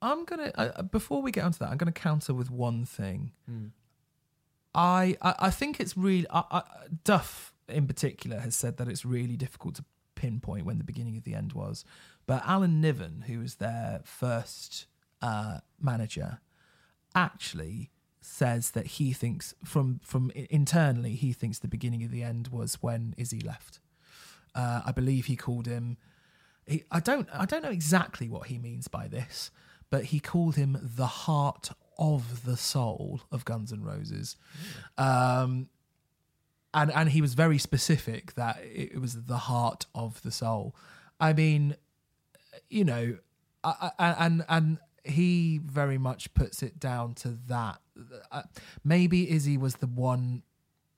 I'm 0.01 0.25
going 0.25 0.51
to, 0.51 0.59
uh, 0.59 0.81
before 0.83 1.21
we 1.23 1.31
get 1.31 1.43
onto 1.43 1.57
that, 1.59 1.69
I'm 1.69 1.77
going 1.77 1.91
to 1.91 1.99
counter 1.99 2.33
with 2.33 2.51
one 2.51 2.85
thing. 2.85 3.31
I, 4.77 5.17
I 5.21 5.49
think 5.49 5.79
it's 5.79 5.97
really 5.97 6.27
I, 6.29 6.43
I, 6.51 6.63
Duff 7.03 7.53
in 7.67 7.87
particular 7.87 8.39
has 8.39 8.55
said 8.55 8.77
that 8.77 8.87
it's 8.87 9.03
really 9.03 9.35
difficult 9.35 9.75
to 9.75 9.85
pinpoint 10.15 10.65
when 10.65 10.77
the 10.77 10.83
beginning 10.83 11.17
of 11.17 11.23
the 11.23 11.33
end 11.33 11.53
was, 11.53 11.83
but 12.25 12.43
Alan 12.45 12.79
Niven, 12.79 13.25
who 13.27 13.39
was 13.39 13.55
their 13.55 14.01
first 14.03 14.85
uh, 15.21 15.59
manager, 15.81 16.41
actually 17.15 17.89
says 18.21 18.71
that 18.71 18.85
he 18.87 19.13
thinks 19.13 19.55
from 19.63 19.99
from 20.03 20.31
internally 20.35 21.15
he 21.15 21.33
thinks 21.33 21.59
the 21.59 21.67
beginning 21.67 22.03
of 22.03 22.11
the 22.11 22.23
end 22.23 22.49
was 22.49 22.75
when 22.75 23.15
Izzy 23.17 23.39
left. 23.39 23.79
Uh, 24.53 24.81
I 24.85 24.91
believe 24.91 25.25
he 25.25 25.35
called 25.35 25.65
him. 25.65 25.97
He, 26.65 26.83
I 26.91 26.99
don't 26.99 27.27
I 27.33 27.45
don't 27.45 27.63
know 27.63 27.69
exactly 27.69 28.29
what 28.29 28.47
he 28.47 28.57
means 28.59 28.87
by 28.87 29.07
this, 29.07 29.49
but 29.89 30.05
he 30.05 30.19
called 30.19 30.55
him 30.55 30.77
the 30.81 31.07
heart 31.07 31.71
of 31.99 32.45
the 32.45 32.57
soul 32.57 33.21
of 33.31 33.45
Guns 33.45 33.71
N' 33.71 33.83
Roses. 33.83 34.35
Um, 34.97 35.69
and 36.73 36.91
and 36.91 37.09
he 37.09 37.21
was 37.21 37.33
very 37.33 37.57
specific 37.57 38.33
that 38.35 38.59
it 38.63 38.93
it 38.93 39.01
was 39.01 39.23
the 39.23 39.37
heart 39.37 39.85
of 39.95 40.21
the 40.21 40.31
soul. 40.31 40.75
I 41.19 41.33
mean, 41.33 41.75
you 42.69 42.83
know, 42.83 43.17
I, 43.63 43.91
I, 43.97 44.25
and 44.25 44.45
and 44.47 44.77
he 45.03 45.59
very 45.63 45.97
much 45.97 46.33
puts 46.33 46.61
it 46.61 46.79
down 46.79 47.13
to 47.15 47.37
that. 47.47 47.79
Uh, 48.31 48.43
maybe 48.83 49.31
Izzy 49.31 49.57
was 49.57 49.75
the 49.75 49.87
one 49.87 50.43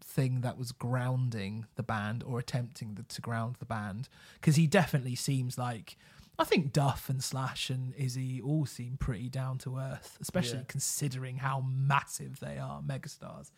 thing 0.03 0.41
that 0.41 0.57
was 0.57 0.71
grounding 0.71 1.67
the 1.75 1.83
band 1.83 2.23
or 2.23 2.39
attempting 2.39 2.95
the, 2.95 3.03
to 3.03 3.21
ground 3.21 3.55
the 3.59 3.65
band 3.65 4.09
because 4.33 4.55
he 4.55 4.65
definitely 4.65 5.15
seems 5.15 5.57
like 5.57 5.95
I 6.39 6.45
think 6.45 6.71
Duff 6.71 7.09
and 7.09 7.21
Slash 7.21 7.69
and 7.69 7.93
Izzy 7.95 8.41
all 8.41 8.65
seem 8.65 8.95
pretty 8.97 9.27
down 9.29 9.57
to 9.59 9.77
earth, 9.77 10.17
especially 10.21 10.59
Yeah. 10.59 10.65
considering 10.69 11.37
how 11.37 11.59
massive 11.67 12.39
they 12.39 12.57
are, 12.57 12.81
megastars. 12.81 13.51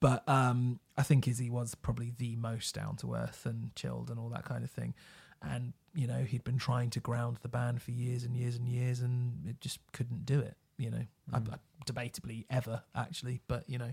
But 0.00 0.28
um, 0.28 0.78
I 0.98 1.02
think 1.02 1.26
Izzy 1.26 1.48
was 1.48 1.74
probably 1.74 2.12
the 2.16 2.36
most 2.36 2.74
down 2.74 2.96
to 2.96 3.14
earth 3.14 3.46
and 3.46 3.74
chilled 3.74 4.10
and 4.10 4.18
all 4.20 4.28
that 4.28 4.44
kind 4.44 4.62
of 4.62 4.70
thing. 4.70 4.94
And 5.40 5.72
you 5.94 6.06
know, 6.06 6.24
he'd 6.24 6.44
been 6.44 6.58
trying 6.58 6.90
to 6.90 7.00
ground 7.00 7.38
the 7.40 7.48
band 7.48 7.80
for 7.80 7.90
years 7.90 8.22
and 8.24 8.36
years 8.36 8.56
and 8.56 8.68
years, 8.68 9.00
and 9.00 9.46
it 9.48 9.60
just 9.62 9.78
couldn't 9.92 10.26
do 10.26 10.38
it. 10.40 10.56
You 10.76 10.90
know, 10.90 11.06
I, 11.32 11.38
I, 11.38 11.56
debatably 11.90 12.44
ever 12.50 12.82
actually, 12.94 13.40
but 13.48 13.64
you 13.66 13.78
know, 13.78 13.92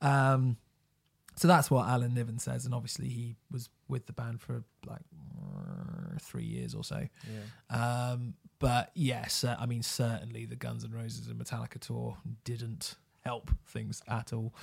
um, 0.00 0.56
so 1.36 1.48
that's 1.48 1.70
what 1.70 1.86
Alan 1.86 2.14
Niven 2.14 2.38
says, 2.38 2.64
and 2.64 2.74
obviously 2.74 3.08
he 3.08 3.36
was 3.50 3.68
with 3.88 4.06
the 4.06 4.14
band 4.14 4.40
for 4.40 4.64
like 4.86 5.02
three 6.18 6.44
years 6.44 6.74
or 6.74 6.84
so. 6.84 7.06
yeah 7.70 8.10
Um, 8.10 8.34
but 8.58 8.90
yes, 8.94 9.44
uh, 9.44 9.56
I 9.58 9.66
mean 9.66 9.82
certainly 9.82 10.46
the 10.46 10.56
Guns 10.56 10.84
N' 10.84 10.92
Roses 10.92 11.26
and 11.28 11.38
Metallica 11.38 11.78
tour 11.78 12.16
didn't 12.44 12.94
help 13.20 13.50
things 13.66 14.02
at 14.08 14.32
all. 14.32 14.54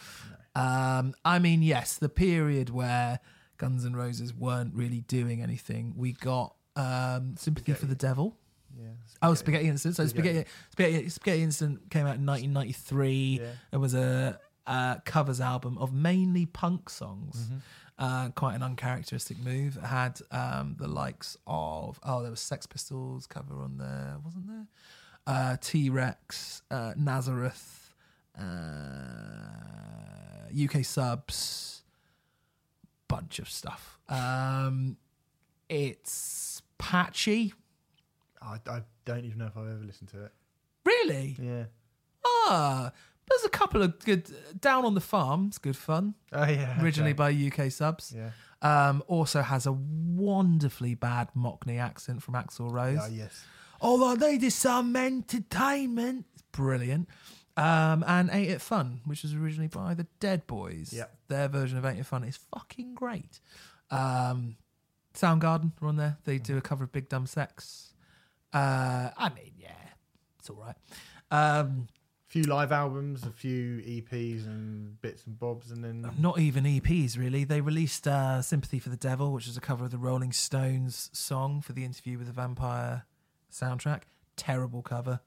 Um, 0.56 1.14
I 1.26 1.40
mean, 1.40 1.61
yes, 1.64 1.98
the 1.98 2.10
period 2.10 2.69
where 2.69 3.19
Guns 3.57 3.86
N' 3.86 3.95
Roses 3.95 4.34
weren't 4.34 4.73
really 4.76 5.02
doing 5.02 5.41
anything, 5.41 5.94
we 5.95 6.14
got 6.14 6.56
um, 6.76 7.36
Sympathy 7.38 7.73
for 7.73 7.86
the 7.86 7.95
Devil. 7.95 8.38
yeah 8.80 8.90
Oh, 9.22 9.34
Spaghetti 9.36 9.68
Incident. 9.68 9.95
So 9.98 10.07
Spaghetti. 10.07 10.40
Spaghetti, 10.40 10.49
Spaghetti, 10.72 11.10
Spaghetti 11.10 11.44
Incident 11.44 11.90
came 11.91 12.07
out 12.07 12.15
in 12.15 12.26
1993. 12.26 13.40
Yeah. 13.41 13.48
It 13.72 13.78
was 13.78 13.94
a, 13.94 14.40
uh 14.68 14.98
covers 15.06 15.41
album 15.41 15.76
of 15.80 15.91
mainly 15.91 16.45
punk 16.45 16.88
songs. 16.90 17.49
Uh, 17.99 18.30
quite 18.30 18.55
an 18.55 18.63
uncharacteristic 18.63 19.38
move. 19.39 19.77
It 19.77 19.84
had 19.85 20.19
um, 20.31 20.76
the 20.80 20.88
likes 20.88 21.38
of 21.45 21.99
oh, 22.03 22.22
there 22.22 22.31
was 22.31 22.39
Sex 22.39 22.65
Pistols 22.65 23.27
cover 23.27 23.61
on 23.61 23.77
there, 23.77 24.15
wasn't 24.23 24.47
there? 24.47 24.65
Uh, 25.27 25.57
T 25.61 25.89
Rex, 25.89 26.63
uh, 26.72 26.93
Nazareth, 26.97 27.93
uh, 28.39 28.43
UK 30.51 30.84
subs, 30.84 31.84
bunch 33.07 33.38
of 33.39 33.47
stuff. 33.49 33.99
Um, 34.09 34.97
it's 35.69 36.61
patchy. 36.77 37.53
I, 38.41 38.57
I 38.68 38.81
don't 39.05 39.26
even 39.26 39.38
know 39.38 39.45
if 39.45 39.55
I've 39.55 39.68
ever 39.68 39.84
listened 39.85 40.09
to 40.09 40.26
it. 40.26 40.31
Really? 40.85 41.38
Yeah. 41.39 41.65
Ah, 42.26 42.91
there's 43.32 43.45
a 43.45 43.49
couple 43.49 43.82
of 43.82 43.98
good. 43.99 44.30
Down 44.60 44.86
on 44.86 44.94
the 44.94 45.02
Farm, 45.02 45.48
it's 45.48 45.58
good 45.58 45.78
fun. 45.78 46.16
Oh 46.32 46.48
yeah. 46.48 46.82
Originally 46.82 47.14
okay. 47.14 47.49
by 47.49 47.66
UK 47.66 47.72
subs. 47.72 48.14
Yeah. 48.16 48.32
Um, 48.62 49.03
also 49.08 49.41
has 49.41 49.66
a 49.66 49.72
wonderfully 49.72 50.94
bad 50.94 51.30
Mockney 51.36 51.80
accent 51.80 52.22
from 52.22 52.36
Axl 52.36 52.72
Rose. 52.72 52.99
Oh 53.02 53.10
yes. 53.12 53.44
All 53.80 54.16
they 54.16 54.36
is 54.36 54.53
some 54.53 54.95
entertainment. 54.95 56.26
It's 56.34 56.44
brilliant. 56.52 57.10
Um, 57.58 58.03
and 58.08 58.30
Ain't 58.32 58.52
It 58.52 58.62
Fun, 58.62 59.02
which 59.06 59.24
was 59.24 59.34
originally 59.34 59.68
by 59.68 59.94
the 59.95 60.06
Dead 60.20 60.45
Boys. 60.45 60.94
Yeah. 60.94 61.06
Their 61.28 61.48
version 61.48 61.78
of 61.78 61.86
Ain't 61.86 61.99
It 61.99 62.06
Fun 62.06 62.24
is 62.24 62.38
fucking 62.53 62.94
great. 62.94 63.40
Um, 63.90 64.58
Soundgarden 65.16 65.72
are 65.82 65.88
on 65.88 65.98
there. 65.98 66.18
They 66.24 66.38
do 66.38 66.58
a 66.58 66.62
cover 66.62 66.84
of 66.84 66.91
Big 66.91 67.10
Dumb 67.10 67.26
Sex. 67.26 67.94
Uh, 68.53 69.10
I 69.18 69.30
mean, 69.36 69.53
yeah, 69.58 69.72
it's 70.40 70.49
all 70.49 70.58
right. 70.58 70.76
Um, 71.32 71.88
few 72.32 72.44
live 72.44 72.72
albums, 72.72 73.26
a 73.26 73.30
few 73.30 73.80
EPs 73.82 74.45
and 74.45 74.99
bits 75.02 75.26
and 75.28 75.38
bobs, 75.38 75.70
and 75.70 75.84
then 75.84 76.10
not 76.18 76.40
even 76.40 76.64
EPs 76.64 77.18
really. 77.18 77.44
They 77.44 77.60
released 77.60 78.08
uh, 78.08 78.41
"Sympathy 78.41 78.80
for 78.80 78.88
the 78.88 78.95
Devil," 78.95 79.34
which 79.34 79.49
is 79.49 79.58
a 79.58 79.62
cover 79.62 79.84
of 79.84 79.91
the 79.91 79.98
Rolling 79.98 80.32
Stones 80.32 81.10
song 81.12 81.60
for 81.60 81.74
the 81.74 81.84
Interview 81.84 82.18
with 82.18 82.28
the 82.28 82.34
Vampire 82.34 83.06
soundtrack. 83.52 84.03
Terrible 84.38 84.82
cover. 84.82 85.20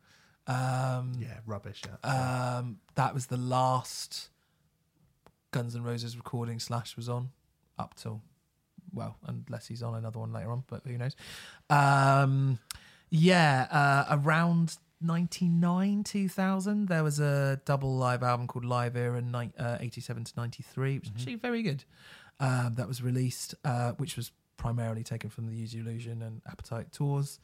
Um, 0.47 1.13
yeah, 1.19 1.41
rubbish. 1.45 1.83
Yeah. 1.87 2.57
Um, 2.57 2.79
that 2.95 3.13
was 3.13 3.27
the 3.27 3.37
last 3.37 4.31
Guns 5.51 5.77
N' 5.77 5.83
Roses 5.83 6.17
recording 6.17 6.59
Slash 6.59 6.97
was 6.97 7.11
on 7.11 7.29
up 7.79 7.97
till 7.97 8.23
well, 8.95 9.19
unless 9.27 9.67
he's 9.67 9.83
on 9.83 9.95
another 9.95 10.21
one 10.21 10.33
later 10.33 10.51
on, 10.51 10.65
but 10.69 10.81
who 10.87 10.97
knows? 10.97 11.17
Um, 11.69 12.61
yeah, 13.11 13.67
uh, 13.71 14.17
around 14.17 14.79
99 15.05 16.03
2000 16.05 16.89
there 16.89 17.05
was 17.05 17.21
a 17.21 17.61
double 17.65 17.95
live 17.97 18.23
album 18.23 18.47
called 18.47 18.65
live 18.65 18.97
era 18.97 19.21
ni- 19.23 19.53
uh, 19.59 19.77
87 19.81 20.25
to 20.25 20.33
93 20.37 20.95
which 20.99 21.07
is 21.07 21.13
actually 21.15 21.35
very 21.37 21.63
good 21.63 21.85
um, 22.41 22.75
that 22.77 22.89
was 22.89 23.03
released 23.03 23.55
uh, 23.65 23.93
which 23.93 24.17
was 24.17 24.33
primarily 24.57 25.03
taken 25.05 25.31
from 25.31 25.47
the 25.47 25.55
use 25.55 25.75
illusion 25.75 26.23
and 26.23 26.41
appetite 26.51 26.91
tours 26.93 27.39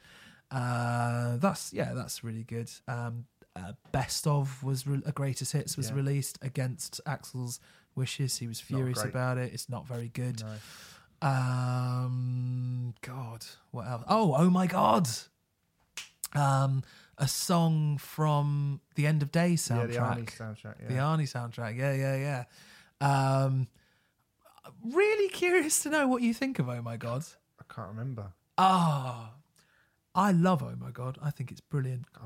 uh, 0.50 1.36
that's 1.36 1.72
yeah 1.72 1.92
that's 1.94 2.24
really 2.24 2.42
good 2.44 2.70
um, 2.88 3.24
uh, 3.56 3.72
best 3.92 4.26
of 4.26 4.62
was 4.64 4.86
re- 4.86 5.02
a 5.06 5.12
greatest 5.12 5.52
hits 5.52 5.76
was 5.76 5.90
Yeah. 5.90 5.96
released 5.96 6.38
against 6.42 7.00
axl's 7.06 7.60
wishes 7.94 8.38
he 8.38 8.46
was 8.46 8.60
furious 8.60 9.02
about 9.04 9.36
it 9.38 9.52
it's 9.52 9.68
not 9.68 9.86
very 9.86 10.08
good 10.08 10.42
No. 10.42 11.28
um, 11.28 12.94
God, 13.02 13.44
what 13.72 13.86
else? 13.86 14.04
Oh, 14.08 14.34
oh 14.36 14.48
my 14.50 14.66
God. 14.66 15.08
Um, 16.34 16.82
a 17.20 17.28
song 17.28 17.98
from 17.98 18.80
the 18.96 19.06
End 19.06 19.22
of 19.22 19.30
Yeah, 19.34 19.42
soundtrack. 19.44 19.88
the 19.88 19.94
Arnie 19.98 20.36
soundtrack. 20.36 20.74
Yeah. 20.82 20.88
The 20.88 20.94
Arnie 20.94 21.30
soundtrack. 21.30 21.76
Yeah, 21.76 21.92
yeah, 21.94 22.44
yeah. 23.00 23.44
Um, 23.44 23.68
really 24.84 25.28
curious 25.28 25.82
to 25.84 25.90
know 25.90 26.06
what 26.08 26.22
you 26.22 26.34
think 26.34 26.58
of 26.58 26.68
Oh 26.68 26.82
My 26.82 26.96
God. 26.96 27.24
I 27.60 27.72
can't 27.74 27.88
remember. 27.88 28.32
Ah, 28.58 29.32
I 30.14 30.32
love 30.32 30.62
Oh 30.62 30.74
My 30.78 30.90
God. 30.90 31.18
I 31.22 31.30
think 31.30 31.50
it's 31.50 31.60
brilliant. 31.60 32.06
I 32.16 32.20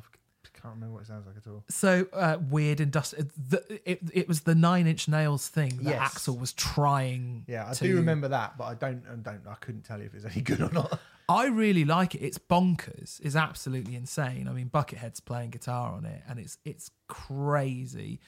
can't 0.60 0.74
remember 0.76 0.94
what 0.94 1.02
it 1.02 1.08
sounds 1.08 1.26
like 1.26 1.36
at 1.36 1.46
all. 1.46 1.62
So 1.68 2.06
uh, 2.12 2.38
weird 2.50 2.80
industrial. 2.80 3.26
The, 3.36 3.80
it, 3.90 4.00
it 4.12 4.28
was 4.28 4.40
the 4.42 4.54
Nine 4.54 4.86
Inch 4.86 5.08
Nails 5.08 5.48
thing 5.48 5.76
that 5.82 5.90
Yes. 5.90 6.14
Axl 6.14 6.38
was 6.38 6.52
trying. 6.54 7.44
Yeah, 7.46 7.68
I 7.68 7.74
to- 7.74 7.84
do 7.84 7.96
remember 7.96 8.28
that, 8.28 8.56
but 8.56 8.64
I 8.64 8.74
don't. 8.74 9.02
I 9.10 9.16
don't. 9.16 9.42
I 9.48 9.54
couldn't 9.56 9.82
tell 9.82 9.98
you 9.98 10.06
if 10.06 10.14
it's 10.14 10.24
any 10.24 10.40
good 10.42 10.60
or 10.62 10.70
not. 10.70 10.98
I 11.28 11.46
really 11.46 11.84
like 11.84 12.14
it. 12.14 12.20
It's 12.20 12.38
bonkers. 12.38 13.20
It's 13.22 13.36
absolutely 13.36 13.94
insane. 13.96 14.46
I 14.48 14.52
mean, 14.52 14.68
Buckethead's 14.68 15.20
playing 15.20 15.50
guitar 15.50 15.92
on 15.92 16.04
it, 16.04 16.22
and 16.28 16.38
it's 16.38 16.58
it's 16.64 16.90
crazy. 17.08 18.20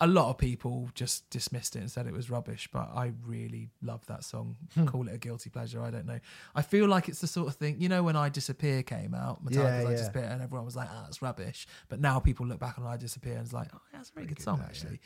A 0.00 0.06
lot 0.06 0.30
of 0.30 0.38
people 0.38 0.90
just 0.94 1.30
dismissed 1.30 1.76
it 1.76 1.78
and 1.78 1.90
said 1.90 2.08
it 2.08 2.12
was 2.12 2.28
rubbish, 2.28 2.68
but 2.72 2.90
I 2.92 3.12
really 3.24 3.68
love 3.82 4.04
that 4.06 4.24
song. 4.24 4.56
Hmm. 4.74 4.86
Call 4.86 5.06
it 5.06 5.14
a 5.14 5.18
guilty 5.18 5.48
pleasure. 5.48 5.80
I 5.80 5.90
don't 5.92 6.06
know. 6.06 6.18
I 6.56 6.62
feel 6.62 6.88
like 6.88 7.08
it's 7.08 7.20
the 7.20 7.28
sort 7.28 7.46
of 7.46 7.54
thing, 7.54 7.76
you 7.78 7.88
know, 7.88 8.02
when 8.02 8.16
I 8.16 8.28
Disappear 8.28 8.82
came 8.82 9.14
out, 9.14 9.44
Metallica's 9.44 9.56
Yeah, 9.56 9.64
I 9.78 9.82
yeah. 9.82 9.96
Disappear, 9.96 10.24
and 10.24 10.42
everyone 10.42 10.64
was 10.64 10.74
like, 10.74 10.88
ah, 10.90 11.04
it's 11.06 11.22
rubbish. 11.22 11.68
But 11.88 12.00
now 12.00 12.18
people 12.18 12.46
look 12.46 12.58
back 12.58 12.78
on 12.80 12.86
I 12.86 12.96
Disappear 12.96 13.34
and 13.34 13.42
it's 13.44 13.52
like, 13.52 13.68
oh, 13.72 13.80
yeah, 13.92 13.98
that's 13.98 14.10
a 14.10 14.12
really 14.16 14.26
good 14.28 14.38
good, 14.38 14.42
song, 14.42 14.56
that, 14.58 14.62
yeah. 14.64 14.68
actually. 14.70 15.00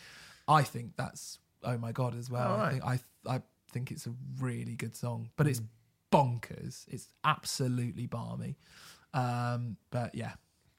I 0.48 0.62
think 0.62 0.96
that's, 0.96 1.40
oh 1.62 1.76
my 1.76 1.92
God, 1.92 2.16
as 2.16 2.30
well. 2.30 2.56
Oh, 2.58 2.62
I, 2.64 2.70
think, 2.70 2.84
I, 2.84 3.00
I 3.34 3.42
think 3.72 3.90
it's 3.90 4.06
a 4.06 4.14
really 4.40 4.76
good 4.76 4.96
song, 4.96 5.28
but 5.36 5.44
Hmm. 5.46 5.50
it's 5.50 5.60
bonkers. 6.12 6.84
It's 6.88 7.08
absolutely 7.24 8.06
balmy. 8.06 8.56
Um, 9.14 9.76
but 9.90 10.14
yeah, 10.14 10.32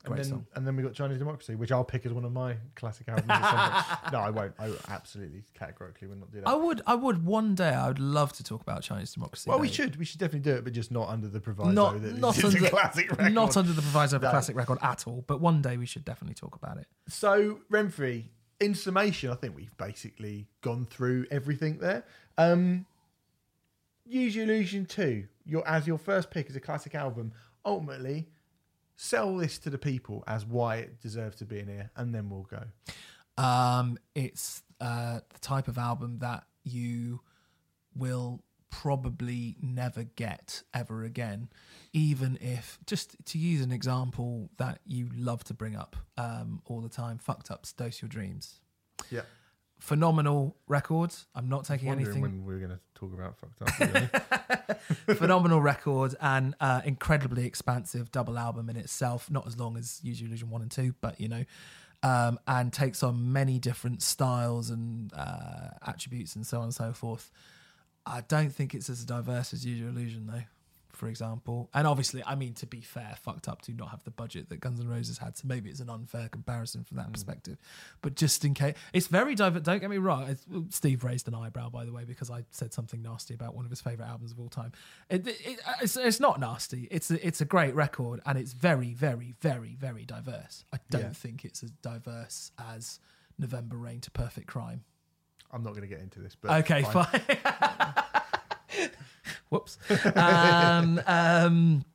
And 0.05 0.13
great 0.13 0.17
then, 0.17 0.25
song. 0.25 0.47
and 0.55 0.67
then 0.67 0.75
we 0.75 0.83
got 0.83 0.93
Chinese 0.93 1.17
Democracy, 1.17 1.55
which 1.55 1.71
I'll 1.71 1.83
pick 1.83 2.05
as 2.05 2.13
one 2.13 2.23
of 2.23 2.31
my 2.31 2.55
classic 2.75 3.07
albums. 3.09 3.25
at 3.29 3.41
some 3.49 3.83
point. 4.01 4.13
no, 4.13 4.19
I 4.19 4.29
won't. 4.29 4.53
I 4.59 4.71
absolutely 4.93 5.43
categorically 5.57 6.07
will 6.07 6.17
not 6.17 6.31
do 6.31 6.41
that. 6.41 6.47
I 6.47 6.53
would, 6.55 6.81
I 6.85 6.93
would 6.95 7.25
one 7.25 7.55
day. 7.55 7.69
I 7.69 7.87
would 7.87 7.99
love 7.99 8.33
to 8.33 8.43
talk 8.43 8.61
about 8.61 8.83
Chinese 8.83 9.11
democracy. 9.13 9.49
well, 9.49 9.59
we 9.59 9.69
should. 9.69 9.95
We 9.95 10.05
should 10.05 10.19
definitely 10.19 10.51
do 10.51 10.55
it, 10.57 10.63
but 10.63 10.73
just 10.73 10.91
not 10.91 11.09
under 11.09 11.27
the 11.27 11.39
proviso 11.39 11.71
Not, 11.71 12.01
that 12.03 12.17
not 12.19 12.35
it's 12.37 12.45
under, 12.45 12.65
a 12.65 12.69
classic 12.69 13.09
record. 13.11 13.33
not 13.33 13.57
under 13.57 13.73
the 13.73 13.81
proviso 13.81 14.17
of 14.17 14.23
a 14.23 14.29
classic 14.29 14.55
record 14.55 14.77
at 14.83 15.07
all. 15.07 15.23
But 15.27 15.41
one 15.41 15.61
day 15.63 15.77
we 15.77 15.85
should 15.87 16.05
definitely 16.05 16.35
talk 16.35 16.55
about 16.55 16.77
it. 16.77 16.85
So, 17.07 17.59
Remfry, 17.71 18.25
in 18.59 18.75
summation, 18.75 19.31
I 19.31 19.35
think 19.35 19.55
we've 19.55 19.75
basically 19.77 20.47
gone 20.61 20.85
through 20.85 21.25
everything 21.31 21.79
there. 21.79 22.03
Um, 22.37 22.85
Use 24.07 24.35
Your 24.35 24.45
Illusion 24.45 24.85
2, 24.85 25.25
your, 25.45 25.67
as 25.67 25.87
your 25.87 25.97
first 25.97 26.31
pick 26.31 26.49
as 26.49 26.55
a 26.55 26.59
classic 26.59 26.95
album, 26.95 27.33
ultimately 27.65 28.27
sell 28.95 29.37
this 29.37 29.59
to 29.59 29.69
the 29.69 29.77
people 29.77 30.23
as 30.27 30.45
why 30.45 30.77
it 30.77 31.01
deserves 31.01 31.37
to 31.37 31.45
be 31.45 31.59
in 31.59 31.67
here, 31.67 31.91
and 31.95 32.13
then 32.13 32.29
we'll 32.29 32.47
go. 32.49 32.63
Um, 33.41 33.97
it's 34.15 34.63
uh, 34.81 35.19
the 35.31 35.39
type 35.39 35.67
of 35.67 35.77
album 35.77 36.19
that 36.19 36.45
you 36.63 37.21
will 37.95 38.41
probably 38.69 39.55
never 39.61 40.03
get 40.03 40.63
ever 40.73 41.03
again, 41.03 41.49
even 41.93 42.37
if, 42.41 42.79
just 42.85 43.15
to 43.25 43.37
use 43.37 43.61
an 43.61 43.71
example 43.71 44.49
that 44.57 44.79
you 44.85 45.09
love 45.15 45.43
to 45.45 45.53
bring 45.53 45.75
up 45.75 45.95
um, 46.17 46.61
all 46.65 46.81
the 46.81 46.89
time, 46.89 47.17
Fucked 47.17 47.51
up, 47.51 47.65
Dose 47.77 48.01
Your 48.01 48.09
Dreams. 48.09 48.59
Yeah. 49.11 49.21
Phenomenal 49.79 50.55
records. 50.67 51.27
I'm 51.35 51.49
not 51.49 51.65
taking 51.65 51.89
anything. 51.89 52.21
when 52.21 52.45
we 52.45 52.53
were 52.53 52.59
going 52.59 52.71
to 52.71 52.79
talk 52.95 53.13
about 53.13 53.37
fucked 53.37 53.61
up. 53.61 53.79
really. 53.79 54.09
phenomenal 55.15 55.61
record 55.61 56.15
and 56.19 56.55
uh, 56.59 56.81
incredibly 56.83 57.45
expansive 57.45 58.11
double 58.11 58.37
album 58.37 58.69
in 58.69 58.75
itself. 58.77 59.29
Not 59.29 59.45
as 59.47 59.57
long 59.57 59.77
as 59.77 59.99
Use 60.03 60.19
Your 60.19 60.27
Illusion 60.29 60.49
one 60.49 60.61
and 60.61 60.71
two, 60.71 60.95
but 61.01 61.19
you 61.21 61.27
know, 61.27 61.45
um, 62.03 62.39
and 62.47 62.71
takes 62.73 63.03
on 63.03 63.31
many 63.31 63.59
different 63.59 64.01
styles 64.01 64.69
and 64.69 65.13
uh, 65.13 65.69
attributes 65.85 66.35
and 66.35 66.45
so 66.45 66.57
on 66.57 66.65
and 66.65 66.73
so 66.73 66.93
forth. 66.93 67.31
I 68.05 68.21
don't 68.21 68.53
think 68.53 68.73
it's 68.73 68.89
as 68.89 69.03
diverse 69.05 69.53
as 69.53 69.65
Use 69.65 69.79
Your 69.79 69.89
Illusion 69.89 70.27
though. 70.27 70.43
For 70.97 71.07
example, 71.07 71.69
and 71.73 71.85
obviously, 71.85 72.23
I 72.25 72.33
mean 72.35 72.53
to 72.55 72.65
be 72.65 72.81
fair, 72.81 73.15
fucked 73.21 73.47
up 73.47 73.61
to 73.63 73.73
not 73.73 73.89
have 73.89 74.03
the 74.03 74.11
budget 74.11 74.49
that 74.49 74.59
Guns 74.59 74.79
N' 74.79 74.87
Roses 74.87 75.19
had, 75.19 75.37
so 75.37 75.47
maybe 75.47 75.69
it's 75.69 75.79
an 75.79 75.89
unfair 75.89 76.27
comparison 76.27 76.83
from 76.83 76.97
that 76.97 77.09
mm. 77.09 77.13
perspective. 77.13 77.57
But 78.01 78.15
just 78.15 78.43
in 78.43 78.53
case, 78.55 78.75
it's 78.93 79.05
very 79.07 79.35
diverse. 79.35 79.61
Don't 79.61 79.79
get 79.79 79.89
me 79.91 79.99
wrong. 79.99 80.27
It's, 80.27 80.75
Steve 80.75 81.03
raised 81.03 81.27
an 81.27 81.35
eyebrow, 81.35 81.69
by 81.69 81.85
the 81.85 81.93
way, 81.93 82.03
because 82.03 82.31
I 82.31 82.45
said 82.49 82.73
something 82.73 83.01
nasty 83.01 83.35
about 83.35 83.53
one 83.55 83.63
of 83.63 83.69
his 83.69 83.79
favorite 83.79 84.07
albums 84.07 84.31
of 84.31 84.39
all 84.39 84.49
time. 84.49 84.71
It, 85.09 85.27
it, 85.27 85.59
uh, 85.67 85.73
it's, 85.81 85.95
it's 85.95 86.19
not 86.19 86.39
nasty. 86.39 86.87
It's 86.89 87.11
a, 87.11 87.25
it's 87.25 87.41
a 87.41 87.45
great 87.45 87.75
record, 87.75 88.21
and 88.25 88.37
it's 88.37 88.53
very, 88.53 88.93
very, 88.93 89.35
very, 89.39 89.75
very 89.79 90.03
diverse. 90.03 90.65
I 90.73 90.79
don't 90.89 91.01
Yeah. 91.01 91.09
think 91.09 91.45
it's 91.45 91.63
as 91.63 91.69
diverse 91.71 92.51
as 92.57 92.99
November 93.37 93.77
Rain 93.77 94.01
to 94.01 94.11
Perfect 94.11 94.47
Crime. 94.47 94.83
I'm 95.51 95.63
not 95.63 95.69
going 95.69 95.81
to 95.81 95.87
get 95.87 95.99
into 95.99 96.19
this, 96.19 96.35
but 96.35 96.51
Okay, 96.59 96.83
fine. 96.83 97.05
fine. 97.05 98.03
Whoops. 99.49 99.77
Um, 100.15 101.01
um, 101.07 101.85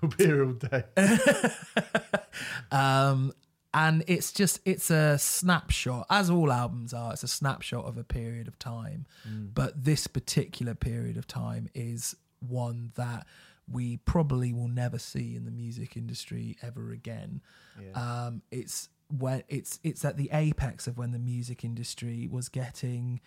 We'll 0.00 0.10
be 0.10 0.24
here 0.24 0.44
all 0.44 0.52
day. 0.52 0.84
um, 2.70 3.32
and 3.72 4.04
it's 4.06 4.32
just 4.32 4.60
it's 4.66 4.90
a 4.90 5.18
snapshot, 5.18 6.06
as 6.10 6.28
all 6.28 6.52
albums 6.52 6.92
are. 6.92 7.12
It's 7.14 7.22
a 7.22 7.28
snapshot 7.28 7.86
of 7.86 7.96
a 7.96 8.04
period 8.04 8.46
of 8.46 8.58
time, 8.58 9.06
but 9.54 9.84
this 9.84 10.06
particular 10.06 10.74
period 10.74 11.16
of 11.16 11.26
time 11.26 11.68
is 11.74 12.14
one 12.40 12.92
that 12.96 13.26
we 13.70 13.96
probably 13.98 14.52
will 14.52 14.68
never 14.68 14.98
see 14.98 15.34
in 15.34 15.44
the 15.46 15.50
music 15.50 15.96
industry 15.96 16.56
ever 16.62 16.92
again. 16.92 17.40
Yeah. 17.82 18.26
Um, 18.26 18.42
it's 18.50 18.90
when 19.08 19.42
it's 19.48 19.80
it's 19.82 20.04
at 20.04 20.16
the 20.16 20.28
apex 20.32 20.86
of 20.86 20.98
when 20.98 21.12
the 21.12 21.18
music 21.18 21.64
industry 21.64 22.28
was 22.30 22.48
getting 22.48 23.20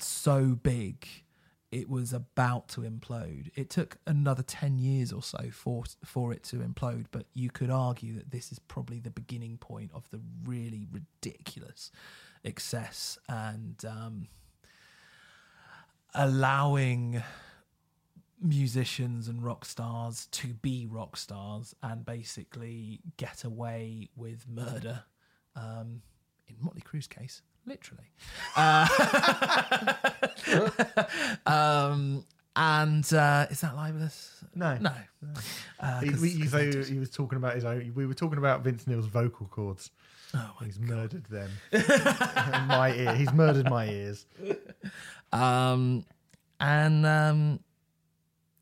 so 0.00 0.58
big 0.60 1.06
it 1.70 1.88
was 1.88 2.12
about 2.12 2.68
to 2.68 2.80
implode. 2.80 3.50
It 3.54 3.68
took 3.68 3.98
another 4.06 4.42
10 4.42 4.78
years 4.78 5.12
or 5.12 5.22
so 5.22 5.50
for 5.52 5.84
for 6.04 6.32
it 6.32 6.42
to 6.44 6.56
implode, 6.56 7.06
but 7.10 7.26
you 7.34 7.50
could 7.50 7.70
argue 7.70 8.14
that 8.14 8.30
this 8.30 8.50
is 8.50 8.58
probably 8.58 9.00
the 9.00 9.10
beginning 9.10 9.58
point 9.58 9.90
of 9.94 10.08
the 10.10 10.20
really 10.44 10.86
ridiculous 10.90 11.90
excess 12.44 13.18
and 13.28 13.84
um, 13.84 14.28
allowing 16.14 17.22
musicians 18.40 19.28
and 19.28 19.42
rock 19.42 19.64
stars 19.64 20.26
to 20.30 20.48
be 20.48 20.86
rock 20.86 21.16
stars 21.16 21.74
and 21.82 22.06
basically 22.06 23.00
get 23.16 23.44
away 23.44 24.08
with 24.16 24.46
murder. 24.48 25.04
Um, 25.56 26.02
in 26.46 26.56
Motley 26.60 26.80
Crue's 26.80 27.08
case, 27.08 27.42
literally. 27.68 28.04
Uh, 28.56 28.86
um, 31.46 32.24
and 32.56 33.12
uh, 33.12 33.46
is 33.50 33.60
that 33.60 33.76
libelous? 33.76 34.44
No. 34.54 34.76
No. 34.78 34.92
Uh, 35.78 36.00
He, 36.00 36.10
we- 36.10 36.30
you 36.30 36.42
'cause 36.44 36.52
say 36.52 36.68
I 36.68 36.70
just- 36.70 36.90
he 36.90 36.98
was 36.98 37.10
talking 37.10 37.36
about 37.36 37.54
his 37.54 37.64
own. 37.64 37.92
We 37.94 38.06
were 38.06 38.14
talking 38.14 38.38
about 38.38 38.62
Vince 38.64 38.86
Neil's 38.86 39.06
vocal 39.06 39.46
cords. 39.46 39.90
oh 40.34 40.50
He's 40.64 40.78
murdered 40.80 41.24
them. 41.26 41.50
my 42.68 42.92
ear. 42.96 43.14
He's 43.14 43.32
murdered 43.32 43.70
my 43.70 43.88
ears. 43.88 44.26
Um, 45.32 46.04
and 46.60 47.06
um, 47.06 47.60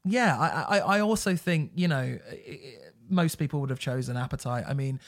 yeah, 0.05 0.37
I, 0.39 0.79
I, 0.79 0.97
I 0.97 1.01
also 1.01 1.35
think 1.37 1.73
you 1.75 1.89
know 1.89 2.19
most 3.09 3.37
people 3.37 3.61
would 3.61 3.71
have 3.71 3.79
chosen 3.79 4.17
Appetite. 4.17 4.65
I 4.69 4.75
mean, 4.75 5.01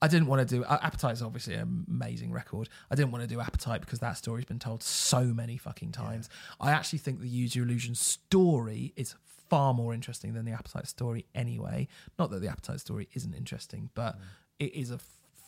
I 0.00 0.08
didn't 0.08 0.28
want 0.28 0.48
to 0.48 0.56
do 0.56 0.64
uh, 0.64 0.78
Appetite 0.82 1.14
is 1.14 1.22
obviously 1.22 1.54
an 1.54 1.84
amazing 1.88 2.32
record. 2.32 2.68
I 2.90 2.94
didn't 2.94 3.10
want 3.10 3.22
to 3.22 3.28
do 3.28 3.40
Appetite 3.40 3.80
because 3.80 3.98
that 3.98 4.16
story's 4.16 4.44
been 4.44 4.58
told 4.58 4.82
so 4.82 5.24
many 5.24 5.56
fucking 5.56 5.92
times. 5.92 6.28
I 6.60 6.70
actually 6.70 7.00
think 7.00 7.20
the 7.20 7.28
Use 7.28 7.56
Your 7.56 7.66
Illusion 7.66 7.94
story 7.94 8.92
is 8.96 9.14
far 9.48 9.74
more 9.74 9.94
interesting 9.94 10.34
than 10.34 10.44
the 10.44 10.52
Appetite 10.52 10.86
story 10.86 11.26
anyway. 11.34 11.88
Not 12.18 12.30
that 12.30 12.40
the 12.40 12.48
Appetite 12.48 12.80
story 12.80 13.08
isn't 13.14 13.34
interesting, 13.34 13.90
but 13.94 14.18
it 14.58 14.74
is 14.74 14.90
a 14.90 14.98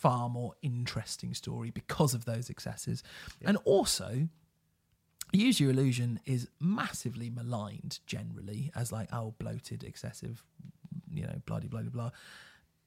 far 0.00 0.28
more 0.28 0.54
interesting 0.62 1.34
story 1.34 1.70
because 1.70 2.14
of 2.14 2.24
those 2.24 2.50
excesses. 2.50 3.02
And 3.42 3.58
also, 3.64 4.28
Use 5.32 5.60
Your 5.60 5.70
Illusion 5.70 6.18
is 6.26 6.48
massively 6.58 7.30
maligned 7.30 8.00
generally 8.06 8.72
as 8.74 8.90
like 8.90 9.08
oh 9.12 9.34
bloated, 9.38 9.84
excessive, 9.84 10.42
you 11.12 11.22
know, 11.22 11.40
bloody 11.46 11.68
blah 11.68 11.82
blah 11.82 11.90
blah. 11.90 12.10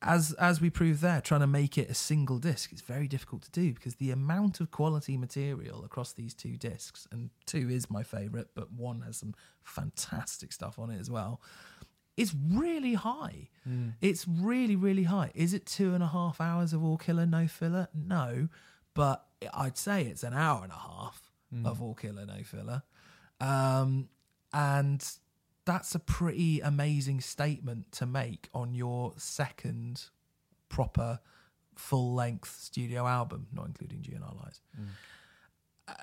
As 0.06 0.34
as 0.34 0.60
we 0.60 0.70
proved 0.70 1.02
there, 1.02 1.22
trying 1.22 1.42
to 1.42 1.48
make 1.48 1.78
it 1.78 1.90
a 1.90 1.94
single 1.94 2.38
disc 2.38 2.74
is 2.74 2.82
very 2.82 3.08
difficult 3.08 3.44
to 3.44 3.52
do 3.52 3.74
because 3.74 3.96
the 3.96 4.12
amount 4.12 4.60
of 4.60 4.70
quality 4.70 5.18
material 5.18 5.84
across 5.86 6.14
these 6.14 6.34
two 6.34 6.58
discs, 6.58 7.08
and 7.12 7.30
two 7.46 7.70
is 7.70 7.90
my 7.90 8.04
favourite, 8.04 8.48
but 8.54 8.72
one 8.72 9.02
has 9.02 9.18
some 9.18 9.34
fantastic 9.64 10.52
stuff 10.52 10.78
on 10.78 10.90
it 10.92 11.00
as 11.00 11.10
well, 11.10 11.42
is 12.18 12.36
really 12.52 12.96
high. 12.96 13.50
It's 14.02 14.28
really, 14.28 14.76
really 14.76 15.04
high. 15.04 15.32
Is 15.34 15.54
it 15.54 15.66
two 15.66 15.94
and 15.94 16.04
a 16.04 16.08
half 16.08 16.42
hours 16.42 16.74
of 16.74 16.84
all 16.84 16.98
killer, 16.98 17.26
no 17.26 17.48
filler? 17.48 17.88
No. 17.94 18.50
But 18.94 19.26
I'd 19.54 19.78
say 19.78 20.04
it's 20.04 20.24
an 20.24 20.34
hour 20.34 20.64
and 20.64 20.72
a 20.72 20.76
half 20.76 21.22
of 21.66 21.82
all 21.82 21.94
killer, 21.94 22.26
no 22.26 22.44
filler. 22.44 22.84
Um, 23.40 24.10
and 24.54 25.04
that's 25.66 25.96
a 25.96 26.00
pretty 26.00 26.60
amazing 26.60 27.22
statement 27.22 27.92
to 27.94 28.06
make 28.06 28.50
on 28.54 28.74
your 28.74 29.14
second 29.18 30.06
proper 30.70 31.20
full 31.76 32.14
length 32.14 32.58
studio 32.60 33.08
album, 33.08 33.48
not 33.54 33.68
including 33.68 34.00
GNR 34.02 34.44
Lies. 34.44 34.62
Uh, 35.88 35.94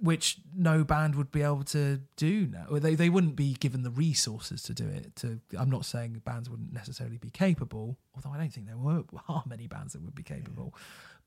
which 0.00 0.38
no 0.56 0.84
band 0.84 1.14
would 1.16 1.30
be 1.30 1.42
able 1.42 1.62
to 1.62 2.00
do 2.16 2.46
now. 2.46 2.78
They 2.78 2.94
they 2.94 3.10
wouldn't 3.10 3.36
be 3.36 3.54
given 3.54 3.82
the 3.82 3.90
resources 3.90 4.62
to 4.62 4.74
do 4.74 4.88
it. 4.88 5.14
To 5.16 5.38
I'm 5.58 5.68
not 5.68 5.84
saying 5.84 6.22
bands 6.24 6.48
wouldn't 6.48 6.72
necessarily 6.72 7.18
be 7.18 7.28
capable, 7.28 7.98
although 8.14 8.30
I 8.30 8.38
don't 8.38 8.52
think 8.52 8.68
there 8.68 8.78
were 8.78 9.04
are 9.28 9.42
many 9.46 9.66
bands 9.66 9.92
that 9.92 10.02
would 10.02 10.14
be 10.14 10.22
capable. 10.22 10.74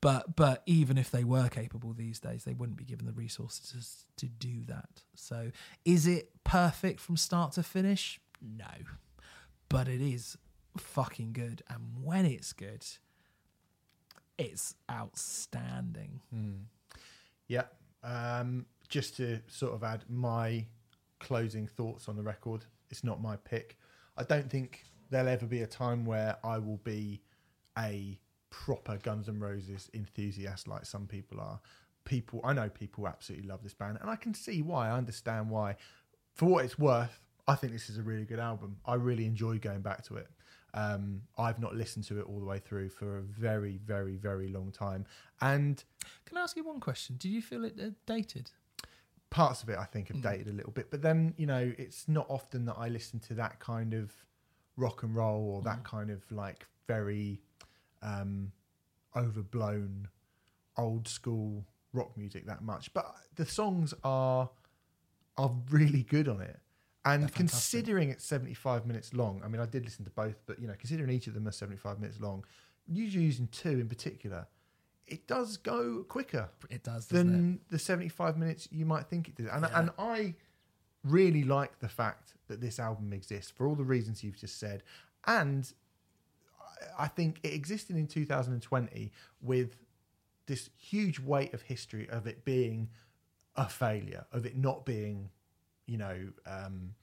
But 0.01 0.35
but 0.35 0.63
even 0.65 0.97
if 0.97 1.11
they 1.11 1.23
were 1.23 1.49
capable 1.49 1.93
these 1.93 2.19
days, 2.19 2.43
they 2.45 2.53
wouldn't 2.53 2.77
be 2.77 2.85
given 2.85 3.05
the 3.05 3.11
resources 3.11 4.05
to 4.17 4.27
do 4.27 4.63
that. 4.67 5.03
So 5.15 5.51
is 5.83 6.07
it 6.07 6.31
perfect 6.43 6.99
from 6.99 7.17
start 7.17 7.53
to 7.53 7.63
finish? 7.63 8.19
No, 8.41 8.65
but 9.67 9.87
it 9.87 10.01
is 10.01 10.37
fucking 10.77 11.33
good, 11.33 11.63
and 11.69 11.81
when 12.01 12.25
it's 12.25 12.53
good, 12.53 12.85
it's 14.37 14.75
outstanding. 14.89 16.21
Yeah. 17.47 17.63
Um, 18.01 18.65
just 18.87 19.17
to 19.17 19.41
sort 19.47 19.73
of 19.73 19.83
add 19.83 20.05
my 20.07 20.65
closing 21.19 21.67
thoughts 21.67 22.07
on 22.07 22.15
the 22.15 22.23
record, 22.23 22.63
it's 22.89 23.03
not 23.03 23.21
my 23.21 23.35
pick. 23.35 23.77
I 24.17 24.23
don't 24.23 24.49
think 24.49 24.85
there'll 25.09 25.27
ever 25.27 25.45
be 25.45 25.61
a 25.61 25.67
time 25.67 26.05
where 26.05 26.37
I 26.43 26.57
will 26.59 26.79
be 26.83 27.21
a 27.77 28.17
proper 28.49 28.97
Guns 28.97 29.29
N' 29.29 29.39
Roses 29.39 29.89
enthusiast 29.93 30.67
like 30.67 30.85
some 30.85 31.07
people 31.07 31.39
are. 31.39 31.59
People, 32.05 32.41
I 32.43 32.53
know 32.53 32.69
people 32.69 33.07
absolutely 33.07 33.47
love 33.47 33.61
this 33.61 33.73
band, 33.73 33.99
and 34.01 34.09
I 34.09 34.15
can 34.15 34.33
see 34.33 34.61
why. 34.61 34.89
I 34.89 34.97
understand 34.97 35.49
why. 35.49 35.75
For 36.33 36.45
what 36.45 36.65
it's 36.65 36.79
worth, 36.79 37.21
I 37.47 37.55
think 37.55 37.73
this 37.73 37.89
is 37.89 37.97
a 37.97 38.01
really 38.01 38.25
good 38.25 38.39
album. 38.39 38.77
I 38.85 38.95
really 38.95 39.25
enjoy 39.25 39.57
going 39.59 39.81
back 39.81 40.03
to 40.05 40.15
it. 40.15 40.27
Um, 40.73 41.23
I've 41.37 41.59
not 41.59 41.75
listened 41.75 42.05
to 42.05 42.19
it 42.19 42.25
all 42.27 42.39
the 42.39 42.45
way 42.45 42.59
through 42.59 42.89
for 42.89 43.17
a 43.17 43.21
very, 43.21 43.77
very, 43.77 44.15
very 44.15 44.47
long 44.47 44.71
time, 44.71 45.05
and 45.41 45.83
Can 46.25 46.37
I 46.37 46.41
ask 46.41 46.55
you 46.55 46.63
one 46.63 46.79
question? 46.79 47.15
Did 47.17 47.29
you 47.29 47.41
feel 47.41 47.65
it 47.65 47.75
uh, 47.79 47.89
dated? 48.05 48.51
parts 49.29 49.61
of 49.61 49.69
it 49.69 49.77
I 49.77 49.85
think 49.85 50.07
have 50.07 50.21
dated 50.21 50.47
a 50.47 50.51
little 50.53 50.71
bit, 50.71 50.89
but 50.89 51.01
then 51.01 51.33
you 51.37 51.45
know 51.45 51.71
it's 51.77 52.07
not 52.07 52.25
often 52.29 52.65
that 52.65 52.75
I 52.77 52.89
listen 52.89 53.19
to 53.21 53.33
that 53.35 53.59
kind 53.59 53.93
of 53.93 54.11
rock 54.75 55.03
and 55.03 55.15
roll 55.15 55.51
or 55.55 55.61
that 55.63 55.83
kind 55.83 56.09
of 56.09 56.23
like 56.31 56.65
very 56.87 57.41
um, 58.01 58.51
overblown 59.15 60.07
old 60.77 61.07
school 61.07 61.65
rock 61.93 62.15
music 62.17 62.45
that 62.47 62.61
much. 62.63 62.93
But 62.93 63.13
the 63.35 63.45
songs 63.45 63.93
are 64.03 64.49
are 65.37 65.51
really 65.69 66.03
good 66.03 66.27
on 66.27 66.41
it. 66.41 66.59
And 67.05 67.33
considering 67.33 68.09
it's 68.09 68.25
75 68.25 68.85
minutes 68.85 69.13
long, 69.13 69.41
I 69.43 69.47
mean, 69.47 69.61
I 69.61 69.65
did 69.65 69.85
listen 69.85 70.03
to 70.03 70.11
both, 70.11 70.35
but 70.45 70.59
you 70.59 70.67
know, 70.67 70.73
considering 70.77 71.09
each 71.09 71.27
of 71.27 71.33
them 71.33 71.47
are 71.47 71.51
75 71.51 71.99
minutes 71.99 72.19
long, 72.19 72.43
usually 72.87 73.23
using 73.23 73.47
two 73.47 73.79
in 73.79 73.87
particular, 73.87 74.47
it 75.07 75.25
does 75.25 75.55
go 75.57 76.03
quicker 76.07 76.49
It 76.69 76.83
does, 76.83 77.07
doesn't 77.07 77.29
it? 77.29 77.31
than 77.31 77.59
the 77.69 77.79
75 77.79 78.37
minutes 78.37 78.67
you 78.69 78.85
might 78.85 79.07
think 79.07 79.29
it 79.29 79.35
did. 79.35 79.47
And, 79.47 79.63
Yeah. 79.63 79.79
and 79.79 79.89
I 79.97 80.35
really 81.05 81.43
like 81.43 81.79
the 81.79 81.87
fact 81.89 82.33
that 82.47 82.59
this 82.59 82.79
album 82.79 83.13
exists 83.13 83.49
for 83.49 83.65
all 83.65 83.75
the 83.75 83.83
reasons 83.85 84.21
you've 84.23 84.37
just 84.37 84.59
said. 84.59 84.83
And 85.25 85.71
I- 86.97 87.07
think 87.07 87.39
it 87.43 87.53
existed 87.53 87.95
in 87.95 88.07
2020 88.07 89.11
with 89.41 89.77
this 90.45 90.69
huge 90.77 91.19
weight 91.19 91.53
of 91.53 91.61
history 91.63 92.09
of 92.09 92.25
it 92.27 92.43
being 92.45 92.89
a 93.55 93.67
failure, 93.67 94.25
of 94.31 94.45
it 94.45 94.55
not 94.57 94.85
being, 94.85 95.29
you 95.85 95.97
know, 95.97 96.31
um, 96.45 96.95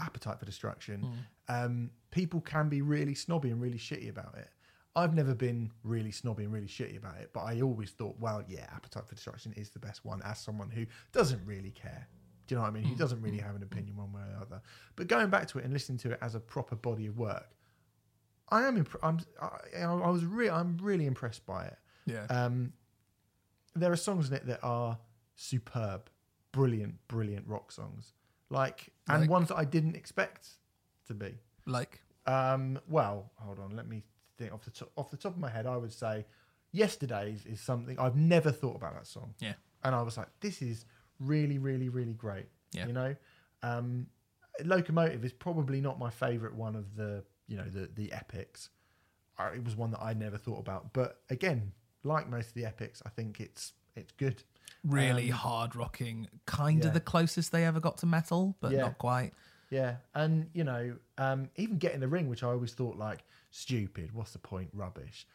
appetite 0.00 0.38
for 0.38 0.44
destruction. 0.46 1.08
Um, 1.48 1.90
people 2.10 2.40
can 2.40 2.68
be 2.68 2.82
really 2.82 3.14
snobby 3.14 3.50
and 3.50 3.60
really 3.60 3.78
shitty 3.78 4.08
about 4.08 4.36
it. 4.36 4.48
I've 4.94 5.14
never 5.14 5.34
been 5.34 5.70
really 5.84 6.10
snobby 6.12 6.44
and 6.44 6.52
really 6.52 6.66
shitty 6.66 6.98
about 6.98 7.16
it, 7.18 7.30
but 7.32 7.40
I 7.40 7.60
always 7.62 7.90
thought, 7.90 8.16
well, 8.20 8.42
yeah, 8.46 8.66
Appetite 8.74 9.06
for 9.08 9.14
Destruction 9.14 9.52
is 9.56 9.70
the 9.70 9.78
best 9.78 10.04
one 10.04 10.20
as 10.22 10.38
someone 10.38 10.70
who 10.70 10.84
doesn't 11.12 11.40
really 11.46 11.70
care. 11.70 12.06
Do 12.46 12.54
you 12.54 12.56
know 12.56 12.62
what 12.62 12.68
I 12.68 12.72
mean? 12.72 12.84
Who 12.84 12.94
doesn't 12.96 13.22
really 13.22 13.38
have 13.38 13.56
an 13.56 13.62
opinion 13.62 13.96
one 13.96 14.12
way 14.12 14.20
or 14.20 14.34
the 14.34 14.40
other. 14.42 14.62
But 14.96 15.06
going 15.06 15.30
back 15.30 15.46
to 15.48 15.58
it 15.58 15.64
and 15.64 15.72
listening 15.72 15.96
to 15.98 16.10
it 16.12 16.18
as 16.20 16.34
a 16.34 16.40
proper 16.40 16.76
body 16.76 17.06
of 17.06 17.16
work, 17.16 17.48
I 18.52 18.62
am. 18.68 18.76
Imp- 18.76 18.98
I'm. 19.02 19.18
I, 19.40 19.82
I 19.82 20.10
was 20.10 20.24
really. 20.24 20.50
I'm 20.50 20.76
really 20.80 21.06
impressed 21.06 21.44
by 21.46 21.64
it. 21.66 21.76
Yeah. 22.06 22.24
Um, 22.26 22.72
there 23.74 23.90
are 23.90 23.96
songs 23.96 24.28
in 24.28 24.34
it 24.34 24.46
that 24.46 24.60
are 24.62 24.98
superb, 25.34 26.10
brilliant, 26.52 26.94
brilliant 27.08 27.46
rock 27.48 27.72
songs. 27.72 28.12
Like, 28.50 28.92
and 29.08 29.22
Like? 29.22 29.30
ones 29.30 29.48
that 29.48 29.56
I 29.56 29.64
didn't 29.64 29.96
expect 29.96 30.48
to 31.06 31.14
be. 31.14 31.38
like, 31.66 32.02
Um, 32.26 32.78
well, 32.88 33.32
hold 33.36 33.58
on. 33.58 33.74
Let 33.74 33.88
me 33.88 34.02
think 34.36 34.52
off 34.52 34.62
the 34.64 34.70
top, 34.70 34.90
off 34.96 35.10
the 35.10 35.16
top 35.16 35.32
of 35.34 35.38
my 35.40 35.48
head. 35.48 35.66
I 35.66 35.76
would 35.76 35.92
say 35.92 36.26
"Yesterdays" 36.72 37.46
is 37.46 37.60
something 37.60 37.98
I've 37.98 38.16
never 38.16 38.52
thought 38.52 38.76
about 38.76 38.94
that 38.94 39.06
song, 39.06 39.34
yeah. 39.40 39.54
and 39.84 39.94
I 39.94 40.02
was 40.02 40.16
like, 40.18 40.28
"This 40.40 40.60
is 40.62 40.84
really, 41.18 41.58
really, 41.58 41.88
really 41.88 42.14
great." 42.14 42.46
Yeah. 42.72 42.86
You 42.86 42.92
know, 42.92 43.16
um, 43.62 44.06
"Locomotive" 44.64 45.24
is 45.24 45.32
probably 45.32 45.80
not 45.80 45.98
my 45.98 46.10
favorite 46.10 46.54
one 46.54 46.76
of 46.76 46.94
the 46.96 47.24
you 47.46 47.56
know 47.56 47.68
the 47.68 47.88
the 47.94 48.12
epics. 48.12 48.70
It 49.54 49.64
was 49.64 49.74
one 49.74 49.90
that 49.90 50.00
I 50.00 50.12
never 50.12 50.36
thought 50.38 50.60
about, 50.60 50.92
but 50.92 51.20
again, 51.28 51.72
like 52.04 52.28
most 52.28 52.48
of 52.48 52.54
the 52.54 52.64
epics, 52.64 53.02
I 53.04 53.08
think 53.08 53.40
it's 53.40 53.72
it's 53.96 54.12
good. 54.12 54.44
Really 54.84 55.32
Um, 55.32 55.38
hard 55.38 55.74
rocking, 55.76 56.28
kind 56.46 56.80
yeah. 56.80 56.88
of 56.88 56.94
the 56.94 57.00
closest 57.00 57.50
they 57.50 57.64
ever 57.64 57.80
got 57.80 57.98
to 57.98 58.06
metal, 58.06 58.56
but 58.60 58.70
Yeah. 58.72 58.82
not 58.82 58.98
quite. 58.98 59.32
Yeah, 59.70 59.96
and 60.14 60.48
you 60.52 60.62
know, 60.64 60.96
um, 61.18 61.50
even 61.56 61.78
Get 61.78 61.92
in 61.94 62.00
the 62.00 62.06
Ring, 62.08 62.28
which 62.28 62.42
I 62.44 62.48
always 62.48 62.72
thought 62.74 62.96
like 62.98 63.24
stupid. 63.50 64.12
What's 64.12 64.32
the 64.32 64.38
point? 64.38 64.70
Rubbish. 64.72 65.26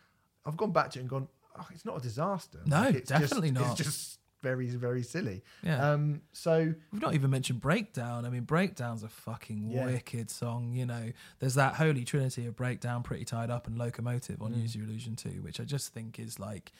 I've 0.45 0.55
gone 0.57 0.71
back 0.71 0.91
to 0.91 0.99
it 0.99 1.01
and 1.01 1.09
gone. 1.09 1.27
Oh, 1.59 1.67
it's 1.71 1.83
not 1.85 1.97
a 1.97 2.01
disaster. 2.01 2.59
No, 2.65 2.81
Like, 2.83 2.95
it's 2.95 3.09
definitely 3.09 3.51
just, 3.51 3.61
not. 3.61 3.79
It's 3.79 3.89
just 3.89 4.19
very 4.47 4.67
very 4.69 5.03
silly. 5.03 5.43
Yeah. 5.63 5.91
Um, 5.91 6.21
so 6.31 6.73
We've 6.91 7.01
not 7.01 7.13
even 7.15 7.29
mentioned 7.29 7.59
Breakdown. 7.61 8.25
I 8.25 8.29
mean, 8.29 8.43
Breakdown's 8.43 9.03
a 9.03 9.09
fucking 9.09 9.71
Yeah. 9.71 9.85
wicked 9.85 10.29
song. 10.29 10.73
You 10.73 10.85
know, 10.85 11.11
there's 11.39 11.55
that 11.55 11.75
holy 11.75 12.03
trinity 12.05 12.45
of 12.45 12.55
Breakdown, 12.55 13.03
Pretty 13.03 13.25
Tied 13.25 13.49
Up, 13.49 13.67
and 13.67 13.77
Locomotive 13.77 14.39
Mm. 14.39 14.45
on 14.45 14.53
Use 14.61 14.75
Your 14.75 14.85
Illusion 14.85 15.15
2, 15.15 15.41
which 15.41 15.59
I 15.59 15.63
just 15.63 15.93
think 15.93 16.19
is 16.19 16.39
like, 16.39 16.71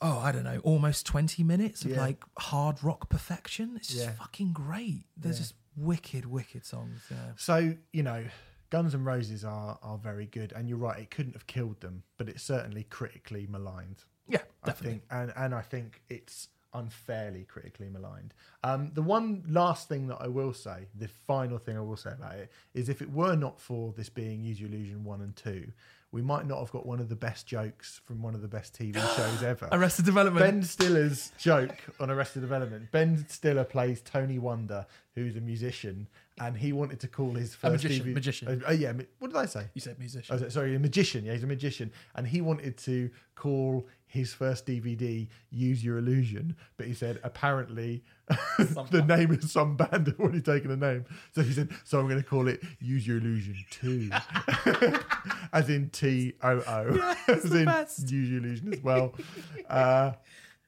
oh, 0.00 0.18
I 0.18 0.32
don't 0.32 0.44
know, 0.44 0.58
almost 0.60 1.04
20 1.06 1.42
minutes 1.44 1.84
of 1.84 1.90
Yeah. 1.92 2.00
like 2.00 2.22
hard 2.38 2.82
rock 2.82 3.08
perfection. 3.08 3.76
It's 3.76 3.88
just 3.88 4.00
Yeah. 4.04 4.12
fucking 4.12 4.52
great. 4.52 5.04
They're 5.16 5.32
Yeah. 5.32 5.38
just 5.38 5.54
wicked, 5.76 6.24
wicked 6.26 6.64
songs. 6.64 7.02
Yeah. 7.10 7.32
So 7.36 7.76
you 7.92 8.02
know, 8.02 8.26
Guns 8.70 8.94
N' 8.94 9.04
Roses 9.04 9.44
are 9.44 9.78
are 9.82 9.98
very 9.98 10.26
good, 10.26 10.52
and 10.52 10.68
you're 10.68 10.78
right. 10.78 11.00
It 11.00 11.10
couldn't 11.10 11.32
have 11.34 11.46
killed 11.46 11.80
them, 11.80 12.04
but 12.18 12.28
it's 12.28 12.42
certainly 12.42 12.84
critically 12.84 13.46
maligned. 13.46 14.04
Yeah, 14.30 14.42
I 14.62 14.68
definitely. 14.68 14.90
think, 14.92 15.02
and 15.10 15.32
and 15.36 15.54
I 15.54 15.62
think 15.62 16.02
it's 16.08 16.48
unfairly 16.72 17.44
critically 17.44 17.88
maligned. 17.88 18.32
Um, 18.62 18.92
the 18.94 19.02
one 19.02 19.42
last 19.48 19.88
thing 19.88 20.06
that 20.08 20.18
I 20.20 20.28
will 20.28 20.54
say, 20.54 20.86
the 20.94 21.08
final 21.08 21.58
thing 21.58 21.76
I 21.76 21.80
will 21.80 21.96
say 21.96 22.12
about 22.12 22.36
it, 22.36 22.50
is 22.74 22.88
if 22.88 23.02
it 23.02 23.10
were 23.10 23.34
not 23.34 23.60
for 23.60 23.92
this 23.96 24.08
being 24.08 24.42
Use 24.44 24.60
Your 24.60 24.70
Illusion 24.70 25.04
one 25.04 25.20
and 25.20 25.34
two, 25.34 25.72
we 26.12 26.22
might 26.22 26.46
not 26.46 26.58
have 26.58 26.70
got 26.72 26.86
one 26.86 27.00
of 27.00 27.08
the 27.08 27.16
best 27.16 27.46
jokes 27.46 28.00
from 28.04 28.22
one 28.22 28.34
of 28.34 28.42
the 28.42 28.48
best 28.48 28.74
TV 28.78 28.94
shows 29.16 29.42
ever. 29.42 29.68
Arrested 29.72 30.04
Development. 30.04 30.44
Ben 30.44 30.62
Stiller's 30.62 31.32
joke 31.38 31.76
on 32.00 32.10
Arrested 32.10 32.40
Development. 32.40 32.90
Ben 32.90 33.24
Stiller 33.28 33.64
plays 33.64 34.00
Tony 34.00 34.38
Wonder, 34.38 34.86
who's 35.14 35.36
a 35.36 35.40
musician, 35.40 36.08
and 36.40 36.56
he 36.56 36.72
wanted 36.72 36.98
to 37.00 37.06
call 37.08 37.34
his 37.34 37.54
first 37.54 37.84
magician, 37.84 38.06
DVD 38.06 38.14
magician. 38.14 38.48
Uh, 38.48 38.68
oh, 38.68 38.72
yeah, 38.72 38.92
what 39.18 39.30
did 39.30 39.36
I 39.36 39.44
say? 39.44 39.66
you 39.74 39.80
said 39.80 39.98
musician. 39.98 40.38
so- 40.38 40.48
sorry, 40.48 40.74
a 40.74 40.78
magician. 40.78 41.24
Yeah, 41.24 41.34
he's 41.34 41.44
a 41.44 41.46
magician, 41.46 41.92
and 42.16 42.26
he 42.26 42.40
wanted 42.40 42.78
to 42.78 43.10
call 43.34 43.86
his 44.06 44.32
first 44.32 44.66
DVD 44.66 45.28
"Use 45.50 45.84
Your 45.84 45.98
Illusion," 45.98 46.56
but 46.78 46.86
he 46.86 46.94
said 46.94 47.20
apparently 47.22 48.02
the 48.58 49.04
name 49.06 49.30
of 49.30 49.44
some 49.44 49.76
band 49.76 50.06
had 50.06 50.16
already 50.18 50.40
taken 50.40 50.70
a 50.70 50.76
name, 50.76 51.04
so 51.32 51.42
he 51.42 51.52
said, 51.52 51.68
"So 51.84 52.00
I'm 52.00 52.08
going 52.08 52.22
to 52.22 52.28
call 52.28 52.48
it 52.48 52.62
Use 52.80 53.06
Your 53.06 53.18
Illusion 53.18 53.56
Two, 53.70 54.10
as 55.52 55.68
in 55.68 55.90
T 55.90 56.32
O 56.42 56.62
O, 56.66 57.16
as 57.28 57.42
the 57.44 57.60
in 57.60 57.64
best. 57.66 58.10
Use 58.10 58.30
Your 58.30 58.40
Illusion 58.40 58.72
as 58.72 58.80
well." 58.82 59.14
Uh, 59.68 60.12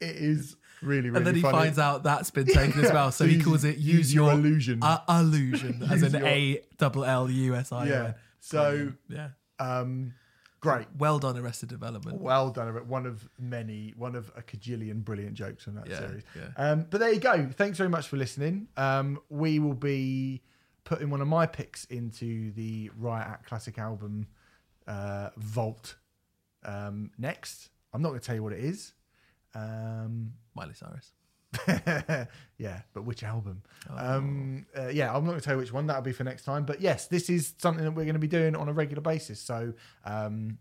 it 0.01 0.17
is 0.17 0.57
really, 0.83 1.09
really 1.11 1.17
and 1.19 1.27
then 1.27 1.35
he 1.35 1.41
funny. 1.43 1.59
finds 1.59 1.78
out 1.78 2.02
that's 2.02 2.31
been 2.31 2.47
taken 2.47 2.85
as 2.85 2.93
well, 2.93 3.11
so 3.12 3.25
he 3.27 3.35
Use- 3.36 3.44
calls 3.44 3.65
it 3.65 3.77
use 3.78 3.86
"Use 3.94 4.15
your 4.15 4.33
illusion." 4.33 4.81
Uh, 4.83 4.99
illusion, 5.09 5.83
as 5.91 6.02
Use 6.02 6.12
your- 6.12 6.27
A 6.27 6.61
double 6.78 7.05
L 7.05 7.31
U 7.31 7.55
S 7.55 7.73
I 7.73 7.83
O 7.83 7.89
Yeah. 7.89 8.05
N. 8.07 8.15
So, 8.41 8.93
yeah, 9.09 9.28
um, 9.61 10.15
great. 10.61 10.86
well 10.99 11.19
done, 11.20 11.36
Arrested 11.39 11.69
Development. 11.69 12.20
Well 12.20 12.51
done, 12.51 12.67
Eric. 12.69 12.89
One 12.89 13.07
of 13.07 13.28
many, 13.39 13.94
one 13.97 14.17
of 14.17 14.33
a 14.36 14.43
cajillion 14.43 15.05
brilliant 15.05 15.35
jokes 15.35 15.62
from 15.65 15.77
that 15.77 15.89
Yeah, 15.89 15.99
series. 15.99 16.23
yeah. 16.36 16.49
Um, 16.57 16.86
but 16.91 16.99
there 16.99 17.12
you 17.12 17.20
go. 17.20 17.49
Thanks 17.57 17.78
very 17.78 17.89
much 17.91 18.09
for 18.09 18.17
listening. 18.17 18.67
Um, 18.77 19.20
we 19.28 19.61
will 19.61 19.75
be 19.75 20.43
putting 20.85 21.09
one 21.11 21.20
of 21.20 21.28
my 21.28 21.47
picks 21.47 21.85
into 21.85 22.51
the 22.55 22.91
Riot 22.99 23.28
Act 23.28 23.47
Classic 23.47 23.78
Album 23.78 24.27
uh, 24.89 25.28
vault 25.36 25.94
um, 26.65 27.12
next. 27.19 27.70
I'm 27.94 28.02
not 28.02 28.09
going 28.09 28.20
to 28.20 28.27
tell 28.27 28.35
you 28.35 28.43
what 28.43 28.52
it 28.52 28.65
is. 28.65 28.93
Um, 29.55 30.32
Miley 30.55 30.74
Cyrus. 30.74 31.12
yeah, 32.58 32.81
but 32.94 33.05
which 33.05 33.22
album? 33.22 33.62
Oh. 33.90 34.16
Um, 34.16 34.66
uh, 34.76 34.89
yeah, 34.89 35.14
I'm 35.14 35.24
not 35.24 35.31
going 35.31 35.40
to 35.40 35.44
tell 35.44 35.55
you 35.55 35.60
which 35.60 35.72
one. 35.72 35.86
That'll 35.86 36.02
be 36.02 36.12
for 36.12 36.24
next 36.24 36.44
time. 36.44 36.64
But 36.64 36.81
yes, 36.81 37.06
this 37.08 37.28
is 37.28 37.55
something 37.58 37.84
that 37.84 37.92
we're 37.92 38.05
going 38.05 38.14
to 38.14 38.20
be 38.20 38.28
doing 38.28 38.56
on 38.56 38.68
a 38.68 38.72
regular 38.72 39.02
basis. 39.02 39.40
So 39.40 39.74
um, 40.05 40.58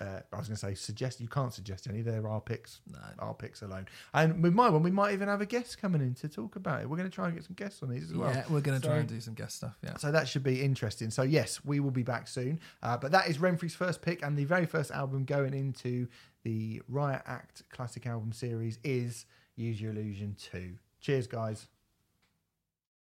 uh, 0.00 0.20
I 0.32 0.38
was 0.38 0.48
going 0.48 0.56
to 0.56 0.56
say 0.56 0.74
suggest. 0.74 1.20
You 1.20 1.28
can't 1.28 1.52
suggest 1.52 1.86
any. 1.86 2.00
They're 2.02 2.26
our 2.26 2.40
picks. 2.40 2.80
No. 2.90 2.98
Our 3.18 3.34
picks 3.34 3.62
alone. 3.62 3.86
And 4.14 4.42
with 4.42 4.54
my 4.54 4.68
one, 4.68 4.82
we 4.82 4.90
might 4.90 5.12
even 5.12 5.28
have 5.28 5.40
a 5.40 5.46
guest 5.46 5.80
coming 5.80 6.00
in 6.00 6.14
to 6.14 6.28
talk 6.28 6.56
about 6.56 6.80
it. 6.82 6.88
We're 6.88 6.96
going 6.96 7.08
to 7.08 7.14
try 7.14 7.26
and 7.26 7.34
get 7.34 7.44
some 7.44 7.54
guests 7.54 7.82
on 7.82 7.90
these 7.90 8.04
as 8.04 8.14
well. 8.16 8.30
yeah, 8.30 8.44
we're 8.48 8.60
going 8.60 8.80
to 8.80 8.86
try 8.86 8.96
and 8.96 9.08
do 9.08 9.20
some 9.20 9.34
guest 9.34 9.56
stuff. 9.56 9.76
Yeah. 9.82 9.96
So 9.98 10.10
that 10.10 10.26
should 10.28 10.42
be 10.42 10.62
interesting. 10.62 11.10
So 11.10 11.22
yes, 11.22 11.64
we 11.64 11.80
will 11.80 11.90
be 11.90 12.02
back 12.02 12.28
soon. 12.28 12.60
Uh, 12.82 12.96
but 12.96 13.12
that 13.12 13.28
is 13.28 13.38
Remfry's 13.38 13.74
first 13.74 14.00
pick, 14.02 14.22
and 14.22 14.36
the 14.36 14.44
very 14.44 14.66
first 14.66 14.90
album 14.90 15.24
going 15.24 15.54
into 15.54 16.08
the 16.42 16.80
Riot 16.88 17.22
Act 17.26 17.62
Classic 17.70 18.06
Album 18.06 18.32
series 18.32 18.78
is 18.82 19.26
Use 19.56 19.80
Your 19.80 19.92
Illusion 19.92 20.36
Two. 20.38 20.78
Cheers, 21.00 21.26
guys. 21.26 21.66